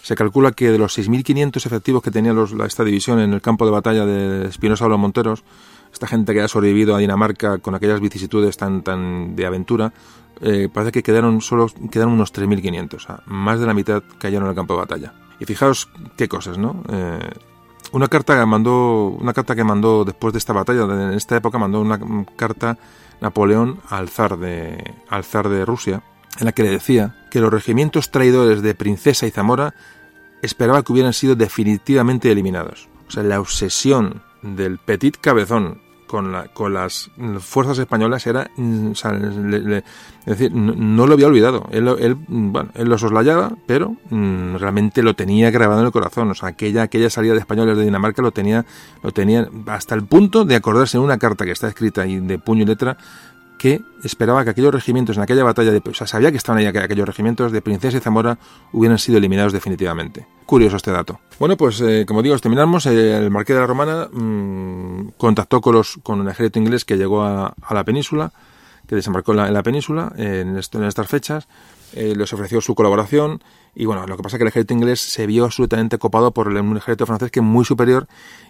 Se 0.00 0.14
calcula 0.14 0.52
que 0.52 0.70
de 0.70 0.78
los 0.78 0.98
6.500 0.98 1.66
efectivos 1.66 2.02
que 2.02 2.10
tenía 2.10 2.32
los, 2.32 2.52
esta 2.52 2.84
división 2.84 3.20
en 3.20 3.34
el 3.34 3.42
campo 3.42 3.66
de 3.66 3.70
batalla 3.70 4.06
de 4.06 4.48
Espinosa 4.48 4.86
de 4.86 4.88
los 4.88 4.98
Monteros, 4.98 5.44
esta 5.92 6.06
gente 6.06 6.32
que 6.32 6.40
ha 6.40 6.48
sobrevivido 6.48 6.94
a 6.96 6.98
Dinamarca 6.98 7.58
con 7.58 7.74
aquellas 7.74 8.00
vicisitudes 8.00 8.56
tan, 8.56 8.80
tan 8.80 9.36
de 9.36 9.44
aventura, 9.44 9.92
eh, 10.40 10.70
parece 10.72 10.90
que 10.90 11.02
quedaron 11.02 11.42
solo 11.42 11.66
quedaron 11.90 12.14
unos 12.14 12.32
3.500, 12.32 12.94
o 12.94 12.98
sea, 12.98 13.20
más 13.26 13.60
de 13.60 13.66
la 13.66 13.74
mitad 13.74 14.02
cayeron 14.16 14.44
en 14.44 14.50
el 14.50 14.56
campo 14.56 14.72
de 14.72 14.80
batalla. 14.80 15.12
Y 15.38 15.44
fijaos 15.44 15.90
qué 16.16 16.28
cosas, 16.28 16.56
¿no? 16.56 16.82
Eh, 16.88 17.30
una 17.92 18.08
carta 18.08 18.38
que 18.38 18.46
mandó, 18.46 19.08
una 19.08 19.32
carta 19.32 19.54
que 19.54 19.64
mandó 19.64 20.04
después 20.04 20.32
de 20.32 20.38
esta 20.38 20.52
batalla, 20.52 20.84
en 20.84 21.12
esta 21.14 21.36
época 21.36 21.58
mandó 21.58 21.80
una 21.80 21.98
carta 22.36 22.78
Napoleón 23.20 23.80
al 23.88 24.08
zar 24.08 24.38
de, 24.38 24.94
al 25.08 25.24
zar 25.24 25.48
de 25.48 25.64
Rusia, 25.64 26.02
en 26.38 26.46
la 26.46 26.52
que 26.52 26.62
le 26.62 26.70
decía 26.70 27.16
que 27.30 27.40
los 27.40 27.52
regimientos 27.52 28.10
traidores 28.10 28.62
de 28.62 28.74
Princesa 28.74 29.26
y 29.26 29.30
Zamora 29.30 29.74
esperaba 30.42 30.82
que 30.82 30.92
hubieran 30.92 31.12
sido 31.12 31.34
definitivamente 31.34 32.30
eliminados. 32.30 32.88
O 33.08 33.10
sea, 33.10 33.22
la 33.22 33.40
obsesión 33.40 34.22
del 34.42 34.78
Petit 34.78 35.16
Cabezón 35.16 35.80
con, 36.08 36.32
la, 36.32 36.48
con 36.48 36.74
las 36.74 37.10
fuerzas 37.38 37.78
españolas 37.78 38.26
era, 38.26 38.50
mm, 38.56 38.90
es 38.90 40.24
decir, 40.24 40.52
no, 40.52 41.06
lo 41.06 41.12
había 41.12 41.28
olvidado. 41.28 41.68
Él, 41.70 41.86
él, 42.00 42.16
bueno, 42.26 42.70
él 42.74 42.88
lo 42.88 42.98
soslayaba, 42.98 43.52
pero 43.66 43.94
mm, 44.10 44.56
realmente 44.56 45.04
lo 45.04 45.14
tenía 45.14 45.52
grabado 45.52 45.80
en 45.80 45.86
el 45.86 45.92
corazón. 45.92 46.30
O 46.30 46.34
sea, 46.34 46.48
aquella, 46.48 46.82
aquella 46.82 47.10
salida 47.10 47.34
de 47.34 47.40
españoles 47.40 47.76
de 47.76 47.84
Dinamarca 47.84 48.22
lo 48.22 48.32
tenía, 48.32 48.66
lo 49.02 49.12
tenía 49.12 49.48
hasta 49.66 49.94
el 49.94 50.04
punto 50.06 50.44
de 50.44 50.56
acordarse 50.56 50.96
en 50.96 51.04
una 51.04 51.18
carta 51.18 51.44
que 51.44 51.52
está 51.52 51.68
escrita 51.68 52.04
y 52.06 52.18
de 52.18 52.38
puño 52.38 52.62
y 52.62 52.66
letra 52.66 52.96
que 53.58 53.82
esperaba 54.04 54.44
que 54.44 54.50
aquellos 54.50 54.72
regimientos 54.72 55.16
en 55.16 55.22
aquella 55.22 55.44
batalla, 55.44 55.72
de, 55.72 55.82
o 55.84 55.94
sea, 55.94 56.06
sabía 56.06 56.30
que 56.30 56.36
estaban 56.36 56.60
ahí 56.60 56.66
aquellos 56.66 57.06
regimientos 57.06 57.52
de 57.52 57.60
Princesa 57.60 57.98
y 57.98 58.00
Zamora 58.00 58.38
hubieran 58.72 58.98
sido 58.98 59.18
eliminados 59.18 59.52
definitivamente. 59.52 60.26
Curioso 60.46 60.76
este 60.76 60.92
dato. 60.92 61.20
Bueno, 61.38 61.56
pues 61.56 61.80
eh, 61.80 62.04
como 62.06 62.22
digo, 62.22 62.38
terminamos. 62.38 62.86
Eh, 62.86 63.18
el 63.18 63.30
Marqués 63.30 63.56
de 63.56 63.60
la 63.60 63.66
Romana 63.66 64.08
mmm, 64.10 65.08
contactó 65.18 65.60
con, 65.60 65.74
los, 65.74 65.98
con 66.02 66.20
un 66.20 66.28
ejército 66.28 66.58
inglés 66.58 66.84
que 66.84 66.96
llegó 66.96 67.22
a, 67.22 67.54
la 67.70 67.84
península, 67.84 68.32
que 68.86 68.94
desembarcó 68.94 69.32
en 69.32 69.36
la, 69.38 69.48
en 69.48 69.54
la 69.54 69.62
península 69.62 70.12
en, 70.16 70.56
en 70.56 70.84
estas 70.84 71.08
fechas. 71.08 71.48
Eh, 71.94 72.14
les 72.16 72.32
ofreció 72.32 72.60
su 72.60 72.74
colaboración 72.74 73.42
y 73.74 73.86
bueno, 73.86 74.06
lo 74.06 74.16
que 74.16 74.22
pasa 74.22 74.36
es 74.36 74.38
que 74.38 74.44
el 74.44 74.48
ejército 74.48 74.74
inglés 74.74 75.00
se 75.00 75.26
vio 75.26 75.44
absolutamente 75.44 75.98
copado 75.98 76.32
por 76.32 76.48
un 76.48 76.76
ejército 76.76 77.06
francés 77.06 77.30
que 77.30 77.40
es 77.40 77.44
muy 77.44 77.64
superior 77.64 78.06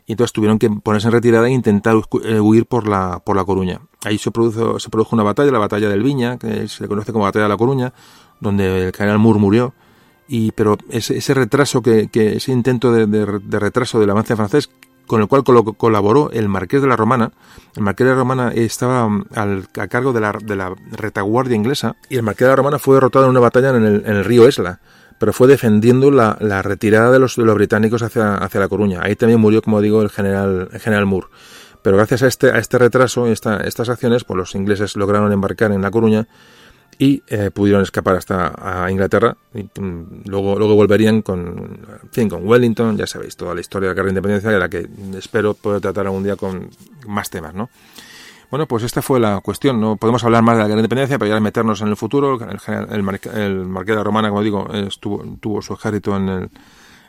y 0.07 0.13
entonces 0.13 0.33
tuvieron 0.33 0.59
que 0.59 0.71
ponerse 0.71 1.09
en 1.09 1.13
retirada 1.13 1.47
e 1.47 1.53
intentar 1.53 1.95
huir 2.41 2.67
por 2.67 2.89
la, 2.89 3.23
por 3.25 3.37
la 3.37 3.45
Coruña. 3.45 3.81
Ahí 4.05 4.19
se 4.19 4.31
produjo, 4.31 4.81
se 4.81 4.89
produjo 4.91 5.15
una 5.15 5.23
batalla, 5.23 5.53
la 5.53 5.59
batalla 5.59 5.89
del 5.89 6.03
Viña, 6.03 6.39
que 6.39 6.67
se 6.69 6.83
le 6.83 6.89
conoce 6.89 7.13
como 7.13 7.25
batalla 7.25 7.45
de 7.45 7.49
la 7.51 7.57
Coruña, 7.57 7.93
donde 8.41 8.87
el 8.87 8.93
general 8.93 9.19
Moore 9.19 9.39
murió. 9.39 9.75
Y, 10.27 10.53
pero 10.53 10.77
ese, 10.91 11.17
ese 11.17 11.35
retraso, 11.35 11.81
que, 11.81 12.09
que 12.09 12.37
ese 12.37 12.53
intento 12.53 12.93
de, 12.93 13.07
de, 13.07 13.39
de 13.43 13.59
retraso 13.59 13.99
del 13.99 14.11
avance 14.11 14.37
francés 14.37 14.71
con 15.09 15.21
el 15.21 15.27
cual 15.27 15.43
colaboró 15.43 16.31
el 16.31 16.49
Marqués 16.49 16.81
de 16.81 16.87
la 16.87 16.95
Romana. 16.95 17.33
El 17.75 17.83
Marqués 17.83 18.07
de 18.07 18.13
la 18.13 18.19
Romana 18.19 18.53
estaba 18.55 19.09
mm, 19.09 19.25
al, 19.35 19.69
a 19.77 19.89
cargo 19.89 20.13
de 20.13 20.21
la, 20.21 20.33
de 20.41 20.55
la, 20.55 20.73
retaguardia 20.93 21.57
inglesa 21.57 21.97
y 22.09 22.17
el 22.17 22.23
Marqués 22.23 22.47
de 22.47 22.51
la 22.51 22.57
Romana 22.57 22.79
fue 22.79 22.95
derrotado 22.95 23.25
en 23.25 23.31
una 23.31 23.41
batalla 23.41 23.71
en 23.71 23.85
el, 23.85 24.03
en 24.07 24.17
el 24.17 24.25
río 24.25 24.47
Esla, 24.47 24.79
pero 25.19 25.33
fue 25.33 25.49
defendiendo 25.49 26.13
la, 26.13 26.37
la 26.41 26.63
retirada 26.63 27.11
de 27.11 27.19
los, 27.19 27.35
de 27.35 27.45
los, 27.45 27.57
británicos 27.57 28.03
hacia, 28.03 28.37
hacia 28.37 28.61
La 28.61 28.69
Coruña. 28.69 29.01
Ahí 29.03 29.17
también 29.17 29.41
murió, 29.41 29.63
como 29.63 29.81
digo, 29.81 30.03
el 30.03 30.11
general, 30.11 30.69
el 30.73 30.79
general 30.79 31.07
Moore. 31.07 31.27
Pero 31.83 31.97
gracias 31.97 32.23
a 32.23 32.27
este, 32.27 32.51
a 32.51 32.59
este 32.59 32.79
retraso, 32.79 33.27
esta, 33.27 33.59
estas 33.59 33.89
acciones, 33.89 34.25
pues 34.25 34.37
los 34.37 34.55
ingleses 34.55 34.97
lograron 34.97 35.33
embarcar 35.33 35.73
en 35.73 35.83
La 35.83 35.91
Coruña 35.91 36.29
y 36.99 37.23
eh, 37.29 37.51
pudieron 37.53 37.83
escapar 37.83 38.17
hasta 38.17 38.53
a 38.59 38.91
Inglaterra 38.91 39.37
y 39.55 39.69
um, 39.81 40.05
luego 40.25 40.59
luego 40.59 40.75
volverían 40.75 41.23
con 41.23 41.79
con 42.29 42.47
Wellington 42.47 42.97
ya 42.97 43.07
sabéis 43.07 43.37
toda 43.37 43.55
la 43.55 43.61
historia 43.61 43.89
de 43.89 43.95
la 43.95 43.95
guerra 43.95 44.07
de 44.07 44.11
independencia 44.11 44.51
de 44.51 44.59
la 44.59 44.69
que 44.69 44.89
espero 45.17 45.55
poder 45.55 45.81
tratar 45.81 46.07
algún 46.07 46.25
día 46.25 46.35
con 46.35 46.69
más 47.07 47.31
temas 47.31 47.55
no 47.55 47.71
bueno 48.51 48.67
pues 48.67 48.83
esta 48.83 49.01
fue 49.01 49.21
la 49.21 49.41
cuestión 49.41 49.81
no 49.81 49.97
podemos 49.97 50.25
hablar 50.25 50.43
más 50.43 50.57
de 50.57 50.63
la 50.63 50.65
guerra 50.67 50.77
de 50.77 50.81
independencia 50.81 51.19
pero 51.21 51.31
ya 51.33 51.41
meternos 51.41 51.81
en 51.83 51.89
el 51.89 51.97
futuro 51.97 52.35
el, 52.35 52.59
el, 52.91 53.01
el, 53.01 53.41
el 53.41 53.65
marqués 53.67 53.93
de 53.93 53.97
la 53.97 54.05
Romana 54.05 54.31
como 54.31 54.43
digo 54.43 54.69
estuvo 54.73 55.25
tuvo 55.41 55.63
su 55.63 55.75
ejército 55.75 56.17
en 56.17 56.29
el 56.29 56.51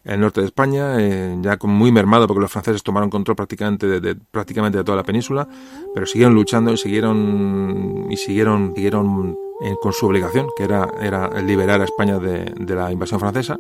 en 0.06 0.14
el 0.14 0.22
norte 0.22 0.40
de 0.40 0.48
España, 0.48 0.96
eh, 0.98 1.38
ya 1.42 1.58
muy 1.64 1.92
mermado 1.92 2.26
porque 2.26 2.40
los 2.40 2.50
franceses 2.50 2.82
tomaron 2.82 3.10
control 3.10 3.36
prácticamente 3.36 3.86
de, 3.86 4.00
de, 4.00 4.16
prácticamente 4.16 4.78
de 4.78 4.84
toda 4.86 4.96
la 4.96 5.04
península, 5.04 5.46
pero 5.94 6.06
siguieron 6.06 6.34
luchando 6.34 6.72
y 6.72 6.78
siguieron 6.78 8.08
y 8.10 8.16
siguieron 8.16 8.72
siguieron 8.74 9.38
eh, 9.62 9.76
con 9.82 9.94
su 9.94 10.06
obligación, 10.08 10.48
que 10.56 10.64
era, 10.64 10.90
era 11.02 11.42
liberar 11.42 11.82
a 11.82 11.86
España 11.86 12.20
de, 12.20 12.54
la 12.76 12.92
invasión 12.92 13.20
francesa. 13.20 13.60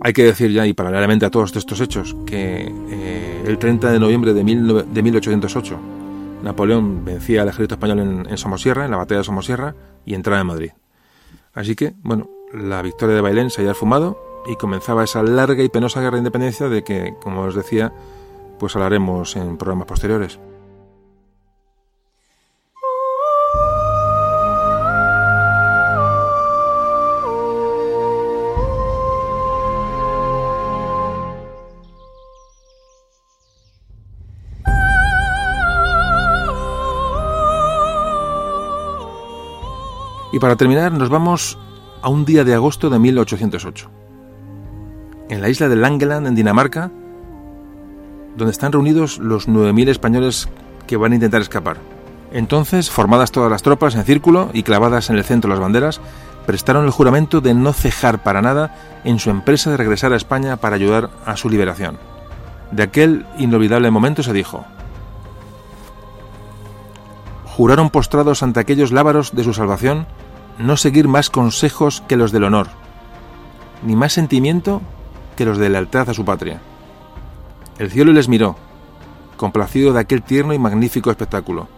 Hay 0.00 0.12
que 0.12 0.24
decir 0.24 0.50
ya, 0.50 0.66
y 0.66 0.72
paralelamente 0.72 1.26
a 1.26 1.30
todos 1.30 1.54
estos 1.54 1.80
hechos, 1.80 2.16
que 2.26 2.72
eh, 2.90 3.42
el 3.46 3.58
30 3.58 3.92
de 3.92 4.00
noviembre 4.00 4.32
de, 4.32 4.44
mil, 4.44 4.84
de 4.92 5.02
1808 5.02 5.78
Napoleón 6.42 7.04
vencía 7.04 7.42
al 7.42 7.48
ejército 7.48 7.74
español 7.74 7.98
en, 8.00 8.26
en, 8.28 8.38
Somosierra, 8.38 8.84
en 8.84 8.90
la 8.90 8.96
batalla 8.96 9.18
de 9.18 9.24
Somosierra, 9.24 9.74
y 10.04 10.14
entraba 10.14 10.40
en 10.40 10.46
Madrid. 10.46 10.70
Así 11.52 11.74
que, 11.76 11.94
bueno, 12.02 12.30
la 12.52 12.82
victoria 12.82 13.14
de 13.14 13.20
Bailén 13.20 13.50
se 13.50 13.60
había 13.60 13.74
fumado 13.74 14.18
y 14.46 14.56
comenzaba 14.56 15.04
esa 15.04 15.22
larga 15.22 15.62
y 15.62 15.68
penosa 15.68 16.00
guerra 16.00 16.16
de 16.16 16.20
independencia 16.20 16.68
de 16.68 16.82
que, 16.82 17.14
como 17.22 17.42
os 17.42 17.54
decía, 17.54 17.92
pues 18.58 18.74
hablaremos 18.76 19.36
en 19.36 19.56
programas 19.56 19.86
posteriores. 19.86 20.38
Y 40.32 40.38
para 40.38 40.56
terminar 40.56 40.92
nos 40.92 41.08
vamos 41.08 41.58
a 42.02 42.08
un 42.08 42.24
día 42.24 42.44
de 42.44 42.54
agosto 42.54 42.88
de 42.90 42.98
1808. 42.98 43.90
En 45.28 45.40
la 45.40 45.48
isla 45.48 45.68
de 45.68 45.76
Langeland, 45.76 46.26
en 46.26 46.34
Dinamarca, 46.34 46.90
donde 48.36 48.52
están 48.52 48.72
reunidos 48.72 49.18
los 49.18 49.48
9.000 49.48 49.88
españoles 49.88 50.48
que 50.86 50.96
van 50.96 51.12
a 51.12 51.16
intentar 51.16 51.40
escapar. 51.40 51.78
Entonces, 52.32 52.90
formadas 52.90 53.32
todas 53.32 53.50
las 53.50 53.62
tropas 53.62 53.94
en 53.94 54.04
círculo 54.04 54.50
y 54.52 54.62
clavadas 54.62 55.10
en 55.10 55.16
el 55.16 55.24
centro 55.24 55.50
las 55.50 55.58
banderas, 55.58 56.00
prestaron 56.46 56.84
el 56.84 56.90
juramento 56.90 57.40
de 57.40 57.54
no 57.54 57.72
cejar 57.72 58.22
para 58.22 58.40
nada 58.40 58.74
en 59.04 59.18
su 59.18 59.30
empresa 59.30 59.70
de 59.70 59.76
regresar 59.76 60.12
a 60.12 60.16
España 60.16 60.56
para 60.56 60.76
ayudar 60.76 61.10
a 61.26 61.36
su 61.36 61.50
liberación. 61.50 61.98
De 62.70 62.84
aquel 62.84 63.26
inolvidable 63.38 63.90
momento 63.90 64.22
se 64.22 64.32
dijo, 64.32 64.64
juraron 67.60 67.90
postrados 67.90 68.42
ante 68.42 68.58
aquellos 68.58 68.90
lábaros 68.90 69.32
de 69.36 69.44
su 69.44 69.52
salvación 69.52 70.06
no 70.56 70.78
seguir 70.78 71.08
más 71.08 71.28
consejos 71.28 72.02
que 72.08 72.16
los 72.16 72.32
del 72.32 72.44
honor, 72.44 72.68
ni 73.84 73.94
más 73.96 74.14
sentimiento 74.14 74.80
que 75.36 75.44
los 75.44 75.58
de 75.58 75.68
lealtad 75.68 76.08
a 76.08 76.14
su 76.14 76.24
patria. 76.24 76.62
El 77.78 77.90
cielo 77.90 78.14
les 78.14 78.30
miró, 78.30 78.56
complacido 79.36 79.92
de 79.92 80.00
aquel 80.00 80.22
tierno 80.22 80.54
y 80.54 80.58
magnífico 80.58 81.10
espectáculo, 81.10 81.68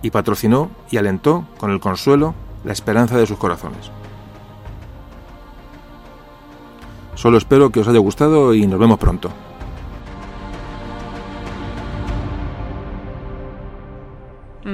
y 0.00 0.10
patrocinó 0.10 0.70
y 0.90 0.96
alentó 0.96 1.44
con 1.58 1.70
el 1.70 1.80
consuelo 1.80 2.34
la 2.64 2.72
esperanza 2.72 3.18
de 3.18 3.26
sus 3.26 3.36
corazones. 3.36 3.90
Solo 7.14 7.36
espero 7.36 7.68
que 7.68 7.80
os 7.80 7.88
haya 7.88 7.98
gustado 7.98 8.54
y 8.54 8.66
nos 8.66 8.80
vemos 8.80 8.98
pronto. 8.98 9.28